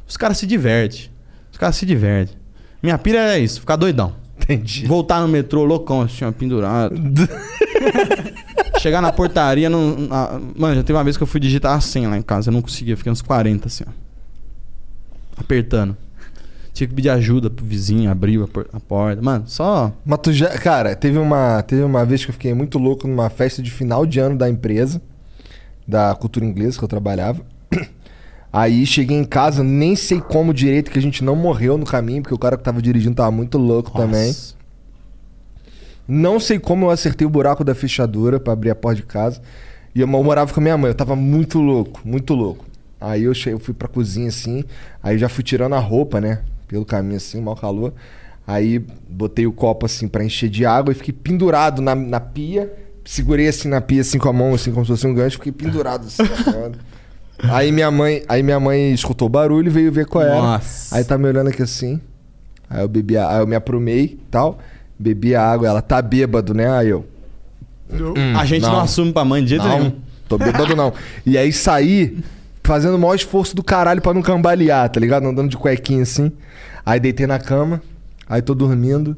Os 0.07 0.17
caras 0.17 0.39
se 0.39 0.47
divertem. 0.47 1.11
Os 1.53 1.59
caras 1.59 1.77
se 1.77 1.85
divertem. 1.87 2.37
Minha 2.83 2.97
pira 2.99 3.19
é 3.37 3.39
isso, 3.39 3.61
ficar 3.61 3.77
doidão. 3.77 4.13
Entendi. 4.41 4.87
Voltar 4.87 5.21
no 5.21 5.29
metrô, 5.29 5.65
loucão, 5.65 6.03
assim, 6.03 6.25
ó, 6.25 6.31
pendurado. 6.33 6.95
Chegar 8.79 9.01
na 9.03 9.13
portaria. 9.13 9.69
Não, 9.69 9.97
na- 9.97 10.41
Mano, 10.57 10.75
já 10.77 10.83
teve 10.83 10.97
uma 10.97 11.05
vez 11.05 11.17
que 11.17 11.23
eu 11.23 11.27
fui 11.27 11.41
digitar 11.41 11.77
a 11.77 11.81
senha 11.81 12.09
lá 12.09 12.17
em 12.17 12.23
casa. 12.23 12.49
Eu 12.51 12.53
não 12.53 12.63
conseguia, 12.63 12.97
fiquei 12.97 13.11
uns 13.11 13.21
40 13.23 13.67
assim, 13.67 13.85
ó. 13.87 13.91
Apertando. 15.37 15.97
Tinha 16.73 16.87
que 16.87 16.95
pedir 16.95 17.09
ajuda 17.11 17.51
pro 17.51 17.65
vizinho, 17.65 18.09
abriu 18.11 18.45
a, 18.45 18.49
por- 18.49 18.69
a 18.73 18.79
porta. 18.79 19.21
Mano, 19.21 19.45
só. 19.49 19.93
Mas 20.07 20.19
tu 20.23 20.33
já. 20.33 20.49
Cara, 20.59 20.95
teve 20.95 21.19
uma, 21.19 21.61
teve 21.63 21.83
uma 21.83 22.05
vez 22.05 22.25
que 22.25 22.31
eu 22.31 22.33
fiquei 22.35 22.55
muito 22.55 22.79
louco 22.79 23.09
numa 23.09 23.29
festa 23.29 23.61
de 23.61 23.71
final 23.71 24.07
de 24.07 24.21
ano 24.21 24.37
da 24.39 24.49
empresa, 24.49 25.03
da 25.89 26.15
cultura 26.15 26.45
inglesa 26.45 26.77
que 26.79 26.85
eu 26.85 26.89
trabalhava. 26.89 27.41
Aí 28.53 28.85
cheguei 28.87 29.17
em 29.17 29.25
casa, 29.25 29.65
nem 29.65 29.97
sei 29.97 30.21
como 30.21 30.53
direito 30.55 30.91
que 30.91 30.99
a 30.99 31.03
gente 31.03 31.25
não 31.25 31.35
morreu 31.35 31.77
no 31.79 31.85
caminho, 31.87 32.23
porque 32.23 32.35
o 32.35 32.39
cara 32.39 32.57
que 32.57 32.63
tava 32.63 32.81
dirigindo 32.83 33.15
tava 33.17 33.31
muito 33.31 33.57
louco 33.59 33.91
também. 33.93 34.29
Nossa. 34.29 34.55
Não 36.07 36.41
sei 36.41 36.59
como 36.59 36.87
eu 36.87 36.91
acertei 36.91 37.27
o 37.27 37.31
buraco 37.31 37.63
da 37.63 37.75
fechadura 37.75 38.41
pra 38.41 38.53
abrir 38.53 38.71
a 38.71 38.75
porta 38.75 38.97
de 39.01 39.07
casa. 39.07 39.41
E 39.95 40.01
eu 40.01 40.07
morava 40.07 40.53
com 40.53 40.61
a 40.61 40.63
minha 40.63 40.77
mãe, 40.79 40.91
eu 40.91 40.95
tava 40.95 41.15
muito 41.17 41.59
louco, 41.59 42.01
muito 42.05 42.35
louco. 42.35 42.65
Aí 43.01 43.25
eu, 43.25 43.35
che- 43.35 43.51
eu 43.51 43.59
fui 43.59 43.75
pra 43.75 43.87
cozinha 43.89 44.29
assim, 44.29 44.65
aí 45.03 45.19
já 45.19 45.29
fui 45.29 45.45
tirando 45.45 45.75
a 45.75 45.79
roupa, 45.79 46.21
né? 46.21 46.41
Pelo 46.67 46.85
caminho 46.85 47.17
assim, 47.17 47.41
mau 47.41 47.55
calor. 47.57 47.93
Aí 48.47 48.79
botei 49.09 49.47
o 49.47 49.53
copo 49.53 49.85
assim 49.87 50.09
pra 50.09 50.25
encher 50.25 50.49
de 50.49 50.65
água 50.65 50.93
e 50.93 50.95
fiquei 50.95 51.13
pendurado 51.13 51.83
na, 51.83 51.95
na 51.95 52.19
pia, 52.21 52.73
segurei 53.09 53.49
assim 53.49 53.69
na 53.69 53.81
pia, 53.81 54.03
assim 54.03 54.19
com 54.19 54.29
a 54.29 54.33
mão, 54.33 54.55
assim 54.55 54.71
como 54.71 54.85
se 54.85 54.91
fosse 54.91 55.07
um 55.07 55.15
gancho, 55.15 55.39
fiquei 55.39 55.51
pendurado 55.51 56.07
assim. 56.07 56.23
aí 57.51 57.73
minha 57.73 57.91
mãe, 57.91 58.23
aí 58.29 58.43
minha 58.43 58.61
mãe 58.61 58.93
escutou 58.93 59.27
o 59.27 59.31
barulho 59.31 59.69
e 59.69 59.71
veio 59.71 59.91
ver 59.91 60.05
qual 60.05 60.23
era. 60.23 60.35
Nossa. 60.35 60.95
Aí 60.95 61.03
tá 61.05 61.17
me 61.17 61.27
olhando 61.27 61.49
aqui 61.49 61.63
assim. 61.63 62.01
Aí 62.69 62.83
eu 62.83 62.89
bebi, 62.89 63.17
a, 63.17 63.31
aí 63.31 63.41
eu 63.41 63.47
me 63.47 63.57
aprumei 63.57 64.05
e 64.05 64.21
tal, 64.31 64.59
bebi 64.99 65.35
a 65.35 65.43
água, 65.43 65.67
ela 65.67 65.81
tá 65.81 66.03
bêbado, 66.03 66.53
né? 66.53 66.71
Aí 66.71 66.89
eu 66.91 67.07
Hum, 67.91 68.37
a 68.37 68.45
gente 68.45 68.65
não. 68.65 68.81
assume 68.81 69.11
pra 69.15 69.25
mãe 69.25 69.43
de 69.43 69.49
jeito 69.49 69.65
não, 69.65 69.79
nenhum. 69.79 69.93
Tô 70.29 70.37
bêbado 70.37 70.77
não. 70.77 70.93
E 71.25 71.39
aí 71.39 71.51
saí 71.51 72.19
fazendo 72.63 72.97
o 72.97 72.99
maior 72.99 73.15
esforço 73.15 73.57
do 73.57 73.65
caralho 73.65 74.03
pra 74.03 74.13
não 74.13 74.21
cambalear, 74.21 74.91
tá 74.91 75.01
ligado? 75.01 75.27
Andando 75.27 75.49
de 75.49 75.57
cuequinha 75.57 76.03
assim. 76.03 76.31
Aí 76.85 77.01
deitei 77.01 77.27
na 77.27 77.39
cama, 77.39 77.81
aí 78.29 78.43
tô 78.43 78.55
dormindo. 78.55 79.17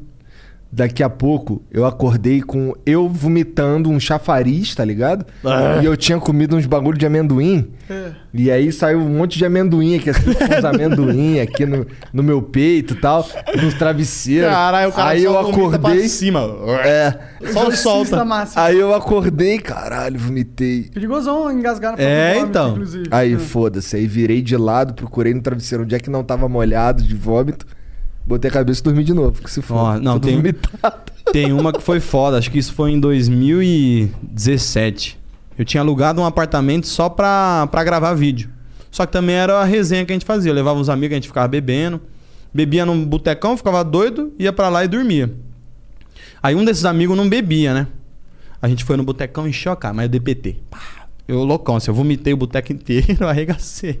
Daqui 0.73 1.03
a 1.03 1.09
pouco 1.09 1.61
eu 1.69 1.85
acordei 1.85 2.41
com 2.41 2.73
eu 2.85 3.09
vomitando 3.09 3.89
um 3.89 3.99
chafariz, 3.99 4.73
tá 4.73 4.85
ligado? 4.85 5.25
Ah. 5.43 5.81
E 5.81 5.85
eu 5.85 5.97
tinha 5.97 6.17
comido 6.17 6.55
uns 6.55 6.65
bagulho 6.65 6.97
de 6.97 7.05
amendoim. 7.05 7.71
É. 7.89 8.11
E 8.33 8.49
aí 8.49 8.71
saiu 8.71 8.99
um 8.99 9.09
monte 9.17 9.37
de 9.37 9.45
amendoim 9.45 9.97
aqui, 9.97 10.09
assim, 10.11 10.33
com 10.33 10.45
uns 10.57 10.63
amendoim 10.63 11.41
aqui 11.41 11.65
no, 11.65 11.85
no 12.13 12.23
meu 12.23 12.41
peito 12.41 12.93
e 12.93 12.97
tal, 12.97 13.27
nos 13.61 13.73
travesseiros. 13.73 14.49
Caralho, 14.49 14.89
o 14.89 14.93
cara 14.93 15.09
aí 15.09 15.23
só 15.23 15.27
eu 15.27 15.33
vomita 15.51 15.69
pra 15.77 15.89
acordei. 15.89 16.07
cima. 16.07 16.39
É. 16.85 17.19
Só 17.51 17.69
solta. 17.71 18.23
máximo. 18.23 18.61
Aí 18.63 18.79
eu 18.79 18.93
acordei, 18.95 19.59
caralho, 19.59 20.17
vomitei. 20.17 20.83
Perigosão 20.93 21.51
engasgar 21.51 21.97
na 21.97 22.01
É, 22.01 22.35
vômito, 22.35 22.49
então. 22.49 22.71
inclusive. 22.71 23.05
Aí 23.11 23.33
É. 23.33 23.37
foda-se, 23.37 23.97
aí 23.97 24.07
virei 24.07 24.41
de 24.41 24.55
lado, 24.55 24.93
procurei 24.93 25.33
no 25.33 25.41
travesseiro 25.41 25.83
onde 25.83 25.95
é 25.95 25.99
que 25.99 26.09
não 26.09 26.23
tava 26.23 26.47
molhado 26.47 27.03
de 27.03 27.13
vômito. 27.13 27.65
Botei 28.31 28.49
a 28.49 28.53
cabeça 28.53 28.79
e 28.79 28.83
dormi 28.85 29.03
de 29.03 29.13
novo, 29.13 29.41
que 29.41 29.51
se 29.51 29.61
for. 29.61 29.75
Ó, 29.75 29.99
não, 29.99 30.17
tem, 30.17 30.41
tem 31.33 31.51
uma 31.51 31.73
que 31.73 31.81
foi 31.81 31.99
foda, 31.99 32.37
acho 32.37 32.49
que 32.49 32.57
isso 32.57 32.73
foi 32.73 32.91
em 32.91 32.99
2017. 32.99 35.19
Eu 35.57 35.65
tinha 35.65 35.81
alugado 35.81 36.21
um 36.21 36.25
apartamento 36.25 36.87
só 36.87 37.09
pra, 37.09 37.67
pra 37.69 37.83
gravar 37.83 38.13
vídeo. 38.13 38.49
Só 38.89 39.05
que 39.05 39.11
também 39.11 39.35
era 39.35 39.59
a 39.59 39.65
resenha 39.65 40.05
que 40.05 40.13
a 40.13 40.15
gente 40.15 40.23
fazia. 40.23 40.49
Eu 40.49 40.55
levava 40.55 40.79
uns 40.79 40.87
amigos, 40.87 41.11
a 41.11 41.15
gente 41.15 41.27
ficava 41.27 41.49
bebendo. 41.49 41.99
Bebia 42.53 42.85
num 42.85 43.05
botecão, 43.05 43.57
ficava 43.57 43.83
doido, 43.83 44.31
ia 44.39 44.53
pra 44.53 44.69
lá 44.69 44.85
e 44.85 44.87
dormia. 44.87 45.35
Aí 46.41 46.55
um 46.55 46.63
desses 46.63 46.85
amigos 46.85 47.17
não 47.17 47.27
bebia, 47.27 47.73
né? 47.73 47.87
A 48.61 48.69
gente 48.69 48.85
foi 48.85 48.95
no 48.95 49.03
botecão, 49.03 49.45
encheu 49.45 49.73
a 49.73 49.75
cara, 49.75 49.93
mas 49.93 50.05
eu 50.05 50.09
DPT. 50.09 50.55
Pá, 50.69 50.79
Eu 51.27 51.43
loucão, 51.43 51.75
assim, 51.75 51.91
eu 51.91 51.95
vomitei 51.95 52.31
o 52.31 52.37
boteco 52.37 52.71
inteiro, 52.79 53.27
arregacei. 53.27 53.99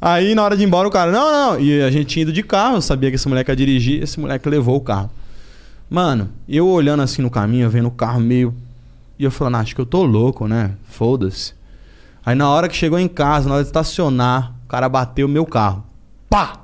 Aí 0.00 0.34
na 0.34 0.42
hora 0.42 0.56
de 0.56 0.62
ir 0.62 0.66
embora 0.66 0.86
o 0.86 0.90
cara, 0.90 1.10
não, 1.10 1.32
não. 1.54 1.60
E 1.60 1.82
a 1.82 1.90
gente 1.90 2.06
tinha 2.06 2.22
ido 2.22 2.32
de 2.32 2.42
carro, 2.42 2.76
eu 2.76 2.82
sabia 2.82 3.10
que 3.10 3.16
esse 3.16 3.28
moleque 3.28 3.50
ia 3.50 3.56
dirigir, 3.56 4.02
esse 4.02 4.20
moleque 4.20 4.48
levou 4.48 4.76
o 4.76 4.80
carro. 4.80 5.10
Mano, 5.88 6.30
eu 6.48 6.66
olhando 6.68 7.02
assim 7.02 7.22
no 7.22 7.30
caminho, 7.30 7.68
vendo 7.70 7.88
o 7.88 7.90
carro 7.90 8.20
meio. 8.20 8.54
E 9.18 9.24
eu 9.24 9.30
falando, 9.30 9.56
ah, 9.56 9.60
acho 9.60 9.74
que 9.74 9.80
eu 9.80 9.86
tô 9.86 10.02
louco, 10.04 10.46
né? 10.48 10.72
Foda-se. 10.84 11.54
Aí 12.26 12.34
na 12.34 12.48
hora 12.50 12.68
que 12.68 12.74
chegou 12.76 12.98
em 12.98 13.06
casa, 13.08 13.48
na 13.48 13.54
hora 13.54 13.62
de 13.64 13.68
estacionar, 13.68 14.52
o 14.64 14.68
cara 14.68 14.88
bateu 14.88 15.26
o 15.26 15.30
meu 15.30 15.46
carro. 15.46 15.84
Pá! 16.28 16.54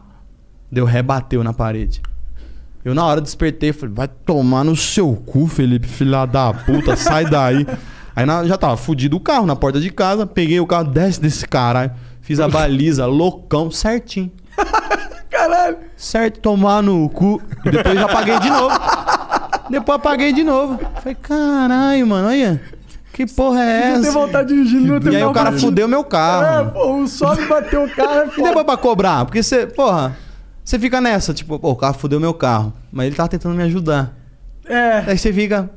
Deu 0.70 0.84
ré, 0.84 1.02
bateu 1.02 1.42
na 1.44 1.52
parede. 1.52 2.00
Eu 2.84 2.94
na 2.94 3.04
hora 3.04 3.20
despertei, 3.20 3.72
falei, 3.72 3.94
vai 3.94 4.08
tomar 4.08 4.64
no 4.64 4.74
seu 4.74 5.14
cu, 5.14 5.46
Felipe, 5.46 5.86
filha 5.86 6.24
da 6.26 6.52
puta, 6.52 6.96
sai 6.96 7.24
daí. 7.28 7.66
Aí 8.16 8.24
na- 8.26 8.44
já 8.46 8.56
tava 8.56 8.76
fudido 8.76 9.16
o 9.16 9.20
carro 9.20 9.46
na 9.46 9.54
porta 9.54 9.78
de 9.80 9.90
casa, 9.90 10.26
peguei 10.26 10.58
o 10.60 10.66
carro, 10.66 10.84
desce 10.84 11.20
desse 11.20 11.46
caralho. 11.46 11.92
Fiz 12.22 12.38
a 12.40 12.48
baliza, 12.48 13.06
loucão, 13.06 13.70
certinho. 13.70 14.30
Caralho. 15.30 15.78
Certo, 15.96 16.40
tomar 16.40 16.82
no 16.82 17.08
cu. 17.08 17.40
E 17.64 17.70
depois 17.70 17.94
já 17.98 18.04
apaguei 18.06 18.38
de 18.40 18.50
novo. 18.50 18.78
Depois 19.70 19.96
apaguei 19.96 20.32
de 20.32 20.42
novo. 20.44 20.78
Falei, 20.96 21.14
caralho, 21.20 22.06
mano, 22.06 22.28
olha. 22.28 22.60
Que 23.12 23.26
porra 23.26 23.62
é 23.62 23.92
essa? 23.92 24.02
ter 24.02 24.10
voltado 24.12 24.48
dirigindo, 24.48 24.86
não 24.86 25.00
ter 25.00 25.12
E 25.12 25.16
aí 25.16 25.24
o 25.24 25.32
cara 25.32 25.52
fudeu 25.52 25.86
meu 25.88 26.00
É, 26.00 26.04
carro. 26.04 26.70
pô, 26.72 26.94
o 27.02 27.06
sobe 27.08 27.44
bateu 27.46 27.84
o 27.84 27.90
carro. 27.90 28.20
é 28.20 28.26
E 28.38 28.42
depois 28.42 28.64
pra 28.64 28.76
cobrar? 28.76 29.24
Porque 29.24 29.42
você, 29.42 29.66
porra, 29.66 30.16
você 30.64 30.78
fica 30.78 31.00
nessa, 31.00 31.34
tipo, 31.34 31.58
pô, 31.58 31.70
o 31.70 31.76
carro 31.76 31.94
fudeu 31.94 32.18
meu 32.20 32.32
carro. 32.32 32.72
Mas 32.92 33.06
ele 33.06 33.16
tava 33.16 33.28
tentando 33.28 33.54
me 33.54 33.62
ajudar. 33.64 34.14
É. 34.66 35.04
Aí 35.06 35.18
você 35.18 35.32
fica. 35.32 35.68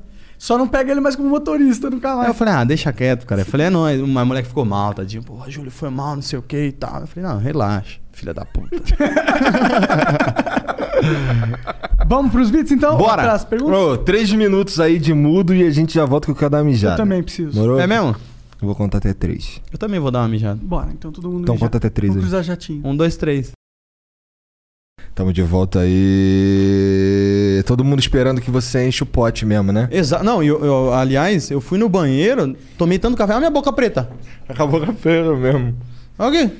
Só 0.43 0.57
não 0.57 0.67
pega 0.67 0.91
ele 0.91 0.99
mais 0.99 1.15
como 1.15 1.29
motorista 1.29 1.89
nunca 1.89 2.09
Aí 2.09 2.15
mais. 2.17 2.27
eu 2.27 2.33
falei, 2.33 2.53
ah, 2.53 2.65
deixa 2.65 2.91
quieto, 2.91 3.25
cara. 3.25 3.43
Eu 3.43 3.45
falei, 3.45 3.67
é 3.67 3.69
nóis. 3.69 4.01
Uma 4.01 4.25
mulher 4.25 4.41
que 4.41 4.49
ficou 4.49 4.65
mal, 4.65 4.93
tadinho. 4.93 5.23
Pô, 5.23 5.39
Júlio 5.47 5.71
foi 5.71 5.89
mal, 5.89 6.15
não 6.15 6.21
sei 6.21 6.37
o 6.37 6.41
que 6.41 6.65
e 6.65 6.71
tal. 6.73 6.99
Eu 6.99 7.07
falei, 7.07 7.29
não, 7.29 7.37
relaxa, 7.37 7.97
filha 8.11 8.33
da 8.33 8.43
puta. 8.43 8.75
Vamos 12.05 12.33
pros 12.33 12.51
beats 12.51 12.73
então? 12.73 12.97
Bora! 12.97 13.23
Pras 13.23 13.45
perguntas? 13.45 13.73
Ô, 13.77 13.97
três 13.97 14.33
minutos 14.33 14.81
aí 14.81 14.99
de 14.99 15.13
mudo 15.13 15.55
e 15.55 15.63
a 15.63 15.71
gente 15.71 15.93
já 15.93 16.03
volta 16.03 16.25
que 16.25 16.31
eu 16.31 16.35
quero 16.35 16.49
dar 16.51 16.57
uma 16.57 16.65
mijada. 16.65 16.95
Eu 16.95 16.97
também 16.97 17.23
preciso. 17.23 17.57
Morou? 17.57 17.79
É 17.79 17.87
mesmo? 17.87 18.09
Eu 18.61 18.65
vou 18.67 18.75
contar 18.75 18.97
até 18.97 19.13
três. 19.13 19.61
Eu 19.71 19.77
também 19.77 19.97
vou 19.97 20.11
dar 20.11 20.19
uma 20.23 20.27
mijada. 20.27 20.59
Bora, 20.61 20.89
então 20.91 21.09
todo 21.09 21.29
mundo 21.29 21.43
Então 21.43 21.55
já- 21.55 21.61
conta 21.61 21.77
até 21.77 21.89
três 21.89 22.11
Vamos 22.13 22.25
aí. 22.25 22.29
cruzar 22.29 22.43
jatinho. 22.43 22.85
Um, 22.85 22.97
dois, 22.97 23.15
três. 23.15 23.53
Tamo 25.15 25.31
de 25.31 25.43
volta 25.43 25.79
aí. 25.81 27.61
Todo 27.65 27.83
mundo 27.83 27.99
esperando 27.99 28.41
que 28.41 28.49
você 28.49 28.87
enche 28.87 29.03
o 29.03 29.05
pote 29.05 29.45
mesmo, 29.45 29.71
né? 29.71 29.87
Exato. 29.91 30.23
Não, 30.23 30.41
eu, 30.43 30.63
eu- 30.65 30.91
aliás, 30.93 31.51
eu 31.51 31.61
fui 31.61 31.77
no 31.77 31.87
banheiro, 31.87 32.55
tomei 32.77 32.97
tanto 32.97 33.15
café, 33.15 33.33
olha 33.33 33.39
minha 33.41 33.51
boca 33.51 33.71
preta. 33.71 34.09
Acabou 34.49 34.81
a 34.83 34.91
feira 34.93 35.35
mesmo. 35.35 35.75
Olha 36.17 36.41
aqui. 36.45 36.51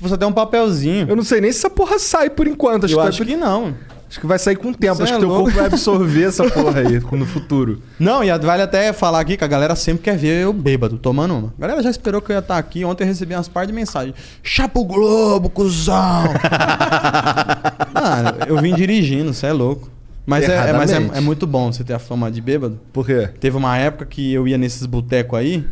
Você 0.00 0.16
tem 0.16 0.26
um 0.28 0.32
papelzinho. 0.32 1.06
Eu 1.08 1.16
não 1.16 1.22
sei 1.24 1.40
nem 1.40 1.50
se 1.52 1.58
essa 1.58 1.70
porra 1.70 1.98
sai 1.98 2.30
por 2.30 2.46
enquanto. 2.46 2.84
Acho 2.84 2.94
Eu 2.94 3.00
que 3.00 3.08
acho 3.08 3.18
vai- 3.24 3.26
que 3.28 3.36
não. 3.36 3.74
Acho 4.08 4.20
que 4.20 4.26
vai 4.26 4.38
sair 4.38 4.56
com 4.56 4.70
o 4.70 4.74
tempo. 4.74 5.02
Acho 5.02 5.12
é 5.12 5.16
que 5.16 5.20
teu 5.20 5.28
corpo 5.28 5.50
vai 5.50 5.66
absorver 5.66 6.24
essa 6.24 6.44
porra 6.50 6.80
aí 6.80 6.98
no 7.12 7.26
futuro. 7.26 7.82
Não, 7.98 8.24
e 8.24 8.36
vale 8.38 8.62
até 8.62 8.92
falar 8.92 9.20
aqui 9.20 9.36
que 9.36 9.44
a 9.44 9.46
galera 9.46 9.76
sempre 9.76 10.02
quer 10.04 10.16
ver 10.16 10.42
eu 10.42 10.52
bêbado, 10.52 10.96
tomando 10.96 11.34
uma. 11.36 11.54
A 11.58 11.60
galera 11.60 11.82
já 11.82 11.90
esperou 11.90 12.22
que 12.22 12.32
eu 12.32 12.36
ia 12.36 12.40
estar 12.40 12.56
aqui. 12.56 12.84
Ontem 12.84 13.04
eu 13.04 13.08
recebi 13.08 13.34
umas 13.34 13.48
par 13.48 13.66
de 13.66 13.72
mensagens. 13.72 14.14
Chapa 14.42 14.80
o 14.80 14.84
Globo, 14.84 15.50
cuzão! 15.50 16.24
Mano, 17.92 18.38
eu 18.46 18.58
vim 18.62 18.74
dirigindo, 18.74 19.34
você 19.34 19.46
é 19.46 19.52
louco. 19.52 19.90
Mas, 20.24 20.48
é, 20.48 20.68
é- 20.68 20.72
mas 20.72 20.90
é, 20.90 20.96
é 20.96 21.20
muito 21.20 21.46
bom 21.46 21.72
você 21.72 21.84
ter 21.84 21.94
a 21.94 21.98
fama 21.98 22.30
de 22.30 22.40
bêbado. 22.40 22.80
Por 22.92 23.04
quê? 23.04 23.28
Teve 23.40 23.56
uma 23.56 23.76
época 23.76 24.06
que 24.06 24.32
eu 24.32 24.48
ia 24.48 24.58
nesses 24.58 24.86
botecos 24.86 25.38
aí 25.38 25.66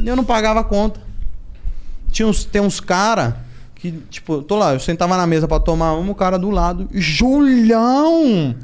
e 0.00 0.08
eu 0.08 0.14
não 0.16 0.24
pagava 0.24 0.60
a 0.60 0.64
conta. 0.64 1.00
Tinha 2.10 2.26
uns, 2.28 2.44
tem 2.44 2.60
uns 2.60 2.80
cara 2.80 3.45
que, 3.76 3.92
tipo, 4.10 4.42
tô 4.42 4.56
lá, 4.56 4.72
eu 4.72 4.80
sentava 4.80 5.16
na 5.16 5.26
mesa 5.26 5.46
pra 5.46 5.60
tomar 5.60 5.92
uma, 5.92 6.10
o 6.10 6.14
cara 6.14 6.38
do 6.38 6.50
lado, 6.50 6.88
Julião! 6.92 8.54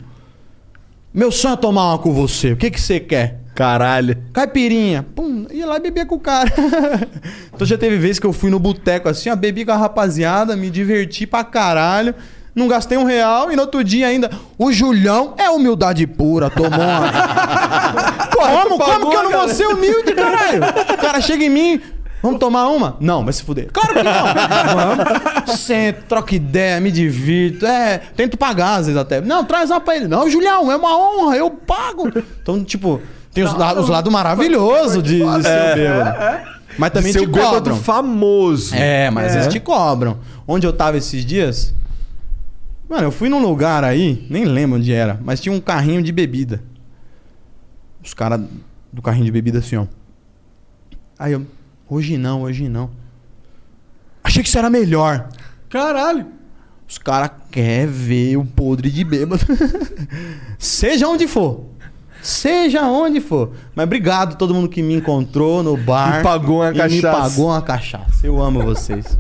Meu 1.15 1.31
sonho 1.31 1.55
é 1.55 1.57
tomar 1.57 1.91
uma 1.91 1.99
com 1.99 2.13
você, 2.13 2.53
o 2.53 2.57
que 2.57 2.71
que 2.71 2.81
você 2.81 2.99
quer? 2.99 3.43
Caralho. 3.55 4.17
Caipirinha. 4.33 5.07
Pum, 5.15 5.47
ia 5.51 5.67
lá 5.67 5.77
e 5.77 5.81
bebia 5.81 6.07
com 6.07 6.15
o 6.15 6.21
cara. 6.21 6.51
então 7.53 7.67
já 7.67 7.77
teve 7.77 7.99
vezes 7.99 8.19
que 8.19 8.27
eu 8.27 8.33
fui 8.33 8.51
no 8.51 8.59
boteco 8.59 9.11
assim, 9.11 9.29
ó, 9.29 9.37
bebi 9.37 9.65
com 9.65 9.73
a 9.73 9.77
rapaziada, 9.77 10.57
me 10.57 10.71
diverti 10.71 11.27
pra 11.27 11.45
caralho. 11.45 12.15
Não 12.55 12.69
gastei 12.69 12.99
um 12.99 13.05
real 13.05 13.51
e 13.51 13.57
no 13.57 13.63
outro 13.63 13.83
dia 13.83 14.07
ainda. 14.07 14.31
O 14.59 14.73
Julião 14.73 15.35
é 15.39 15.49
humildade 15.51 16.07
pura, 16.07 16.51
tomou 16.51 16.81
uma. 16.81 17.13
como? 18.33 18.79
Como 18.79 19.11
que 19.11 19.17
eu 19.17 19.23
não 19.23 19.31
vou 19.31 19.49
ser 19.49 19.67
humilde, 19.67 20.15
caralho? 20.15 20.61
O 20.95 20.99
cara 20.99 21.21
chega 21.21 21.45
em 21.45 21.51
mim. 21.51 21.81
Vamos 22.23 22.39
tomar 22.39 22.69
uma? 22.69 22.97
Não, 23.01 23.25
vai 23.25 23.33
se 23.33 23.43
fuder. 23.43 23.69
Claro 23.73 23.95
que 23.95 24.03
não. 24.03 24.13
Vamos. 25.45 25.59
Sento, 25.61 26.05
troca 26.07 26.35
ideia, 26.35 26.81
me 26.81 26.91
divirto. 26.93 27.67
É, 27.67 27.99
tento 27.99 28.37
pagar 28.37 28.77
às 28.77 28.87
vezes 28.87 29.01
até. 29.01 29.21
Não, 29.21 29.45
traz 29.45 29.71
uma 29.71 29.81
pra 29.81 29.97
ele. 29.97 30.07
Não, 30.07 30.31
Julião, 30.31 30.71
é 30.71 30.77
uma 30.77 30.97
honra, 30.97 31.37
eu 31.37 31.51
pago. 31.51 32.09
Então, 32.41 32.63
tipo, 32.65 33.01
tem 33.35 33.43
os, 33.43 33.53
la- 33.55 33.75
os 33.75 33.89
lados 33.89 34.13
maravilhosos 34.13 35.03
de, 35.03 35.19
de 35.19 35.43
ser 35.43 35.49
É, 35.49 35.75
bêbado. 35.75 36.53
Mas 36.79 36.91
também 36.93 37.13
te 37.13 37.27
cobram. 37.27 37.77
famoso. 37.77 38.75
É, 38.75 39.11
mas 39.11 39.27
às 39.27 39.33
É. 39.33 39.37
vezes 39.39 39.53
te 39.53 39.59
cobram. 39.61 40.19
Onde 40.47 40.67
eu 40.67 40.73
tava 40.73 40.97
esses 40.97 41.25
dias. 41.27 41.75
Mano, 42.89 43.05
eu 43.05 43.11
fui 43.13 43.29
num 43.29 43.43
lugar 43.43 43.83
aí, 43.85 44.25
nem 44.31 44.45
lembro 44.45 44.79
onde 44.79 44.93
era, 44.93 45.19
mas 45.25 45.41
tinha 45.41 45.53
um 45.55 45.61
carrinho 45.61 46.03
de 46.03 46.13
bebida. 46.13 46.63
Os 48.05 48.15
caras 48.15 48.41
do 48.93 49.01
carrinho 49.03 49.25
de 49.25 49.31
bebida 49.33 49.59
assim, 49.61 49.77
ó. 49.77 49.87
Aí 51.19 51.33
eu, 51.33 51.47
hoje 51.93 52.17
não, 52.17 52.43
hoje 52.43 52.69
não. 52.69 52.91
Achei 54.25 54.43
que 54.43 54.49
isso 54.49 54.59
era 54.59 54.71
melhor. 54.71 55.29
Caralho. 55.69 56.27
Os 56.89 56.99
caras 56.99 57.31
querem 57.51 57.87
ver 57.87 58.37
o 58.37 58.45
podre 58.45 58.91
de 58.91 59.03
bêbado. 59.05 59.43
Seja 60.59 61.09
onde 61.09 61.27
for. 61.27 61.65
Seja 62.23 62.83
onde 62.83 63.21
for. 63.21 63.53
Mas 63.75 63.85
obrigado 63.85 64.35
a 64.35 64.37
todo 64.37 64.55
mundo 64.55 64.69
que 64.69 64.83
me 64.83 64.95
encontrou 64.95 65.63
no 65.63 65.77
bar. 65.77 66.21
E 66.21 66.23
pagou 66.23 66.59
uma 66.59 66.69
e 66.69 66.73
Me 66.73 66.79
cachaça. 66.79 67.11
pagou 67.21 67.47
uma 67.47 67.63
cachaça. 67.63 68.27
Eu 68.27 68.41
amo 68.41 68.63
vocês. 68.63 69.17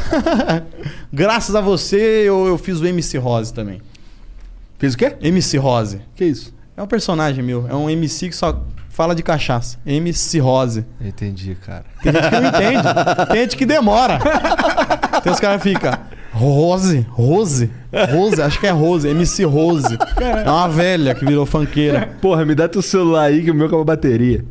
Graças 1.12 1.54
a 1.54 1.60
você, 1.60 1.96
eu, 1.96 2.46
eu 2.46 2.58
fiz 2.58 2.80
o 2.80 2.86
MC 2.86 3.18
Rose 3.18 3.52
também. 3.52 3.80
Fez 4.78 4.94
o 4.94 4.98
quê? 4.98 5.16
MC 5.20 5.56
Rose. 5.56 6.00
Que 6.14 6.24
isso? 6.24 6.54
É 6.76 6.82
um 6.82 6.86
personagem 6.86 7.42
meu. 7.42 7.66
É 7.68 7.74
um 7.74 7.88
MC 7.88 8.28
que 8.28 8.36
só 8.36 8.62
fala 8.94 9.14
de 9.14 9.22
cachaça. 9.22 9.76
MC 9.84 10.38
Rose. 10.38 10.86
Entendi, 11.00 11.56
cara. 11.56 11.84
Tem 12.02 12.12
gente 12.12 12.30
que 12.30 12.40
não 12.40 12.48
entende. 12.48 13.26
Tem 13.32 13.36
gente 13.42 13.56
que 13.56 13.66
demora. 13.66 14.18
Tem 15.22 15.32
os 15.32 15.40
caras 15.40 15.60
que 15.62 15.68
ficam. 15.70 15.92
Rose? 16.32 17.06
Rose? 17.10 17.70
Rose? 18.12 18.40
Acho 18.42 18.58
que 18.60 18.66
é 18.66 18.70
Rose, 18.70 19.08
MC 19.08 19.44
Rose. 19.44 19.98
É 20.44 20.48
uma 20.50 20.68
velha 20.68 21.14
que 21.14 21.24
virou 21.24 21.44
funkeira. 21.44 22.08
Porra, 22.20 22.44
me 22.44 22.54
dá 22.54 22.68
teu 22.68 22.82
celular 22.82 23.24
aí 23.24 23.42
que 23.42 23.50
o 23.50 23.54
meu 23.54 23.66
acabou 23.66 23.82
a 23.82 23.84
bateria. 23.84 24.44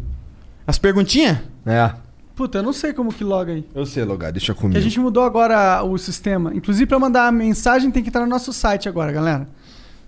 As 0.67 0.77
perguntinhas? 0.77 1.37
É. 1.65 1.91
Puta, 2.35 2.57
eu 2.57 2.63
não 2.63 2.73
sei 2.73 2.93
como 2.93 3.13
que 3.13 3.23
loga 3.23 3.53
aí. 3.53 3.65
Eu 3.75 3.85
sei 3.85 4.03
logar, 4.03 4.31
deixa 4.31 4.53
Que 4.53 4.59
comigo. 4.61 4.77
a 4.77 4.81
gente 4.81 4.99
mudou 4.99 5.23
agora 5.23 5.83
o 5.83 5.97
sistema. 5.97 6.51
Inclusive, 6.53 6.85
pra 6.87 6.97
mandar 6.97 7.27
a 7.27 7.31
mensagem, 7.31 7.91
tem 7.91 8.01
que 8.01 8.09
entrar 8.09 8.21
no 8.21 8.27
nosso 8.27 8.51
site 8.51 8.89
agora, 8.89 9.11
galera. 9.11 9.47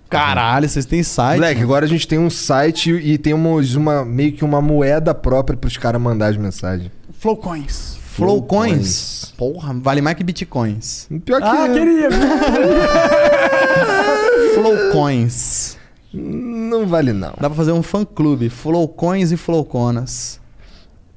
Caralho, 0.08 0.68
vocês 0.68 0.86
têm 0.86 1.02
site? 1.02 1.40
Moleque, 1.40 1.62
agora 1.62 1.84
a 1.84 1.88
gente 1.88 2.06
tem 2.06 2.18
um 2.18 2.30
site 2.30 2.92
e 2.92 3.18
tem 3.18 3.34
uma, 3.34 3.50
uma- 3.76 4.04
meio 4.04 4.32
que 4.32 4.44
uma 4.44 4.62
moeda 4.62 5.12
própria 5.14 5.56
pros 5.56 5.76
caras 5.76 6.00
mandar 6.00 6.28
as 6.28 6.36
mensagens. 6.36 6.90
Flowcoins. 7.18 7.96
Flowcoins. 8.14 9.34
Porra, 9.36 9.74
vale 9.74 10.00
mais 10.00 10.16
que 10.16 10.22
bitcoins. 10.24 11.08
Pior 11.24 11.40
que 11.40 11.46
Ah, 11.48 11.66
é. 11.66 11.72
queria. 11.72 12.08
Flowcoins. 14.54 15.76
Não 16.14 16.86
vale 16.86 17.12
não. 17.12 17.32
Dá 17.38 17.50
pra 17.50 17.56
fazer 17.56 17.72
um 17.72 17.82
fã 17.82 18.04
clube. 18.04 18.48
Flowcoins 18.48 19.32
e 19.32 19.36
Flowconas. 19.36 20.40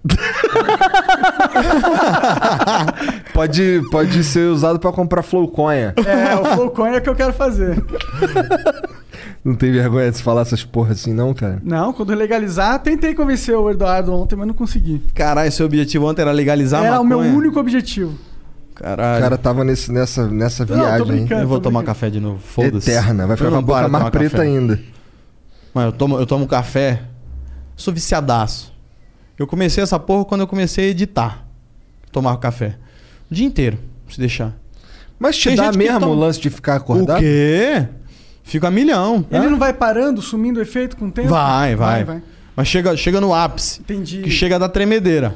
Pode, 3.34 3.82
pode 3.92 4.24
ser 4.24 4.50
usado 4.50 4.80
pra 4.80 4.92
comprar 4.92 5.22
flowcoin. 5.24 5.76
É, 5.78 5.94
o 6.42 6.46
Flowcoin 6.56 6.92
é 6.96 7.02
que 7.02 7.10
eu 7.10 7.16
quero 7.16 7.34
fazer. 7.34 7.84
Não 9.44 9.56
tem 9.56 9.72
vergonha 9.72 10.12
de 10.12 10.18
se 10.18 10.24
falar 10.24 10.42
essas 10.42 10.64
porra 10.66 10.92
assim, 10.92 11.14
não, 11.14 11.34
cara? 11.34 11.60
Não, 11.64 11.94
quando 11.94 12.14
legalizar, 12.14 12.78
tentei 12.80 13.14
convencer 13.16 13.56
o 13.56 13.70
Eduardo 13.70 14.14
ontem, 14.14 14.36
mas 14.36 14.48
não 14.48 14.54
consegui. 14.54 15.02
Caralho, 15.14 15.50
seu 15.52 15.66
objetivo 15.66 16.08
ontem 16.10 16.22
era 16.22 16.32
legalizar 16.32 16.82
a 16.82 16.86
Era 16.86 17.00
o 17.00 17.06
meu 17.06 17.20
maconha? 17.20 17.38
único 17.38 17.60
objetivo. 17.60 18.12
O 18.72 18.76
Caralho. 18.76 19.22
cara 19.22 19.38
tava 19.38 19.64
nesse, 19.64 19.92
nessa, 19.92 20.28
nessa 20.28 20.66
Não, 20.66 20.76
viagem. 20.76 21.28
Eu 21.30 21.48
vou 21.48 21.60
tomar 21.60 21.80
brincando. 21.80 21.86
café 21.86 22.10
de 22.10 22.20
novo. 22.20 22.40
Foda-se. 22.40 22.90
Eterna. 22.92 23.28
Vai 23.28 23.38
ficar 23.38 23.50
com 23.50 23.56
a 23.56 23.60
não 23.62 23.66
boca 23.66 23.88
mais 23.88 24.10
preta 24.10 24.30
café. 24.38 24.44
ainda. 24.44 24.80
Mano, 25.74 25.88
eu 25.90 25.94
tomo, 25.94 26.18
eu 26.20 26.26
tomo 26.26 26.48
café. 26.48 27.02
Sou 27.76 27.94
viciadaço. 27.94 28.74
Eu 29.40 29.48
comecei 29.48 29.82
essa 29.82 29.98
porra 29.98 30.26
quando 30.26 30.42
eu 30.42 30.48
comecei 30.48 30.86
a 30.86 30.90
editar. 30.90 31.46
Tomar 32.12 32.36
café. 32.38 32.76
O 33.32 33.34
dia 33.34 33.46
inteiro, 33.46 33.80
se 34.10 34.20
deixar. 34.20 34.54
Mas 35.18 35.38
te 35.38 35.50
Tem 35.50 35.56
dá 35.56 35.72
mesmo 35.72 36.00
toma- 36.00 36.12
o 36.12 36.16
lance 36.16 36.40
de 36.42 36.50
ficar 36.50 36.76
acordado? 36.76 37.18
O 37.18 37.22
quê? 37.22 37.88
Fica 38.44 38.68
a 38.68 38.72
milhão. 38.72 39.26
Ele 39.32 39.48
não 39.50 39.58
vai 39.58 39.72
parando, 39.72 40.22
sumindo 40.22 40.60
o 40.60 40.62
efeito 40.62 40.98
com 40.98 41.08
o 41.08 41.12
tempo? 41.12 41.30
Vai, 41.30 41.76
vai. 41.76 42.22
Mas 42.56 42.68
chega, 42.68 42.98
chega 42.98 43.22
no 43.22 43.34
ápice. 43.34 43.80
Entendi. 43.80 44.22
Que 44.24 44.30
chega 44.30 44.60
da 44.60 44.68
tremedeira. 44.68 45.36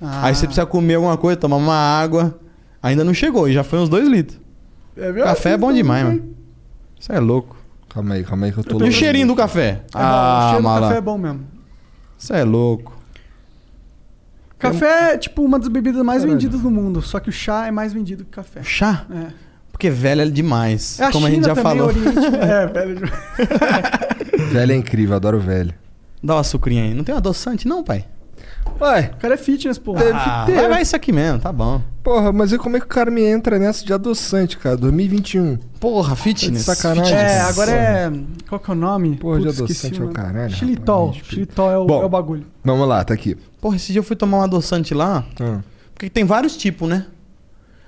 Ah. 0.00 0.26
Aí 0.26 0.34
você 0.34 0.46
precisa 0.46 0.64
comer 0.64 0.94
alguma 0.94 1.16
coisa, 1.18 1.36
tomar 1.38 1.56
uma 1.56 1.74
água. 1.76 2.38
Ainda 2.82 3.04
não 3.04 3.12
chegou, 3.14 3.48
e 3.48 3.52
já 3.52 3.62
foi 3.62 3.78
uns 3.78 3.88
dois 3.88 4.08
litros. 4.08 4.40
É 4.96 5.12
verdade, 5.12 5.36
Café 5.36 5.50
é 5.52 5.56
bom 5.56 5.72
demais, 5.72 6.04
mano. 6.04 6.34
Isso 6.98 7.12
é 7.12 7.20
louco. 7.20 7.56
Calma 7.88 8.14
aí, 8.14 8.24
calma 8.24 8.46
aí 8.46 8.52
que 8.52 8.58
eu 8.58 8.64
tô 8.64 8.70
E 8.70 8.74
o 8.74 8.78
louco. 8.80 8.92
cheirinho 8.92 9.26
do 9.26 9.36
café? 9.36 9.82
É 9.94 9.98
bom, 9.98 9.98
o 9.98 10.02
ah, 10.02 10.40
cheiro 10.48 10.62
do 10.62 10.64
malandro. 10.64 10.88
café 10.88 10.98
é 10.98 11.00
bom 11.00 11.18
mesmo. 11.18 11.40
Isso 12.18 12.32
é 12.32 12.44
louco. 12.44 12.96
Café 14.62 15.14
é 15.14 15.18
tipo 15.18 15.42
uma 15.42 15.58
das 15.58 15.68
bebidas 15.68 16.02
mais 16.04 16.22
Caralho. 16.22 16.38
vendidas 16.38 16.62
no 16.62 16.70
mundo, 16.70 17.02
só 17.02 17.18
que 17.20 17.28
o 17.28 17.32
chá 17.32 17.66
é 17.66 17.70
mais 17.70 17.92
vendido 17.92 18.24
que 18.24 18.30
o 18.30 18.32
café. 18.32 18.62
Chá? 18.62 19.04
É. 19.10 19.26
Porque 19.70 19.90
velho 19.90 20.22
é 20.22 20.26
demais. 20.26 21.00
É 21.00 21.04
a 21.06 21.10
como 21.12 21.26
a 21.26 21.30
China 21.30 21.48
gente 21.48 21.56
já 21.56 21.62
também, 21.62 21.78
falou. 21.78 21.88
Oriente. 21.88 22.36
É, 22.40 22.66
velho. 22.66 23.00
Velho 24.52 24.72
é 24.72 24.76
incrível, 24.76 25.16
adoro 25.16 25.40
velho. 25.40 25.74
Dá 26.22 26.34
uma 26.36 26.44
sucrinha 26.44 26.84
aí. 26.84 26.94
Não 26.94 27.02
tem 27.02 27.14
um 27.14 27.18
adoçante, 27.18 27.66
não, 27.66 27.82
pai? 27.82 28.04
Ué, 28.80 29.10
O 29.14 29.16
cara 29.18 29.34
é 29.34 29.36
fitness, 29.36 29.78
pô. 29.78 29.92
Deve 29.94 30.12
Ah, 30.12 30.44
ter. 30.46 30.54
vai, 30.56 30.68
vai 30.68 30.82
isso 30.82 30.96
aqui 30.96 31.12
mesmo, 31.12 31.38
tá 31.40 31.52
bom. 31.52 31.80
porra, 32.02 32.32
mas 32.32 32.52
e 32.52 32.58
como 32.58 32.76
é 32.76 32.80
que 32.80 32.86
o 32.86 32.88
cara 32.88 33.10
me 33.10 33.22
entra 33.22 33.58
nessa 33.58 33.84
de 33.84 33.92
adoçante, 33.92 34.56
cara? 34.58 34.76
2021. 34.76 35.56
Porra, 35.78 36.16
fitness. 36.16 36.64
Tá 36.64 36.72
de 36.72 36.78
sacanagem. 36.78 37.14
É, 37.16 37.38
Nossa. 37.38 37.48
agora 37.50 37.70
é. 37.72 38.12
Qual 38.48 38.58
que 38.60 38.70
é 38.70 38.74
o 38.74 38.76
nome? 38.76 39.16
Porra 39.16 39.40
de 39.40 39.48
adoçante 39.48 40.00
é 40.00 40.04
o 40.04 40.08
caralho, 40.08 40.52
Xilitol. 40.54 41.06
rapaz. 41.10 41.26
Xilitol 41.26 41.70
é 41.70 41.78
o, 41.78 41.86
Bom. 41.86 42.02
é 42.02 42.04
o 42.04 42.08
bagulho. 42.08 42.46
Vamos 42.64 42.88
lá, 42.88 43.04
tá 43.04 43.14
aqui. 43.14 43.36
Porra, 43.60 43.76
esse 43.76 43.92
dia 43.92 44.00
eu 44.00 44.04
fui 44.04 44.16
tomar 44.16 44.38
um 44.38 44.42
adoçante 44.42 44.94
lá. 44.94 45.24
Ah. 45.40 45.58
Porque 45.94 46.08
tem 46.10 46.24
vários 46.24 46.56
tipos, 46.56 46.88
né? 46.88 47.06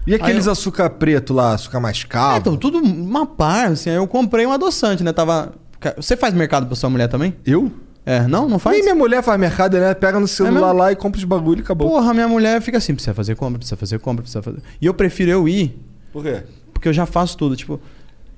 E 0.06 0.14
aqueles 0.14 0.46
açúcar 0.46 0.90
preto 0.90 1.32
lá, 1.32 1.54
açúcar 1.54 1.78
Ah, 1.78 1.80
mascavo? 1.80 2.38
então, 2.38 2.56
tudo 2.56 2.78
uma 2.78 3.24
par, 3.26 3.68
assim. 3.72 3.88
Aí 3.90 3.96
eu 3.96 4.06
comprei 4.06 4.46
um 4.46 4.52
adoçante, 4.52 5.02
né? 5.02 5.12
Tava. 5.12 5.54
Você 5.96 6.16
faz 6.16 6.32
mercado 6.34 6.66
pra 6.66 6.76
sua 6.76 6.88
mulher 6.90 7.08
também? 7.08 7.34
Eu? 7.44 7.72
É, 8.06 8.26
não? 8.28 8.48
Não 8.48 8.58
faz? 8.58 8.76
Nem 8.76 8.84
minha 8.84 8.94
mulher 8.94 9.22
faz 9.22 9.40
mercado, 9.40 9.78
né? 9.78 9.94
Pega 9.94 10.20
no 10.20 10.28
celular 10.28 10.52
mesmo? 10.52 10.72
lá 10.74 10.92
e 10.92 10.96
compra 10.96 11.18
os 11.18 11.24
bagulho 11.24 11.60
e 11.60 11.62
acabou. 11.62 11.88
Porra, 11.88 12.12
minha 12.12 12.28
mulher 12.28 12.60
fica 12.60 12.76
assim, 12.78 12.94
precisa 12.94 13.14
fazer 13.14 13.34
compra, 13.34 13.58
precisa 13.58 13.76
fazer 13.76 13.98
compra, 13.98 14.22
precisa 14.22 14.42
fazer. 14.42 14.58
E 14.80 14.84
eu 14.86 14.92
prefiro 14.92 15.30
eu 15.30 15.48
ir, 15.48 15.78
Por 16.12 16.22
quê? 16.22 16.42
porque 16.72 16.88
eu 16.88 16.92
já 16.92 17.06
faço 17.06 17.36
tudo. 17.38 17.56
Tipo, 17.56 17.80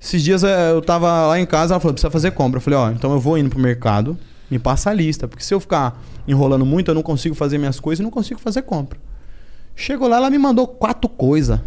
esses 0.01 0.23
dias 0.23 0.45
eh, 0.45 0.71
eu 0.71 0.81
tava 0.81 1.27
lá 1.27 1.39
em 1.41 1.47
casa, 1.47 1.75
ela 1.75 1.81
falou, 1.81 1.95
precisa 1.95 2.11
fazer 2.11 2.31
compra. 2.31 2.59
Eu 2.59 2.63
falei, 2.63 2.79
ó, 2.79 2.91
então 2.91 3.13
eu 3.13 3.19
vou 3.19 3.37
indo 3.37 3.51
pro 3.51 3.59
mercado, 3.59 4.17
me 4.49 4.59
passa 4.59 4.91
a 4.91 4.93
lista, 4.93 5.27
porque 5.27 5.43
se 5.43 5.53
eu 5.53 5.59
ficar 5.59 6.01
enrolando 6.29 6.65
muito, 6.65 6.91
eu 6.91 6.95
não 6.95 7.03
consigo 7.03 7.35
fazer 7.35 7.59
minhas 7.59 7.81
coisas 7.81 8.01
e 8.01 8.03
não 8.05 8.11
consigo 8.11 8.39
fazer 8.39 8.63
compra. 8.63 8.99
Chegou 9.75 10.07
lá, 10.07 10.19
ela 10.19 10.31
me 10.31 10.39
mandou 10.39 10.69
quatro 10.69 11.09
coisas. 11.09 11.59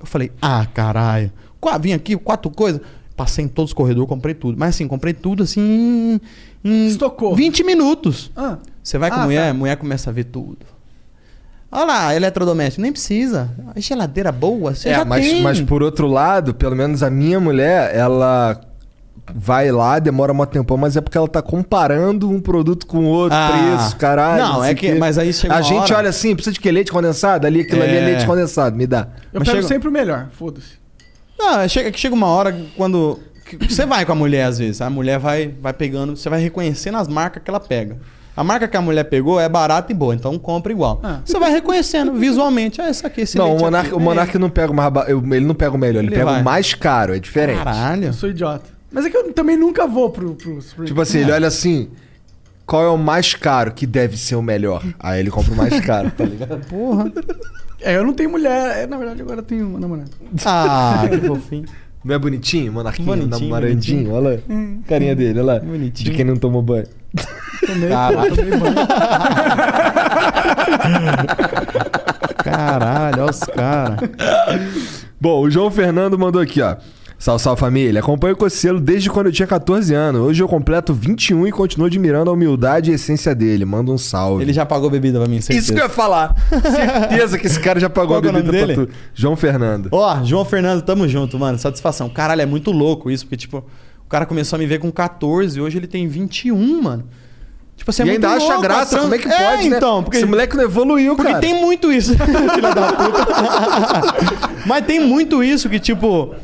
Eu 0.00 0.06
falei, 0.06 0.32
ah, 0.40 0.66
caralho. 0.72 1.30
Vim 1.80 1.92
aqui, 1.92 2.16
quatro 2.16 2.50
coisas. 2.50 2.80
Passei 3.16 3.44
em 3.44 3.48
todos 3.48 3.70
os 3.70 3.74
corredores, 3.74 4.08
comprei 4.08 4.34
tudo. 4.34 4.58
Mas 4.58 4.70
assim, 4.74 4.86
comprei 4.86 5.14
tudo 5.14 5.42
assim 5.42 6.20
em, 6.62 6.86
Estocou. 6.86 7.34
20 7.34 7.64
minutos. 7.64 8.30
Ah, 8.36 8.58
Você 8.82 8.98
vai 8.98 9.10
com 9.10 9.16
Ah, 9.16 9.22
a 9.22 9.24
mulher, 9.24 9.44
tá. 9.44 9.50
a 9.50 9.54
mulher 9.54 9.76
começa 9.76 10.10
a 10.10 10.12
ver 10.12 10.24
tudo. 10.24 10.58
Olha 11.72 11.84
lá, 11.84 12.14
eletrodoméstico, 12.14 12.80
nem 12.82 12.92
precisa. 12.92 13.50
A 13.74 13.80
geladeira 13.80 14.30
boa, 14.30 14.74
você 14.74 14.90
é, 14.90 14.96
já 14.96 15.04
mas, 15.04 15.26
tem. 15.26 15.42
mas 15.42 15.60
por 15.60 15.82
outro 15.82 16.06
lado, 16.06 16.54
pelo 16.54 16.76
menos 16.76 17.02
a 17.02 17.10
minha 17.10 17.40
mulher, 17.40 17.94
ela 17.94 18.60
vai 19.34 19.72
lá, 19.72 19.98
demora 19.98 20.32
um 20.32 20.46
tempão, 20.46 20.76
mas 20.76 20.96
é 20.96 21.00
porque 21.00 21.18
ela 21.18 21.26
tá 21.26 21.42
comparando 21.42 22.30
um 22.30 22.40
produto 22.40 22.86
com 22.86 23.04
outro, 23.06 23.36
Ah. 23.36 23.50
preço, 23.76 23.96
caralho. 23.96 24.42
Não, 24.42 24.64
é 24.64 24.74
que- 24.74 24.92
quê. 24.92 24.94
mas 24.94 25.18
aí 25.18 25.32
chega 25.32 25.54
A 25.56 25.62
gente 25.62 25.84
hora- 25.92 25.98
olha 25.98 26.10
assim, 26.10 26.34
precisa 26.34 26.52
de 26.54 26.60
que 26.60 26.70
leite 26.70 26.92
condensado? 26.92 27.44
Ali, 27.46 27.62
aquilo 27.62 27.82
ali 27.82 27.96
é 27.96 28.02
É. 28.02 28.04
leite 28.04 28.24
condensado, 28.26 28.76
me 28.76 28.86
dá. 28.86 29.08
eu 29.32 29.40
Mas 29.40 29.48
pego 29.48 29.56
chega- 29.62 29.68
sempre 29.68 29.88
o 29.88 29.92
melhor, 29.92 30.28
foda-se. 30.30 30.78
Não, 31.38 31.60
é 31.60 31.68
chega, 31.68 31.90
que 31.90 31.98
chega 32.00 32.14
uma 32.14 32.26
hora 32.28 32.56
quando. 32.76 33.18
Você 33.68 33.86
vai 33.86 34.04
com 34.04 34.12
a 34.12 34.14
mulher 34.14 34.44
às 34.44 34.58
vezes. 34.58 34.80
A 34.80 34.90
mulher 34.90 35.18
vai, 35.18 35.48
vai 35.60 35.72
pegando, 35.72 36.16
você 36.16 36.28
vai 36.28 36.40
reconhecendo 36.40 36.96
as 36.98 37.06
marcas 37.08 37.42
que 37.42 37.50
ela 37.50 37.60
pega. 37.60 37.96
A 38.36 38.44
marca 38.44 38.68
que 38.68 38.76
a 38.76 38.82
mulher 38.82 39.04
pegou 39.04 39.40
é 39.40 39.48
barata 39.48 39.90
e 39.92 39.94
boa, 39.94 40.14
então 40.14 40.38
compra 40.38 40.70
igual. 40.70 41.00
Ah. 41.02 41.20
Você 41.24 41.38
vai 41.38 41.50
reconhecendo 41.50 42.12
visualmente. 42.12 42.80
Ah, 42.82 42.90
esse 42.90 43.06
aqui, 43.06 43.22
esse 43.22 43.38
não, 43.38 43.54
o 43.56 43.58
Monark, 43.58 43.86
aqui, 43.86 43.96
o 43.96 44.00
Monark 44.00 44.38
não 44.38 44.50
pega 44.50 44.70
o 44.72 44.74
mais 44.74 44.92
ele 45.08 45.46
não 45.46 45.54
pega 45.54 45.74
o 45.74 45.78
melhor, 45.78 46.00
ele, 46.00 46.08
Ele 46.08 46.16
pega 46.16 46.24
vai. 46.32 46.40
o 46.42 46.44
mais 46.44 46.74
caro, 46.74 47.14
é 47.14 47.18
diferente. 47.18 47.64
Caralho. 47.64 48.04
Eu 48.08 48.12
sou 48.12 48.28
idiota. 48.28 48.64
Mas 48.92 49.06
é 49.06 49.10
que 49.10 49.16
eu 49.16 49.32
também 49.32 49.56
nunca 49.56 49.86
vou 49.86 50.10
pro. 50.10 50.34
pro, 50.34 50.58
pro- 50.74 50.84
Tipo 50.84 51.00
assim, 51.00 51.20
ele 51.20 51.32
olha 51.32 51.48
assim, 51.48 51.88
qual 52.66 52.82
é 52.82 52.88
o 52.88 52.98
mais 52.98 53.32
caro 53.34 53.72
que 53.72 53.86
deve 53.86 54.18
ser 54.18 54.34
o 54.36 54.42
melhor? 54.42 54.82
Aí 54.98 55.20
ele 55.20 55.30
compra 55.30 55.54
o 55.54 55.56
mais 55.56 55.80
caro, 55.80 56.10
tá 56.10 56.24
ligado? 56.24 56.60
Porra. 56.66 57.10
É, 57.80 57.96
eu 57.96 58.04
não 58.04 58.12
tenho 58.14 58.30
mulher. 58.30 58.78
É, 58.84 58.86
na 58.86 58.96
verdade, 58.96 59.22
agora 59.22 59.40
eu 59.40 59.44
tenho 59.44 59.68
uma 59.68 59.78
namorada. 59.78 60.10
Ah, 60.44 61.04
que 61.10 61.18
fofinho. 61.26 61.64
Não 62.04 62.14
é 62.14 62.18
bonitinho? 62.18 62.72
Monarquinho, 62.72 63.06
Bonitinho, 63.06 63.30
namorandinho, 63.30 64.12
olha 64.12 64.36
lá. 64.36 64.42
Carinha 64.86 65.16
dele, 65.16 65.40
olha 65.40 65.54
lá. 65.54 65.58
Bonitinho. 65.60 66.10
De 66.10 66.16
quem 66.16 66.24
não 66.24 66.36
tomou 66.36 66.62
banho. 66.62 66.86
Tomei, 67.66 67.88
Caralho. 67.88 68.30
pô, 68.30 68.36
tomei 68.36 68.58
banho. 68.58 68.74
Caralho, 72.44 73.22
olha 73.22 73.30
os 73.30 73.40
caras. 73.40 73.98
Bom, 75.20 75.40
o 75.40 75.50
João 75.50 75.70
Fernando 75.70 76.18
mandou 76.18 76.40
aqui, 76.40 76.62
ó. 76.62 76.76
Salve, 77.18 77.42
salve 77.42 77.58
família. 77.60 78.00
Acompanho 78.00 78.34
o 78.34 78.36
Cocielo 78.36 78.78
desde 78.78 79.08
quando 79.08 79.26
eu 79.26 79.32
tinha 79.32 79.46
14 79.48 79.92
anos. 79.94 80.20
Hoje 80.20 80.42
eu 80.42 80.46
completo 80.48 80.92
21 80.92 81.46
e 81.46 81.50
continuo 81.52 81.86
admirando 81.86 82.28
a 82.30 82.32
humildade 82.34 82.90
e 82.90 82.92
a 82.92 82.94
essência 82.96 83.34
dele. 83.34 83.64
Manda 83.64 83.90
um 83.90 83.96
salve. 83.96 84.44
Ele 84.44 84.52
já 84.52 84.66
pagou 84.66 84.90
bebida 84.90 85.18
pra 85.18 85.26
mim, 85.26 85.40
certeza. 85.40 85.58
Isso 85.64 85.72
que 85.72 85.80
eu 85.80 85.84
ia 85.84 85.88
falar. 85.90 86.36
Certeza 86.50 87.38
que 87.38 87.46
esse 87.46 87.58
cara 87.58 87.80
já 87.80 87.88
pagou 87.88 88.20
Qual 88.20 88.26
é 88.26 88.28
a 88.28 88.32
nome 88.32 88.44
bebida 88.44 88.66
pra 88.66 88.74
dele? 88.76 88.86
tu. 88.86 88.92
João 89.14 89.34
Fernando. 89.34 89.88
Ó, 89.92 90.22
João 90.24 90.44
Fernando, 90.44 90.82
tamo 90.82 91.08
junto, 91.08 91.38
mano. 91.38 91.58
Satisfação. 91.58 92.08
Caralho, 92.10 92.42
é 92.42 92.46
muito 92.46 92.70
louco 92.70 93.10
isso, 93.10 93.24
porque, 93.24 93.38
tipo, 93.38 93.58
o 94.04 94.08
cara 94.10 94.26
começou 94.26 94.56
a 94.56 94.60
me 94.60 94.66
ver 94.66 94.78
com 94.78 94.92
14, 94.92 95.58
hoje 95.58 95.78
ele 95.78 95.86
tem 95.86 96.06
21, 96.06 96.82
mano. 96.82 97.04
Tipo, 97.78 97.92
você 97.92 98.02
é 98.02 98.06
e 98.06 98.08
muito 98.10 98.24
ainda 98.26 98.36
acha 98.36 98.46
louco, 98.46 98.62
graça, 98.62 98.90
trans- 98.90 99.02
como 99.02 99.14
é 99.14 99.18
que 99.18 99.28
É, 99.28 99.50
pode, 99.56 99.68
né? 99.70 99.76
então, 99.78 100.02
porque, 100.02 100.18
Esse 100.18 100.26
moleque 100.26 100.56
não 100.56 100.64
evoluiu, 100.64 101.14
porque 101.16 101.30
cara. 101.32 101.40
tem 101.42 101.60
muito 101.60 101.90
isso, 101.92 102.12
filha 102.54 102.74
da 102.74 102.92
puta. 102.92 103.26
Mas 104.66 104.84
tem 104.86 104.98
muito 105.00 105.42
isso 105.44 105.68
que, 105.68 105.78
tipo, 105.78 106.34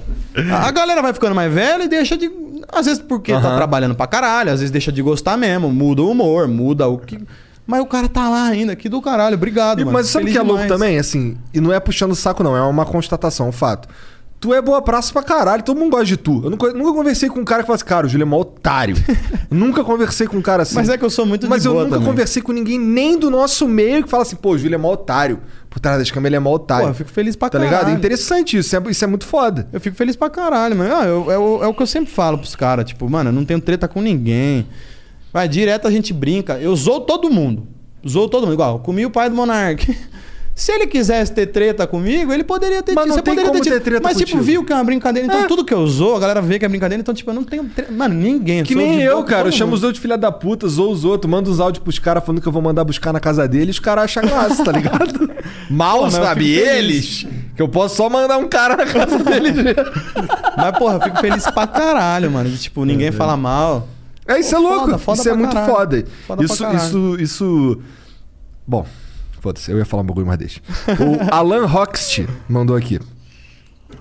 a 0.53 0.71
galera 0.71 1.03
vai 1.03 1.13
ficando 1.13 1.35
mais 1.35 1.53
velha 1.53 1.85
e 1.85 1.89
deixa 1.89 2.17
de. 2.17 2.31
Às 2.73 2.87
vezes 2.87 3.03
porque 3.03 3.33
tá 3.33 3.39
Aham. 3.39 3.57
trabalhando 3.57 3.95
pra 3.95 4.07
caralho, 4.07 4.51
às 4.51 4.61
vezes 4.61 4.71
deixa 4.71 4.91
de 4.93 5.03
gostar 5.03 5.37
mesmo, 5.37 5.71
muda 5.71 6.03
o 6.03 6.11
humor, 6.11 6.49
muda 6.49 6.89
o 6.89 6.99
que. 6.99 7.19
Mas 7.67 7.81
o 7.81 7.87
cara 7.87 8.09
tá 8.09 8.29
lá 8.29 8.47
ainda, 8.47 8.75
que 8.75 8.89
do 8.89 9.01
caralho, 9.01 9.35
obrigado, 9.37 9.81
E- 9.81 9.85
mano. 9.85 9.97
mas 9.97 10.09
sabe 10.09 10.25
o 10.25 10.27
Feliz 10.29 10.33
que 10.33 10.39
é 10.39 10.43
louco 10.43 10.63
demais. 10.63 10.73
também? 10.81 10.99
Assim, 10.99 11.37
e 11.55 11.61
não 11.61 11.73
é 11.73 11.79
puxando 11.79 12.11
o 12.13 12.17
saco, 12.17 12.43
não, 12.43 12.57
é 12.57 12.63
uma 12.63 12.85
constatação, 12.85 13.49
um 13.49 13.53
fato. 13.53 13.89
Tu 14.41 14.53
é 14.53 14.61
boa 14.61 14.83
praça 14.83 15.13
pra 15.13 15.23
caralho, 15.23 15.63
todo 15.63 15.79
mundo 15.79 15.93
gosta 15.93 16.07
de 16.07 16.17
tu. 16.17 16.41
Eu 16.43 16.51
nunca, 16.51 16.73
nunca 16.73 16.93
conversei 16.93 17.29
com 17.29 17.39
um 17.39 17.45
cara 17.45 17.63
que 17.63 17.67
fala 17.69 17.77
assim, 17.77 17.85
cara, 17.85 18.07
o 18.07 18.09
Júlio 18.09 18.25
é 18.25 18.27
mó 18.27 18.41
otário. 18.41 18.97
nunca 19.49 19.85
conversei 19.85 20.27
com 20.27 20.37
um 20.39 20.43
cara 20.43 20.65
assim. 20.65 20.75
Mas 20.75 20.89
é 20.89 20.99
que 20.99 21.05
eu 21.05 21.11
sou 21.11 21.25
muito 21.25 21.43
de 21.43 21.49
Mas 21.49 21.65
eu 21.65 21.73
nunca 21.75 21.91
também. 21.91 22.05
conversei 22.09 22.43
com 22.43 22.51
ninguém, 22.51 22.77
nem 22.77 23.17
do 23.17 23.31
nosso 23.31 23.69
meio, 23.69 24.03
que 24.03 24.11
fala 24.11 24.25
assim, 24.25 24.35
pô, 24.35 24.51
o 24.55 24.59
Júlio 24.59 24.75
é 24.75 24.79
mó 24.79 24.93
otário. 24.93 25.39
Por 25.73 25.81
trás 25.81 25.99
das 25.99 26.11
câmeras 26.11 26.29
ele 26.31 26.37
é 26.37 26.39
mó 26.41 26.53
otário. 26.53 26.85
Pô, 26.85 26.91
eu 26.91 26.95
fico 26.95 27.11
feliz 27.11 27.35
pra 27.35 27.49
Tá 27.49 27.59
ligado? 27.59 27.75
É 27.75 27.79
caralho. 27.81 27.97
interessante 27.99 28.59
isso, 28.59 28.67
isso 28.69 28.77
é, 28.77 28.91
isso 28.91 29.05
é 29.05 29.07
muito 29.09 29.25
foda. 29.27 29.67
Eu 29.73 29.81
fico 29.81 29.97
feliz 29.97 30.15
pra 30.15 30.29
caralho, 30.29 30.77
mano. 30.77 30.95
Ah, 30.95 31.05
eu- 31.07 31.31
é, 31.33 31.39
o, 31.39 31.65
é 31.65 31.67
o 31.67 31.73
que 31.75 31.83
eu 31.83 31.87
sempre 31.87 32.13
falo 32.13 32.37
pros 32.39 32.55
caras. 32.55 32.85
Tipo, 32.85 33.09
mano, 33.09 33.31
eu 33.31 33.33
não 33.33 33.45
tenho 33.45 33.61
treta 33.61 33.89
com 33.89 34.01
ninguém. 34.03 34.67
Vai, 35.33 35.49
direto 35.49 35.89
a 35.89 35.91
gente 35.91 36.13
brinca. 36.13 36.59
Eu 36.59 36.77
zoo 36.77 37.01
todo 37.01 37.31
mundo. 37.31 37.67
Zoo 38.07 38.29
todo 38.29 38.43
mundo. 38.45 38.53
Igual, 38.53 38.81
comi 38.81 39.07
o 39.07 39.11
pai 39.11 39.31
do 39.31 39.35
Monark. 39.37 39.97
Se 40.55 40.71
ele 40.71 40.87
quisesse 40.87 41.33
ter 41.33 41.47
treta 41.47 41.87
comigo, 41.87 42.31
ele 42.31 42.45
poderia 42.45 42.83
ter 42.83 42.93
Mas 42.95 43.07
não 43.07 43.15
você 43.15 43.23
tem 43.23 43.33
poderia 43.35 43.51
como 43.51 43.63
tido. 43.65 43.73
ter 43.73 43.81
treta 43.81 44.03
Mas, 44.03 44.19
tipo, 44.19 44.33
contigo. 44.33 44.43
viu 44.45 44.65
que 44.65 44.73
é 44.73 44.77
uma 44.77 44.85
brincadeira. 44.85 45.27
Então, 45.27 45.49
tudo 45.49 45.65
que 45.65 45.73
eu 45.73 45.87
zoo, 45.87 46.15
a 46.15 46.21
galera 46.21 46.43
vê 46.43 46.59
que 46.59 46.65
é 46.65 46.69
brincadeira. 46.69 47.01
Então, 47.01 47.15
tipo, 47.15 47.31
eu 47.31 47.35
não 47.35 47.43
tenho 47.43 47.65
treta. 47.65 47.91
Mano, 47.91 48.15
ninguém. 48.15 48.63
Que 48.63 48.75
nem 48.75 49.01
eu, 49.01 49.25
cara. 49.25 49.49
Eu 49.49 49.53
chamo 49.53 49.73
os 49.75 49.83
outros 49.83 49.95
de 49.99 50.03
filha 50.03 50.19
da 50.19 50.31
puta, 50.31 50.69
zoo 50.69 50.91
os 50.91 51.05
outros, 51.07 51.31
mando 51.31 51.51
os 51.51 51.59
áudios 51.59 51.83
pros 51.83 51.99
caras 51.99 52.23
falando 52.23 52.43
que 52.43 52.47
eu 52.47 52.53
vou 52.53 52.61
mandar 52.61 52.85
buscar 52.85 53.13
na 53.15 53.19
casa 53.21 53.49
deles, 53.49 53.77
os 53.77 53.81
caras 53.81 54.05
acham 54.05 54.23
graça, 54.25 54.63
tá 54.63 54.73
ligado? 54.73 55.31
Mal, 55.71 56.11
sabe? 56.11 56.51
Eles. 56.53 57.27
Que 57.57 57.63
eu 57.63 57.69
posso 57.69 57.97
só 57.97 58.11
mandar 58.11 58.37
um 58.37 58.47
cara 58.49 58.77
na 58.77 58.85
casa 58.85 59.19
deles. 59.25 59.55
Mas, 60.57 60.79
porra, 60.79 60.95
eu 60.97 61.01
fico 61.01 61.19
feliz 61.19 61.45
pra 61.51 61.67
caralho, 61.67 62.31
mano. 62.31 62.51
Tipo, 62.57 62.85
ninguém 62.85 63.11
fala 63.11 63.37
mal. 63.39 63.89
É, 64.29 64.39
isso 64.39 64.51
Pô, 64.51 64.57
é 64.57 64.61
louco. 64.61 64.81
foda, 64.85 64.99
foda 64.99 65.19
isso 65.21 65.29
é 65.31 65.35
muito 65.35 65.53
caralho. 65.55 65.73
foda. 65.75 66.05
Foda 66.27 66.45
isso, 66.45 66.65
isso, 66.77 67.17
isso. 67.19 67.79
Bom, 68.67 68.87
foda-se, 69.43 69.71
eu 69.71 69.77
ia 69.79 69.85
falar 69.85 70.03
um 70.05 70.07
bagulho, 70.07 70.27
mas 70.27 70.39
deixa. 70.39 70.61
O 70.89 71.19
Alan 71.35 71.67
Hoxt 71.67 72.27
mandou 72.49 72.77
aqui. 72.77 72.99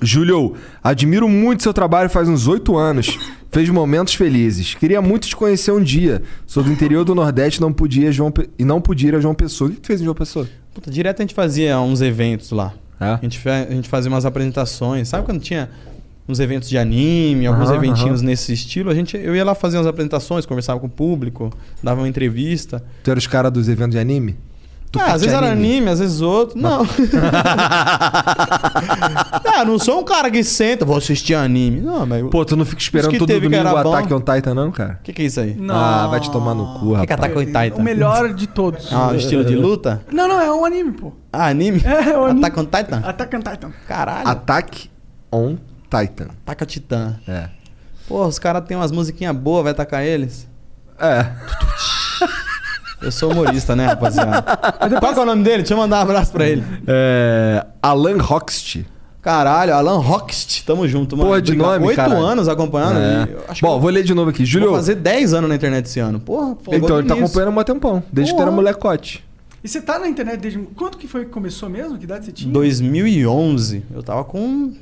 Júlio, 0.01 0.55
admiro 0.83 1.27
muito 1.27 1.63
seu 1.63 1.73
trabalho 1.73 2.09
faz 2.09 2.27
uns 2.29 2.47
oito 2.47 2.77
anos. 2.77 3.17
Fez 3.51 3.69
momentos 3.69 4.13
felizes. 4.13 4.73
Queria 4.73 5.01
muito 5.01 5.27
te 5.27 5.35
conhecer 5.35 5.71
um 5.71 5.83
dia. 5.83 6.23
Sou 6.47 6.63
do 6.63 6.71
interior 6.71 7.03
do 7.03 7.13
Nordeste 7.13 7.59
não 7.59 7.73
podia 7.73 8.11
João 8.11 8.31
Pe- 8.31 8.49
e 8.57 8.63
não 8.63 8.79
podia 8.79 9.09
ir 9.09 9.15
a 9.15 9.19
João 9.19 9.35
Pessoa. 9.35 9.69
O 9.69 9.73
que 9.73 9.81
tu 9.81 9.87
fez 9.87 9.99
em 9.99 10.05
João 10.05 10.15
Pessoa? 10.15 10.47
Puta, 10.73 10.89
direto 10.89 11.19
a 11.19 11.23
gente 11.23 11.33
fazia 11.35 11.79
uns 11.81 12.01
eventos 12.01 12.51
lá. 12.51 12.73
É? 12.99 13.05
A, 13.05 13.19
gente, 13.21 13.49
a 13.49 13.69
gente 13.71 13.89
fazia 13.89 14.09
umas 14.09 14.25
apresentações. 14.25 15.09
Sabe 15.09 15.25
quando 15.25 15.41
tinha 15.41 15.69
uns 16.29 16.39
eventos 16.39 16.69
de 16.69 16.77
anime, 16.77 17.45
alguns 17.45 17.67
Aham, 17.69 17.75
eventinhos 17.77 18.19
aham. 18.21 18.29
nesse 18.29 18.53
estilo? 18.53 18.89
A 18.89 18.95
gente, 18.95 19.17
eu 19.17 19.35
ia 19.35 19.43
lá 19.43 19.53
fazer 19.53 19.77
umas 19.77 19.87
apresentações, 19.87 20.45
conversava 20.45 20.79
com 20.79 20.87
o 20.87 20.89
público, 20.89 21.51
dava 21.83 21.99
uma 22.01 22.07
entrevista. 22.07 22.81
Tu 23.03 23.11
era 23.11 23.17
os 23.19 23.27
caras 23.27 23.51
dos 23.51 23.67
eventos 23.67 23.91
de 23.91 23.99
anime? 23.99 24.37
Tu 24.91 24.99
Ah, 24.99 25.03
curte 25.03 25.15
às 25.15 25.21
vezes 25.21 25.37
era 25.37 25.49
anime, 25.51 25.89
às 25.89 25.99
vezes 25.99 26.19
outro. 26.21 26.59
Não. 26.59 26.81
ah, 29.55 29.63
não 29.65 29.79
sou 29.79 30.01
um 30.01 30.03
cara 30.03 30.29
que 30.29 30.43
senta, 30.43 30.83
vou 30.83 30.97
assistir 30.97 31.33
anime. 31.33 31.79
Não, 31.79 32.05
mas. 32.05 32.27
Pô, 32.29 32.43
tu 32.43 32.57
não 32.57 32.65
fica 32.65 32.81
esperando 32.81 33.11
que 33.11 33.17
todo 33.17 33.27
teve 33.29 33.47
que 33.47 33.55
domingo 33.57 33.73
o. 33.73 33.77
Attack 33.77 34.13
on 34.13 34.19
Titan, 34.19 34.53
não, 34.53 34.69
cara? 34.71 34.97
O 34.99 35.03
que, 35.03 35.13
que 35.13 35.21
é 35.21 35.25
isso 35.25 35.39
aí? 35.39 35.57
Ah, 35.69 36.07
vai 36.07 36.19
te 36.19 36.29
tomar 36.29 36.53
no 36.53 36.77
cu, 36.79 36.87
O 36.87 36.93
rapaz. 36.93 37.01
que, 37.01 37.07
que 37.07 37.13
é 37.13 37.15
Attack 37.15 37.37
on 37.37 37.45
Titan? 37.45 37.75
O 37.79 37.83
melhor 37.83 38.33
de 38.33 38.47
todos. 38.47 38.91
Ah, 38.91 39.07
um 39.07 39.15
estilo 39.15 39.45
de 39.45 39.55
luta? 39.55 40.01
Não, 40.11 40.27
não, 40.27 40.41
é 40.41 40.51
um 40.51 40.65
anime, 40.65 40.91
pô. 40.91 41.13
Ah, 41.31 41.47
anime? 41.47 41.81
É, 41.85 42.09
é 42.09 42.17
um 42.17 42.25
anime. 42.25 42.39
Attack 42.45 42.59
on 42.59 42.65
Titan? 42.65 42.97
Attack 43.05 43.35
on 43.35 43.39
Titan. 43.39 43.71
Caralho. 43.87 44.27
Attack 44.27 44.89
on 45.31 45.55
Titan. 45.89 46.27
Ataca 46.45 46.65
Titã. 46.65 47.15
É. 47.27 47.47
Pô, 48.07 48.25
os 48.25 48.37
caras 48.37 48.63
têm 48.65 48.75
umas 48.75 48.91
musiquinhas 48.91 49.33
boas, 49.35 49.63
vai 49.63 49.71
atacar 49.71 50.03
eles? 50.03 50.47
É. 50.99 51.27
Eu 53.01 53.11
sou 53.11 53.31
humorista, 53.31 53.75
né, 53.75 53.87
rapaziada? 53.87 54.43
Qual 54.99 55.13
que 55.13 55.19
é 55.19 55.23
o 55.23 55.25
nome 55.25 55.43
dele? 55.43 55.57
Deixa 55.57 55.73
eu 55.73 55.77
mandar 55.77 55.99
um 55.99 56.01
abraço 56.01 56.31
pra 56.31 56.47
ele. 56.47 56.63
É. 56.87 57.65
Alan 57.81 58.17
Hoxt. 58.17 58.85
Caralho, 59.21 59.73
Alan 59.75 59.99
Hoxt, 59.99 60.63
tamo 60.65 60.87
junto, 60.87 61.15
mano. 61.15 61.29
Porra 61.29 61.41
de 61.41 61.51
Obrigado. 61.51 61.73
nome, 61.79 61.87
Oito 61.87 62.01
anos 62.01 62.47
acompanhando. 62.47 62.97
É. 62.97 63.27
Bom, 63.61 63.79
vou 63.79 63.89
ler 63.91 64.03
de 64.03 64.13
novo 64.13 64.29
aqui. 64.31 64.43
Júlio. 64.45 64.69
vou 64.69 64.77
fazer 64.77 64.95
10 64.95 65.33
anos 65.35 65.49
na 65.49 65.55
internet 65.55 65.85
esse 65.85 65.99
ano. 65.99 66.19
Porra, 66.19 66.55
Então, 66.71 66.97
ele 66.99 67.07
tá 67.07 67.15
início. 67.15 67.25
acompanhando 67.25 67.57
há 67.57 67.61
um 67.61 67.63
tempão. 67.63 68.03
Desde 68.11 68.33
que 68.33 68.37
tu 68.37 68.41
era 68.41 68.51
molecote. 68.51 69.23
E 69.63 69.67
você 69.67 69.79
tá 69.79 69.99
na 69.99 70.07
internet 70.07 70.39
desde. 70.39 70.57
Quanto 70.75 70.97
que 70.97 71.07
foi 71.07 71.25
que 71.25 71.31
começou 71.31 71.69
mesmo? 71.69 71.97
Que 71.99 72.03
idade 72.05 72.25
você 72.25 72.31
tinha? 72.31 72.51
2011, 72.51 73.83
eu 73.93 74.01
tava 74.01 74.23
com 74.23 74.73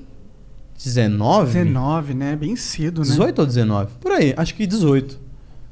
19? 0.81 1.51
19, 1.51 2.13
né? 2.13 2.35
Bem 2.37 2.55
cedo, 2.55 3.01
né? 3.01 3.07
18 3.07 3.39
ou 3.39 3.45
19? 3.45 3.91
Por 3.99 4.13
aí, 4.13 4.33
acho 4.37 4.55
que 4.55 4.65
18. 4.65 5.19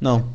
Não. 0.01 0.25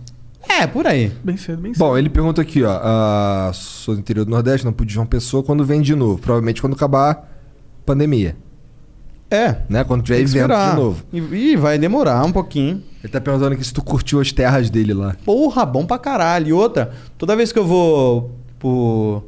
É, 0.49 0.67
por 0.67 0.87
aí. 0.87 1.13
Bem 1.23 1.37
cedo, 1.37 1.61
bem 1.63 1.73
cedo. 1.73 1.85
Bom, 1.85 1.97
ele 1.97 2.09
pergunta 2.09 2.43
aqui, 2.43 2.63
ó. 2.63 2.79
ah, 2.83 3.51
sou 3.55 3.95
do 3.95 4.01
interior 4.01 4.25
do 4.25 4.31
Nordeste, 4.31 4.65
não 4.65 4.73
pude 4.73 4.93
João 4.93 5.07
Pessoa 5.07 5.43
quando 5.43 5.65
vem 5.65 5.81
de 5.81 5.95
novo. 5.95 6.19
Provavelmente 6.19 6.61
quando 6.61 6.75
acabar 6.75 7.11
a 7.13 7.23
pandemia. 7.87 8.37
É. 9.31 9.57
Né? 9.69 9.83
Quando 9.83 10.03
tiver 10.03 10.21
evento 10.21 10.49
de 10.49 10.77
novo. 10.77 11.05
E, 11.13 11.19
e 11.19 11.57
vai 11.57 11.79
demorar 11.79 12.23
um 12.25 12.33
pouquinho. 12.33 12.83
Ele 13.03 13.13
tá 13.13 13.21
perguntando 13.21 13.55
aqui 13.55 13.65
se 13.65 13.73
tu 13.73 13.83
curtiu 13.83 14.21
as 14.21 14.31
terras 14.31 14.69
dele 14.69 14.93
lá. 14.93 15.17
Porra, 15.25 15.65
bom 15.65 15.87
pra 15.87 15.99
caralho. 15.99 16.49
E 16.49 16.53
outra, 16.53 16.93
toda 17.17 17.35
vez 17.35 17.51
que 17.51 17.59
eu 17.59 17.65
vou 17.65 18.31
pro 18.59 19.23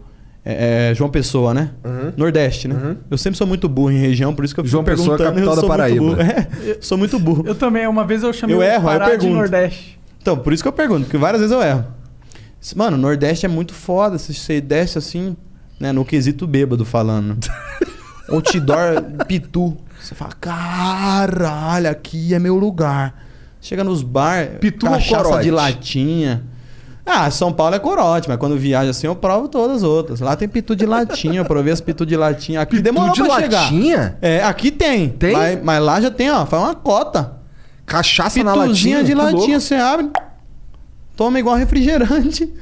é, 0.45 0.91
é, 0.91 0.95
João 0.95 1.09
Pessoa, 1.09 1.55
né? 1.55 1.71
Nordeste, 2.19 2.69
né? 2.69 2.97
Eu 3.11 3.17
sempre 3.17 3.39
sou 3.39 3.47
muito 3.47 3.67
burro 3.67 3.91
em 3.91 3.99
região, 3.99 4.35
por 4.35 4.45
isso 4.45 4.55
que 4.55 4.61
eu 4.61 4.65
fico 4.65 4.77
Uhum. 4.77 4.85
João 4.85 4.97
Pessoa 4.97 5.15
é 5.15 5.19
perguntando. 5.19 5.35
capital 5.35 5.53
eu 5.53 5.57
da 5.57 5.61
sou 5.61 5.69
Paraíba. 5.69 6.03
Muito 6.03 6.17
burro. 6.17 6.29
É, 6.71 6.77
sou 6.81 6.99
muito 6.99 7.19
burro. 7.19 7.45
Eu 7.47 7.55
também, 7.55 7.87
uma 7.87 8.05
vez 8.05 8.23
eu 8.23 8.33
chamei 8.33 8.55
Eu 8.55 8.61
o 8.61 8.63
erro, 8.63 8.89
aí 8.89 8.97
eu 8.97 9.01
Pará 9.01 9.17
de. 9.17 9.29
Nordeste. 9.29 9.99
Então, 10.25 10.39
por 10.39 10.55
isso 10.55 10.63
que 10.63 10.69
eu 10.69 10.73
pergunto, 10.73 11.03
porque 11.03 11.19
várias 11.19 11.43
vezes 11.43 11.55
eu 11.55 11.63
erro. 11.63 11.85
Mano, 12.75 12.97
Nordeste 12.97 13.45
é 13.45 13.49
muito 13.49 13.75
foda. 13.75 14.17
Se 14.17 14.33
você 14.33 14.59
desce 14.59 14.97
assim, 14.97 15.37
né, 15.79 15.93
no 15.93 16.03
quesito 16.03 16.47
bêbado 16.47 16.83
falando. 16.83 17.37
Outdoor 18.31 19.03
Pitu. 19.27 19.77
Você 20.01 20.15
fala, 20.15 20.33
caralho, 20.41 21.91
aqui 21.91 22.33
é 22.33 22.39
meu 22.39 22.57
lugar. 22.57 23.23
Chega 23.61 23.85
nos 23.85 24.03
bar, 24.03 24.47
Pitu 24.61 24.87
cachaça 24.87 25.43
de 25.43 25.51
latinha. 25.51 26.43
Ah, 27.05 27.31
São 27.31 27.53
Paulo 27.53 27.75
é 27.75 27.79
corote, 27.79 28.27
mas 28.27 28.39
quando 28.39 28.57
viaja 28.57 28.93
assim 28.93 29.07
eu 29.07 29.15
provo 29.15 29.47
todas 29.47 29.77
as 29.77 29.83
outras. 29.83 30.21
Lá 30.21 30.35
tem 30.35 30.49
pitu 30.49 30.75
de 30.75 30.87
latinha, 30.87 31.41
eu 31.41 31.45
provei 31.45 31.71
as 31.71 31.83
pitu 31.83 32.07
de 32.07 32.17
latinha. 32.17 32.63
Aqui 32.63 32.81
demorou 32.81 33.13
de 33.13 33.23
pra 33.23 33.41
chegar. 33.43 33.61
latinha? 33.65 34.17
É, 34.23 34.43
aqui 34.43 34.71
tem. 34.71 35.11
Tem? 35.11 35.35
Mas, 35.35 35.63
mas 35.63 35.83
lá 35.83 36.01
já 36.01 36.11
tem, 36.11 36.31
ó, 36.31 36.47
faz 36.47 36.63
uma 36.63 36.75
cota. 36.75 37.44
Cachaça 37.87 38.43
na 38.43 38.53
Pituzinha 38.53 38.99
latinha? 38.99 39.05
de 39.05 39.11
Que 39.11 39.15
latinha, 39.15 39.41
louco. 39.49 39.61
você 39.61 39.75
abre, 39.75 40.11
toma 41.17 41.39
igual 41.39 41.57
refrigerante. 41.57 42.53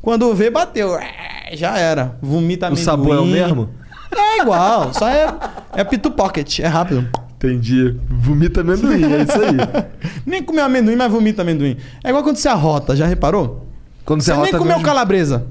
Quando 0.00 0.34
vê, 0.34 0.50
bateu. 0.50 0.96
É, 0.98 1.54
Já 1.54 1.78
era. 1.78 2.16
Vomita 2.20 2.66
O 2.66 2.68
amendoim. 2.68 2.84
sabor 2.84 3.16
é 3.16 3.20
o 3.20 3.24
mesmo? 3.26 3.70
É 4.14 4.42
igual, 4.42 4.92
só 4.92 5.08
é, 5.08 5.26
é 5.74 5.84
pitu 5.84 6.10
pocket, 6.10 6.58
é 6.60 6.66
rápido. 6.66 7.08
Entendi. 7.36 7.96
Vomita 8.08 8.60
amendoim, 8.60 9.04
é 9.12 9.22
isso 9.22 9.32
aí. 9.32 9.90
Nem 10.26 10.42
comeu 10.42 10.64
amendoim, 10.64 10.96
mas 10.96 11.10
vomita 11.10 11.42
amendoim. 11.42 11.76
É 12.04 12.08
igual 12.10 12.22
quando 12.22 12.36
você 12.36 12.48
arrota, 12.48 12.94
já 12.94 13.06
reparou? 13.06 13.66
Quando 14.04 14.20
você 14.20 14.26
Você 14.32 14.32
nem 14.32 14.42
arrota, 14.42 14.58
comeu 14.58 14.76
vem- 14.76 14.84
calabresa. 14.84 15.46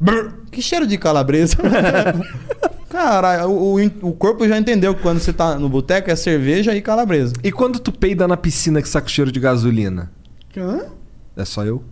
Brr, 0.00 0.32
que 0.50 0.60
cheiro 0.62 0.86
de 0.86 0.96
calabresa. 0.98 1.56
Caralho, 2.90 3.48
o, 3.48 3.80
o, 4.02 4.12
corpo 4.12 4.46
já 4.48 4.58
entendeu 4.58 4.92
que 4.92 5.00
quando 5.00 5.20
você 5.20 5.32
tá 5.32 5.56
no 5.56 5.68
boteco 5.68 6.10
é 6.10 6.16
cerveja 6.16 6.74
e 6.74 6.82
calabresa. 6.82 7.32
E 7.42 7.52
quando 7.52 7.78
tu 7.78 7.92
peida 7.92 8.26
na 8.26 8.36
piscina 8.36 8.82
que 8.82 8.88
saca 8.88 9.06
o 9.06 9.10
cheiro 9.10 9.30
de 9.30 9.38
gasolina? 9.38 10.10
Hã? 10.56 10.86
É 11.36 11.44
só 11.44 11.64
eu? 11.64 11.84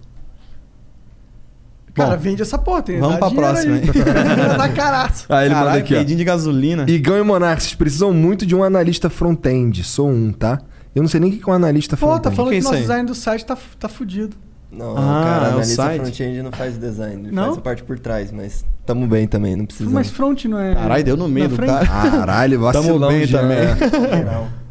Cara, 1.94 2.16
Bom, 2.16 2.22
vende 2.22 2.42
essa 2.42 2.58
porra. 2.58 2.82
Tem, 2.82 2.98
vamos 2.98 3.18
pra 3.20 3.30
próxima, 3.30 3.76
aí. 3.76 3.82
hein? 3.82 3.90
Dá 4.58 4.68
caraço. 4.70 5.24
Aí 5.28 5.46
ele 5.46 5.54
manda 5.54 5.66
Caralho, 5.66 5.84
aqui, 5.84 5.94
ó. 5.94 5.96
peidinho 5.98 6.18
de 6.18 6.24
gasolina. 6.24 6.84
Igão 6.90 7.16
e 7.16 7.22
Monark, 7.22 7.62
vocês 7.62 7.74
precisam 7.76 8.12
muito 8.12 8.44
de 8.44 8.56
um 8.56 8.64
analista 8.64 9.08
front-end. 9.08 9.84
Sou 9.84 10.08
um, 10.08 10.32
tá? 10.32 10.60
Eu 10.96 11.02
não 11.02 11.08
sei 11.08 11.20
nem 11.20 11.30
o 11.30 11.38
que 11.38 11.48
é 11.48 11.52
um 11.52 11.54
analista 11.54 11.96
Pô, 11.96 12.18
tá 12.18 12.30
front-end. 12.32 12.36
falando 12.36 12.50
que 12.50 12.60
que, 12.60 12.66
é 12.66 12.70
nosso 12.70 12.80
design 12.82 13.06
do 13.06 13.14
site 13.14 13.46
tá, 13.46 13.56
tá 13.78 13.88
fudido. 13.88 14.36
Não, 14.70 14.94
Ah, 14.98 15.22
cara, 15.24 15.46
é 15.46 15.48
o 15.48 15.52
analista 15.54 15.82
front-end 15.94 16.42
não 16.42 16.52
faz 16.52 16.76
design, 16.76 17.28
ele 17.28 17.34
Não? 17.34 17.44
faz 17.46 17.56
a 17.56 17.60
parte 17.62 17.82
por 17.82 17.98
trás, 17.98 18.30
mas 18.30 18.66
tamo 18.84 19.06
bem 19.06 19.26
também, 19.26 19.56
não 19.56 19.64
precisa. 19.64 19.88
Mas 19.88 20.10
front 20.10 20.44
não 20.44 20.58
é. 20.58 20.74
Caralho, 20.74 21.04
deu 21.04 21.16
no 21.16 21.26
meio 21.26 21.48
do 21.48 21.56
cara. 21.56 21.86
Caralho, 21.86 22.60
vacilão 22.60 22.98
Tamo 22.98 23.08
bem 23.08 23.26
já. 23.26 23.38
também. 23.40 23.58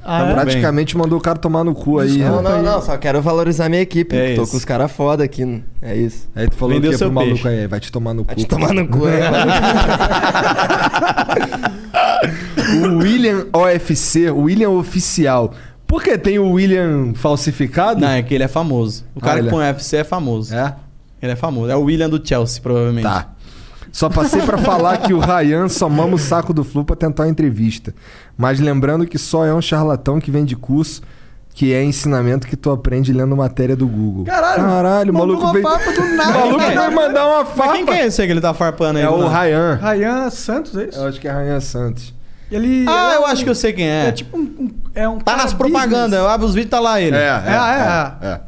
Ah, 0.10 0.30
é? 0.30 0.34
Praticamente 0.34 0.95
mandou 0.95 1.18
o 1.18 1.22
cara 1.22 1.38
tomar 1.38 1.65
no 1.65 1.74
cu 1.76 1.99
aí. 1.99 2.19
Não, 2.19 2.41
né? 2.41 2.49
não, 2.49 2.61
não, 2.64 2.82
só 2.82 2.95
quero 2.95 3.22
valorizar 3.22 3.68
minha 3.68 3.82
equipe. 3.82 4.15
É 4.15 4.36
Tô 4.36 4.44
isso. 4.44 4.52
com 4.52 4.57
os 4.57 4.64
caras 4.64 4.90
foda 4.91 5.22
aqui. 5.24 5.61
É 5.82 5.98
isso. 5.98 6.30
Aí 6.34 6.48
tu 6.48 6.56
falou 6.56 6.76
Vendeu 6.76 6.91
que 6.91 6.94
ia 6.94 6.98
seu 6.99 7.07
pro 7.07 7.15
maluco 7.15 7.44
peixe. 7.44 7.48
aí, 7.61 7.68
vai 7.68 7.80
te 7.82 7.91
tomar 7.91 8.14
no 8.14 8.22
cu. 8.24 8.28
Vai 8.28 8.36
te 8.38 8.45
tomar 8.48 8.74
no 8.74 8.88
cu, 8.88 9.06
é. 9.07 9.19
O 12.84 12.98
William 12.98 13.45
OFC, 13.53 14.30
o 14.30 14.41
William 14.44 14.69
Oficial. 14.72 15.53
Por 15.88 16.03
que 16.03 16.18
tem 16.18 16.38
o 16.38 16.51
William 16.51 17.14
falsificado? 17.15 18.01
Não, 18.01 18.09
é 18.09 18.22
que 18.22 18.34
ele 18.35 18.43
é 18.43 18.47
famoso. 18.47 19.05
O 19.15 19.19
Ah, 19.19 19.22
cara 19.26 19.39
ele 19.39 19.47
que 19.47 19.55
é. 19.55 19.57
põe 19.57 19.65
UFC 19.68 19.97
é 19.97 20.03
famoso. 20.03 20.53
É? 20.53 20.76
Ele 21.22 21.31
é 21.31 21.35
famoso. 21.35 21.72
É 21.72 21.76
o 21.76 21.84
William 21.84 22.09
do 22.09 22.22
Chelsea, 22.26 22.61
provavelmente. 22.61 23.03
Tá. 23.03 23.30
Só 23.91 24.09
passei 24.09 24.41
pra 24.41 24.57
falar 24.57 24.97
que 24.97 25.14
o 25.14 25.19
Ryan 25.19 25.69
só 25.69 25.88
mama 25.89 26.15
o 26.15 26.19
saco 26.19 26.53
do 26.53 26.64
Flu 26.64 26.84
pra 26.84 26.95
tentar 26.95 27.23
uma 27.23 27.30
entrevista. 27.30 27.95
Mas 28.38 28.59
lembrando 28.59 29.07
que 29.07 29.18
só 29.18 29.45
é 29.45 29.53
um 29.53 29.61
charlatão 29.61 30.19
que 30.19 30.30
vem 30.30 30.43
de 30.45 30.55
curso, 30.55 31.01
que 31.53 31.73
é 31.73 31.84
ensinamento 31.84 32.45
que 32.47 32.55
tu 32.55 32.69
aprende 32.69 33.11
lendo 33.14 33.35
matéria 33.35 33.76
do 33.76 33.88
Google. 33.88 34.26
Caralho, 34.26 34.64
Caralho, 34.64 35.11
o 35.11 35.15
maluco 35.18 35.51
veio. 35.53 35.64
do 35.64 36.01
O 36.01 36.15
nada. 36.18 36.31
maluco 36.38 36.59
que 36.59 36.65
é? 36.65 36.76
veio 36.77 36.91
mandar 36.95 37.26
uma 37.27 37.43
Mas 37.45 37.53
farpa. 37.53 37.73
quem 37.73 37.85
que 37.85 37.91
é 37.93 38.05
esse 38.05 38.22
aí 38.22 38.27
que 38.27 38.34
ele 38.34 38.41
tá 38.41 38.53
farpando 38.53 38.99
aí? 38.99 39.05
É 39.05 39.09
o? 39.09 39.26
Ryan. 39.27 39.80
Ryan 39.81 40.30
Santos, 40.30 40.76
é 40.77 40.84
isso? 40.89 40.99
Eu 40.99 41.07
acho 41.07 41.19
que 41.19 41.27
é 41.27 41.31
Ryan 41.31 41.59
Santos. 41.61 42.14
Ele. 42.52 42.86
Ah, 42.88 43.11
é 43.14 43.15
eu 43.18 43.22
um- 43.22 43.26
acho 43.26 43.44
que 43.44 43.49
eu 43.49 43.56
sei 43.56 43.74
quem 43.74 43.88
é. 43.88 44.07
É 44.07 44.11
tipo 44.11 44.38
um. 44.38 44.41
um- 44.41 44.69
é 44.95 45.07
um 45.07 45.19
Tá 45.19 45.36
nas 45.36 45.53
propagandas, 45.53 46.18
eu 46.19 46.28
abro 46.28 46.48
os 46.48 46.53
vídeos, 46.56 46.72
tá 46.72 46.80
lá 46.80 46.99
ele. 47.02 47.15
É, 47.15 47.19
É, 47.19 48.26
é, 48.26 48.28
é. 48.34 48.40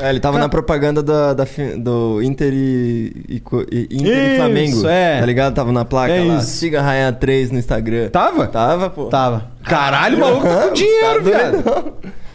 É, 0.00 0.10
ele 0.10 0.20
tava 0.20 0.38
na 0.38 0.48
propaganda 0.48 1.02
da, 1.02 1.34
da 1.34 1.44
do 1.76 2.22
Inter 2.22 2.52
e, 2.54 3.12
e 3.28 3.34
e- 3.72 3.88
Inter 3.90 4.16
e 4.16 4.26
Isso, 4.28 4.36
Flamengo. 4.36 4.88
é. 4.88 5.18
Tá 5.18 5.26
ligado? 5.26 5.54
Tava 5.54 5.72
na 5.72 5.84
placa 5.84 6.12
É 6.12 6.22
lá. 6.22 6.36
isso. 6.36 6.46
Siga 6.46 6.80
Rainha 6.80 7.12
3 7.12 7.50
no 7.50 7.58
Instagram. 7.58 8.08
Tava? 8.10 8.46
Tava, 8.46 8.90
pô. 8.90 9.06
Tava. 9.06 9.46
Caralho, 9.64 10.16
o 10.18 10.20
maluco 10.20 10.46
tá 10.46 10.68
com 10.68 10.72
dinheiro, 10.72 11.24
Tá 11.24 11.30
velho. 11.30 11.64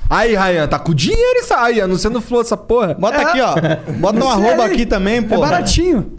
Aí, 0.09 0.35
Ryan, 0.35 0.67
tá 0.67 0.77
com 0.77 0.93
dinheiro 0.93 1.39
isso 1.39 1.53
aí, 1.53 1.79
anunciando 1.79 2.19
flow 2.19 2.41
essa 2.41 2.57
porra. 2.57 2.93
Bota 2.99 3.15
É. 3.17 3.23
aqui, 3.23 3.39
ó. 3.41 3.55
Bota 3.93 4.23
um 4.23 4.29
arroba 4.29 4.65
aqui 4.65 4.85
também, 4.85 5.21
pô. 5.23 5.35
É 5.35 5.37
baratinho. 5.39 6.11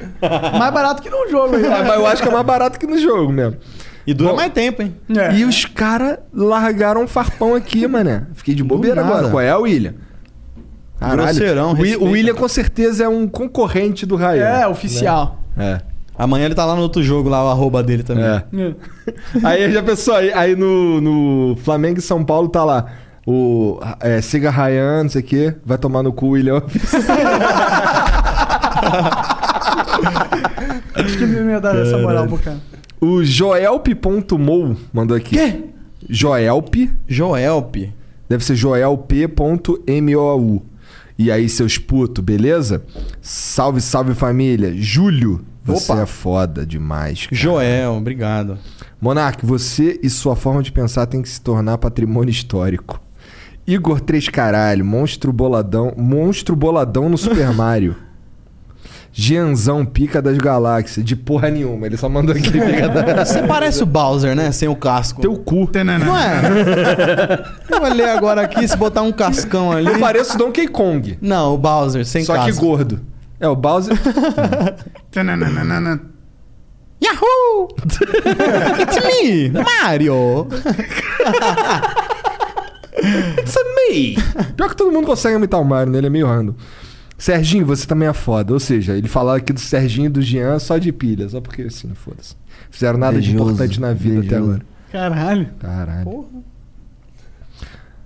Mais 0.59 0.73
barato 0.73 1.03
que 1.03 1.11
num 1.11 1.29
jogo 1.31 1.55
aí. 1.57 1.67
Ah, 1.67 1.85
mas 1.87 1.95
eu 1.95 2.07
acho 2.07 2.23
que 2.23 2.29
é 2.29 2.33
mais 2.33 2.47
barato 2.47 2.79
que 2.79 2.87
no 2.87 2.99
jogo 2.99 3.31
mesmo. 3.31 3.57
E 4.07 4.13
dura 4.13 4.31
Bom, 4.31 4.37
mais 4.37 4.53
tempo, 4.53 4.83
hein? 4.83 4.95
É. 5.17 5.35
E 5.35 5.45
os 5.45 5.65
caras 5.65 6.19
largaram 6.33 7.03
um 7.03 7.07
farpão 7.09 7.55
aqui, 7.55 7.87
mané. 7.87 8.25
Fiquei 8.35 8.55
de 8.55 8.63
bobeira 8.63 9.01
agora. 9.01 9.29
Qual 9.29 9.41
é, 9.41 9.55
William? 9.57 9.95
Grosseirão, 11.01 11.71
o, 11.73 11.75
Wi- 11.75 11.89
respeita, 11.89 12.05
o 12.05 12.11
William 12.11 12.35
com 12.35 12.49
certeza 12.49 13.05
é 13.05 13.09
um 13.09 13.27
concorrente 13.27 14.07
do 14.07 14.17
Ryan. 14.17 14.45
É, 14.45 14.67
oficial. 14.67 15.39
É. 15.57 15.81
Amanhã 16.17 16.47
ele 16.47 16.55
tá 16.55 16.65
lá 16.65 16.75
no 16.77 16.83
outro 16.83 17.03
jogo, 17.03 17.29
lá, 17.29 17.45
o 17.45 17.49
arroba 17.49 17.83
dele 17.83 18.03
também. 18.03 18.25
É. 18.25 18.45
É. 18.55 18.75
Aí 19.43 19.73
já 19.73 19.83
pensou, 19.83 20.15
aí, 20.15 20.33
aí 20.33 20.55
no, 20.57 21.01
no 21.01 21.57
Flamengo 21.57 21.99
e 21.99 22.03
São 22.03 22.25
Paulo 22.25 22.49
tá 22.49 22.65
lá. 22.65 22.87
O 23.27 23.81
é, 24.01 24.21
Siga 24.21 24.51
Ryan, 24.51 25.03
não 25.05 25.11
sei 25.11 25.23
o 25.23 25.25
quê, 25.25 25.55
vai 25.65 25.79
tomar 25.79 26.03
no 26.03 26.13
cu 26.13 26.27
o 26.27 26.31
William. 26.31 26.63
Acho 30.95 31.19
que 31.19 31.25
ele 31.25 31.51
ia 31.51 31.61
dar 31.61 31.77
essa 31.77 31.99
moral 31.99 32.27
pro 32.27 32.39
cara. 32.39 32.59
O 33.05 33.25
Joelp.mou 33.25 34.77
mandou 34.93 35.17
aqui. 35.17 35.37
Quê? 35.37 35.63
Joelp, 36.09 36.75
Joelp. 37.09 37.77
deve 38.29 38.45
ser 38.45 38.57
joelp.mou. 38.57 40.63
E 41.17 41.31
aí, 41.31 41.49
seus 41.49 41.79
putos, 41.79 42.25
beleza? 42.25 42.85
Salve, 43.23 43.81
salve 43.81 44.15
família. 44.15 44.75
Júlio, 44.77 45.45
você 45.65 45.93
Opa. 45.93 46.03
é 46.03 46.07
foda 46.07 46.67
demais. 46.67 47.27
cara. 47.27 47.37
Joel, 47.37 47.93
obrigado. 47.93 48.59
Monark, 49.01 49.47
você 49.47 49.99
e 50.03 50.11
sua 50.11 50.35
forma 50.35 50.63
de 50.63 50.73
pensar 50.73 51.07
tem 51.07 51.23
que 51.23 51.29
se 51.29 51.41
tornar 51.41 51.79
patrimônio 51.79 52.31
histórico. 52.31 53.01
Igor 53.67 54.01
Três 54.01 54.29
Caralho, 54.29 54.85
monstro 54.85 55.33
boladão, 55.33 55.95
monstro 55.97 56.57
boladão 56.57 57.09
no 57.09 57.17
Super 57.17 57.53
Mario. 57.55 57.95
Gianzão, 59.17 59.87
pica 59.87 60.21
das 60.21 60.37
galáxias, 60.39 61.07
de 61.07 61.15
porra 61.15 61.49
nenhuma. 61.49 61.87
Ele 61.87 61.97
só 61.97 62.09
mandou 62.09 62.35
aqui 62.35 62.51
pica 62.51 62.89
da... 62.89 63.23
Você 63.25 63.45
parece 63.45 63.81
o 63.81 63.87
Bowser, 63.87 64.35
né? 64.35 64.51
Sem 64.51 64.69
o 64.69 64.75
casco. 64.75 65.21
Teu 65.21 65.37
cu. 65.37 65.71
Não 66.05 66.19
é? 66.19 67.45
Eu 67.71 67.81
olhei 67.81 68.11
agora 68.11 68.43
aqui, 68.43 68.67
se 68.67 68.77
botar 68.77 69.03
um 69.03 69.13
cascão 69.13 69.71
ali. 69.71 69.87
Eu 69.87 70.01
pareço 70.01 70.37
Donkey 70.37 70.67
Kong, 70.67 71.17
Não, 71.23 71.55
o 71.55 71.59
Bowser, 71.59 72.05
sem 72.05 72.25
só 72.25 72.35
casco. 72.35 72.51
que 72.51 72.59
gordo. 72.59 73.01
É, 73.39 73.47
o 73.47 73.55
Bowser... 73.55 73.97
Yahoo! 77.01 77.69
It's 78.81 78.97
me, 79.05 79.51
Mario! 79.51 80.49
It's 83.39 83.55
me! 83.77 84.17
Pior 84.57 84.71
que 84.71 84.77
todo 84.77 84.91
mundo 84.91 85.07
consegue 85.07 85.37
imitar 85.37 85.61
o 85.61 85.65
Mario, 85.65 85.93
né? 85.93 85.99
Ele 85.99 86.09
é 86.09 86.11
meio 86.11 86.27
random. 86.27 86.55
Serginho, 87.17 87.65
você 87.65 87.87
também 87.87 88.09
é 88.09 88.13
foda. 88.13 88.53
Ou 88.53 88.61
seja, 88.61 88.97
ele 88.97 89.09
falar 89.09 89.37
aqui 89.37 89.53
do 89.53 89.61
Serginho 89.61 90.07
e 90.07 90.09
do 90.09 90.21
Jean 90.21 90.59
só 90.59 90.79
de 90.79 90.93
pilha, 90.93 91.29
só 91.29 91.41
porque 91.41 91.63
assim, 91.63 91.91
foda-se. 91.95 92.35
Fizeram 92.71 92.99
nada 92.99 93.21
de 93.21 93.33
importante 93.33 93.81
na 93.81 93.93
vida 93.93 94.21
até 94.21 94.37
agora. 94.37 94.63
Caralho. 94.91 95.49
Caralho. 95.59 96.27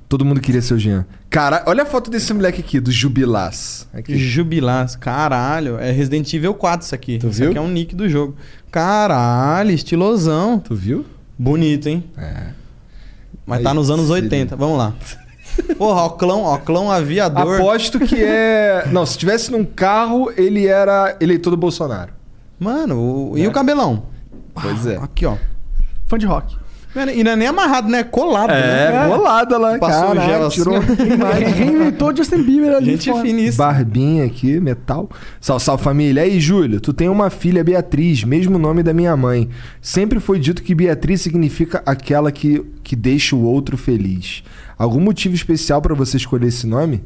Todo 0.09 0.25
mundo 0.25 0.41
queria 0.41 0.63
ser 0.63 0.75
o 0.75 0.79
Jean. 0.79 1.05
Cara, 1.29 1.63
olha 1.67 1.83
a 1.83 1.87
foto 1.87 2.11
desse 2.11 2.33
moleque 2.33 2.61
aqui, 2.61 2.81
do 2.81 2.91
Jubilás. 2.91 3.87
Aqui. 3.93 4.17
Jubilás, 4.17 4.97
caralho. 4.97 5.79
É 5.79 5.91
Resident 5.91 6.33
Evil 6.33 6.55
4 6.55 6.87
isso 6.87 6.95
aqui. 6.95 7.19
Tu 7.19 7.29
isso 7.29 7.41
viu? 7.41 7.51
aqui 7.51 7.59
é 7.59 7.61
um 7.61 7.69
nick 7.69 7.95
do 7.95 8.09
jogo. 8.09 8.35
Caralho, 8.71 9.71
estilosão. 9.71 10.59
Tu 10.61 10.75
viu? 10.75 11.05
Bonito, 11.39 11.89
hein? 11.89 12.05
É. 12.17 12.47
Mas 13.45 13.59
Aí, 13.59 13.65
tá 13.65 13.75
nos 13.75 13.91
anos 13.91 14.07
se 14.07 14.13
80. 14.13 14.57
Vamos 14.57 14.79
lá. 14.79 14.95
Porra, 15.77 16.05
Oclão, 16.05 16.45
Oclão 16.45 16.91
aviador. 16.91 17.57
Aposto 17.61 17.99
que 18.01 18.23
é. 18.23 18.87
Não, 18.91 19.05
se 19.07 19.17
tivesse 19.19 19.51
num 19.51 19.65
carro, 19.65 20.33
ele 20.37 20.67
era 20.67 21.17
eleitor 21.21 21.51
do 21.51 21.57
Bolsonaro. 21.57 22.13
Mano, 22.59 23.31
o- 23.33 23.39
e 23.39 23.47
o 23.47 23.53
cabelão? 23.53 24.05
Pois 24.61 24.87
é. 24.87 24.97
Aqui, 24.97 25.25
ó. 25.27 25.37
Fã 26.07 26.19
de 26.19 26.27
rock. 26.27 26.57
E 27.15 27.23
não 27.25 27.33
é 27.33 27.37
nem 27.37 27.49
amarrado, 27.49 27.89
né? 27.89 28.01
É 28.01 28.05
colado, 28.05 28.51
né? 28.51 29.05
É, 29.05 29.09
bolada 29.09 29.59
lá, 29.59 29.79
Passou 29.79 30.11
o 30.13 30.15
cara. 30.15 30.27
gel 30.27 30.47
assim, 30.47 30.57
tirou... 30.57 30.75
ó. 30.77 31.33
Reinventou 31.55 32.15
Justin 32.17 32.43
Bieber 32.43 32.77
ali. 32.77 32.87
Gente 32.93 33.11
fora. 33.11 33.23
finíssima. 33.25 33.65
Barbinha 33.67 34.25
aqui, 34.25 34.59
metal. 34.61 35.09
Salve, 35.41 35.65
salve 35.65 35.83
família. 35.85 36.23
Aí, 36.23 36.41
Júlio, 36.41 36.81
tu 36.81 36.93
tem 36.93 37.09
uma 37.09 37.31
filha, 37.31 37.63
Beatriz, 37.63 38.25
mesmo 38.25 38.59
nome 38.59 38.83
da 38.83 38.93
minha 38.93 39.17
mãe. 39.17 39.49
Sempre 39.81 40.21
foi 40.21 40.39
dito 40.39 40.63
que 40.63 40.75
Beatriz 40.75 41.21
significa 41.21 41.83
aquela 41.87 42.31
que, 42.33 42.65
que 42.83 42.95
deixa 42.97 43.35
o 43.37 43.43
outro 43.43 43.77
feliz. 43.77 44.43
Algum 44.79 45.01
motivo 45.01 45.35
especial 45.35 45.83
pra 45.83 45.95
você 45.95 46.17
escolher 46.17 46.47
esse 46.49 46.67
nome? 46.67 47.03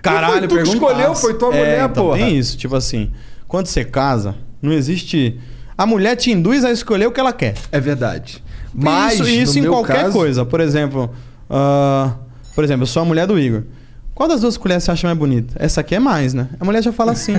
Caralho, 0.00 0.48
tu 0.48 0.54
pergunta- 0.54 0.76
escolheu, 0.76 1.14
foi 1.14 1.34
tua 1.34 1.54
É, 1.54 1.58
mulher, 1.58 1.88
então, 1.90 2.04
porra. 2.06 2.18
Tem 2.18 2.36
isso, 2.36 2.56
tipo 2.56 2.74
assim, 2.74 3.10
quando 3.46 3.66
você 3.66 3.84
casa, 3.84 4.34
não 4.60 4.72
existe. 4.72 5.38
A 5.78 5.86
mulher 5.86 6.16
te 6.16 6.30
induz 6.30 6.64
a 6.64 6.70
escolher 6.72 7.06
o 7.06 7.12
que 7.12 7.20
ela 7.20 7.32
quer. 7.32 7.54
É 7.70 7.80
verdade. 7.80 8.42
Mas, 8.74 9.14
isso, 9.14 9.28
isso 9.28 9.58
em 9.58 9.64
qualquer 9.66 10.02
caso- 10.04 10.12
coisa. 10.12 10.44
Por 10.44 10.60
exemplo, 10.60 11.10
ah, 11.50 12.12
por 12.54 12.64
exemplo, 12.64 12.82
eu 12.82 12.86
sou 12.86 13.02
a 13.02 13.04
mulher 13.04 13.26
do 13.26 13.38
Igor. 13.38 13.62
Qual 14.14 14.28
das 14.28 14.42
duas 14.42 14.56
colheres 14.56 14.84
você 14.84 14.90
acha 14.90 15.06
mais 15.06 15.18
bonita? 15.18 15.54
Essa 15.58 15.80
aqui 15.80 15.94
é 15.94 15.98
mais, 15.98 16.34
né? 16.34 16.48
A 16.60 16.64
mulher 16.64 16.82
já 16.82 16.92
fala 16.92 17.12
assim. 17.12 17.34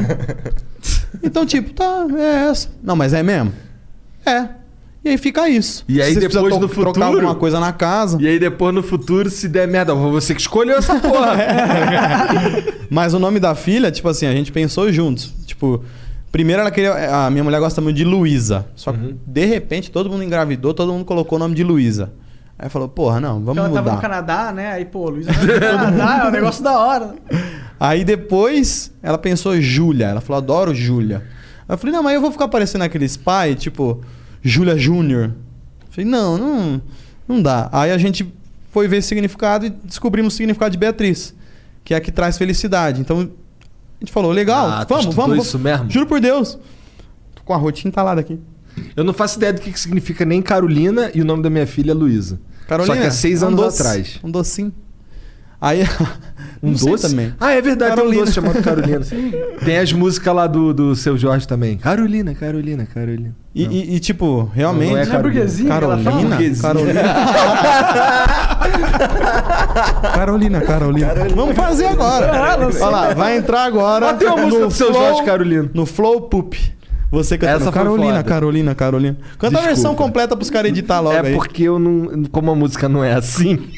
então, 1.24 1.46
tipo, 1.46 1.72
tá, 1.74 2.06
é 2.18 2.50
essa. 2.50 2.70
Não, 2.84 2.96
mas 2.96 3.14
é 3.14 3.22
mesmo? 3.24 3.54
É. 4.26 4.48
E 5.06 5.10
aí 5.10 5.18
fica 5.18 5.50
isso. 5.50 5.84
E 5.88 6.02
aí 6.02 6.16
depois 6.16 6.58
no 6.58 6.68
trocar 6.70 6.94
futuro- 6.94 7.04
alguma 7.04 7.36
coisa 7.36 7.60
na 7.60 7.74
casa. 7.74 8.18
E 8.22 8.28
aí 8.28 8.40
depois 8.40 8.74
no 8.74 8.82
futuro, 8.82 9.30
se 9.30 9.48
der 9.50 9.68
merda, 9.68 9.94
você 9.94 10.34
que 10.34 10.40
escolheu 10.42 10.78
essa 10.78 10.96
porra. 11.00 11.36
Mas 12.90 13.14
o 13.14 13.20
nome 13.20 13.40
da 13.40 13.54
filha, 13.54 13.92
tipo 13.92 14.08
assim, 14.08 14.26
a 14.26 14.32
gente 14.32 14.52
pensou 14.52 14.92
juntos. 14.94 15.34
Tipo, 15.46 15.84
primeiro 16.34 16.62
ela 16.62 16.70
queria. 16.72 17.26
A 17.26 17.30
minha 17.30 17.44
mulher 17.46 17.60
gosta 17.62 17.80
muito 17.80 17.96
de 17.96 18.04
Luísa. 18.04 18.66
Só 18.76 18.92
que, 18.92 19.00
Uhum. 19.00 19.18
de 19.26 19.46
repente, 19.46 19.90
todo 19.90 20.10
mundo 20.10 20.24
engravidou, 20.24 20.74
todo 20.74 20.92
mundo 20.92 21.06
colocou 21.06 21.38
o 21.38 21.40
nome 21.40 21.56
de 21.56 21.64
Luísa. 21.64 22.12
Aí 22.60 22.70
falou, 22.70 22.88
porra, 22.90 23.20
não, 23.22 23.40
vamos 23.40 23.58
Ela 23.58 23.70
tava 23.70 23.82
no 23.92 23.96
mudar. 23.96 24.02
Canadá, 24.02 24.52
né? 24.52 24.72
Aí, 24.74 24.84
pô, 24.86 25.10
Luiz 25.10 25.26
no 25.32 25.34
Canadá 25.34 26.22
é 26.26 26.28
um 26.28 26.32
negócio 26.32 26.64
da 26.64 26.78
hora. 26.78 27.16
Aí 27.80 28.04
depois 28.04 28.92
ela 29.02 29.18
pensou 29.18 29.60
Júlia. 29.62 30.08
Ela 30.08 30.22
falou, 30.22 30.38
adoro 30.38 30.74
Júlia. 30.76 31.24
Aí 31.68 31.74
eu 31.74 31.78
falei, 31.78 31.96
não, 31.96 32.04
mas 32.04 32.14
eu 32.16 32.22
vou 32.22 32.32
ficar 32.32 32.48
parecendo 32.48 32.84
aqueles 32.84 33.16
pai, 33.16 33.56
tipo, 33.56 34.02
Júlia 34.42 34.78
Júnior. 34.78 35.32
Falei, 35.90 36.10
não, 36.10 36.38
não, 36.38 36.82
não 37.28 37.42
dá. 37.42 37.70
Aí 37.72 37.92
a 37.92 37.98
gente 37.98 38.32
foi 38.72 38.88
ver 38.88 39.02
significado 39.04 39.66
e 39.66 39.70
descobrimos 39.70 40.34
o 40.34 40.38
significado 40.38 40.72
de 40.72 40.78
Beatriz, 40.78 41.36
que 41.84 41.94
é 41.94 41.98
a 41.98 42.02
que 42.02 42.12
traz 42.12 42.38
felicidade. 42.38 43.00
Então 43.02 43.30
gente 44.06 44.12
falou, 44.14 44.32
legal, 44.32 44.68
Ah, 44.70 44.86
tu 44.86 44.90
vamos, 44.90 45.06
estudou 45.06 45.28
vamos, 45.28 45.46
isso 45.48 45.58
vamos. 45.58 45.80
mesmo? 45.80 45.92
Juro 45.92 46.06
por 46.08 46.20
Deus. 46.20 46.58
Tô 47.36 47.42
com 47.44 47.54
a 47.54 47.58
rotina 47.58 47.90
entalada 47.90 48.22
aqui. 48.22 48.40
Eu 48.96 49.04
não 49.04 49.14
faço 49.14 49.38
ideia 49.38 49.54
do 49.54 49.62
que 49.62 49.72
que 49.72 49.80
significa 49.80 50.26
nem 50.26 50.42
Carolina 50.42 51.12
e 51.14 51.22
o 51.22 51.26
nome 51.26 51.44
da 51.44 51.50
minha 51.50 51.68
filha 51.68 51.92
é 51.92 51.94
Luísa. 51.94 52.40
Carolina, 52.68 52.96
Só 52.96 53.02
que 53.02 53.08
é 53.08 53.12
seis 53.12 53.44
um 53.44 53.48
anos 53.48 53.60
doce, 53.60 53.82
atrás. 53.82 54.20
Um 54.24 54.32
docinho. 54.32 54.74
Aí. 55.62 55.84
Um 56.62 56.72
não 56.72 56.78
sei 56.78 56.92
doce? 56.92 57.10
também. 57.10 57.34
Ah, 57.42 57.52
é 57.52 57.62
verdade, 57.62 57.92
tem 57.92 57.98
Carolina. 57.98 58.22
um 58.22 58.26
doce 58.26 58.36
chamado 58.36 58.64
Carolina. 58.64 59.02
tem 59.66 59.78
as 59.80 59.92
músicas 59.92 60.34
lá 60.34 60.48
do, 60.48 60.74
do 60.74 60.96
seu 60.96 61.18
Jorge 61.18 61.46
também. 61.46 61.78
Carolina, 61.78 62.34
Carolina, 62.34 62.86
Carolina. 62.86 63.36
E, 63.54 63.66
e- 63.66 63.96
e, 63.96 64.00
tipo, 64.00 64.50
realmente. 64.56 64.92
Não 64.92 64.98
é 64.98 65.06
Carolina. 65.06 65.22
burguesinha 65.24 65.78
que 65.78 65.84
ela 65.84 65.98
fala? 65.98 66.04
Carolina. 66.06 66.36
Burguesinha. 66.38 66.74
Carolina. 70.14 70.62
Carolina, 70.62 71.08
Carolina. 71.08 71.36
Vamos 71.36 71.56
fazer 71.56 71.86
agora. 71.86 72.32
Ah. 72.34 72.58
Olha 72.60 72.86
lá, 72.90 73.14
vai 73.14 73.38
entrar 73.38 73.64
agora. 73.66 74.08
Uma 74.14 74.38
música 74.38 74.60
no 74.60 74.68
do 74.68 74.72
seu 74.74 74.88
Flow- 74.94 75.02
Jorge 75.08 75.24
Carolina. 75.24 75.70
No 75.74 75.86
Flow 75.86 76.22
Poop. 76.22 76.74
Você 77.12 77.38
cantando 77.38 77.62
Essa 77.62 77.72
Carolina, 77.72 78.14
foda. 78.16 78.24
Carolina, 78.24 78.74
Carolina. 78.76 79.18
Canta 79.38 79.45
a 79.45 79.50
Desculpa. 79.50 79.68
versão 79.68 79.94
completa 79.95 80.36
pros 80.36 80.50
caras 80.50 80.72
editar 80.72 81.00
logo 81.00 81.16
É 81.16 81.28
aí. 81.28 81.36
porque 81.36 81.62
eu 81.64 81.78
não. 81.78 82.24
Como 82.32 82.50
a 82.50 82.56
música 82.56 82.90
não 82.90 83.04
é 83.04 83.14
assim. 83.14 83.70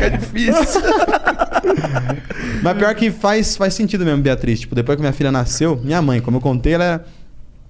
é 0.00 0.08
difícil. 0.10 0.80
Mas 2.62 2.76
pior 2.78 2.94
que 2.94 3.10
faz, 3.10 3.56
faz 3.56 3.74
sentido 3.74 4.04
mesmo, 4.06 4.22
Beatriz. 4.22 4.60
Tipo, 4.60 4.74
depois 4.74 4.96
que 4.96 5.02
minha 5.02 5.12
filha 5.12 5.30
nasceu, 5.30 5.78
minha 5.84 6.00
mãe, 6.00 6.20
como 6.20 6.38
eu 6.38 6.40
contei, 6.40 6.72
ela 6.74 6.84
era, 6.84 7.04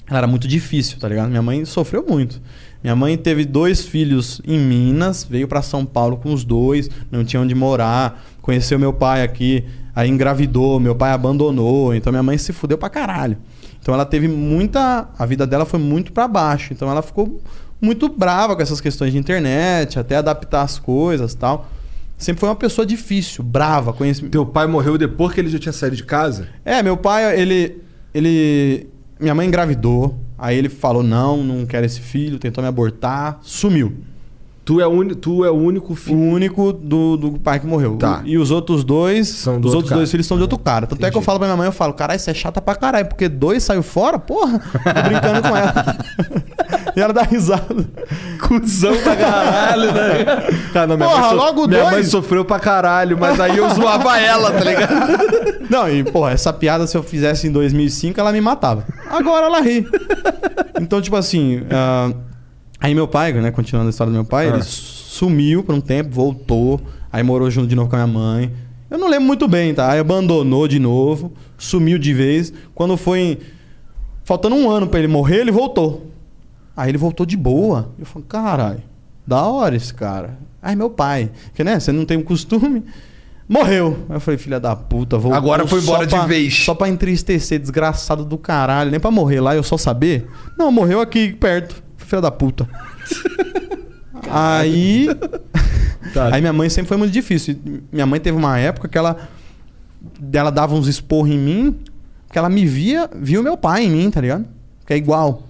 ela 0.08 0.18
era 0.18 0.26
muito 0.28 0.46
difícil, 0.46 0.98
tá 1.00 1.08
ligado? 1.08 1.28
Minha 1.28 1.42
mãe 1.42 1.64
sofreu 1.64 2.04
muito. 2.08 2.40
Minha 2.82 2.96
mãe 2.96 3.16
teve 3.16 3.44
dois 3.44 3.82
filhos 3.82 4.40
em 4.46 4.58
Minas, 4.58 5.26
veio 5.28 5.46
pra 5.46 5.62
São 5.62 5.84
Paulo 5.84 6.16
com 6.16 6.32
os 6.32 6.44
dois, 6.44 6.88
não 7.10 7.24
tinha 7.24 7.40
onde 7.40 7.54
morar, 7.54 8.24
conheceu 8.40 8.78
meu 8.78 8.92
pai 8.92 9.22
aqui, 9.22 9.64
aí 9.94 10.08
engravidou, 10.08 10.80
meu 10.80 10.94
pai 10.94 11.12
abandonou, 11.12 11.94
então 11.94 12.10
minha 12.12 12.22
mãe 12.22 12.38
se 12.38 12.52
fudeu 12.52 12.78
pra 12.78 12.88
caralho. 12.88 13.36
Então 13.80 13.94
ela 13.94 14.04
teve 14.04 14.28
muita. 14.28 15.08
A 15.18 15.26
vida 15.26 15.46
dela 15.46 15.64
foi 15.64 15.80
muito 15.80 16.12
pra 16.12 16.28
baixo. 16.28 16.72
Então 16.72 16.90
ela 16.90 17.02
ficou 17.02 17.40
muito 17.80 18.08
brava 18.08 18.54
com 18.54 18.62
essas 18.62 18.80
questões 18.80 19.12
de 19.12 19.18
internet, 19.18 19.98
até 19.98 20.16
adaptar 20.16 20.62
as 20.62 20.78
coisas 20.78 21.34
tal. 21.34 21.68
Sempre 22.18 22.40
foi 22.40 22.50
uma 22.50 22.56
pessoa 22.56 22.84
difícil, 22.84 23.42
brava, 23.42 23.94
conhecimento. 23.94 24.32
Teu 24.32 24.44
pai 24.44 24.66
morreu 24.66 24.98
depois 24.98 25.32
que 25.32 25.40
ele 25.40 25.48
já 25.48 25.58
tinha 25.58 25.72
saído 25.72 25.96
de 25.96 26.04
casa? 26.04 26.48
É, 26.64 26.82
meu 26.82 26.96
pai, 26.96 27.40
ele. 27.40 27.82
ele 28.12 28.86
minha 29.18 29.34
mãe 29.34 29.46
engravidou. 29.46 30.18
Aí 30.40 30.56
ele 30.56 30.70
falou: 30.70 31.02
não, 31.02 31.44
não 31.44 31.66
quero 31.66 31.84
esse 31.84 32.00
filho, 32.00 32.38
tentou 32.38 32.62
me 32.62 32.68
abortar, 32.68 33.38
sumiu. 33.42 34.02
Tu 34.70 34.80
é, 34.80 34.86
uni, 34.86 35.16
tu 35.16 35.44
é 35.44 35.50
o 35.50 35.54
único 35.54 35.96
filho. 35.96 36.16
O 36.16 36.30
único 36.30 36.72
do, 36.72 37.16
do 37.16 37.32
pai 37.40 37.58
que 37.58 37.66
morreu. 37.66 37.96
Tá. 37.96 38.22
E 38.24 38.38
os 38.38 38.52
outros 38.52 38.84
dois. 38.84 39.26
São 39.26 39.54
do 39.60 39.66
os 39.66 39.74
outro 39.74 39.76
outros 39.78 39.88
cara. 39.88 39.98
dois 39.98 40.10
filhos 40.12 40.28
são 40.28 40.36
de 40.36 40.42
outro 40.44 40.56
cara. 40.60 40.86
Tanto 40.86 41.04
é 41.04 41.10
que 41.10 41.16
eu 41.18 41.22
falo 41.22 41.40
pra 41.40 41.48
minha 41.48 41.56
mãe, 41.56 41.66
eu 41.66 41.72
falo, 41.72 41.92
caralho, 41.92 42.20
você 42.20 42.30
é 42.30 42.34
chata 42.34 42.62
pra 42.62 42.76
caralho, 42.76 43.06
porque 43.08 43.28
dois 43.28 43.64
saiu 43.64 43.82
fora, 43.82 44.16
porra. 44.16 44.60
Tô 44.60 45.02
brincando 45.02 45.42
com 45.42 45.56
ela. 45.56 45.96
e 46.94 47.00
ela 47.00 47.12
dá 47.12 47.22
risada. 47.22 47.84
Cusão 48.46 48.96
pra 49.02 49.16
caralho, 49.16 49.92
né? 49.92 50.24
Cara, 50.72 50.86
não, 50.86 50.96
minha 50.96 51.08
Porra, 51.08 51.28
so- 51.30 51.34
logo 51.34 51.66
Minha 51.66 51.80
dois? 51.80 51.92
mãe 51.94 52.04
sofreu 52.04 52.44
pra 52.44 52.60
caralho, 52.60 53.18
mas 53.18 53.40
aí 53.40 53.56
eu 53.58 53.68
zoava 53.70 54.20
ela, 54.20 54.52
tá 54.52 54.60
ligado? 54.60 55.60
Não, 55.68 55.88
e, 55.88 56.02
porra, 56.04 56.32
essa 56.32 56.52
piada, 56.52 56.84
se 56.86 56.96
eu 56.96 57.02
fizesse 57.02 57.46
em 57.46 57.52
2005, 57.52 58.18
ela 58.20 58.32
me 58.32 58.40
matava. 58.40 58.84
Agora 59.08 59.46
ela 59.46 59.60
ri. 59.60 59.86
Então, 60.80 61.00
tipo 61.00 61.14
assim. 61.16 61.62
ah, 61.70 62.10
aí 62.80 62.94
meu 62.94 63.06
pai, 63.06 63.32
né, 63.34 63.50
continuando 63.50 63.88
a 63.88 63.90
história 63.90 64.10
do 64.10 64.14
meu 64.14 64.24
pai, 64.24 64.48
Ah. 64.48 64.54
ele 64.54 64.62
sumiu 64.62 65.62
por 65.62 65.74
um 65.74 65.80
tempo, 65.80 66.10
voltou, 66.14 66.80
aí 67.12 67.22
morou 67.22 67.50
junto 67.50 67.66
de 67.68 67.74
novo 67.76 67.88
com 67.90 67.96
a 67.96 68.06
minha 68.06 68.18
mãe. 68.18 68.52
Eu 68.90 68.98
não 68.98 69.08
lembro 69.08 69.26
muito 69.26 69.46
bem, 69.46 69.72
tá? 69.72 69.92
Aí 69.92 70.00
abandonou 70.00 70.66
de 70.66 70.78
novo, 70.80 71.32
sumiu 71.56 71.98
de 71.98 72.12
vez. 72.12 72.52
Quando 72.74 72.96
foi. 72.96 73.18
em- 73.20 73.38
Faltando 74.24 74.54
um 74.56 74.70
ano 74.70 74.86
pra 74.86 74.98
ele 74.98 75.08
morrer, 75.08 75.38
ele 75.38 75.50
voltou. 75.50 76.06
Aí 76.76 76.88
ele 76.90 76.98
voltou 76.98 77.26
de 77.26 77.36
boa. 77.36 77.90
Eu 77.98 78.06
falei, 78.06 78.26
caralho, 78.28 78.82
da 79.26 79.42
hora 79.42 79.74
esse 79.76 79.92
cara. 79.92 80.38
Aí 80.62 80.76
meu 80.76 80.88
pai, 80.90 81.30
que 81.54 81.64
né, 81.64 81.78
você 81.80 81.90
não 81.92 82.04
tem 82.04 82.16
o 82.18 82.22
costume. 82.24 82.84
Morreu. 83.48 84.04
Aí 84.08 84.16
eu 84.16 84.20
falei, 84.20 84.38
filha 84.38 84.60
da 84.60 84.76
puta, 84.76 85.18
voltou. 85.18 85.36
Agora 85.36 85.66
foi 85.66 85.80
embora 85.80 86.06
de 86.06 86.14
pra- 86.14 86.26
vez. 86.26 86.54
Só 86.64 86.74
pra 86.74 86.88
entristecer, 86.88 87.58
desgraçado 87.58 88.24
do 88.24 88.38
caralho. 88.38 88.90
Nem 88.90 89.00
pra 89.00 89.10
morrer 89.10 89.40
lá, 89.40 89.56
eu 89.56 89.62
só 89.64 89.76
saber. 89.76 90.28
Não, 90.56 90.70
morreu 90.70 91.00
aqui 91.00 91.32
perto. 91.32 91.82
Filha 92.10 92.20
da 92.20 92.30
puta. 92.32 92.68
Aí. 94.28 95.06
Aí 96.32 96.40
minha 96.40 96.52
mãe 96.52 96.68
sempre 96.68 96.88
foi 96.88 96.96
muito 96.96 97.12
difícil. 97.12 97.56
Minha 97.92 98.04
mãe 98.04 98.18
teve 98.18 98.36
uma 98.36 98.58
época 98.58 98.88
que 98.88 98.98
ela. 98.98 99.16
Ela 100.32 100.50
dava 100.50 100.74
uns 100.74 100.88
esporros 100.88 101.30
em 101.30 101.38
mim, 101.38 101.76
que 102.32 102.36
ela 102.36 102.48
me 102.48 102.66
via, 102.66 103.08
viu 103.14 103.44
meu 103.44 103.56
pai 103.56 103.84
em 103.84 103.90
mim, 103.90 104.10
tá 104.10 104.20
ligado? 104.20 104.44
Que 104.84 104.94
é 104.94 104.96
igual. 104.96 105.44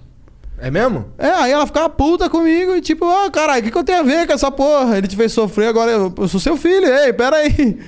É 0.59 0.69
mesmo? 0.69 1.05
É, 1.17 1.31
aí 1.31 1.51
ela 1.51 1.65
ficava 1.65 1.89
puta 1.89 2.29
comigo 2.29 2.75
e 2.75 2.81
tipo, 2.81 3.05
ah, 3.05 3.31
caralho, 3.31 3.61
o 3.61 3.63
que, 3.63 3.71
que 3.71 3.77
eu 3.77 3.83
tenho 3.83 4.01
a 4.01 4.03
ver 4.03 4.27
com 4.27 4.33
essa 4.33 4.51
porra? 4.51 4.97
Ele 4.97 5.07
te 5.07 5.15
fez 5.15 5.31
sofrer, 5.31 5.69
agora 5.69 5.89
eu, 5.89 6.13
eu 6.15 6.27
sou 6.27 6.39
seu 6.39 6.55
filho, 6.55 6.85
ei, 6.85 7.11
pera 7.11 7.37
aí. 7.37 7.79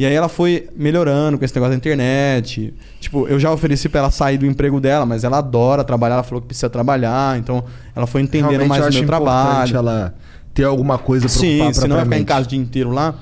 E 0.00 0.06
aí 0.06 0.14
ela 0.14 0.30
foi 0.30 0.66
melhorando 0.74 1.38
com 1.38 1.44
esse 1.44 1.54
negócio 1.54 1.72
da 1.72 1.76
internet. 1.76 2.72
Tipo, 2.98 3.28
eu 3.28 3.38
já 3.38 3.52
ofereci 3.52 3.86
pra 3.86 4.00
ela 4.00 4.10
sair 4.10 4.38
do 4.38 4.46
emprego 4.46 4.80
dela, 4.80 5.04
mas 5.04 5.24
ela 5.24 5.36
adora 5.36 5.84
trabalhar, 5.84 6.14
ela 6.14 6.22
falou 6.22 6.40
que 6.40 6.46
precisa 6.46 6.70
trabalhar, 6.70 7.38
então 7.38 7.62
ela 7.94 8.06
foi 8.06 8.22
entendendo 8.22 8.48
Realmente 8.48 8.68
mais 8.70 8.86
o 8.86 8.98
meu 8.98 9.06
trabalho. 9.06 9.76
ela 9.76 10.14
ter 10.54 10.64
alguma 10.64 10.96
coisa 10.96 11.26
pra 11.26 11.34
Sim, 11.36 11.56
ocupar 11.56 11.74
senão 11.74 11.96
vai 11.96 12.04
ficar 12.06 12.18
em 12.18 12.24
casa 12.24 12.46
o 12.46 12.48
dia 12.48 12.58
inteiro 12.58 12.90
lá. 12.90 13.14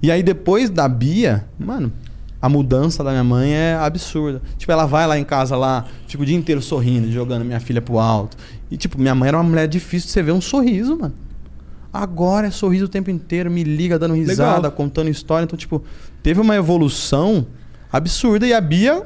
E 0.00 0.12
aí 0.12 0.22
depois 0.22 0.70
da 0.70 0.86
Bia, 0.86 1.44
mano, 1.58 1.92
a 2.40 2.48
mudança 2.48 3.02
da 3.02 3.10
minha 3.10 3.24
mãe 3.24 3.52
é 3.52 3.74
absurda. 3.74 4.40
Tipo, 4.56 4.70
ela 4.70 4.86
vai 4.86 5.08
lá 5.08 5.18
em 5.18 5.24
casa 5.24 5.56
lá, 5.56 5.86
fica 6.06 6.22
o 6.22 6.26
dia 6.26 6.36
inteiro 6.36 6.62
sorrindo, 6.62 7.10
jogando 7.10 7.44
minha 7.44 7.58
filha 7.58 7.82
pro 7.82 7.98
alto. 7.98 8.36
E 8.70 8.76
tipo, 8.76 8.96
minha 8.96 9.12
mãe 9.16 9.26
era 9.26 9.36
uma 9.38 9.42
mulher 9.42 9.66
difícil 9.66 10.06
de 10.06 10.12
você 10.12 10.22
ver 10.22 10.30
um 10.30 10.40
sorriso, 10.40 10.96
mano. 10.96 11.14
Agora 11.92 12.46
é 12.46 12.50
sorriso 12.50 12.86
o 12.86 12.88
tempo 12.88 13.10
inteiro, 13.10 13.50
me 13.50 13.62
liga 13.62 13.98
dando 13.98 14.14
risada, 14.14 14.56
Legal. 14.56 14.72
contando 14.72 15.08
história. 15.10 15.44
Então, 15.44 15.58
tipo, 15.58 15.82
teve 16.22 16.40
uma 16.40 16.56
evolução 16.56 17.46
absurda 17.92 18.46
e 18.46 18.54
a 18.54 18.60
Bia 18.60 19.02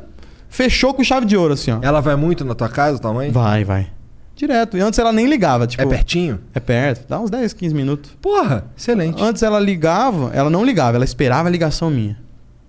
fechou 0.48 0.94
com 0.94 1.02
chave 1.02 1.26
de 1.26 1.36
ouro, 1.36 1.54
assim, 1.54 1.72
ó. 1.72 1.78
Ela 1.82 2.00
vai 2.00 2.14
muito 2.14 2.44
na 2.44 2.54
tua 2.54 2.68
casa, 2.68 2.98
tua 2.98 3.12
mãe? 3.12 3.30
Vai, 3.30 3.64
vai. 3.64 3.88
Direto. 4.36 4.76
E 4.76 4.80
antes 4.80 4.98
ela 4.98 5.12
nem 5.12 5.26
ligava, 5.26 5.66
tipo. 5.66 5.82
É 5.82 5.86
pertinho? 5.86 6.38
É 6.54 6.60
perto. 6.60 7.08
Dá 7.08 7.18
uns 7.18 7.30
10, 7.30 7.54
15 7.54 7.74
minutos. 7.74 8.12
Porra, 8.20 8.66
excelente. 8.76 9.20
Antes 9.20 9.42
ela 9.42 9.58
ligava, 9.58 10.30
ela 10.34 10.50
não 10.50 10.64
ligava, 10.64 10.96
ela 10.96 11.04
esperava 11.04 11.48
a 11.48 11.50
ligação 11.50 11.90
minha. 11.90 12.18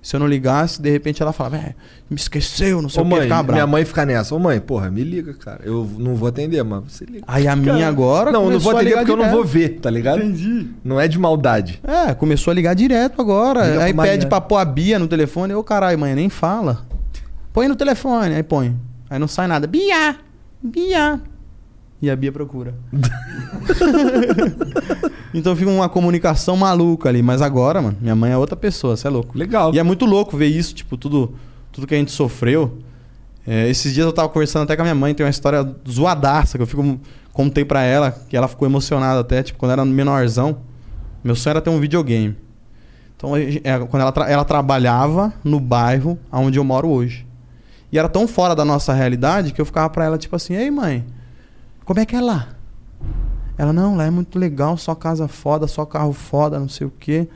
Se 0.07 0.15
eu 0.15 0.21
não 0.21 0.27
ligasse, 0.27 0.81
de 0.81 0.89
repente 0.89 1.21
ela 1.21 1.33
falava, 1.33 1.57
é, 1.57 1.75
me 2.09 2.15
esqueceu, 2.15 2.81
não 2.81 2.87
sei 2.87 3.01
Ô 3.01 3.05
o 3.05 3.09
que, 3.09 3.13
mãe, 3.13 3.23
ficava 3.23 3.43
brava. 3.43 3.53
minha 3.57 3.67
mãe 3.67 3.83
fica 3.83 4.05
nessa. 4.05 4.33
Ô 4.33 4.39
mãe, 4.39 4.57
porra, 4.57 4.89
me 4.89 5.03
liga, 5.03 5.33
cara. 5.33 5.59
Eu 5.65 5.85
não 5.97 6.15
vou 6.15 6.29
atender, 6.29 6.63
mas 6.63 6.81
você 6.85 7.03
liga. 7.03 7.25
Aí 7.27 7.45
a 7.45 7.57
minha 7.57 7.73
Cara, 7.73 7.87
agora 7.89 8.31
Não, 8.31 8.45
eu 8.45 8.51
não 8.51 8.59
vou 8.61 8.71
atender 8.77 8.95
porque 8.95 9.11
eu 9.11 9.17
não 9.17 9.29
vou 9.29 9.43
ver, 9.43 9.81
tá 9.81 9.89
ligado? 9.89 10.23
Entendi. 10.23 10.69
Não 10.81 10.97
é 10.97 11.09
de 11.09 11.19
maldade. 11.19 11.81
É, 11.83 12.13
começou 12.13 12.51
a 12.51 12.53
ligar 12.53 12.73
direto 12.73 13.21
agora. 13.21 13.67
Liga 13.67 13.83
aí 13.83 13.93
pede 13.93 14.27
pra 14.27 14.39
pôr 14.39 14.55
a 14.55 14.63
Bia 14.63 14.97
no 14.97 15.09
telefone. 15.09 15.53
Ô, 15.53 15.61
caralho, 15.61 15.99
mãe, 15.99 16.15
nem 16.15 16.29
fala. 16.29 16.85
Põe 17.51 17.67
no 17.67 17.75
telefone, 17.75 18.33
aí 18.33 18.43
põe. 18.43 18.77
Aí 19.09 19.19
não 19.19 19.27
sai 19.27 19.45
nada. 19.45 19.67
Bia! 19.67 20.15
Bia! 20.63 21.19
E 22.01 22.09
a 22.11 22.15
Bia 22.15 22.31
procura. 22.31 22.75
então 25.33 25.55
fica 25.55 25.69
uma 25.69 25.89
comunicação 25.89 26.55
maluca 26.55 27.09
ali. 27.09 27.21
Mas 27.21 27.41
agora, 27.41 27.81
mano, 27.81 27.97
minha 27.99 28.15
mãe 28.15 28.31
é 28.31 28.37
outra 28.37 28.55
pessoa, 28.55 28.95
você 28.95 29.07
é 29.07 29.09
louco. 29.09 29.37
Legal. 29.37 29.73
E 29.73 29.79
é 29.79 29.83
muito 29.83 30.05
louco 30.05 30.37
ver 30.37 30.47
isso, 30.47 30.73
tipo, 30.75 30.97
tudo, 30.97 31.33
tudo 31.71 31.87
que 31.87 31.95
a 31.95 31.97
gente 31.97 32.11
sofreu. 32.11 32.79
É, 33.45 33.67
esses 33.69 33.93
dias 33.93 34.05
eu 34.05 34.13
tava 34.13 34.29
conversando 34.29 34.63
até 34.63 34.75
com 34.75 34.81
a 34.81 34.85
minha 34.85 34.95
mãe, 34.95 35.13
tem 35.13 35.25
uma 35.25 35.29
história 35.29 35.67
zoadaça 35.89 36.57
que 36.57 36.61
eu 36.61 36.67
fico. 36.67 36.99
Contei 37.31 37.63
pra 37.63 37.83
ela, 37.83 38.11
que 38.11 38.35
ela 38.35 38.47
ficou 38.47 38.67
emocionada 38.67 39.19
até, 39.19 39.43
tipo, 39.43 39.59
quando 39.59 39.71
era 39.71 39.85
menorzão. 39.85 40.57
Meu 41.23 41.35
sonho 41.35 41.51
era 41.51 41.61
ter 41.61 41.69
um 41.69 41.79
videogame. 41.79 42.35
Então, 43.15 43.35
é, 43.35 43.51
quando 43.89 44.01
ela, 44.01 44.11
tra- 44.11 44.29
ela 44.29 44.43
trabalhava 44.43 45.33
no 45.43 45.59
bairro 45.59 46.17
onde 46.31 46.57
eu 46.59 46.63
moro 46.63 46.87
hoje. 46.89 47.25
E 47.91 47.97
era 47.97 48.09
tão 48.09 48.27
fora 48.27 48.55
da 48.55 48.65
nossa 48.65 48.93
realidade 48.93 49.53
que 49.53 49.61
eu 49.61 49.65
ficava 49.65 49.89
pra 49.89 50.05
ela, 50.05 50.17
tipo 50.17 50.35
assim, 50.35 50.55
ei 50.55 50.69
mãe, 50.69 51.05
como 51.87 52.01
é 52.01 52.05
que 52.05 52.17
é 52.17 52.21
lá? 52.21 52.49
Ela, 53.57 53.71
não, 53.71 53.95
lá 53.95 54.05
é 54.05 54.09
muito 54.09 54.37
legal, 54.37 54.75
só 54.75 54.93
casa 54.93 55.25
foda, 55.25 55.67
só 55.67 55.85
carro 55.85 56.11
foda, 56.11 56.59
não 56.59 56.67
sei 56.67 56.85
o 56.85 56.91
quê. 56.91 57.29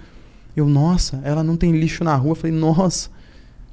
Eu, 0.54 0.68
nossa, 0.68 1.22
ela 1.24 1.42
não 1.42 1.56
tem 1.56 1.72
lixo 1.72 2.04
na 2.04 2.14
rua. 2.18 2.32
Eu 2.32 2.36
falei, 2.36 2.56
nossa, 2.56 3.10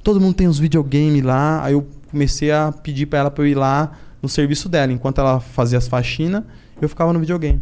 todo 0.01 0.21
mundo 0.21 0.35
tem 0.35 0.47
uns 0.47 0.57
videogames 0.57 1.21
lá. 1.21 1.61
Aí 1.65 1.73
eu 1.73 1.85
comecei 2.09 2.49
a 2.49 2.71
pedir 2.71 3.07
pra 3.07 3.19
ela 3.19 3.29
pra 3.29 3.43
eu 3.43 3.47
ir 3.47 3.55
lá 3.55 3.91
no 4.21 4.29
serviço 4.29 4.69
dela. 4.69 4.93
Enquanto 4.93 5.19
ela 5.19 5.41
fazia 5.41 5.77
as 5.77 5.85
faxinas, 5.85 6.43
eu 6.81 6.87
ficava 6.87 7.11
no 7.11 7.19
videogame. 7.19 7.61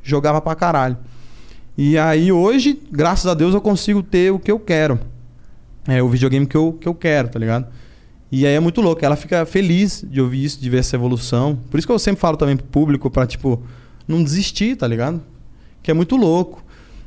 Jogava 0.00 0.40
pra 0.40 0.54
caralho. 0.54 0.96
E 1.76 1.98
aí 1.98 2.30
hoje, 2.30 2.80
graças 2.92 3.26
a 3.26 3.34
Deus, 3.34 3.54
eu 3.54 3.60
consigo 3.60 4.04
ter 4.04 4.32
o 4.32 4.38
que 4.38 4.52
eu 4.52 4.60
quero. 4.60 5.00
É 5.88 6.00
o 6.00 6.08
videogame 6.08 6.46
que 6.46 6.56
eu, 6.56 6.78
que 6.80 6.86
eu 6.86 6.94
quero, 6.94 7.28
tá 7.28 7.40
ligado? 7.40 7.66
E 8.30 8.46
aí 8.46 8.54
é 8.54 8.60
muito 8.60 8.80
louco. 8.80 9.04
Ela 9.04 9.16
fica 9.16 9.44
feliz 9.46 10.04
de 10.08 10.20
ouvir 10.20 10.44
isso, 10.44 10.60
de 10.60 10.68
ver 10.68 10.78
essa 10.78 10.96
evolução. 10.96 11.58
Por 11.70 11.78
isso 11.78 11.86
que 11.86 11.92
eu 11.92 11.98
sempre 11.98 12.20
falo 12.20 12.36
também 12.36 12.56
pro 12.56 12.66
público 12.66 13.10
pra, 13.10 13.26
tipo, 13.26 13.62
não 14.06 14.22
desistir, 14.22 14.76
tá 14.76 14.86
ligado? 14.86 15.22
Que 15.82 15.90
é 15.90 15.94
muito 15.94 16.14
louco. 16.16 16.62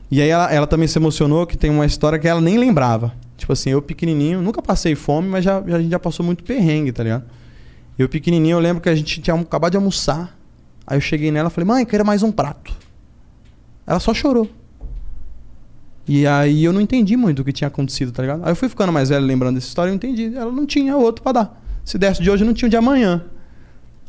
E 0.10 0.22
aí 0.22 0.30
ela, 0.30 0.52
ela 0.52 0.68
também 0.68 0.88
se 0.88 0.98
emocionou 0.98 1.46
que 1.46 1.56
tem 1.58 1.70
uma 1.70 1.86
história 1.86 2.18
que 2.20 2.28
ela 2.28 2.42
nem 2.42 2.58
lembrava. 2.58 3.14
Tipo 3.38 3.54
assim, 3.54 3.70
eu 3.70 3.82
pequenininho, 3.82 4.42
nunca 4.42 4.62
passei 4.62 4.94
fome, 4.96 5.28
mas 5.28 5.44
já, 5.44 5.62
já- 5.66 5.76
a 5.78 5.82
gente 5.82 5.92
já 5.92 6.00
passou 6.00 6.26
muito 6.26 6.44
perrengue, 6.44 6.92
tá 6.92 7.04
ligado? 7.04 7.24
Eu 7.98 8.10
pequenininho, 8.10 8.56
eu 8.56 8.60
lembro 8.60 8.82
que 8.82 8.90
a 8.90 8.96
gente 8.96 9.22
tinha 9.22 9.36
acabado 9.36 9.72
de 9.72 9.78
almoçar. 9.78 10.38
Aí 10.86 10.98
eu 10.98 11.02
cheguei 11.02 11.32
nela 11.32 11.50
e 11.50 11.52
falei, 11.52 11.68
mãe, 11.68 11.86
quero 11.86 12.06
mais 12.06 12.24
um 12.24 12.32
prato. 12.32 12.74
Ela 13.86 14.00
só 14.00 14.14
chorou. 14.14 14.50
E 16.08 16.26
aí 16.28 16.64
eu 16.64 16.74
não 16.74 16.82
entendi 16.82 17.16
muito 17.16 17.42
o 17.42 17.46
que 17.46 17.54
tinha 17.54 17.68
acontecido, 17.68 18.12
tá 18.12 18.22
ligado? 18.24 18.42
Aí 18.44 18.52
eu 18.52 18.56
fui 18.56 18.68
ficando 18.68 18.92
mais 18.92 19.10
velho 19.10 19.26
lembrando 19.26 19.56
dessa 19.56 19.68
história 19.68 19.90
e 19.90 19.94
eu 19.94 19.96
entendi. 19.96 20.34
Ela 20.36 20.52
não 20.52 20.66
tinha 20.66 20.96
outro 20.98 21.22
pra 21.24 21.32
dar. 21.32 21.62
Se 21.86 21.98
desse 21.98 22.22
de 22.22 22.30
hoje, 22.30 22.44
não 22.44 22.54
tinha 22.54 22.68
o 22.68 22.70
de 22.70 22.78
amanhã. 22.78 23.24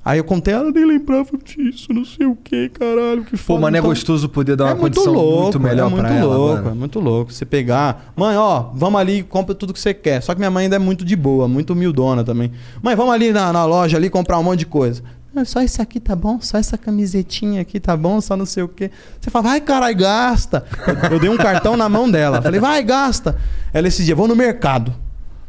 Aí 0.05 0.19
eu 0.19 0.25
contei, 0.25 0.53
ela 0.53 0.69
nem 0.73 0.85
lembrava 0.85 1.31
disso, 1.45 1.93
não 1.93 2.05
sei 2.05 2.27
o 2.27 2.35
que, 2.35 2.69
caralho, 2.71 3.23
que 3.25 3.31
Pô, 3.33 3.37
foda. 3.37 3.61
mano, 3.61 3.77
é 3.77 3.79
Então- 3.79 3.89
gostoso 3.91 4.29
poder 4.29 4.57
dar 4.57 4.65
uma 4.65 4.71
é 4.73 4.75
muito 4.75 4.95
condição 4.97 5.13
louco, 5.15 5.43
muito 5.43 5.61
melhor 5.61 5.87
é 5.87 5.91
muito 5.91 6.05
pra 6.05 6.15
ela, 6.17 6.37
louco, 6.37 6.57
mano. 6.57 6.71
é 6.71 6.75
muito 6.75 6.99
louco. 6.99 7.33
Você 7.33 7.45
pegar, 7.45 8.13
mãe, 8.17 8.37
ó, 8.37 8.71
vamos 8.75 9.01
ali 9.01 9.19
e 9.19 9.23
compra 9.23 9.55
tudo 9.55 9.73
que 9.73 9.79
você 9.79 9.95
quer. 9.95 10.21
Só 10.21 10.35
que 10.35 10.41
minha 10.41 10.51
mãe 10.51 10.65
ainda 10.65 10.75
é 10.75 10.79
muito 10.81 11.05
de 11.05 11.15
boa, 11.15 11.47
muito 11.47 11.73
humildona 11.73 12.25
também. 12.25 12.51
Mãe, 12.83 12.97
vamos 12.97 13.15
ali 13.15 13.33
na, 13.33 13.53
na 13.53 13.65
loja 13.65 13.97
ali 13.97 14.11
comprar 14.11 14.41
um 14.41 14.43
monte 14.43 14.59
de 14.61 14.67
coisa. 14.67 15.05
"Não, 15.35 15.45
só 15.45 15.63
isso 15.63 15.81
aqui 15.81 15.99
tá 15.99 16.15
bom, 16.15 16.39
só 16.41 16.59
essa 16.59 16.77
camisetinha 16.77 17.63
aqui 17.63 17.81
tá 17.81 17.97
bom, 17.97 18.21
só 18.21 18.37
não 18.37 18.45
sei 18.47 18.63
o 18.63 18.69
quê. 18.69 18.91
Você 19.21 19.31
fala, 19.31 19.51
vai, 19.51 19.61
caralho, 19.61 19.97
gasta. 19.97 20.65
Eu 21.11 21.19
dei 21.19 21.31
um 21.31 21.37
cartão 21.37 21.77
na 21.77 21.89
mão 21.89 22.11
dela. 22.11 22.43
Falei, 22.43 22.61
vai, 22.61 22.83
gasta. 22.83 23.37
Ela 23.73 23.89
esse 23.89 24.05
dia, 24.05 24.15
vou 24.15 24.29
no 24.29 24.37
mercado. 24.37 24.95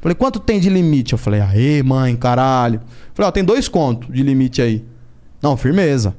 Falei, 0.01 0.15
quanto 0.15 0.39
tem 0.39 0.59
de 0.59 0.69
limite? 0.69 1.13
Eu 1.13 1.17
falei, 1.17 1.41
aê, 1.41 1.81
mãe, 1.83 2.15
caralho. 2.15 2.81
Falei, 3.13 3.29
ó, 3.29 3.31
tem 3.31 3.43
dois 3.43 3.67
contos 3.67 4.13
de 4.13 4.21
limite 4.23 4.61
aí. 4.61 4.85
Não, 5.41 5.55
firmeza. 5.57 6.15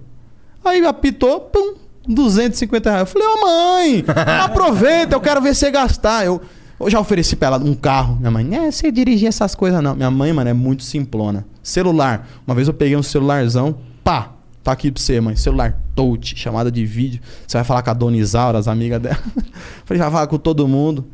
Aí 0.65 0.84
apitou, 0.86 1.41
pum, 1.41 1.75
250 2.09 2.91
reais. 2.91 3.01
Eu 3.02 3.07
falei, 3.07 3.28
ô 3.28 3.41
mãe, 3.41 4.05
aproveita, 4.43 5.15
eu 5.15 5.20
quero 5.20 5.41
ver 5.41 5.55
você 5.55 5.70
gastar. 5.70 6.25
Eu, 6.25 6.41
eu 6.81 6.91
já 6.91 7.01
ofereci 7.01 7.36
pra 7.36 7.49
ela 7.49 7.59
um 7.59 7.75
carro. 7.75 8.17
Minha 8.17 8.31
mãe, 8.31 8.55
é, 8.55 8.70
você 8.70 8.91
dirigir 8.91 9.28
essas 9.28 9.55
coisas 9.55 9.83
não. 9.83 9.94
Minha 9.94 10.10
mãe, 10.10 10.33
mano, 10.33 10.51
é 10.51 10.55
muito 10.55 10.83
simplona. 10.83 11.47
Celular. 11.65 12.28
Uma 12.47 12.55
vez 12.55 12.68
eu 12.68 12.75
peguei 12.75 12.97
um 12.97 13.02
celularzão, 13.02 13.76
pá, 14.05 14.34
Tá 14.65 14.73
aqui 14.73 14.91
pra 14.91 15.01
você, 15.01 15.20
mãe. 15.20 15.36
Celular 15.36 15.78
touch, 15.94 16.34
chamada 16.36 16.73
de 16.73 16.86
vídeo. 16.86 17.20
Você 17.47 17.59
vai 17.59 17.65
falar 17.65 17.83
com 17.83 17.91
a 17.91 17.93
Dona 17.93 18.17
Isaura, 18.17 18.59
as 18.59 18.67
amigas 18.67 18.99
dela. 18.99 19.18
Falei, 19.84 20.02
já 20.02 20.10
fala 20.10 20.26
com 20.26 20.39
todo 20.39 20.67
mundo. 20.67 21.05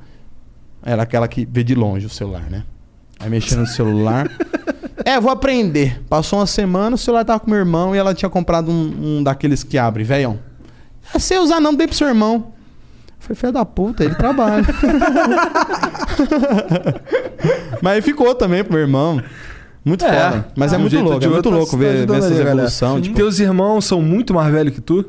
Era 0.84 1.02
aquela 1.02 1.26
que 1.26 1.46
vê 1.50 1.64
de 1.64 1.74
longe 1.74 2.06
o 2.06 2.08
celular, 2.08 2.48
né? 2.48 2.62
Aí 3.18 3.28
mexendo 3.28 3.62
no 3.62 3.66
celular. 3.66 4.30
é, 5.04 5.20
vou 5.20 5.32
aprender. 5.32 6.00
Passou 6.08 6.38
uma 6.38 6.46
semana, 6.46 6.94
o 6.94 6.98
celular 6.98 7.24
tava 7.24 7.40
com 7.40 7.50
meu 7.50 7.58
irmão 7.58 7.92
e 7.92 7.98
ela 7.98 8.14
tinha 8.14 8.30
comprado 8.30 8.70
um, 8.70 9.18
um 9.18 9.22
daqueles 9.22 9.64
que 9.64 9.76
abre, 9.76 10.04
velhão. 10.04 10.38
Ah, 11.12 11.18
sei 11.18 11.40
usar 11.40 11.58
não, 11.58 11.74
dei 11.74 11.88
pro 11.88 11.96
seu 11.96 12.06
irmão. 12.06 12.52
Falei, 13.18 13.34
filho 13.34 13.52
da 13.52 13.64
puta, 13.64 14.04
ele 14.04 14.14
trabalha. 14.14 14.62
Mas 17.82 17.94
aí 17.94 18.00
ficou 18.00 18.32
também 18.34 18.62
pro 18.62 18.72
meu 18.72 18.82
irmão. 18.82 19.20
Muito 19.84 20.04
foda. 20.04 20.48
Mas 20.56 20.72
é, 20.72 20.76
um 20.76 20.80
muito 20.80 21.00
louco, 21.00 21.24
é 21.24 21.28
muito 21.28 21.50
louco 21.50 21.76
ver, 21.76 22.06
ver 22.06 22.12
ali, 22.14 22.20
galera. 22.20 22.50
evoluções. 22.50 23.02
Tipo, 23.02 23.16
Teus 23.16 23.38
irmãos 23.40 23.84
são 23.84 24.02
muito 24.02 24.34
mais 24.34 24.52
velhos 24.52 24.74
que 24.74 24.80
tu? 24.80 25.04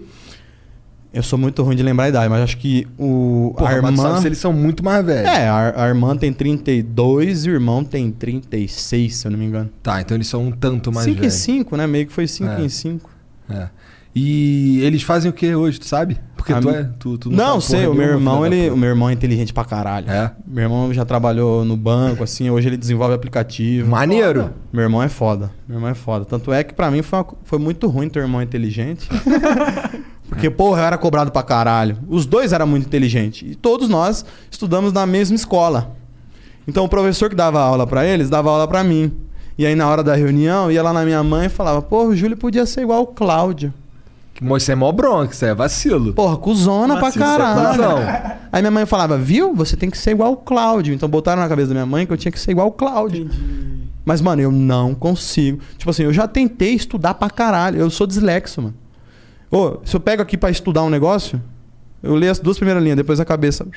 Eu 1.14 1.22
sou 1.22 1.38
muito 1.38 1.62
ruim 1.62 1.76
de 1.76 1.84
lembrar 1.84 2.06
a 2.06 2.10
idade, 2.10 2.30
mas 2.30 2.42
acho 2.42 2.58
que 2.58 2.88
o 2.98 3.54
Porra, 3.58 3.72
a 3.72 3.76
irmã... 3.76 3.96
sabe 3.98 4.22
se 4.22 4.28
eles 4.30 4.38
são 4.38 4.54
muito 4.54 4.82
mais 4.82 5.06
velhos. 5.06 5.28
É, 5.30 5.50
a, 5.50 5.84
a 5.84 5.88
irmã 5.90 6.16
tem 6.16 6.32
32 6.32 7.46
e 7.46 7.50
o 7.50 7.54
irmão 7.54 7.84
tem 7.84 8.10
36, 8.12 9.14
se 9.18 9.28
eu 9.28 9.32
não 9.32 9.38
me 9.38 9.44
engano. 9.44 9.70
Tá, 9.84 10.00
então 10.00 10.16
eles 10.16 10.28
são 10.28 10.46
um 10.46 10.52
tanto 10.52 10.90
mais 10.90 11.04
5 11.06 11.18
em 11.18 11.20
velhos. 11.20 11.34
5, 11.34 11.76
né? 11.78 11.86
Meio 11.86 12.08
que 12.08 12.14
foi 12.14 12.28
5 12.28 12.50
É. 12.52 12.62
em 12.64 12.70
5. 12.70 13.10
É. 13.50 13.68
E 14.14 14.82
eles 14.84 15.04
fazem 15.04 15.30
o 15.32 15.34
que 15.34 15.56
hoje, 15.56 15.80
tu 15.80 15.86
sabe? 15.86 16.18
Porque 16.36 16.52
A 16.52 16.60
tu 16.60 16.68
mi- 16.68 16.74
é. 16.76 16.90
Tu, 17.00 17.18
tu 17.18 17.30
Não, 17.32 17.62
sabe 17.62 17.80
sei, 17.84 17.88
o 17.88 17.94
meu 17.94 18.08
irmão, 18.10 18.46
ele, 18.46 18.70
o 18.70 18.76
meu 18.76 18.90
irmão 18.90 19.10
é 19.10 19.14
inteligente 19.14 19.54
pra 19.54 19.64
caralho. 19.64 20.10
É? 20.12 20.32
Meu 20.46 20.64
irmão 20.64 20.94
já 20.94 21.06
trabalhou 21.06 21.64
no 21.64 21.78
banco, 21.78 22.22
assim, 22.24 22.50
hoje 22.50 22.68
ele 22.68 22.76
desenvolve 22.78 23.14
aplicativo. 23.14 23.90
Maneiro. 23.90 24.50
Meu 24.74 24.84
irmão 24.84 25.02
é 25.02 25.08
foda. 25.08 25.50
Meu 25.68 25.78
irmão 25.78 25.90
é 25.90 25.94
foda. 25.94 26.26
Tanto 26.26 26.52
é 26.52 26.62
que 26.64 26.74
pra 26.74 26.92
mim 26.92 27.02
foi, 27.02 27.20
uma 27.20 27.28
foi 27.46 27.58
muito 27.60 27.88
ruim 27.88 28.10
ter 28.10 28.20
um 28.20 28.24
irmão 28.24 28.42
inteligente. 28.42 29.08
Porque, 30.28 30.50
porra, 30.50 30.82
eu 30.82 30.86
era 30.86 30.98
cobrado 30.98 31.32
pra 31.32 31.44
caralho. 31.44 31.98
Os 32.08 32.26
dois 32.26 32.54
eram 32.54 32.66
muito 32.68 32.88
inteligentes. 32.88 33.50
E 33.52 33.56
todos 33.56 33.88
nós 33.90 34.26
estudamos 34.50 34.92
na 34.94 35.06
mesma 35.06 35.36
escola. 35.36 35.96
Então 36.68 36.86
o 36.86 36.90
professor 36.90 37.30
que 37.30 37.36
dava 37.36 37.60
aula 37.62 37.86
pra 37.88 38.06
eles, 38.06 38.30
dava 38.30 38.50
aula 38.50 38.68
pra 38.68 38.84
mim. 38.84 39.12
E 39.58 39.66
aí 39.66 39.76
na 39.76 39.88
hora 39.90 40.02
da 40.04 40.16
reunião, 40.16 40.72
ia 40.72 40.82
lá 40.82 40.94
na 40.94 41.04
minha 41.04 41.22
mãe 41.24 41.48
e 41.48 41.50
falava, 41.50 41.82
porra, 41.82 42.10
o 42.10 42.16
Júlio 42.16 42.38
podia 42.38 42.66
ser 42.66 42.82
igual 42.82 43.02
o 43.04 43.08
Cláudio. 43.08 43.74
Isso 44.58 44.72
é 44.72 44.76
mó 44.76 44.92
bronca, 44.92 45.34
isso 45.34 45.46
é 45.46 45.54
vacilo. 45.54 46.14
Porra, 46.14 46.36
cuzona 46.36 46.96
pra 46.98 47.10
Vacilo, 47.10 47.24
isso 47.26 47.34
é 47.34 47.38
caralho. 47.38 47.78
cuzão. 47.78 47.98
Aí 48.52 48.62
minha 48.62 48.72
mãe 48.72 48.86
falava, 48.88 49.18
viu? 49.18 49.54
Você 49.54 49.78
tem 49.78 49.90
que 49.90 49.98
ser 49.98 50.12
igual 50.12 50.34
o 50.34 50.38
Cláudio. 50.38 50.94
Então 50.94 51.08
botaram 51.08 51.42
na 51.42 51.48
cabeça 51.48 51.68
da 51.68 51.74
minha 51.76 51.86
mãe 51.86 52.08
que 52.08 52.14
eu 52.14 52.18
tinha 52.18 52.32
que 52.32 52.40
ser 52.40 52.52
igual 52.52 52.68
o 52.68 52.72
Cláudio. 52.72 53.30
Mas, 54.04 54.20
mano, 54.20 54.42
eu 54.42 54.52
não 54.52 54.96
consigo. 54.96 55.60
Tipo 55.78 55.92
assim, 55.92 56.04
eu 56.04 56.12
já 56.14 56.28
tentei 56.28 56.74
estudar 56.74 57.14
pra 57.14 57.30
caralho. 57.30 57.80
Eu 57.80 57.90
sou 57.92 58.08
dislexo, 58.08 58.62
mano. 58.64 58.76
Ô, 59.52 59.78
se 59.86 59.96
eu 59.96 60.00
pego 60.00 60.24
aqui 60.24 60.36
pra 60.36 60.50
estudar 60.50 60.82
um 60.84 60.90
negócio, 60.90 61.40
eu 62.02 62.16
leio 62.16 62.32
as 62.32 62.40
duas 62.40 62.58
primeiras 62.58 62.82
linhas, 62.82 62.98
depois 62.98 63.20
a 63.20 63.26
cabeça. 63.26 63.68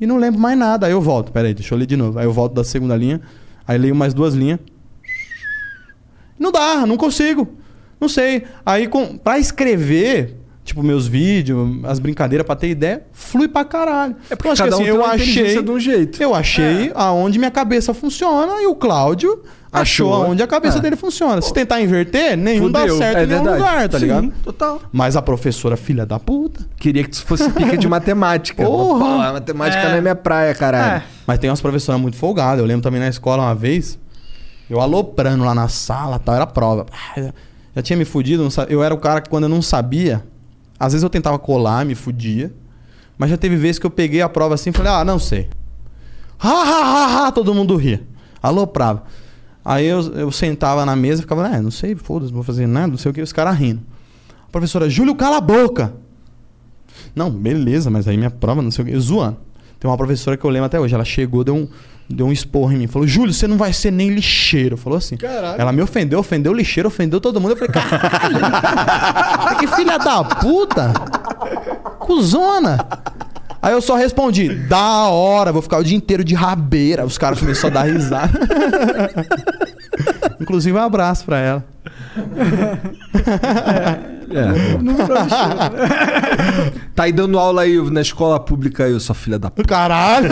E 0.00 0.06
não 0.06 0.16
lembro 0.18 0.40
mais 0.40 0.58
nada. 0.58 0.86
Aí 0.86 0.92
eu 0.92 1.00
volto. 1.00 1.30
Pera 1.30 1.46
aí, 1.46 1.54
deixa 1.54 1.72
eu 1.74 1.78
ler 1.78 1.86
de 1.86 1.96
novo. 1.96 2.18
Aí 2.18 2.24
eu 2.26 2.32
volto 2.32 2.54
da 2.54 2.64
segunda 2.64 2.96
linha. 2.96 3.20
Aí 3.68 3.78
leio 3.78 3.94
mais 3.94 4.12
duas 4.12 4.34
linhas. 4.34 4.58
Não 6.38 6.50
dá, 6.50 6.84
não 6.84 6.96
consigo. 6.96 7.48
Não 8.00 8.08
sei. 8.08 8.44
Aí, 8.64 8.86
com, 8.88 9.16
pra 9.16 9.38
escrever, 9.38 10.36
tipo, 10.64 10.82
meus 10.82 11.06
vídeos, 11.06 11.84
as 11.84 11.98
brincadeiras, 11.98 12.46
pra 12.46 12.54
ter 12.56 12.68
ideia, 12.68 13.02
flui 13.12 13.48
pra 13.48 13.64
caralho. 13.64 14.16
É 14.30 14.36
porque 14.36 14.54
cada 14.54 14.76
um 14.76 14.80
tem 14.80 14.88
eu 14.88 14.96
uma 14.96 15.06
achei. 15.12 15.30
inteligência 15.32 15.62
de 15.62 15.70
um 15.70 15.80
jeito. 15.80 16.22
Eu 16.22 16.34
achei 16.34 16.90
aonde 16.94 17.38
minha 17.38 17.50
cabeça 17.50 17.94
funciona 17.94 18.60
e 18.62 18.66
o 18.66 18.74
Cláudio 18.74 19.42
achou, 19.72 20.12
Achou. 20.12 20.24
aonde 20.24 20.42
a 20.42 20.46
cabeça 20.46 20.78
É. 20.78 20.80
dele 20.80 20.96
funciona. 20.96 21.40
Se 21.42 21.52
tentar 21.52 21.80
inverter, 21.82 22.36
nenhum 22.36 22.70
dá 22.70 22.80
Fudeu. 22.80 22.96
certo 22.98 23.18
É 23.18 23.24
em 23.24 23.26
nenhum 23.26 23.42
verdade. 23.44 23.62
lugar, 23.62 23.88
tá 23.88 23.98
Sim, 23.98 24.04
ligado? 24.04 24.32
total. 24.42 24.80
Mas 24.92 25.16
a 25.16 25.22
professora, 25.22 25.76
filha 25.76 26.06
da 26.06 26.18
puta. 26.18 26.64
Queria 26.78 27.02
que 27.04 27.10
tu 27.10 27.24
fosse 27.24 27.50
pica 27.50 27.76
de 27.76 27.86
matemática. 27.88 28.64
Porra. 28.64 28.98
Pô, 29.04 29.20
a 29.22 29.32
matemática 29.34 29.82
É. 29.82 29.88
não 29.90 29.96
é 29.96 30.00
minha 30.00 30.14
praia, 30.14 30.54
caralho. 30.54 31.02
Mas 31.26 31.38
tem 31.38 31.50
umas 31.50 31.60
professoras 31.60 32.00
muito 32.00 32.16
folgadas. 32.16 32.60
Eu 32.60 32.66
lembro 32.66 32.82
também 32.82 33.00
na 33.00 33.08
escola 33.08 33.42
uma 33.42 33.54
vez, 33.54 33.98
eu 34.70 34.80
aloprando 34.80 35.44
lá 35.44 35.54
na 35.54 35.68
sala 35.68 36.18
tal, 36.18 36.34
era 36.34 36.46
prova. 36.46 36.86
Ah, 37.76 37.80
Já, 37.80 37.82
tinha 37.82 37.96
me 37.96 38.06
fudido, 38.06 38.48
eu 38.70 38.82
era 38.82 38.94
o 38.94 38.98
cara 38.98 39.20
que 39.20 39.28
quando 39.28 39.44
eu 39.44 39.50
não 39.50 39.60
sabia, 39.60 40.24
às 40.80 40.94
vezes 40.94 41.02
eu 41.02 41.10
tentava 41.10 41.38
colar, 41.38 41.84
me 41.84 41.94
fudia. 41.94 42.52
Mas 43.18 43.30
já 43.30 43.36
teve 43.36 43.56
vezes 43.56 43.78
que 43.78 43.86
eu 43.86 43.90
peguei 43.90 44.22
a 44.22 44.28
prova 44.28 44.54
assim 44.54 44.70
e 44.70 44.72
falei, 44.72 44.92
ah, 44.92 45.04
não 45.04 45.18
sei. 45.18 45.48
Ha, 46.38 46.48
ha, 46.48 46.84
ha, 46.84 47.26
ha, 47.26 47.32
todo 47.32 47.54
mundo 47.54 47.76
ria. 47.76 48.02
Aloprava. 48.42 49.04
Aí 49.64 49.86
eu, 49.86 50.00
eu 50.14 50.30
sentava 50.30 50.84
na 50.84 50.94
mesa 50.94 51.20
e 51.20 51.22
ficava, 51.22 51.48
é, 51.48 51.60
não 51.60 51.70
sei, 51.70 51.94
foda-se, 51.94 52.30
não 52.30 52.36
vou 52.36 52.44
fazer 52.44 52.66
nada, 52.66 52.88
não 52.88 52.98
sei 52.98 53.10
o 53.10 53.14
que, 53.14 53.20
os 53.20 53.32
caras 53.32 53.56
rindo. 53.58 53.82
A 54.46 54.50
professora, 54.50 54.88
Júlio, 54.88 55.14
cala 55.14 55.38
a 55.38 55.40
boca! 55.40 55.94
Não, 57.14 57.30
beleza, 57.30 57.90
mas 57.90 58.06
aí 58.06 58.16
minha 58.16 58.30
prova, 58.30 58.62
não 58.62 58.70
sei 58.70 58.84
o 58.84 58.86
que, 58.86 58.98
zoando. 58.98 59.38
Tem 59.80 59.90
uma 59.90 59.96
professora 59.96 60.36
que 60.36 60.44
eu 60.44 60.50
lembro 60.50 60.66
até 60.66 60.78
hoje, 60.78 60.94
ela 60.94 61.04
chegou, 61.04 61.42
deu 61.42 61.54
um, 61.56 61.68
deu 62.08 62.26
um 62.26 62.32
esporro 62.32 62.72
em 62.72 62.76
mim, 62.76 62.86
falou, 62.86 63.06
Júlio, 63.06 63.32
você 63.32 63.46
não 63.46 63.56
vai 63.56 63.72
ser 63.72 63.90
nem 63.90 64.10
lixeiro. 64.10 64.76
Falou 64.76 64.96
assim. 64.98 65.16
Caralho. 65.16 65.60
Ela 65.60 65.72
me 65.72 65.82
ofendeu, 65.82 66.18
ofendeu 66.18 66.52
o 66.52 66.54
lixeiro, 66.54 66.88
ofendeu 66.88 67.20
todo 67.20 67.40
mundo. 67.40 67.52
Eu 67.52 67.56
falei, 67.56 67.72
caralho, 67.72 68.38
que 69.58 69.66
filha 69.66 69.98
da 69.98 70.22
puta! 70.22 70.92
Cuzona! 71.98 72.86
Aí 73.60 73.72
eu 73.72 73.82
só 73.82 73.96
respondi, 73.96 74.48
da 74.48 75.08
hora, 75.08 75.50
vou 75.50 75.60
ficar 75.60 75.78
o 75.78 75.82
dia 75.82 75.96
inteiro 75.96 76.22
de 76.22 76.34
rabeira. 76.34 77.04
Os 77.04 77.18
caras 77.18 77.40
começaram 77.40 77.76
a 77.76 77.82
dar 77.82 77.90
risada. 77.90 78.38
Inclusive, 80.40 80.76
um 80.76 80.80
abraço 80.80 81.24
pra 81.24 81.38
ela. 81.40 81.75
É. 84.30 84.78
Não 84.82 84.96
Tá 86.94 87.04
aí 87.04 87.12
dando 87.12 87.38
aula 87.38 87.62
aí 87.62 87.78
na 87.90 88.00
escola 88.00 88.40
pública 88.40 88.84
aí, 88.84 88.98
sua 89.00 89.14
filha 89.14 89.38
da 89.38 89.50
puta. 89.50 89.68
Caralho! 89.68 90.30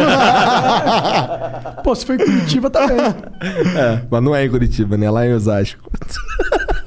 Pô, 1.83 1.95
se 1.95 2.05
foi 2.05 2.17
em 2.17 2.19
Curitiba 2.19 2.71
também. 2.71 2.99
É, 2.99 4.03
mas 4.11 4.23
não 4.23 4.35
é 4.35 4.45
em 4.45 4.51
Curitiba, 4.51 4.97
né? 4.97 5.07
É 5.07 5.11
lá 5.11 5.27
em 5.27 5.33
Osasco. 5.35 5.91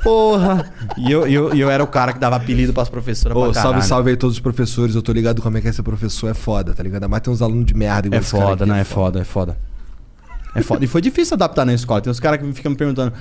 Porra! 0.04 0.66
E 0.98 1.12
eu, 1.12 1.28
eu, 1.28 1.54
eu 1.54 1.70
era 1.70 1.84
o 1.84 1.88
cara 1.88 2.14
que 2.14 2.20
dava 2.20 2.36
apelido 2.36 2.74
pras 2.74 2.90
professoras 2.90 3.38
Ô, 3.38 3.42
pra 3.46 3.54
salve, 3.54 3.68
caralho. 3.70 3.84
salve 3.84 4.10
aí 4.12 4.18
todos 4.18 4.36
os 4.36 4.42
professores. 4.42 4.96
Eu 4.96 5.02
tô 5.02 5.12
ligado 5.12 5.42
como 5.42 5.58
é 5.58 5.62
que 5.62 5.68
é 5.68 5.72
ser 5.72 5.84
professor. 5.84 6.30
É 6.30 6.34
foda, 6.34 6.74
tá 6.74 6.82
ligado? 6.84 7.08
Mas 7.08 7.22
tem 7.22 7.32
uns 7.34 7.42
alunos 7.42 7.66
de 7.66 7.74
merda 7.74 8.08
igual 8.08 8.20
É 8.20 8.24
foda, 8.24 8.66
né? 8.66 8.82
É 8.82 8.84
foda, 8.84 9.22
é 9.22 9.24
foda. 9.24 9.58
É 10.56 10.62
foda. 10.62 10.84
E 10.84 10.88
foi 10.88 11.02
difícil 11.02 11.36
adaptar 11.36 11.66
na 11.66 11.74
escola. 11.74 12.02
Tem 12.02 12.10
uns 12.12 12.20
caras 12.20 12.40
que 12.40 12.52
ficam 12.54 12.72
me 12.72 12.78
perguntando: 12.78 13.14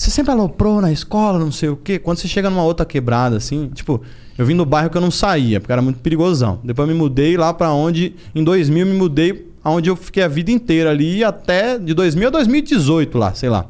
você 0.00 0.10
sempre 0.10 0.32
aloprou 0.32 0.80
na 0.80 0.90
escola, 0.90 1.38
não 1.38 1.52
sei 1.52 1.68
o 1.68 1.76
quê? 1.76 1.98
Quando 1.98 2.16
você 2.16 2.26
chega 2.26 2.48
numa 2.48 2.62
outra 2.62 2.86
quebrada, 2.86 3.36
assim, 3.36 3.68
tipo, 3.74 4.00
eu 4.38 4.46
vim 4.46 4.56
do 4.56 4.64
bairro 4.64 4.88
que 4.88 4.96
eu 4.96 5.00
não 5.00 5.10
saía, 5.10 5.60
porque 5.60 5.70
era 5.70 5.82
muito 5.82 6.00
perigosão. 6.00 6.58
Depois 6.64 6.88
me 6.88 6.94
mudei 6.94 7.36
lá 7.36 7.52
pra 7.52 7.70
onde, 7.70 8.14
em 8.34 8.42
2000, 8.42 8.86
eu 8.86 8.92
me 8.94 8.98
mudei 8.98 9.52
aonde 9.62 9.90
eu 9.90 9.96
fiquei 9.96 10.22
a 10.22 10.28
vida 10.28 10.50
inteira 10.50 10.88
ali, 10.88 11.22
até 11.22 11.78
de 11.78 11.92
2000 11.92 12.28
a 12.28 12.30
2018 12.30 13.18
lá, 13.18 13.34
sei 13.34 13.50
lá. 13.50 13.66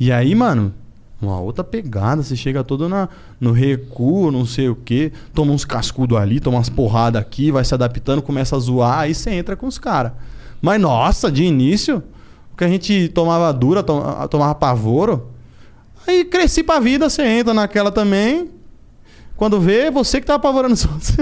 E 0.00 0.10
aí, 0.10 0.34
mano, 0.34 0.74
uma 1.22 1.38
outra 1.38 1.62
pegada, 1.62 2.20
você 2.20 2.34
chega 2.34 2.64
todo 2.64 2.88
na, 2.88 3.08
no 3.40 3.52
recuo, 3.52 4.32
não 4.32 4.44
sei 4.44 4.68
o 4.68 4.74
quê, 4.74 5.12
toma 5.32 5.52
uns 5.52 5.64
cascudos 5.64 6.18
ali, 6.18 6.40
toma 6.40 6.56
umas 6.56 6.68
porradas 6.68 7.22
aqui, 7.22 7.52
vai 7.52 7.64
se 7.64 7.72
adaptando, 7.72 8.22
começa 8.22 8.56
a 8.56 8.58
zoar, 8.58 8.98
aí 9.02 9.14
você 9.14 9.30
entra 9.30 9.54
com 9.54 9.68
os 9.68 9.78
caras. 9.78 10.10
Mas 10.60 10.80
nossa, 10.80 11.30
de 11.30 11.44
início, 11.44 12.02
o 12.58 12.60
que 12.60 12.64
a 12.64 12.68
gente 12.68 13.08
tomava 13.14 13.52
dura, 13.52 13.82
to- 13.82 14.02
tomava 14.28 14.54
pavoro, 14.54 15.28
aí 16.06 16.24
cresci 16.24 16.62
pra 16.62 16.80
vida, 16.80 17.08
você 17.08 17.22
entra 17.22 17.54
naquela 17.54 17.90
também. 17.92 18.50
Quando 19.36 19.60
vê, 19.60 19.90
você 19.90 20.20
que 20.20 20.26
tá 20.26 20.34
apavorando 20.34 20.74
os 20.74 20.84
outros. 20.86 21.12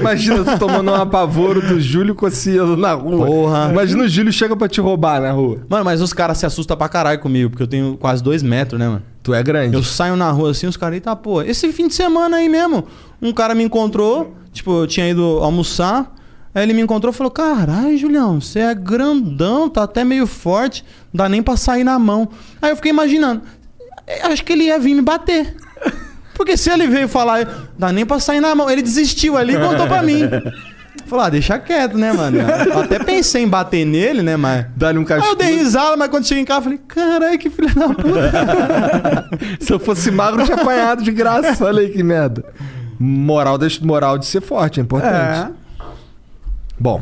Imagina 0.00 0.44
tu 0.44 0.58
tomando 0.58 0.90
um 0.90 0.94
apavoro 0.94 1.60
do 1.62 1.80
Júlio 1.80 2.14
Cossielo 2.14 2.76
na 2.76 2.92
rua. 2.94 3.26
Porra. 3.26 3.68
Imagina 3.70 4.04
o 4.04 4.08
Júlio 4.08 4.32
chega 4.32 4.56
pra 4.56 4.68
te 4.68 4.80
roubar 4.80 5.20
na 5.20 5.30
rua. 5.30 5.60
Mano, 5.68 5.84
mas 5.84 6.00
os 6.02 6.12
caras 6.12 6.38
se 6.38 6.44
assustam 6.46 6.76
pra 6.76 6.88
caralho 6.88 7.20
comigo, 7.20 7.50
porque 7.50 7.62
eu 7.62 7.66
tenho 7.68 7.96
quase 7.96 8.22
dois 8.22 8.42
metros, 8.42 8.78
né, 8.78 8.88
mano? 8.88 9.02
Tu 9.22 9.32
é 9.32 9.42
grande. 9.42 9.76
Eu 9.76 9.82
saio 9.84 10.16
na 10.16 10.30
rua 10.32 10.50
assim, 10.50 10.66
os 10.66 10.76
caras, 10.76 10.94
eita, 10.96 11.14
pô, 11.14 11.40
esse 11.42 11.72
fim 11.72 11.86
de 11.86 11.94
semana 11.94 12.38
aí 12.38 12.48
mesmo, 12.48 12.84
um 13.20 13.32
cara 13.32 13.54
me 13.54 13.62
encontrou, 13.62 14.34
tipo, 14.52 14.80
eu 14.82 14.86
tinha 14.88 15.08
ido 15.08 15.38
almoçar, 15.40 16.12
aí 16.54 16.62
ele 16.62 16.74
me 16.74 16.82
encontrou 16.82 17.12
e 17.12 17.16
falou, 17.16 17.30
caralho, 17.30 17.96
Julião, 17.96 18.40
você 18.40 18.60
é 18.60 18.74
grandão, 18.74 19.68
tá 19.68 19.84
até 19.84 20.04
meio 20.04 20.26
forte, 20.26 20.84
não 21.12 21.18
dá 21.24 21.28
nem 21.28 21.42
pra 21.42 21.56
sair 21.56 21.84
na 21.84 21.98
mão. 21.98 22.28
Aí 22.60 22.70
eu 22.70 22.76
fiquei 22.76 22.90
imaginando, 22.90 23.42
eu 24.06 24.30
acho 24.30 24.44
que 24.44 24.52
ele 24.52 24.64
ia 24.64 24.78
vir 24.78 24.94
me 24.94 25.02
bater. 25.02 25.56
Porque 26.34 26.56
se 26.56 26.70
ele 26.70 26.86
veio 26.86 27.08
falar, 27.08 27.70
dá 27.78 27.92
nem 27.92 28.06
pra 28.06 28.18
sair 28.18 28.40
na 28.40 28.54
mão, 28.54 28.70
ele 28.70 28.82
desistiu 28.82 29.36
ali 29.36 29.54
e 29.54 29.58
contou 29.58 29.86
pra 29.86 30.02
mim. 30.02 30.22
Falou, 31.06 31.26
ah, 31.26 31.28
deixa 31.28 31.58
quieto, 31.58 31.98
né, 31.98 32.12
mano? 32.12 32.38
Eu 32.38 32.78
até 32.80 32.98
pensei 32.98 33.42
em 33.42 33.48
bater 33.48 33.84
nele, 33.84 34.22
né, 34.22 34.36
mas... 34.36 34.66
Dá-lhe 34.76 34.98
um 34.98 35.04
Aí 35.08 35.20
eu 35.20 35.36
dei 35.36 35.58
risada, 35.58 35.96
mas 35.96 36.08
quando 36.08 36.26
cheguei 36.26 36.42
em 36.42 36.46
casa, 36.46 36.60
eu 36.60 36.64
falei, 36.64 36.80
caralho, 36.88 37.38
que 37.38 37.50
filha 37.50 37.74
da 37.74 37.88
puta. 37.88 39.28
Se 39.60 39.72
eu 39.72 39.78
fosse 39.78 40.10
magro, 40.10 40.40
eu 40.40 40.46
tinha 40.46 40.56
apanhado 40.56 41.02
de 41.02 41.10
graça. 41.10 41.64
Olha 41.64 41.80
aí 41.80 41.90
que 41.90 42.02
merda. 42.02 42.44
Moral 42.98 43.58
de, 43.58 43.84
moral 43.84 44.16
de 44.16 44.24
ser 44.26 44.40
forte, 44.40 44.80
é 44.80 44.82
importante. 44.82 45.52
Bom, 46.82 47.00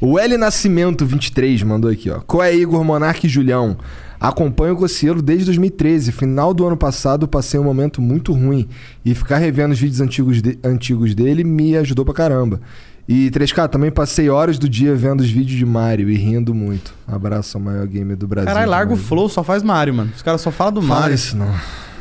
o 0.00 0.18
L 0.18 0.36
Nascimento 0.36 1.06
23 1.06 1.62
mandou 1.62 1.90
aqui, 1.90 2.10
ó. 2.10 2.20
Qual 2.20 2.42
é 2.42 2.54
Igor 2.54 2.84
Monarque 2.84 3.26
e 3.26 3.30
Julião? 3.30 3.78
Acompanho 4.20 4.74
o 4.74 4.76
Cocielo 4.76 5.22
desde 5.22 5.46
2013. 5.46 6.12
Final 6.12 6.52
do 6.52 6.66
ano 6.66 6.76
passado 6.76 7.26
passei 7.26 7.58
um 7.58 7.64
momento 7.64 8.02
muito 8.02 8.32
ruim. 8.34 8.68
E 9.02 9.14
ficar 9.14 9.38
revendo 9.38 9.72
os 9.72 9.80
vídeos 9.80 10.02
antigos, 10.02 10.42
de- 10.42 10.58
antigos 10.62 11.14
dele 11.14 11.42
me 11.42 11.74
ajudou 11.78 12.04
pra 12.04 12.12
caramba. 12.12 12.60
E 13.08 13.30
3K, 13.30 13.66
também 13.68 13.90
passei 13.90 14.28
horas 14.28 14.58
do 14.58 14.68
dia 14.68 14.94
vendo 14.94 15.20
os 15.20 15.30
vídeos 15.30 15.56
de 15.58 15.64
Mario 15.64 16.10
e 16.10 16.16
rindo 16.16 16.54
muito. 16.54 16.92
Abraço 17.06 17.56
ao 17.56 17.62
maior 17.64 17.86
gamer 17.86 18.16
do 18.16 18.26
Brasil. 18.26 18.48
Caralho, 18.48 18.70
larga 18.70 18.92
o. 18.92 18.96
Flow, 18.96 19.28
só 19.30 19.42
faz 19.42 19.62
Mario, 19.62 19.94
mano. 19.94 20.10
Os 20.14 20.20
caras 20.22 20.40
só 20.42 20.50
falam 20.50 20.74
do 20.74 20.82
Fala 20.82 21.00
Mario. 21.00 21.14
isso 21.14 21.34
não. 21.36 21.50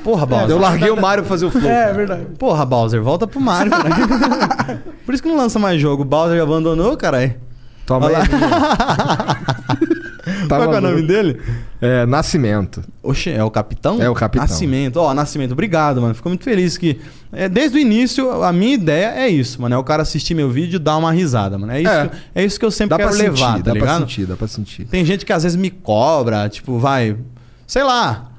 Porra, 0.04 0.26
Bowser. 0.26 0.50
Eu 0.50 0.60
larguei 0.60 0.90
o 0.90 1.00
Mario 1.00 1.24
pra 1.24 1.30
fazer 1.30 1.46
o 1.46 1.52
Flow. 1.52 1.64
É, 1.70 1.82
cara. 1.84 1.94
verdade. 1.94 2.26
Porra, 2.38 2.66
Bowser, 2.66 3.02
volta 3.02 3.26
pro 3.26 3.40
Mario, 3.40 3.72
cara. 3.72 4.84
Por 5.06 5.14
isso 5.14 5.24
que 5.24 5.30
não 5.30 5.38
lança 5.38 5.58
mais 5.60 5.80
jogo. 5.82 6.02
O 6.04 6.06
Bowser 6.06 6.42
abandonou, 6.42 6.96
caralho. 6.98 7.36
Toma 7.86 8.08
aí. 8.08 8.16
Olha 8.16 8.28
Tá 10.48 10.58
Qual 10.58 10.74
é 10.74 10.78
o 10.78 10.82
nome 10.82 11.02
dele? 11.02 11.42
É, 11.82 12.06
Nascimento. 12.06 12.82
Oxe, 13.02 13.30
é 13.30 13.44
o 13.44 13.52
Capitão? 13.52 14.02
É 14.02 14.10
o 14.10 14.14
Capitão. 14.14 14.46
Nascimento. 14.48 14.98
Ó, 14.98 15.14
Nascimento, 15.14 15.52
obrigado, 15.52 16.02
mano. 16.02 16.14
Fico 16.16 16.30
muito 16.30 16.44
feliz 16.46 16.78
que... 16.78 17.00
é, 17.32 17.50
desde 17.50 17.78
o 17.78 17.80
início, 17.82 18.42
a 18.42 18.54
minha 18.54 18.74
ideia 18.74 19.14
é 19.18 19.28
isso, 19.28 19.62
mano. 19.62 19.76
É 19.76 19.78
o 19.78 19.84
cara 19.84 20.02
assistir 20.02 20.34
meu 20.34 20.50
vídeo 20.50 20.78
e 20.78 20.80
dar 20.80 20.96
uma 20.98 21.12
risada, 21.12 21.58
mano. 21.58 21.74
É 21.74 21.82
isso, 21.82 21.92
É. 21.92 22.08
que, 22.08 22.18
é 22.36 22.46
isso 22.46 22.58
que 22.60 22.66
eu 22.66 22.72
sempre 22.72 22.92
Dá 22.92 22.98
quero 22.98 23.10
pra 23.10 23.18
levar, 23.20 23.36
sentir, 23.36 23.48
tá 23.48 23.58
dá 23.58 23.62
pra 23.64 23.74
ligado? 23.74 24.00
sentir, 24.00 24.26
dá 24.26 24.36
pra 24.38 24.48
sentir. 24.48 24.86
Tem 24.86 25.04
gente 25.06 25.26
que 25.26 25.34
às 25.34 25.44
vezes 25.44 25.58
me 25.58 25.70
cobra, 25.70 26.48
tipo, 26.48 26.78
vai... 26.80 27.18
Sei 27.68 27.84
lá, 27.84 28.30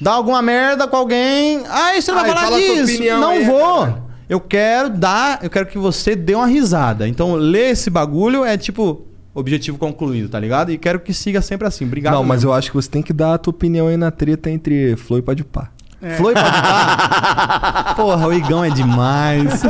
dá 0.00 0.12
alguma 0.12 0.40
merda 0.42 0.86
com 0.88 0.96
alguém... 0.96 1.62
Ah, 1.68 1.92
você 1.94 2.10
não 2.12 2.20
vai 2.20 2.30
Ai, 2.30 2.34
falar 2.36 2.46
fala 2.46 2.56
a 2.56 2.60
tua 2.60 2.74
disso. 2.74 2.84
opinião 2.94 3.20
não 3.20 3.30
aí, 3.30 3.44
vou. 3.44 3.80
cara. 3.80 4.02
Eu 4.28 4.40
quero 4.40 4.90
dar... 4.90 5.38
Eu 5.42 5.50
quero 5.50 5.66
que 5.66 5.78
você 5.78 6.14
dê 6.16 6.34
uma 6.34 6.46
risada. 6.46 7.06
Então, 7.08 7.34
ler 7.34 7.70
esse 7.70 7.90
bagulho 7.90 8.44
é, 8.44 8.56
tipo... 8.56 9.06
Objetivo 9.34 9.76
concluído, 9.78 10.28
tá 10.28 10.38
ligado? 10.38 10.70
E 10.70 10.78
quero 10.78 11.00
que 11.00 11.12
siga 11.12 11.42
sempre 11.42 11.66
assim. 11.66 11.84
Obrigado. 11.84 12.14
não, 12.14 12.22
mas 12.22 12.44
eu 12.44 12.52
acho 12.52 12.70
que 12.70 12.76
você 12.76 12.88
tem 12.88 13.02
que 13.02 13.12
dar 13.12 13.34
a 13.34 13.38
tua 13.38 13.50
opinião 13.50 13.88
aí 13.88 13.96
na 13.96 14.12
treta 14.12 14.48
entre 14.48 14.94
Flow 14.96 15.18
e 15.18 15.22
Podpah. 15.22 15.70
É. 16.00 16.14
E 16.14 16.18
Podpah? 16.18 17.94
Porra, 17.96 18.28
o 18.28 18.32
Igão 18.32 18.64
é 18.64 18.70
demais. 18.70 19.62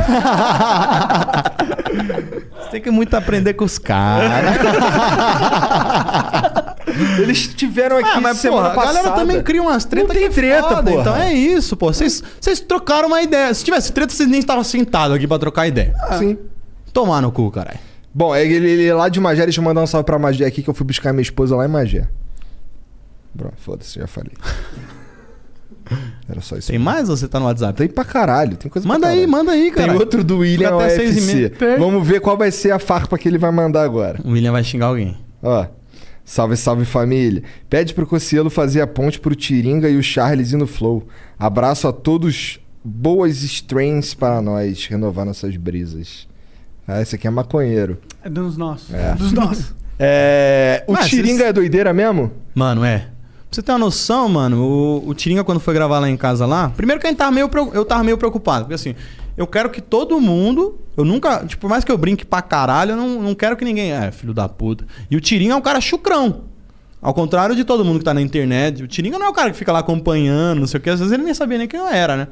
Você 2.59 2.69
tem 2.71 2.81
que 2.81 2.91
muito 2.91 3.15
aprender 3.15 3.53
com 3.53 3.63
os 3.65 3.77
caras. 3.79 4.31
Eles 7.19 7.47
tiveram 7.47 7.97
aqui 7.97 8.09
Ah, 8.13 8.21
mas 8.21 8.37
semana 8.37 8.69
porra, 8.69 8.83
a 8.83 8.85
galera 8.85 9.03
passada. 9.09 9.21
também 9.21 9.41
cria 9.41 9.61
umas 9.61 9.85
tretas 9.85 10.07
Não 10.09 10.15
tem 10.15 10.23
que 10.29 10.39
é 10.39 10.41
treta, 10.41 10.67
foda, 10.75 10.91
porra. 10.91 11.01
Então 11.01 11.15
é 11.15 11.33
isso, 11.33 11.75
pô. 11.75 11.91
Vocês 11.91 12.21
vocês 12.39 12.59
trocaram 12.59 13.07
uma 13.07 13.21
ideia. 13.21 13.53
Se 13.53 13.63
tivesse 13.63 13.91
treta, 13.91 14.13
vocês 14.13 14.29
nem 14.29 14.39
estavam 14.39 14.63
sentados 14.63 15.15
aqui 15.15 15.27
pra 15.27 15.39
trocar 15.39 15.67
ideia. 15.67 15.93
Sim. 16.19 16.37
Tomar 16.93 17.21
no 17.21 17.31
cu, 17.31 17.49
caralho. 17.51 17.79
Bom, 18.13 18.33
é 18.33 18.45
ele, 18.45 18.69
ele 18.69 18.85
é 18.85 18.93
lá 18.93 19.09
de 19.09 19.19
Magé, 19.19 19.43
deixa 19.43 19.59
eu 19.59 19.63
mandar 19.65 19.81
um 19.81 19.87
salve 19.87 20.05
pra 20.05 20.17
Magé 20.17 20.45
aqui 20.45 20.61
que 20.63 20.69
eu 20.69 20.73
fui 20.73 20.85
buscar 20.85 21.11
minha 21.11 21.21
esposa 21.21 21.55
lá 21.55 21.65
em 21.65 21.69
Magé. 21.69 22.07
Bro, 23.33 23.51
foda-se, 23.57 23.99
já 23.99 24.07
falei. 24.07 24.31
Era 26.27 26.41
só 26.41 26.55
isso. 26.57 26.69
Tem 26.69 26.79
mais 26.79 27.09
ou 27.09 27.17
você 27.17 27.27
tá 27.27 27.39
no 27.39 27.45
WhatsApp? 27.45 27.77
Tem 27.77 27.87
pra 27.87 28.03
caralho, 28.03 28.57
tem 28.57 28.71
coisa 28.71 28.87
Manda 28.87 29.01
pra 29.01 29.09
aí, 29.09 29.15
caralho. 29.17 29.31
manda 29.31 29.51
aí, 29.51 29.71
cara. 29.71 29.91
Tem 29.91 29.99
outro 29.99 30.23
do 30.23 30.39
William 30.39 30.71
Fica 30.71 30.83
até 30.85 30.95
seis 30.95 31.17
e 31.17 31.21
meia. 31.33 31.47
UFC. 31.49 31.77
Vamos 31.77 32.07
ver 32.07 32.19
qual 32.21 32.35
vai 32.37 32.49
ser 32.51 32.71
a 32.71 32.79
farpa 32.79 33.17
que 33.17 33.27
ele 33.27 33.37
vai 33.37 33.51
mandar 33.51 33.83
agora. 33.83 34.19
O 34.23 34.31
William 34.31 34.51
vai 34.51 34.63
xingar 34.63 34.87
alguém. 34.87 35.15
Ó. 35.43 35.65
Salve, 36.25 36.57
salve 36.57 36.85
família. 36.85 37.43
Pede 37.69 37.93
pro 37.93 38.07
Cocielo 38.07 38.49
fazer 38.49 38.81
a 38.81 38.87
ponte 38.87 39.19
pro 39.19 39.35
Tiringa 39.35 39.87
e 39.87 39.95
o 39.95 40.01
Charles 40.03 40.51
e 40.51 40.57
no 40.57 40.65
Flow. 40.65 41.07
Abraço 41.37 41.87
a 41.87 41.93
todos. 41.93 42.59
Boas 42.83 43.43
strains 43.43 44.13
para 44.15 44.41
nós. 44.41 44.85
Renovar 44.87 45.25
nossas 45.25 45.55
brisas. 45.55 46.27
Ah, 46.87 47.01
esse 47.01 47.15
aqui 47.15 47.27
é 47.27 47.29
maconheiro. 47.29 47.99
É 48.23 48.29
dos 48.29 48.57
nossos. 48.57 48.93
É. 48.93 49.13
Dos 49.15 49.31
nossos. 49.31 49.73
É. 49.97 50.83
O 50.87 50.91
Mas 50.91 51.07
Tiringa 51.07 51.37
vocês- 51.37 51.49
é 51.49 51.53
doideira 51.53 51.93
mesmo? 51.93 52.29
Mano, 52.53 52.83
é. 52.83 52.97
Pra 52.97 53.07
você 53.49 53.61
ter 53.61 53.71
uma 53.71 53.77
noção, 53.79 54.27
mano, 54.27 54.61
o, 54.61 55.07
o 55.07 55.13
Tiringa, 55.13 55.41
quando 55.41 55.61
foi 55.61 55.73
gravar 55.73 55.99
lá 55.99 56.09
em 56.09 56.17
casa 56.17 56.45
lá, 56.45 56.67
primeiro 56.75 56.99
que 56.99 57.07
a 57.07 57.09
gente 57.09 57.17
tava 57.17 57.31
meio, 57.31 57.49
eu 57.73 57.85
tava 57.85 58.03
meio 58.03 58.17
preocupado. 58.17 58.65
Porque 58.65 58.73
assim, 58.75 58.93
eu 59.37 59.45
quero 59.47 59.69
que 59.69 59.81
todo 59.81 60.19
mundo. 60.19 60.79
Eu 60.97 61.03
nunca. 61.03 61.45
Tipo, 61.45 61.61
por 61.61 61.69
mais 61.69 61.83
que 61.83 61.91
eu 61.91 61.97
brinque 61.97 62.25
pra 62.25 62.41
caralho, 62.41 62.91
eu 62.91 62.95
não, 62.97 63.21
não 63.21 63.35
quero 63.35 63.55
que 63.57 63.65
ninguém. 63.65 63.91
É, 63.91 64.11
filho 64.11 64.33
da 64.33 64.47
puta. 64.47 64.85
E 65.09 65.15
o 65.15 65.21
Tiringa 65.21 65.53
é 65.53 65.55
um 65.55 65.61
cara 65.61 65.79
chucrão. 65.81 66.43
Ao 67.01 67.13
contrário 67.13 67.55
de 67.55 67.63
todo 67.63 67.85
mundo 67.85 67.99
que 67.99 68.05
tá 68.05 68.13
na 68.13 68.21
internet, 68.21 68.81
o 68.83 68.87
Tiringa 68.87 69.19
não 69.19 69.27
é 69.27 69.29
o 69.29 69.33
cara 69.33 69.51
que 69.51 69.57
fica 69.57 69.71
lá 69.71 69.79
acompanhando, 69.79 70.59
não 70.59 70.67
sei 70.67 70.79
o 70.79 70.81
que. 70.81 70.89
Às 70.89 70.99
vezes 70.99 71.13
ele 71.13 71.23
nem 71.23 71.33
sabia 71.33 71.57
nem 71.57 71.67
quem 71.67 71.79
eu 71.79 71.87
era, 71.87 72.15
né? 72.17 72.27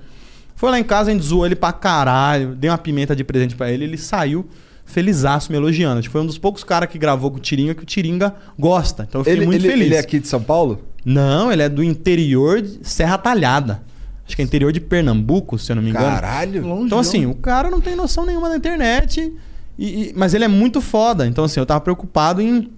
Foi 0.56 0.72
lá 0.72 0.80
em 0.80 0.84
casa, 0.84 1.10
a 1.12 1.14
gente 1.14 1.24
zoou 1.26 1.46
ele 1.46 1.56
pra 1.56 1.72
caralho, 1.74 2.56
dei 2.56 2.70
uma 2.70 2.78
pimenta 2.78 3.16
de 3.16 3.24
presente 3.24 3.56
pra 3.56 3.72
ele, 3.72 3.84
ele 3.84 3.98
saiu 3.98 4.48
felizaço 4.86 5.52
me 5.52 5.58
elogiando. 5.58 6.02
Tipo, 6.02 6.14
foi 6.14 6.22
um 6.22 6.26
dos 6.26 6.38
poucos 6.38 6.64
caras 6.64 6.90
que 6.90 6.98
gravou 6.98 7.30
com 7.32 7.38
o 7.38 7.40
Tiringa 7.40 7.74
que 7.76 7.84
o 7.84 7.86
Tiringa 7.86 8.34
gosta. 8.58 9.06
Então 9.08 9.22
eu 9.22 9.26
fiquei 9.26 9.38
Ele, 9.40 9.46
muito 9.46 9.62
ele- 9.62 9.70
feliz. 9.70 9.86
ele 9.88 9.96
é 9.96 10.00
aqui 10.00 10.20
de 10.20 10.28
São 10.28 10.42
Paulo? 10.42 10.82
Não, 11.06 11.52
ele 11.52 11.62
é 11.62 11.70
do 11.70 11.84
interior 11.84 12.62
de 12.62 12.80
Serra 12.88 13.18
Talhada. 13.18 13.82
Acho 14.26 14.36
que 14.36 14.42
é 14.42 14.46
interior 14.46 14.72
de 14.72 14.80
Pernambuco, 14.80 15.58
se 15.60 15.72
eu 15.72 15.76
não 15.76 15.84
me 15.84 15.90
engano. 15.90 16.06
Caralho. 16.06 16.66
Então, 16.86 16.98
assim, 17.00 17.26
o 17.26 17.36
cara 17.36 17.70
não 17.70 17.82
tem 17.82 17.96
noção 17.96 18.26
nenhuma 18.26 18.50
da 18.50 18.56
internet. 18.58 19.34
e- 19.78 20.10
e- 20.10 20.14
mas 20.16 20.34
ele 20.36 20.44
é 20.44 20.48
muito 20.48 20.80
foda. 20.80 21.26
Então, 21.26 21.44
assim, 21.44 21.60
eu 21.60 21.66
tava 21.66 21.82
preocupado 21.82 22.40
em 22.42 22.70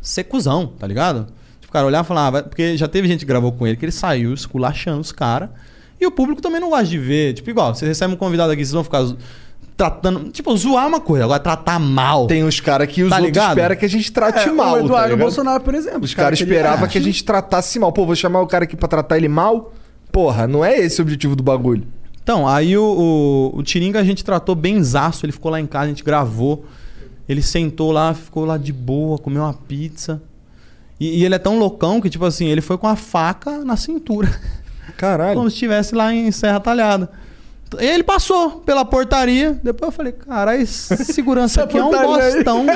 ser 0.00 0.24
cuzão, 0.24 0.68
tá 0.78 0.86
ligado? 0.86 1.26
Tipo, 1.60 1.70
o 1.70 1.72
cara 1.72 1.86
olhar 1.86 2.04
e 2.04 2.06
falar, 2.06 2.26
ah, 2.28 2.30
vai- 2.30 2.42
porque 2.44 2.76
já 2.76 2.86
teve 2.86 3.08
gente 3.08 3.20
que 3.20 3.26
gravou 3.26 3.50
com 3.50 3.66
ele 3.66 3.76
que 3.76 3.84
ele 3.84 3.90
saiu 3.92 4.32
esculachando 4.32 5.00
os 5.00 5.10
caras. 5.10 5.48
E 6.00 6.06
o 6.06 6.10
público 6.12 6.40
também 6.40 6.60
não 6.60 6.70
gosta 6.70 6.86
de 6.86 6.98
ver. 6.98 7.34
Tipo, 7.34 7.50
igual, 7.50 7.74
vocês 7.74 7.88
recebem 7.88 8.14
um 8.14 8.18
convidado 8.18 8.52
aqui, 8.52 8.60
vocês 8.64 8.72
vão 8.72 8.84
ficar 8.84 9.04
tratando. 9.76 10.30
Tipo, 10.30 10.56
zoar 10.56 10.84
é 10.84 10.86
uma 10.88 11.00
coisa, 11.00 11.24
agora 11.24 11.40
tratar 11.40 11.78
mal. 11.80 12.26
Tem 12.26 12.44
uns 12.44 12.60
caras 12.60 12.86
que 12.86 13.02
os 13.02 13.10
Tá 13.10 13.18
outros 13.20 13.36
esperam 13.48 13.74
que 13.76 13.84
a 13.84 13.88
gente 13.88 14.12
trate 14.12 14.48
É, 14.48 14.52
mal. 14.52 14.74
o 14.74 14.78
tá 14.78 14.84
Eduardo 14.84 15.08
ligado? 15.08 15.18
Bolsonaro, 15.20 15.62
por 15.64 15.74
exemplo. 15.74 16.04
Os 16.04 16.14
cara 16.14 16.26
caras 16.26 16.38
que 16.38 16.44
ele 16.44 16.52
esperavam 16.54 16.84
acha- 16.84 16.92
que 16.92 16.98
a 16.98 17.00
gente 17.02 17.24
tratasse 17.24 17.78
mal. 17.78 17.92
Pô, 17.92 18.06
vou 18.06 18.14
chamar 18.14 18.40
o 18.40 18.46
cara 18.46 18.64
aqui 18.64 18.76
pra 18.76 18.88
tratar 18.88 19.16
ele 19.16 19.28
mal? 19.28 19.72
Porra, 20.14 20.46
não 20.46 20.64
é 20.64 20.78
esse 20.78 21.00
o 21.00 21.02
objetivo 21.02 21.34
do 21.34 21.42
bagulho. 21.42 21.88
Então, 22.22 22.46
aí 22.46 22.78
o, 22.78 23.50
o, 23.52 23.58
o 23.58 23.62
Tiringa 23.64 23.98
a 23.98 24.04
gente 24.04 24.24
tratou 24.24 24.54
bem 24.54 24.80
zaço, 24.80 25.26
ele 25.26 25.32
ficou 25.32 25.50
lá 25.50 25.58
em 25.58 25.66
casa, 25.66 25.86
a 25.86 25.88
gente 25.88 26.04
gravou. 26.04 26.64
Ele 27.28 27.42
sentou 27.42 27.90
lá, 27.90 28.14
ficou 28.14 28.44
lá 28.44 28.56
de 28.56 28.72
boa, 28.72 29.18
comeu 29.18 29.42
uma 29.42 29.52
pizza. 29.52 30.22
E, 31.00 31.18
e 31.18 31.24
ele 31.24 31.34
é 31.34 31.38
tão 31.38 31.58
loucão 31.58 32.00
que, 32.00 32.08
tipo 32.08 32.24
assim, 32.24 32.46
ele 32.46 32.60
foi 32.60 32.78
com 32.78 32.86
a 32.86 32.94
faca 32.94 33.64
na 33.64 33.76
cintura. 33.76 34.32
Caralho. 34.96 35.34
Como 35.34 35.50
se 35.50 35.54
estivesse 35.54 35.96
lá 35.96 36.14
em 36.14 36.30
Serra 36.30 36.60
Talhada. 36.60 37.10
E 37.80 37.84
ele 37.84 38.04
passou 38.04 38.60
pela 38.60 38.84
portaria. 38.84 39.58
Depois 39.64 39.88
eu 39.88 39.92
falei, 39.92 40.12
caralho, 40.12 40.62
esse 40.62 41.04
segurança 41.12 41.64
aqui 41.64 41.76
é 41.76 41.84
um 41.84 41.90
portaria 41.90 42.24
aí." 42.24 42.34
bostão. 42.34 42.66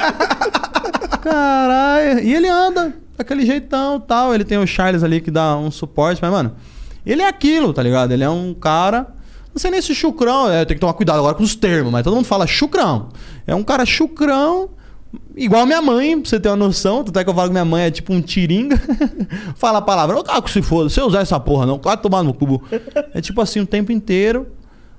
Caralho. 1.23 2.19
E 2.19 2.35
ele 2.35 2.49
anda 2.49 2.97
daquele 3.17 3.47
jeitão 3.47 3.99
e 3.99 4.09
tal. 4.09 4.35
Ele 4.35 4.45
tem 4.45 4.59
o 4.59 4.67
Charles 4.67 5.05
ali 5.05 5.21
que 5.21 5.31
dá 5.31 5.57
um 5.57 5.71
suporte, 5.71 6.21
mas, 6.21 6.33
mano, 6.33 6.57
ele 7.05 7.23
é 7.23 7.29
aquilo, 7.29 7.73
tá 7.73 7.83
ligado? 7.83 8.13
Ele 8.13 8.25
é 8.25 8.31
um 8.31 8.55
cara. 8.55 9.15
Não 9.53 9.61
sei 9.61 9.71
nem 9.71 9.83
se 9.83 9.95
chucrão, 9.95 10.51
é, 10.51 10.65
tem 10.65 10.77
que 10.77 10.81
tomar 10.81 10.93
cuidado 10.93 11.19
agora 11.19 11.35
com 11.35 11.43
os 11.43 11.55
termos, 11.55 11.91
mas 11.91 12.05
todo 12.05 12.15
mundo 12.15 12.27
fala 12.27 12.47
chucrão. 12.47 13.09
É 13.47 13.55
um 13.55 13.65
cara 13.65 13.85
chucrão, 13.85 14.71
igual 15.35 15.67
minha 15.67 15.83
mãe, 15.83 16.21
pra 16.21 16.29
você 16.29 16.39
ter 16.39 16.49
uma 16.49 16.57
noção. 16.57 17.03
Tanto 17.03 17.19
é 17.19 17.25
que 17.25 17.31
eu 17.31 17.35
falo 17.35 17.49
que 17.49 17.53
minha 17.53 17.65
mãe 17.65 17.85
é 17.85 17.91
tipo 17.91 18.13
um 18.13 18.21
tiringa. 18.21 18.81
fala 19.57 19.79
a 19.79 19.83
palavra, 19.83 20.19
ô 20.19 20.43
que 20.43 20.51
se 20.51 20.63
foda, 20.63 20.89
se 20.89 21.01
eu 21.01 21.07
usar 21.07 21.21
essa 21.21 21.41
porra, 21.41 21.67
não, 21.67 21.79
vai 21.79 21.97
tomar 21.97 22.23
no 22.23 22.33
cubo. 22.35 22.63
É 23.13 23.21
tipo 23.21 23.41
assim 23.41 23.61
o 23.61 23.67
tempo 23.67 23.91
inteiro. 23.91 24.47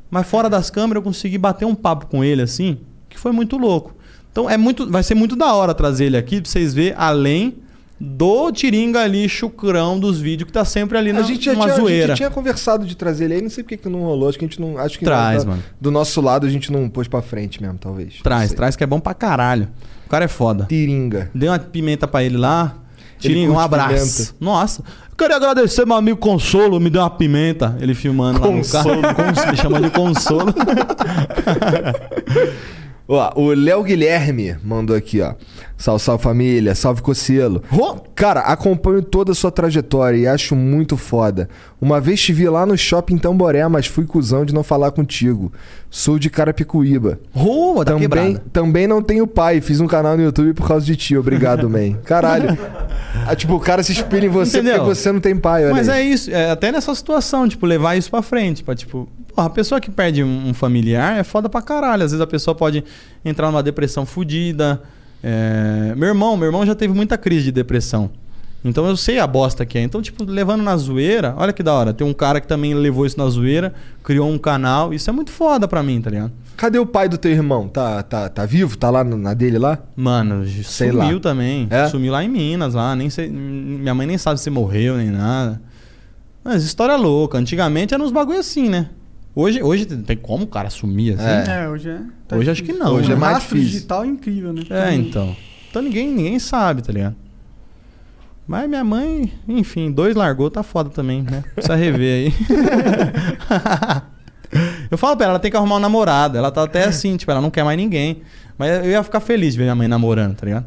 Mas 0.09 0.27
fora 0.27 0.49
das 0.49 0.69
câmeras 0.69 1.01
eu 1.01 1.03
consegui 1.03 1.37
bater 1.37 1.65
um 1.65 1.75
papo 1.75 2.07
com 2.07 2.23
ele 2.23 2.41
assim, 2.41 2.79
que 3.07 3.17
foi 3.17 3.31
muito 3.31 3.57
louco. 3.57 3.95
Então 4.31 4.49
é 4.49 4.57
muito, 4.57 4.89
vai 4.89 5.03
ser 5.03 5.15
muito 5.15 5.35
da 5.35 5.53
hora 5.53 5.73
trazer 5.73 6.05
ele 6.05 6.17
aqui 6.17 6.41
pra 6.41 6.49
vocês 6.49 6.73
verem 6.73 6.95
além 6.97 7.57
do 7.99 8.51
Tiringa 8.51 9.01
ali, 9.01 9.27
chucrão 9.27 9.99
dos 9.99 10.19
vídeos, 10.21 10.47
que 10.47 10.53
tá 10.53 10.63
sempre 10.63 10.97
ali 10.97 11.11
na 11.11 11.19
A 11.19 11.23
gente 11.23 11.43
já 11.43 11.53
tinha, 11.53 11.65
a 11.65 11.67
gente 11.67 11.79
zoeira. 11.81 12.13
tinha 12.13 12.29
conversado 12.29 12.85
de 12.85 12.95
trazer 12.95 13.25
ele 13.25 13.33
aí, 13.35 13.41
não 13.41 13.49
sei 13.49 13.63
porque 13.63 13.75
que 13.77 13.89
não 13.89 14.01
rolou. 14.01 14.29
Acho 14.29 14.39
que 14.39 14.45
a 14.45 14.47
gente 14.47 14.61
não. 14.61 14.77
Acho 14.77 14.97
que 14.97 15.03
Traz, 15.05 15.43
da- 15.43 15.49
mano. 15.51 15.63
do 15.81 15.91
nosso 15.91 16.21
lado 16.21 16.47
a 16.47 16.49
gente 16.49 16.71
não 16.71 16.87
pôs 16.87 17.07
pra 17.07 17.21
frente 17.21 17.61
mesmo, 17.61 17.77
talvez. 17.77 18.15
Traz, 18.23 18.53
traz 18.53 18.75
que 18.75 18.83
é 18.83 18.87
bom 18.87 18.99
pra 18.99 19.13
caralho. 19.13 19.67
O 20.05 20.09
cara 20.09 20.25
é 20.25 20.29
foda. 20.29 20.65
Tiringa. 20.69 21.29
Dei 21.35 21.49
uma 21.49 21.59
pimenta 21.59 22.07
pra 22.07 22.23
ele 22.23 22.37
lá. 22.37 22.75
Tiringa, 23.19 23.51
um 23.51 23.59
abraço. 23.59 24.27
pimenta. 24.33 24.35
Nossa. 24.39 24.81
Eu 25.11 25.15
queria 25.17 25.35
agradecer 25.35 25.85
meu 25.85 25.97
amigo 25.97 26.17
Consolo, 26.17 26.79
me 26.79 26.89
deu 26.89 27.01
uma 27.01 27.09
pimenta. 27.09 27.77
Ele 27.81 27.93
filmando 27.93 28.39
Consolo. 28.39 29.01
lá 29.01 29.09
no 29.09 29.15
carro. 29.15 29.33
Cons- 29.35 29.59
chamando 29.59 29.83
de 29.83 29.89
Consolo. 29.91 30.53
Ó, 33.07 33.31
o 33.41 33.53
Léo 33.53 33.83
Guilherme 33.83 34.55
mandou 34.63 34.95
aqui, 34.95 35.19
ó. 35.19 35.33
Salve, 35.79 36.03
salve 36.03 36.21
família, 36.21 36.75
salve 36.75 37.01
Cocielo. 37.01 37.63
Cara, 38.13 38.41
acompanho 38.41 39.01
toda 39.01 39.31
a 39.31 39.35
sua 39.35 39.49
trajetória 39.49 40.17
e 40.17 40.27
acho 40.27 40.53
muito 40.53 40.97
foda. 40.97 41.47
Uma 41.79 42.01
vez 42.01 42.21
te 42.21 42.33
vi 42.33 42.49
lá 42.49 42.65
no 42.65 42.77
shopping 42.77 43.17
Tamboré, 43.17 43.65
mas 43.69 43.87
fui 43.87 44.05
cuzão 44.05 44.43
de 44.43 44.53
não 44.53 44.61
falar 44.61 44.91
contigo. 44.91 45.53
Sou 45.89 46.19
de 46.19 46.29
Carapicuíba. 46.29 47.17
Rua, 47.33 47.85
tá 47.85 47.93
também, 47.93 48.01
quebrada. 48.09 48.43
também 48.51 48.87
não 48.87 49.01
tenho 49.01 49.25
pai, 49.25 49.61
fiz 49.61 49.79
um 49.79 49.87
canal 49.87 50.17
no 50.17 50.23
YouTube 50.23 50.53
por 50.53 50.67
causa 50.67 50.85
de 50.85 50.97
ti. 50.97 51.15
Obrigado, 51.15 51.67
man. 51.71 51.93
Caralho. 52.03 52.57
Ah, 53.25 53.33
tipo, 53.33 53.55
o 53.55 53.59
cara 53.59 53.81
se 53.81 53.93
inspira 53.93 54.25
em 54.25 54.29
você 54.29 54.59
Entendeu? 54.59 54.79
porque 54.83 54.95
você 54.95 55.13
não 55.13 55.21
tem 55.21 55.37
pai, 55.37 55.63
olha 55.63 55.73
Mas 55.73 55.87
aí. 55.87 56.09
é 56.09 56.13
isso, 56.13 56.29
é 56.29 56.51
até 56.51 56.73
nessa 56.73 56.93
situação, 56.93 57.47
tipo, 57.47 57.65
levar 57.65 57.95
isso 57.95 58.11
pra 58.11 58.21
frente. 58.21 58.65
Pra, 58.65 58.75
tipo, 58.75 59.07
porra, 59.33 59.47
a 59.47 59.49
pessoa 59.49 59.79
que 59.79 59.89
perde 59.89 60.21
um 60.25 60.49
um 60.49 60.53
familiar 60.53 61.17
é 61.17 61.23
foda 61.23 61.47
pra 61.47 61.61
caralho. 61.61 62.03
Às 62.03 62.11
vezes 62.11 62.21
a 62.21 62.27
pessoa 62.27 62.53
pode 62.53 62.83
entrar 63.23 63.47
numa 63.49 63.63
depressão 63.63 64.05
fodida. 64.05 64.81
É, 65.23 65.93
Meu 65.95 66.09
irmão, 66.09 66.35
meu 66.37 66.47
irmão 66.47 66.65
já 66.65 66.75
teve 66.75 66.93
muita 66.93 67.17
crise 67.17 67.45
de 67.45 67.51
depressão. 67.51 68.09
Então 68.63 68.85
eu 68.85 68.97
sei 68.97 69.19
a 69.19 69.25
bosta 69.27 69.65
que 69.65 69.77
é. 69.77 69.81
Então, 69.81 70.01
tipo, 70.01 70.23
levando 70.25 70.61
na 70.61 70.75
zoeira, 70.75 71.33
olha 71.37 71.53
que 71.53 71.63
da 71.63 71.73
hora. 71.73 71.93
Tem 71.93 72.05
um 72.05 72.13
cara 72.13 72.41
que 72.41 72.47
também 72.47 72.73
levou 72.73 73.05
isso 73.05 73.17
na 73.17 73.25
zoeira, 73.29 73.73
criou 74.03 74.29
um 74.29 74.37
canal. 74.37 74.93
Isso 74.93 75.09
é 75.09 75.13
muito 75.13 75.31
foda 75.31 75.65
pra 75.67 75.81
mim, 75.81 76.01
tá 76.01 76.09
ligado? 76.09 76.31
Cadê 76.57 76.77
o 76.77 76.85
pai 76.85 77.07
do 77.07 77.17
teu 77.17 77.31
irmão? 77.31 77.69
Tá, 77.69 78.03
tá, 78.03 78.27
tá 78.27 78.45
vivo? 78.45 78.77
Tá 78.77 78.89
lá 78.89 79.01
na 79.01 79.33
dele 79.33 79.57
lá? 79.57 79.79
Mano, 79.95 80.45
Sei 80.45 80.91
sumiu 80.91 81.15
lá. 81.15 81.19
também. 81.21 81.67
É? 81.69 81.87
Sumiu 81.87 82.11
lá 82.11 82.21
em 82.21 82.27
Minas, 82.27 82.73
lá. 82.73 82.93
Nem 82.97 83.09
sei, 83.09 83.29
minha 83.29 83.95
mãe 83.95 84.05
nem 84.05 84.17
sabe 84.17 84.41
se 84.41 84.49
morreu 84.49 84.97
nem 84.97 85.09
nada. 85.09 85.61
Mas 86.43 86.63
história 86.65 86.97
louca. 86.97 87.37
Antigamente 87.37 87.93
eram 87.93 88.03
uns 88.03 88.11
bagulho 88.11 88.39
assim, 88.39 88.67
né? 88.67 88.89
Hoje, 89.35 89.61
hoje 89.61 89.85
tem 89.85 90.17
como 90.17 90.43
o 90.45 90.47
cara 90.47 90.69
sumir 90.69 91.15
assim? 91.15 91.51
É, 91.51 91.69
hoje 91.69 91.89
é. 91.89 92.01
tá 92.27 92.35
Hoje 92.35 92.49
acho 92.49 92.63
que 92.63 92.73
não. 92.73 92.95
Hoje 92.95 93.11
é 93.11 93.15
né? 93.15 93.19
mais 93.19 93.33
Rastro 93.35 93.55
difícil. 93.57 93.75
digital 93.77 94.03
é 94.03 94.07
incrível, 94.07 94.53
né? 94.53 94.63
É, 94.69 94.93
então. 94.93 95.35
Então 95.69 95.81
ninguém, 95.81 96.11
ninguém 96.11 96.39
sabe, 96.39 96.81
tá 96.81 96.91
ligado? 96.91 97.15
Mas 98.47 98.67
minha 98.67 98.83
mãe, 98.83 99.31
enfim, 99.47 99.91
dois 99.91 100.15
largou, 100.15 100.49
tá 100.49 100.63
foda 100.63 100.89
também, 100.89 101.21
né? 101.21 101.43
Precisa 101.53 101.75
rever 101.75 102.33
aí. 102.33 102.33
eu 104.89 104.97
falo 104.97 105.15
pra 105.15 105.25
ela, 105.25 105.33
ela 105.33 105.39
tem 105.39 105.51
que 105.51 105.57
arrumar 105.57 105.75
um 105.75 105.79
namorado. 105.79 106.35
Ela 106.35 106.49
tá 106.49 106.63
até 106.63 106.85
assim, 106.85 107.15
tipo, 107.15 107.31
ela 107.31 107.41
não 107.41 107.51
quer 107.51 107.63
mais 107.63 107.77
ninguém. 107.77 108.23
Mas 108.57 108.83
eu 108.83 108.89
ia 108.89 109.03
ficar 109.03 109.19
feliz 109.19 109.53
de 109.53 109.59
ver 109.59 109.65
minha 109.65 109.75
mãe 109.75 109.87
namorando, 109.87 110.35
tá 110.35 110.47
ligado? 110.47 110.65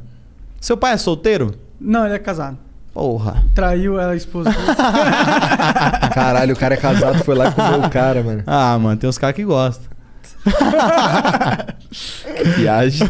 Seu 0.60 0.76
pai 0.76 0.92
é 0.92 0.96
solteiro? 0.96 1.56
Não, 1.80 2.06
ele 2.06 2.14
é 2.14 2.18
casado. 2.20 2.56
Porra. 2.92 3.42
Traiu 3.54 3.98
a 3.98 4.14
esposa. 4.14 4.50
Caralho, 6.14 6.54
o 6.54 6.56
cara 6.56 6.74
é 6.74 6.76
casado, 6.76 7.24
foi 7.24 7.34
lá 7.34 7.48
e 7.48 7.52
comeu 7.52 7.80
o 7.80 7.90
cara, 7.90 8.22
mano. 8.22 8.42
Ah, 8.46 8.78
mano, 8.78 8.98
tem 8.98 9.08
uns 9.08 9.16
caras 9.16 9.34
que 9.34 9.44
gostam. 9.44 9.90
Viagem. 12.56 13.08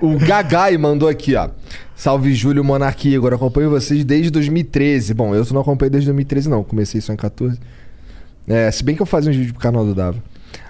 O 0.00 0.18
Gagai 0.18 0.76
mandou 0.78 1.08
aqui, 1.08 1.34
ó. 1.34 1.50
Salve 1.94 2.34
Júlio 2.34 2.64
Monarquia, 2.64 3.18
agora 3.18 3.34
acompanho 3.34 3.68
vocês 3.68 4.04
desde 4.04 4.30
2013. 4.30 5.12
Bom, 5.12 5.34
eu 5.34 5.44
não 5.52 5.60
acompanho 5.60 5.90
desde 5.90 6.06
2013 6.06 6.48
não, 6.48 6.64
comecei 6.64 7.00
só 7.00 7.12
em 7.12 7.16
14. 7.16 7.58
É, 8.48 8.70
se 8.70 8.82
bem 8.82 8.96
que 8.96 9.02
eu 9.02 9.06
fazia 9.06 9.30
uns 9.30 9.36
vídeos 9.36 9.52
pro 9.52 9.60
canal 9.60 9.84
do 9.84 9.94
Dava. 9.94 10.16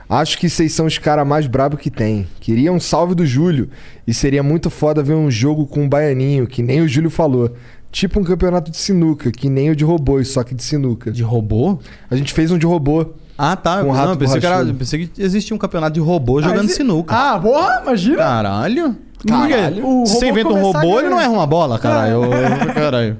Acho 0.09 0.37
que 0.39 0.51
vocês 0.51 0.73
são 0.73 0.87
os 0.87 0.99
caras 0.99 1.25
mais 1.25 1.47
brabos 1.47 1.81
que 1.81 1.89
tem. 1.89 2.27
Queria 2.41 2.73
um 2.73 2.81
salve 2.81 3.15
do 3.15 3.25
Júlio. 3.25 3.71
E 4.05 4.13
seria 4.13 4.43
muito 4.43 4.69
foda 4.69 5.05
ver 5.05 5.15
um 5.15 5.31
jogo 5.31 5.69
com 5.69 5.85
um 5.85 5.89
baianinho, 5.89 6.49
que 6.49 6.65
nem 6.65 6.81
o 6.81 6.89
Júlio 6.89 7.11
falou. 7.11 7.55
Tipo 7.93 8.21
um 8.21 8.25
campeonato 8.25 8.71
de 8.71 8.77
sinuca, 8.77 9.33
que 9.33 9.49
nem 9.51 9.71
o 9.71 9.77
de 9.77 9.85
robôs, 9.85 10.29
só 10.29 10.45
que 10.45 10.55
de 10.55 10.63
sinuca. 10.63 11.11
De 11.11 11.23
robô? 11.23 11.79
A 12.11 12.15
gente 12.15 12.33
fez 12.33 12.51
um 12.51 12.59
de 12.59 12.65
robô. 12.67 13.05
Ah, 13.37 13.57
tá. 13.57 13.79
Com 13.81 13.87
não, 13.87 13.91
rato 13.93 14.11
eu 14.13 14.17
pensei, 14.17 14.41
que 14.41 14.47
era, 14.47 14.65
pensei 14.67 15.07
que 15.07 15.23
existia 15.23 15.57
um 15.57 15.59
campeonato 15.59 15.95
de 15.95 16.01
robô 16.01 16.41
jogando 16.41 16.67
esse- 16.67 16.77
sinuca. 16.77 17.15
Ah, 17.15 17.39
porra, 17.41 17.81
imagina. 17.83 18.17
Caralho. 18.19 18.97
Caralho. 19.27 19.87
O 19.87 20.07
Se 20.07 20.15
você 20.15 20.27
robô 20.27 20.41
inventa 20.41 20.55
um 20.55 20.63
robô, 20.63 21.01
ele 21.01 21.09
não 21.09 21.21
erra 21.21 21.31
uma 21.33 21.47
bola, 21.47 21.79
caralho. 21.79 22.25
Eu- 22.25 22.31
Caralho. 22.75 23.19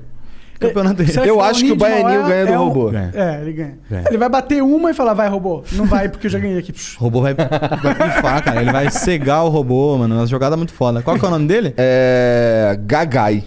Campeonato 0.61 1.07
Será 1.07 1.27
Eu 1.27 1.37
for 1.37 1.41
acho 1.45 1.65
que 1.65 1.73
o 1.73 1.77
baianinho 1.77 2.19
Mauá 2.21 2.29
ganha 2.29 2.47
do 2.47 2.53
é 2.53 2.59
um- 2.61 2.65
robô. 2.69 2.91
Ganha. 2.91 3.11
É, 3.15 3.41
ele 3.41 3.53
ganha. 3.55 3.79
Ganha. 3.91 4.05
Ele 4.09 4.19
vai 4.19 4.29
bater 4.29 4.63
uma 4.63 4.91
e 4.91 4.95
falar, 4.95 5.15
vai, 5.15 5.27
robô. 5.29 5.65
Não 5.73 5.87
vai, 5.87 6.09
porque 6.11 6.27
eu 6.27 6.31
já 6.31 6.39
ganhei 6.39 6.59
aqui. 6.59 6.71
O 6.71 6.75
robô 7.03 7.23
vai, 7.23 7.35
vai 7.35 7.49
pifar, 7.95 8.45
cara. 8.45 8.61
Ele 8.61 8.71
vai 8.71 8.91
cegar 8.91 9.43
o 9.45 9.49
robô, 9.49 9.97
mano. 9.97 10.15
Uma 10.17 10.27
jogada 10.27 10.57
muito 10.59 10.73
foda. 10.75 11.01
Qual 11.03 11.19
que 11.19 11.25
é 11.25 11.29
o 11.29 11.31
nome 11.31 11.47
dele? 11.49 11.73
É. 11.79 12.79
Gagai. 12.85 13.43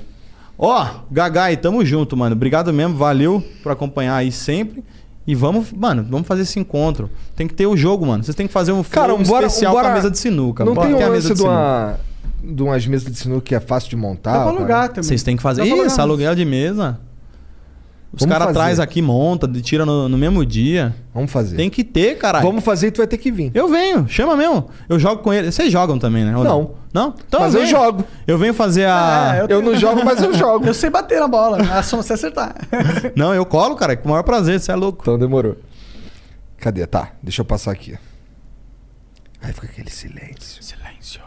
Ó, 0.66 0.88
Gagai, 1.12 1.58
tamo 1.58 1.84
junto, 1.84 2.16
mano. 2.16 2.38
Obrigado 2.38 2.72
mesmo, 2.72 2.96
valeu 2.96 3.44
por 3.62 3.74
acompanhar 3.74 4.16
aí 4.16 4.32
sempre. 4.32 4.82
E 5.28 5.36
vamos, 5.36 5.74
mano, 5.74 6.08
vamos 6.10 6.26
fazer 6.26 6.44
esse 6.44 6.58
encontro. 6.58 7.10
Tem 7.36 7.46
que 7.46 7.54
ter 7.54 7.66
o 7.66 7.76
jogo, 7.76 8.06
mano. 8.06 8.24
Vocês 8.24 8.34
têm 8.34 8.48
que 8.48 8.54
fazer 8.54 8.72
um 8.72 8.82
Cara, 8.82 9.14
um 9.14 9.24
bora, 9.24 9.46
especial 9.48 9.74
um 9.74 9.76
bora... 9.76 9.88
com 9.88 9.92
a 9.92 9.96
mesa 9.96 10.10
de 10.10 10.18
sinuca. 10.18 10.64
Não 10.64 10.74
Bora 10.74 10.88
tem 10.88 10.96
um 10.96 11.00
ter 11.00 11.04
a 11.04 11.10
lance 11.10 11.28
mesa 11.28 11.36
de, 11.36 11.42
uma... 11.42 12.00
de 12.42 12.64
umas 12.64 12.88
mesas 12.88 13.12
de 13.12 13.18
sinuca 13.18 13.42
que 13.42 13.56
é 13.56 13.60
fácil 13.60 13.90
de 13.90 13.98
montar? 13.98 14.32
Dá 14.32 14.38
pra 14.38 14.46
cara? 14.46 14.58
alugar 14.58 14.88
também. 14.88 15.04
Vocês 15.04 15.22
têm 15.22 15.36
que 15.36 15.44
fazer 15.44 15.66
isso, 15.66 16.00
aluguel 16.00 16.34
de 16.34 16.46
mesa. 16.46 16.98
Os 18.14 18.26
caras 18.28 18.54
traz 18.54 18.80
aqui, 18.80 19.02
monta, 19.02 19.48
tira 19.62 19.86
no, 19.86 20.08
no 20.08 20.18
mesmo 20.18 20.46
dia. 20.46 20.94
Vamos 21.14 21.32
fazer. 21.32 21.56
Tem 21.58 21.68
que 21.70 21.84
ter, 21.84 22.18
caralho. 22.20 22.46
Vamos 22.46 22.64
fazer 22.64 22.88
e 22.88 22.92
tu 22.92 22.98
vai 22.98 23.08
ter 23.08 23.18
que 23.18 23.32
vir. 23.32 23.52
Eu 23.56 23.68
venho, 23.68 24.08
chama 24.08 24.38
mesmo. 24.38 24.70
Eu 24.88 25.00
jogo 25.00 25.24
com 25.24 25.34
ele. 25.34 25.52
Vocês 25.52 25.72
jogam 25.72 25.98
também, 25.98 26.24
né? 26.24 26.38
Ou 26.38 26.44
Não. 26.44 26.72
Não? 26.94 27.16
Então 27.28 27.40
Mas 27.40 27.56
eu 27.56 27.62
venho. 27.62 27.72
jogo. 27.72 28.06
Eu 28.28 28.38
venho 28.38 28.54
fazer 28.54 28.86
a. 28.86 29.48
É, 29.50 29.52
Eu 29.54 29.64
não 29.64 29.76
jogo, 29.76 30.06
mas 30.06 30.22
eu 30.22 30.32
jogo. 30.38 30.68
Eu 30.68 30.76
sei 30.76 30.92
bater 30.92 31.20
na 31.20 31.28
bola, 31.28 31.58
é 31.60 31.82
só 31.82 31.98
você 31.98 32.14
acertar. 32.14 32.56
Não, 33.18 33.34
eu 33.34 33.44
colo, 33.48 33.76
cara, 33.76 33.98
com 33.98 34.08
o 34.08 34.12
maior 34.12 34.22
prazer, 34.22 34.60
você 34.60 34.72
é 34.72 34.76
louco. 34.76 35.00
Então 35.02 35.18
demorou. 35.18 35.58
Cadê? 36.60 36.86
Tá, 36.86 37.14
deixa 37.22 37.42
eu 37.42 37.46
passar 37.46 37.72
aqui. 37.72 37.98
Aí 39.42 39.52
fica 39.52 39.66
aquele 39.68 39.90
silêncio. 39.90 40.62
Silêncio. 40.64 41.20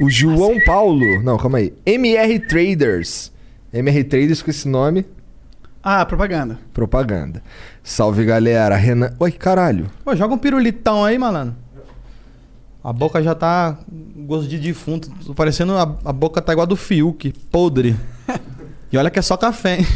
O 0.00 0.08
João 0.08 0.58
Paulo. 0.64 1.22
Não, 1.22 1.36
calma 1.36 1.58
aí. 1.58 1.74
MR 1.84 2.38
Traders. 2.40 3.30
MR 3.72 4.02
Traders 4.04 4.40
com 4.42 4.50
esse 4.50 4.66
nome. 4.66 5.04
Ah, 5.84 6.04
propaganda. 6.06 6.58
Propaganda. 6.72 7.42
Salve 7.82 8.24
galera. 8.24 8.74
Renan. 8.74 9.12
Oi, 9.20 9.30
caralho. 9.32 9.86
Pô, 10.02 10.16
joga 10.16 10.32
um 10.34 10.38
pirulitão 10.38 11.04
aí, 11.04 11.18
malandro. 11.18 11.54
A 12.82 12.92
boca 12.92 13.22
já 13.22 13.34
tá 13.34 13.76
gosto 14.16 14.48
de 14.48 14.58
defunto. 14.58 15.10
Tô 15.26 15.34
parecendo 15.34 15.76
a, 15.76 15.82
a 16.04 16.12
boca 16.12 16.40
tá 16.40 16.52
igual 16.52 16.64
a 16.64 16.68
do 16.68 16.76
Fiuk, 16.76 17.32
podre. 17.50 17.94
E 18.92 18.96
olha 18.96 19.10
que 19.10 19.18
é 19.18 19.22
só 19.22 19.36
café. 19.36 19.78
hein? 19.80 19.86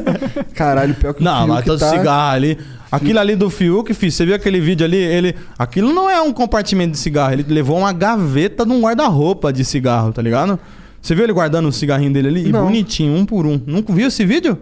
Caralho, 0.56 0.94
pior 0.94 1.12
que 1.12 1.20
o 1.20 1.24
Não, 1.24 1.40
Fiuk 1.40 1.48
mas 1.50 1.64
todo 1.66 1.78
tá... 1.80 1.90
cigarro 1.90 2.34
ali. 2.34 2.58
Aquilo 2.90 3.18
ali 3.18 3.36
do 3.36 3.50
Fiuk, 3.50 3.92
filho, 3.92 4.10
você 4.10 4.24
viu 4.24 4.34
aquele 4.34 4.58
vídeo 4.58 4.86
ali? 4.86 4.96
Ele, 4.96 5.34
aquilo 5.58 5.92
não 5.92 6.08
é 6.08 6.18
um 6.22 6.32
compartimento 6.32 6.92
de 6.92 6.98
cigarro. 6.98 7.34
Ele 7.34 7.44
levou 7.46 7.76
uma 7.76 7.92
gaveta 7.92 8.64
num 8.64 8.80
guarda-roupa 8.80 9.52
de 9.52 9.66
cigarro, 9.66 10.14
tá 10.14 10.22
ligado? 10.22 10.58
Você 11.02 11.14
viu 11.14 11.24
ele 11.24 11.32
guardando 11.34 11.68
o 11.68 11.72
cigarrinho 11.72 12.10
dele 12.10 12.28
ali? 12.28 12.48
E 12.48 12.52
Não. 12.52 12.64
bonitinho, 12.64 13.14
um 13.14 13.26
por 13.26 13.44
um. 13.44 13.60
Nunca 13.66 13.92
viu 13.92 14.08
esse 14.08 14.24
vídeo? 14.24 14.58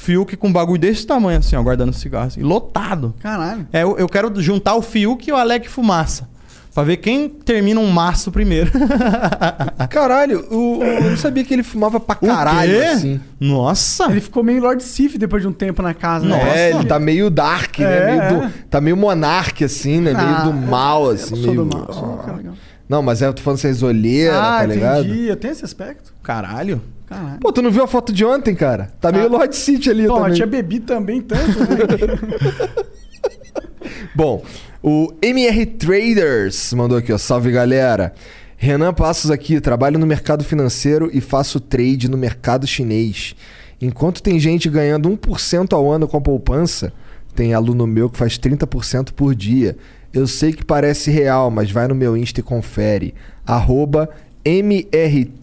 Fiuk 0.00 0.36
com 0.36 0.48
um 0.48 0.52
bagulho 0.52 0.80
desse 0.80 1.06
tamanho, 1.06 1.38
assim, 1.38 1.54
ó, 1.56 1.62
guardando 1.62 1.92
cigarro. 1.92 2.26
Assim, 2.28 2.40
lotado. 2.42 3.14
Caralho. 3.20 3.66
É, 3.72 3.82
eu, 3.82 3.98
eu 3.98 4.08
quero 4.08 4.32
juntar 4.40 4.74
o 4.74 4.82
Fiuk 4.82 5.28
e 5.28 5.32
o 5.32 5.36
Alec 5.36 5.68
Fumaça. 5.68 6.28
Pra 6.72 6.84
ver 6.84 6.98
quem 6.98 7.28
termina 7.28 7.80
um 7.80 7.90
maço 7.90 8.30
primeiro. 8.30 8.70
Caralho, 9.90 10.46
o, 10.50 10.78
o- 10.78 10.84
eu 10.84 11.10
não 11.10 11.16
sabia 11.16 11.44
que 11.44 11.52
ele 11.52 11.62
fumava 11.62 11.98
pra 11.98 12.14
caralho, 12.14 12.76
o 12.76 12.80
quê? 12.80 12.86
assim. 12.86 13.20
Nossa! 13.40 14.04
Ele 14.10 14.20
ficou 14.20 14.42
meio 14.42 14.60
Lord 14.62 14.82
Sif 14.82 15.18
depois 15.18 15.42
de 15.42 15.48
um 15.48 15.52
tempo 15.52 15.82
na 15.82 15.94
casa. 15.94 16.26
né? 16.26 16.58
É, 16.68 16.70
ele 16.70 16.84
tá 16.84 16.98
meio 16.98 17.28
dark, 17.30 17.78
né? 17.80 17.96
É, 17.98 18.06
Meio 18.06 18.40
do- 18.40 18.44
é. 18.46 18.50
tá 18.70 18.80
meio 18.80 18.96
monarque, 18.96 19.64
assim, 19.64 20.00
né? 20.00 20.12
Ah, 20.16 20.22
meio 20.22 20.44
do 20.52 20.66
mal, 20.68 21.06
eu 21.06 21.10
assim. 21.12 21.34
não 21.34 21.42
sou 21.42 21.52
meio... 21.54 21.64
do 21.64 21.76
mal, 21.76 21.92
sou 21.92 22.14
um 22.14 22.16
cara 22.18 22.36
legal. 22.36 22.54
Não, 22.88 23.02
mas 23.02 23.22
é, 23.22 23.26
eu 23.28 23.32
tô 23.34 23.40
falando 23.42 23.58
sem 23.58 23.84
olheira, 23.84 24.36
Ah, 24.40 24.58
tá 24.60 24.66
ligado? 24.66 25.04
entendi. 25.06 25.26
Eu 25.26 25.36
tenho 25.36 25.52
esse 25.52 25.64
aspecto. 25.64 26.12
Caralho. 26.30 26.80
Caralho. 27.08 27.40
Pô, 27.40 27.52
tu 27.52 27.60
não 27.60 27.72
viu 27.72 27.82
a 27.82 27.88
foto 27.88 28.12
de 28.12 28.24
ontem, 28.24 28.54
cara? 28.54 28.92
Tá 29.00 29.10
meio 29.10 29.28
Lord 29.28 29.56
City 29.56 29.90
ali 29.90 30.06
Pô, 30.06 30.14
também. 30.14 30.34
tinha 30.34 30.46
bebido 30.46 30.86
também 30.86 31.20
tanto. 31.20 31.58
né? 31.58 32.86
Bom, 34.14 34.44
o 34.80 35.12
MR 35.20 35.66
Traders 35.66 36.72
mandou 36.72 36.98
aqui, 36.98 37.12
ó. 37.12 37.18
Salve 37.18 37.50
galera. 37.50 38.14
Renan 38.56 38.94
Passos 38.94 39.28
aqui, 39.28 39.60
trabalho 39.60 39.98
no 39.98 40.06
mercado 40.06 40.44
financeiro 40.44 41.10
e 41.12 41.20
faço 41.20 41.58
trade 41.58 42.08
no 42.08 42.16
mercado 42.16 42.64
chinês. 42.64 43.34
Enquanto 43.82 44.22
tem 44.22 44.38
gente 44.38 44.68
ganhando 44.68 45.10
1% 45.10 45.72
ao 45.72 45.90
ano 45.90 46.06
com 46.06 46.16
a 46.16 46.20
poupança, 46.20 46.92
tem 47.34 47.54
aluno 47.54 47.88
meu 47.88 48.08
que 48.08 48.18
faz 48.18 48.38
30% 48.38 49.14
por 49.14 49.34
dia. 49.34 49.76
Eu 50.12 50.28
sei 50.28 50.52
que 50.52 50.64
parece 50.64 51.10
real, 51.10 51.50
mas 51.50 51.72
vai 51.72 51.88
no 51.88 51.94
meu 51.96 52.16
Insta 52.16 52.38
e 52.38 52.42
confere. 52.44 53.14
Arroba 53.44 54.08
MR, 54.44 55.39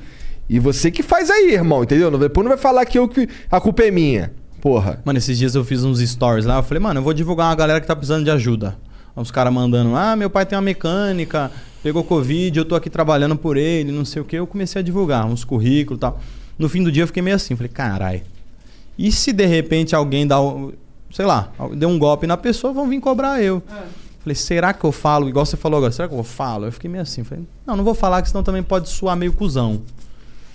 E 0.49 0.59
você 0.60 0.91
que 0.91 1.02
faz 1.02 1.31
aí, 1.31 1.52
irmão, 1.55 1.83
entendeu? 1.83 2.10
Não- 2.10 2.18
Depois 2.18 2.44
não 2.44 2.51
vai 2.51 2.59
falar 2.59 2.84
que, 2.84 2.99
eu, 2.99 3.09
que 3.09 3.28
a 3.51 3.60
culpa 3.60 3.83
é 3.83 3.91
minha. 3.91 4.31
Porra. 4.60 5.01
Mano, 5.05 5.18
esses 5.18 5.36
dias 5.39 5.55
eu 5.55 5.65
fiz 5.65 5.83
uns 5.84 5.99
stories 6.01 6.44
lá. 6.47 6.59
Eu 6.59 6.62
falei, 6.62 6.83
mano, 6.83 7.01
eu 7.01 7.05
vou 7.05 7.12
divulgar 7.12 7.49
uma 7.49 7.55
galera 7.57 7.81
que 7.81 7.86
tá 7.86 7.97
precisando 7.97 8.25
de 8.25 8.31
ajuda. 8.31 8.76
Os 9.17 9.31
caras 9.31 9.52
mandando, 9.52 9.94
ah, 9.97 10.15
meu 10.17 10.28
pai 10.31 10.44
tem 10.47 10.57
uma 10.57 10.62
mecânica, 10.62 11.51
pegou 11.84 12.02
Covid, 12.02 12.58
eu 12.58 12.64
tô 12.64 12.74
aqui 12.74 12.88
trabalhando 12.90 13.36
por 13.36 13.56
ele, 13.56 13.92
não 13.92 14.04
sei 14.04 14.20
o 14.22 14.24
que. 14.24 14.34
Eu 14.34 14.46
comecei 14.46 14.80
a 14.80 14.82
divulgar 14.82 15.24
uns 15.26 15.44
currículos 15.44 15.98
e 15.98 16.00
tal. 16.00 16.18
No 16.58 16.68
fim 16.68 16.82
do 16.82 16.90
dia 16.90 17.02
eu 17.02 17.06
fiquei 17.06 17.22
meio 17.22 17.36
assim, 17.36 17.54
falei, 17.54 17.68
carai. 17.72 18.22
E 18.98 19.12
se 19.12 19.32
de 19.32 19.44
repente 19.44 19.94
alguém 19.94 20.26
dá, 20.26 20.36
sei 21.12 21.26
lá, 21.26 21.50
deu 21.76 21.88
um 21.88 21.98
golpe 21.98 22.26
na 22.26 22.36
pessoa, 22.36 22.72
vão 22.72 22.88
vir 22.88 23.00
cobrar 23.00 23.42
eu. 23.42 23.62
Falei, 24.20 24.34
será 24.34 24.72
que 24.72 24.82
eu 24.84 24.90
falo, 24.92 25.28
igual 25.28 25.44
você 25.44 25.56
falou 25.56 25.76
agora, 25.76 25.92
será 25.92 26.08
que 26.08 26.14
eu 26.14 26.24
falo? 26.24 26.64
Eu 26.64 26.72
fiquei 26.72 26.88
meio 26.88 27.02
assim, 27.02 27.22
falei, 27.22 27.44
não, 27.66 27.76
não 27.76 27.84
vou 27.84 27.94
falar, 27.94 28.22
que 28.22 28.28
senão 28.28 28.42
também 28.42 28.62
pode 28.62 28.88
soar 28.88 29.14
meio 29.16 29.32
cuzão. 29.34 29.82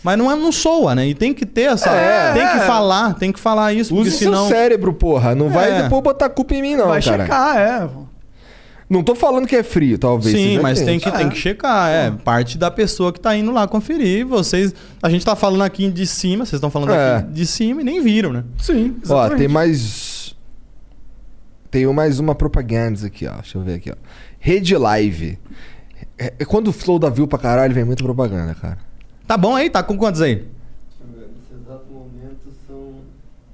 Mas 0.01 0.17
não, 0.17 0.31
é, 0.31 0.35
não 0.35 0.51
soa, 0.51 0.95
né? 0.95 1.05
E 1.07 1.13
tem 1.13 1.33
que 1.33 1.45
ter 1.45 1.63
essa. 1.63 1.89
É. 1.91 2.33
tem 2.33 2.47
que 2.47 2.65
falar, 2.65 3.13
tem 3.15 3.31
que 3.33 3.39
falar 3.39 3.73
isso, 3.73 3.93
Use 3.93 4.09
porque 4.11 4.23
senão. 4.25 4.47
seu 4.47 4.55
cérebro, 4.55 4.93
porra. 4.93 5.35
Não 5.35 5.49
vai 5.49 5.69
É. 5.71 5.83
depois 5.83 6.01
botar 6.01 6.29
culpa 6.29 6.55
em 6.55 6.61
mim, 6.61 6.75
não, 6.77 6.87
Vai 6.87 7.01
cara. 7.03 7.23
checar, 7.23 7.57
é. 7.57 7.89
Não 8.89 9.03
tô 9.03 9.13
falando 9.13 9.45
que 9.45 9.55
é 9.55 9.61
frio, 9.61 9.99
talvez. 9.99 10.35
Sim, 10.35 10.59
mas 10.59 10.81
tem 10.81 10.99
que, 10.99 11.11
tem 11.11 11.29
que 11.29 11.35
checar. 11.37 11.89
É 11.91 12.09
parte 12.09 12.57
da 12.57 12.71
pessoa 12.71 13.13
que 13.13 13.19
tá 13.19 13.35
indo 13.37 13.51
lá 13.51 13.67
conferir. 13.67 14.25
Vocês. 14.25 14.73
A 15.01 15.09
gente 15.09 15.23
tá 15.23 15.35
falando 15.35 15.61
aqui 15.61 15.91
de 15.91 16.07
cima, 16.07 16.43
vocês 16.43 16.57
estão 16.57 16.71
falando 16.71 16.91
É. 16.93 17.17
aqui 17.17 17.31
de 17.31 17.45
cima 17.45 17.81
e 17.81 17.83
nem 17.83 18.01
viram, 18.01 18.33
né? 18.33 18.43
Sim, 18.57 18.95
Ó, 19.07 19.29
tem 19.29 19.47
mais. 19.47 20.35
Tem 21.69 21.85
mais 21.93 22.19
uma 22.19 22.33
propaganda 22.33 23.05
aqui, 23.05 23.27
ó. 23.27 23.33
Deixa 23.35 23.59
eu 23.59 23.61
ver 23.61 23.75
aqui, 23.75 23.91
ó. 23.91 23.95
Rede 24.39 24.75
Live. 24.75 25.37
É, 26.17 26.33
é 26.39 26.45
quando 26.45 26.69
o 26.69 26.73
Flow 26.73 26.97
dá 26.97 27.09
view 27.09 27.27
pra 27.27 27.37
caralho, 27.37 27.73
vem 27.75 27.83
muita 27.83 28.03
propaganda, 28.03 28.55
cara. 28.55 28.79
Tá 29.27 29.37
bom 29.37 29.55
aí? 29.55 29.69
Tá 29.69 29.83
com 29.83 29.95
quantos 29.95 30.19
aí? 30.21 30.35
Nesse 30.35 31.63
exato 31.63 31.85
momento 31.93 32.39
são 32.67 32.93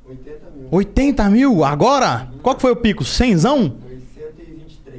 80 0.07 0.39
mil. 0.55 0.67
80 0.71 1.29
mil? 1.29 1.63
Agora? 1.65 2.29
Qual 2.41 2.55
que 2.55 2.61
foi 2.61 2.71
o 2.71 2.75
pico? 2.77 3.03
100zão? 3.03 3.73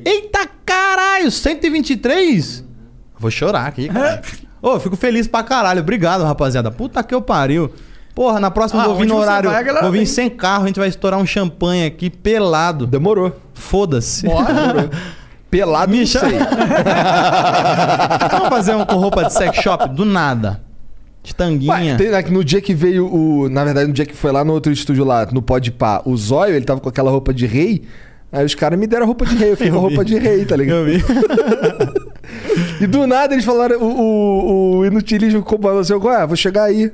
Foi 0.07 0.13
123. 0.13 0.15
Eita 0.15 0.49
caralho, 0.65 1.31
123? 1.31 2.65
Vou 3.19 3.31
chorar 3.31 3.67
aqui, 3.67 3.89
cara. 3.89 4.23
Ô, 4.63 4.73
eu 4.75 4.81
fico 4.81 4.97
feliz 4.97 5.27
pra 5.27 5.43
caralho. 5.43 5.81
Obrigado, 5.81 6.23
rapaziada. 6.25 6.71
Puta 6.71 7.03
que 7.03 7.15
eu 7.15 7.21
pariu. 7.23 7.71
Porra, 8.15 8.41
na 8.41 8.51
próxima 8.51 8.83
Ah, 8.83 8.87
eu 8.87 8.91
vou 8.91 8.99
vir 8.99 9.07
no 9.07 9.17
horário. 9.17 9.51
vai, 9.51 9.63
vou 9.65 9.91
vir 9.93 9.99
vem. 9.99 10.07
sem 10.07 10.31
carro, 10.31 10.65
a 10.65 10.67
gente 10.67 10.79
vai 10.79 10.89
estourar 10.89 11.21
um 11.21 11.27
champanhe 11.27 11.85
aqui 11.85 12.09
pelado. 12.09 12.87
Demorou. 12.87 13.39
Foda-se. 13.53 14.23
Demorou. 14.27 14.91
Pelado, 15.51 15.93
Me 15.93 16.07
chama- 16.07 16.31
sei. 16.31 16.39
Vamos 18.31 18.49
fazer 18.49 18.75
um 18.75 18.85
com 18.85 18.97
roupa 18.97 19.25
de 19.25 19.33
sex 19.33 19.59
shop? 19.61 19.89
Do 19.91 20.05
nada. 20.05 20.61
De 21.23 21.35
tanguinha. 21.35 21.73
Ué, 21.73 21.97
tem, 21.97 22.09
né, 22.11 22.23
que 22.23 22.33
no 22.33 22.43
dia 22.45 22.61
que 22.61 22.73
veio 22.75 23.07
o. 23.13 23.49
Na 23.49 23.65
verdade, 23.65 23.87
no 23.89 23.93
dia 23.93 24.07
que 24.07 24.15
foi 24.17 24.33
lá 24.33 24.45
no 24.45 24.53
outro 24.53 24.73
estúdio 24.73 25.05
lá, 25.05 25.27
no 25.31 25.43
Pode 25.43 25.71
Pá, 25.73 26.01
o 26.05 26.17
Zóio, 26.17 26.55
ele 26.55 26.65
tava 26.65 26.81
com 26.81 26.89
aquela 26.89 27.11
roupa 27.11 27.35
de 27.35 27.47
rei. 27.47 27.85
Aí 28.33 28.45
os 28.45 28.55
caras 28.55 28.79
me 28.79 28.87
deram 28.87 29.07
roupa 29.07 29.25
de 29.25 29.37
rei, 29.37 29.53
eu 29.53 29.57
fiquei 29.57 29.71
com 29.73 29.79
roupa 29.79 30.05
de 30.05 30.19
rei, 30.19 30.45
tá 30.45 30.57
ligado? 30.57 30.79
Eu 30.79 30.85
vi. 30.87 31.05
E 32.81 32.87
do 32.87 33.07
nada 33.07 33.35
eles 33.35 33.45
falaram, 33.45 33.81
o, 33.81 33.87
o, 33.87 34.77
o 34.79 34.87
inutilismo 34.87 35.45
falou 35.45 35.79
assim, 35.79 35.95
ah, 35.95 36.27
vou 36.27 36.37
chegar 36.37 36.65
aí. 36.65 36.93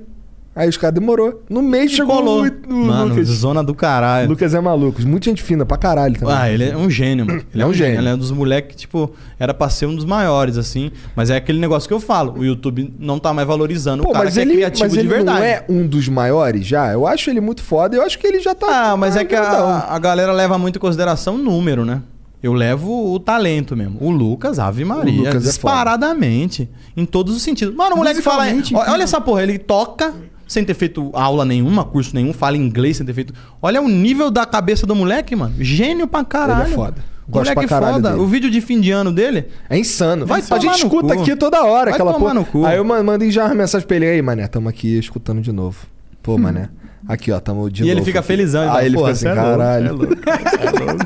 Aí 0.55 0.69
os 0.69 0.77
caras 0.77 0.95
demorou. 1.01 1.43
No 1.49 1.63
mês 1.63 1.93
chegou 1.93 2.17
Colou. 2.17 2.45
o, 2.45 2.49
o 2.75 2.87
Mano, 2.87 3.15
Lucas. 3.15 3.29
zona 3.29 3.65
do 3.65 3.75
caralho. 3.75 4.29
Lucas 4.29 4.53
é 4.53 4.61
maluco. 4.61 5.01
Muita 5.03 5.31
gente 5.31 5.43
fina 5.43 5.65
pra 5.65 5.79
caralho 5.79 6.15
também. 6.19 6.35
Ah, 6.35 6.51
ele 6.51 6.65
é 6.69 6.77
um 6.77 6.91
gênio, 6.91 7.25
mano. 7.25 7.43
Ele 7.55 7.63
É 7.63 7.67
um 7.67 7.73
gênio. 7.73 7.99
Ele 8.01 8.09
é 8.09 8.15
um 8.15 8.19
dos 8.19 8.31
moleques 8.31 8.73
que, 8.73 8.77
tipo, 8.83 9.11
era 9.39 9.55
pra 9.55 9.71
ser 9.71 9.87
um 9.87 9.97
dos 9.97 10.05
maiores, 10.05 10.59
assim. 10.59 10.91
Mas 11.17 11.31
é 11.31 11.37
aquele 11.37 11.59
negócio 11.59 11.89
que 11.89 11.95
eu 11.95 12.01
falo. 12.01 12.35
O 12.39 12.45
YouTube 12.45 12.93
não 12.99 13.19
tá 13.19 13.33
mais 13.33 13.49
valorizando 13.49 14.03
Pô, 14.03 14.11
o 14.11 14.13
cara 14.13 14.27
mas 14.27 14.35
que 14.35 14.41
ele, 14.41 14.51
é 14.53 14.55
criativo 14.57 14.85
mas 14.85 14.93
de 14.93 14.99
ele 14.99 15.09
verdade. 15.09 15.39
não 15.39 15.47
é 15.47 15.65
um 15.71 15.87
dos 15.87 16.07
maiores 16.09 16.67
já? 16.67 16.93
Eu 16.93 17.07
acho 17.07 17.31
ele 17.31 17.41
muito 17.41 17.63
foda. 17.63 17.97
Eu 17.97 18.03
acho 18.03 18.19
que 18.19 18.27
ele 18.27 18.39
já 18.41 18.55
tá... 18.55 18.93
Ah, 18.93 18.97
mas 18.97 19.17
é 19.17 19.25
que 19.25 19.35
a, 19.35 19.87
a 19.89 19.99
galera 19.99 20.33
leva 20.33 20.59
muito 20.59 20.77
em 20.77 20.81
consideração 20.81 21.37
o 21.37 21.39
número, 21.39 21.85
né? 21.87 22.03
Eu 22.43 22.53
levo 22.53 23.15
o 23.15 23.19
talento 23.21 23.75
mesmo. 23.75 23.97
O 24.03 24.11
Lucas, 24.11 24.59
Ave 24.59 24.85
Maria, 24.85 25.17
Lucas 25.29 25.37
é 25.37 25.39
disparadamente. 25.49 26.69
em 26.97 27.07
todos 27.07 27.35
os 27.37 27.41
sentidos. 27.43 27.75
Mano, 27.75 27.95
o 27.95 27.99
moleque 27.99 28.21
fala. 28.21 28.43
Olha 28.43 28.51
incrível. 28.53 28.83
essa 29.01 29.21
porra, 29.21 29.45
ele 29.45 29.59
toca 29.59 30.13
sem 30.53 30.65
ter 30.65 30.75
feito 30.75 31.11
aula 31.15 31.45
nenhuma, 31.45 31.85
curso 31.85 32.15
nenhum, 32.15 32.33
fala 32.33 32.57
inglês 32.57 32.97
sem 32.99 33.07
ter 33.07 33.13
feito. 33.15 33.33
Olha 33.61 33.81
o 33.81 33.89
nível 33.89 34.31
da 34.31 34.45
cabeça 34.47 34.87
do 34.87 34.95
moleque, 34.95 35.35
mano. 35.35 35.55
Gênio 35.59 36.07
pra 36.07 36.25
caralho. 36.25 36.63
Ele 36.65 36.73
é 36.73 36.75
foda. 36.75 37.13
Gosto 37.29 37.49
moleque 37.55 37.67
pra 37.69 37.81
foda. 37.93 38.11
dele. 38.11 38.21
O 38.23 38.27
vídeo 38.27 38.51
de 38.51 38.61
fim 38.61 38.81
de 38.81 38.91
ano 38.91 39.13
dele. 39.13 39.47
É 39.71 39.79
insano. 39.79 40.27
Vai 40.27 40.43
a 40.51 40.59
gente 40.59 40.77
escuta 40.77 41.15
cu. 41.15 41.23
aqui 41.23 41.35
toda 41.37 41.63
hora 41.65 41.87
Vai 41.91 41.95
aquela 41.95 42.15
porra. 42.19 42.35
no 42.35 42.45
cu. 42.45 42.67
Aí 42.67 42.77
eu 42.77 42.85
ma- 42.85 43.03
mandei 43.03 43.31
já 43.31 43.47
uma 43.47 43.55
mensagem 43.55 43.87
pra 43.87 43.97
ele 43.97 44.07
aí, 44.07 44.21
mané, 44.23 44.47
tamo 44.49 44.69
aqui 44.69 44.99
escutando 44.99 45.41
de 45.41 45.53
novo. 45.53 45.79
Pô, 46.23 46.37
mané. 46.37 46.69
Aqui, 47.09 47.33
ó, 47.33 47.41
tamo 47.41 47.69
de 47.69 47.83
E 47.83 47.87
novo. 47.87 47.99
ele 47.99 48.05
fica 48.05 48.23
felizão, 48.23 48.73
Aí 48.73 48.87
ele 48.87 48.95
"Pô, 48.97 49.01
fica 49.07 49.11
assim, 49.13 49.27
é 49.27 49.35
louco, 49.35 49.49
caralho. 49.51 49.87
cê 49.87 49.89
é 49.89 50.71
louco, 50.71 51.03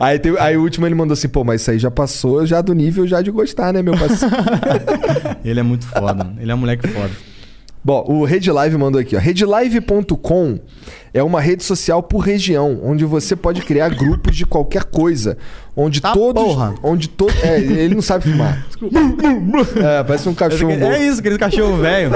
aí, 0.00 0.18
tem- 0.18 0.34
aí 0.38 0.56
o 0.56 0.62
último 0.62 0.86
ele 0.86 0.94
mandou 0.94 1.12
assim, 1.12 1.28
pô, 1.28 1.44
mas 1.44 1.60
isso 1.60 1.70
aí 1.70 1.78
já 1.78 1.90
passou 1.90 2.46
já 2.46 2.62
do 2.62 2.72
nível 2.74 3.06
já 3.06 3.20
de 3.20 3.30
gostar, 3.30 3.70
né, 3.72 3.82
meu 3.82 3.94
parceiro? 3.98 4.34
Ele 5.44 5.60
é 5.60 5.62
muito 5.62 5.86
foda, 5.86 6.24
mano. 6.24 6.36
Ele 6.40 6.50
é 6.50 6.54
um 6.54 6.58
moleque 6.58 6.88
foda. 6.88 7.10
Bom, 7.86 8.04
o 8.08 8.24
Rede 8.24 8.50
Live 8.50 8.76
mandou 8.76 9.00
aqui, 9.00 9.14
ó. 9.14 9.18
Redlive.com 9.20 10.58
é 11.14 11.22
uma 11.22 11.40
rede 11.40 11.62
social 11.62 12.02
por 12.02 12.18
região, 12.18 12.80
onde 12.82 13.04
você 13.04 13.36
pode 13.36 13.62
criar 13.62 13.90
grupos 13.90 14.34
de 14.34 14.44
qualquer 14.44 14.82
coisa, 14.82 15.38
onde 15.76 16.00
Tá 16.00 16.12
todos, 16.12 16.42
porra. 16.42 16.74
onde 16.82 17.08
todo, 17.08 17.32
é, 17.44 17.60
ele 17.60 17.94
não 17.94 18.02
sabe 18.02 18.24
filmar. 18.24 18.66
é, 19.76 20.02
parece 20.02 20.28
um 20.28 20.34
cachorro. 20.34 20.72
É 20.72 21.06
isso, 21.06 21.20
aquele 21.20 21.38
cachorro 21.38 21.76
velho. 21.76 22.10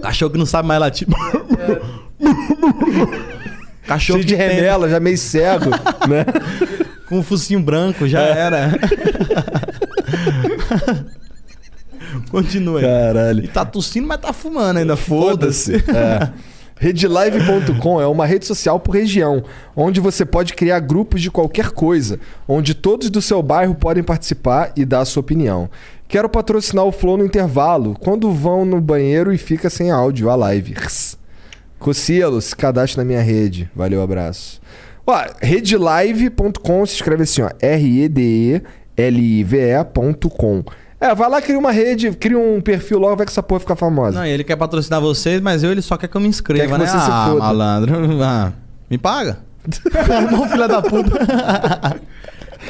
Cachorro 0.00 0.30
que 0.30 0.38
não 0.38 0.46
sabe 0.46 0.68
mais 0.68 0.78
latir. 0.80 1.08
Cachorro 3.88 4.20
Cheio 4.20 4.24
de 4.24 4.36
tem- 4.36 4.46
remela, 4.48 4.88
já 4.88 5.00
meio 5.00 5.18
cego, 5.18 5.70
né? 6.08 6.24
Com 7.08 7.18
um 7.18 7.22
focinho 7.24 7.58
branco, 7.60 8.06
já 8.06 8.22
É. 8.22 8.38
era. 8.38 8.70
Continua 12.34 12.80
aí. 12.80 12.84
Caralho. 12.84 13.44
E 13.44 13.48
tá 13.48 13.64
tossindo, 13.64 14.08
mas 14.08 14.20
tá 14.20 14.32
fumando 14.32 14.78
ainda. 14.78 14.96
Foda-se. 14.96 15.76
É. 15.76 16.30
Redlive.com 16.76 18.00
é 18.00 18.06
uma 18.06 18.26
rede 18.26 18.44
social 18.46 18.80
por 18.80 18.96
região, 18.96 19.44
onde 19.76 20.00
você 20.00 20.24
pode 20.24 20.54
criar 20.54 20.80
grupos 20.80 21.22
de 21.22 21.30
qualquer 21.30 21.70
coisa, 21.70 22.18
onde 22.48 22.74
todos 22.74 23.08
do 23.10 23.22
seu 23.22 23.40
bairro 23.40 23.76
podem 23.76 24.02
participar 24.02 24.72
e 24.76 24.84
dar 24.84 24.98
a 25.00 25.04
sua 25.04 25.20
opinião. 25.20 25.70
Quero 26.08 26.28
patrocinar 26.28 26.84
o 26.84 26.90
Flow 26.90 27.16
no 27.16 27.24
intervalo, 27.24 27.96
quando 28.00 28.32
vão 28.32 28.64
no 28.64 28.80
banheiro 28.80 29.32
e 29.32 29.38
fica 29.38 29.70
sem 29.70 29.92
áudio, 29.92 30.28
a 30.28 30.34
live. 30.34 30.74
Cocielo, 31.78 32.40
se 32.40 32.56
cadastre 32.56 32.98
na 32.98 33.04
minha 33.04 33.22
rede. 33.22 33.70
Valeu, 33.74 34.02
abraço. 34.02 34.60
Ó, 35.06 35.24
redlive.com 35.40 36.86
se 36.86 36.94
escreve 36.94 37.22
assim, 37.22 37.42
ó, 37.42 37.50
R-E-D-E-L-I-V-E.com. 37.60 38.64
É, 41.04 41.14
vai 41.14 41.28
lá, 41.28 41.42
cria 41.42 41.58
uma 41.58 41.70
rede, 41.70 42.10
cria 42.12 42.38
um 42.38 42.62
perfil 42.62 42.98
logo, 42.98 43.16
vai 43.16 43.26
que 43.26 43.32
essa 43.32 43.42
porra 43.42 43.60
ficar 43.60 43.76
famosa. 43.76 44.18
Não, 44.18 44.24
ele 44.24 44.42
quer 44.42 44.56
patrocinar 44.56 45.02
vocês, 45.02 45.38
mas 45.38 45.62
eu 45.62 45.70
ele 45.70 45.82
só 45.82 45.98
quer 45.98 46.08
que 46.08 46.16
eu 46.16 46.20
me 46.20 46.28
inscreva, 46.28 46.64
Quer 46.66 46.72
que 46.72 46.78
né? 46.78 46.86
você 46.86 46.98
se 46.98 47.10
ah, 47.10 47.26
foda. 47.28 47.40
malandro. 47.40 47.94
Ah, 48.24 48.52
me 48.88 48.96
paga. 48.96 49.36
Não, 50.32 50.48
filha 50.48 50.66
da 50.66 50.80
puta. 50.80 52.00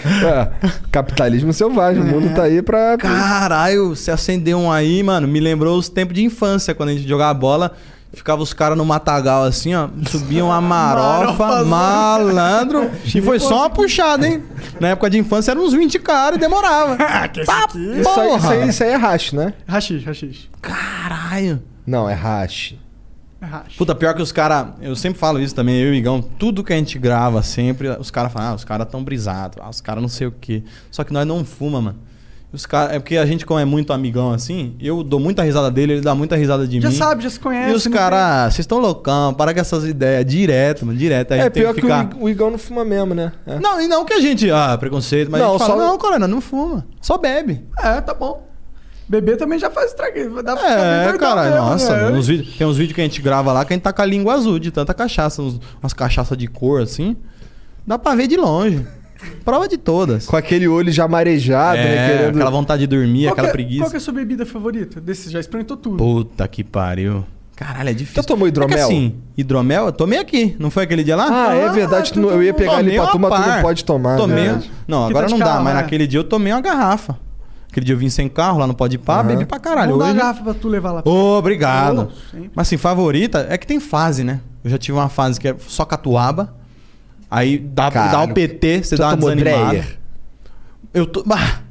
É, 0.05 0.71
capitalismo 0.91 1.53
selvagem, 1.53 2.03
o 2.03 2.05
mundo 2.05 2.35
tá 2.35 2.43
aí 2.43 2.61
pra. 2.61 2.99
Caralho, 2.99 3.91
você 3.91 4.11
acendeu 4.11 4.59
um 4.59 4.73
aí, 4.73 5.01
mano. 5.05 5.29
Me 5.29 5.39
lembrou 5.39 5.79
os 5.79 5.89
tempos 5.89 6.17
de 6.17 6.25
infância, 6.25 6.75
quando 6.75 6.89
a 6.89 6.93
gente 6.93 7.09
jogava 7.09 7.33
bola. 7.33 7.73
Ficava 8.15 8.43
os 8.43 8.53
caras 8.53 8.77
no 8.79 8.85
matagal 8.85 9.45
assim, 9.45 9.75
ó. 9.75 9.89
Subiam 10.07 10.49
uma 10.49 10.61
marofa, 10.61 11.65
malandro. 11.65 12.91
E 13.15 13.21
foi 13.21 13.39
só 13.39 13.59
uma 13.59 13.71
puxada, 13.71 14.27
hein? 14.27 14.43
Na 14.81 14.89
época 14.89 15.11
de 15.11 15.19
infância 15.19 15.53
eram 15.53 15.65
uns 15.65 15.73
20 15.73 15.99
caras 15.99 16.37
e 16.37 16.41
demorava. 16.41 16.97
Tá 17.45 17.69
Isso 17.75 18.21
aí, 18.21 18.37
isso, 18.37 18.49
aí, 18.49 18.69
isso 18.69 18.85
aí 18.85 18.91
é 18.91 18.97
hash, 18.97 19.33
né? 19.33 19.55
Rachis, 19.67 20.05
rachis. 20.05 20.49
Caralho. 20.61 21.63
Não, 21.87 22.09
é 22.09 22.15
hash. 22.15 22.75
É 23.41 23.47
hash. 23.47 23.77
Puta, 23.77 23.95
pior 23.95 24.15
que 24.15 24.23
os 24.23 24.33
caras. 24.33 24.69
Eu 24.81 24.97
sempre 24.97 25.19
falo 25.19 25.41
isso 25.41 25.55
também, 25.55 25.77
eu 25.77 25.89
e 25.89 25.91
o 25.91 25.95
Igão. 25.95 26.23
Tudo 26.23 26.65
que 26.65 26.73
a 26.73 26.77
gente 26.77 26.99
grava 26.99 27.43
sempre, 27.43 27.89
os 27.89 28.11
caras 28.11 28.33
falam, 28.33 28.53
ah, 28.53 28.55
os 28.55 28.65
caras 28.65 28.89
tão 28.89 29.03
brisados, 29.05 29.59
ah, 29.61 29.69
os 29.69 29.81
caras 29.81 30.03
não 30.03 30.09
sei 30.09 30.27
o 30.27 30.33
quê. 30.33 30.63
Só 30.91 31.05
que 31.05 31.13
nós 31.13 31.27
não 31.27 31.45
fuma, 31.45 31.81
mano. 31.81 31.99
Os 32.55 32.65
cara, 32.67 32.95
é 32.95 32.99
porque 33.01 33.17
a 33.17 33.27
gente, 33.27 33.45
como 33.45 33.59
é 33.59 33.65
muito 33.65 33.93
amigão 33.93 34.33
assim, 34.33 34.77
eu 34.81 35.03
dou 35.03 35.19
muita 35.19 35.43
risada 35.43 35.71
dele, 35.73 35.95
ele 35.95 36.01
dá 36.01 36.15
muita 36.15 36.37
risada 36.37 36.69
de 36.69 36.81
Já 36.81 36.89
mim. 36.89 36.95
sabe, 36.95 37.25
já 37.25 37.31
se 37.31 37.41
conhece. 37.41 37.73
E 37.73 37.75
os 37.75 37.85
caras, 37.89 38.19
"Ah, 38.21 38.45
vocês 38.45 38.61
estão 38.61 38.79
loucão, 38.79 39.35
para 39.35 39.53
com 39.53 39.59
essas 39.61 39.85
ideias, 39.85 40.25
direto, 40.25 40.87
mano, 40.87 40.97
direto. 40.97 41.33
É 41.33 41.51
tem 41.51 41.63
pior 41.63 41.75
que 41.75 41.81
que, 41.81 41.87
ficar. 41.89 42.11
o, 42.17 42.25
o 42.25 42.29
Igão 42.31 42.53
não 42.53 42.59
fuma 42.59 42.85
mesmo, 42.85 43.13
né? 43.13 43.33
É. 43.45 43.59
Não, 43.59 43.81
e 43.81 43.89
não 43.89 44.05
que 44.05 44.13
a 44.13 44.21
gente. 44.21 44.49
Ah, 44.53 44.77
preconceito, 44.79 45.31
mas 45.33 45.41
Não, 45.41 45.49
a 45.57 45.59
gente 45.59 45.67
fala, 45.67 45.83
só- 45.83 45.89
não, 45.91 45.99
cara, 45.99 46.19
não 46.29 46.41
fuma. 46.41 46.87
Só 47.01 47.19
bebe. 47.19 47.65
É, 47.77 48.01
tá 48.01 48.15
bom. 48.15 48.47
Bebê 49.09 49.37
também 49.37 49.59
já 49.59 49.69
faz 49.71 49.91
estrago. 49.91 50.43
Dá 50.43 50.57
pra 50.57 50.63
ficar 50.65 50.71
É, 50.81 51.03
doidão 51.11 51.19
cara, 51.19 51.43
mesmo, 51.51 51.57
nossa, 51.57 51.97
né? 52.11 52.17
uns 52.17 52.27
vídeos- 52.29 52.57
tem 52.57 52.67
uns 52.67 52.77
vídeos 52.77 52.95
que 52.95 53.01
a 53.01 53.05
gente 53.05 53.21
grava 53.21 53.53
lá 53.53 53.65
que 53.65 53.73
a 53.73 53.77
gente 53.77 53.83
tá 53.83 53.93
com 53.93 54.01
a 54.01 54.07
língua 54.07 54.33
azul 54.33 54.59
de 54.59 54.71
tanta 54.71 54.95
cachaça, 54.95 55.43
uns- 55.43 55.61
umas 55.83 55.93
cachaças 55.93 56.39
de 56.39 56.47
cor 56.47 56.81
assim. 56.83 57.17
Dá 57.87 57.99
pra 57.99 58.15
ver 58.15 58.27
de 58.29 58.37
longe. 58.37 58.87
Prova 59.45 59.69
de 59.69 59.77
todas. 59.77 60.27
Com 60.27 60.37
aquele 60.37 60.67
olho 60.69 60.91
já 60.93 61.07
marejado, 61.09 61.77
né? 61.79 61.95
É, 61.95 62.09
Querendo... 62.19 62.35
aquela 62.37 62.51
vontade 62.51 62.81
de 62.81 62.87
dormir, 62.87 63.25
Qual 63.25 63.33
aquela 63.33 63.49
que 63.49 63.51
é- 63.51 63.53
preguiça. 63.53 63.81
Qual 63.85 63.91
que 63.91 63.97
é 63.97 63.99
a 63.99 64.01
sua 64.01 64.15
bebida 64.15 64.47
favorita? 64.47 65.01
Desses 65.01 65.31
já 65.31 65.41
experimentou 65.41 65.77
tudo. 65.77 65.97
Puta 65.97 66.47
que 66.49 66.63
pariu. 66.65 67.25
Caralho, 67.57 67.89
é 67.91 67.93
difícil. 67.93 68.21
Já 68.21 68.27
tomou 68.27 68.49
É 68.49 68.51
que 68.51 68.57
hidromel? 68.57 68.85
assim, 68.85 69.15
hidromel, 69.37 69.87
eu 69.87 69.93
tomei 69.93 70.19
aqui. 70.19 70.57
Não 70.59 70.71
foi 70.71 70.83
aquele 70.83 71.05
dia 71.05 71.15
lá? 71.15 71.29
Ah, 71.51 71.55
é 71.55 71.71
verdade. 71.71 72.13
tu 72.13 72.21
não- 72.21 72.31
eu 72.31 72.43
ia 72.43 72.53
pegar 72.53 72.79
ali 72.79 72.97
pra 72.97 73.07
turma, 73.07 73.31
tu 73.31 73.49
não 73.49 73.63
pode 73.63 73.85
tomar. 73.85 74.17
Tomei. 74.17 74.49
né? 74.49 74.63
Não, 74.89 75.07
agora 75.07 75.27
tá 75.27 75.31
não 75.31 75.39
dá, 75.39 75.45
carro, 75.47 75.65
mas 75.65 75.73
é. 75.73 75.77
naquele 75.77 76.07
dia 76.07 76.19
eu 76.19 76.25
tomei 76.25 76.53
uma 76.53 76.61
garrafa. 76.61 77.17
Aquele 77.71 77.87
dia 77.87 77.95
eu 77.95 77.99
vim 77.99 78.09
sem 78.09 78.29
carro 78.29 78.59
lá 78.59 78.67
no 78.67 78.75
Pode 78.75 78.99
Pá, 78.99 79.19
Aham. 79.19 79.25
bebi 79.29 79.45
pra 79.47 79.59
caralho. 79.59 79.97
Dar 79.99 80.05
Hoje... 80.05 80.13
uma 80.13 80.21
garrafa 80.21 80.43
pra 80.45 80.55
tu 80.55 80.69
levar 80.69 80.93
lá. 80.93 81.03
Ô, 81.05 81.39
obrigado. 81.39 82.09
Oh, 82.13 82.31
sempre. 82.31 82.51
Mas 82.55 82.69
assim, 82.69 82.77
favorita 82.77 83.47
é 83.49 83.57
que 83.59 83.67
tem 83.67 83.79
fase, 83.81 84.23
né? 84.25 84.41
Eu 84.63 84.71
já 84.71 84.79
tive 84.79 84.97
uma 84.97 85.09
fase 85.09 85.39
que 85.41 85.49
é 85.49 85.57
só 85.67 85.85
catuaba. 85.85 86.55
Aí 87.35 87.59
dá, 87.59 87.91
Cara, 87.91 88.13
dá 88.13 88.23
o 88.23 88.33
PT, 88.33 88.85
você 88.85 88.97
dá 88.97 89.09
uma 89.09 89.17
desanimada. 89.17 89.67
Dreyer? 89.71 89.99
Eu 90.95 91.05
tô. 91.05 91.25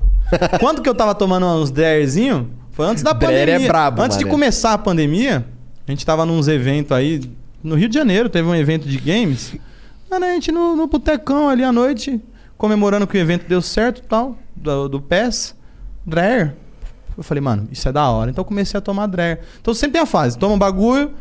Quando 0.59 0.81
que 0.81 0.89
eu 0.89 0.93
tava 0.93 1.15
tomando 1.15 1.45
uns 1.45 1.71
Dreyerzinho? 1.71 2.51
Foi 2.71 2.85
antes 2.85 3.01
da 3.01 3.13
Dreyer 3.13 3.45
pandemia. 3.45 3.65
é 3.65 3.69
brabo, 3.69 4.01
antes 4.01 4.17
de 4.17 4.25
começar 4.25 4.73
a 4.73 4.77
pandemia, 4.77 5.45
a 5.87 5.91
gente 5.91 6.05
tava 6.05 6.25
nos 6.25 6.49
eventos 6.49 6.91
aí. 6.91 7.21
No 7.63 7.75
Rio 7.75 7.87
de 7.87 7.95
Janeiro 7.95 8.27
teve 8.27 8.45
um 8.45 8.53
evento 8.53 8.85
de 8.89 8.97
games. 8.97 9.55
Mano, 10.11 10.25
a 10.25 10.33
gente 10.33 10.51
no, 10.51 10.75
no 10.75 10.85
botecão 10.85 11.47
ali 11.47 11.63
à 11.63 11.71
noite, 11.71 12.19
comemorando 12.57 13.07
que 13.07 13.17
o 13.17 13.21
evento 13.21 13.47
deu 13.47 13.61
certo 13.61 13.99
e 13.99 14.01
tal, 14.01 14.37
do, 14.53 14.89
do 14.89 14.99
PES, 14.99 15.55
Dreyer. 16.05 16.55
Eu 17.17 17.23
falei, 17.23 17.39
mano, 17.39 17.69
isso 17.71 17.87
é 17.87 17.91
da 17.93 18.09
hora. 18.09 18.29
Então 18.29 18.41
eu 18.41 18.45
comecei 18.45 18.77
a 18.77 18.81
tomar 18.81 19.07
Dreyer. 19.07 19.39
Então 19.61 19.73
sempre 19.73 19.93
tem 19.93 20.01
a 20.01 20.05
fase. 20.05 20.37
Toma 20.37 20.55
um 20.55 20.59
bagulho, 20.59 21.11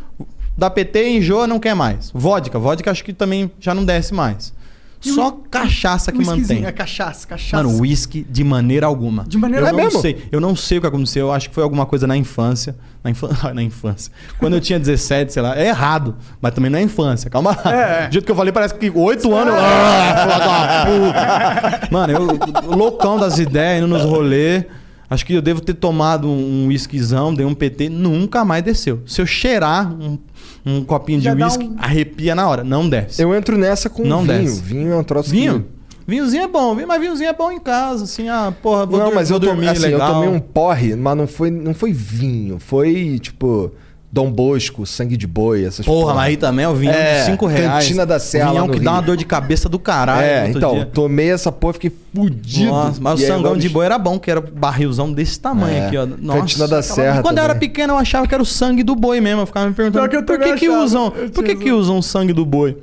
dá 0.56 0.68
PT, 0.70 1.08
enjoa, 1.18 1.46
não 1.46 1.58
quer 1.58 1.74
mais. 1.74 2.10
Vodka. 2.14 2.58
Vodka 2.58 2.90
acho 2.90 3.04
que 3.04 3.12
também 3.12 3.50
já 3.60 3.74
não 3.74 3.84
desce 3.84 4.12
mais. 4.14 4.52
Só 5.00 5.32
cachaça 5.50 6.12
que 6.12 6.24
mantém. 6.24 6.64
É 6.64 6.70
cachaça, 6.70 7.26
cachaça. 7.26 7.60
Mano, 7.60 7.80
uísque 7.80 8.24
de 8.30 8.44
maneira 8.44 8.86
alguma. 8.86 9.24
De 9.26 9.36
maneira 9.36 9.64
eu 9.66 9.70
alguma? 9.70 9.82
não 9.82 9.88
É 9.88 9.92
mesmo? 9.92 10.00
sei. 10.00 10.28
Eu 10.30 10.40
não 10.40 10.54
sei 10.54 10.78
o 10.78 10.80
que 10.80 10.86
aconteceu. 10.86 11.26
Eu 11.26 11.32
acho 11.32 11.48
que 11.48 11.54
foi 11.56 11.64
alguma 11.64 11.84
coisa 11.84 12.06
na 12.06 12.16
infância. 12.16 12.76
Na, 13.02 13.10
infan... 13.10 13.30
na 13.52 13.62
infância. 13.64 14.12
Quando 14.38 14.54
eu 14.54 14.60
tinha 14.60 14.78
17, 14.78 15.32
sei 15.32 15.42
lá. 15.42 15.58
É 15.58 15.66
errado. 15.66 16.14
Mas 16.40 16.54
também 16.54 16.70
na 16.70 16.80
infância. 16.80 17.28
Calma 17.28 17.50
lá. 17.64 17.74
É, 17.74 18.04
é. 18.04 18.06
Do 18.06 18.12
jeito 18.12 18.24
que 18.24 18.30
eu 18.30 18.36
falei, 18.36 18.52
parece 18.52 18.74
que 18.76 18.90
8 18.94 19.34
anos. 19.34 19.52
eu- 19.52 19.60
Ah, 19.60 20.14
filha 20.22 20.38
da 20.38 21.80
puta. 21.80 21.88
Mano, 21.90 22.12
eu 22.12 22.70
loucão 22.76 23.18
das 23.18 23.40
ideias, 23.40 23.78
indo 23.82 23.88
nos 23.88 24.04
rolês. 24.04 24.64
Acho 25.10 25.26
que 25.26 25.34
eu 25.34 25.42
devo 25.42 25.60
ter 25.60 25.74
tomado 25.74 26.28
um 26.28 26.68
whiskyzão, 26.68 27.34
dei 27.34 27.44
um 27.44 27.54
PT, 27.54 27.88
nunca 27.88 28.44
mais 28.44 28.62
desceu. 28.62 29.02
Se 29.04 29.20
eu 29.20 29.26
cheirar 29.26 29.92
um, 29.92 30.16
um 30.64 30.84
copinho 30.84 31.18
de 31.18 31.24
Já 31.24 31.34
dá 31.34 31.46
whisky, 31.46 31.64
um- 31.64 31.76
arrepia 31.78 32.34
na 32.34 32.48
hora. 32.48 32.62
Não 32.64 32.88
desce. 32.88 33.20
Eu 33.22 33.34
entro 33.34 33.56
nessa 33.58 33.88
com 33.90 34.04
Não 34.04 34.22
vinho. 34.22 34.38
desce. 34.44 34.60
Vinho 34.62 34.92
é 34.92 34.96
um 34.96 35.04
troço 35.04 35.30
Vinho? 35.30 35.60
que... 35.60 35.82
Vinhozinho 36.04 36.42
é 36.42 36.48
bom, 36.48 36.74
vinho- 36.74 36.88
mas 36.88 37.00
vinhozinho 37.00 37.30
é 37.30 37.32
bom 37.32 37.50
em 37.52 37.60
casa, 37.60 38.04
assim, 38.04 38.28
ah, 38.28 38.52
porra, 38.60 38.84
vou, 38.84 38.98
não, 38.98 39.06
dur- 39.06 39.14
mas 39.14 39.28
vou 39.28 39.36
eu, 39.36 39.40
dormir 39.40 39.68
assim, 39.68 39.82
legal. 39.82 40.08
eu 40.08 40.14
tomei 40.14 40.28
um 40.28 40.40
porre, 40.40 40.96
mas 40.96 41.16
não 41.16 41.26
foi, 41.28 41.48
não 41.50 41.72
foi 41.72 41.92
vinho. 41.92 42.58
Foi, 42.58 43.18
tipo, 43.20 43.70
Dom 44.14 44.30
Bosco, 44.30 44.84
sangue 44.84 45.16
de 45.16 45.26
boi, 45.26 45.64
essas 45.64 45.86
Porra, 45.86 46.12
mas 46.12 46.24
aí 46.24 46.36
também 46.36 46.66
é 46.66 46.68
o 46.68 46.74
vinho 46.74 46.92
É, 46.92 47.20
de 47.20 47.26
5 47.30 47.46
reais. 47.46 47.84
Cantina 47.84 48.04
da 48.04 48.20
Serra 48.20 48.50
Vinhão 48.50 48.66
lá 48.66 48.68
no 48.68 48.74
que 48.78 48.80
dá 48.84 48.90
uma 48.90 48.96
Rio. 48.98 49.06
dor 49.06 49.16
de 49.16 49.24
cabeça 49.24 49.70
do 49.70 49.78
caralho. 49.78 50.22
É, 50.22 50.40
no 50.40 50.46
outro 50.48 50.58
então, 50.58 50.74
dia. 50.74 50.84
tomei 50.84 51.30
essa 51.30 51.50
porra, 51.50 51.72
fiquei 51.72 51.90
fudido. 52.14 52.70
Nossa, 52.70 53.00
mas 53.00 53.20
E 53.20 53.24
o 53.24 53.26
sangão 53.26 53.56
de 53.56 53.70
boi 53.70 53.86
era 53.86 53.98
bom, 53.98 54.18
que 54.18 54.30
era 54.30 54.40
barrilzão 54.42 55.10
desse 55.10 55.40
tamanho 55.40 55.74
É, 55.74 55.86
aqui, 55.86 55.96
ó. 55.96 56.04
Nossa. 56.04 56.40
Cantina 56.40 56.68
da 56.68 56.82
Serra 56.82 57.22
quando 57.22 57.38
eu 57.38 57.44
era 57.44 57.54
pequeno, 57.54 57.94
eu 57.94 57.98
achava 57.98 58.26
que 58.28 58.34
era 58.34 58.42
o 58.42 58.46
sangue 58.46 58.82
do 58.82 58.94
boi 58.94 59.18
mesmo. 59.18 59.40
Eu 59.40 59.46
ficava 59.46 59.66
me 59.66 59.72
perguntando, 59.74 60.06
que 60.10 60.22
por 60.22 60.38
que 60.38 60.54
que 60.56 60.68
usam, 60.68 61.10
por 61.32 61.42
que 61.42 61.56
que 61.56 61.72
usam 61.72 61.96
o 61.96 62.02
sangue 62.02 62.34
do 62.34 62.44
boi? 62.44 62.76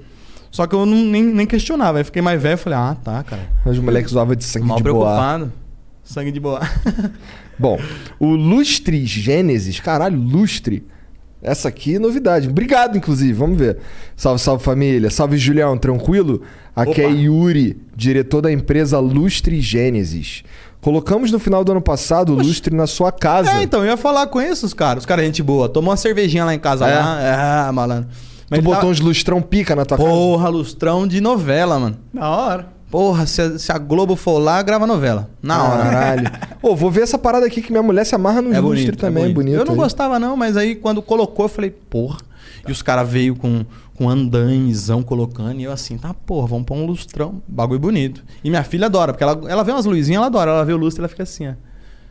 Só 0.50 0.66
que 0.66 0.74
eu 0.74 0.84
não, 0.84 0.98
nem, 0.98 1.22
nem 1.22 1.46
questionava. 1.46 2.00
Aí 2.00 2.04
fiquei 2.04 2.24
mais 2.24 2.42
velho 2.42 2.56
e 2.56 2.58
falei, 2.58 2.80
ah, 2.80 2.98
tá, 3.04 3.22
cara. 3.22 3.44
Os 3.68 3.78
moleques 3.78 4.12
usavam 4.14 4.36
de 4.36 4.44
sangue 4.44 4.66
Mal 4.66 4.78
de 4.78 4.84
boa. 4.84 4.94
preocupado. 5.06 5.54
Sangue 6.04 6.32
de 6.32 6.40
boa. 6.40 6.60
Bom, 7.60 7.80
o 8.20 8.30
Lustre 8.30 9.06
Gênesis, 9.06 9.80
caralho, 9.80 10.18
Lustre. 10.20 10.84
Essa 11.42 11.70
aqui 11.70 11.96
é 11.96 12.00
novidade. 12.00 12.50
Obrigado, 12.50 12.98
inclusive. 12.98 13.32
Vamos 13.34 13.58
ver. 13.58 13.78
Salve, 14.16 14.42
salve 14.42 14.64
família. 14.64 15.10
Salve, 15.10 15.38
Julião. 15.38 15.78
Tranquilo? 15.78 16.42
Aqui 16.76 16.92
Opa. 16.92 17.02
é 17.02 17.10
Yuri, 17.12 17.82
diretor 17.96 18.42
da 18.42 18.52
empresa 18.52 19.00
Lustre 19.00 19.62
Gênesis. 19.62 20.44
Colocamos 20.82 21.32
no 21.32 21.40
final 21.40 21.64
do 21.64 21.72
ano 21.72 21.82
passado 21.82 22.34
o 22.34 22.36
Lustre 22.36 22.74
na 22.76 22.88
sua 22.88 23.12
casa. 23.12 23.52
É, 23.52 23.64
então, 23.64 23.82
eu 23.82 23.88
ia 23.88 23.98
falar 23.98 24.28
com 24.28 24.40
esses 24.40 24.74
caras. 24.74 25.04
Os 25.04 25.06
caras, 25.06 25.26
gente 25.26 25.44
boa. 25.44 25.68
Tomou 25.68 25.92
uma 25.92 25.98
cervejinha 25.98 26.46
lá 26.46 26.54
em 26.54 26.60
casa. 26.60 26.88
É? 26.88 27.00
Lá. 27.00 27.68
É, 27.68 27.72
malandro. 27.72 28.10
tu 28.48 28.56
ele 28.56 28.62
botou 28.62 28.82
tá- 28.82 28.88
uns 28.88 29.00
lustrão 29.00 29.42
pica 29.42 29.76
na 29.76 29.86
tua 29.86 29.98
casa? 29.98 30.10
Porra, 30.10 30.50
lustrão 30.50 31.08
de 31.08 31.20
novela, 31.20 31.80
mano. 31.80 31.98
Da 32.14 32.30
hora. 32.30 32.79
Porra, 32.90 33.26
se 33.28 33.42
a, 33.42 33.60
se 33.60 33.72
a 33.72 33.78
Globo 33.78 34.16
for 34.16 34.40
lá, 34.40 34.62
grava 34.62 34.88
novela. 34.88 35.30
Na 35.42 35.64
hora. 35.64 35.84
Caralho. 35.84 36.32
Ô, 36.62 36.76
vou 36.76 36.90
ver 36.90 37.02
essa 37.02 37.18
parada 37.18 37.46
aqui 37.46 37.62
que 37.62 37.72
minha 37.72 37.84
mulher 37.84 38.06
se 38.06 38.16
amarra 38.16 38.42
nos 38.42 38.54
É 38.56 38.62
bonito, 38.62 38.98
também. 38.98 39.26
é 39.26 39.28
bonito. 39.28 39.36
bonito. 39.36 39.56
Eu 39.60 39.66
não 39.66 39.74
aí. 39.74 39.80
gostava 39.80 40.18
não, 40.18 40.36
mas 40.36 40.58
aí 40.58 40.76
quando 40.76 41.02
colocou 41.02 41.46
eu 41.46 41.50
falei, 41.50 41.70
porra. 41.70 42.18
E 42.68 42.72
os 42.72 42.82
caras 42.82 43.08
veio 43.10 43.36
com, 43.36 43.64
com 43.96 44.10
andaimezão 44.10 45.02
colocando 45.04 45.60
e 45.60 45.64
eu 45.64 45.72
assim, 45.72 45.98
tá 45.98 46.14
porra, 46.14 46.48
vamos 46.48 46.66
pôr 46.66 46.76
um 46.76 46.86
lustrão. 46.86 47.42
Bagulho 47.48 47.80
bonito. 47.80 48.24
E 48.44 48.50
minha 48.50 48.64
filha 48.64 48.88
adora, 48.88 49.14
porque 49.14 49.24
ela, 49.24 49.40
ela 49.48 49.64
vê 49.64 49.72
umas 49.72 49.86
luzinhas, 49.86 50.18
ela 50.18 50.26
adora. 50.26 50.52
Ela 50.52 50.66
vê 50.66 50.74
o 50.74 50.78
lustre 50.78 51.00
e 51.00 51.04
ela 51.04 51.10
fica 51.10 51.24
assim, 51.24 51.48
ó. 51.48 51.54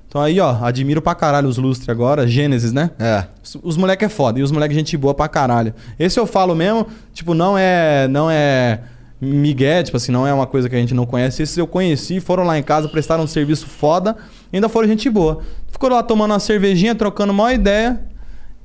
Então 0.08 0.23
aí, 0.23 0.40
ó, 0.40 0.57
admiro 0.62 1.02
pra 1.02 1.15
caralho 1.15 1.48
os 1.48 1.58
lustres 1.58 1.89
agora. 1.89 2.26
Gênesis, 2.26 2.73
né? 2.73 2.90
É. 2.98 3.24
Os, 3.44 3.58
os 3.62 3.76
moleque 3.76 4.05
é 4.07 4.08
foda. 4.08 4.39
E 4.39 4.42
os 4.42 4.50
moleque 4.50 4.74
gente 4.74 4.97
boa 4.97 5.12
pra 5.12 5.28
caralho. 5.28 5.74
Esse 5.98 6.18
eu 6.18 6.26
falo 6.26 6.55
mesmo, 6.55 6.86
tipo, 7.12 7.34
não 7.34 7.58
é... 7.58 8.08
Não 8.08 8.31
é... 8.31 8.81
Miguel, 9.20 9.82
tipo 9.82 9.97
assim, 9.97 10.12
não 10.12 10.26
é 10.26 10.32
uma 10.32 10.47
coisa 10.47 10.68
que 10.68 10.76
a 10.76 10.78
gente 10.78 10.94
não 10.94 11.05
conhece. 11.05 11.42
Esses 11.42 11.56
eu 11.56 11.66
conheci, 11.66 12.20
foram 12.20 12.44
lá 12.44 12.58
em 12.58 12.62
casa, 12.62 12.88
prestaram 12.88 13.24
um 13.24 13.26
serviço 13.26 13.66
foda, 13.66 14.16
ainda 14.52 14.68
foram 14.68 14.86
gente 14.86 15.10
boa. 15.10 15.40
Ficou 15.70 15.90
lá 15.90 16.02
tomando 16.02 16.32
uma 16.32 16.40
cervejinha, 16.40 16.94
trocando 16.94 17.32
uma 17.32 17.52
ideia. 17.52 18.00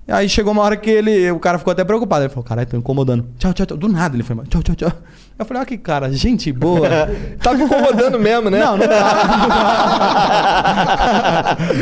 Aí 0.07 0.27
chegou 0.27 0.51
uma 0.51 0.61
hora 0.61 0.75
que 0.75 0.89
ele, 0.89 1.31
o 1.31 1.39
cara 1.39 1.57
ficou 1.57 1.71
até 1.71 1.83
preocupado. 1.83 2.23
Ele 2.23 2.29
falou, 2.29 2.43
caralho, 2.43 2.67
tô 2.67 2.77
incomodando. 2.77 3.25
Tchau, 3.39 3.53
tchau, 3.53 3.65
tchau. 3.65 3.77
Do 3.77 3.87
nada 3.87 4.15
ele 4.15 4.23
foi, 4.23 4.35
tchau, 4.47 4.61
tchau, 4.61 4.75
tchau. 4.75 4.91
Eu 5.37 5.45
falei, 5.45 5.61
olha 5.61 5.67
que 5.67 5.77
cara, 5.77 6.11
gente 6.11 6.51
boa. 6.51 6.87
Tava 7.41 7.63
incomodando 7.63 8.19
mesmo, 8.19 8.49
né? 8.51 8.59
Não, 8.59 8.77
não 8.77 8.87
tava. 8.87 9.25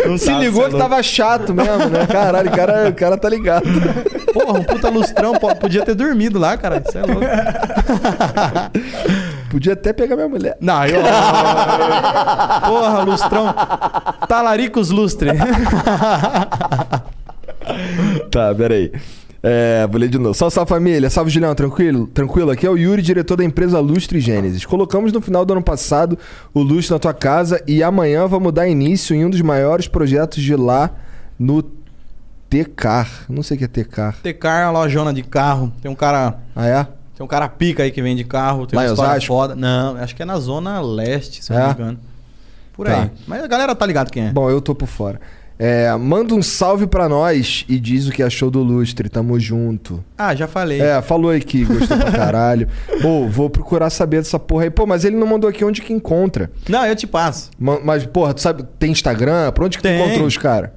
Não 0.08 0.18
Se 0.18 0.28
tava, 0.28 0.40
ligou 0.40 0.66
é 0.66 0.70
que 0.70 0.78
tava 0.78 1.04
chato 1.04 1.54
mesmo, 1.54 1.90
né? 1.90 2.08
Caralho, 2.08 2.50
o 2.50 2.56
cara, 2.56 2.90
o 2.90 2.94
cara 2.94 3.18
tá 3.18 3.28
ligado. 3.28 3.66
Porra, 4.34 4.60
um 4.60 4.64
puta 4.64 4.90
lustrão, 4.90 5.34
podia 5.34 5.84
ter 5.84 5.94
dormido 5.94 6.40
lá, 6.40 6.56
cara. 6.56 6.82
Isso 6.88 6.98
é 6.98 7.02
louco. 7.02 7.22
Podia 9.50 9.74
até 9.74 9.92
pegar 9.92 10.16
minha 10.16 10.30
mulher. 10.30 10.56
Não, 10.62 10.86
eu. 10.86 11.02
Porra, 12.66 13.04
lustrão. 13.04 13.54
Talaricos 14.30 14.90
lustre. 14.90 15.32
Tá, 18.32 18.56
peraí. 18.56 18.94
É, 19.44 19.88
vou 19.88 20.00
ler 20.00 20.08
de 20.08 20.20
novo. 20.20 20.36
Salve, 20.36 20.54
salve 20.54 20.70
família. 20.70 21.10
Salve, 21.10 21.32
Julião. 21.32 21.56
Tranquilo? 21.56 22.06
Tranquilo? 22.08 22.52
Aqui 22.52 22.66
é 22.66 22.70
o 22.70 22.78
Yuri, 22.78 23.02
diretor 23.02 23.36
da 23.38 23.44
empresa 23.44 23.80
Lustre 23.80 24.20
Gênesis. 24.20 24.66
Colocamos 24.66 25.12
no 25.12 25.20
final 25.20 25.44
do 25.44 25.54
ano 25.54 25.64
passado 25.64 26.18
o 26.54 26.62
Lustre 26.62 26.94
na 26.94 27.00
tua 27.00 27.14
casa 27.14 27.62
e 27.68 27.82
amanhã 27.82 28.28
vamos 28.28 28.54
dar 28.54 28.68
início 28.68 29.16
em 29.16 29.26
um 29.26 29.30
dos 29.30 29.42
maiores 29.42 29.88
projetos 29.88 30.44
de 30.44 30.56
lá 30.56 30.92
no 31.40 31.64
Tecar. 32.50 33.10
Não 33.30 33.42
sei 33.42 33.56
o 33.56 33.58
que 33.58 33.64
é 33.66 33.68
Tecar. 33.68 34.18
Tecar 34.22 34.62
é 34.64 34.66
uma 34.66 34.80
lojona 34.82 35.14
de 35.14 35.24
carro. 35.24 35.72
Tem 35.82 35.90
um 35.90 35.96
cara. 35.96 36.36
Ah, 36.56 36.68
é? 36.68 36.84
Tem 37.16 37.24
um 37.24 37.28
cara 37.28 37.48
pica 37.50 37.82
aí 37.84 37.92
que 37.92 38.02
vende 38.02 38.24
carro. 38.24 38.68
Tem 38.68 38.78
Lá 38.78 38.84
uma 38.86 38.92
história 38.92 39.12
Osasco? 39.14 39.28
foda. 39.28 39.56
Não, 39.56 39.96
acho 39.98 40.16
que 40.16 40.22
é 40.22 40.26
na 40.26 40.38
zona 40.40 40.82
leste, 40.82 41.44
se 41.44 41.52
eu 41.52 41.58
É? 41.58 41.60
não 41.62 41.68
me 41.70 41.74
engano. 41.74 42.00
Por 42.74 42.86
Tá. 42.88 43.04
aí. 43.04 43.12
Mas 43.28 43.44
a 43.44 43.48
galera 43.48 43.74
tá 43.76 43.86
ligado 43.86 44.12
quem 44.12 44.28
é. 44.28 44.32
Bom, 44.32 44.50
eu 44.50 44.62
tô 44.62 44.76
por 44.76 44.88
fora. 44.88 45.20
É, 45.64 45.96
manda 45.96 46.34
um 46.34 46.42
salve 46.42 46.88
pra 46.88 47.08
nós 47.08 47.64
e 47.70 47.80
diz 47.80 48.08
o 48.08 48.12
que 48.12 48.24
achou 48.24 48.50
do 48.50 48.64
Lustre. 48.64 49.08
Tamo 49.10 49.40
junto. 49.40 50.04
Ah, 50.18 50.34
já 50.34 50.48
falei. 50.48 50.82
É, 50.82 51.00
falou 51.04 51.30
aí 51.30 51.40
que 51.40 51.64
gostou 51.64 51.98
pra 52.00 52.12
caralho. 52.12 52.68
Pô, 53.00 53.28
vou 53.28 53.48
procurar 53.48 53.92
saber 53.92 54.18
dessa 54.18 54.40
porra 54.40 54.64
aí. 54.64 54.70
Pô, 54.72 54.88
mas 54.88 55.06
ele 55.06 55.16
não 55.16 55.28
mandou 55.28 55.48
aqui 55.48 55.64
onde 55.64 55.80
que 55.84 55.94
encontra. 55.94 56.50
Não, 56.68 56.84
eu 56.86 56.96
te 56.96 57.06
passo. 57.06 57.52
Ma- 57.60 57.80
Mas, 57.84 58.04
porra, 58.08 58.34
tu 58.34 58.42
sabe, 58.42 58.64
tem 58.80 58.92
Instagram? 58.92 59.52
Pra 59.52 59.66
onde 59.66 59.78
que 59.78 59.84
Tem. 59.84 60.00
tu 60.00 60.04
encontrou 60.06 60.26
os 60.26 60.36
caras? 60.38 60.72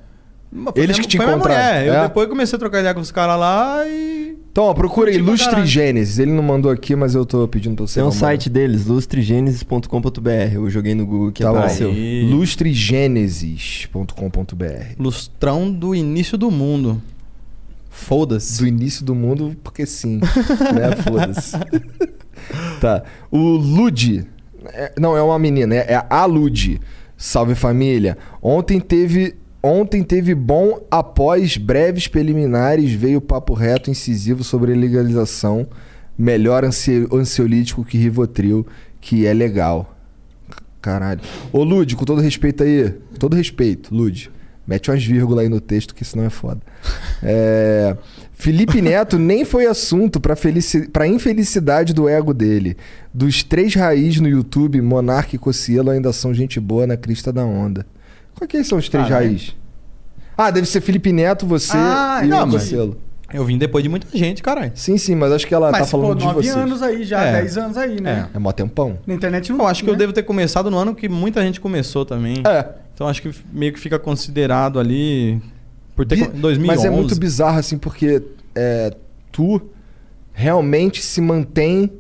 Eles 0.75 0.91
minha- 0.97 1.03
que 1.03 1.09
te 1.09 1.17
encontraram. 1.17 1.39
mulher. 1.39 1.87
Eu 1.87 1.95
É? 1.95 2.03
depois 2.03 2.29
comecei 2.29 2.55
a 2.57 2.59
trocar 2.61 2.81
ideia 2.81 2.93
com 2.95 3.01
os 3.01 3.11
caras 3.11 3.39
lá 3.39 3.83
e. 3.87 4.24
Então, 4.55 4.65
ó, 4.67 4.73
procura 4.73 5.11
aí, 5.11 5.19
Lustre. 5.19 5.67
Gênesis. 5.67 6.21
Ele 6.21 6.31
não 6.31 6.45
mandou 6.45 6.71
aqui, 6.71 6.95
mas 6.95 7.17
eu 7.17 7.27
tô 7.27 7.49
pedindo 7.49 7.75
pra 7.75 7.89
você. 7.89 7.99
Tem 7.99 8.09
um 8.09 8.13
site 8.13 8.49
deles, 8.49 8.87
lustregenesis.com.br. 8.87 10.55
Eu 10.55 10.71
joguei 10.71 10.95
no 10.95 11.05
Google 11.05 11.33
que 11.33 11.43
Tá 11.43 11.51
apareceu. 11.51 11.91
Aí. 11.91 12.23
Lustregenesis.com.br 12.31 14.95
Lustrão 14.97 15.73
do 15.73 15.93
início 15.93 16.39
do 16.39 16.53
mundo. 16.53 17.03
Foda-se. 17.91 18.63
Do 18.63 18.69
início 18.69 19.05
do 19.05 19.13
mundo, 19.13 19.57
porque 19.65 19.85
sim. 19.87 20.21
né? 20.73 20.95
Foda-se. 21.03 21.57
tá. 22.81 23.03
O 23.33 23.57
Lud. 23.57 24.25
é- 24.67 24.93
não, 24.97 25.17
é 25.17 25.23
uma 25.23 25.37
menina, 25.37 25.75
é, 25.75 25.95
é 25.95 26.07
a 26.09 26.25
Lud. 26.27 26.81
Salve 27.17 27.57
família. 27.57 28.17
Ontem 28.41 28.79
teve. 28.79 29.35
Ontem 29.67 30.03
teve 30.03 30.35
bom 30.35 30.79
após 30.91 31.57
breves 31.57 32.07
preliminares, 32.07 32.93
veio 32.93 33.19
papo 33.19 33.55
reto 33.55 33.91
incisivo 33.91 34.45
sobre 34.45 34.75
legalização. 34.75 35.67
Melhor 36.19 36.67
ansi- 36.67 37.09
ansiolítico 37.11 37.83
que 37.83 37.97
Rivotril, 37.97 38.67
que 39.01 39.27
é 39.27 39.33
legal. 39.33 39.97
Caralho. 40.83 41.23
Ô, 41.51 41.65
Lud, 41.65 41.97
com 41.97 42.05
todo 42.05 42.21
respeito 42.21 42.63
aí. 42.63 42.93
Todo 43.19 43.35
respeito, 43.35 43.95
Lud. 43.95 44.31
Mete 44.67 44.91
umas 44.91 45.03
vírgulas 45.03 45.45
aí 45.45 45.49
no 45.49 45.63
texto, 45.63 45.95
que 45.95 46.05
senão 46.05 46.25
é 46.27 46.31
foda. 46.31 46.61
É, 47.27 47.97
Felipe 48.35 48.83
Neto 48.83 49.19
nem 49.19 49.47
foi 49.47 49.65
assunto 49.65 50.21
pra, 50.21 50.37
felici... 50.37 50.89
pra 50.89 51.07
infelicidade 51.07 51.95
do 51.95 52.07
ego 52.07 52.35
dele. 52.35 52.77
Dos 53.15 53.43
três 53.43 53.75
raiz 53.75 54.21
no 54.21 54.29
YouTube, 54.29 54.79
Monark 54.83 55.35
e 55.35 55.39
Cocielo 55.39 55.89
ainda 55.89 56.13
são 56.13 56.35
gente 56.35 56.61
boa 56.61 56.87
na 56.87 56.99
crista 56.99 57.33
da 57.33 57.47
onda. 57.47 57.87
Qual 58.35 58.49
que 58.49 58.63
são 58.65 58.79
os 58.79 58.89
três 58.89 59.09
Caralho. 59.09 59.29
raiz? 59.29 59.55
Ah, 60.37 60.51
deve 60.51 60.67
ser 60.67 60.81
Felipe 60.81 61.13
Neto, 61.13 61.47
você 61.47 61.73
Ah, 61.77 62.21
e 62.25 62.29
não, 62.29 62.45
o 62.45 62.49
Marcelo. 62.53 62.97
Eu 63.33 63.45
vim 63.45 63.59
depois 63.59 63.83
de 63.83 63.89
muita 63.89 64.07
gente, 64.17 64.43
caralho. 64.43 64.71
Sim, 64.75 64.97
sim, 64.97 65.15
mas 65.17 65.33
acho 65.33 65.47
que 65.47 65.55
ela 65.55 65.73
tá 65.73 65.81
Mas, 65.81 65.91
falando 65.91 66.09
pô, 66.09 66.15
de 66.29 66.35
vocês. 66.35 66.57
anos 66.57 66.83
aí 66.83 67.03
já, 67.05 67.21
É. 67.23 67.33
10 67.43 67.57
anos 67.59 67.77
aí, 67.77 68.01
né? 68.01 68.29
É 68.33 68.39
mó 68.39 68.53
tempão. 68.53 68.99
Na 69.07 69.15
internet 69.15 69.51
não 69.51 69.59
Eu 69.61 69.67
acho 69.67 69.83
que 69.83 69.91
eu 69.91 69.95
né? 69.95 69.99
devo 69.99 70.13
ter 70.13 70.23
começado 70.23 70.71
no 70.71 70.77
ano 70.79 70.95
que 70.95 71.09
muita 71.09 71.43
gente 71.43 71.61
começou 71.61 72.05
também. 72.05 72.43
É. 72.47 72.69
Então 72.95 73.09
acho 73.09 73.21
que 73.23 73.31
meio 73.53 73.73
que 73.73 73.81
fica 73.81 73.99
considerado 73.99 74.79
ali 74.79 75.41
por 75.97 76.07
ter 76.07 76.17
Bi- 76.17 76.29
2011. 76.29 76.67
Mas 76.67 76.85
é 76.85 76.91
muito 76.91 77.17
bizarro, 77.19 77.59
assim, 77.59 77.77
porque 77.77 78.23
é, 78.55 78.95
tu 79.33 79.61
realmente 80.33 81.03
se 81.03 81.21
mantém 81.21 81.91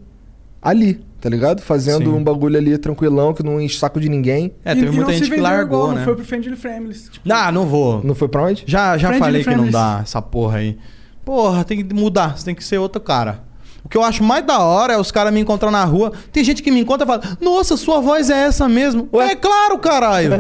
ali, 0.63 1.01
tá 1.25 1.31
ligado? 1.31 1.63
Fazendo 1.63 2.11
Sim. 2.11 2.17
um 2.17 2.23
bagulho 2.23 2.59
ali 2.59 2.77
tranquilão, 2.77 3.33
que 3.33 3.43
não 3.43 3.59
enche 3.59 3.79
saco 3.79 3.99
de 3.99 4.11
ninguém. 4.11 4.53
É, 4.63 4.73
E- 4.73 4.75
teve 4.75 4.89
e 4.89 4.91
muita 4.91 5.05
não 5.11 5.19
se 5.19 5.25
gente 5.25 5.35
que 5.35 5.41
largou, 5.41 5.79
igual, 5.79 5.89
né? 5.93 5.97
Não 5.97 6.05
foi 6.05 6.15
pro 6.17 6.25
Friendly 6.25 6.55
Families. 6.55 7.09
Tipo, 7.11 7.33
Ah, 7.33 7.51
não 7.51 7.65
vou. 7.65 8.03
Não 8.05 8.15
foi 8.15 8.29
pra 8.29 8.43
onde? 8.43 8.63
Já, 8.67 8.99
já 8.99 9.09
Friendly 9.09 9.43
falei 9.43 9.45
que 9.45 9.55
não 9.57 9.71
dá 9.71 10.01
essa 10.03 10.21
porra 10.21 10.59
aí. 10.59 10.77
Porra, 11.25 11.65
tem 11.65 11.83
que 11.83 11.95
mudar, 11.95 12.37
você 12.37 12.45
tem 12.45 12.55
que 12.55 12.63
ser 12.63 12.77
outro 12.77 13.01
cara. 13.01 13.41
O 13.83 13.89
que 13.89 13.97
eu 13.97 14.03
acho 14.05 14.23
mais 14.23 14.45
da 14.47 14.59
hora 14.61 14.93
é 14.93 14.99
os 14.99 15.11
caras 15.11 15.33
me 15.33 15.41
encontrar 15.41 15.71
na 15.71 15.83
rua. 15.85 16.13
Tem 16.31 16.45
gente 16.45 16.63
que 16.63 16.71
me 16.71 16.81
encontra 16.81 17.05
e 17.05 17.07
fala: 17.07 17.23
Nossa, 17.41 17.75
sua 17.79 18.01
voz 18.01 18.29
é 18.29 18.45
essa 18.45 18.69
mesmo. 18.69 19.09
É 19.15 19.35
claro, 19.35 19.79
caralho. 19.79 20.31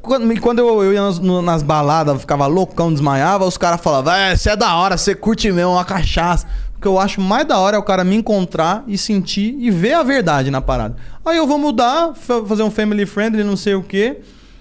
Quando, 0.00 0.40
quando 0.40 0.58
eu, 0.60 0.82
eu 0.82 0.92
ia 0.94 1.02
nas, 1.02 1.18
nas 1.18 1.62
baladas, 1.62 2.18
ficava 2.18 2.46
loucão, 2.46 2.90
desmaiava, 2.90 3.44
os 3.44 3.58
caras 3.58 3.82
falavam, 3.82 4.14
é, 4.14 4.34
você 4.34 4.48
é 4.48 4.56
da 4.56 4.74
hora, 4.76 4.96
você 4.96 5.14
curte 5.14 5.52
mesmo 5.52 5.72
uma 5.72 5.84
cachaça. 5.84 6.46
Que 6.84 6.88
eu 6.88 6.98
acho 7.00 7.18
mais 7.18 7.46
da 7.46 7.58
hora 7.58 7.76
é 7.76 7.78
o 7.78 7.82
cara 7.82 8.04
me 8.04 8.14
encontrar 8.14 8.84
e 8.86 8.98
sentir 8.98 9.56
e 9.58 9.70
ver 9.70 9.94
a 9.94 10.02
verdade 10.02 10.50
na 10.50 10.60
parada. 10.60 10.96
Aí 11.24 11.38
eu 11.38 11.46
vou 11.46 11.56
mudar, 11.58 12.12
fa- 12.14 12.44
fazer 12.44 12.62
um 12.62 12.70
family 12.70 13.06
friendly, 13.06 13.42
não 13.42 13.56
sei 13.56 13.74
o 13.74 13.82
quê, 13.82 14.18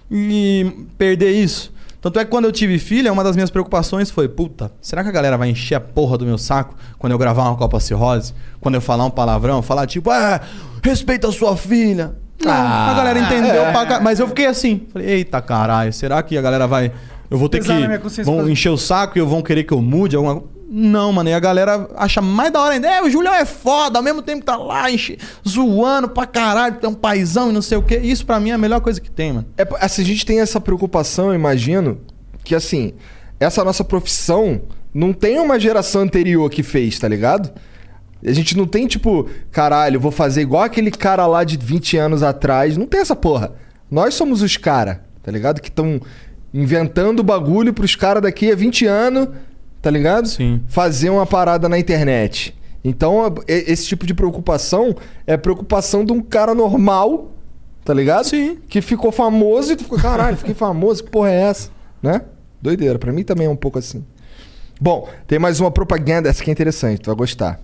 e 0.09 0.85
perder 0.97 1.31
isso. 1.31 1.73
Tanto 2.01 2.17
é 2.19 2.23
que 2.23 2.31
quando 2.31 2.45
eu 2.45 2.51
tive 2.53 2.79
filha, 2.79 3.11
uma 3.11 3.25
das 3.25 3.35
minhas 3.35 3.49
preocupações 3.49 4.09
foi, 4.09 4.29
puta, 4.29 4.71
será 4.81 5.03
que 5.03 5.09
a 5.09 5.11
galera 5.11 5.37
vai 5.37 5.49
encher 5.49 5.75
a 5.75 5.81
porra 5.81 6.17
do 6.17 6.25
meu 6.25 6.37
saco 6.37 6.75
quando 6.97 7.11
eu 7.11 7.17
gravar 7.17 7.43
uma 7.43 7.57
Copa 7.57 7.77
Cirrose? 7.81 8.33
Quando 8.61 8.75
eu 8.75 8.81
falar 8.81 9.03
um 9.05 9.09
palavrão, 9.09 9.61
falar 9.61 9.85
tipo, 9.85 10.09
ah, 10.09 10.39
respeita 10.81 11.27
a 11.27 11.31
sua 11.33 11.57
filha. 11.57 12.15
Não, 12.41 12.49
Ah, 12.51 12.91
a 12.91 12.93
galera 12.93 13.19
entendeu 13.19 13.63
é. 13.63 13.71
pra 13.73 13.99
Mas 13.99 14.17
eu 14.19 14.29
fiquei 14.29 14.45
assim. 14.45 14.83
Falei, 14.93 15.09
eita 15.09 15.41
caralho, 15.41 15.91
será 15.91 16.23
que 16.23 16.37
a 16.37 16.41
galera 16.41 16.67
vai. 16.67 16.89
Eu 17.29 17.37
vou 17.37 17.49
ter 17.49 17.59
Pesar 17.59 17.75
que. 17.75 17.81
Vão 18.23 18.49
encher 18.49 18.69
o 18.69 18.77
saco 18.77 19.17
e 19.17 19.21
vão 19.21 19.41
querer 19.41 19.63
que 19.65 19.73
eu 19.73 19.81
mude 19.81 20.15
alguma 20.15 20.35
coisa. 20.35 20.53
Não, 20.75 21.13
mano, 21.13 21.29
e 21.29 21.33
a 21.35 21.39
galera 21.39 21.87
acha 21.95 22.19
mais 22.19 22.51
da 22.51 22.59
hora 22.59 22.73
ainda. 22.73 22.87
É, 22.87 22.99
o 23.03 23.07
Julião 23.07 23.31
é 23.31 23.45
foda, 23.45 23.99
ao 23.99 24.03
mesmo 24.03 24.23
tempo 24.23 24.39
que 24.39 24.45
tá 24.47 24.57
lá 24.57 24.89
enche, 24.89 25.19
zoando 25.47 26.09
pra 26.09 26.25
caralho, 26.25 26.77
tem 26.77 26.89
um 26.89 26.95
paizão 26.95 27.51
e 27.51 27.53
não 27.53 27.61
sei 27.61 27.77
o 27.77 27.83
quê. 27.83 27.99
Isso 28.01 28.25
pra 28.25 28.39
mim 28.39 28.49
é 28.49 28.53
a 28.53 28.57
melhor 28.57 28.81
coisa 28.81 28.99
que 28.99 29.11
tem, 29.11 29.33
mano. 29.33 29.45
É, 29.55 29.67
assim, 29.79 30.01
a 30.01 30.05
gente 30.05 30.25
tem 30.25 30.39
essa 30.39 30.59
preocupação, 30.59 31.27
eu 31.27 31.35
imagino, 31.35 32.01
que 32.43 32.55
assim, 32.55 32.93
essa 33.39 33.63
nossa 33.63 33.83
profissão 33.83 34.63
não 34.91 35.13
tem 35.13 35.39
uma 35.39 35.59
geração 35.59 36.01
anterior 36.01 36.49
que 36.49 36.63
fez, 36.63 36.97
tá 36.97 37.07
ligado? 37.07 37.51
A 38.25 38.31
gente 38.31 38.57
não 38.57 38.65
tem, 38.65 38.87
tipo, 38.87 39.29
caralho, 39.51 39.99
vou 39.99 40.11
fazer 40.11 40.41
igual 40.41 40.63
aquele 40.63 40.89
cara 40.89 41.27
lá 41.27 41.43
de 41.43 41.55
20 41.55 41.97
anos 41.97 42.23
atrás. 42.23 42.77
Não 42.77 42.87
tem 42.87 42.99
essa 42.99 43.15
porra. 43.15 43.51
Nós 43.91 44.15
somos 44.15 44.41
os 44.41 44.57
cara, 44.57 45.05
tá 45.21 45.31
ligado? 45.31 45.61
Que 45.61 45.69
estão 45.69 46.01
inventando 46.51 47.21
bagulho 47.21 47.73
pros 47.73 47.95
caras 47.95 48.23
daqui 48.23 48.51
a 48.51 48.55
20 48.55 48.87
anos, 48.87 49.27
tá 49.83 49.91
ligado? 49.91 50.27
Sim. 50.27 50.61
Fazer 50.67 51.11
uma 51.11 51.25
parada 51.27 51.69
na 51.69 51.77
internet. 51.77 52.55
Então, 52.83 53.33
e- 53.47 53.65
esse 53.67 53.85
tipo 53.85 54.05
de 54.07 54.13
preocupação 54.13 54.95
é 55.27 55.37
preocupação 55.37 56.03
de 56.03 56.11
um 56.11 56.21
cara 56.21 56.55
normal, 56.55 57.31
tá 57.85 57.93
ligado? 57.93 58.25
Sim. 58.25 58.57
Que 58.67 58.81
ficou 58.81 59.11
famoso 59.11 59.73
e 59.73 59.75
tu 59.75 59.83
ficou, 59.83 59.99
caralho, 59.99 60.35
fiquei 60.37 60.55
famoso, 60.55 61.03
que 61.03 61.09
porra 61.11 61.29
é 61.29 61.41
essa? 61.41 61.69
Né? 62.01 62.21
Doideira. 62.61 62.97
Pra 62.97 63.11
mim 63.11 63.23
também 63.23 63.45
é 63.45 63.49
um 63.49 63.55
pouco 63.55 63.77
assim. 63.77 64.03
Bom, 64.81 65.07
tem 65.27 65.37
mais 65.37 65.59
uma 65.59 65.69
propaganda, 65.69 66.29
essa 66.29 66.43
que 66.43 66.49
é 66.49 66.53
interessante, 66.53 66.99
tu 67.01 67.07
vai 67.07 67.15
gostar. 67.15 67.59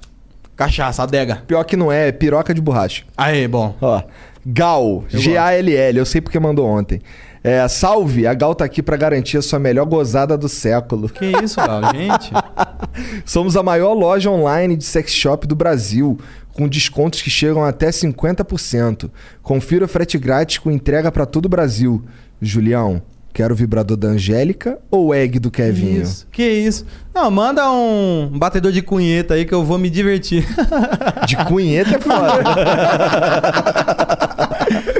Cachaça, 0.55 1.03
adega. 1.03 1.41
Pior 1.47 1.63
que 1.63 1.75
não 1.77 1.89
é, 1.91 2.09
é 2.09 2.11
piroca 2.11 2.53
de 2.53 2.61
borracha. 2.61 3.03
Aí, 3.17 3.47
bom. 3.47 3.75
Ó, 3.81 4.03
Gal, 4.45 5.03
G-A-L-L, 5.09 5.97
eu 5.99 6.05
sei 6.05 6.19
porque 6.21 6.39
mandou 6.39 6.65
ontem. 6.67 7.01
É, 7.43 7.65
salve, 7.67 8.27
a 8.27 8.33
Gal 8.33 8.53
tá 8.53 8.65
aqui 8.65 8.83
pra 8.83 8.97
garantir 8.97 9.37
a 9.37 9.41
sua 9.41 9.59
melhor 9.59 9.85
gozada 9.85 10.37
do 10.37 10.49
século. 10.49 11.07
Que 11.07 11.25
isso, 11.43 11.55
Gal, 11.55 11.81
gente? 11.93 12.31
Somos 13.25 13.55
a 13.55 13.63
maior 13.63 13.93
loja 13.93 14.29
online 14.29 14.75
de 14.75 14.83
sex 14.83 15.11
shop 15.13 15.47
do 15.47 15.55
Brasil, 15.55 16.19
com 16.53 16.67
descontos 16.67 17.21
que 17.21 17.29
chegam 17.29 17.63
até 17.63 17.89
50%. 17.89 19.09
Confira 19.41 19.85
o 19.85 19.87
frete 19.87 20.17
grátis 20.17 20.57
com 20.57 20.69
entrega 20.69 21.11
pra 21.11 21.25
todo 21.25 21.45
o 21.45 21.49
Brasil. 21.49 22.03
Julião, 22.41 23.01
quero 23.33 23.53
o 23.53 23.57
vibrador 23.57 23.95
da 23.95 24.09
Angélica 24.09 24.77
ou 24.91 25.13
egg 25.13 25.39
do 25.39 25.49
Kevinho? 25.49 26.01
Isso. 26.01 26.27
Que 26.31 26.43
isso? 26.43 26.85
Não, 27.13 27.31
manda 27.31 27.69
um 27.71 28.29
batedor 28.33 28.71
de 28.71 28.81
cunheta 28.81 29.33
aí 29.33 29.45
que 29.45 29.53
eu 29.53 29.63
vou 29.63 29.77
me 29.77 29.89
divertir. 29.89 30.45
De 31.27 31.35
cunheta 31.45 31.95
é 31.95 31.99
foda. 31.99 32.43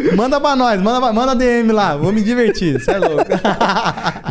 manda 0.16 0.40
pra 0.42 0.56
nós, 0.56 0.82
manda, 0.82 1.14
manda 1.14 1.36
DM 1.36 1.72
lá, 1.72 1.96
vou 1.96 2.12
me 2.12 2.22
divertir, 2.22 2.80
você 2.80 2.90
é 2.92 2.98
louco. 2.98 3.26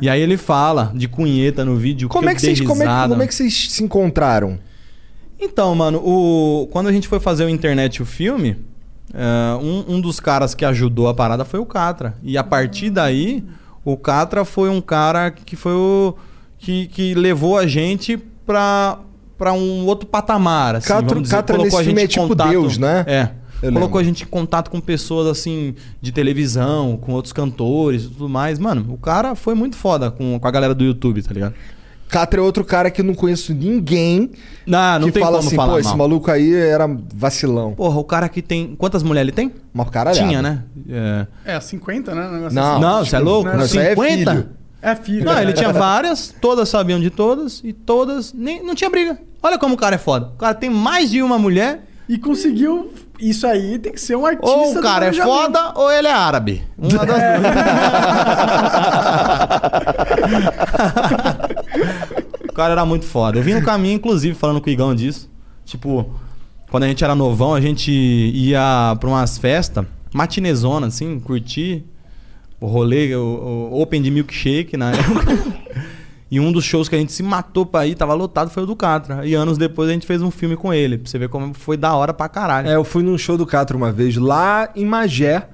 E 0.00 0.08
aí 0.08 0.20
ele 0.20 0.36
fala 0.36 0.90
de 0.94 1.06
cunheta 1.06 1.64
no 1.64 1.76
vídeo. 1.76 2.08
Como 2.08 2.22
que 2.24 2.28
é 2.28 2.32
eu 2.32 2.36
que, 2.36 2.42
dei 2.42 2.56
vocês, 2.56 2.66
como, 2.68 2.82
é 2.82 3.08
como 3.08 3.22
é 3.22 3.26
que 3.26 3.34
vocês 3.34 3.68
se 3.70 3.84
encontraram? 3.84 4.58
Então, 5.38 5.74
mano, 5.74 5.98
o... 5.98 6.68
quando 6.70 6.88
a 6.88 6.92
gente 6.92 7.08
foi 7.08 7.20
fazer 7.20 7.44
o 7.44 7.48
internet 7.48 8.02
o 8.02 8.06
filme, 8.06 8.56
é, 9.14 9.54
um, 9.62 9.96
um 9.96 10.00
dos 10.00 10.20
caras 10.20 10.54
que 10.54 10.64
ajudou 10.64 11.08
a 11.08 11.14
parada 11.14 11.44
foi 11.44 11.60
o 11.60 11.66
Catra. 11.66 12.14
E 12.22 12.36
a 12.36 12.44
partir 12.44 12.90
daí, 12.90 13.44
o 13.84 13.96
Catra 13.96 14.44
foi 14.44 14.68
um 14.68 14.80
cara 14.80 15.30
que 15.30 15.56
foi 15.56 15.72
o. 15.72 16.14
que, 16.58 16.86
que 16.88 17.14
levou 17.14 17.56
a 17.58 17.66
gente 17.66 18.16
pra, 18.46 18.98
pra 19.38 19.52
um 19.52 19.86
outro 19.86 20.06
patamar. 20.06 20.76
Assim, 20.76 20.88
Catra- 20.88 21.08
vamos 21.08 21.22
dizer. 21.24 21.36
Catra 21.36 21.56
Colocou 21.56 21.78
a 21.78 21.82
gente 21.82 21.98
é 21.98 22.04
em 22.04 22.06
tipo 22.06 22.28
contato- 22.28 22.50
Deus, 22.50 22.78
né? 22.78 23.04
É. 23.06 23.30
Eu 23.62 23.72
Colocou 23.72 23.98
lembro. 23.98 23.98
a 24.00 24.04
gente 24.04 24.22
em 24.24 24.26
contato 24.26 24.70
com 24.70 24.80
pessoas 24.80 25.26
assim, 25.26 25.74
de 26.00 26.10
televisão, 26.12 26.96
com 26.96 27.12
outros 27.12 27.30
cantores 27.32 28.04
e 28.04 28.08
tudo 28.08 28.26
mais. 28.28 28.58
Mano, 28.58 28.86
o 28.90 28.96
cara 28.96 29.34
foi 29.34 29.54
muito 29.54 29.76
foda 29.76 30.10
com, 30.10 30.38
com 30.40 30.48
a 30.48 30.50
galera 30.50 30.74
do 30.74 30.82
YouTube, 30.82 31.22
tá 31.22 31.32
ligado? 31.34 31.54
Catra 32.10 32.40
é 32.40 32.42
outro 32.42 32.64
cara 32.64 32.90
que 32.90 33.00
eu 33.00 33.04
não 33.04 33.14
conheço 33.14 33.54
ninguém 33.54 34.30
Não, 34.66 34.98
não 34.98 35.06
que 35.06 35.12
tem 35.12 35.22
fala 35.22 35.36
como 35.38 35.46
assim, 35.48 35.56
falar 35.56 35.72
pô, 35.74 35.78
esse 35.78 35.88
mal. 35.90 35.98
maluco 35.98 36.30
aí 36.30 36.52
era 36.54 36.86
vacilão. 37.14 37.72
Porra, 37.72 37.98
o 37.98 38.04
cara 38.04 38.28
que 38.28 38.42
tem. 38.42 38.74
Quantas 38.76 39.02
mulheres 39.02 39.28
ele 39.28 39.36
tem? 39.36 39.52
Uma 39.72 39.84
caralhada. 39.86 40.26
Tinha, 40.26 40.42
né? 40.42 40.64
É. 41.44 41.56
É, 41.56 41.60
50, 41.60 42.14
né? 42.14 42.30
Negócio 42.30 42.54
Não, 42.54 42.72
assim. 42.72 42.80
Não, 42.80 43.04
você 43.04 43.16
é 43.16 43.18
louco? 43.18 43.48
Não, 43.48 43.64
isso 43.64 43.78
aí 43.78 43.86
é 43.86 43.90
50? 43.94 44.30
filho. 44.32 44.48
É 44.82 44.94
filho. 44.96 45.24
Não, 45.24 45.38
ele 45.40 45.52
tinha 45.52 45.72
várias, 45.72 46.34
todas 46.40 46.68
sabiam 46.68 46.98
de 46.98 47.10
todas, 47.10 47.60
e 47.62 47.72
todas. 47.72 48.32
Nem, 48.32 48.64
não 48.64 48.74
tinha 48.74 48.88
briga. 48.88 49.18
Olha 49.42 49.58
como 49.58 49.74
o 49.74 49.78
cara 49.78 49.94
é 49.96 49.98
foda. 49.98 50.32
O 50.34 50.38
cara 50.38 50.54
tem 50.54 50.70
mais 50.70 51.10
de 51.10 51.22
uma 51.22 51.38
mulher, 51.38 51.84
E 52.08 52.18
conseguiu. 52.18 52.90
Isso 53.20 53.46
aí 53.46 53.78
tem 53.78 53.92
que 53.92 54.00
ser 54.00 54.16
um 54.16 54.24
artista. 54.24 54.50
ou 54.50 54.70
o 54.70 54.74
do 54.74 54.80
cara 54.80 55.06
é 55.06 55.12
foda, 55.12 55.74
ou 55.76 55.92
ele 55.92 56.08
é 56.08 56.12
árabe. 56.12 56.62
Uma 56.78 57.04
das 57.04 57.06
duas. 57.06 57.20
o 62.48 62.52
cara 62.52 62.72
era 62.72 62.84
muito 62.86 63.04
foda. 63.04 63.38
Eu 63.38 63.42
vim 63.42 63.54
no 63.54 63.62
caminho, 63.62 63.96
inclusive, 63.96 64.34
falando 64.34 64.60
com 64.60 64.68
o 64.68 64.72
Igão 64.72 64.94
disso. 64.94 65.30
Tipo, 65.64 66.10
quando 66.70 66.84
a 66.84 66.88
gente 66.88 67.02
era 67.04 67.14
novão, 67.14 67.54
a 67.54 67.60
gente 67.60 67.90
ia 67.92 68.96
pra 68.98 69.08
umas 69.08 69.38
festas, 69.38 69.84
matinezona, 70.12 70.86
assim, 70.86 71.18
curtir 71.20 71.84
o 72.60 72.66
rolê, 72.66 73.14
o, 73.14 73.70
o 73.72 73.80
Open 73.80 74.02
de 74.02 74.10
Milkshake 74.10 74.76
na 74.76 74.92
época. 74.92 75.59
E 76.30 76.38
um 76.38 76.52
dos 76.52 76.64
shows 76.64 76.88
que 76.88 76.94
a 76.94 76.98
gente 76.98 77.12
se 77.12 77.22
matou 77.22 77.66
pra 77.66 77.86
ir, 77.86 77.96
tava 77.96 78.14
lotado, 78.14 78.50
foi 78.50 78.62
o 78.62 78.66
do 78.66 78.76
Catra. 78.76 79.26
E 79.26 79.34
anos 79.34 79.58
depois 79.58 79.88
a 79.90 79.92
gente 79.92 80.06
fez 80.06 80.22
um 80.22 80.30
filme 80.30 80.56
com 80.56 80.72
ele. 80.72 80.96
Pra 80.98 81.10
você 81.10 81.18
ver 81.18 81.28
como 81.28 81.52
foi 81.52 81.76
da 81.76 81.92
hora 81.94 82.14
pra 82.14 82.28
caralho. 82.28 82.68
É, 82.68 82.74
eu 82.76 82.84
fui 82.84 83.02
num 83.02 83.18
show 83.18 83.36
do 83.36 83.44
Catra 83.44 83.76
uma 83.76 83.90
vez, 83.90 84.16
lá 84.16 84.68
em 84.76 84.84
Magé. 84.84 85.48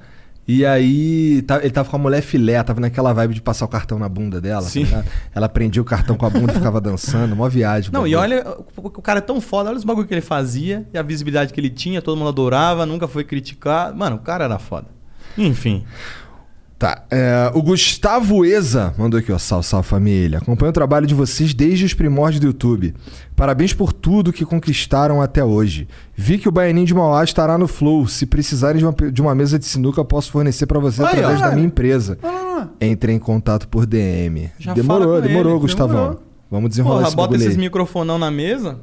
E 0.48 0.64
aí, 0.64 1.42
tá- 1.42 1.58
ele 1.58 1.70
tava 1.70 1.88
com 1.90 1.96
a 1.96 1.98
mulher 1.98 2.20
filé, 2.22 2.62
tava 2.62 2.78
naquela 2.80 3.12
vibe 3.12 3.34
de 3.34 3.42
passar 3.42 3.64
o 3.64 3.68
cartão 3.68 3.98
na 3.98 4.08
bunda 4.08 4.40
dela. 4.40 4.62
tá 4.62 4.68
Sim. 4.68 4.84
ligado? 4.84 5.06
Ela 5.34 5.48
prendia 5.48 5.82
o 5.82 5.84
cartão 5.84 6.14
com 6.16 6.24
a 6.24 6.30
bunda 6.30 6.52
e 6.52 6.54
ficava 6.54 6.80
dançando, 6.80 7.32
uma 7.34 7.48
viagem. 7.48 7.90
Não, 7.92 8.06
e 8.06 8.14
bagulho. 8.14 8.38
olha, 8.38 8.56
o 8.76 8.86
o 8.86 9.02
cara 9.02 9.18
é 9.18 9.22
tão 9.22 9.40
foda, 9.40 9.70
olha 9.70 9.76
os 9.78 9.82
bagulho 9.82 10.06
que 10.06 10.14
ele 10.14 10.20
fazia 10.20 10.86
e 10.94 10.98
a 10.98 11.02
visibilidade 11.02 11.52
que 11.52 11.58
ele 11.58 11.70
tinha, 11.70 12.00
todo 12.00 12.16
mundo 12.16 12.28
adorava, 12.28 12.86
nunca 12.86 13.08
foi 13.08 13.24
criticado. 13.24 13.96
Mano, 13.96 14.16
o 14.16 14.20
cara 14.20 14.44
era 14.44 14.58
foda. 14.58 14.86
Enfim. 15.36 15.84
Tá. 16.78 17.04
é, 17.10 17.50
o 17.54 17.62
Gustavo 17.62 18.44
Eza 18.44 18.92
mandou 18.98 19.18
aqui, 19.18 19.32
ó. 19.32 19.38
Salve, 19.38 19.66
salve 19.66 19.88
família. 19.88 20.38
Acompanho 20.38 20.68
o 20.70 20.72
trabalho 20.74 21.06
de 21.06 21.14
vocês 21.14 21.54
desde 21.54 21.86
os 21.86 21.94
primórdios 21.94 22.38
do 22.40 22.48
YouTube. 22.48 22.94
Parabéns 23.34 23.72
por 23.72 23.94
tudo 23.94 24.30
que 24.30 24.44
conquistaram 24.44 25.22
até 25.22 25.42
hoje. 25.42 25.88
Vi 26.14 26.36
que 26.36 26.46
o 26.48 26.52
Baianinho 26.52 26.86
de 26.86 26.94
Mauá 26.94 27.24
estará 27.24 27.56
no 27.56 27.66
Flow. 27.66 28.06
Se 28.06 28.26
precisarem 28.26 28.78
de 28.78 28.84
uma, 28.84 29.10
de 29.10 29.22
uma 29.22 29.34
mesa 29.34 29.58
de 29.58 29.64
sinuca, 29.64 30.00
eu 30.00 30.04
posso 30.04 30.30
fornecer 30.30 30.66
pra 30.66 30.78
vocês 30.78 31.06
através 31.08 31.40
ó. 31.40 31.44
da 31.48 31.52
minha 31.52 31.66
empresa. 31.66 32.18
Não. 32.22 32.70
Entre 32.78 33.10
em 33.10 33.18
contato 33.18 33.66
por 33.68 33.86
DM. 33.86 34.50
Já 34.58 34.74
demorou, 34.74 35.08
fala 35.08 35.22
com 35.22 35.28
demorou, 35.28 35.52
ele, 35.52 35.60
Gustavão. 35.60 35.96
demorou. 35.96 36.22
Vamos 36.50 36.70
desenrolar 36.70 36.96
Porra, 36.96 37.08
esse 37.08 37.16
bota 37.16 37.36
esses 37.36 37.56
microfonão 37.56 38.18
na 38.18 38.30
mesa, 38.30 38.78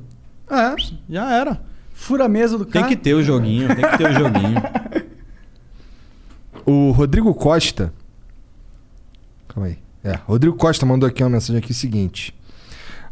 É, 0.50 0.76
já 1.10 1.32
era. 1.32 1.62
fura 1.94 2.26
a 2.26 2.30
mesa 2.30 2.58
do 2.58 2.66
Tem 2.66 2.82
cara. 2.82 2.88
que 2.88 2.96
ter 2.96 3.14
o 3.14 3.24
joguinho, 3.24 3.68
tem 3.68 3.86
que 3.90 3.98
ter 3.98 4.10
o 4.10 4.14
joguinho. 4.14 4.62
O 6.66 6.92
Rodrigo 6.92 7.34
Costa. 7.34 7.94
Calma 9.48 9.68
aí. 9.68 9.78
É, 10.04 10.18
Rodrigo 10.26 10.56
Costa 10.58 10.86
mandou 10.86 11.08
aqui 11.08 11.24
uma 11.24 11.30
mensagem 11.30 11.58
aqui 11.58 11.74
seguinte. 11.74 12.34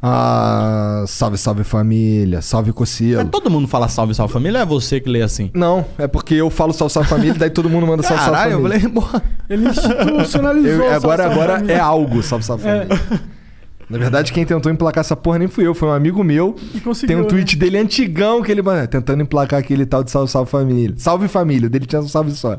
Ah, 0.03 1.03
salve, 1.07 1.37
salve 1.37 1.63
família, 1.63 2.41
salve 2.41 2.73
Cocielo. 2.73 3.21
Mas 3.21 3.29
todo 3.31 3.51
mundo 3.51 3.67
fala 3.67 3.87
salve, 3.87 4.15
salve 4.15 4.33
família, 4.33 4.57
ou 4.59 4.63
é 4.63 4.65
você 4.65 4.99
que 4.99 5.07
lê 5.07 5.21
assim? 5.21 5.51
Não, 5.53 5.85
é 5.97 6.07
porque 6.07 6.33
eu 6.33 6.49
falo 6.49 6.73
salve, 6.73 6.91
salve 6.91 7.07
família, 7.07 7.35
daí 7.35 7.51
todo 7.51 7.69
mundo 7.69 7.85
manda 7.85 8.01
salve, 8.01 8.17
salve 8.23 8.31
Caralho, 8.35 8.53
eu 8.53 8.61
família. 8.63 8.79
falei, 8.79 8.93
porra. 8.95 9.23
Ele 9.47 9.69
institucionalizou. 9.69 10.85
Eu- 10.85 10.93
agora 10.93 11.23
Salve 11.23 11.39
agora 11.39 11.71
é 11.71 11.79
algo, 11.79 12.23
salve, 12.23 12.43
salve 12.43 12.67
É. 12.67 12.85
família. 12.87 13.21
Na 13.87 13.97
verdade, 13.97 14.31
quem 14.33 14.43
tentou 14.45 14.71
emplacar 14.71 15.01
essa 15.01 15.15
porra 15.17 15.37
nem 15.37 15.47
fui 15.49 15.67
eu, 15.67 15.75
foi 15.75 15.89
um 15.89 15.91
amigo 15.91 16.23
meu. 16.23 16.55
E 16.73 16.79
conseguiu, 16.79 17.07
Tem 17.07 17.17
um 17.17 17.23
né? 17.23 17.27
tweet 17.27 17.55
dele 17.57 17.77
antigão 17.77 18.41
que 18.41 18.49
ele 18.51 18.61
tentando 18.87 19.21
emplacar 19.21 19.59
aquele 19.59 19.85
tal 19.85 20.03
de 20.03 20.09
salve, 20.09 20.31
salve 20.31 20.49
família. 20.49 20.95
Salve 20.97 21.27
família, 21.27 21.69
dele 21.69 21.85
tinha 21.85 22.01
um 22.01 22.07
salve 22.07 22.31
só. 22.31 22.57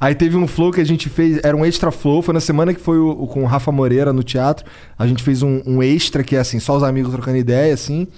Aí 0.00 0.14
teve 0.14 0.34
um 0.36 0.46
flow 0.46 0.72
que 0.72 0.80
a 0.80 0.84
gente 0.84 1.10
fez, 1.10 1.38
era 1.44 1.54
um 1.54 1.62
extra 1.64 1.90
flow, 1.90 2.22
foi 2.22 2.32
na 2.32 2.40
semana 2.40 2.72
que 2.72 2.80
foi 2.80 2.98
o, 2.98 3.10
o- 3.10 3.26
com 3.26 3.42
o 3.42 3.46
Rafa 3.46 3.70
Moreira 3.70 4.12
no 4.14 4.22
teatro. 4.22 4.64
A 4.98 5.06
gente 5.06 5.22
fez 5.22 5.42
um, 5.42 5.60
um 5.66 5.82
extra 5.82 6.24
que 6.24 6.34
é 6.36 6.38
assim, 6.40 6.58
só 6.58 6.74
os 6.76 6.82
amigos 6.82 7.12
trocando 7.12 7.36
ideia, 7.36 7.74
assim. 7.74 8.08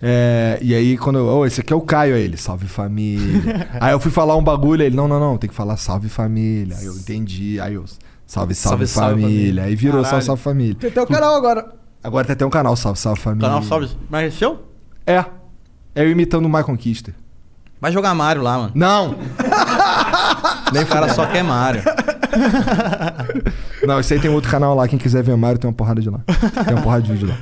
É, 0.00 0.58
e 0.62 0.72
aí, 0.74 0.96
quando 0.96 1.18
eu. 1.18 1.26
Ô, 1.26 1.44
esse 1.44 1.60
aqui 1.60 1.72
é 1.72 1.76
o 1.76 1.80
Caio, 1.80 2.14
aí 2.14 2.22
ele, 2.22 2.36
salve 2.36 2.68
família. 2.68 3.68
aí 3.80 3.92
eu 3.92 3.98
fui 3.98 4.12
falar 4.12 4.36
um 4.36 4.44
bagulho, 4.44 4.80
aí 4.82 4.86
ele, 4.86 4.96
não, 4.96 5.08
não, 5.08 5.18
não, 5.18 5.36
tem 5.36 5.50
que 5.50 5.56
falar 5.56 5.76
salve 5.76 6.08
família. 6.08 6.76
Aí 6.78 6.86
eu 6.86 6.94
entendi. 6.94 7.58
Aí 7.60 7.74
eu, 7.74 7.84
salve, 8.24 8.54
salve, 8.54 8.54
Salve, 8.54 8.86
salve, 8.86 9.22
família. 9.22 9.28
família. 9.40 9.64
Aí 9.64 9.74
virou 9.74 9.94
Caralho. 10.02 10.10
salve, 10.10 10.24
salve 10.26 10.42
família. 10.42 10.76
Tem 10.76 10.90
até 10.90 11.02
o 11.02 11.06
canal 11.06 11.34
agora. 11.34 11.72
Agora 12.04 12.24
tem 12.24 12.34
até 12.34 12.46
um 12.46 12.50
canal, 12.50 12.76
salve, 12.76 12.98
salve 13.00 13.20
família. 13.20 13.48
Canal 13.48 13.62
salve. 13.64 13.88
Mas 14.08 14.32
é 14.34 14.36
seu? 14.38 14.62
É. 15.04 15.16
É 15.96 16.04
eu 16.04 16.10
imitando 16.12 16.46
o 16.46 16.48
My 16.48 16.62
Conquista. 16.62 17.12
Vai 17.80 17.92
jogar 17.92 18.14
Mario 18.14 18.42
lá, 18.42 18.58
mano. 18.58 18.72
Não! 18.74 19.16
Nem 20.72 20.82
o 20.82 20.86
cara 20.86 21.12
só 21.14 21.26
quer 21.26 21.44
Mario. 21.44 21.82
Não, 23.86 24.00
esse 24.00 24.14
aí 24.14 24.20
tem 24.20 24.30
outro 24.30 24.50
canal 24.50 24.74
lá. 24.74 24.88
Quem 24.88 24.98
quiser 24.98 25.22
ver 25.22 25.36
Mario, 25.36 25.58
tem 25.58 25.68
uma 25.68 25.74
porrada 25.74 26.00
de 26.00 26.10
lá. 26.10 26.20
Tem 26.64 26.74
uma 26.74 26.82
porrada 26.82 27.02
de 27.02 27.12
vídeo 27.12 27.28
lá. 27.28 27.36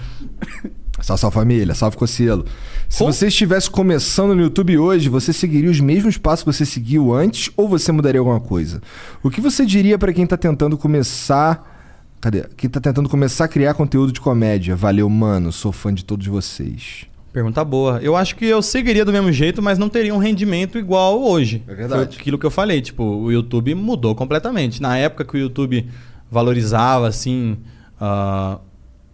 Salve, 1.01 1.21
salve 1.21 1.35
família, 1.35 1.75
salve 1.75 1.97
Cocielo. 1.97 2.45
Se 2.89 3.03
você 3.03 3.29
estivesse 3.29 3.71
começando 3.71 4.35
no 4.35 4.43
YouTube 4.43 4.79
hoje, 4.79 5.09
você 5.09 5.33
seguiria 5.33 5.71
os 5.71 5.81
mesmos 5.81 6.17
passos 6.17 6.45
que 6.45 6.53
você 6.53 6.65
seguiu 6.65 7.15
antes 7.15 7.51
ou 7.57 7.69
você 7.69 7.93
mudaria 7.93 8.21
alguma 8.21 8.41
coisa? 8.41 8.81
O 9.23 9.31
que 9.31 9.41
você 9.41 9.65
diria 9.65 9.99
pra 9.99 10.13
quem 10.13 10.27
tá 10.27 10.37
tentando 10.37 10.77
começar. 10.77 11.75
Cadê? 12.21 12.45
Quem 12.57 12.69
tá 12.69 12.81
tentando 12.81 13.09
começar 13.09 13.45
a 13.45 13.49
criar 13.49 13.75
conteúdo 13.75 14.13
de 14.13 14.21
comédia? 14.21 14.75
Valeu, 14.75 15.09
mano. 15.09 15.53
Sou 15.53 15.71
fã 15.71 15.93
de 15.93 16.05
todos 16.05 16.27
vocês. 16.27 17.07
Pergunta 17.37 17.63
boa. 17.63 18.01
Eu 18.01 18.17
acho 18.17 18.35
que 18.35 18.47
eu 18.47 18.63
seguiria 18.63 19.05
do 19.05 19.13
mesmo 19.13 19.31
jeito, 19.31 19.61
mas 19.61 19.79
não 19.79 19.91
teria 19.91 20.15
um 20.15 20.17
rendimento 20.17 20.79
igual 20.79 21.23
hoje. 21.23 21.63
É 21.69 21.75
verdade. 21.75 22.15
Foi 22.15 22.23
aquilo 22.23 22.39
que 22.39 22.47
eu 22.47 22.51
falei, 22.51 22.81
tipo, 22.81 23.05
o 23.05 23.31
YouTube 23.31 23.75
mudou 23.75 24.15
completamente. 24.15 24.81
Na 24.81 24.97
época 24.97 25.23
que 25.23 25.37
o 25.37 25.39
YouTube 25.39 25.87
valorizava, 26.31 27.07
assim, 27.07 27.59
ah, 28.01 28.59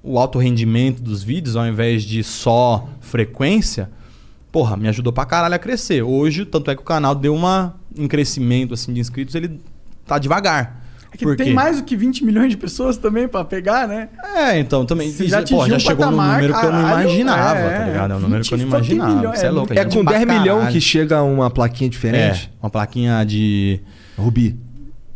o 0.05 0.21
alto 0.21 0.39
rendimento 0.39 1.03
dos 1.03 1.25
vídeos, 1.25 1.57
ao 1.57 1.67
invés 1.67 2.05
de 2.05 2.23
só 2.23 2.89
frequência, 3.01 3.91
porra, 4.53 4.77
me 4.77 4.87
ajudou 4.87 5.13
pra 5.13 5.25
caralho 5.25 5.57
a 5.57 5.59
crescer. 5.59 6.05
Hoje, 6.05 6.45
tanto 6.45 6.71
é 6.71 6.77
que 6.77 6.83
o 6.83 6.85
canal 6.85 7.17
deu 7.17 7.35
uma, 7.35 7.75
um 7.99 8.07
crescimento, 8.07 8.75
assim, 8.75 8.93
de 8.93 9.01
inscritos, 9.01 9.35
ele 9.35 9.61
tá 10.07 10.21
devagar. 10.21 10.82
É 11.13 11.17
que 11.17 11.25
Por 11.25 11.37
tem 11.37 11.49
quê? 11.49 11.53
mais 11.53 11.77
do 11.77 11.83
que 11.85 11.95
20 11.95 12.25
milhões 12.25 12.49
de 12.51 12.57
pessoas 12.57 12.97
também 12.97 13.29
pra 13.29 13.45
pegar, 13.45 13.87
né? 13.87 14.09
É, 14.35 14.59
então 14.59 14.87
também. 14.87 15.11
Você 15.11 15.29
já 15.29 15.43
pô, 15.43 15.67
já 15.69 15.77
um 15.77 15.79
chegou 15.79 16.07
num 16.07 16.17
patamar, 16.17 16.37
número 16.41 16.59
que 16.59 16.67
eu 16.67 16.73
não 16.73 16.83
caralho, 16.83 17.09
imaginava, 17.11 17.59
é, 17.59 17.79
tá 17.79 17.85
ligado? 17.85 18.13
É 18.13 18.17
um 18.17 18.21
número 18.21 18.43
que 18.45 18.55
eu 18.55 18.59
não 18.59 18.65
20 18.65 18.73
fucking 18.75 18.93
imaginava. 18.95 19.17
milhões, 19.19 19.39
Você 19.39 19.45
é 19.45 19.49
é 19.49 19.51
louco, 19.53 19.73
É 19.75 19.83
gente 19.83 19.97
com 19.99 20.05
pra 20.05 20.13
10 20.15 20.27
milhões 20.27 20.47
caralho. 20.59 20.73
que 20.73 20.81
chega 20.81 21.23
uma 21.23 21.51
plaquinha 21.51 21.91
diferente? 21.91 22.51
É, 22.51 22.65
uma 22.65 22.71
plaquinha 22.71 23.25
de. 23.25 23.81
Rubi. 24.17 24.59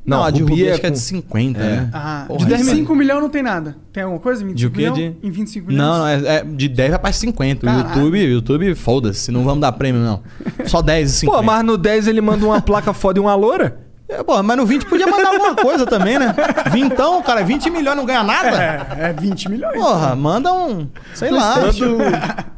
Não, 0.04 0.22
a 0.22 0.30
de 0.30 0.40
Rubi 0.40 0.52
Rubi 0.52 0.66
é 0.66 0.70
acho 0.72 0.80
que 0.80 0.86
é 0.86 0.90
de 0.90 0.98
50, 1.00 1.58
É. 1.58 1.62
né? 1.64 1.90
Ah, 1.92 2.24
Porra, 2.28 2.38
de 2.38 2.44
10 2.46 2.60
isso 2.60 2.70
é- 2.70 2.74
25 2.74 2.94
milhões 2.94 3.20
não 3.22 3.28
tem 3.28 3.42
nada. 3.42 3.76
Tem 3.92 4.02
alguma 4.04 4.20
coisa? 4.20 4.44
25 4.44 4.56
De 4.56 4.66
o 4.66 4.70
quê? 4.70 4.76
milhões? 4.90 4.96
De- 5.20 5.26
Em 5.26 5.30
25 5.32 5.66
milhões? 5.66 5.84
Não, 5.88 5.98
não, 5.98 6.06
é, 6.06 6.36
é 6.36 6.44
de 6.44 6.68
10 6.68 6.90
vai 6.90 6.98
pra 7.00 7.12
50. 7.12 7.66
O 7.66 7.68
Caralho. 7.68 7.88
YouTube, 7.88 8.18
o 8.24 8.28
YouTube, 8.28 8.74
foda-se, 8.76 9.32
não 9.32 9.42
vamos 9.42 9.60
dar 9.62 9.72
prêmio, 9.72 10.00
não. 10.02 10.22
Só 10.66 10.80
10 10.80 11.10
e 11.10 11.12
50. 11.20 11.38
Pô, 11.38 11.42
mas 11.42 11.64
no 11.64 11.76
10 11.76 12.06
ele 12.06 12.20
manda 12.20 12.44
uma 12.46 12.60
placa 12.60 12.92
foda 12.92 13.18
e 13.18 13.20
uma 13.22 13.34
loura? 13.34 13.80
É, 14.08 14.22
pô, 14.22 14.40
mas 14.40 14.56
no 14.56 14.64
20 14.64 14.86
podia 14.86 15.06
mandar 15.06 15.30
alguma 15.30 15.56
coisa 15.56 15.84
também, 15.84 16.16
né? 16.18 16.32
Vintão, 16.70 17.20
cara, 17.22 17.42
20 17.42 17.70
milhões 17.70 17.96
não 17.96 18.06
ganha 18.06 18.22
nada? 18.22 18.50
É, 18.62 19.08
é 19.08 19.12
20 19.12 19.50
milhões. 19.50 19.74
Porra, 19.74 20.14
manda 20.14 20.52
um. 20.52 20.86
Sei 21.12 21.28
lá. 21.30 21.54
PlayStation. 21.54 21.98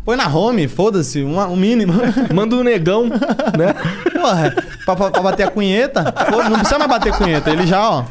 Põe 0.05 0.17
na 0.17 0.29
home, 0.29 0.69
foda-se, 0.69 1.23
um, 1.23 1.39
um 1.41 1.57
mínimo. 1.57 1.95
Manda 2.35 2.55
um 2.55 2.63
negão, 2.63 3.07
né? 3.09 3.75
Porra, 4.13 4.55
pra, 4.85 4.95
pra- 4.97 5.11
pra 5.11 5.23
bater 5.23 5.45
a 5.47 5.51
cunheta, 5.51 6.13
foda, 6.31 6.51
não 6.51 6.59
precisa 6.59 6.79
mais 6.79 6.91
bater 6.91 7.13
cunheta, 7.15 7.51
ele 7.51 7.67
já, 7.67 7.89
ó. 7.91 8.05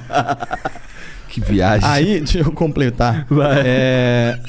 Que 1.30 1.40
viagem. 1.42 1.88
Aí, 1.88 2.18
deixa 2.20 2.40
eu 2.40 2.52
completar. 2.52 3.28
Vai. 3.30 3.62
É. 3.64 4.40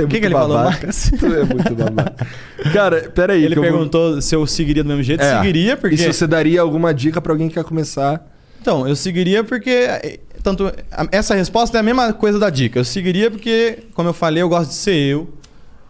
O 0.00 0.06
que, 0.06 0.20
que 0.20 0.26
ele 0.26 0.34
falou. 0.34 0.56
Marcos? 0.56 1.10
Tu 1.18 1.26
é 1.26 1.44
muito 1.44 1.74
babaca. 1.74 2.26
Cara, 2.72 3.10
peraí. 3.14 3.44
Ele 3.44 3.54
que 3.54 3.58
eu 3.58 3.62
vou- 3.62 3.72
perguntou 3.72 4.22
se 4.22 4.34
eu 4.34 4.46
seguiria 4.46 4.82
do 4.82 4.88
mesmo 4.88 5.02
jeito. 5.02 5.22
É. 5.22 5.36
Seguiria, 5.36 5.76
porque. 5.76 5.96
E 5.96 5.98
se 5.98 6.10
você 6.10 6.26
daria 6.26 6.62
alguma 6.62 6.94
dica 6.94 7.20
pra 7.20 7.32
alguém 7.32 7.48
que 7.48 7.54
quer 7.54 7.64
começar? 7.64 8.22
Então, 8.68 8.86
eu 8.86 8.94
seguiria 8.94 9.42
porque. 9.42 10.20
Tanto, 10.42 10.70
essa 11.10 11.34
resposta 11.34 11.78
é 11.78 11.80
a 11.80 11.82
mesma 11.82 12.12
coisa 12.12 12.38
da 12.38 12.50
dica. 12.50 12.78
Eu 12.78 12.84
seguiria 12.84 13.30
porque, 13.30 13.84
como 13.94 14.10
eu 14.10 14.12
falei, 14.12 14.42
eu 14.42 14.48
gosto 14.50 14.68
de 14.68 14.74
ser 14.74 14.94
eu. 14.94 15.26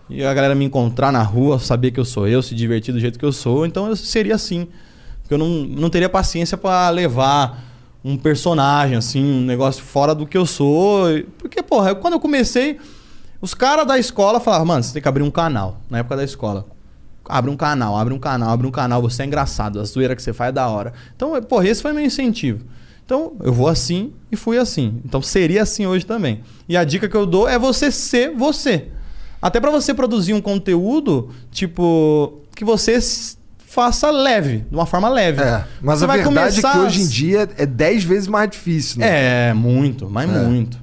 E 0.09 0.25
a 0.25 0.33
galera 0.33 0.55
me 0.55 0.65
encontrar 0.65 1.11
na 1.11 1.21
rua, 1.21 1.59
saber 1.59 1.91
que 1.91 1.99
eu 1.99 2.05
sou 2.05 2.29
eu, 2.29 2.41
se 2.41 2.55
divertir 2.55 2.95
do 2.95 3.01
jeito 3.01 3.19
que 3.19 3.25
eu 3.25 3.33
sou. 3.33 3.67
Então 3.67 3.89
eu 3.89 3.97
seria 3.97 4.37
assim. 4.37 4.69
Porque 5.23 5.35
eu 5.35 5.39
não, 5.39 5.49
não 5.49 5.91
teria 5.91 6.09
paciência 6.09 6.57
pra 6.57 6.89
levar 6.91 7.65
um 8.05 8.17
personagem, 8.17 8.97
assim, 8.97 9.25
um 9.25 9.41
negócio 9.41 9.83
fora 9.83 10.15
do 10.15 10.25
que 10.25 10.39
eu 10.39 10.47
sou. 10.47 11.07
Porque, 11.37 11.61
porra, 11.61 11.97
quando 11.97 12.15
eu 12.15 12.21
comecei, 12.21 12.79
os 13.41 13.55
caras 13.55 13.89
da 13.89 13.99
escola 13.99 14.39
falavam, 14.39 14.67
mano, 14.67 14.85
você 14.85 14.93
tem 14.93 15.03
que 15.03 15.09
abrir 15.09 15.25
um 15.25 15.33
canal. 15.33 15.81
Na 15.91 15.99
época 15.99 16.19
da 16.19 16.23
escola. 16.23 16.65
Abre 17.29 17.51
um 17.51 17.57
canal, 17.57 17.97
abre 17.97 18.15
um 18.15 18.19
canal, 18.19 18.51
abre 18.51 18.67
um 18.67 18.71
canal, 18.71 19.03
você 19.03 19.23
é 19.23 19.27
engraçado, 19.27 19.79
a 19.81 19.85
zoeira 19.85 20.17
que 20.17 20.23
você 20.23 20.33
faz 20.33 20.49
é 20.49 20.53
da 20.53 20.67
hora. 20.69 20.93
Então, 21.15 21.37
eh, 21.37 21.41
porra, 21.41 21.69
esse 21.69 21.83
foi 21.83 21.93
meu 21.93 22.05
incentivo. 22.05 22.65
Então, 23.05 23.33
eu 23.43 23.53
vou 23.53 23.69
assim 23.69 24.13
e 24.31 24.37
fui 24.37 24.59
assim. 24.59 25.01
Então, 25.05 25.21
seria 25.23 25.63
assim 25.63 25.87
hoje 25.87 26.05
também. 26.05 26.41
E 26.69 26.77
a 26.77 26.85
dica 26.85 27.09
que 27.09 27.17
eu 27.17 27.25
dou 27.27 27.49
é 27.49 27.59
você 27.59 27.91
ser 27.91 28.35
você. 28.35 28.89
Até 29.41 29.61
pra 29.61 29.71
você 29.71 29.95
produzir 29.95 30.35
um 30.35 30.41
conteúdo, 30.41 31.31
tipo, 31.51 32.41
que 32.57 32.65
você 32.65 32.99
faça 33.59 34.11
leve, 34.11 34.65
de 34.69 34.75
uma 34.75 34.87
forma 34.87 35.09
leve. 35.09 35.41
É, 35.43 35.65
mas 35.81 35.99
Você 36.01 36.05
a 36.05 36.07
vai 36.09 36.19
verdade 36.23 36.39
é 36.39 36.45
começar 36.63 36.73
que 36.73 36.79
a- 36.79 36.81
hoje 36.83 37.03
em 37.03 37.07
dia 37.07 37.49
é 37.57 37.67
10 37.67 38.03
vezes 38.05 38.27
mais 38.27 38.51
difícil, 38.51 38.99
né? 39.01 39.51
É, 39.51 39.55
muito, 39.55 40.09
mas 40.11 40.29
É. 40.29 40.43
muito. 40.43 40.79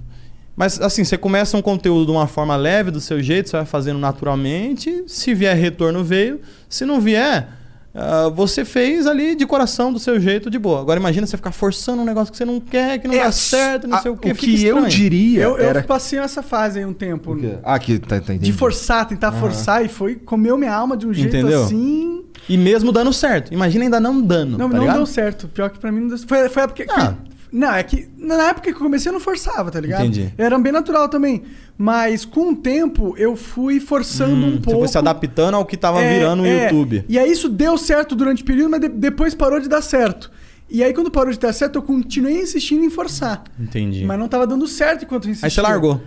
Mas 0.56 0.80
assim, 0.80 1.03
você 1.03 1.17
começa 1.17 1.58
um 1.58 1.61
conteúdo 1.61 2.06
de 2.06 2.11
uma 2.11 2.27
forma 2.27 2.56
leve, 2.56 2.90
do 2.92 3.01
seu 3.01 3.22
jeito, 3.22 3.50
você 3.50 3.58
vai 3.58 3.66
fazendo 3.66 4.00
naturalmente. 4.00 5.03
Se 5.08 5.34
vier 5.34 5.56
retorno, 5.58 6.03
veio. 6.03 6.40
Se 6.69 6.85
não 6.85 7.01
vier, 7.01 7.50
ah, 7.93 8.30
você 8.34 8.64
fez 8.64 9.06
ali 9.06 9.35
de 9.35 9.45
coração, 9.45 9.92
do 9.92 10.00
seu 10.00 10.19
jeito, 10.19 10.50
de 10.50 10.58
boa. 10.58 10.80
Agora 10.80 11.00
imagina 11.00 11.27
você 11.27 11.35
ficar 11.35 11.51
forçando 11.51 12.01
um 12.01 12.06
negócio 12.06 12.32
que 12.32 12.38
você 12.38 12.45
não 12.45 12.59
quer, 12.59 13.00
que 13.00 13.08
não 13.08 13.16
É, 13.16 13.24
dá 13.25 13.32
certo, 13.32 13.88
não 13.88 13.98
a- 13.98 14.01
sei 14.01 14.11
o 14.11 14.16
quê. 14.17 14.32
o 14.32 14.35
fica 14.35 14.48
que 14.58 14.66
eu 14.66 14.85
diria 14.85 15.43
Eu, 15.43 15.58
eu 15.58 15.69
era... 15.69 15.84
passei 15.84 16.19
essa 16.19 16.42
fase 16.42 16.80
aí 16.80 16.85
um 16.85 16.93
tempo. 16.93 17.38
Ah, 17.64 17.77
que 17.77 18.00
tá, 18.00 18.19
tá, 18.22 18.34
De 18.34 18.53
forçar, 18.53 19.06
tentar 19.08 19.30
Aham. 19.30 19.40
forçar 19.40 19.84
e 19.84 19.90
foi, 19.90 20.16
comeu 20.16 20.58
minha 20.58 20.74
alma 20.74 20.95
de 20.95 21.06
um 21.06 21.14
jeito 21.14 21.35
Entendeu? 21.35 21.64
assim. 21.66 22.24
E 22.48 22.58
mesmo 22.58 22.92
dando 22.92 23.11
certo. 23.11 23.53
Imagina 23.53 23.85
ainda 23.85 24.00
não 24.00 24.22
dando. 24.22 24.58
Não, 24.58 24.69
tá 24.69 24.75
não 24.75 24.82
ligado? 24.84 24.98
deu 24.98 25.06
certo. 25.06 25.48
Pior 25.48 25.69
que 25.69 25.80
pra 25.80 25.92
mim 25.92 26.01
não 26.01 26.08
deu 26.09 26.17
certo. 26.17 26.30
Foi, 26.30 26.48
foi 26.50 26.61
a 26.61 26.66
época 26.66 26.85
que. 26.85 26.92
Ah. 26.92 27.14
Não, 27.58 27.74
é 27.74 27.82
que 27.84 28.09
na 28.17 28.50
época 28.50 28.64
que 28.69 28.75
eu 28.75 28.80
comecei 28.80 29.09
eu 29.09 29.14
não 29.14 29.19
forçava, 29.22 29.72
tá 29.72 29.80
ligado? 29.80 30.01
Entendi. 30.01 30.34
Era 30.38 30.59
bem 30.59 30.74
natural 30.74 31.08
também. 31.08 31.43
Mas 31.77 32.25
com 32.25 32.51
o 32.51 32.56
tempo 32.56 33.16
eu 33.17 33.35
fui 33.38 33.80
forçando 33.80 34.34
um 34.45 34.48
Hum, 34.48 34.51
Você 34.56 34.59
pouco. 34.61 34.80
foi 34.80 34.88
se 34.90 34.98
adaptando 34.98 35.56
ao 35.56 35.66
que 35.66 35.77
tava 35.77 36.01
É, 36.01 36.14
virando 36.17 36.43
o 36.43 36.45
é. 36.45 36.64
YouTube. 36.66 37.06
E 37.08 37.17
aí 37.17 37.32
isso 37.32 37.48
deu 37.48 37.77
certo 37.77 38.14
durante 38.16 38.43
o 38.43 38.45
período, 38.45 38.72
mas 38.72 38.82
de- 38.82 38.90
depois 38.90 39.34
parou 39.34 39.59
de 39.61 39.69
dar 39.69 39.82
certo. 39.82 40.30
E 40.69 40.84
aí 40.84 40.93
quando 40.93 41.09
parou 41.09 41.32
de 41.32 41.40
dar 41.40 41.53
certo, 41.53 41.75
eu 41.77 41.82
continuei 41.82 42.42
insistindo 42.42 42.84
em 42.84 42.90
forçar. 42.90 43.43
Entendi. 43.58 44.03
Mas 44.03 44.19
não 44.19 44.27
tava 44.27 44.45
dando 44.45 44.67
certo 44.67 45.06
enquanto 45.06 45.25
eu 45.25 45.32
insistia. 45.32 45.48
Aí 45.48 45.51
você 45.51 45.61
largou. 45.61 46.01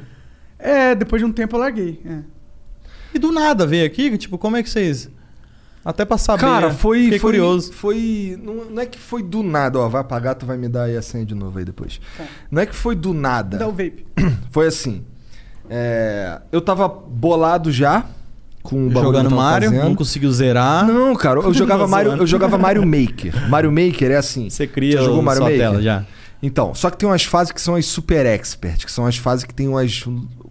É, 0.59 0.95
depois 0.95 1.23
de 1.23 1.27
um 1.27 1.33
tempo 1.33 1.57
eu 1.57 1.61
larguei. 1.61 2.01
é. 2.05 2.19
E 3.15 3.19
do 3.19 3.33
nada 3.33 3.67
veio 3.67 3.87
aqui, 3.87 4.19
tipo, 4.19 4.37
como 4.37 4.57
é 4.59 4.63
que 4.63 4.69
vocês. 4.69 5.09
Até 5.89 6.05
pra 6.05 6.19
saber. 6.19 6.43
Cara, 6.43 6.71
foi. 6.71 7.05
Fiquei 7.05 7.19
foi, 7.19 7.31
curioso. 7.31 7.73
Foi. 7.73 8.39
Não, 8.45 8.67
não 8.67 8.83
é 8.83 8.85
que 8.85 8.99
foi 8.99 9.23
do 9.23 9.43
nada, 9.43 9.79
ó. 9.79 9.89
Vai 9.89 10.03
apagar, 10.03 10.35
tu 10.35 10.45
vai 10.45 10.59
me 10.59 10.69
dar 10.69 10.83
aí 10.83 10.95
a 10.95 11.01
senha 11.01 11.25
de 11.25 11.35
novo 11.35 11.59
aí 11.59 11.65
depois. 11.65 11.99
Tá. 12.15 12.25
Não 12.51 12.61
é 12.61 12.67
que 12.67 12.75
foi 12.75 12.95
do 12.95 13.15
nada. 13.15 13.57
Dá 13.57 13.67
o 13.67 13.71
vape. 13.71 14.05
Foi 14.53 14.67
assim. 14.67 15.03
é, 15.71 16.43
eu 16.53 16.61
tava 16.61 16.87
bolado 16.87 17.73
já 17.73 18.05
com 18.63 18.87
o 18.87 18.91
bagulho 18.91 19.05
Jogando 19.05 19.31
Mario, 19.31 19.71
fazendo. 19.71 19.85
não 19.89 19.95
conseguiu 19.95 20.31
zerar. 20.31 20.87
Não, 20.87 21.17
cara, 21.17 21.41
eu 21.41 21.55
jogava 21.55 21.89
Mario, 21.89 22.13
eu 22.13 22.27
jogava 22.27 22.59
Mario 22.59 22.85
Maker. 22.87 23.49
Mario 23.49 23.73
Maker 23.73 24.11
é 24.11 24.17
assim. 24.17 24.51
Você 24.51 24.67
cria 24.67 24.99
Já 24.99 25.05
jogou 25.05 25.23
Mario 25.23 25.41
sua 25.41 25.51
Maker? 25.51 25.59
tela 25.59 25.81
já. 25.81 26.05
Então, 26.43 26.75
só 26.75 26.91
que 26.91 26.99
tem 26.99 27.09
umas 27.09 27.25
fases 27.25 27.51
que 27.51 27.63
são 27.63 27.75
as 27.75 27.87
super 27.87 28.27
expert, 28.27 28.85
que 28.85 28.93
são 28.93 29.07
as 29.07 29.17
fases 29.17 29.47
que 29.47 29.55
tem 29.55 29.67
umas 29.67 30.05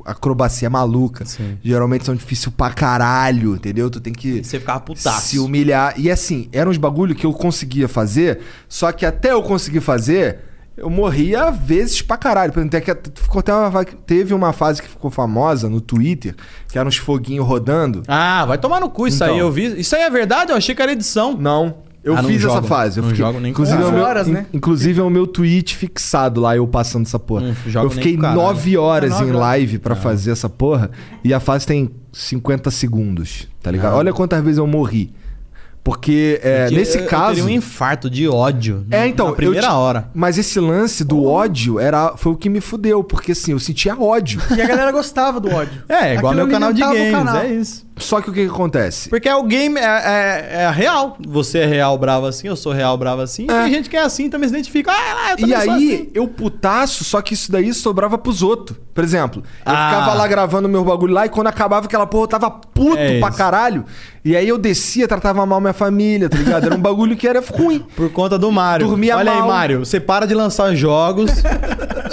acrobacia 0.08 0.70
maluca. 0.70 1.26
Geralmente 1.64 2.06
são 2.06 2.16
difíceis 2.16 2.54
pra 2.56 2.72
caralho, 2.72 3.56
entendeu? 3.56 3.90
Tu 3.90 4.00
tem 4.00 4.14
que 4.14 4.44
Você 4.44 4.60
ficava 4.60 4.80
putaço. 4.80 5.28
se 5.28 5.40
humilhar. 5.40 5.94
E 6.00 6.10
assim, 6.10 6.48
eram 6.52 6.72
uns 6.72 6.78
bagulho 6.78 7.14
que 7.14 7.26
eu 7.26 7.34
conseguia 7.34 7.88
fazer, 7.88 8.40
só 8.70 8.92
que 8.92 9.06
até 9.06 9.32
eu 9.32 9.44
conseguir 9.44 9.82
fazer, 9.82 10.40
eu 10.76 10.90
morria 10.90 11.52
vezes 11.52 12.02
pra 12.02 12.18
caralho. 12.18 12.54
Por 12.54 12.60
exemplo, 12.60 12.80
ficou 13.16 13.40
até 13.40 13.54
uma, 13.54 13.84
teve 13.84 14.34
uma 14.34 14.54
fase 14.54 14.82
que 14.82 14.88
ficou 14.88 15.10
famosa 15.12 15.68
no 15.70 15.82
Twitter, 15.82 16.36
que 16.70 16.78
eram 16.80 16.88
uns 16.88 16.98
foguinhos 16.98 17.46
rodando. 17.46 18.04
Ah, 18.08 18.46
vai 18.46 18.58
tomar 18.58 18.80
no 18.80 18.90
cu 18.90 19.08
isso 19.08 19.24
Então. 19.24 19.34
aí, 19.34 19.40
eu 19.40 19.52
vi. 19.52 19.80
Isso 19.80 19.96
aí 19.96 20.04
é 20.04 20.10
verdade? 20.10 20.52
Eu 20.52 20.58
achei 20.58 20.74
que 20.74 20.82
era 20.82 20.92
edição. 20.92 21.36
Não. 21.38 21.86
Eu 22.08 22.18
Ah, 22.18 22.22
não 22.22 22.30
fiz 22.30 22.44
essa 22.44 22.54
jogo. 22.56 22.68
fase. 22.68 23.00
Eu 23.00 23.04
Não 23.04 23.10
fiquei- 23.10 23.26
jogo 23.26 23.40
nem 23.40 23.52
com 23.54 23.62
inclusive, 23.62 23.78
é 23.78 23.82
o 23.82 23.90
cara. 23.90 23.98
meu, 23.98 24.06
horas, 24.06 24.28
né? 24.28 24.46
inclusive 24.54 25.00
é 25.00 25.04
o 25.04 25.10
meu 25.10 25.28
tweet 25.28 25.76
fixado 25.76 26.40
lá, 26.42 26.56
eu 26.56 26.66
passando 26.68 27.06
essa 27.06 27.20
porra. 27.20 27.54
Não 27.74 27.84
eu 27.84 27.90
fiquei 27.90 28.16
com 28.16 28.22
nove 28.34 28.78
horas 28.78 29.12
Nove 29.12 29.26
em 29.30 29.34
live 29.34 29.78
pra 29.80 29.96
fazer 29.96 30.32
essa 30.32 30.48
porra 30.50 30.90
e 31.24 31.34
a 31.34 31.40
fase 31.40 31.66
tem 31.68 31.90
50 32.14 32.72
segundos, 32.72 33.48
tá 33.62 33.70
ligado? 33.72 33.94
Ah. 33.94 33.98
Olha 33.98 34.14
quantas 34.14 34.42
vezes 34.44 34.58
eu 34.58 34.66
morri. 34.68 35.12
Porque 35.84 36.38
é, 36.44 36.64
Porque 36.66 36.76
nesse 36.76 36.98
eu- 36.98 37.04
eu 37.04 37.10
caso. 37.10 37.28
teria 37.36 37.46
um 37.46 37.50
infarto 37.50 38.10
de 38.10 38.28
ódio. 38.28 38.86
É, 38.92 39.08
então. 39.08 39.28
Na 39.28 39.34
primeira 39.34 39.68
eu 39.68 39.74
hora. 39.74 40.10
Mas 40.14 40.38
esse 40.38 40.60
lance 40.60 41.02
do 41.06 41.24
ódio 41.26 41.80
era, 41.80 42.18
foi 42.18 42.34
o 42.34 42.36
que 42.36 42.50
me 42.50 42.60
fudeu, 42.60 43.02
porque 43.06 43.32
assim, 43.32 43.52
eu 43.54 43.60
sentia 43.60 43.98
ódio. 43.98 44.42
E 44.56 44.62
a 44.62 44.68
galera 44.68 44.92
gostava 44.92 45.40
do 45.40 45.50
ódio. 45.50 45.84
É, 45.88 46.16
igual 46.16 46.34
Aquilo 46.34 46.46
meu 46.46 46.48
canal 46.54 46.74
de 46.74 46.82
games, 46.82 47.12
canal. 47.12 47.38
é 47.38 47.54
isso. 47.54 47.87
Só 47.98 48.22
que 48.22 48.30
o 48.30 48.34
que, 48.34 48.46
que 48.46 48.52
acontece? 48.52 49.10
Porque 49.10 49.28
é 49.28 49.36
o 49.36 49.44
game 49.44 49.78
é, 49.80 49.84
é, 49.84 50.48
é 50.64 50.70
real. 50.72 51.18
Você 51.28 51.60
é 51.60 51.66
real 51.66 51.98
bravo 51.98 52.26
assim, 52.28 52.48
eu 52.48 52.56
sou 52.56 52.72
real 52.72 52.98
bravo 52.98 53.22
assim. 53.22 53.44
E 53.46 53.48
tem 53.48 53.72
gente 53.74 53.90
que 53.90 53.98
é 53.98 54.02
assim 54.02 54.30
também 54.30 54.48
se 54.50 54.56
identifica. 54.56 54.92
Ah, 54.92 55.14
lá, 55.14 55.32
eu 55.32 55.38
E 55.38 55.42
também 55.42 55.62
sou 55.66 55.74
aí, 55.74 55.94
assim. 55.96 56.10
eu 56.14 56.28
putaço, 56.28 57.04
só 57.04 57.22
que 57.22 57.34
isso 57.34 57.52
daí 57.52 57.74
sobrava 57.74 58.18
pros 58.18 58.42
outros. 58.44 58.78
Por 58.94 59.04
exemplo, 59.04 59.44
eu 59.66 59.72
Ah. 59.74 59.90
ficava 59.90 60.14
lá 60.14 60.28
gravando 60.28 60.68
meu 60.70 60.84
bagulho 60.84 61.14
lá 61.14 61.26
e 61.26 61.30
quando 61.30 61.48
acabava 61.48 61.86
aquela 61.86 62.06
porra, 62.08 62.24
eu 62.24 62.28
tava 62.28 62.50
puto 62.52 62.98
É 62.98 63.20
pra 63.20 63.32
caralho. 63.32 63.86
E 64.26 64.36
aí 64.36 64.48
eu 64.48 64.58
descia, 64.58 65.08
tratava 65.08 65.46
mal 65.46 65.62
minha 65.62 65.74
família, 65.74 66.28
tá 66.30 66.38
ligado? 66.38 66.66
Era 66.66 66.76
um 66.76 66.80
bagulho 66.82 67.16
que 67.16 67.28
era 67.28 67.42
ruim. 67.42 67.80
Por 67.96 68.12
conta 68.12 68.38
do 68.38 68.52
Mario. 68.52 68.88
Dormia 68.88 69.16
Olha 69.18 69.32
aí, 69.32 69.40
mal. 69.40 69.48
Mario. 69.48 69.80
Você 69.86 70.00
para 70.00 70.26
de 70.26 70.34
lançar 70.34 70.76
jogos. 70.76 71.32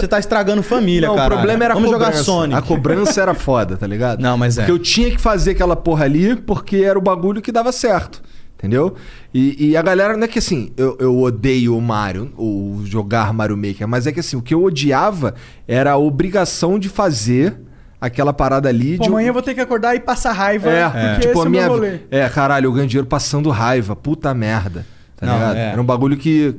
você 0.04 0.08
tá 0.08 0.18
estragando 0.18 0.62
família, 0.62 1.08
cara. 1.14 1.34
o 1.34 1.36
problema 1.36 1.64
era 1.64 1.74
a 1.74 1.76
Vamos 1.76 1.90
cobrança. 1.90 2.12
jogar 2.12 2.24
Sonic. 2.24 2.58
A 2.58 2.62
cobrança 2.62 3.22
era 3.22 3.34
foda, 3.34 3.76
tá 3.76 3.86
ligado? 3.86 4.20
Não, 4.20 4.36
mas 4.36 4.58
é. 4.58 4.62
Porque 4.62 4.72
eu 4.72 4.78
tinha 4.78 5.10
que 5.10 5.18
fazer 5.18 5.52
aquela 5.52 5.74
porra 5.76 6.04
ali 6.04 6.36
porque 6.36 6.76
era 6.76 6.98
o 6.98 7.02
bagulho 7.02 7.40
que 7.42 7.50
dava 7.50 7.72
certo. 7.72 8.22
Entendeu? 8.56 8.94
E, 9.32 9.70
e 9.70 9.76
a 9.76 9.82
galera, 9.82 10.16
não 10.16 10.24
é 10.24 10.28
que 10.28 10.38
assim, 10.38 10.70
eu, 10.76 10.96
eu 10.98 11.20
odeio 11.20 11.76
o 11.76 11.82
Mario, 11.82 12.32
ou 12.36 12.80
jogar 12.86 13.30
Mario 13.32 13.56
Maker, 13.58 13.86
mas 13.86 14.06
é 14.06 14.12
que 14.12 14.20
assim, 14.20 14.36
o 14.36 14.42
que 14.42 14.54
eu 14.54 14.62
odiava 14.62 15.34
era 15.68 15.92
a 15.92 15.96
obrigação 15.98 16.78
de 16.78 16.88
fazer 16.88 17.56
aquela 18.00 18.32
parada 18.32 18.68
ali. 18.68 18.96
Pô, 18.96 19.02
de 19.04 19.08
amanhã 19.10 19.28
eu 19.28 19.32
vou 19.34 19.42
ter 19.42 19.54
que 19.54 19.60
acordar 19.60 19.94
e 19.94 20.00
passar 20.00 20.32
raiva. 20.32 20.70
é, 20.70 20.88
Porque 20.88 21.26
tipo, 21.28 21.32
esse 21.32 21.56
a 21.58 21.62
é 21.62 21.68
o 21.68 21.76
minha. 21.78 22.00
É, 22.10 22.28
caralho, 22.28 22.66
eu 22.66 22.72
ganho 22.72 22.86
dinheiro 22.86 23.06
passando 23.06 23.50
raiva. 23.50 23.94
Puta 23.94 24.32
merda. 24.32 24.86
Tá 25.16 25.26
Não, 25.26 25.34
ligado? 25.34 25.56
é. 25.56 25.72
Era 25.72 25.80
um 25.80 25.84
bagulho 25.84 26.16
que 26.16 26.54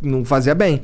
não 0.00 0.24
fazia 0.24 0.54
bem. 0.54 0.80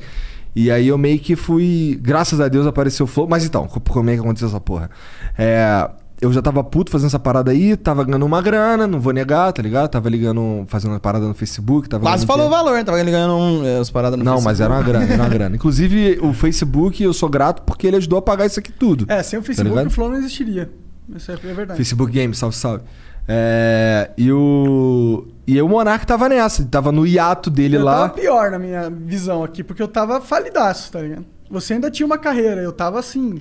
E 0.59 0.71
aí 0.71 0.87
eu 0.87 0.97
meio 0.97 1.19
que 1.19 1.35
fui. 1.35 1.99
Graças 2.01 2.41
a 2.41 2.47
Deus 2.47 2.65
apareceu 2.65 3.03
o 3.03 3.07
Flow. 3.07 3.27
Mas 3.29 3.45
então, 3.45 3.67
co- 3.67 3.79
como 3.79 4.09
é 4.09 4.13
que 4.15 4.19
aconteceu 4.19 4.47
essa 4.47 4.59
porra? 4.59 4.89
É. 5.37 5.87
Eu 6.19 6.33
já 6.33 6.41
tava 6.41 6.63
puto 6.63 6.89
fazendo 6.89 7.09
essa 7.09 7.19
parada 7.19 7.51
aí, 7.51 7.77
tava 7.77 8.03
ganhando 8.03 8.25
uma 8.25 8.41
grana, 8.41 8.87
não 8.87 8.99
vou 8.99 9.13
negar, 9.13 9.53
tá 9.53 9.61
ligado? 9.61 9.87
Tava 9.87 10.09
ligando, 10.09 10.65
fazendo 10.67 10.89
uma 10.93 10.99
parada 10.99 11.27
no 11.27 11.35
Facebook, 11.35 11.87
tava 11.87 12.01
Quase 12.05 12.25
falou 12.25 12.47
o 12.47 12.49
valor, 12.49 12.83
tava 12.83 12.97
ganhando 13.03 13.33
um, 13.35 13.79
as 13.79 13.91
paradas 13.91 14.17
no 14.17 14.25
Não, 14.25 14.31
Facebook. 14.41 14.45
mas 14.51 14.59
era 14.59 14.73
uma 14.73 14.81
grana, 14.81 15.05
era 15.05 15.21
uma 15.21 15.29
grana. 15.29 15.55
Inclusive, 15.55 16.17
o 16.23 16.33
Facebook, 16.33 17.03
eu 17.03 17.13
sou 17.13 17.29
grato 17.29 17.61
porque 17.61 17.85
ele 17.85 17.97
ajudou 17.97 18.17
a 18.17 18.21
pagar 18.23 18.47
isso 18.47 18.59
aqui 18.59 18.71
tudo. 18.71 19.05
É, 19.07 19.21
sem 19.21 19.37
o 19.37 19.43
Facebook 19.43 19.69
ligado? 19.75 19.91
o 19.91 19.93
Flow 19.93 20.09
não 20.09 20.17
existiria. 20.17 20.71
Isso 21.15 21.31
é 21.31 21.35
é 21.35 21.53
verdade. 21.53 21.77
Facebook 21.77 22.11
Games, 22.11 22.35
salve, 22.39 22.55
salve. 22.55 22.83
É, 23.27 24.09
e 24.17 24.31
o. 24.31 25.27
E 25.47 25.53
aí 25.53 25.61
o 25.61 25.69
Monark 25.69 26.05
tava 26.05 26.27
nessa, 26.27 26.61
ele 26.61 26.69
tava 26.69 26.91
no 26.91 27.07
hiato 27.07 27.49
dele 27.49 27.77
eu 27.77 27.83
lá. 27.83 28.01
tava 28.01 28.09
pior 28.09 28.51
na 28.51 28.59
minha 28.59 28.89
visão 28.89 29.43
aqui, 29.45 29.63
porque 29.63 29.81
eu 29.81 29.87
tava 29.87 30.19
falidaço, 30.19 30.91
tá 30.91 31.01
ligado? 31.01 31.25
Você 31.49 31.73
ainda 31.73 31.89
tinha 31.89 32.05
uma 32.05 32.17
carreira, 32.17 32.61
eu 32.61 32.73
tava 32.73 32.99
assim, 32.99 33.39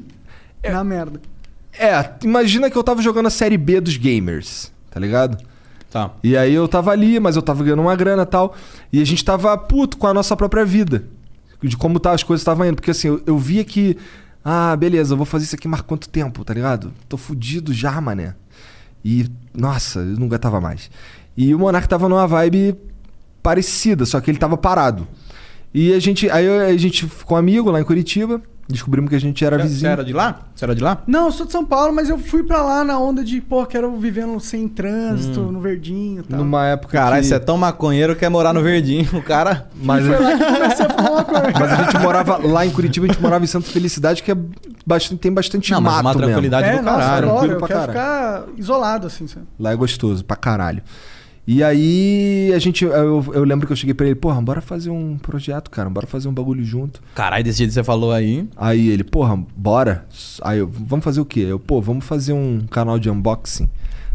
na 0.62 0.84
merda. 0.84 1.20
É, 1.76 2.12
imagina 2.22 2.70
que 2.70 2.76
eu 2.76 2.84
tava 2.84 3.02
jogando 3.02 3.26
a 3.26 3.30
série 3.30 3.58
B 3.58 3.80
dos 3.80 3.96
gamers, 3.96 4.72
tá 4.88 5.00
ligado? 5.00 5.36
Tá. 5.90 6.12
E 6.22 6.36
aí 6.36 6.54
eu 6.54 6.68
tava 6.68 6.90
ali, 6.90 7.18
mas 7.18 7.36
eu 7.36 7.42
tava 7.42 7.64
ganhando 7.64 7.82
uma 7.82 7.96
grana 7.96 8.22
e 8.22 8.26
tal. 8.26 8.54
E 8.92 9.00
a 9.00 9.04
gente 9.04 9.24
tava 9.24 9.56
puto 9.58 9.96
com 9.96 10.06
a 10.06 10.14
nossa 10.14 10.36
própria 10.36 10.64
vida. 10.64 11.04
De 11.62 11.76
como 11.76 11.98
tá, 11.98 12.12
as 12.12 12.22
coisas 12.22 12.42
estavam 12.42 12.66
indo. 12.66 12.76
Porque 12.76 12.90
assim, 12.90 13.08
eu, 13.08 13.22
eu 13.26 13.38
via 13.38 13.64
que. 13.64 13.96
Ah, 14.44 14.76
beleza, 14.76 15.14
eu 15.14 15.16
vou 15.16 15.26
fazer 15.26 15.44
isso 15.44 15.54
aqui 15.54 15.66
mais 15.66 15.82
quanto 15.82 16.08
tempo, 16.08 16.44
tá 16.44 16.54
ligado? 16.54 16.92
Tô 17.08 17.16
fudido 17.16 17.72
já, 17.72 18.00
mané. 18.00 18.34
E, 19.04 19.26
nossa, 19.54 20.00
eu 20.00 20.18
não 20.18 20.26
aguentava 20.26 20.60
mais. 20.60 20.90
E 21.36 21.54
o 21.54 21.58
Monark 21.58 21.88
tava 21.88 22.08
numa 22.08 22.26
vibe 22.26 22.74
parecida, 23.42 24.04
só 24.06 24.20
que 24.20 24.30
ele 24.30 24.38
tava 24.38 24.56
parado. 24.56 25.06
E 25.74 25.92
a 25.92 26.00
gente. 26.00 26.30
Aí 26.30 26.48
a 26.48 26.76
gente 26.76 27.06
ficou 27.06 27.36
amigo 27.36 27.70
lá 27.70 27.80
em 27.80 27.84
Curitiba. 27.84 28.40
Descobrimos 28.68 29.08
que 29.10 29.14
a 29.14 29.20
gente 29.20 29.44
era 29.44 29.56
Você 29.58 29.62
vizinho. 29.68 29.92
era 29.92 30.02
de 30.04 30.12
lá? 30.12 30.40
Você 30.52 30.64
era 30.64 30.74
de 30.74 30.82
lá? 30.82 31.00
Não, 31.06 31.26
eu 31.26 31.32
sou 31.32 31.46
de 31.46 31.52
São 31.52 31.64
Paulo, 31.64 31.94
mas 31.94 32.08
eu 32.08 32.18
fui 32.18 32.42
pra 32.42 32.62
lá 32.62 32.82
na 32.82 32.98
onda 32.98 33.22
de, 33.22 33.40
pô, 33.40 33.64
quero 33.64 33.96
vivendo 33.96 34.40
sem 34.40 34.66
trânsito, 34.66 35.38
Hum. 35.38 35.52
no 35.52 35.60
verdinho 35.60 36.22
e 36.22 36.24
tal. 36.24 36.40
Numa 36.40 36.66
época. 36.66 36.98
Caralho, 36.98 37.22
que... 37.22 37.28
você 37.28 37.36
é 37.36 37.38
tão 37.38 37.56
maconheiro 37.56 38.14
que 38.14 38.20
quer 38.20 38.28
morar 38.28 38.52
no 38.52 38.60
Verdinho. 38.64 39.08
O 39.16 39.22
cara. 39.22 39.68
Mas, 39.80 40.04
Foi 40.04 40.18
lá 40.18 40.36
que 40.36 40.44
comecei 40.44 40.84
a 40.84 40.88
fumar 40.90 41.12
uma 41.12 41.22
mas 41.60 41.72
a 41.72 41.76
gente 41.84 41.98
morava 42.00 42.36
lá 42.38 42.66
em 42.66 42.70
Curitiba, 42.70 43.06
a 43.06 43.08
gente 43.12 43.22
morava 43.22 43.44
em 43.44 43.46
Santa 43.46 43.68
Felicidade, 43.68 44.20
que 44.20 44.32
é 44.32 44.36
bastante, 44.84 45.20
tem 45.20 45.32
bastante 45.32 45.70
Não, 45.70 45.80
mas 45.80 46.02
mato 46.02 46.02
uma 46.02 46.12
mesmo. 46.14 46.26
tranquilidade 46.26 46.68
É, 46.68 46.76
do 46.78 46.82
nossa, 46.82 46.98
caralho. 46.98 47.26
tranquilo 47.28 47.52
eu 47.52 47.58
pra 47.60 47.68
quero 47.68 47.80
caralho. 47.92 48.42
ficar 48.46 48.58
isolado, 48.60 49.06
assim, 49.06 49.28
sabe? 49.28 49.46
Lá 49.60 49.70
é 49.70 49.76
gostoso, 49.76 50.24
pra 50.24 50.34
caralho. 50.36 50.82
E 51.46 51.62
aí 51.62 52.50
a 52.54 52.58
gente. 52.58 52.84
Eu, 52.84 53.24
eu 53.32 53.44
lembro 53.44 53.66
que 53.66 53.72
eu 53.72 53.76
cheguei 53.76 53.94
pra 53.94 54.06
ele, 54.06 54.16
porra, 54.16 54.40
bora 54.42 54.60
fazer 54.60 54.90
um 54.90 55.16
projeto, 55.16 55.70
cara, 55.70 55.88
bora 55.88 56.06
fazer 56.06 56.26
um 56.28 56.32
bagulho 56.34 56.64
junto. 56.64 57.00
Caralho, 57.14 57.44
desse 57.44 57.58
jeito 57.58 57.70
que 57.70 57.74
você 57.74 57.84
falou 57.84 58.12
aí. 58.12 58.48
Aí 58.56 58.88
ele, 58.88 59.04
porra, 59.04 59.36
bora. 59.56 60.06
Aí 60.42 60.58
eu, 60.58 60.68
vamos 60.68 61.04
fazer 61.04 61.20
o 61.20 61.24
quê? 61.24 61.40
Eu, 61.40 61.60
pô, 61.60 61.80
vamos 61.80 62.04
fazer 62.04 62.32
um 62.32 62.66
canal 62.68 62.98
de 62.98 63.08
unboxing. 63.08 63.68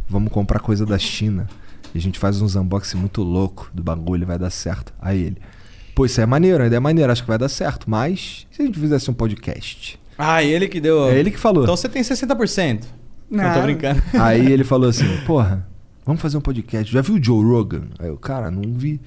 Vamos 0.09 0.31
comprar 0.31 0.59
coisa 0.59 0.85
da 0.85 0.99
China. 0.99 1.47
E 1.95 1.97
a 1.97 2.01
gente 2.01 2.19
faz 2.19 2.41
uns 2.41 2.55
unboxing 2.57 2.97
muito 2.97 3.21
louco 3.23 3.69
do 3.73 3.81
bagulho, 3.81 4.27
vai 4.27 4.37
dar 4.37 4.49
certo. 4.49 4.93
Aí 5.01 5.21
ele, 5.23 5.37
pô, 5.95 6.05
isso 6.05 6.19
é 6.19 6.25
maneiro, 6.25 6.61
a 6.63 6.67
ideia 6.67 6.77
é 6.77 6.81
maneira, 6.81 7.13
acho 7.13 7.21
que 7.21 7.29
vai 7.29 7.37
dar 7.37 7.49
certo. 7.49 7.89
Mas 7.89 8.45
e 8.51 8.55
se 8.57 8.61
a 8.61 8.65
gente 8.65 8.77
fizesse 8.77 9.09
um 9.09 9.13
podcast? 9.13 9.97
Ah, 10.17 10.43
ele 10.43 10.67
que 10.67 10.81
deu. 10.81 11.05
É 11.09 11.17
ele 11.17 11.31
que 11.31 11.39
falou. 11.39 11.63
Então 11.63 11.77
você 11.77 11.87
tem 11.87 12.01
60%. 12.01 12.83
Não, 13.29 13.43
tô 13.45 13.55
Não. 13.55 13.63
brincando. 13.63 14.01
Aí 14.19 14.51
ele 14.51 14.65
falou 14.65 14.89
assim, 14.89 15.05
porra, 15.25 15.65
vamos 16.05 16.21
fazer 16.21 16.37
um 16.37 16.41
podcast. 16.41 16.91
Já 16.91 17.01
viu 17.01 17.15
o 17.15 17.23
Joe 17.23 17.43
Rogan? 17.43 17.83
Aí 17.99 18.07
eu, 18.07 18.17
cara, 18.17 18.49
não 18.51 18.61
vi. 18.77 18.99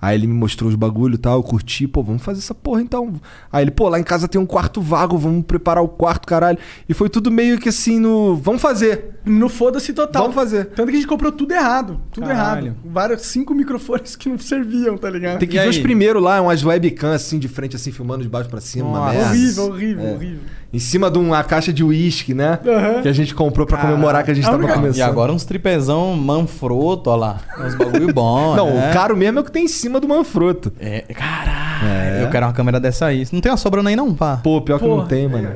Aí 0.00 0.14
ele 0.16 0.28
me 0.28 0.32
mostrou 0.34 0.70
os 0.70 0.76
bagulho 0.76 1.16
e 1.16 1.18
tal, 1.18 1.38
eu 1.38 1.42
curti, 1.42 1.88
pô, 1.88 2.04
vamos 2.04 2.22
fazer 2.22 2.38
essa 2.38 2.54
porra 2.54 2.80
então. 2.80 3.14
Aí 3.52 3.64
ele, 3.64 3.72
pô, 3.72 3.88
lá 3.88 3.98
em 3.98 4.04
casa 4.04 4.28
tem 4.28 4.40
um 4.40 4.46
quarto 4.46 4.80
vago, 4.80 5.18
vamos 5.18 5.44
preparar 5.44 5.82
o 5.82 5.88
quarto, 5.88 6.24
caralho. 6.24 6.56
E 6.88 6.94
foi 6.94 7.08
tudo 7.08 7.32
meio 7.32 7.58
que 7.58 7.68
assim 7.68 7.98
no. 7.98 8.36
Vamos 8.36 8.62
fazer. 8.62 9.18
No 9.24 9.48
foda-se 9.48 9.92
total. 9.92 10.22
Vamos 10.22 10.36
fazer. 10.36 10.66
Tanto 10.66 10.86
que 10.90 10.92
a 10.98 11.00
gente 11.00 11.08
comprou 11.08 11.32
tudo 11.32 11.50
errado. 11.52 12.00
Tudo 12.12 12.28
Caralho. 12.28 12.66
errado. 12.68 12.76
Vários, 12.84 13.22
cinco 13.22 13.52
microfones 13.56 14.14
que 14.14 14.28
não 14.28 14.38
serviam, 14.38 14.96
tá 14.96 15.10
ligado? 15.10 15.40
Tem 15.40 15.48
que 15.48 15.56
E 15.56 15.58
ver 15.58 15.64
aí? 15.64 15.68
os 15.70 15.78
primeiros 15.78 16.22
lá, 16.22 16.40
umas 16.40 16.64
webcams 16.64 17.16
assim 17.16 17.36
de 17.40 17.48
frente, 17.48 17.74
assim, 17.74 17.90
filmando 17.90 18.22
de 18.22 18.28
baixo 18.28 18.48
pra 18.48 18.60
cima, 18.60 18.86
uma 18.88 18.98
Nossa. 19.00 19.14
merda. 19.14 19.30
Horrível, 19.32 19.64
horrível, 19.66 20.04
É. 20.06 20.14
horrível. 20.14 20.40
Em 20.70 20.78
cima 20.78 21.10
de 21.10 21.16
uma 21.18 21.42
caixa 21.42 21.72
de 21.72 21.82
uísque, 21.82 22.34
né? 22.34 22.58
Aham. 22.66 23.00
Que 23.02 23.08
a 23.08 23.12
gente 23.12 23.34
comprou 23.34 23.66
pra 23.66 23.78
comemorar 23.78 24.22
que 24.22 24.30
a 24.30 24.34
gente 24.34 24.44
A 24.44 24.50
tava 24.50 24.58
única- 24.62 24.74
começando. 24.74 24.98
E 24.98 25.02
agora 25.02 25.32
uns 25.32 25.44
tripezão 25.44 26.14
manfroto, 26.14 27.08
ó 27.08 27.16
lá. 27.16 27.38
Uns 27.58 27.74
bagulho 27.74 28.12
bom. 28.12 28.54
Não, 28.56 28.74
né? 28.74 28.90
o 28.90 28.92
caro 28.92 29.16
mesmo 29.16 29.38
é 29.38 29.42
o 29.42 29.44
que 29.44 29.50
tem 29.50 29.64
em 29.64 29.68
cima 29.68 29.98
do 29.98 30.06
Manfroto. 30.06 30.70
É, 30.78 31.00
caralho. 31.14 32.22
Eu 32.22 32.28
quero 32.30 32.44
uma 32.46 32.52
câmera 32.52 32.78
dessa 32.78 33.06
aí. 33.06 33.26
Não 33.32 33.40
tem 33.40 33.50
uma 33.50 33.56
sobrando 33.56 33.88
aí, 33.88 33.96
não, 33.96 34.12
pá. 34.14 34.40
Pô, 34.42 34.60
pior 34.60 34.78
que 34.78 34.84
Porra. 34.84 35.00
não 35.00 35.06
tem, 35.06 35.26
mano. 35.26 35.52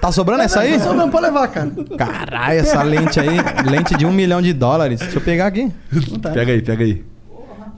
Tá 0.00 0.10
sobrando 0.10 0.42
essa 0.42 0.60
aí? 0.60 0.78
Não 0.78 1.10
pode 1.10 1.26
levar, 1.26 1.46
cara. 1.48 1.70
Caralho, 1.98 2.60
essa 2.60 2.82
lente 2.82 3.20
aí. 3.20 3.36
Lente 3.70 3.94
de 3.94 4.06
um 4.06 4.12
milhão 4.12 4.40
de 4.40 4.54
dólares. 4.54 5.00
Deixa 5.00 5.18
eu 5.18 5.20
pegar 5.20 5.46
aqui. 5.48 5.70
Tá. 6.22 6.30
Pega 6.30 6.52
aí, 6.52 6.62
pega 6.62 6.82
aí. 6.84 7.04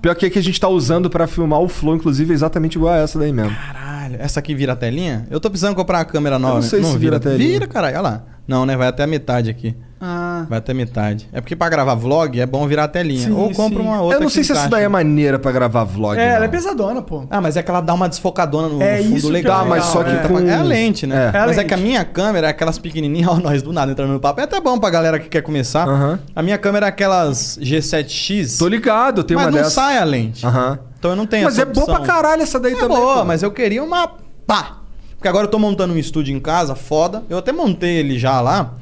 Pior 0.01 0.15
que 0.15 0.27
é 0.27 0.31
que 0.31 0.39
a 0.39 0.43
gente 0.43 0.61
tá 0.61 0.69
usando 0.69 1.11
pra 1.11 1.27
filmar 1.27 1.59
o 1.61 1.69
Flow, 1.69 1.97
inclusive, 1.97 2.31
é 2.33 2.35
exatamente 2.35 2.77
igual 2.77 2.95
a 2.95 2.99
essa 2.99 3.19
daí 3.19 3.33
mesmo. 3.33 3.51
Caralho. 3.57 3.90
Caralho, 4.11 4.25
essa 4.25 4.41
aqui 4.41 4.55
vira 4.55 4.73
a 4.73 4.77
telinha? 4.77 5.27
Eu 5.31 5.41
tô 5.41 5.49
precisando 5.51 5.75
comprar 5.75 5.99
uma 5.99 6.05
câmera 6.05 6.39
nova. 6.39 6.55
não 6.57 6.63
sei 6.63 6.83
se 6.83 6.99
vira 6.99 7.17
a 7.17 7.21
telinha. 7.21 7.39
Vira, 7.39 7.67
caralho, 7.67 7.95
olha 7.97 8.03
lá. 8.03 8.23
Não, 8.47 8.67
né? 8.67 8.77
Vai 8.77 8.89
até 8.89 9.05
a 9.05 9.07
metade 9.07 9.49
aqui. 9.49 9.77
Ah. 10.01 10.45
Vai 10.49 10.59
até 10.59 10.73
a 10.73 10.75
metade. 10.75 11.29
É 11.33 11.41
porque 11.43 11.55
pra 11.55 11.69
gravar 11.69 11.95
vlog 11.95 12.41
é 12.41 12.47
bom 12.47 12.67
virar 12.67 12.85
a 12.85 12.89
telinha. 12.89 13.27
Sim, 13.29 13.33
Ou 13.33 13.53
compra 13.53 13.81
sim. 13.81 13.87
uma 13.89 14.01
outra 14.01 14.17
Eu 14.17 14.23
não 14.23 14.31
sei 14.31 14.43
se 14.43 14.51
essa 14.51 14.67
daí 14.67 14.83
é 14.83 14.89
maneira 14.89 15.39
pra 15.39 15.53
gravar 15.53 15.85
vlog. 15.85 16.19
É, 16.19 16.31
ela 16.31 16.39
não. 16.39 16.45
é 16.47 16.49
pesadona, 16.49 17.03
pô. 17.03 17.27
Ah, 17.31 17.41
mas 17.41 17.57
é 17.57 17.63
que 17.63 17.71
ela 17.71 17.81
dá 17.83 17.93
uma 17.95 18.09
desfocadona 18.09 18.69
no, 18.69 18.83
É 18.83 18.97
no 18.97 19.05
fundo 19.05 19.17
isso 19.19 19.27
que 19.27 19.33
legal. 19.35 19.61
é 19.61 19.63
legal, 19.65 19.77
mas 19.79 19.85
só 19.85 20.03
que 20.03 20.11
é. 20.11 20.17
com- 20.27 20.39
É 20.41 20.55
a 20.55 20.63
lente, 20.63 21.07
né? 21.07 21.31
É. 21.33 21.37
É 21.37 21.41
a 21.41 21.47
mas 21.47 21.59
é 21.59 21.61
lente. 21.61 21.69
que 21.69 21.75
a 21.75 21.77
minha 21.77 22.05
câmera 22.05 22.47
é 22.47 22.51
aquelas 22.51 22.79
pequenininhas, 22.79 23.29
ó, 23.31 23.37
nós 23.37 23.63
do 23.63 23.73
nada 23.75 23.93
entrando 23.93 24.11
no 24.15 24.19
papo. 24.19 24.41
É 24.41 24.45
até 24.45 24.59
bom 24.59 24.79
pra 24.79 24.89
galera 24.91 25.21
que 25.21 25.29
quer 25.29 25.43
começar. 25.43 25.87
Aham. 25.87 26.19
A 26.35 26.43
minha 26.43 26.57
câmera 26.59 26.87
é 26.87 26.89
aquelas 26.89 27.59
G7X. 27.63 28.59
Tô 28.59 28.67
ligado, 28.69 29.23
tem 29.23 29.37
mas 29.37 29.47
uma 29.47 29.51
não 29.53 29.59
dessa. 29.59 29.71
sai 29.71 29.99
a 29.99 30.05
lente. 30.05 30.45
Aham. 30.47 30.79
Então 31.01 31.11
eu 31.13 31.17
não 31.17 31.27
tenho 31.27 31.45
Mas 31.47 31.55
essa 31.59 31.63
é 31.63 31.73
boa 31.73 31.87
pra 31.87 32.01
caralho 32.01 32.43
essa 32.43 32.61
daí 32.61 32.75
É 32.75 32.79
também. 32.79 32.97
boa, 32.99 33.21
pô. 33.21 33.25
mas 33.25 33.43
eu 33.43 33.51
queria 33.51 33.83
uma 33.83 34.07
pá. 34.47 34.77
Porque 35.17 35.27
agora 35.27 35.47
eu 35.47 35.51
tô 35.51 35.59
montando 35.59 35.93
um 35.95 35.99
estúdio 35.99 36.37
em 36.37 36.39
casa, 36.39 36.75
foda. 36.75 37.25
Eu 37.29 37.39
até 37.39 37.51
montei 37.53 37.97
ele 37.97 38.19
já 38.19 38.41
lá. 38.41 38.75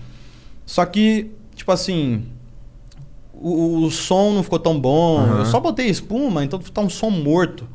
Só 0.66 0.84
que, 0.84 1.30
tipo 1.54 1.70
assim, 1.72 2.24
o, 3.32 3.84
o 3.84 3.90
som 3.90 4.32
não 4.34 4.42
ficou 4.42 4.58
tão 4.58 4.78
bom. 4.78 5.18
Aham. 5.20 5.38
Eu 5.38 5.46
só 5.46 5.58
botei 5.60 5.86
espuma, 5.86 6.44
então 6.44 6.58
tá 6.58 6.80
um 6.80 6.90
som 6.90 7.08
morto. 7.10 7.66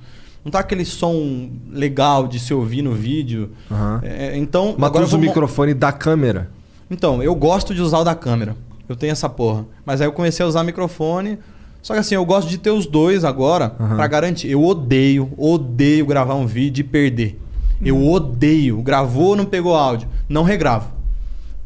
Não 0.44 0.52
tá 0.52 0.60
aquele 0.60 0.84
som 0.84 1.50
legal 1.72 2.28
de 2.28 2.38
se 2.38 2.54
ouvir 2.54 2.82
no 2.82 2.92
vídeo. 2.94 3.52
Aham. 3.72 4.02
É, 4.04 4.38
então, 4.38 4.76
Mas 4.78 4.78
tu 4.78 4.86
agora 4.86 5.06
usa 5.06 5.16
o 5.16 5.20
microfone 5.20 5.74
da 5.74 5.92
câmera. 5.94 6.50
então, 6.92 7.24
eu 7.24 7.34
gosto 7.34 7.74
de 7.74 7.82
usar 7.82 8.00
o 8.00 8.04
da 8.04 8.14
câmera. 8.14 8.56
Eu 8.90 8.96
tenho 8.98 9.12
essa 9.12 9.30
porra. 9.30 9.66
Mas 9.86 10.02
aí 10.02 10.08
eu 10.08 10.12
comecei 10.12 10.46
a 10.46 10.48
usar 10.50 10.64
microfone. 10.66 11.40
Só 11.84 11.94
que 11.94 12.00
assim, 12.00 12.16
eu 12.16 12.26
gosto 12.26 12.48
de 12.50 12.58
ter 12.58 12.72
os 12.72 12.88
dois 12.88 13.24
agora 13.24 13.70
pra 13.70 14.08
garantir. 14.08 14.50
Eu 14.50 14.64
odeio, 14.64 15.32
odeio 15.38 16.06
gravar 16.08 16.34
um 16.34 16.48
vídeo 16.48 16.82
e 16.82 16.84
perder. 16.84 17.40
Eu 17.84 17.98
Hum. 17.98 18.10
odeio. 18.12 18.82
Gravou, 18.82 19.36
não 19.36 19.44
pegou 19.46 19.76
áudio. 19.76 20.08
Não 20.30 20.42
regravo. 20.44 20.88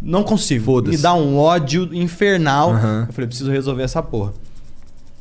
Não 0.01 0.23
consigo. 0.23 0.65
Foda-se. 0.65 0.97
Me 0.97 1.01
dá 1.01 1.13
um 1.13 1.37
ódio 1.37 1.87
infernal. 1.93 2.71
Aham. 2.71 3.05
Eu 3.07 3.13
falei, 3.13 3.27
preciso 3.27 3.51
resolver 3.51 3.83
essa 3.83 4.01
porra. 4.01 4.33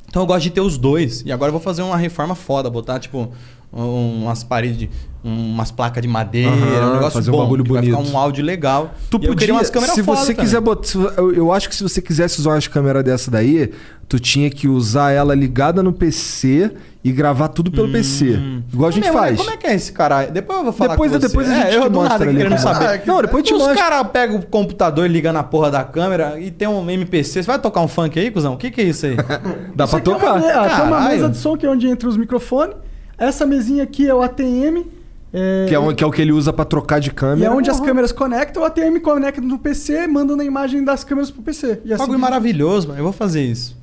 Então 0.08 0.22
eu 0.22 0.26
gosto 0.26 0.42
de 0.44 0.50
ter 0.50 0.60
os 0.62 0.78
dois. 0.78 1.22
E 1.26 1.30
agora 1.32 1.50
eu 1.50 1.52
vou 1.52 1.60
fazer 1.60 1.82
uma 1.82 1.96
reforma 1.96 2.34
foda, 2.34 2.70
botar 2.70 2.98
tipo 2.98 3.30
umas 3.72 4.42
paredes, 4.44 4.78
de, 4.78 4.90
umas 5.22 5.70
placas 5.70 6.00
de 6.02 6.08
madeira, 6.08 6.50
Aham, 6.50 6.90
um 6.90 6.92
negócio 6.94 7.12
fazer 7.12 7.30
um 7.30 7.32
bom, 7.34 7.42
bagulho 7.42 7.64
que 7.64 7.72
vai 7.72 7.82
bonito. 7.82 7.98
ficar 7.98 8.10
um 8.10 8.18
áudio 8.18 8.44
legal. 8.44 8.94
Tu 9.10 9.16
E 9.16 9.24
eu 9.24 9.28
podia, 9.30 9.36
queria 9.36 9.54
umas 9.54 9.70
câmeras 9.70 9.94
se 9.94 10.02
foda 10.02 10.20
você 10.20 10.32
também. 10.32 10.44
quiser 10.44 10.60
botar, 10.60 10.98
eu, 11.18 11.34
eu 11.34 11.52
acho 11.52 11.68
que 11.68 11.74
se 11.74 11.82
você 11.82 12.00
quisesse 12.00 12.38
usar 12.40 12.50
umas 12.50 12.66
câmeras 12.68 13.02
dessa 13.04 13.30
daí, 13.30 13.72
tu 14.08 14.18
tinha 14.20 14.48
que 14.50 14.68
usar 14.68 15.10
ela 15.10 15.34
ligada 15.34 15.82
no 15.82 15.92
PC 15.92 16.70
e 17.02 17.10
gravar 17.12 17.48
tudo 17.48 17.70
pelo 17.70 17.90
PC. 17.90 18.38
Igual 18.72 18.88
a 18.88 18.92
gente 18.92 19.08
é- 19.08 19.12
faz. 19.12 19.36
Como 19.38 19.50
é 19.50 19.56
que 19.56 19.66
é 19.66 19.74
esse 19.74 19.92
cara? 19.92 20.26
Depois 20.26 20.58
eu 20.58 20.64
vou 20.64 20.72
falar 20.72 20.90
Depois- 20.92 21.10
com 21.12 21.20
você. 21.20 21.28
depois 21.28 21.50
a 21.50 21.54
gente 21.54 21.66
é, 21.66 21.76
eu 21.76 21.82
te 21.82 21.90
mostra 21.90 22.18
nada 22.18 22.24
ali, 22.30 22.36
querendo 22.38 22.58
saber. 22.58 23.02
Não, 23.06 23.20
depois 23.22 23.44
te 23.44 23.52
Os 23.52 23.58
mostro. 23.60 23.76
caras 23.76 24.08
pegam 24.12 24.36
o 24.36 24.46
computador 24.46 25.06
e 25.06 25.08
ligam 25.08 25.32
na 25.32 25.42
porra 25.42 25.70
da 25.70 25.84
câmera 25.84 26.38
e 26.40 26.50
tem 26.50 26.66
um 26.68 26.88
MPC. 26.88 27.42
Você 27.42 27.46
vai 27.46 27.58
tocar 27.60 27.80
um 27.80 27.88
funk 27.88 28.18
aí, 28.18 28.30
cuzão? 28.30 28.54
O 28.54 28.56
que 28.56 28.70
que 28.70 28.80
é 28.80 28.84
isso 28.84 29.06
aí? 29.06 29.16
Dá 29.74 29.86
pra 29.86 29.98
Aqui 29.98 30.08
é 30.08 30.12
uma 30.12 30.18
tocar. 30.20 30.36
ah, 30.38 30.76
tem 30.76 30.84
uma 30.86 31.00
mesa 31.08 31.28
de 31.28 31.36
som 31.36 31.56
que 31.56 31.66
é 31.66 31.68
onde 31.70 31.86
entra 31.88 32.08
os 32.08 32.16
microfones. 32.16 32.74
Essa 33.18 33.46
mesinha 33.46 33.82
aqui 33.82 34.08
é 34.08 34.14
o 34.14 34.22
ATM. 34.22 34.84
É, 35.32 35.66
Que 35.68 35.74
é, 35.74 35.78
o, 35.78 35.94
que 35.94 36.04
é 36.04 36.06
o 36.06 36.10
que 36.10 36.22
ele 36.22 36.32
usa 36.32 36.52
pra 36.52 36.64
trocar 36.64 37.00
de 37.00 37.08
e 37.08 37.12
câmera. 37.12 37.50
é 37.50 37.54
onde 37.54 37.70
as 37.70 37.80
câmeras 37.80 38.12
conectam. 38.12 38.62
O 38.62 38.66
ATM 38.66 39.00
conecta 39.02 39.40
no 39.40 39.58
PC, 39.58 40.06
mandando 40.06 40.42
a 40.42 40.44
imagem 40.44 40.84
das 40.84 41.04
câmeras 41.04 41.30
pro 41.30 41.42
PC. 41.42 41.80
E 41.84 41.92
assim 41.92 42.02
Bagulho 42.02 42.18
maravilhoso, 42.18 42.88
mano. 42.88 43.00
Eu 43.00 43.04
vou 43.04 43.12
fazer 43.12 43.42
isso. 43.42 43.76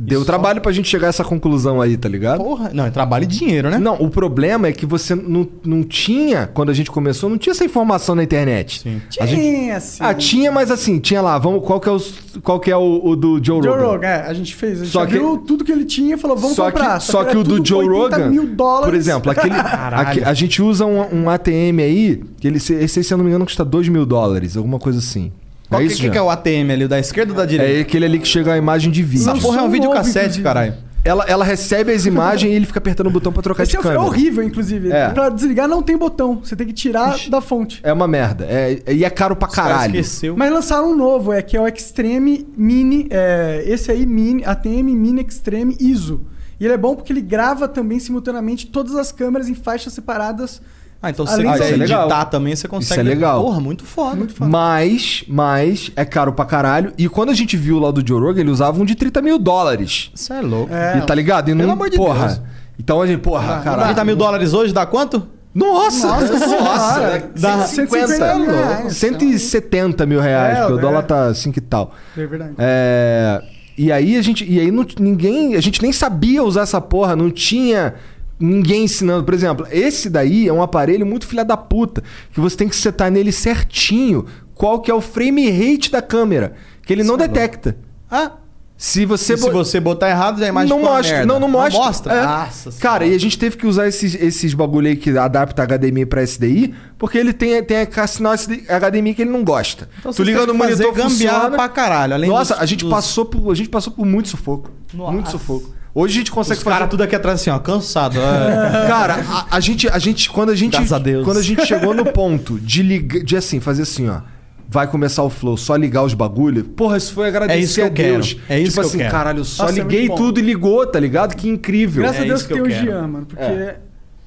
Deu 0.00 0.24
trabalho 0.24 0.60
pra 0.60 0.70
gente 0.70 0.88
chegar 0.88 1.08
a 1.08 1.10
essa 1.10 1.24
conclusão 1.24 1.80
aí, 1.80 1.96
tá 1.96 2.08
ligado? 2.08 2.38
Porra. 2.44 2.70
Não, 2.72 2.86
é 2.86 2.90
trabalho 2.90 3.24
e 3.24 3.26
dinheiro, 3.26 3.68
né? 3.68 3.78
Não, 3.78 3.94
o 3.94 4.08
problema 4.08 4.68
é 4.68 4.72
que 4.72 4.86
você 4.86 5.14
não, 5.14 5.46
não 5.64 5.82
tinha, 5.82 6.46
quando 6.46 6.70
a 6.70 6.72
gente 6.72 6.90
começou, 6.90 7.28
não 7.28 7.36
tinha 7.36 7.50
essa 7.52 7.64
informação 7.64 8.14
na 8.14 8.22
internet. 8.22 8.80
Sim. 8.80 9.02
A 9.20 9.26
gente- 9.26 9.40
Tinha, 9.40 9.76
assim. 9.76 9.98
Ah, 10.04 10.14
tinha, 10.14 10.52
mas 10.52 10.70
assim, 10.70 10.98
tinha 11.00 11.20
lá, 11.20 11.36
vamos, 11.38 11.64
qual 11.66 11.80
que 11.80 11.88
é, 11.88 11.92
os, 11.92 12.14
qual 12.42 12.60
que 12.60 12.70
é 12.70 12.76
o, 12.76 13.00
o 13.04 13.16
do 13.16 13.44
Joe, 13.44 13.62
Joe 13.62 13.72
Rogan? 13.72 13.86
Rogan, 13.86 14.06
é, 14.06 14.26
a 14.28 14.32
gente 14.34 14.54
fez. 14.54 14.80
A 14.80 14.84
gente 14.84 14.92
Só 14.92 15.04
que- 15.04 15.12
viu 15.12 15.38
tudo 15.38 15.64
que 15.64 15.72
ele 15.72 15.84
tinha 15.84 16.14
e 16.14 16.18
falou, 16.18 16.36
vamos 16.36 16.54
só 16.54 16.66
comprar. 16.66 16.98
Que, 16.98 17.04
só 17.04 17.24
que, 17.24 17.30
era 17.30 17.38
o 17.40 17.42
do 17.44 17.64
Joe 17.66 17.88
80 17.88 18.16
Rogan, 18.16 18.30
mil 18.30 18.46
dólares. 18.54 18.86
por 18.86 18.94
exemplo, 18.94 19.32
aquele, 19.32 19.54
aque- 19.58 20.22
a 20.22 20.32
gente 20.34 20.62
usa 20.62 20.86
um, 20.86 21.24
um 21.24 21.28
ATM 21.30 21.80
aí, 21.82 22.22
que 22.40 22.46
ele, 22.46 22.60
se- 22.60 22.74
esse, 22.74 23.02
se 23.02 23.12
eu 23.12 23.18
não 23.18 23.24
me 23.24 23.30
engano, 23.30 23.44
custa 23.44 23.64
2 23.64 23.88
mil 23.88 24.06
dólares, 24.06 24.56
alguma 24.56 24.78
coisa 24.78 25.00
assim. 25.00 25.32
Qual 25.68 25.80
é 25.80 25.86
que, 25.86 25.92
isso, 25.92 26.00
que, 26.02 26.10
que 26.10 26.18
é 26.18 26.22
o 26.22 26.30
ATM 26.30 26.70
ali? 26.72 26.84
o 26.84 26.88
Da 26.88 26.98
esquerda 26.98 27.32
ou 27.32 27.36
da 27.36 27.44
direita? 27.44 27.78
É 27.78 27.80
aquele 27.82 28.04
ali 28.06 28.18
que 28.18 28.26
chega 28.28 28.52
a 28.54 28.56
imagem 28.56 28.90
de 28.90 29.02
vídeo. 29.02 29.30
Essa 29.30 29.40
porra 29.40 29.58
é 29.58 29.62
um 29.62 29.64
Som 29.66 29.70
vídeo 29.70 29.84
novo, 29.88 29.96
cassete, 29.96 30.18
inclusive. 30.24 30.42
caralho. 30.44 30.74
Ela, 31.04 31.24
ela 31.28 31.44
recebe 31.44 31.92
as 31.92 32.04
imagens 32.06 32.52
e 32.52 32.54
ele 32.54 32.66
fica 32.66 32.78
apertando 32.80 33.06
o 33.06 33.10
botão 33.10 33.32
pra 33.32 33.40
trocar 33.40 33.62
Esse 33.62 33.70
de 33.72 33.76
é, 33.76 33.80
é 33.80 33.82
câmera. 33.82 34.00
horrível, 34.02 34.42
inclusive. 34.42 34.90
É. 34.90 35.08
Pra 35.10 35.28
desligar 35.28 35.68
não 35.68 35.82
tem 35.82 35.96
botão. 35.96 36.40
Você 36.42 36.56
tem 36.56 36.66
que 36.66 36.72
tirar 36.72 37.16
da 37.30 37.40
fonte. 37.40 37.80
É 37.82 37.92
uma 37.92 38.08
merda. 38.08 38.44
É, 38.48 38.82
e 38.92 39.04
é 39.04 39.10
caro 39.10 39.36
pra 39.36 39.48
Cara, 39.48 39.68
caralho. 39.74 39.96
esqueceu. 40.00 40.36
Mas 40.36 40.52
lançaram 40.52 40.90
um 40.92 40.96
novo, 40.96 41.32
é 41.32 41.40
que 41.40 41.56
é 41.56 41.60
o 41.60 41.68
Extreme 41.68 42.46
Mini. 42.56 43.06
É, 43.10 43.62
esse 43.66 43.90
aí, 43.92 44.04
Mini, 44.04 44.44
ATM 44.44 44.92
Mini 44.94 45.24
Extreme 45.26 45.76
ISO. 45.80 46.22
E 46.60 46.64
ele 46.64 46.74
é 46.74 46.78
bom 46.78 46.96
porque 46.96 47.12
ele 47.12 47.22
grava 47.22 47.68
também 47.68 48.00
simultaneamente 48.00 48.66
todas 48.66 48.96
as 48.96 49.12
câmeras 49.12 49.48
em 49.48 49.54
faixas 49.54 49.92
separadas. 49.92 50.60
Ah, 51.00 51.10
então 51.10 51.24
se 51.26 51.34
Além 51.34 51.46
você 51.46 51.52
quiser 51.52 51.64
isso 51.66 51.74
é 51.74 51.76
legal. 51.76 52.00
editar 52.06 52.24
também, 52.24 52.56
você 52.56 52.66
consegue. 52.66 53.00
é 53.00 53.02
legal. 53.04 53.40
Porra, 53.42 53.60
muito 53.60 53.84
foda. 53.84 54.16
Muito 54.16 54.34
foda. 54.34 54.50
Mas, 54.50 55.22
mas, 55.28 55.92
é 55.94 56.04
caro 56.04 56.32
pra 56.32 56.44
caralho. 56.44 56.92
E 56.98 57.08
quando 57.08 57.30
a 57.30 57.34
gente 57.34 57.56
viu 57.56 57.78
lá 57.78 57.90
do 57.92 58.06
Joe 58.06 58.20
Rogan, 58.20 58.40
ele 58.40 58.50
usava 58.50 58.80
um 58.80 58.84
de 58.84 58.96
30 58.96 59.22
mil 59.22 59.38
dólares. 59.38 60.10
Isso 60.12 60.32
é 60.32 60.40
louco. 60.40 60.74
É, 60.74 60.98
E 60.98 61.02
tá 61.02 61.14
ligado? 61.14 61.50
E 61.50 61.54
Pelo 61.54 61.66
não, 61.68 61.74
amor 61.74 61.88
de 61.88 61.96
porra. 61.96 62.26
Deus. 62.26 62.40
Então 62.80 63.00
a 63.00 63.06
gente, 63.06 63.20
porra, 63.20 63.60
caralho. 63.62 63.84
30 63.86 64.04
mil 64.04 64.16
dólares 64.16 64.52
hoje 64.52 64.72
dá 64.72 64.84
quanto? 64.86 65.24
Nossa! 65.54 66.06
Nossa 66.08 66.46
Nossa! 66.46 66.94
senhora. 66.94 67.30
Dá 67.36 67.58
150 67.66 68.34
mil 68.36 68.50
reais. 68.50 68.96
170 68.96 70.06
mil 70.06 70.20
reais, 70.20 70.56
É, 70.58 70.60
porque 70.60 70.72
o 70.74 70.78
é. 70.78 70.82
dólar 70.82 71.02
tá 71.02 71.32
5 71.34 71.58
e 71.58 71.60
tal. 71.62 71.92
É 72.16 72.26
verdade. 72.26 72.52
É, 72.58 73.42
e 73.76 73.90
aí 73.92 74.16
a 74.16 74.22
gente. 74.22 74.44
E 74.48 74.58
aí 74.60 74.70
não- 74.70 74.86
ninguém. 74.98 75.54
A 75.54 75.60
gente 75.60 75.80
nem 75.82 75.92
sabia 75.92 76.42
usar 76.42 76.62
essa 76.62 76.80
porra, 76.80 77.14
não 77.16 77.30
tinha 77.30 77.94
ninguém 78.38 78.84
ensinando. 78.84 79.24
Por 79.24 79.34
exemplo, 79.34 79.66
esse 79.70 80.08
daí 80.10 80.48
é 80.48 80.52
um 80.52 80.62
aparelho 80.62 81.04
muito 81.06 81.26
filha 81.26 81.44
da 81.44 81.56
puta. 81.56 82.02
Que 82.32 82.40
você 82.40 82.56
tem 82.56 82.68
que 82.68 82.76
setar 82.76 83.10
nele 83.10 83.32
certinho 83.32 84.26
qual 84.54 84.80
que 84.80 84.90
é 84.90 84.94
o 84.94 85.00
frame 85.00 85.50
rate 85.50 85.90
da 85.90 86.02
câmera. 86.02 86.54
Que 86.84 86.92
ele 86.92 87.04
não 87.04 87.16
detecta. 87.16 87.76
Ah, 88.10 88.32
Se 88.76 89.04
você. 89.04 89.34
e 89.34 89.36
se 89.36 89.44
bo- 89.44 89.52
você 89.52 89.78
botar 89.80 90.08
errado, 90.08 90.42
a 90.42 90.46
imagem 90.46 90.70
não 90.70 90.78
uma 90.80 90.92
mostra, 90.92 91.16
merda. 91.18 91.26
não, 91.32 91.38
não 91.40 91.48
mostra. 91.48 91.78
mostra? 91.84 92.12
É. 92.14 92.22
Nossa 92.24 92.70
Cara, 92.80 93.04
senhora. 93.04 93.06
e 93.08 93.14
a 93.14 93.18
gente 93.18 93.38
teve 93.38 93.56
que 93.56 93.66
usar 93.66 93.86
esses, 93.88 94.14
esses 94.14 94.54
bagulho 94.54 94.86
aí 94.88 94.96
que 94.96 95.10
adapta 95.18 95.62
HDMI 95.66 96.06
pra 96.06 96.22
SDI, 96.22 96.74
porque 96.96 97.18
ele 97.18 97.32
tem, 97.32 97.62
tem 97.62 97.76
a 97.94 98.06
sinal 98.06 98.34
HDMI 98.34 99.14
que 99.14 99.22
ele 99.22 99.30
não 99.30 99.44
gosta. 99.44 99.88
Então 99.98 100.12
tu 100.12 100.22
liga 100.22 100.46
no 100.46 100.54
monitor 100.54 100.92
gambiarra 100.94 101.40
funciona. 101.40 101.50
pra 101.56 101.68
caralho. 101.68 102.14
Além 102.14 102.30
Nossa, 102.30 102.54
dos- 102.54 102.62
a 102.62 102.66
gente 102.66 102.84
dos- 102.84 102.90
passou 102.90 103.24
por 103.26 103.52
a 103.52 103.54
gente 103.54 103.68
passou 103.68 103.92
por 103.92 104.06
muito 104.06 104.28
sufoco. 104.28 104.70
Nossa. 104.94 105.12
Muito 105.12 105.30
sufoco. 105.30 105.74
Hoje 106.00 106.14
a 106.14 106.18
gente 106.18 106.30
consegue 106.30 106.58
Os 106.58 106.62
caras 106.62 106.88
tudo 106.88 107.02
aqui 107.02 107.16
atrás 107.16 107.40
assim, 107.40 107.50
ó, 107.50 107.58
cansado. 107.58 108.20
É. 108.20 108.86
Cara, 108.86 109.16
a, 109.28 109.56
a 109.56 109.58
gente 109.58 109.88
a 109.88 109.98
gente 109.98 110.30
quando 110.30 110.50
a 110.50 110.54
gente 110.54 110.74
Graças 110.74 110.92
a 110.92 110.98
Deus. 111.00 111.24
quando 111.24 111.38
a 111.38 111.42
gente 111.42 111.66
chegou 111.66 111.92
no 111.92 112.04
ponto 112.04 112.56
de 112.60 112.84
ligar, 112.84 113.24
de 113.24 113.36
assim, 113.36 113.58
fazer 113.58 113.82
assim, 113.82 114.08
ó, 114.08 114.20
vai 114.68 114.86
começar 114.86 115.24
o 115.24 115.28
flow, 115.28 115.56
só 115.56 115.74
ligar 115.74 116.04
os 116.04 116.14
bagulho. 116.14 116.62
Porra, 116.62 116.96
isso 116.98 117.12
foi 117.12 117.26
agradecer 117.26 117.58
É 117.58 117.64
isso 117.64 117.74
que 117.74 117.80
a 117.80 117.86
eu 117.86 117.90
quero. 117.90 118.12
Deus. 118.12 118.36
É 118.48 118.60
isso 118.60 118.70
tipo 118.70 118.74
que 118.74 118.78
eu 118.78 118.88
assim, 118.88 118.98
quero. 118.98 119.10
caralho, 119.10 119.38
eu 119.40 119.44
só 119.44 119.64
Nossa, 119.64 119.80
é 119.80 119.82
liguei 119.82 120.06
bom. 120.06 120.14
tudo 120.14 120.38
e 120.38 120.42
ligou, 120.44 120.86
tá 120.86 121.00
ligado? 121.00 121.34
Que 121.34 121.48
incrível. 121.48 122.02
Graças 122.04 122.20
é 122.20 122.22
a 122.22 122.26
Deus 122.26 122.42
que 122.42 122.48
que 122.54 122.54
tem 122.54 122.62
eu 122.62 122.66
o. 122.66 122.70
Jean, 122.70 123.08
mano. 123.08 123.26
Porque 123.26 123.42
É. 123.42 123.80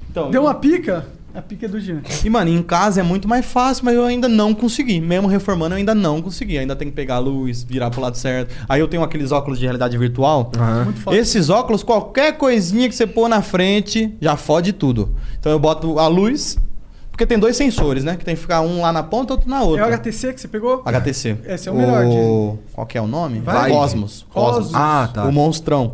Então, 0.09 0.29
deu 0.29 0.41
uma 0.41 0.53
pica, 0.53 1.05
a 1.33 1.41
pica 1.41 1.65
é 1.65 1.69
do 1.69 1.79
Jean. 1.79 2.01
E, 2.23 2.29
mano, 2.29 2.49
em 2.49 2.61
casa 2.63 2.99
é 2.99 3.03
muito 3.03 3.27
mais 3.27 3.45
fácil, 3.45 3.85
mas 3.85 3.95
eu 3.95 4.03
ainda 4.05 4.27
não 4.27 4.53
consegui. 4.53 4.99
Mesmo 4.99 5.27
reformando, 5.27 5.73
eu 5.75 5.77
ainda 5.77 5.95
não 5.95 6.21
consegui. 6.21 6.57
Ainda 6.57 6.75
tem 6.75 6.89
que 6.89 6.93
pegar 6.95 7.15
a 7.15 7.19
luz, 7.19 7.63
virar 7.63 7.89
pro 7.89 8.01
lado 8.01 8.17
certo. 8.17 8.53
Aí 8.67 8.79
eu 8.79 8.87
tenho 8.87 9.03
aqueles 9.03 9.31
óculos 9.31 9.57
de 9.59 9.65
realidade 9.65 9.97
virtual. 9.97 10.51
Aham. 10.57 10.85
Muito 10.85 10.99
foda. 11.01 11.17
Esses 11.17 11.49
óculos, 11.49 11.83
qualquer 11.83 12.37
coisinha 12.37 12.87
que 12.89 12.95
você 12.95 13.05
pôr 13.07 13.27
na 13.29 13.41
frente, 13.41 14.13
já 14.21 14.35
fode 14.35 14.73
tudo. 14.73 15.15
Então 15.39 15.51
eu 15.51 15.59
boto 15.59 15.99
a 15.99 16.07
luz, 16.07 16.57
porque 17.09 17.25
tem 17.25 17.37
dois 17.39 17.55
sensores, 17.55 18.03
né? 18.03 18.15
Que 18.17 18.25
tem 18.25 18.35
que 18.35 18.41
ficar 18.41 18.61
um 18.61 18.81
lá 18.81 18.91
na 18.91 19.03
ponta, 19.03 19.33
outro 19.33 19.49
na 19.49 19.57
É 19.59 19.61
outra. 19.63 19.85
o 19.85 19.93
HTC 19.93 20.33
que 20.33 20.41
você 20.41 20.47
pegou? 20.47 20.81
HTC. 20.85 21.37
Esse 21.45 21.69
é 21.69 21.71
o 21.71 21.75
melhor, 21.75 22.05
dizem. 22.05 22.59
Qual 22.73 22.87
que 22.87 22.97
é 22.97 23.01
o 23.01 23.07
nome? 23.07 23.39
Vai. 23.39 23.71
Cosmos. 23.71 24.25
Cosmos. 24.29 24.71
Ah, 24.73 25.09
tá. 25.13 25.25
O 25.25 25.31
monstrão. 25.31 25.93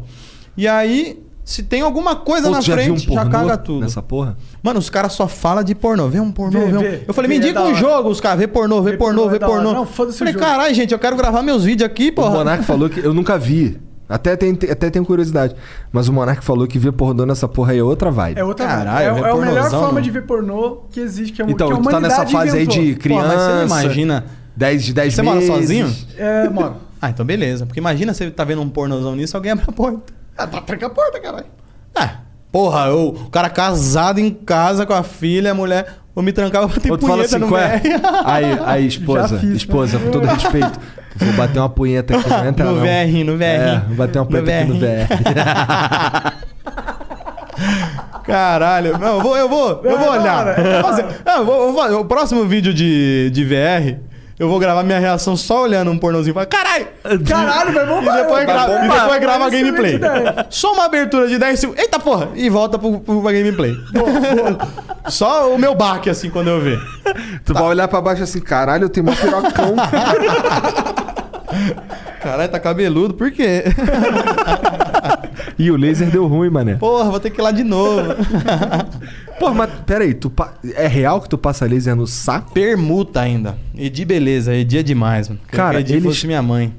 E 0.55 0.67
aí, 0.67 1.19
se 1.49 1.63
tem 1.63 1.79
alguma 1.81 2.13
coisa 2.13 2.47
Pô, 2.47 2.53
na 2.53 2.59
já 2.61 2.73
frente, 2.73 3.09
um 3.09 3.13
já 3.13 3.25
caga 3.25 3.57
tudo. 3.57 3.79
nessa 3.79 4.01
porra? 4.01 4.35
Mano, 4.61 4.79
os 4.79 4.89
caras 4.89 5.13
só 5.13 5.29
falam 5.29 5.63
de 5.63 5.73
pornô. 5.73 6.09
Vê 6.09 6.19
um 6.19 6.29
pornô, 6.29 6.59
Vê, 6.59 6.65
vê, 6.65 6.77
um... 6.77 6.81
vê. 6.81 7.01
Eu 7.07 7.13
falei, 7.13 7.29
Vê, 7.29 7.39
me 7.39 7.45
é 7.45 7.47
indica 7.47 7.61
da 7.61 7.65
um 7.65 7.69
hora. 7.69 7.75
jogo, 7.77 8.09
os 8.09 8.19
caras. 8.19 8.39
Vê 8.39 8.47
pornô, 8.47 8.81
vê, 8.81 8.91
Vê 8.91 8.97
pornô, 8.97 9.21
pornô, 9.23 9.29
vê 9.29 9.37
é 9.37 9.47
pornô. 9.47 9.71
Não, 9.73 9.85
foda-se 9.85 10.17
o 10.17 10.19
falei, 10.19 10.33
caralho, 10.33 10.75
gente, 10.75 10.91
eu 10.91 10.99
quero 10.99 11.15
gravar 11.15 11.41
meus 11.41 11.63
vídeos 11.63 11.89
aqui, 11.89 12.09
O 12.09 12.13
porra. 12.15 12.31
Monark 12.31 12.65
falou 12.65 12.89
que 12.89 12.99
eu 12.99 13.13
nunca 13.13 13.37
vi. 13.37 13.79
Até, 14.09 14.35
tem, 14.35 14.51
até 14.69 14.89
tenho 14.89 15.05
curiosidade. 15.05 15.55
Mas 15.91 16.07
o 16.07 16.13
Monark 16.13 16.43
falou 16.43 16.65
que 16.67 16.77
ver 16.77 16.91
pornô 16.91 17.25
nessa 17.25 17.47
porra 17.47 17.71
aí 17.71 17.79
é 17.79 17.83
outra 17.83 18.11
vibe. 18.11 18.39
É 18.39 18.43
outra 18.43 18.65
Caralho, 18.67 19.07
é, 19.07 19.13
ver 19.13 19.23
é 19.25 19.31
a 19.31 19.35
melhor 19.35 19.69
forma 19.69 19.91
não. 19.93 20.01
de 20.01 20.11
ver 20.11 20.21
pornô 20.25 20.83
que 20.91 20.99
existe, 20.99 21.33
que 21.33 21.41
é 21.41 21.45
um 21.45 21.49
Então, 21.49 21.67
que 21.67 21.73
a 21.73 21.77
tu 21.77 21.89
tá 21.89 21.99
nessa 21.99 22.25
fase 22.27 22.57
aí 22.57 22.63
inventou. 22.65 22.83
de 22.83 22.93
Pô, 23.09 23.15
mas 23.15 23.25
criança. 23.25 23.67
você 23.67 23.83
imagina... 23.83 24.25
10 24.55 24.85
de 24.85 24.93
10 24.93 25.13
Você 25.13 25.21
meses. 25.21 25.47
mora 25.49 25.59
sozinho? 25.61 25.95
É, 26.17 26.49
mano. 26.49 26.77
Ah, 27.01 27.09
então 27.11 27.23
beleza. 27.25 27.65
Porque 27.67 27.79
imagina 27.79 28.11
você 28.13 28.31
tá 28.31 28.43
vendo 28.43 28.61
um 28.61 28.69
pornozão 28.69 29.15
nisso, 29.15 29.37
alguém 29.37 29.51
abre 29.51 29.65
a 29.67 29.71
porta. 29.71 30.16
Ah, 30.37 30.47
tá 30.47 30.61
tranca 30.61 30.85
a 30.85 30.89
porta, 30.89 31.19
caralho. 31.19 31.45
É, 31.99 32.09
Porra, 32.51 32.87
eu- 32.87 33.09
o 33.09 33.29
cara 33.29 33.49
casado 33.49 34.19
em 34.19 34.29
casa 34.31 34.85
com 34.85 34.93
a 34.93 35.03
filha, 35.03 35.51
a 35.51 35.53
mulher. 35.53 35.87
Vou 36.15 36.23
me 36.23 36.31
trancar, 36.31 36.61
vou 36.63 36.69
bater 36.71 36.91
Ou 36.91 36.97
tu 36.97 37.05
fala 37.05 37.17
punheta 37.23 37.37
assim, 37.37 37.45
no 37.45 37.57
é? 37.57 37.81
Aí, 38.25 38.59
aí, 38.65 38.87
esposa, 38.87 39.37
fiz, 39.37 39.49
esposa, 39.51 39.99
com 39.99 40.09
todo 40.09 40.25
respeito. 40.25 40.79
Vou 41.17 41.33
bater 41.33 41.59
uma 41.59 41.69
punheta 41.69 42.17
aqui, 42.17 42.29
não 42.29 42.47
entra 42.47 42.65
No 42.65 42.71
não. 42.75 42.81
VR, 42.81 43.23
no 43.25 43.37
VR. 43.37 43.43
É, 43.43 43.83
vou 43.87 43.95
bater 43.97 44.17
uma 44.19 44.25
No 44.25 44.31
punheta 44.31 44.59
aqui 44.61 44.71
no 44.71 44.79
VR. 44.79 46.33
Caralho, 48.23 48.97
não, 48.97 49.15
eu 49.17 49.21
vou, 49.21 49.37
eu 49.37 49.49
vou, 49.49 49.81
eu 49.83 49.97
vou 49.97 50.09
olhar. 50.11 50.57
Eu 50.59 50.73
vou 50.73 50.81
fazer- 50.83 51.05
não, 51.25 51.37
eu 51.39 51.45
vou- 51.45 51.55
eu 51.67 51.71
vou 51.73 51.81
fazer- 51.81 51.95
o 51.95 52.05
próximo 52.05 52.45
vídeo 52.45 52.73
de, 52.73 53.29
de 53.31 53.43
VR, 53.45 53.99
eu 54.39 54.47
vou 54.47 54.59
gravar 54.59 54.83
minha 54.83 54.99
reação 54.99 55.35
só 55.35 55.63
olhando 55.63 55.89
um 55.91 55.97
pornozinho 55.97 56.31
e 56.31 56.33
falar, 56.33 56.45
caralho! 56.45 56.87
Caralho, 57.27 57.73
vai 57.73 57.83
E 57.83 57.87
bombar. 57.87 58.15
depois, 58.17 58.29
vai 58.29 58.45
grava, 58.45 58.71
e 58.73 58.79
bombar. 58.81 58.99
depois 59.01 59.19
grava 59.21 59.49
gameplay. 59.49 59.99
Só 60.49 60.73
uma 60.73 60.85
abertura 60.85 61.27
de 61.27 61.37
10 61.39 61.59
segundos. 61.59 61.81
Eita 61.81 61.99
porra! 61.99 62.29
E 62.35 62.49
volta 62.49 62.77
pro, 62.77 62.99
pro, 62.99 63.21
pra 63.21 63.31
gameplay. 63.31 63.75
Só 65.07 65.51
o 65.53 65.57
meu 65.57 65.73
baque, 65.73 66.09
assim, 66.09 66.29
quando 66.29 66.49
eu 66.49 66.61
ver. 66.61 66.79
Tu 67.45 67.53
vai 67.53 67.63
olhar 67.63 67.87
pra 67.87 67.99
baixo 68.01 68.23
assim, 68.23 68.39
caralho, 68.41 68.83
eu 68.85 68.89
tenho 68.89 69.09
um 69.09 69.15
pirocão. 69.15 69.75
Caralho, 72.21 72.49
tá 72.51 72.59
cabeludo, 72.59 73.13
por 73.13 73.31
quê? 73.31 73.63
Ih, 75.57 75.71
o 75.71 75.77
laser 75.77 76.09
deu 76.09 76.27
ruim, 76.27 76.49
mané. 76.49 76.75
Porra, 76.75 77.09
vou 77.09 77.19
ter 77.19 77.29
que 77.29 77.39
ir 77.39 77.43
lá 77.43 77.51
de 77.51 77.63
novo. 77.63 78.01
Pô, 79.39 79.53
mas 79.53 79.69
peraí, 79.85 80.13
tu 80.13 80.29
pa- 80.29 80.53
é 80.75 80.87
real 80.87 81.21
que 81.21 81.29
tu 81.29 81.37
passa 81.37 81.65
laser 81.65 81.95
no 81.95 82.07
saco? 82.07 82.51
Permuta 82.53 83.21
ainda. 83.21 83.55
Edi 83.77 84.03
beleza, 84.03 84.53
Edi 84.55 84.79
é 84.79 84.83
demais, 84.83 85.29
mano. 85.29 85.39
Queria 85.47 85.63
Cara, 85.63 85.77
que 85.83 85.91
Edi 85.91 85.93
eles- 85.93 86.03
fosse 86.03 86.25
minha 86.27 86.41
mãe. 86.41 86.73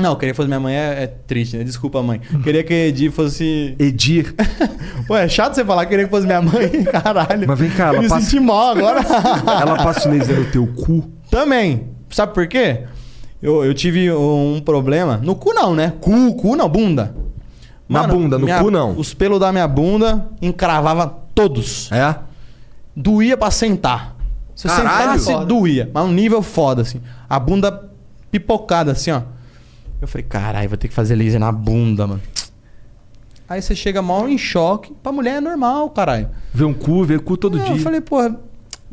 Não, 0.00 0.16
queria 0.16 0.32
que 0.32 0.36
fosse 0.36 0.48
minha 0.48 0.58
mãe 0.58 0.74
é, 0.74 1.02
é 1.04 1.06
triste, 1.06 1.56
né? 1.56 1.62
Desculpa, 1.62 2.02
mãe. 2.02 2.20
Queria 2.42 2.64
que 2.64 2.72
Edi 2.74 3.10
fosse. 3.10 3.76
Edir. 3.78 4.34
Pô, 5.06 5.16
é 5.16 5.28
chato 5.28 5.54
você 5.54 5.64
falar 5.64 5.84
que 5.84 5.90
queria 5.90 6.04
que 6.06 6.10
fosse 6.10 6.26
minha 6.26 6.42
mãe. 6.42 6.82
Caralho. 6.90 7.46
Mas 7.46 7.58
vem 7.58 7.70
cá, 7.70 7.88
ela 7.88 8.02
Me 8.02 8.08
passa- 8.08 8.24
senti 8.26 8.40
mal 8.40 8.70
agora. 8.76 9.00
Ela 9.62 9.76
passa 9.76 10.08
o 10.08 10.12
laser 10.12 10.36
no 10.36 10.46
teu 10.46 10.66
cu? 10.66 11.04
Também. 11.30 11.88
Sabe 12.10 12.34
por 12.34 12.46
quê? 12.48 12.80
Eu, 13.40 13.64
eu 13.64 13.72
tive 13.74 14.10
um 14.10 14.60
problema. 14.64 15.20
No 15.22 15.36
cu 15.36 15.52
não, 15.52 15.74
né? 15.76 15.92
Cu, 16.00 16.34
cu 16.34 16.56
não, 16.56 16.68
bunda. 16.68 17.14
Na 17.88 18.04
bunda, 18.06 18.36
no 18.38 18.46
minha- 18.46 18.60
cu 18.60 18.70
não. 18.70 18.98
Os 18.98 19.12
pelos 19.14 19.38
da 19.38 19.52
minha 19.52 19.68
bunda 19.68 20.26
encravava 20.42 21.18
todos. 21.34 21.90
É? 21.92 22.16
Doía 22.96 23.36
pra 23.36 23.50
sentar. 23.50 24.14
Se 24.54 24.68
eu 24.68 24.70
Caralho! 24.72 25.18
sentasse, 25.18 25.46
doía. 25.46 25.90
Mas 25.92 26.04
um 26.04 26.12
nível 26.12 26.40
foda, 26.42 26.82
assim. 26.82 27.00
A 27.28 27.38
bunda 27.40 27.90
pipocada, 28.30 28.92
assim, 28.92 29.10
ó. 29.10 29.22
Eu 30.00 30.06
falei, 30.08 30.24
caralho, 30.28 30.68
vou 30.68 30.78
ter 30.78 30.88
que 30.88 30.94
fazer 30.94 31.14
laser 31.16 31.40
na 31.40 31.50
bunda, 31.50 32.06
mano. 32.06 32.20
Aí 33.48 33.60
você 33.60 33.74
chega 33.74 34.00
mal 34.00 34.28
em 34.28 34.38
choque. 34.38 34.92
Pra 35.02 35.10
mulher 35.12 35.36
é 35.36 35.40
normal, 35.40 35.90
caralho. 35.90 36.28
Vê 36.52 36.64
um 36.64 36.72
cu, 36.72 37.04
vê 37.04 37.18
cu 37.18 37.36
todo 37.36 37.58
Não, 37.58 37.64
dia. 37.64 37.74
Eu 37.74 37.78
falei, 37.80 38.00
porra, 38.00 38.36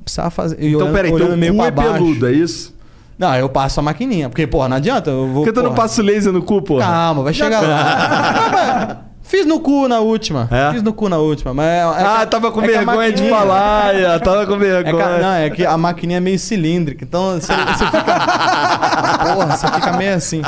precisava 0.04 0.30
fazer. 0.30 0.58
E 0.62 0.68
então, 0.70 0.82
olhando- 0.82 0.94
peraí, 0.94 1.12
teu 1.12 1.26
olhando 1.26 1.38
meio 1.38 1.52
cu 1.54 1.58
pra 1.60 1.68
é 1.68 1.72
baixo. 1.72 1.94
peludo, 1.94 2.28
é 2.28 2.32
isso? 2.34 2.76
Não, 3.18 3.36
eu 3.36 3.48
passo 3.50 3.80
a 3.80 3.84
maquininha. 3.84 4.30
Porque, 4.30 4.48
porra, 4.48 4.68
não 4.68 4.78
adianta. 4.78 5.12
Eu 5.12 5.28
vou. 5.28 5.44
Por 5.44 5.50
que 5.50 5.54
tu 5.54 5.62
não 5.62 5.70
porra. 5.72 5.84
passa 5.84 6.02
o 6.02 6.04
laser 6.06 6.34
no 6.34 6.42
cu, 6.42 6.62
porra? 6.62 6.82
Calma, 6.86 7.24
vai 7.24 7.34
chegar 7.34 7.62
lá. 7.62 9.01
Fiz 9.32 9.46
no 9.46 9.62
cu 9.62 9.88
na 9.88 10.00
última. 10.02 10.46
É? 10.52 10.74
Fiz 10.74 10.84
no 10.84 10.92
cu 10.94 11.08
na 11.08 11.18
última. 11.18 11.54
Mas 11.54 11.66
é- 11.66 11.78
é 11.80 11.84
Ah, 12.06 12.18
que- 12.20 12.26
tava 12.32 12.52
com 12.52 12.62
é 12.62 12.68
vergonha 12.68 13.14
de 13.14 13.30
falar, 13.30 13.96
ia, 13.96 14.20
tava 14.20 14.46
com 14.46 14.56
É 14.56 14.58
que, 14.58 14.64
vergonha. 14.66 15.18
não, 15.20 15.34
é 15.36 15.50
que 15.50 15.66
a 15.66 15.78
maquininha 15.78 16.18
é 16.18 16.20
meio 16.20 16.38
cilíndrica. 16.38 17.06
Então 17.06 17.40
você, 17.40 17.54
você 17.54 17.86
fica. 17.86 18.04
porra, 19.34 19.56
você 19.58 19.68
fica 19.68 19.94
meio 19.94 20.16
assim. 20.16 20.42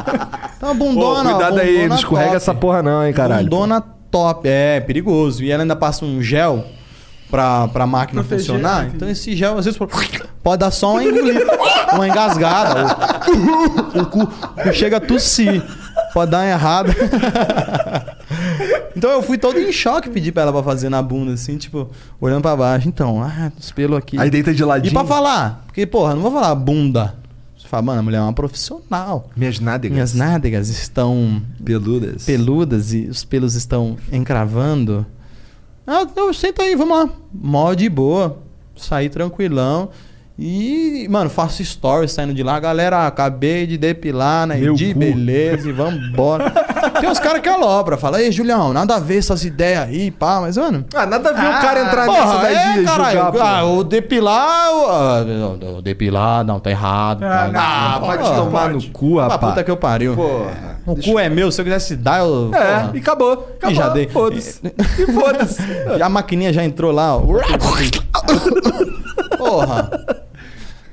Então 0.57 0.71
a 0.71 0.75
Pô, 0.75 0.83
bundona. 0.83 1.29
cuidado 1.29 1.59
aí, 1.59 1.67
bundona 1.71 1.87
não 1.87 1.95
escorrega 1.95 2.25
top. 2.31 2.35
essa 2.35 2.53
porra 2.53 2.83
não, 2.83 3.07
hein, 3.07 3.13
caralho. 3.13 3.43
Bundona 3.49 3.81
top. 4.11 4.49
É, 4.49 4.81
perigoso. 4.81 5.41
E 5.45 5.49
ela 5.49 5.63
ainda 5.63 5.77
passa 5.77 6.03
um 6.03 6.21
gel 6.21 6.65
pra, 7.31 7.69
pra 7.69 7.87
máquina 7.87 8.21
Proteger, 8.21 8.53
funcionar. 8.53 8.79
entendi. 8.81 8.95
Então 8.97 9.09
esse 9.09 9.33
gel, 9.33 9.57
às 9.57 9.63
vezes, 9.63 9.79
pode 10.43 10.57
dar 10.59 10.71
só 10.71 10.91
uma 10.91 11.03
engolida. 11.05 11.45
uma 11.93 12.05
engasgada. 12.05 12.97
O, 13.95 13.99
o 14.01 14.05
cu, 14.07 14.23
o 14.23 14.27
cu 14.27 14.73
chega 14.73 14.97
a 14.97 14.99
tossir. 14.99 15.63
Pode 16.13 16.31
dar 16.31 16.39
uma 16.39 16.47
errada. 16.47 16.93
então 18.95 19.09
eu 19.11 19.21
fui 19.21 19.37
todo 19.37 19.59
em 19.59 19.71
choque 19.71 20.09
pedir 20.09 20.31
pra 20.31 20.43
ela 20.43 20.53
pra 20.53 20.63
fazer 20.63 20.89
na 20.89 21.01
bunda, 21.01 21.33
assim, 21.33 21.57
tipo, 21.57 21.89
olhando 22.19 22.41
pra 22.41 22.55
baixo. 22.55 22.87
Então, 22.87 23.21
ah, 23.21 23.51
os 23.59 23.71
pelos 23.71 23.97
aqui. 23.97 24.19
Aí 24.19 24.29
deita 24.29 24.53
de 24.53 24.61
E 24.61 24.65
ladinho. 24.65 24.93
pra 24.93 25.05
falar, 25.05 25.63
porque, 25.65 25.85
porra, 25.85 26.13
não 26.15 26.21
vou 26.21 26.31
falar 26.31 26.53
bunda. 26.55 27.15
Você 27.57 27.67
fala, 27.67 27.83
mano, 27.83 27.99
a 27.99 28.03
mulher 28.03 28.17
é 28.17 28.21
uma 28.21 28.33
profissional. 28.33 29.29
Minhas 29.35 29.59
nádegas. 29.59 29.93
Minhas 29.93 30.13
nádegas 30.13 30.69
estão 30.69 31.41
peludas. 31.63 32.25
peludas 32.25 32.93
e 32.93 33.07
os 33.07 33.23
pelos 33.23 33.55
estão 33.55 33.97
encravando. 34.11 35.05
Ah, 35.87 36.05
eu 36.15 36.33
senta 36.33 36.63
aí, 36.63 36.75
vamos 36.75 36.97
lá. 36.97 37.09
Mó 37.33 37.73
de 37.73 37.89
boa. 37.89 38.37
Saí 38.75 39.09
tranquilão. 39.09 39.89
E, 40.37 41.07
mano, 41.11 41.29
faço 41.29 41.63
stories 41.63 42.11
saindo 42.11 42.33
de 42.33 42.41
lá. 42.41 42.59
Galera, 42.59 43.05
acabei 43.05 43.67
de 43.67 43.77
depilar, 43.77 44.47
né? 44.47 44.55
Meu 44.55 44.73
de 44.73 44.91
cu. 44.91 44.99
beleza 44.99 45.69
e 45.69 45.71
vambora. 45.71 46.49
Tem 46.99 47.07
uns 47.07 47.19
caras 47.19 47.39
que 47.41 47.47
alopram. 47.47 47.97
Fala, 47.99 48.19
ei, 48.21 48.31
Julião, 48.31 48.73
nada 48.73 48.95
a 48.95 48.99
ver 48.99 49.19
essas 49.19 49.45
ideias 49.45 49.81
aí, 49.83 50.09
pá. 50.09 50.39
Mas, 50.41 50.57
mano... 50.57 50.85
Ah, 50.95 51.05
nada 51.05 51.29
a 51.29 51.33
ver 51.33 51.47
o 51.47 51.61
cara 51.61 51.81
entrar 51.85 52.05
Porra, 52.07 52.25
nessa 52.25 52.37
daí 52.41 52.55
é, 52.55 52.73
de 52.79 52.83
caralho. 52.83 53.21
julgar, 53.25 53.59
ah, 53.59 53.65
o 53.65 53.83
depilar... 53.83 54.73
O, 54.73 54.85
ah, 54.89 55.25
o 55.77 55.81
depilar, 55.83 56.43
não, 56.43 56.59
tá 56.59 56.71
errado. 56.71 57.23
Ah, 57.23 57.49
não, 57.51 57.59
Ah, 57.59 57.97
não 57.99 58.07
pode, 58.07 58.35
tomar 58.35 58.71
pode. 58.71 58.87
no 58.87 58.93
cu, 58.93 59.19
Ah, 59.19 59.27
rapaz. 59.27 59.51
puta 59.53 59.63
que 59.63 59.69
eu 59.71 59.77
pariu. 59.77 60.15
Porra. 60.15 60.73
O 60.85 60.95
cu 60.95 61.19
é 61.19 61.29
meu, 61.29 61.51
se 61.51 61.61
eu 61.61 61.65
quisesse 61.65 61.95
dar, 61.95 62.19
eu... 62.21 62.49
É, 62.53 62.57
porra. 62.79 62.91
e 62.95 62.97
acabou. 62.97 63.33
acabou. 63.33 63.71
E 63.71 63.75
já 63.75 63.89
dei. 63.89 64.07
Foda-se. 64.09 64.59
E 64.99 65.11
foda-se. 65.11 65.61
A 66.01 66.09
maquininha 66.09 66.51
já 66.51 66.63
entrou 66.63 66.91
lá, 66.91 67.15
ó. 67.17 67.21
Porra. 69.37 69.89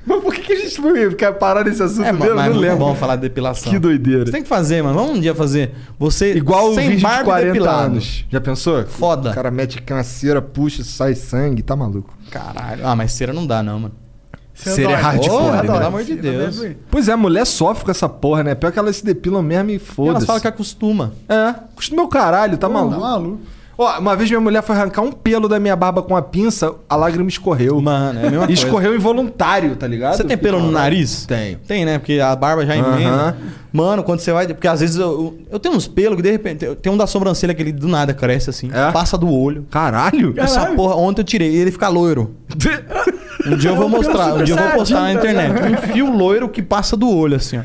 Mas 0.03 0.19
por 0.23 0.33
que, 0.33 0.41
que 0.41 0.53
a 0.53 0.55
gente 0.55 0.81
foi 0.81 1.09
ficar 1.11 1.33
parar 1.33 1.63
nesse 1.63 1.81
assunto 1.81 2.05
É, 2.05 2.11
mesmo? 2.11 2.19
mas 2.19 2.29
é 2.31 2.35
não 2.35 2.43
muito 2.45 2.59
lembro. 2.59 2.77
bom 2.79 2.95
falar 2.95 3.15
de 3.17 3.21
depilação. 3.21 3.71
Que 3.71 3.77
doideira. 3.77 4.25
Você 4.25 4.31
tem 4.31 4.41
que 4.41 4.49
fazer, 4.49 4.81
mano. 4.81 4.95
Vamos 4.95 5.17
um 5.17 5.19
dia 5.21 5.35
fazer. 5.35 5.73
Você 5.99 6.33
Igual 6.33 6.71
o 6.71 6.75
sem 6.75 6.85
vídeo 6.89 6.97
de 6.97 7.03
barba 7.03 7.21
e 7.21 7.25
40 7.25 7.53
depilado. 7.53 7.85
anos. 7.85 8.25
Já 8.29 8.41
pensou? 8.41 8.83
Foda. 8.87 9.29
O 9.29 9.33
cara 9.33 9.51
mete 9.51 9.77
aqui 9.77 9.93
uma 9.93 10.03
cera, 10.03 10.41
puxa, 10.41 10.83
sai 10.83 11.13
sangue, 11.13 11.61
tá 11.61 11.75
maluco. 11.75 12.13
Caralho. 12.31 12.85
Ah, 12.85 12.95
mas 12.95 13.11
cera 13.13 13.31
não 13.31 13.45
dá, 13.45 13.61
não, 13.61 13.79
mano. 13.79 13.93
Cera 14.55 14.91
é 14.91 14.95
hardcore, 14.95 15.51
né? 15.51 15.61
pelo 15.61 15.85
amor 15.85 16.03
de 16.03 16.15
Deus. 16.15 16.57
deve. 16.59 16.77
Pois 16.89 17.07
é, 17.07 17.11
a 17.13 17.17
mulher 17.17 17.45
sofre 17.45 17.85
com 17.85 17.91
essa 17.91 18.09
porra, 18.09 18.43
né? 18.43 18.53
Pior 18.55 18.71
que 18.71 18.79
elas 18.79 18.97
se 18.97 19.05
depilam 19.05 19.41
mesmo 19.41 19.69
e 19.69 19.75
E 19.75 19.79
foda-se. 19.79 20.15
elas 20.15 20.25
falam 20.25 20.41
que 20.41 20.47
acostuma. 20.47 21.13
É, 21.29 21.53
custa 21.75 21.95
meu 21.95 22.07
caralho, 22.07 22.57
tá 22.57 22.67
Tá 22.67 22.73
maluco? 22.73 22.99
maluco. 22.99 23.39
Ó, 23.81 23.99
uma 23.99 24.15
vez 24.15 24.29
minha 24.29 24.39
mulher 24.39 24.61
foi 24.61 24.75
arrancar 24.75 25.01
um 25.01 25.11
pelo 25.11 25.47
da 25.47 25.59
minha 25.59 25.75
barba 25.75 26.01
com 26.01 26.15
a 26.15 26.21
pinça, 26.21 26.73
a 26.89 26.95
lágrima 26.95 27.27
escorreu. 27.29 27.81
Mano, 27.81 28.19
é 28.19 28.27
a 28.27 28.29
mesma 28.31 28.43
E 28.43 28.47
coisa. 28.47 28.53
escorreu 28.65 28.95
involuntário, 28.95 29.75
tá 29.75 29.87
ligado? 29.87 30.17
Você 30.17 30.23
tem 30.23 30.37
pelo 30.37 30.59
no 30.59 30.71
nariz? 30.71 31.25
Tenho. 31.25 31.57
Tem, 31.67 31.85
né? 31.85 31.97
Porque 31.97 32.19
a 32.19 32.35
barba 32.35 32.65
já 32.65 32.75
emenda. 32.75 33.09
Aham. 33.09 33.35
Mano, 33.73 34.03
quando 34.03 34.19
você 34.19 34.31
vai. 34.31 34.47
Porque 34.47 34.67
às 34.67 34.81
vezes 34.81 34.97
eu, 34.97 35.37
eu, 35.49 35.59
tenho 35.59 35.75
uns 35.75 35.87
pelos 35.87 36.15
que 36.17 36.21
de 36.21 36.31
repente. 36.31 36.65
eu- 36.65 36.75
Tem 36.75 36.91
um 36.91 36.97
da 36.97 37.07
sobrancelha 37.07 37.53
que 37.53 37.61
ele 37.61 37.71
do 37.71 37.87
nada 37.87 38.13
cresce 38.13 38.49
assim. 38.49 38.69
É? 38.73 38.91
Passa 38.91 39.17
do 39.17 39.31
olho. 39.31 39.65
Caralho? 39.71 40.33
Essa 40.37 40.59
Caralho. 40.59 40.75
porra, 40.75 40.95
ontem 40.95 41.21
eu 41.21 41.25
tirei 41.25 41.51
e 41.51 41.55
ele 41.57 41.71
fica 41.71 41.87
loiro. 41.87 42.35
Um 43.43 43.57
dia 43.57 43.71
eu 43.71 43.75
vou 43.75 43.85
É 43.85 43.87
um 43.87 43.89
mostrar, 43.89 44.35
um 44.35 44.43
dia 44.43 44.53
eu 44.53 44.57
vou 44.59 44.71
postar 44.73 44.99
na 45.01 45.05
tá 45.07 45.13
internet. 45.13 45.73
Um 45.73 45.77
fio 45.93 46.15
loiro 46.15 46.47
que 46.47 46.61
passa 46.61 46.95
do 46.95 47.09
olho, 47.09 47.37
assim, 47.37 47.57
ó. 47.57 47.61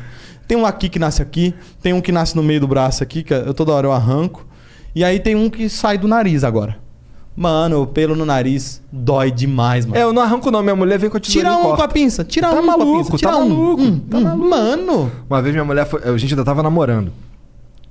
Tem 0.47 0.57
um 0.57 0.65
aqui 0.65 0.89
que 0.89 0.97
nasce 0.97 1.21
aqui, 1.21 1.53
tem 1.83 1.93
um 1.93 2.01
que 2.01 2.11
nasce 2.11 2.35
no 2.35 2.41
meio 2.41 2.59
do 2.61 2.67
braço 2.67 3.03
aqui, 3.03 3.21
que 3.21 3.31
eu 3.31 3.53
toda 3.53 3.73
hora 3.73 3.85
eu 3.85 3.91
arranco. 3.91 4.46
E 4.97 5.03
aí 5.03 5.19
tem 5.19 5.35
um 5.35 5.47
que 5.47 5.69
sai 5.69 5.95
do 5.95 6.07
nariz 6.07 6.43
agora. 6.43 6.75
Mano, 7.35 7.83
o 7.83 7.85
pelo 7.85 8.15
no 8.15 8.25
nariz 8.25 8.81
dói 8.91 9.29
demais, 9.29 9.85
mano. 9.85 9.95
É, 9.95 10.01
eu 10.01 10.11
não 10.11 10.23
arranco 10.23 10.49
não, 10.49 10.63
minha 10.63 10.75
mulher 10.75 10.97
vem 10.97 11.07
com 11.07 11.17
a 11.17 11.19
tesoura 11.19 11.47
Tira 11.49 11.55
um 11.55 11.61
corta. 11.61 11.77
com 11.77 11.83
a 11.83 11.87
pinça, 11.87 12.23
tira 12.23 12.47
Tá 12.49 12.53
um 12.53 12.57
com 12.57 12.63
a 12.63 12.77
maluco, 12.77 12.97
pinça, 13.03 13.17
tira 13.17 13.31
tá 13.31 13.37
um. 13.37 13.47
maluco, 13.49 13.81
um, 13.83 13.99
tá 13.99 14.17
um. 14.17 14.21
maluco. 14.23 14.49
Mano, 14.49 15.11
Uma 15.29 15.39
vez 15.39 15.53
minha 15.53 15.63
mulher 15.63 15.85
foi. 15.85 16.01
A 16.03 16.17
gente 16.17 16.33
ainda 16.33 16.43
tava 16.43 16.63
namorando. 16.63 17.11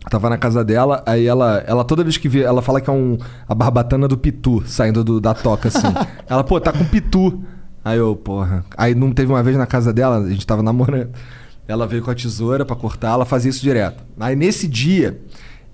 Eu 0.04 0.10
tava 0.10 0.28
na 0.28 0.36
casa 0.36 0.64
dela, 0.64 1.00
aí 1.06 1.26
ela, 1.26 1.62
ela 1.64 1.84
toda 1.84 2.02
vez 2.02 2.16
que 2.16 2.28
vê, 2.28 2.42
ela 2.42 2.60
fala 2.60 2.80
que 2.80 2.90
é 2.90 2.92
um 2.92 3.16
a 3.48 3.54
barbatana 3.54 4.08
do 4.08 4.18
pitu 4.18 4.64
saindo 4.66 5.04
do- 5.04 5.20
da 5.20 5.32
toca 5.32 5.68
assim. 5.68 5.86
ela, 6.28 6.42
pô, 6.42 6.60
tá 6.60 6.72
com 6.72 6.84
pitu. 6.84 7.40
Aí 7.84 7.98
eu, 7.98 8.16
porra. 8.16 8.64
Aí 8.76 8.96
não 8.96 9.12
teve 9.12 9.30
uma 9.32 9.44
vez 9.44 9.56
na 9.56 9.66
casa 9.66 9.92
dela, 9.92 10.18
a 10.18 10.28
gente 10.28 10.44
tava 10.44 10.60
namorando. 10.60 11.10
Ela 11.68 11.86
veio 11.86 12.02
com 12.02 12.10
a 12.10 12.14
tesoura 12.16 12.64
pra 12.64 12.74
cortar, 12.74 13.10
ela 13.12 13.24
fazia 13.24 13.50
isso 13.50 13.62
direto. 13.62 14.02
Aí 14.18 14.34
nesse 14.34 14.66
dia, 14.66 15.20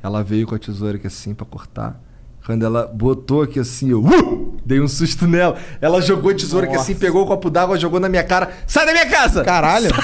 ela 0.02 0.22
veio 0.22 0.47
com 0.47 0.55
a 0.55 0.58
tesoura 0.58 0.97
aqui 0.97 1.06
assim 1.06 1.34
pra 1.34 1.47
cortar. 1.47 2.00
Quando 2.44 2.64
ela 2.64 2.90
botou 2.92 3.42
aqui 3.42 3.60
assim, 3.60 3.90
eu 3.90 4.00
uh! 4.05 4.56
dei 4.66 4.81
um 4.81 4.89
susto 4.89 5.28
nela. 5.28 5.56
Ela 5.81 6.02
jogou 6.02 6.32
a 6.32 6.34
tesoura 6.34 6.66
aqui 6.66 6.74
assim, 6.74 6.94
pegou 6.94 7.22
o 7.22 7.26
copo 7.26 7.48
d'água, 7.48 7.78
jogou 7.78 8.00
na 8.00 8.08
minha 8.08 8.24
cara. 8.24 8.50
Sai 8.66 8.84
da 8.84 8.92
minha 8.92 9.06
casa! 9.06 9.44
caralho. 9.44 9.90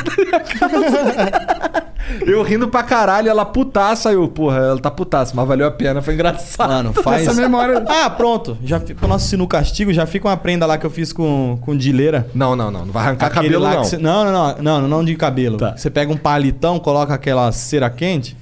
Eu 2.27 2.43
rindo 2.43 2.69
pra 2.69 2.83
caralho, 2.83 3.29
ela 3.29 3.45
putaça. 3.45 4.11
Eu, 4.13 4.27
porra, 4.29 4.57
ela 4.59 4.79
tá 4.79 4.91
putaça, 4.91 5.33
mas 5.35 5.47
valeu 5.47 5.67
a 5.67 5.71
pena, 5.71 6.01
foi 6.01 6.15
engraçado. 6.15 6.69
Mano, 6.71 6.93
faz. 6.95 7.27
Essa 7.27 7.35
memória- 7.35 7.85
Ah, 7.87 8.09
pronto. 8.09 8.57
Já 8.65 8.81
fi... 8.81 8.95
Pro 8.95 9.07
nosso 9.09 9.29
sino 9.29 9.47
castigo, 9.47 9.93
já 9.93 10.07
fica 10.07 10.27
uma 10.29 10.37
prenda 10.37 10.65
lá 10.65 10.79
que 10.79 10.87
eu 10.87 10.91
fiz 10.91 11.13
com, 11.13 11.59
com 11.61 11.77
dileira. 11.77 12.27
Não, 12.35 12.57
não, 12.57 12.71
não. 12.71 12.87
Não 12.87 12.93
vai 12.93 13.05
arrancar 13.05 13.27
Aquele 13.27 13.45
cabelo, 13.55 13.63
lá 13.63 13.75
não. 13.75 13.85
cê- 13.85 13.99
não, 13.99 14.25
não, 14.25 14.33
não, 14.33 14.81
não, 14.81 14.89
não 14.89 15.05
de 15.05 15.15
cabelo. 15.17 15.59
Tá. 15.59 15.77
Você 15.77 15.91
pega 15.91 16.11
um 16.11 16.17
palitão, 16.17 16.79
coloca 16.79 17.13
aquela 17.13 17.53
cera 17.53 17.91
quente. 17.91 18.37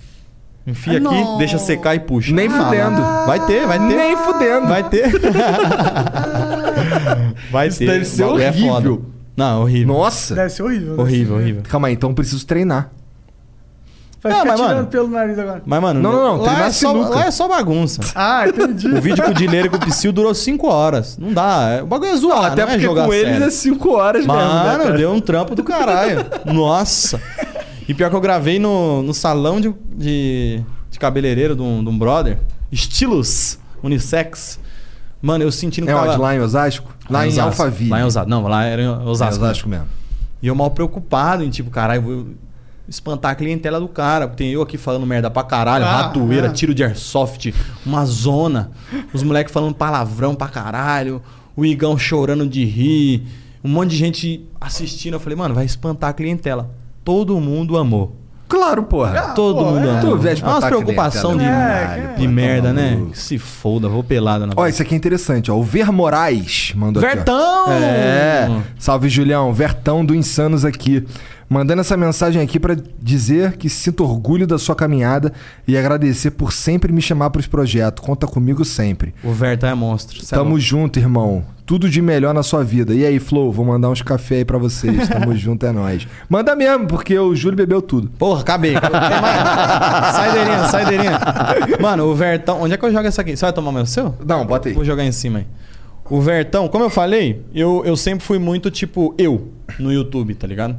Enfia 0.67 0.95
Ah, 0.95 0.97
aqui, 0.97 1.05
não. 1.05 1.39
deixa 1.39 1.59
secar 1.59 1.95
e 1.95 2.01
puxa. 2.01 2.35
Nem 2.35 2.49
Ah, 2.49 2.51
fudendo. 2.51 3.01
Vai 3.27 3.47
ter, 3.47 3.67
vai 3.67 3.79
ter. 3.79 3.97
Nem 3.97 4.17
fudendo. 4.17 4.67
Vai 4.67 4.83
ter. 4.89 5.13
vai 7.51 7.69
Isso 7.69 7.79
ter. 7.79 7.87
deve 7.87 8.05
ser 8.05 8.23
bagulho 8.25 8.43
é 8.43 8.49
horrível. 8.49 8.73
foda. 8.97 8.99
Não, 9.37 9.63
horrível. 9.63 9.95
Nossa. 9.95 10.35
Deve 10.35 10.51
ser 10.51 10.63
horrível. 10.63 10.97
né? 10.97 11.03
Horrível, 11.03 11.37
horrível. 11.37 11.63
Calma 11.69 11.89
aí, 11.89 11.95
então 11.95 12.11
eu 12.11 12.15
preciso 12.15 12.45
treinar. 12.47 12.91
Vai 14.23 14.33
Não, 14.33 14.41
ficar 14.41 14.51
mas, 14.53 14.61
tirando 14.61 14.77
mano- 14.77 14.89
pelo 14.89 15.09
nariz 15.09 15.39
agora. 15.39 15.63
Mas, 15.65 15.81
mano, 15.81 16.01
Não, 16.01 16.11
não, 16.13 16.21
não, 16.25 16.37
Lá 16.39 16.45
treinar 16.49 16.67
é, 16.69 16.73
só, 16.73 16.93
lá 16.93 17.25
é 17.27 17.31
só 17.31 17.47
bagunça. 17.49 18.01
Ah, 18.15 18.49
entendi. 18.49 18.89
O 18.89 19.01
vídeo 19.01 19.23
com 19.23 19.31
o 19.31 19.35
Dileiro 19.35 19.67
e 19.67 19.71
com 19.71 19.77
o 19.77 19.81
Psyu 19.81 20.11
durou 20.11 20.35
5 20.35 20.67
horas. 20.67 21.17
Não 21.19 21.33
dá. 21.33 21.77
é- 21.79 21.83
O 21.83 21.87
bagulho 21.87 22.11
é 22.11 22.17
zoado. 22.17 22.47
Até 22.47 22.63
não 22.63 22.69
é 22.71 22.73
porque 22.73 22.87
jogar 22.87 23.05
com 23.07 23.15
eles 23.15 23.29
sério. 23.33 23.47
é 23.47 23.51
5 23.51 23.91
horas 23.95 24.27
mesmo, 24.27 24.37
né, 24.41 24.49
Mano, 24.49 24.85
cara? 24.85 24.97
deu 24.97 25.13
um 25.13 25.21
trampo 25.21 25.55
do 25.55 25.63
caralho. 25.63 26.25
Nossa. 26.47 27.21
E 27.89 27.95
pior 27.95 28.11
que 28.11 28.17
eu 28.17 28.21
gravei 28.21 28.59
no, 28.59 29.03
no 29.03 29.15
salão 29.15 29.61
de, 29.61 29.73
de, 29.97 30.61
de 30.91 30.99
cabeleireiro 30.99 31.55
de 31.55 31.63
um, 31.63 31.83
de 31.83 31.89
um 31.89 31.97
brother. 31.99 32.39
Estilos 32.71 33.59
unissex. 33.83 34.59
Mano, 35.23 35.45
eu 35.45 35.53
sentindo 35.53 35.87
que 35.87 35.93
É 35.93 35.97
onde? 35.97 36.17
Lá 36.19 36.35
em 36.35 36.41
Osasco? 36.41 36.95
Lá 37.09 37.25
em 37.27 37.29
Osasco. 37.31 37.63
Alphaville. 37.63 37.91
Lá 37.91 38.01
em 38.01 38.05
Osasco. 38.05 38.31
Não, 38.31 38.43
lá 38.43 38.65
era 38.65 38.83
em 38.83 38.89
Osasco. 38.89 39.43
É, 39.43 39.47
Osasco 39.47 39.69
mesmo. 39.69 39.87
E 40.43 40.47
eu 40.47 40.55
mal 40.55 40.71
preocupado 40.71 41.43
em 41.43 41.51
tipo, 41.51 41.71
caralho, 41.71 42.03
vou 42.03 42.27
espantar 42.89 43.33
a 43.33 43.35
clientela 43.35 43.81
do 43.81 43.89
cara. 43.89 44.29
Tem 44.29 44.51
eu 44.53 44.63
aqui 44.63 44.77
falando 44.77 45.07
merda 45.07 45.31
pra 45.31 45.43
caralho, 45.43 45.85
Ah, 45.85 46.03
ratoeira, 46.03 46.49
ah. 46.49 46.53
tiro 46.53 46.75
de 46.75 46.85
airsoft, 46.85 47.53
uma 47.85 48.05
zona. 48.05 48.71
Os 49.13 49.23
moleques 49.23 49.53
falando 49.53 49.75
palavrão 49.75 50.35
pra 50.35 50.49
caralho. 50.49 51.23
O 51.57 51.65
Igão 51.65 51.97
chorando 51.97 52.47
de 52.47 52.65
rir. 52.65 53.27
Um 53.65 53.69
monte 53.69 53.91
de 53.91 53.97
gente 53.97 54.47
assistindo. 54.61 55.15
Eu 55.15 55.21
falei, 55.21 55.37
mano, 55.37 55.55
vai 55.55 55.65
espantar 55.65 56.11
a 56.11 56.13
clientela. 56.13 56.71
Todo 57.07 57.41
mundo 57.41 57.79
amou. 57.79 58.17
Claro, 58.49 58.83
porra. 58.83 59.33
Todo 59.33 59.59
pô, 59.59 59.71
mundo 59.71 59.87
é. 59.87 59.91
amou. 59.91 60.17
Tu 60.17 60.19
vê 60.19 60.31
é 60.31 60.67
preocupação 60.67 61.37
de. 61.37 61.45
É, 61.45 62.15
de 62.19 62.25
é. 62.25 62.29
merda, 62.29 62.73
né? 62.73 63.01
Que 63.13 63.17
se 63.17 63.39
foda, 63.39 63.89
vou 63.89 64.03
pelada 64.03 64.45
na 64.45 64.53
Ó, 64.57 64.67
isso 64.67 64.83
aqui 64.83 64.93
é 64.93 64.97
interessante, 64.97 65.49
ó. 65.49 65.57
O 65.57 65.63
Ver 65.63 65.93
Moraes 65.93 66.73
mandou 66.75 67.01
aqui. 67.01 67.13
ó. 67.13 67.15
Vertão! 67.15 67.73
É. 67.73 68.61
Salve, 68.77 69.09
Julião. 69.09 69.53
Vertão 69.53 70.05
do 70.05 70.17
Insanos 70.17 70.65
aqui. 70.65 71.07
Mandando 71.49 71.81
essa 71.81 71.97
mensagem 71.97 72.43
aqui 72.43 72.59
pra 72.59 72.77
dizer 73.01 73.57
que 73.57 73.69
sinto 73.69 74.03
orgulho 74.03 74.49
da 74.49 74.59
sua 74.59 74.75
caminhada 74.75 75.33
e 75.65 75.79
agradecer 75.79 76.33
por 76.33 76.53
sempre 76.53 76.93
me 76.93 77.01
chamar 77.01 77.31
pros 77.31 77.47
projetos. 77.47 78.05
Conta 78.05 78.27
comigo 78.27 78.65
sempre. 78.65 79.15
O 79.23 79.31
Vertão 79.31 79.71
é 79.71 79.75
monstro. 79.77 80.19
É 80.21 80.35
Tamo 80.35 80.59
junto, 80.59 80.99
irmão. 80.99 81.45
Tudo 81.67 81.91
de 81.91 82.01
melhor 82.01 82.33
na 82.33 82.45
sua 82.45 82.63
vida. 82.63 82.95
E 82.95 83.05
aí, 83.05 83.19
Flow, 83.19 83.51
vou 83.51 83.65
mandar 83.65 83.91
uns 83.91 84.01
café 84.01 84.37
aí 84.37 84.45
pra 84.45 84.57
vocês. 84.57 85.09
Tamo 85.11 85.37
junto, 85.37 85.67
é 85.67 85.73
nóis. 85.73 86.07
Manda 86.29 86.55
mesmo, 86.55 86.87
porque 86.87 87.19
o 87.19 87.35
Júlio 87.35 87.57
bebeu 87.57 87.83
tudo. 87.83 88.09
Porra, 88.17 88.43
acabei. 88.43 88.75
Saideirinha, 90.15 90.69
saideirinha. 90.69 91.21
Mano, 91.81 92.05
o 92.05 92.15
Vertão. 92.15 92.63
Onde 92.63 92.75
é 92.75 92.77
que 92.77 92.85
eu 92.85 92.93
jogo 92.93 93.09
essa 93.09 93.21
aqui? 93.21 93.37
Você 93.37 93.45
vai 93.45 93.53
tomar 93.53 93.73
meu 93.73 93.85
seu? 93.85 94.15
Não, 94.25 94.47
bota 94.47 94.69
aí. 94.69 94.75
Vou 94.75 94.85
jogar 94.85 95.05
em 95.05 95.11
cima 95.11 95.41
aí. 95.41 95.47
O 96.09 96.21
Vertão, 96.21 96.69
como 96.69 96.85
eu 96.85 96.91
falei, 96.91 97.43
eu, 97.53 97.83
eu 97.85 97.97
sempre 97.97 98.25
fui 98.25 98.39
muito 98.39 98.71
tipo 98.71 99.13
eu 99.19 99.49
no 99.77 99.93
YouTube, 99.93 100.35
tá 100.37 100.47
ligado? 100.47 100.77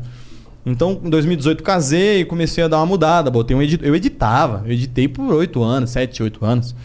Então, 0.65 0.99
em 1.03 1.09
2018 1.09 1.63
casei 1.63 2.21
e 2.21 2.25
comecei 2.25 2.63
a 2.63 2.67
dar 2.67 2.77
uma 2.77 2.85
mudada. 2.85 3.29
Botei 3.29 3.55
um 3.55 3.61
edit... 3.61 3.85
Eu 3.85 3.93
editava, 3.93 4.63
eu 4.65 4.71
editei 4.71 5.07
por 5.07 5.33
8 5.33 5.61
anos, 5.63 5.89
7, 5.89 6.23
8 6.23 6.45
anos. 6.45 6.75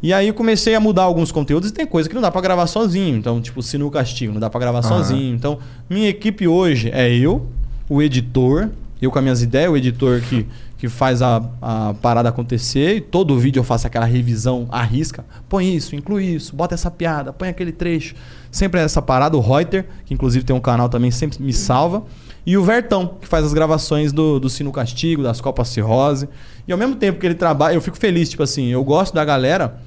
E 0.00 0.12
aí 0.12 0.32
comecei 0.32 0.74
a 0.74 0.80
mudar 0.80 1.02
alguns 1.02 1.32
conteúdos 1.32 1.70
e 1.70 1.72
tem 1.72 1.84
coisa 1.84 2.08
que 2.08 2.14
não 2.14 2.22
dá 2.22 2.30
pra 2.30 2.40
gravar 2.40 2.66
sozinho. 2.68 3.16
Então, 3.16 3.40
tipo, 3.40 3.62
Sinu 3.62 3.90
Castigo, 3.90 4.32
não 4.32 4.40
dá 4.40 4.48
pra 4.48 4.60
gravar 4.60 4.78
Aham. 4.78 4.88
sozinho. 4.88 5.34
Então, 5.34 5.58
minha 5.90 6.08
equipe 6.08 6.46
hoje 6.46 6.90
é 6.92 7.12
eu, 7.12 7.46
o 7.88 8.00
editor, 8.00 8.68
eu 9.02 9.10
com 9.10 9.18
as 9.18 9.22
minhas 9.22 9.42
ideias, 9.42 9.70
o 9.72 9.76
editor 9.76 10.20
que, 10.20 10.46
que 10.76 10.88
faz 10.88 11.20
a, 11.20 11.42
a 11.60 11.94
parada 12.00 12.28
acontecer. 12.28 12.96
E 12.96 13.00
todo 13.00 13.36
vídeo 13.38 13.58
eu 13.58 13.64
faço 13.64 13.88
aquela 13.88 14.06
revisão 14.06 14.68
à 14.70 14.82
risca. 14.82 15.24
Põe 15.48 15.74
isso, 15.74 15.96
inclui 15.96 16.26
isso, 16.26 16.54
bota 16.54 16.74
essa 16.74 16.90
piada, 16.92 17.32
põe 17.32 17.48
aquele 17.48 17.72
trecho. 17.72 18.14
Sempre 18.52 18.80
é 18.80 18.84
essa 18.84 19.02
parada. 19.02 19.36
O 19.36 19.40
Reuter, 19.40 19.84
que 20.04 20.14
inclusive 20.14 20.44
tem 20.44 20.54
um 20.54 20.60
canal 20.60 20.88
também, 20.88 21.10
sempre 21.10 21.42
me 21.42 21.52
salva. 21.52 22.04
E 22.46 22.56
o 22.56 22.62
Vertão, 22.62 23.16
que 23.20 23.26
faz 23.26 23.44
as 23.44 23.52
gravações 23.52 24.12
do, 24.12 24.38
do 24.38 24.48
Sino 24.48 24.70
Castigo, 24.70 25.22
das 25.24 25.40
Copas 25.40 25.68
Cirrose. 25.68 26.28
E 26.66 26.72
ao 26.72 26.78
mesmo 26.78 26.94
tempo 26.94 27.18
que 27.18 27.26
ele 27.26 27.34
trabalha, 27.34 27.74
eu 27.74 27.80
fico 27.80 27.96
feliz, 27.98 28.28
tipo 28.28 28.42
assim, 28.42 28.68
eu 28.68 28.82
gosto 28.84 29.12
da 29.12 29.24
galera 29.24 29.78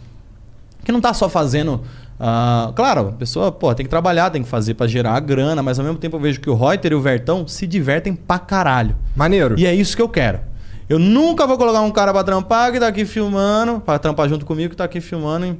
que 0.83 0.91
não 0.91 1.01
tá 1.01 1.13
só 1.13 1.29
fazendo. 1.29 1.81
ah, 2.19 2.71
claro, 2.75 3.09
a 3.09 3.11
pessoa 3.13 3.51
pô, 3.51 3.73
tem 3.73 3.85
que 3.85 3.89
trabalhar, 3.89 4.29
tem 4.29 4.43
que 4.43 4.49
fazer 4.49 4.73
pra 4.73 4.87
gerar 4.87 5.13
a 5.13 5.19
grana, 5.19 5.61
mas 5.61 5.79
ao 5.79 5.85
mesmo 5.85 5.97
tempo 5.97 6.17
eu 6.17 6.19
vejo 6.19 6.39
que 6.39 6.49
o 6.49 6.55
Reuter 6.55 6.91
e 6.91 6.95
o 6.95 7.01
Vertão 7.01 7.47
se 7.47 7.65
divertem 7.67 8.15
pra 8.15 8.39
caralho. 8.39 8.95
Maneiro. 9.15 9.55
E 9.57 9.65
é 9.65 9.73
isso 9.73 9.95
que 9.95 10.01
eu 10.01 10.09
quero. 10.09 10.39
Eu 10.89 10.99
nunca 10.99 11.47
vou 11.47 11.57
colocar 11.57 11.81
um 11.81 11.91
cara 11.91 12.11
pra 12.11 12.23
trampar 12.23 12.71
que 12.71 12.79
tá 12.79 12.87
aqui 12.87 13.05
filmando, 13.05 13.79
pra 13.79 13.97
trampar 13.97 14.27
junto 14.27 14.45
comigo, 14.45 14.71
que 14.71 14.75
tá 14.75 14.83
aqui 14.83 14.99
filmando 14.99 15.45
em 15.45 15.59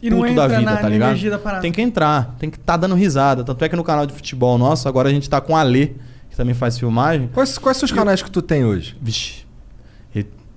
E 0.00 0.08
não 0.08 0.18
puto 0.18 0.30
entra 0.30 0.48
da 0.48 0.58
vida, 0.58 0.70
na, 0.70 0.76
tá 0.76 0.88
ligado? 0.88 1.60
Tem 1.60 1.72
que 1.72 1.82
entrar, 1.82 2.36
tem 2.38 2.48
que 2.48 2.56
estar 2.58 2.74
tá 2.74 2.76
dando 2.76 2.94
risada. 2.94 3.42
Tanto 3.42 3.64
é 3.64 3.68
que 3.68 3.74
no 3.74 3.82
canal 3.82 4.06
de 4.06 4.12
futebol 4.12 4.56
nosso, 4.56 4.88
agora 4.88 5.08
a 5.08 5.12
gente 5.12 5.28
tá 5.28 5.40
com 5.40 5.56
a 5.56 5.62
Lê, 5.64 5.88
que 6.30 6.36
também 6.36 6.54
faz 6.54 6.78
filmagem. 6.78 7.28
Quais, 7.34 7.58
quais 7.58 7.76
são 7.76 7.86
os 7.86 7.92
canais 7.92 8.22
que 8.22 8.30
tu 8.30 8.40
tem 8.40 8.64
hoje? 8.64 8.96
Vixe. 9.02 9.48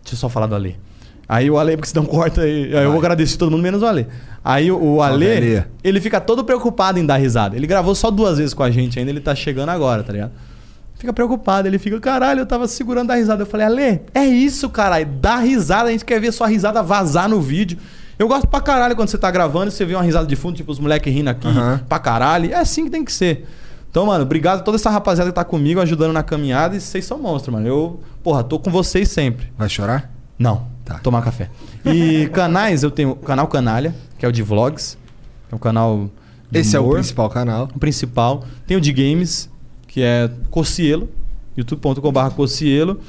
Deixa 0.03 0.15
eu 0.15 0.17
só 0.17 0.29
falar 0.29 0.47
do 0.47 0.55
Ale. 0.55 0.77
Aí 1.31 1.49
o 1.49 1.57
Ale, 1.57 1.77
porque 1.77 1.87
senão 1.87 2.03
corta 2.03 2.41
aí. 2.41 2.75
aí 2.75 2.83
eu 2.83 2.89
vou 2.89 2.99
agradecer 2.99 3.37
todo 3.37 3.49
mundo, 3.49 3.61
menos 3.61 3.81
o 3.81 3.85
Ale. 3.85 4.05
Aí 4.43 4.69
o, 4.69 4.77
o 4.77 5.01
Ale, 5.01 5.31
Ale. 5.31 5.63
ele 5.81 6.01
fica 6.01 6.19
todo 6.19 6.43
preocupado 6.43 6.99
em 6.99 7.05
dar 7.05 7.15
risada. 7.15 7.55
Ele 7.55 7.65
gravou 7.65 7.95
só 7.95 8.11
duas 8.11 8.37
vezes 8.37 8.53
com 8.53 8.63
a 8.63 8.69
gente 8.69 8.99
ainda, 8.99 9.11
ele 9.11 9.21
tá 9.21 9.33
chegando 9.33 9.69
agora, 9.69 10.03
tá 10.03 10.11
ligado? 10.11 10.31
Fica 10.95 11.13
preocupado, 11.13 11.69
ele 11.69 11.79
fica, 11.79 11.97
caralho, 12.01 12.41
eu 12.41 12.45
tava 12.45 12.67
segurando 12.67 13.11
a 13.11 13.15
risada. 13.15 13.43
Eu 13.43 13.45
falei, 13.45 13.65
Ale, 13.65 14.01
é 14.13 14.25
isso, 14.25 14.69
caralho, 14.69 15.05
dá 15.05 15.37
risada, 15.37 15.87
a 15.87 15.91
gente 15.93 16.03
quer 16.03 16.19
ver 16.19 16.33
sua 16.33 16.47
risada 16.47 16.83
vazar 16.83 17.29
no 17.29 17.39
vídeo. 17.39 17.77
Eu 18.19 18.27
gosto 18.27 18.45
pra 18.45 18.59
caralho 18.59 18.93
quando 18.93 19.07
você 19.07 19.17
tá 19.17 19.31
gravando 19.31 19.69
e 19.69 19.71
você 19.71 19.85
vê 19.85 19.95
uma 19.95 20.03
risada 20.03 20.27
de 20.27 20.35
fundo, 20.35 20.57
tipo 20.57 20.69
os 20.69 20.79
moleques 20.79 21.13
rindo 21.13 21.29
aqui 21.29 21.47
Aham. 21.47 21.79
pra 21.87 21.97
caralho. 21.97 22.51
É 22.51 22.57
assim 22.57 22.83
que 22.83 22.89
tem 22.89 23.05
que 23.05 23.13
ser. 23.13 23.47
Então, 23.89 24.05
mano, 24.05 24.25
obrigado 24.25 24.59
a 24.59 24.63
toda 24.63 24.75
essa 24.75 24.89
rapaziada 24.89 25.31
que 25.31 25.35
tá 25.35 25.45
comigo, 25.45 25.79
ajudando 25.79 26.11
na 26.11 26.23
caminhada. 26.23 26.75
E 26.75 26.81
vocês 26.81 27.05
são 27.05 27.17
monstros, 27.17 27.53
mano. 27.53 27.65
Eu, 27.65 28.01
porra, 28.21 28.43
tô 28.43 28.59
com 28.59 28.69
vocês 28.69 29.07
sempre. 29.07 29.47
Vai 29.57 29.69
chorar? 29.69 30.11
Não. 30.41 30.65
Tá. 30.83 30.97
Tomar 30.97 31.21
café. 31.21 31.49
E 31.85 32.27
canais, 32.33 32.81
eu 32.81 32.89
tenho 32.89 33.11
o 33.11 33.15
canal 33.15 33.47
Canalha, 33.47 33.93
que 34.17 34.25
é 34.25 34.29
o 34.29 34.31
de 34.31 34.41
vlogs. 34.41 34.97
É 35.51 35.55
um 35.55 35.59
canal. 35.59 36.09
de 36.49 36.59
Esse 36.59 36.75
é 36.75 36.79
o 36.79 36.83
humor, 36.83 36.95
principal 36.95 37.29
canal. 37.29 37.69
o 37.73 37.79
principal. 37.79 38.43
Tem 38.65 38.75
o 38.75 38.81
de 38.81 38.91
games, 38.91 39.49
que 39.87 40.01
é 40.01 40.29
Cocielo, 40.49 41.07
youtube.com.br 41.55 42.29
Cocielo. 42.35 42.99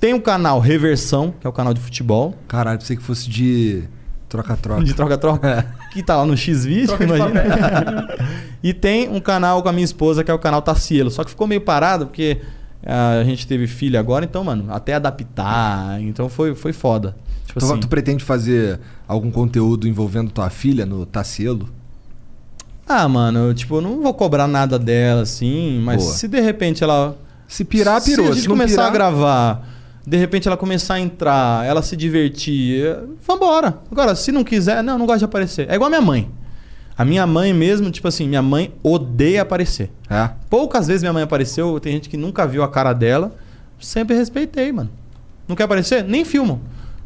Tem 0.00 0.12
o 0.14 0.20
canal 0.20 0.58
Reversão, 0.58 1.32
que 1.40 1.46
é 1.46 1.50
o 1.50 1.52
canal 1.52 1.72
de 1.72 1.80
futebol. 1.80 2.34
Caralho, 2.48 2.78
pensei 2.78 2.96
que 2.96 3.02
fosse 3.02 3.30
de 3.30 3.84
troca-troca. 4.28 4.82
De 4.82 4.92
troca-troca. 4.92 5.74
que 5.92 6.02
tá 6.02 6.16
lá 6.16 6.26
no 6.26 6.36
X-Vídeo, 6.36 6.96
imagina. 7.00 8.08
e 8.62 8.74
tem 8.74 9.08
um 9.08 9.20
canal 9.20 9.62
com 9.62 9.68
a 9.68 9.72
minha 9.72 9.84
esposa, 9.84 10.24
que 10.24 10.30
é 10.30 10.34
o 10.34 10.38
canal 10.40 10.60
Tacielo. 10.60 11.10
Só 11.10 11.22
que 11.22 11.30
ficou 11.30 11.46
meio 11.46 11.60
parado, 11.60 12.06
porque 12.06 12.40
a 12.86 13.24
gente 13.24 13.46
teve 13.46 13.66
filho 13.66 13.98
agora, 13.98 14.24
então, 14.24 14.42
mano, 14.44 14.66
até 14.72 14.94
adaptar. 14.94 16.00
Então 16.02 16.28
foi, 16.28 16.54
foi 16.54 16.72
foda. 16.72 17.16
Tipo 17.46 17.60
Tu, 17.60 17.64
assim. 17.66 17.80
tu 17.80 17.88
pretende 17.88 18.24
fazer 18.24 18.80
algum 19.06 19.30
conteúdo 19.30 19.86
envolvendo 19.88 20.30
tua 20.30 20.50
filha 20.50 20.84
no 20.84 21.04
Tacielo? 21.06 21.68
Ah, 22.86 23.08
mano, 23.08 23.48
eu, 23.48 23.54
tipo, 23.54 23.76
eu 23.76 23.80
não 23.80 24.02
vou 24.02 24.12
cobrar 24.12 24.46
nada 24.46 24.78
dela, 24.78 25.22
assim, 25.22 25.80
mas 25.82 26.02
Boa. 26.02 26.14
se 26.14 26.28
de 26.28 26.40
repente 26.40 26.84
ela. 26.84 27.16
Se 27.48 27.64
pirar, 27.64 28.02
pirou. 28.02 28.26
Se 28.26 28.30
a 28.30 28.34
Se 28.34 28.40
gente 28.40 28.48
não 28.48 28.56
começar 28.56 28.74
pirar- 28.74 28.88
a 28.88 28.92
gravar, 28.92 29.68
de 30.06 30.16
repente 30.18 30.48
ela 30.48 30.56
começar 30.56 30.94
a 30.94 31.00
entrar, 31.00 31.64
ela 31.66 31.80
se 31.82 31.96
divertir, 31.96 32.94
vambora. 33.26 33.78
Agora, 33.90 34.14
se 34.14 34.30
não 34.32 34.44
quiser, 34.44 34.82
não, 34.82 34.94
eu 34.94 34.98
não 34.98 35.06
gosto 35.06 35.20
de 35.20 35.24
aparecer. 35.24 35.66
É 35.70 35.74
igual 35.76 35.86
a 35.86 35.90
minha 35.90 36.00
mãe. 36.02 36.30
A 36.96 37.04
minha 37.04 37.26
mãe 37.26 37.52
mesmo, 37.52 37.90
tipo 37.90 38.06
assim, 38.06 38.28
minha 38.28 38.42
mãe 38.42 38.72
odeia 38.82 39.42
aparecer. 39.42 39.90
É. 40.08 40.30
Poucas 40.48 40.86
vezes 40.86 41.02
minha 41.02 41.12
mãe 41.12 41.22
apareceu, 41.22 41.78
tem 41.80 41.92
gente 41.94 42.08
que 42.08 42.16
nunca 42.16 42.46
viu 42.46 42.62
a 42.62 42.68
cara 42.68 42.92
dela. 42.92 43.34
Sempre 43.80 44.16
respeitei, 44.16 44.70
mano. 44.72 44.90
Não 45.48 45.56
quer 45.56 45.64
aparecer? 45.64 46.04
Nem 46.04 46.24
filmo. 46.24 46.60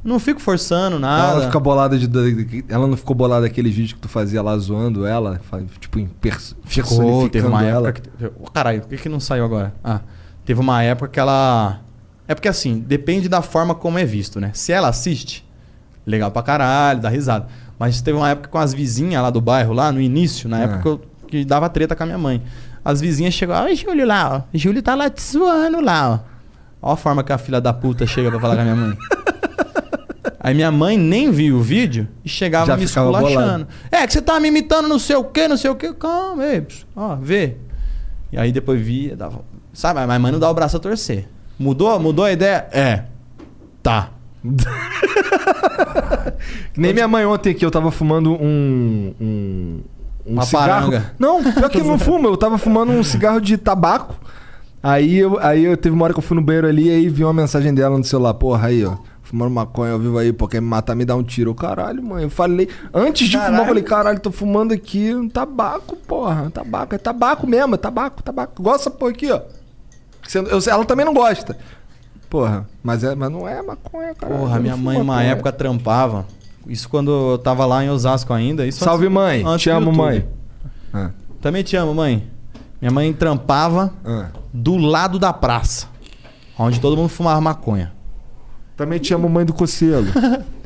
Não 0.04 0.18
fico 0.20 0.40
forçando 0.40 0.98
nada. 0.98 1.30
Ela 1.30 1.34
não 1.40 1.46
fica 1.46 1.58
bolada 1.60 1.98
de, 1.98 2.64
Ela 2.68 2.86
não 2.86 2.96
ficou 2.96 3.16
bolada 3.16 3.42
daqueles 3.42 3.74
vídeos 3.74 3.94
que 3.94 3.98
tu 4.00 4.08
fazia 4.08 4.40
lá 4.40 4.56
zoando 4.56 5.04
ela? 5.06 5.40
Tipo, 5.80 5.98
em 5.98 6.06
pers- 6.06 6.54
Ficou, 6.64 7.28
teve 7.28 7.46
uma 7.46 7.58
personificando 7.58 7.88
época 7.88 8.02
que... 8.02 8.32
Oh, 8.40 8.50
caralho, 8.50 8.80
por 8.82 8.88
que, 8.90 8.96
que 8.98 9.08
não 9.08 9.18
saiu 9.18 9.44
agora? 9.44 9.74
Ah, 9.82 10.00
teve 10.44 10.60
uma 10.60 10.82
época 10.82 11.08
que 11.10 11.18
ela... 11.18 11.80
É 12.28 12.34
porque 12.34 12.46
assim, 12.48 12.78
depende 12.78 13.28
da 13.28 13.42
forma 13.42 13.74
como 13.74 13.98
é 13.98 14.04
visto, 14.04 14.38
né? 14.38 14.50
Se 14.54 14.70
ela 14.70 14.88
assiste, 14.88 15.44
legal 16.06 16.30
pra 16.30 16.42
caralho, 16.42 17.00
dá 17.00 17.08
risada. 17.08 17.48
Mas 17.78 18.00
teve 18.02 18.16
uma 18.18 18.28
época 18.30 18.48
com 18.48 18.58
as 18.58 18.74
vizinhas 18.74 19.22
lá 19.22 19.30
do 19.30 19.40
bairro, 19.40 19.72
lá 19.72 19.92
no 19.92 20.00
início, 20.00 20.48
na 20.48 20.56
Ah. 20.56 20.60
época 20.62 20.80
que, 20.82 20.88
eu- 20.88 21.00
que 21.28 21.44
dava 21.44 21.68
treta 21.68 21.94
com 21.94 22.02
a 22.02 22.06
minha 22.06 22.18
mãe. 22.18 22.42
As 22.84 23.00
vizinhas 23.00 23.34
chegaram, 23.34 23.64
olha 23.66 23.74
o 23.74 23.76
Júlio 23.76 24.06
lá, 24.06 24.36
ó. 24.36 24.42
Júlio 24.56 24.82
tá 24.82 24.94
lá 24.94 25.08
te 25.10 25.22
zoando 25.22 25.80
lá, 25.80 26.10
ó. 26.10 26.18
Olha 26.80 26.94
a 26.94 26.96
forma 26.96 27.22
que 27.24 27.32
a 27.32 27.38
filha 27.38 27.60
da 27.60 27.72
puta 27.72 28.06
chega 28.06 28.30
pra 28.30 28.40
falar 28.40 28.54
com 28.56 28.60
a 28.62 28.64
minha 28.64 28.76
mãe. 28.76 28.96
Aí 30.40 30.54
minha 30.54 30.70
mãe 30.70 30.96
nem 30.96 31.30
viu 31.30 31.56
o 31.56 31.60
vídeo 31.62 32.08
e 32.24 32.28
chegava 32.28 32.66
Já 32.66 32.76
me 32.76 32.84
esculachando. 32.84 33.66
É, 33.90 34.06
que 34.06 34.12
você 34.12 34.22
tá 34.22 34.38
me 34.40 34.48
imitando 34.48 34.88
não 34.88 34.98
sei 34.98 35.16
o 35.16 35.24
quê, 35.24 35.48
não 35.48 35.56
sei 35.56 35.70
o 35.70 35.74
quê. 35.74 35.92
Calma, 35.92 36.42
pss, 36.42 36.86
ó, 36.96 37.16
vê. 37.16 37.56
E 38.32 38.38
aí 38.38 38.52
depois 38.52 38.80
via, 38.80 39.16
dava. 39.16 39.40
Sabe, 39.72 40.04
mas 40.06 40.20
mãe 40.20 40.32
não 40.32 40.38
dá 40.38 40.48
o 40.50 40.54
braço 40.54 40.76
a 40.76 40.80
torcer. 40.80 41.28
Mudou, 41.58 41.98
mudou 41.98 42.24
a 42.24 42.32
ideia? 42.32 42.66
É. 42.72 43.04
Tá. 43.82 44.10
Nem 46.76 46.92
minha 46.92 47.08
mãe 47.08 47.24
ontem 47.26 47.50
aqui, 47.50 47.64
eu 47.64 47.70
tava 47.70 47.90
fumando 47.90 48.32
um. 48.32 49.14
um, 49.20 49.80
um 50.26 50.32
Uma 50.34 50.42
cigarro. 50.42 50.90
paranga. 50.90 51.12
Não, 51.18 51.42
pior 51.42 51.68
que 51.70 51.80
eu 51.80 51.84
não 51.84 51.98
fumo, 51.98 52.28
eu 52.28 52.36
tava 52.36 52.58
fumando 52.58 52.92
um 52.92 53.02
cigarro 53.02 53.40
de 53.40 53.56
tabaco. 53.56 54.14
Aí 54.82 55.18
eu, 55.18 55.38
aí 55.40 55.64
eu 55.64 55.76
teve 55.76 55.94
uma 55.94 56.04
hora 56.04 56.12
que 56.14 56.20
eu 56.20 56.22
fui 56.22 56.36
no 56.36 56.42
banheiro 56.42 56.68
ali 56.68 56.86
e 56.86 56.90
aí 56.90 57.08
vi 57.08 57.24
uma 57.24 57.32
mensagem 57.32 57.74
dela 57.74 57.98
no 57.98 58.04
celular. 58.04 58.34
Porra, 58.34 58.68
aí, 58.68 58.84
ó. 58.84 58.96
Fumando 59.24 59.50
maconha 59.50 59.92
ao 59.92 59.98
vivo 59.98 60.16
aí, 60.16 60.32
pô, 60.32 60.48
quer 60.48 60.62
me 60.62 60.68
matar, 60.68 60.94
me 60.94 61.04
dá 61.04 61.14
um 61.14 61.22
tiro. 61.22 61.50
Eu, 61.50 61.54
caralho, 61.54 62.02
mãe. 62.02 62.22
Eu 62.22 62.30
falei. 62.30 62.66
Antes 62.94 63.28
de 63.28 63.36
fumar, 63.36 63.48
eu 63.48 63.52
Caralho. 63.52 63.68
falei, 63.68 63.82
caralho, 63.82 64.20
tô 64.20 64.30
fumando 64.30 64.72
aqui 64.72 65.14
um 65.14 65.28
tabaco, 65.28 65.96
porra. 65.96 66.50
Tabaco. 66.50 66.94
É 66.94 66.98
tabaco 66.98 67.46
mesmo, 67.46 67.74
é 67.74 67.78
tabaco, 67.78 68.22
tabaco. 68.22 68.70
Essa 68.70 68.90
porra 68.90 69.10
aqui, 69.10 69.30
ó. 69.30 69.40
Ela 70.70 70.84
também 70.86 71.04
não 71.04 71.12
gosta. 71.12 71.58
Porra, 72.30 72.68
mas, 72.82 73.02
é, 73.04 73.14
mas 73.14 73.30
não 73.30 73.48
é 73.48 73.62
maconha, 73.62 74.14
cara. 74.14 74.34
Porra, 74.34 74.58
minha 74.58 74.76
mãe 74.76 74.96
fumo 74.96 75.04
uma 75.04 75.14
maconha. 75.14 75.32
época 75.32 75.52
trampava. 75.52 76.26
Isso 76.66 76.88
quando 76.88 77.10
eu 77.32 77.38
tava 77.38 77.64
lá 77.64 77.82
em 77.84 77.88
Osasco 77.90 78.32
ainda. 78.34 78.66
Isso 78.66 78.84
Salve, 78.84 79.04
antes- 79.06 79.14
mãe. 79.14 79.42
antes 79.46 79.62
Te 79.62 79.70
amo, 79.70 79.90
mãe. 79.92 80.26
Ah. 80.92 81.10
Também 81.40 81.62
te 81.62 81.76
amo, 81.76 81.94
mãe. 81.94 82.24
Minha 82.80 82.90
mãe 82.92 83.12
trampava 83.12 83.92
Ah. 84.04 84.26
do 84.52 84.76
lado 84.76 85.18
da 85.18 85.32
praça. 85.32 85.86
Onde 86.58 86.80
todo 86.80 86.96
mundo 86.96 87.08
fumava 87.08 87.40
maconha. 87.40 87.92
Também 88.76 88.98
te 88.98 89.14
amo, 89.14 89.28
mãe 89.28 89.44
do 89.46 89.52
Cocielo. 89.54 90.06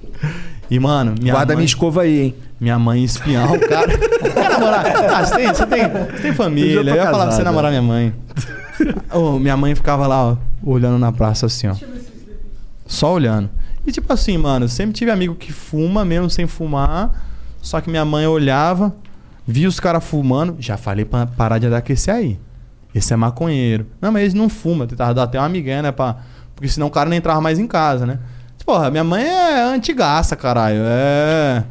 E, 0.70 0.78
mano, 0.78 1.14
minha 1.20 1.34
Guarda 1.34 1.48
mãe... 1.52 1.56
minha 1.58 1.66
escova 1.66 2.00
aí, 2.02 2.18
hein? 2.20 2.34
Minha 2.58 2.78
mãe 2.78 3.04
espiar 3.04 3.52
o 3.52 3.60
cara. 3.60 3.88
Quer 3.98 4.48
namorar? 4.48 4.86
Ah, 4.86 5.26
você 5.26 5.34
tem, 5.36 5.46
você 5.48 5.66
tem, 5.66 5.82
você 5.88 6.22
tem 6.22 6.32
família. 6.32 6.76
Eu 6.80 6.82
Eu, 6.86 6.94
ia 6.94 7.02
falar 7.04 7.10
pra 7.10 7.18
você 7.24 7.30
casado. 7.30 7.44
namorar 7.44 7.70
minha 7.70 7.82
mãe. 7.82 8.14
Ô, 9.12 9.38
minha 9.38 9.54
mãe 9.54 9.74
ficava 9.74 10.06
lá, 10.06 10.30
ó, 10.30 10.36
olhando 10.64 10.98
na 10.98 11.10
praça 11.12 11.46
assim, 11.46 11.66
ó. 11.68 11.74
Só 12.86 13.12
olhando. 13.12 13.48
E 13.86 13.92
tipo 13.92 14.12
assim, 14.12 14.36
mano, 14.38 14.68
sempre 14.68 14.92
tive 14.94 15.10
amigo 15.10 15.34
que 15.34 15.52
fuma 15.52 16.04
mesmo 16.04 16.28
sem 16.30 16.46
fumar. 16.46 17.10
Só 17.60 17.80
que 17.80 17.88
minha 17.90 18.04
mãe 18.04 18.26
olhava, 18.26 18.94
via 19.46 19.68
os 19.68 19.78
caras 19.80 20.04
fumando. 20.04 20.56
Já 20.58 20.76
falei 20.76 21.04
pra 21.04 21.26
parar 21.26 21.58
de 21.58 21.66
andar 21.66 21.82
com 21.82 21.92
esse 21.92 22.10
aí. 22.10 22.38
Esse 22.94 23.12
é 23.12 23.16
maconheiro. 23.16 23.86
Não, 24.00 24.12
mas 24.12 24.22
eles 24.22 24.34
não 24.34 24.48
fumam. 24.48 24.86
Tentava 24.86 25.14
dar 25.14 25.22
até 25.24 25.38
uma 25.38 25.46
amiguinha, 25.46 25.82
né? 25.82 25.92
Pra... 25.92 26.16
Porque 26.54 26.68
senão 26.68 26.88
o 26.88 26.90
cara 26.90 27.08
não 27.08 27.16
entrava 27.16 27.40
mais 27.40 27.58
em 27.58 27.66
casa, 27.66 28.04
né? 28.04 28.18
Porra, 28.66 28.90
minha 28.90 29.02
mãe 29.02 29.24
é 29.24 29.62
antigaça, 29.62 30.36
caralho. 30.36 30.82
É. 30.84 31.64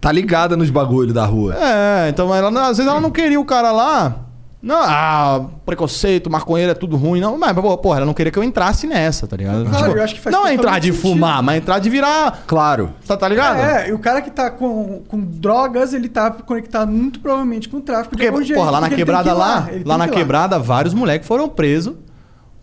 Tá 0.00 0.10
ligada 0.10 0.56
nos 0.56 0.70
bagulho 0.70 1.12
da 1.12 1.24
rua. 1.26 1.54
É, 1.56 2.08
então 2.08 2.34
ela, 2.34 2.50
não- 2.50 2.62
às 2.62 2.76
vezes 2.78 2.90
ela 2.90 3.00
não 3.00 3.10
queria 3.10 3.38
o 3.38 3.44
cara 3.44 3.70
lá. 3.72 4.16
Não, 4.62 4.80
ah, 4.80 5.46
preconceito, 5.66 6.30
maconheiro 6.30 6.70
é 6.70 6.74
tudo 6.74 6.96
ruim, 6.96 7.20
não. 7.20 7.36
Mas, 7.36 7.52
pô, 7.52 7.76
porra, 7.76 7.96
ela 7.96 8.06
não 8.06 8.14
queria 8.14 8.30
que 8.30 8.38
eu 8.38 8.44
entrasse 8.44 8.86
nessa, 8.86 9.26
tá 9.26 9.36
ligado? 9.36 9.68
Claro, 9.68 9.96
eu 9.96 10.04
acho 10.04 10.14
que 10.14 10.20
faz 10.20 10.34
não 10.34 10.46
é 10.46 10.54
entrar 10.54 10.78
de 10.78 10.92
sentido. 10.92 11.02
fumar, 11.02 11.42
mas 11.42 11.56
entrar 11.56 11.80
de 11.80 11.90
virar. 11.90 12.44
Claro. 12.46 12.90
Tá, 13.04 13.16
tá 13.16 13.28
ligado? 13.28 13.58
É, 13.58 13.88
e 13.88 13.92
o 13.92 13.98
cara 13.98 14.22
que 14.22 14.30
tá 14.30 14.52
com, 14.52 15.02
com 15.08 15.18
drogas, 15.18 15.92
ele 15.92 16.08
tá 16.08 16.30
conectado 16.30 16.92
muito 16.92 17.18
provavelmente 17.18 17.68
com 17.68 17.78
o 17.78 17.80
tráfico. 17.80 18.10
Porque, 18.10 18.22
de 18.22 18.28
algum 18.28 18.42
jeito, 18.44 18.56
porra, 18.56 18.70
lá 18.70 18.80
na 18.80 18.88
quebrada 18.88 19.30
que 19.30 19.36
lá, 19.36 19.54
lá 19.54 19.64
tem 19.64 19.84
na 19.84 20.08
que 20.08 20.14
quebrada, 20.14 20.58
vários 20.60 20.94
moleques 20.94 21.26
foram 21.26 21.48
presos 21.48 21.94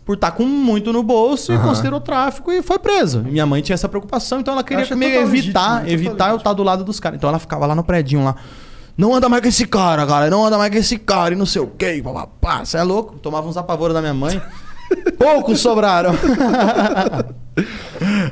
por 0.02 0.14
estar 0.14 0.30
com 0.30 0.44
muito 0.44 0.94
no 0.94 1.02
bolso 1.02 1.52
e 1.52 1.54
Aham. 1.54 1.68
considerou 1.68 2.00
tráfico 2.00 2.50
e 2.50 2.62
foi 2.62 2.78
preso. 2.78 3.22
E 3.28 3.30
minha 3.30 3.44
mãe 3.44 3.60
tinha 3.60 3.74
essa 3.74 3.88
preocupação, 3.88 4.40
então 4.40 4.54
ela 4.54 4.64
queria 4.64 4.96
meio 4.96 5.20
evitar, 5.20 5.82
legítimo, 5.82 6.08
evitar 6.08 6.30
eu 6.30 6.36
estar 6.36 6.54
do 6.54 6.62
lado 6.62 6.82
dos 6.82 6.98
caras. 6.98 7.18
Então 7.18 7.28
ela 7.28 7.38
ficava 7.38 7.66
lá 7.66 7.74
no 7.74 7.84
predinho 7.84 8.24
lá. 8.24 8.36
Não 9.00 9.14
anda 9.14 9.30
mais 9.30 9.40
com 9.40 9.48
esse 9.48 9.66
cara, 9.66 10.06
cara. 10.06 10.28
Não 10.28 10.44
anda 10.44 10.58
mais 10.58 10.70
com 10.70 10.76
esse 10.76 10.98
cara 10.98 11.32
e 11.32 11.36
não 11.36 11.46
sei 11.46 11.62
o 11.62 11.66
quê. 11.66 12.02
Papapá. 12.04 12.62
Você 12.66 12.76
é 12.76 12.82
louco? 12.82 13.14
Tomava 13.18 13.48
uns 13.48 13.56
apavoros 13.56 13.94
da 13.94 14.02
minha 14.02 14.12
mãe. 14.12 14.42
Poucos 15.16 15.58
sobraram. 15.58 16.12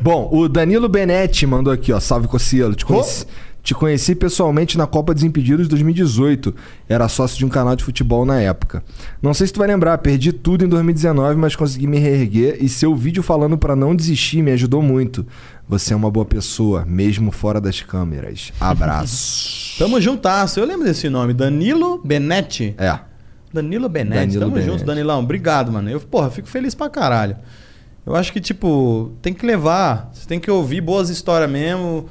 Bom, 0.02 0.28
o 0.30 0.46
Danilo 0.46 0.86
Benetti 0.86 1.46
mandou 1.46 1.72
aqui, 1.72 1.90
ó. 1.90 1.98
Salve 1.98 2.28
Cocielo. 2.28 2.74
Te 2.74 2.84
conheci, 2.84 3.24
te 3.68 3.74
conheci 3.74 4.14
pessoalmente 4.14 4.78
na 4.78 4.86
Copa 4.86 5.12
Desimpedidos 5.12 5.66
de 5.66 5.68
2018. 5.68 6.54
Era 6.88 7.06
sócio 7.06 7.36
de 7.36 7.44
um 7.44 7.50
canal 7.50 7.76
de 7.76 7.84
futebol 7.84 8.24
na 8.24 8.40
época. 8.40 8.82
Não 9.20 9.34
sei 9.34 9.46
se 9.46 9.52
tu 9.52 9.58
vai 9.58 9.68
lembrar, 9.68 9.98
perdi 9.98 10.32
tudo 10.32 10.64
em 10.64 10.68
2019, 10.68 11.36
mas 11.36 11.54
consegui 11.54 11.86
me 11.86 11.98
reerguer 11.98 12.56
e 12.62 12.68
seu 12.68 12.96
vídeo 12.96 13.22
falando 13.22 13.58
pra 13.58 13.76
não 13.76 13.94
desistir 13.94 14.40
me 14.40 14.52
ajudou 14.52 14.80
muito. 14.80 15.26
Você 15.68 15.92
é 15.92 15.96
uma 15.96 16.10
boa 16.10 16.24
pessoa, 16.24 16.86
mesmo 16.86 17.30
fora 17.30 17.60
das 17.60 17.82
câmeras. 17.82 18.54
Abraço. 18.58 19.76
Tamo 19.84 20.00
juntasso. 20.00 20.58
Eu 20.58 20.64
lembro 20.64 20.86
desse 20.86 21.10
nome. 21.10 21.34
Danilo 21.34 22.00
Benetti. 22.02 22.74
É. 22.78 22.98
Danilo 23.52 23.86
Benetti. 23.86 24.18
Danilo 24.18 24.40
Tamo 24.40 24.52
Benetti. 24.52 24.72
junto, 24.72 24.84
Danilão. 24.86 25.20
Obrigado, 25.20 25.70
mano. 25.70 25.90
Eu, 25.90 26.00
porra, 26.00 26.30
fico 26.30 26.48
feliz 26.48 26.74
pra 26.74 26.88
caralho. 26.88 27.36
Eu 28.06 28.16
acho 28.16 28.32
que, 28.32 28.40
tipo, 28.40 29.12
tem 29.20 29.34
que 29.34 29.44
levar. 29.44 30.08
Você 30.14 30.26
tem 30.26 30.40
que 30.40 30.50
ouvir 30.50 30.80
boas 30.80 31.10
histórias 31.10 31.50
mesmo. 31.50 32.08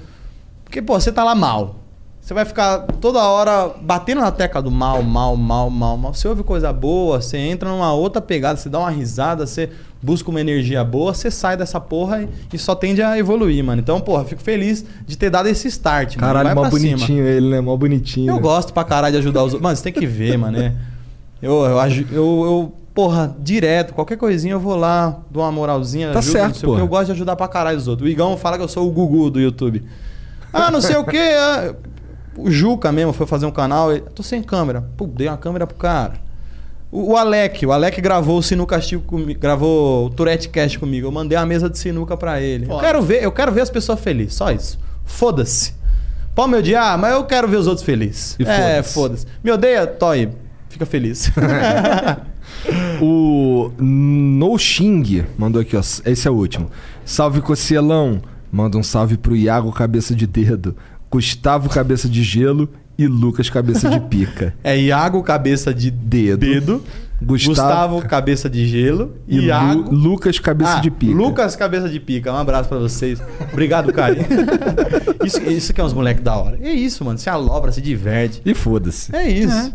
Porque, 0.67 0.81
pô, 0.81 0.99
você 0.99 1.11
tá 1.13 1.23
lá 1.23 1.33
mal. 1.33 1.77
Você 2.19 2.33
vai 2.33 2.43
ficar 2.43 2.79
toda 2.99 3.19
hora 3.23 3.73
batendo 3.81 4.19
na 4.19 4.29
tecla 4.29 4.61
do 4.61 4.69
mal, 4.69 5.01
mal, 5.01 5.37
mal, 5.37 5.69
mal, 5.69 5.97
mal. 5.97 6.13
Você 6.13 6.27
ouve 6.27 6.43
coisa 6.43 6.73
boa, 6.73 7.21
você 7.21 7.37
entra 7.37 7.69
numa 7.69 7.93
outra 7.93 8.21
pegada, 8.21 8.59
você 8.59 8.67
dá 8.67 8.79
uma 8.79 8.89
risada, 8.89 9.47
você 9.47 9.69
busca 10.03 10.29
uma 10.29 10.41
energia 10.41 10.83
boa, 10.83 11.13
você 11.13 11.31
sai 11.31 11.55
dessa 11.55 11.79
porra 11.79 12.27
e, 12.51 12.57
só 12.57 12.75
tende 12.75 13.01
a 13.01 13.17
evoluir, 13.17 13.63
mano. 13.63 13.81
Então, 13.81 14.01
porra, 14.01 14.25
fico 14.25 14.41
feliz 14.41 14.83
de 15.05 15.17
ter 15.17 15.29
dado 15.29 15.47
esse 15.47 15.69
start, 15.69 16.17
mano. 16.17 16.33
Caralho, 16.33 16.53
mó 16.53 16.61
pra 16.63 16.71
cima. 16.71 16.97
bonitinho 16.97 17.25
ele, 17.25 17.49
né? 17.49 17.61
Mó 17.61 17.77
bonitinho. 17.77 18.29
Eu 18.29 18.39
gosto 18.41 18.73
pra 18.73 18.83
caralho 18.83 19.13
de 19.13 19.19
ajudar 19.19 19.39
os 19.45 19.53
outros. 19.53 19.61
Mano, 19.61 19.77
você 19.77 19.83
tem 19.83 19.93
que 19.93 20.05
ver, 20.05 20.35
mano. 20.37 20.59
é. 20.59 20.73
Eu, 21.41 21.63
eu, 21.63 21.77
eu, 21.79 22.45
eu, 22.45 22.73
porra, 22.93 23.33
direto, 23.39 23.93
qualquer 23.93 24.17
coisinha 24.17 24.55
eu 24.55 24.59
vou 24.59 24.75
lá, 24.75 25.17
dou 25.31 25.43
uma 25.43 25.51
moralzinha. 25.51 26.11
Tá 26.11 26.19
ajudo, 26.19 26.31
certo, 26.33 26.59
porra. 26.61 26.81
Eu 26.81 26.87
gosto 26.89 27.05
de 27.05 27.11
ajudar 27.13 27.37
pra 27.37 27.47
caralho 27.47 27.77
os 27.77 27.87
outros. 27.87 28.05
O 28.05 28.11
Igão 28.11 28.35
fala 28.35 28.57
que 28.57 28.63
eu 28.63 28.67
sou 28.67 28.85
o 28.85 28.91
Gugu 28.91 29.29
do 29.29 29.39
YouTube. 29.39 29.81
Ah, 30.57 30.71
não 30.71 30.81
sei 30.81 30.95
o 30.97 31.03
quê. 31.03 31.29
ah, 31.37 31.73
O 32.37 32.49
Juca 32.51 32.91
mesmo 32.91 33.13
foi 33.13 33.25
fazer 33.27 33.45
um 33.45 33.51
canal. 33.51 33.91
ele, 33.91 34.01
Tô 34.13 34.21
sem 34.23 34.41
câmera. 34.43 34.81
Pô, 34.97 35.05
dei 35.07 35.27
uma 35.27 35.37
câmera 35.37 35.65
pro 35.67 35.77
cara. 35.77 36.13
O, 36.91 37.11
o 37.13 37.17
Alec, 37.17 37.65
o 37.65 37.71
Alec 37.71 37.99
gravou 37.99 38.37
o 38.37 38.43
Sinuca 38.43 38.75
Castigo 38.77 39.01
comigo, 39.03 39.39
gravou 39.39 40.05
o 40.05 40.09
Tourette 40.09 40.47
Cast 40.49 40.79
comigo. 40.79 41.07
Eu 41.07 41.11
mandei 41.11 41.37
uma 41.37 41.45
mesa 41.45 41.69
de 41.69 41.77
sinuca 41.77 42.15
pra 42.15 42.39
ele. 42.41 42.65
Eu 42.71 42.77
quero 42.79 43.01
ver, 43.01 43.23
eu 43.23 43.31
quero 43.31 43.51
ver 43.51 43.61
as 43.61 43.69
pessoas 43.69 43.99
felizes, 43.99 44.35
só 44.35 44.51
isso. 44.51 44.79
Foda-se. 45.05 45.73
Pode 46.33 46.51
me 46.51 46.57
odiar, 46.59 46.97
mas 46.97 47.13
eu 47.13 47.23
quero 47.25 47.47
ver 47.47 47.57
os 47.57 47.67
outros 47.67 47.85
felizes. 47.85 48.35
E 48.39 48.43
é, 48.43 48.83
foda-se. 48.83 48.93
foda-se. 48.93 49.25
Me 49.43 49.51
odeia? 49.51 49.85
Toy. 49.87 50.29
Fica 50.69 50.85
feliz. 50.85 51.31
O 53.01 53.71
No 53.77 54.57
Xing 54.57 55.23
mandou 55.37 55.61
aqui, 55.61 55.75
ó. 55.75 55.79
Esse 55.79 56.27
é 56.27 56.31
o 56.31 56.33
último. 56.33 56.69
Salve 57.05 57.41
Cocielão. 57.41 58.21
Manda 58.51 58.77
um 58.77 58.83
salve 58.83 59.17
pro 59.17 59.35
Iago 59.35 59.71
Cabeça 59.71 60.15
de 60.15 60.25
Dedo, 60.27 60.75
Gustavo 61.11 61.69
Cabeça 61.69 62.07
de 62.09 62.23
Gelo 62.23 62.69
e 62.97 63.05
Lucas 63.07 63.49
Cabeça 63.49 63.89
de 63.89 63.99
Pica. 63.99 64.53
é 64.63 64.77
Iago, 64.79 65.21
cabeça 65.23 65.73
de 65.73 65.91
Dedo. 65.91 66.39
dedo. 66.39 66.83
Gustavo, 67.19 67.95
Gustavo, 67.95 68.01
cabeça 68.07 68.47
de 68.47 68.67
gelo. 68.67 69.15
e 69.27 69.37
Lu- 69.39 69.43
Iago. 69.45 69.91
Lucas 69.95 70.37
Cabeça 70.37 70.77
Ah, 70.77 70.79
de 70.81 70.91
Pica. 70.91 71.15
Lucas 71.15 71.55
Cabeça 71.55 71.89
de 71.89 71.99
Pica. 71.99 72.31
Um 72.31 72.35
abraço 72.37 72.69
pra 72.69 72.77
vocês. 72.77 73.19
Obrigado, 73.51 73.91
carinho. 73.91 74.27
isso, 75.25 75.41
isso 75.49 75.73
que 75.73 75.81
é 75.81 75.83
uns 75.83 75.93
moleques 75.93 76.23
da 76.23 76.35
hora. 76.37 76.59
É 76.61 76.69
isso, 76.71 77.03
mano. 77.03 77.17
Se 77.17 77.27
alobra, 77.27 77.71
se 77.71 77.81
diverte. 77.81 78.39
E 78.45 78.53
foda-se. 78.53 79.15
É 79.15 79.27
isso. 79.27 79.73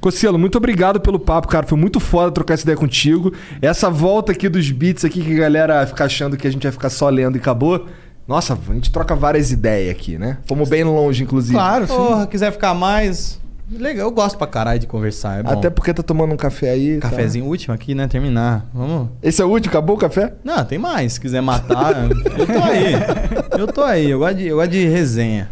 Cocielo, 0.00 0.38
muito 0.38 0.56
obrigado 0.56 1.00
pelo 1.00 1.18
papo, 1.18 1.46
cara. 1.48 1.66
Foi 1.66 1.78
muito 1.78 2.00
foda 2.00 2.30
trocar 2.32 2.54
essa 2.54 2.62
ideia 2.62 2.76
contigo. 2.76 3.32
Essa 3.60 3.90
volta 3.90 4.32
aqui 4.32 4.48
dos 4.48 4.70
beats 4.70 5.04
aqui 5.04 5.22
que 5.22 5.34
a 5.34 5.38
galera 5.40 5.86
fica 5.86 6.04
achando 6.04 6.36
que 6.36 6.46
a 6.46 6.50
gente 6.50 6.62
vai 6.62 6.72
ficar 6.72 6.88
só 6.90 7.08
lendo 7.08 7.36
e 7.36 7.38
acabou. 7.38 7.86
Nossa, 8.26 8.54
a 8.68 8.74
gente 8.74 8.90
troca 8.90 9.14
várias 9.14 9.50
ideias 9.50 9.90
aqui, 9.90 10.16
né? 10.16 10.38
Fomos 10.46 10.68
bem 10.68 10.84
longe, 10.84 11.22
inclusive. 11.22 11.54
Claro, 11.54 11.86
sim. 11.86 11.94
Porra, 11.94 12.26
quiser 12.26 12.52
ficar 12.52 12.72
mais. 12.74 13.40
Legal, 13.72 14.08
eu 14.08 14.10
gosto 14.12 14.36
pra 14.36 14.46
caralho 14.46 14.80
de 14.80 14.86
conversar. 14.86 15.40
É 15.40 15.42
bom. 15.44 15.52
Até 15.52 15.70
porque 15.70 15.92
tá 15.94 16.02
tomando 16.02 16.32
um 16.32 16.36
café 16.36 16.70
aí. 16.70 16.98
tá? 16.98 17.08
Cafezinho 17.08 17.44
último 17.44 17.72
aqui, 17.74 17.94
né? 17.94 18.08
Terminar. 18.08 18.66
Vamos. 18.74 19.10
Esse 19.22 19.42
é 19.42 19.44
o 19.44 19.48
último? 19.48 19.70
Acabou 19.70 19.96
o 19.96 19.98
café? 19.98 20.32
Não, 20.42 20.64
tem 20.64 20.78
mais. 20.78 21.12
Se 21.14 21.20
quiser 21.20 21.40
matar, 21.40 21.94
eu 22.10 22.46
tô 22.46 22.62
aí. 22.62 23.60
Eu 23.60 23.66
tô 23.68 23.82
aí. 23.82 24.10
Eu 24.10 24.18
gosto 24.18 24.36
de, 24.36 24.46
eu 24.46 24.56
gosto 24.56 24.70
de 24.70 24.86
resenha. 24.88 25.48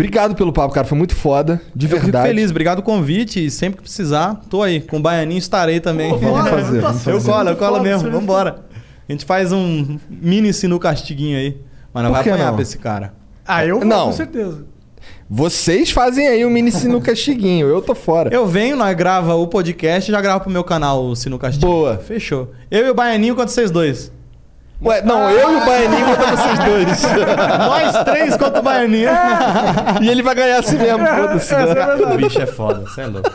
Obrigado 0.00 0.34
pelo 0.34 0.52
papo, 0.52 0.72
cara. 0.74 0.86
Foi 0.86 0.96
muito 0.96 1.14
foda. 1.14 1.60
De 1.74 1.86
Eu 1.86 1.90
fico 1.90 2.02
verdade. 2.04 2.26
feliz. 2.28 2.50
Obrigado 2.50 2.78
o 2.78 2.82
convite. 2.82 3.44
E 3.44 3.50
sempre 3.50 3.76
que 3.78 3.82
precisar, 3.82 4.40
tô 4.48 4.62
aí. 4.62 4.80
Com 4.80 4.96
o 4.96 5.00
Baianinho 5.00 5.38
estarei 5.38 5.78
também. 5.80 6.10
Vamos 6.16 6.48
fazer, 6.48 6.80
vamos 6.80 7.06
Eu 7.06 7.20
colo, 7.22 7.48
eu 7.50 7.56
colo 7.56 7.82
mesmo. 7.82 8.02
você- 8.08 8.10
Vambora. 8.10 8.64
A 9.08 9.12
gente 9.12 9.24
faz 9.24 9.52
um 9.52 9.98
mini 10.08 10.52
sinu 10.52 10.78
castiguinho 10.78 11.36
aí. 11.36 11.56
Mas 11.92 12.04
não 12.04 12.10
Por 12.12 12.22
vai 12.22 12.28
apanhar 12.28 12.46
não? 12.48 12.54
pra 12.54 12.62
esse 12.62 12.78
cara. 12.78 13.12
Ah, 13.46 13.66
eu 13.66 13.78
vou, 13.80 13.84
Não. 13.86 14.06
com 14.06 14.12
certeza. 14.12 14.64
Vocês 15.28 15.90
fazem 15.90 16.28
aí 16.28 16.44
um 16.44 16.50
mini 16.50 16.70
sino 16.72 17.00
castiguinho. 17.00 17.66
Eu 17.68 17.80
tô 17.82 17.94
fora. 17.94 18.32
Eu 18.34 18.46
venho, 18.46 18.76
nós 18.76 18.96
grava 18.96 19.34
o 19.34 19.46
podcast 19.46 20.10
e 20.10 20.12
já 20.12 20.20
gravo 20.20 20.40
pro 20.44 20.50
meu 20.50 20.64
canal 20.64 21.04
o 21.04 21.14
Sinu 21.16 21.38
Castigo. 21.38 21.66
Boa. 21.66 21.98
Fechou. 21.98 22.50
Eu 22.70 22.86
e 22.86 22.90
o 22.90 22.94
Baianinho 22.94 23.34
contra 23.34 23.48
vocês 23.48 23.70
dois. 23.70 24.12
Ué, 24.82 25.02
não, 25.02 25.28
eu 25.30 25.52
e 25.52 25.56
o 25.56 25.66
Baianinho 25.66 26.06
contra 26.06 26.36
vocês 26.36 26.58
dois. 26.60 27.02
Nós 27.58 28.04
três 28.04 28.36
contra 28.36 28.60
o 28.60 28.62
Baianinho. 28.62 29.10
e 30.00 30.08
ele 30.08 30.22
vai 30.22 30.34
ganhar 30.34 30.58
assim 30.58 30.78
mesmo, 30.78 31.06
foda-se. 31.06 31.54
Essa 31.54 31.72
é 31.78 32.14
O 32.14 32.16
bicho 32.16 32.40
é 32.40 32.46
foda, 32.46 32.80
você 32.80 33.02
é 33.02 33.06
louco. 33.06 33.30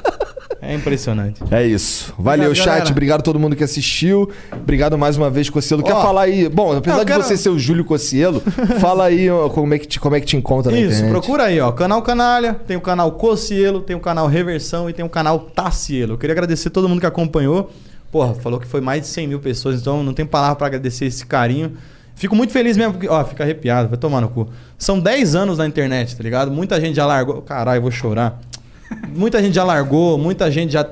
É 0.62 0.74
impressionante. 0.74 1.44
É 1.52 1.64
isso. 1.64 2.12
Valeu, 2.18 2.48
Obrigado, 2.48 2.56
chat. 2.66 2.66
galera. 2.74 2.90
Obrigado 2.90 3.20
a 3.20 3.24
todo 3.24 3.38
mundo 3.40 3.56
que 3.56 3.64
assistiu. 3.64 4.32
Obrigado 4.52 4.98
mais 4.98 5.16
uma 5.16 5.30
vez, 5.30 5.48
Cocielo. 5.48 5.84
Quer 5.84 5.94
Ó, 5.94 6.02
falar 6.02 6.22
aí? 6.24 6.50
Bom, 6.50 6.76
apesar 6.76 7.00
de 7.02 7.06
quero- 7.06 7.22
você 7.22 7.38
ser 7.38 7.50
o 7.50 7.60
Júlio 7.60 7.86
Cocielo, 7.86 8.42
fala 8.80 9.06
aí 9.06 9.30
ó, 9.30 9.48
como 9.50 9.76
é 9.76 9.78
que 9.78 9.88
te, 9.88 10.00
como 10.00 10.16
é 10.16 10.20
que 10.20 10.26
te 10.26 10.36
encontra 10.36 10.72
na 10.72 10.80
Isso, 10.80 10.88
internet. 10.94 11.12
procura 11.12 11.44
aí, 11.44 11.60
ó. 11.62 11.72
Canal 11.72 12.02
Canalha, 12.02 12.56
tem 12.66 12.76
o 12.76 12.82
canal 12.82 13.12
Cocielo, 13.12 13.82
tem 13.82 13.96
o 13.96 14.00
canal 14.00 14.26
Reversão 14.26 14.90
e 14.90 14.94
tem 14.94 15.06
o 15.06 15.10
canal 15.10 15.40
Tacielo. 15.42 16.14
Eu 16.14 16.18
queria 16.18 16.34
agradecer 16.34 16.72
todo 16.72 16.90
mundo 16.90 17.00
que 17.00 17.06
acompanhou. 17.06 17.70
Porra, 18.16 18.34
falou 18.34 18.62
que 18.62 18.66
foi 18.66 18.80
mais 18.80 19.02
de 19.02 19.08
100 19.10 19.28
mil 19.28 19.42
pessoas, 19.42 19.82
então 19.82 20.02
não 20.02 20.14
tem 20.14 20.26
palavra 20.26 20.56
pra 20.56 20.68
agradecer 20.68 21.04
esse 21.04 21.26
carinho. 21.26 21.74
Fico 22.16 22.34
muito 22.34 22.54
feliz 22.54 22.78
mesmo, 22.78 22.94
porque, 22.94 23.10
ó, 23.10 23.22
fica 23.26 23.44
arrepiado, 23.44 23.90
vai 23.90 23.98
tomar 23.98 24.22
no 24.22 24.30
cu. 24.30 24.48
São 24.78 24.98
10 25.02 25.36
anos 25.36 25.58
na 25.58 25.68
internet, 25.68 26.16
tá 26.16 26.24
ligado? 26.24 26.50
Muita 26.50 26.80
gente 26.80 26.96
já 26.96 27.06
largou. 27.06 27.42
Caralho, 27.42 27.82
vou 27.82 27.92
chorar. 27.92 28.40
Muita 29.14 29.44
gente 29.44 29.54
já 29.54 29.66
largou, 29.66 30.18
muita 30.18 30.50
gente 30.50 30.72
já 30.72 30.90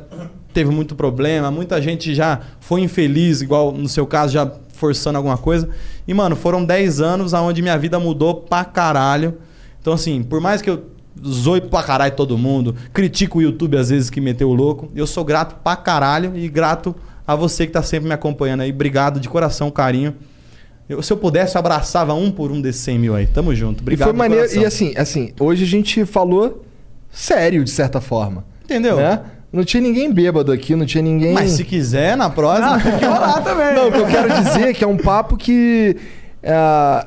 teve 0.54 0.70
muito 0.70 0.96
problema, 0.96 1.50
muita 1.50 1.82
gente 1.82 2.14
já 2.14 2.42
foi 2.60 2.82
infeliz, 2.82 3.42
igual 3.42 3.72
no 3.72 3.88
seu 3.88 4.06
caso, 4.06 4.34
já 4.34 4.52
forçando 4.74 5.16
alguma 5.16 5.38
coisa. 5.38 5.70
E, 6.06 6.14
mano, 6.14 6.36
foram 6.36 6.66
10 6.66 7.00
anos 7.00 7.32
onde 7.32 7.62
minha 7.62 7.78
vida 7.78 7.98
mudou 8.02 8.36
pra 8.36 8.66
caralho. 8.66 9.38
Então, 9.80 9.94
assim, 9.94 10.22
por 10.24 10.42
mais 10.42 10.62
que 10.62 10.70
eu 10.70 10.84
zoe 11.26 11.62
pra 11.62 11.84
caralho 11.84 12.14
todo 12.16 12.38
mundo, 12.38 12.76
critico 12.92 13.38
o 13.38 13.42
YouTube 13.42 13.78
às 13.78 13.90
vezes 13.90 14.10
que 14.10 14.20
meteu 14.20 14.50
o 14.50 14.54
louco, 14.54 14.92
eu 14.94 15.08
sou 15.08 15.24
grato 15.24 15.56
pra 15.64 15.78
caralho 15.78 16.36
e 16.36 16.50
grato 16.50 16.94
a 17.26 17.36
você 17.36 17.66
que 17.66 17.72
tá 17.74 17.82
sempre 17.84 18.08
me 18.08 18.14
acompanhando 18.14 18.62
aí. 18.62 18.72
Obrigado 18.72 19.20
de 19.20 19.30
coração, 19.30 19.70
carinho. 19.72 20.16
Eu- 20.90 21.02
se 21.02 21.12
eu 21.14 21.18
pudesse, 21.18 21.56
eu 21.56 21.60
abraçava 21.60 22.14
um 22.14 22.30
por 22.30 22.52
um 22.52 22.60
desses 22.62 22.82
100 22.82 23.00
mil 23.00 23.16
aí. 23.16 23.26
Tamo 23.28 23.56
junto. 23.56 23.80
E 23.80 23.82
Obrigado 23.84 24.08
foi 24.08 24.14
de 24.14 24.20
maneiro. 24.20 24.44
coração. 24.44 24.62
E 24.62 24.66
assim, 24.66 24.94
assim, 24.98 25.34
hoje 25.40 25.64
a 25.64 25.68
gente 25.68 26.06
falou 26.06 26.64
sério, 27.12 27.64
de 27.64 27.70
certa 27.72 28.02
forma. 28.02 28.46
Entendeu? 28.64 28.98
Né? 28.98 29.22
Não 29.52 29.64
tinha 29.64 29.82
ninguém 29.82 30.12
bêbado 30.12 30.52
aqui, 30.52 30.76
não 30.76 30.86
tinha 30.86 31.02
ninguém. 31.04 31.34
Mas 31.34 31.52
se 31.52 31.64
quiser, 31.64 32.18
na 32.18 32.30
próxima. 32.30 32.80
Tem 32.82 32.98
que 33.00 33.06
rolar 33.06 33.40
também. 33.44 33.74
Não, 33.76 33.88
o 33.88 33.92
que 33.92 34.00
eu 34.00 34.08
quero 34.08 34.34
dizer 34.44 34.70
é 34.70 34.74
que 34.74 34.84
é 34.84 34.88
um 34.88 34.98
papo 34.98 35.38
que. 35.38 35.96
é, 36.42 37.06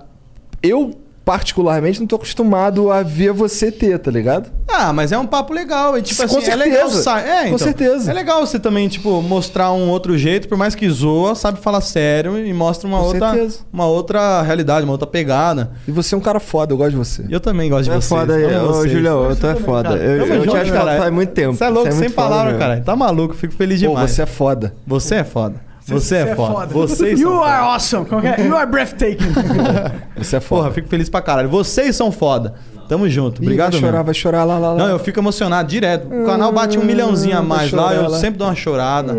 eu, 0.63 0.95
particularmente, 1.27 1.99
não 1.99 2.07
tô 2.07 2.15
acostumado 2.15 2.89
a 2.93 3.03
ver 3.03 3.33
você 3.33 3.73
ter, 3.73 3.99
tá 3.99 4.13
ligado? 4.13 4.49
Ah, 4.69 4.93
mas 4.93 5.11
é 5.11 5.19
um 5.19 5.27
papo 5.27 5.53
legal. 5.53 5.99
E, 5.99 6.03
tipo 6.03 6.25
Com 6.29 6.39
assim, 6.39 6.49
é 6.51 6.55
legal. 6.55 6.83
certeza. 6.89 7.03
sa- 7.03 7.21
É, 7.21 7.41
Com 7.41 7.47
então, 7.47 7.59
certeza. 7.59 8.11
É 8.13 8.15
legal 8.15 8.47
você 8.47 8.61
também, 8.61 8.87
tipo, 8.89 9.21
mostrar 9.23 9.73
um 9.73 9.89
outro 9.91 10.17
jeito, 10.17 10.47
por 10.49 10.57
mais 10.57 10.77
que 10.77 10.89
zoa, 10.89 11.35
sabe 11.35 11.59
falar 11.59 11.81
sério 11.81 12.39
e 12.39 12.53
mostra 12.53 12.87
uma 12.87 12.99
Com 13.01 13.05
outra, 13.07 13.31
certeza. 13.33 13.59
uma 13.73 13.87
outra 13.87 14.41
realidade, 14.43 14.85
uma 14.85 14.93
outra 14.93 15.07
pegada. 15.09 15.73
E 15.89 15.91
você 15.91 16.15
é 16.15 16.19
um 16.19 16.21
cara 16.21 16.39
foda, 16.39 16.73
eu 16.73 16.77
gosto 16.77 16.91
de 16.93 16.97
você. 16.97 17.25
Eu 17.29 17.41
também 17.41 17.69
gosto 17.71 17.85
de 17.85 17.91
É 17.91 17.95
você. 18.01 18.09
foda 18.09 18.35
aí. 18.37 18.45
Ô, 18.61 18.87
Julião, 18.87 19.35
tu 19.35 19.47
é 19.49 19.55
foda. 19.57 19.97
Eu, 19.97 20.27
eu 20.27 20.43
te 20.47 20.57
acho 20.57 20.71
que 20.73 20.79
faz 20.79 21.13
muito 21.13 21.33
tempo. 21.33 21.55
Você 21.57 21.65
é 21.65 21.69
louco, 21.69 21.91
Você 21.91 21.99
sem 21.99 22.09
foda 22.09 22.29
palavras, 22.29 22.53
mesmo. 22.55 22.59
cara. 22.69 22.81
Tá 22.83 22.95
maluco, 22.95 23.35
fico 23.35 23.53
feliz 23.55 23.81
Pô, 23.83 23.89
demais. 23.89 24.13
você 24.13 24.23
é 24.23 24.27
foda. 24.27 24.73
Você 24.87 25.17
é 25.17 25.25
foda. 25.25 25.57
Você, 25.87 26.17
é, 26.17 26.35
foda. 26.35 26.67
Vocês 26.67 27.21
You 27.21 27.29
são 27.31 27.43
are 27.43 27.59
foda. 27.61 27.73
awesome. 27.75 28.05
Que 28.07 28.27
é? 28.43 28.47
You 28.47 28.57
are 28.57 28.71
breathtaking. 28.71 29.33
Você 30.19 30.37
é 30.37 30.41
foda. 30.41 30.63
Porra, 30.63 30.75
fico 30.75 30.89
feliz 30.89 31.09
pra 31.09 31.21
caralho. 31.23 31.49
Vocês 31.49 31.95
são 31.95 32.11
foda. 32.11 32.55
Tamo 32.89 33.09
junto. 33.09 33.43
Ih, 33.43 33.47
Obrigado 33.47 33.73
vai 33.73 33.81
chorar, 33.81 33.93
mesmo. 33.93 34.05
vai 34.05 34.15
chorar 34.15 34.45
lá, 34.45 34.59
lá, 34.59 34.73
lá. 34.73 34.79
Não, 34.79 34.89
eu 34.89 34.99
fico 34.99 35.19
emocionado 35.19 35.69
direto. 35.69 36.07
O 36.09 36.25
canal 36.25 36.53
bate 36.53 36.79
um 36.79 36.85
milhãozinho 36.85 37.37
a 37.39 37.43
mais 37.43 37.73
lá, 37.73 37.95
eu 37.95 38.09
lá. 38.09 38.19
sempre 38.19 38.39
dou 38.39 38.47
uma 38.49 38.55
chorada. 38.55 39.13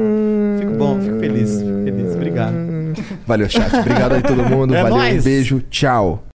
Fico 0.59 0.71
bom, 0.73 0.99
fico 1.01 1.19
feliz. 1.19 1.59
Fico 1.59 1.83
feliz. 1.83 2.15
Obrigado. 2.15 2.53
Valeu, 3.25 3.49
chat. 3.49 3.75
Obrigado 3.75 4.13
aí 4.13 4.21
todo 4.21 4.43
mundo. 4.43 4.73
É 4.73 4.81
Valeu, 4.83 4.95
um 4.97 4.99
nóis. 4.99 5.23
beijo. 5.23 5.61
Tchau. 5.69 6.26